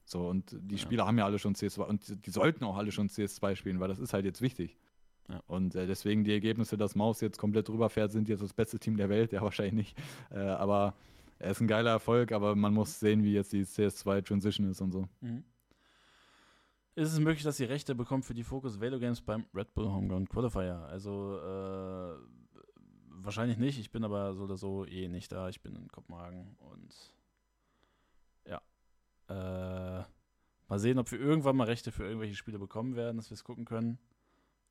So, 0.06 0.28
und 0.28 0.56
die 0.60 0.76
ja. 0.76 0.82
Spieler 0.82 1.06
haben 1.06 1.18
ja 1.18 1.26
alle 1.26 1.40
schon 1.40 1.56
CS2 1.56 1.82
und 1.82 2.26
die 2.26 2.32
sollten 2.32 2.64
auch 2.64 2.78
alle 2.78 2.92
schon 2.92 3.10
CS2 3.10 3.56
spielen, 3.56 3.80
weil 3.80 3.88
das 3.88 4.00
ist 4.00 4.14
halt 4.14 4.26
jetzt 4.26 4.42
wichtig. 4.42 4.78
Ja. 5.30 5.42
Und 5.48 5.76
äh, 5.76 5.88
deswegen 5.88 6.24
die 6.24 6.34
Ergebnisse, 6.34 6.78
dass 6.78 6.96
Maus 6.96 7.22
jetzt 7.22 7.38
komplett 7.38 7.70
drüber 7.70 7.90
fährt, 7.90 8.12
sind 8.12 8.28
jetzt 8.28 8.44
das 8.44 8.54
beste 8.54 8.80
Team 8.80 8.98
der 8.98 9.10
Welt, 9.10 9.32
ja 9.32 9.42
wahrscheinlich 9.42 9.74
nicht. 9.74 9.98
Äh, 10.32 10.40
aber 10.40 10.96
er 11.40 11.52
ist 11.52 11.62
ein 11.62 11.68
geiler 11.68 11.92
Erfolg, 11.92 12.32
aber 12.32 12.56
man 12.56 12.74
muss 12.74 13.00
sehen, 13.00 13.24
wie 13.24 13.34
jetzt 13.34 13.54
die 13.54 13.66
CS2 13.66 14.24
Transition 14.24 14.70
ist 14.70 14.82
und 14.82 14.92
so. 14.92 15.08
Mhm. 15.22 15.44
Ist 16.96 17.12
es 17.12 17.20
möglich, 17.20 17.44
dass 17.44 17.60
ihr 17.60 17.70
Rechte 17.70 17.96
bekommt 17.96 18.24
für 18.24 18.36
die 18.36 18.44
Focus 18.44 18.80
Velo 18.80 19.00
Games 19.00 19.20
beim 19.20 19.46
Red 19.56 19.74
Bull 19.74 19.88
Homeground 19.88 20.30
Qualifier? 20.30 20.86
Also 20.90 21.40
äh, 21.40 22.43
wahrscheinlich 23.22 23.58
nicht. 23.58 23.80
Ich 23.80 23.92
bin 23.92 24.04
aber 24.04 24.34
so 24.34 24.44
oder 24.44 24.58
so 24.58 24.86
eh 24.86 25.08
nicht 25.08 25.32
da. 25.32 25.50
Ich 25.50 25.62
bin 25.62 25.76
in 25.76 25.88
Kopenhagen 25.90 26.56
und 26.60 27.14
ja. 28.48 28.62
Äh, 29.30 30.04
mal 30.68 30.80
sehen, 30.80 31.00
ob 31.00 31.12
wir 31.12 31.20
irgendwann 31.20 31.56
mal 31.56 31.66
Rechte 31.66 31.92
für 31.92 32.04
irgendwelche 32.04 32.36
Spiele 32.36 32.60
bekommen 32.60 32.96
werden, 32.96 33.18
dass 33.18 33.30
wir 33.30 33.36
es 33.36 33.44
gucken 33.44 33.66
können. 33.66 33.98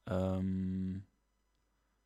Ähm, 0.06 1.04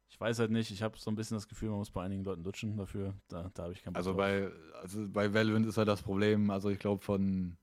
ich 0.09 0.21
weiß 0.21 0.39
halt 0.39 0.51
nicht, 0.51 0.71
ich 0.71 0.83
habe 0.83 0.97
so 0.99 1.11
ein 1.11 1.17
bisschen 1.17 1.37
das 1.37 1.49
Gefühl, 1.49 1.71
man 1.71 1.79
muss 1.79 1.91
bei 1.91 2.03
einigen 2.03 2.25
Leuten 2.25 2.45
lutschen 2.45 2.77
dafür. 2.77 3.15
Da, 3.29 3.51
da 3.55 3.65
habe 3.65 3.73
ich 3.73 3.83
keinen 3.83 3.95
Bock 3.95 3.99
Also 3.99 4.11
drauf. 4.11 4.19
bei, 4.19 4.51
also 4.81 5.09
bei 5.09 5.33
Valorant 5.35 5.67
ist 5.67 5.77
halt 5.79 5.89
das 5.89 6.03
Problem, 6.03 6.51
also 6.51 6.69
ich 6.71 6.79
glaube 6.79 7.03
von 7.03 7.57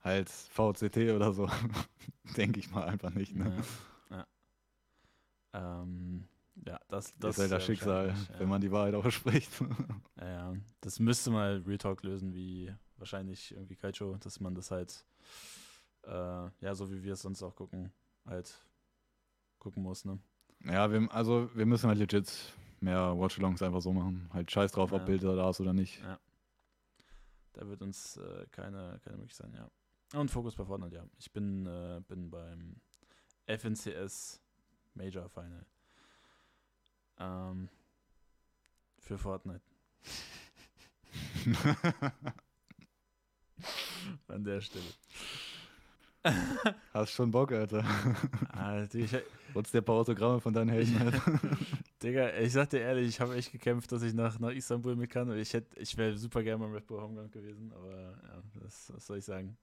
halt 0.00 0.28
VCT 0.30 0.96
oder 1.14 1.32
so, 1.32 1.48
denke 2.36 2.58
ich 2.60 2.70
mal 2.70 2.84
einfach 2.84 3.10
nicht. 3.10 3.36
Ne? 3.36 3.62
Ja, 4.10 4.16
ja. 4.16 5.82
Ähm, 5.82 6.26
ja 6.66 6.78
das, 6.88 7.14
das 7.18 7.36
ist 7.36 7.42
halt 7.42 7.52
das 7.52 7.64
Schicksal, 7.64 8.08
ja. 8.08 8.38
wenn 8.38 8.48
man 8.48 8.60
die 8.60 8.70
Wahrheit 8.70 8.94
ausspricht. 8.94 9.50
Ja, 10.20 10.28
ja, 10.28 10.56
das 10.80 11.00
müsste 11.00 11.30
mal 11.30 11.64
Real 11.66 11.78
Talk 11.78 12.04
lösen, 12.04 12.32
wie 12.32 12.72
wahrscheinlich 12.96 13.50
irgendwie 13.50 13.74
Kaicho, 13.74 14.16
dass 14.18 14.38
man 14.38 14.54
das 14.54 14.70
halt, 14.70 15.04
äh, 16.04 16.10
ja, 16.60 16.74
so 16.74 16.92
wie 16.92 17.02
wir 17.02 17.14
es 17.14 17.22
sonst 17.22 17.42
auch 17.42 17.56
gucken, 17.56 17.92
halt 18.24 18.64
gucken 19.58 19.82
muss, 19.82 20.04
ne? 20.04 20.20
Ja, 20.64 20.92
wir, 20.92 21.12
also 21.12 21.50
wir 21.54 21.66
müssen 21.66 21.88
halt 21.88 21.98
legit 21.98 22.54
mehr 22.82 23.18
Watchalongs 23.18 23.62
einfach 23.62 23.80
so 23.80 23.92
machen. 23.92 24.28
Halt 24.32 24.50
scheiß 24.50 24.72
drauf, 24.72 24.90
ja. 24.90 24.98
ob 24.98 25.06
Bilder 25.06 25.34
da 25.36 25.50
ist 25.50 25.60
oder 25.60 25.72
nicht. 25.72 26.00
Ja. 26.02 26.18
Da 27.54 27.68
wird 27.68 27.82
uns 27.82 28.16
äh, 28.16 28.46
keine, 28.50 29.00
keine 29.04 29.16
Möglichkeit 29.16 29.52
sein, 29.52 29.54
ja. 29.54 30.20
Und 30.20 30.30
Fokus 30.30 30.54
bei 30.54 30.64
Fortnite, 30.64 30.96
ja. 30.96 31.06
Ich 31.18 31.32
bin, 31.32 31.66
äh, 31.66 32.00
bin 32.06 32.30
beim 32.30 32.80
FNCS 33.46 34.40
Major 34.94 35.28
Final. 35.28 35.66
Ähm, 37.22 37.68
für 38.98 39.18
Fortnite. 39.18 39.62
An 44.28 44.44
der 44.44 44.60
Stelle. 44.60 44.84
Hast 46.94 47.12
schon 47.12 47.30
Bock, 47.30 47.52
Alter. 47.52 47.84
Alter 48.50 48.98
ich, 48.98 49.10
dir 49.10 49.78
ein 49.78 49.84
paar 49.84 49.96
Autogramme 49.96 50.40
von 50.40 50.52
deinen 50.54 50.70
Helden 50.70 50.98
halt? 50.98 51.20
Digga, 52.02 52.36
ich 52.38 52.52
sag 52.52 52.70
dir 52.70 52.80
ehrlich, 52.80 53.08
ich 53.08 53.20
habe 53.20 53.34
echt 53.34 53.52
gekämpft, 53.52 53.90
dass 53.92 54.02
ich 54.02 54.14
nach, 54.14 54.38
nach 54.38 54.50
Istanbul 54.50 54.96
mit 54.96 55.10
kann. 55.10 55.36
Ich, 55.36 55.56
ich 55.76 55.96
wäre 55.96 56.16
super 56.16 56.42
gerne 56.42 56.64
beim 56.64 56.72
Red 56.72 56.86
Bull 56.86 57.00
Homeground 57.00 57.32
gewesen, 57.32 57.72
aber 57.72 58.18
ja, 58.22 58.42
das, 58.62 58.92
was 58.94 59.06
soll 59.06 59.18
ich 59.18 59.24
sagen? 59.24 59.56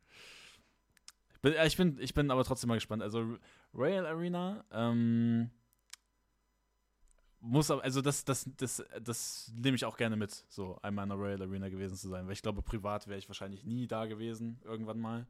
Ich 1.36 1.41
bin, 1.41 1.53
ich 1.65 1.77
bin, 1.77 1.98
ich 1.99 2.14
bin 2.14 2.31
aber 2.31 2.44
trotzdem 2.44 2.68
mal 2.68 2.76
gespannt. 2.76 3.02
Also, 3.03 3.38
Royal 3.73 4.06
Arena, 4.06 4.65
ähm, 4.72 5.49
muss 7.41 7.71
aber, 7.71 7.83
also 7.83 8.01
das, 8.01 8.25
das, 8.25 8.49
das, 8.57 8.83
das 9.01 9.51
nehme 9.55 9.75
ich 9.75 9.85
auch 9.85 9.97
gerne 9.97 10.15
mit, 10.15 10.31
so 10.49 10.77
einmal 10.81 11.03
in 11.03 11.09
der 11.09 11.17
Royal 11.17 11.41
Arena 11.41 11.69
gewesen 11.69 11.95
zu 11.95 12.09
sein, 12.09 12.25
weil 12.25 12.33
ich 12.33 12.41
glaube, 12.41 12.61
privat 12.61 13.07
wäre 13.07 13.17
ich 13.17 13.29
wahrscheinlich 13.29 13.63
nie 13.63 13.87
da 13.87 14.05
gewesen, 14.05 14.59
irgendwann 14.63 14.99
mal. 14.99 15.27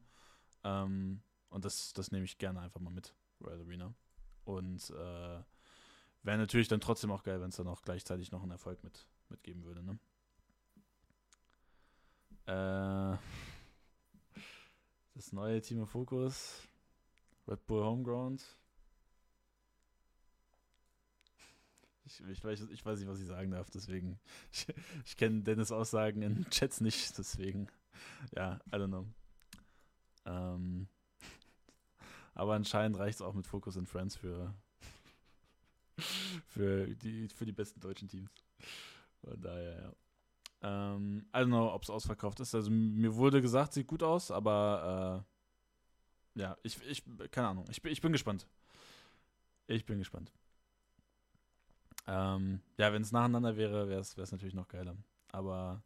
Ähm, 0.63 1.21
und 1.49 1.65
das, 1.65 1.93
das 1.93 2.11
nehme 2.11 2.25
ich 2.25 2.37
gerne 2.37 2.61
einfach 2.61 2.79
mal 2.79 2.91
mit, 2.91 3.13
Royal 3.41 3.61
Arena. 3.61 3.93
Und 4.43 4.89
äh, 4.89 5.43
wäre 6.23 6.37
natürlich 6.37 6.67
dann 6.67 6.81
trotzdem 6.81 7.11
auch 7.11 7.23
geil, 7.23 7.41
wenn 7.41 7.49
es 7.49 7.57
dann 7.57 7.67
auch 7.67 7.81
gleichzeitig 7.81 8.31
noch 8.31 8.41
einen 8.41 8.51
Erfolg 8.51 8.83
mit, 8.83 9.05
mitgeben 9.29 9.63
würde. 9.63 9.83
Ne? 9.83 9.99
Äh, 12.45 13.17
das 15.15 15.31
neue 15.31 15.61
Team 15.61 15.81
of 15.81 15.89
Focus, 15.91 16.67
Red 17.47 17.65
Bull 17.67 17.83
Homeground. 17.83 18.43
Ich, 22.09 22.27
ich, 22.27 22.43
weiß, 22.43 22.61
ich 22.71 22.83
weiß 22.83 22.99
nicht, 22.99 23.07
was 23.07 23.19
ich 23.19 23.27
sagen 23.27 23.51
darf, 23.51 23.69
deswegen. 23.69 24.19
Ich, 24.51 24.67
ich 25.05 25.15
kenne 25.15 25.43
Dennis 25.43 25.71
Aussagen 25.71 26.23
in 26.23 26.49
Chats 26.49 26.81
nicht, 26.81 27.15
deswegen. 27.17 27.67
Ja, 28.35 28.59
I 28.67 28.75
don't 28.77 28.87
know. 28.87 29.05
Ähm, 30.25 30.87
aber 32.33 32.55
anscheinend 32.55 32.97
reicht 32.97 33.17
es 33.17 33.21
auch 33.21 33.33
mit 33.33 33.45
Focus 33.45 33.77
and 33.77 33.87
Friends 33.87 34.15
für, 34.15 34.55
für, 36.47 36.87
die, 36.95 37.27
für 37.27 37.45
die 37.45 37.51
besten 37.51 37.79
deutschen 37.79 38.07
Teams. 38.07 38.31
Von 39.23 39.39
daher, 39.39 39.81
ja. 39.81 39.93
Ähm, 40.61 41.27
I 41.33 41.37
don't 41.37 41.47
know, 41.47 41.71
ob 41.71 41.83
es 41.83 41.89
ausverkauft 41.91 42.39
ist. 42.39 42.55
Also 42.55 42.71
mir 42.71 43.15
wurde 43.15 43.41
gesagt, 43.41 43.73
sieht 43.73 43.87
gut 43.87 44.01
aus, 44.01 44.31
aber 44.31 45.25
äh, 46.35 46.39
ja, 46.41 46.57
ich, 46.63 46.81
ich, 46.87 47.03
keine 47.29 47.49
Ahnung. 47.49 47.65
Ich, 47.69 47.83
ich 47.83 48.01
bin 48.01 48.11
gespannt. 48.11 48.47
Ich 49.67 49.85
bin 49.85 49.99
gespannt. 49.99 50.33
Ähm, 52.09 52.59
ja, 52.77 52.91
wenn 52.91 53.03
es 53.03 53.11
nacheinander 53.11 53.55
wäre, 53.55 53.87
wäre 53.87 53.99
es 53.99 54.31
natürlich 54.31 54.55
noch 54.55 54.67
geiler. 54.67 54.95
Aber 55.31 55.83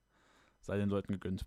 sei 0.61 0.77
den 0.77 0.87
Leuten 0.87 1.11
gegönnt, 1.11 1.45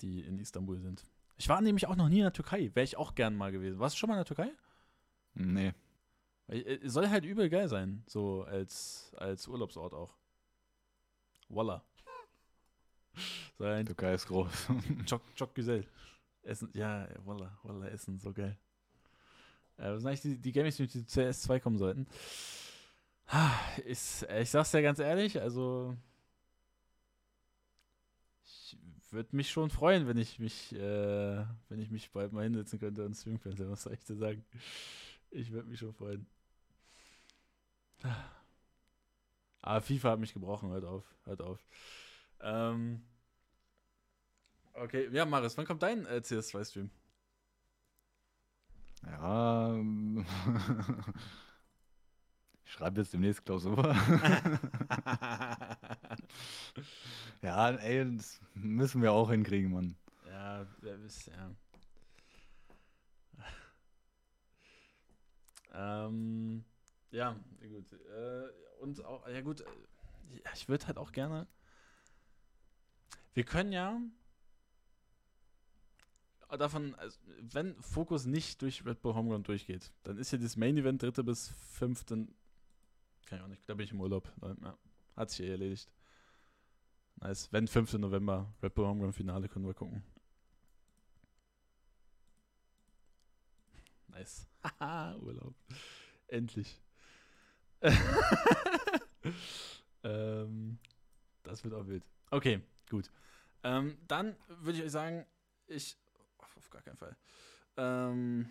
die 0.00 0.20
in 0.20 0.40
Istanbul 0.40 0.80
sind. 0.80 1.04
Ich 1.36 1.48
war 1.48 1.60
nämlich 1.60 1.86
auch 1.86 1.94
noch 1.94 2.08
nie 2.08 2.18
in 2.18 2.24
der 2.24 2.32
Türkei. 2.32 2.72
Wäre 2.74 2.82
ich 2.82 2.96
auch 2.96 3.14
gern 3.14 3.36
mal 3.36 3.52
gewesen. 3.52 3.78
Warst 3.78 3.94
du 3.94 4.00
schon 4.00 4.08
mal 4.08 4.14
in 4.14 4.24
der 4.24 4.24
Türkei? 4.24 4.50
Nee. 5.34 5.74
Äh, 6.48 6.88
soll 6.88 7.08
halt 7.08 7.24
übel 7.24 7.48
geil 7.48 7.68
sein, 7.68 8.02
so 8.08 8.42
als, 8.42 9.12
als 9.16 9.46
Urlaubsort 9.46 9.94
auch. 9.94 10.16
Walla. 11.48 11.84
Sein 13.58 13.86
Türkei 13.86 14.14
ist 14.14 14.26
groß. 14.26 14.68
Çok, 15.06 15.22
çok 15.36 15.54
güzel. 15.54 15.86
Essen, 16.42 16.70
ja, 16.74 17.06
Walla, 17.24 17.56
Walla 17.62 17.86
Essen, 17.88 18.18
so 18.18 18.32
geil. 18.32 18.58
Äh, 19.76 19.92
was 19.92 20.00
sind 20.00 20.08
eigentlich 20.08 20.20
die, 20.22 20.38
die 20.38 20.52
Games, 20.52 20.76
die 20.76 20.88
zu 20.88 20.98
CS2 20.98 21.60
kommen 21.60 21.78
sollten? 21.78 22.08
Ist, 23.84 24.22
ich 24.24 24.50
sag's 24.50 24.72
ja 24.72 24.80
ganz 24.80 24.98
ehrlich, 24.98 25.40
also 25.40 25.96
würde 29.10 29.36
mich 29.36 29.50
schon 29.50 29.70
freuen, 29.70 30.06
wenn 30.06 30.18
ich 30.18 30.38
mich, 30.38 30.74
äh, 30.74 31.44
wenn 31.68 31.80
ich 31.80 31.90
mich 31.90 32.10
bald 32.12 32.32
mal 32.32 32.44
hinsetzen 32.44 32.78
könnte 32.78 33.04
und 33.04 33.14
streamen 33.14 33.40
könnte. 33.40 33.70
Was 33.70 33.82
soll 33.82 33.94
ich 33.94 34.04
dir 34.04 34.16
sagen? 34.16 34.44
Ich 35.30 35.50
würde 35.52 35.68
mich 35.68 35.78
schon 35.78 35.94
freuen. 35.94 36.26
Aber 39.62 39.80
FIFA 39.80 40.12
hat 40.12 40.20
mich 40.20 40.32
gebrochen, 40.32 40.70
hört 40.70 40.84
auf, 40.84 41.04
hört 41.24 41.42
auf. 41.42 41.64
Ähm, 42.40 43.02
okay, 44.74 45.08
ja, 45.12 45.24
Maris, 45.24 45.56
wann 45.56 45.66
kommt 45.66 45.82
dein 45.82 46.06
äh, 46.06 46.20
CS2-Stream? 46.22 46.90
Ja, 49.06 49.74
ähm, 49.74 50.24
ich 52.68 52.74
schreibe 52.74 53.00
jetzt 53.00 53.14
demnächst 53.14 53.44
Klausur. 53.46 53.78
ja, 57.42 57.70
ey, 57.70 58.14
das 58.14 58.40
müssen 58.52 59.00
wir 59.00 59.10
auch 59.12 59.30
hinkriegen, 59.30 59.72
Mann. 59.72 59.96
Ja, 60.26 60.66
wer 60.82 61.02
wisst, 61.02 61.28
ja. 61.28 61.50
ähm, 66.06 66.62
ja, 67.10 67.34
gut. 67.62 67.90
Äh, 67.92 68.48
und 68.82 69.02
auch, 69.02 69.26
ja 69.28 69.40
gut, 69.40 69.62
äh, 69.62 69.64
ich 70.52 70.68
würde 70.68 70.88
halt 70.88 70.98
auch 70.98 71.12
gerne. 71.12 71.46
Wir 73.32 73.44
können 73.44 73.72
ja 73.72 73.98
davon, 76.58 76.94
also 76.96 77.18
wenn 77.40 77.80
Fokus 77.80 78.26
nicht 78.26 78.60
durch 78.60 78.84
Red 78.84 79.00
Bull 79.00 79.14
Homeground 79.14 79.48
durchgeht, 79.48 79.90
dann 80.02 80.18
ist 80.18 80.32
ja 80.32 80.38
das 80.38 80.56
Main 80.56 80.76
Event 80.76 81.02
dritte 81.02 81.24
bis 81.24 81.48
fünfte 81.48 82.28
kann 83.28 83.38
ich 83.38 83.44
auch 83.44 83.48
nicht. 83.48 83.68
Da 83.68 83.74
bin 83.74 83.84
ich 83.84 83.92
im 83.92 84.00
Urlaub. 84.00 84.32
Ja, 84.62 84.76
hat 85.16 85.30
sich 85.30 85.40
eh 85.46 85.50
erledigt. 85.50 85.90
Nice. 87.16 87.52
Wenn 87.52 87.68
5. 87.68 87.94
November, 87.94 88.54
Red 88.62 88.74
Bull 88.74 88.86
Homeground 88.86 89.14
Finale, 89.14 89.48
können 89.48 89.66
wir 89.66 89.74
gucken. 89.74 90.02
Nice. 94.08 94.46
Haha, 94.62 95.16
Urlaub. 95.22 95.54
Endlich. 96.28 96.80
ähm, 100.02 100.78
das 101.42 101.62
wird 101.64 101.74
auch 101.74 101.86
wild. 101.86 102.04
Okay, 102.30 102.62
gut. 102.90 103.10
Ähm, 103.62 103.98
dann 104.08 104.36
würde 104.60 104.78
ich 104.78 104.84
euch 104.84 104.92
sagen, 104.92 105.26
ich. 105.66 105.96
Auf 106.38 106.70
gar 106.70 106.82
keinen 106.82 106.96
Fall. 106.96 107.16
Ähm, 107.76 108.48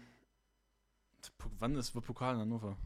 Wann 1.60 1.76
ist 1.76 1.92
Pokal 1.92 2.36
in 2.36 2.42
Hannover? 2.42 2.78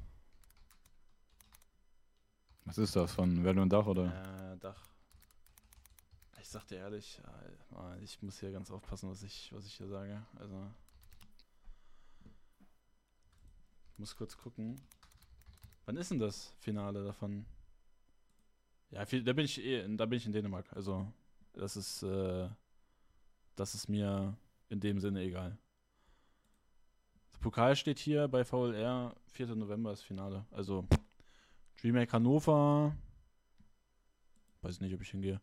Was 2.65 2.77
ist 2.77 2.95
das, 2.95 3.13
von 3.13 3.43
Welle 3.43 3.61
und 3.61 3.69
Dach 3.69 3.85
oder? 3.85 4.53
Äh, 4.53 4.57
Dach. 4.57 4.81
Ich 6.39 6.49
sag 6.49 6.65
dir 6.67 6.77
ehrlich, 6.77 7.19
äh, 7.73 8.03
ich 8.03 8.21
muss 8.21 8.39
hier 8.39 8.51
ganz 8.51 8.71
aufpassen, 8.71 9.09
was 9.09 9.23
ich, 9.23 9.51
was 9.53 9.65
ich 9.65 9.73
hier 9.73 9.87
sage. 9.87 10.21
Also. 10.39 10.67
Ich 13.91 13.99
muss 13.99 14.15
kurz 14.15 14.37
gucken. 14.37 14.79
Wann 15.85 15.97
ist 15.97 16.11
denn 16.11 16.19
das 16.19 16.53
Finale 16.59 17.03
davon? 17.03 17.45
Ja, 18.91 19.05
da 19.05 19.33
bin 19.33 19.45
ich 19.45 19.63
eh, 19.63 19.87
da 19.95 20.05
bin 20.05 20.17
ich 20.17 20.25
in 20.25 20.31
Dänemark. 20.31 20.71
Also, 20.73 21.07
das 21.53 21.77
ist, 21.77 22.03
äh, 22.03 22.49
das 23.55 23.73
ist 23.73 23.87
mir 23.87 24.35
in 24.69 24.79
dem 24.79 24.99
Sinne 24.99 25.21
egal. 25.21 25.57
Das 27.29 27.39
Pokal 27.39 27.75
steht 27.75 27.99
hier 27.99 28.27
bei 28.27 28.43
VLR, 28.43 29.15
4. 29.27 29.55
November 29.55 29.93
ist 29.93 30.01
Finale. 30.01 30.45
Also, 30.51 30.87
Dreamhack 31.81 32.13
Hannover. 32.13 32.95
Weiß 34.61 34.79
nicht, 34.81 34.93
ob 34.93 35.01
ich 35.01 35.09
hingehe. 35.09 35.41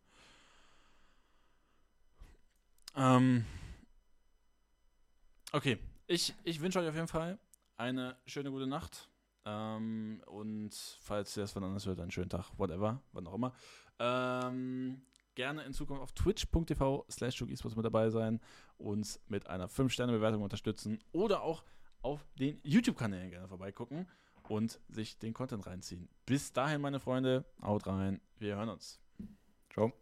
Ähm, 2.94 3.44
okay, 5.52 5.78
ich, 6.07 6.34
ich 6.44 6.60
wünsche 6.60 6.78
euch 6.78 6.89
auf 6.89 6.94
jeden 6.94 7.08
Fall 7.08 7.39
eine 7.76 8.17
schöne 8.26 8.50
gute 8.50 8.68
Nacht. 8.68 9.08
Ähm, 9.44 10.23
und 10.26 10.75
falls 11.00 11.36
ihr 11.36 11.44
es 11.44 11.52
von 11.52 11.65
anders 11.65 11.86
hört, 11.86 12.00
einen 12.00 12.10
schönen 12.12 12.31
Tag, 12.31 12.50
whatever, 12.57 13.02
wann 13.12 13.26
auch 13.26 13.34
immer. 13.34 13.52
Ähm, 13.99 15.02
gerne 15.34 15.65
in 15.65 15.73
Zukunft 15.73 16.02
auf 16.02 16.12
twitch.tv 16.12 17.07
slash 17.10 17.41
mit 17.41 17.84
dabei 17.84 18.10
sein, 18.10 18.41
uns 18.76 19.20
mit 19.26 19.49
einer 19.49 19.68
5-Sterne-Bewertung 19.68 20.42
unterstützen 20.42 21.02
oder 21.10 21.42
auch 21.42 21.65
auf 22.02 22.25
den 22.39 22.60
YouTube-Kanälen 22.62 23.31
gerne 23.31 23.49
vorbeigucken 23.49 24.07
und 24.49 24.81
sich 24.89 25.18
den 25.18 25.35
Content 25.35 25.67
reinziehen. 25.67 26.09
Bis 26.27 26.52
dahin, 26.52 26.81
meine 26.81 27.01
Freunde, 27.01 27.44
haut 27.62 27.86
rein, 27.86 28.20
wir 28.39 28.57
hören 28.57 28.68
uns. 28.68 29.01
Ciao. 29.73 29.93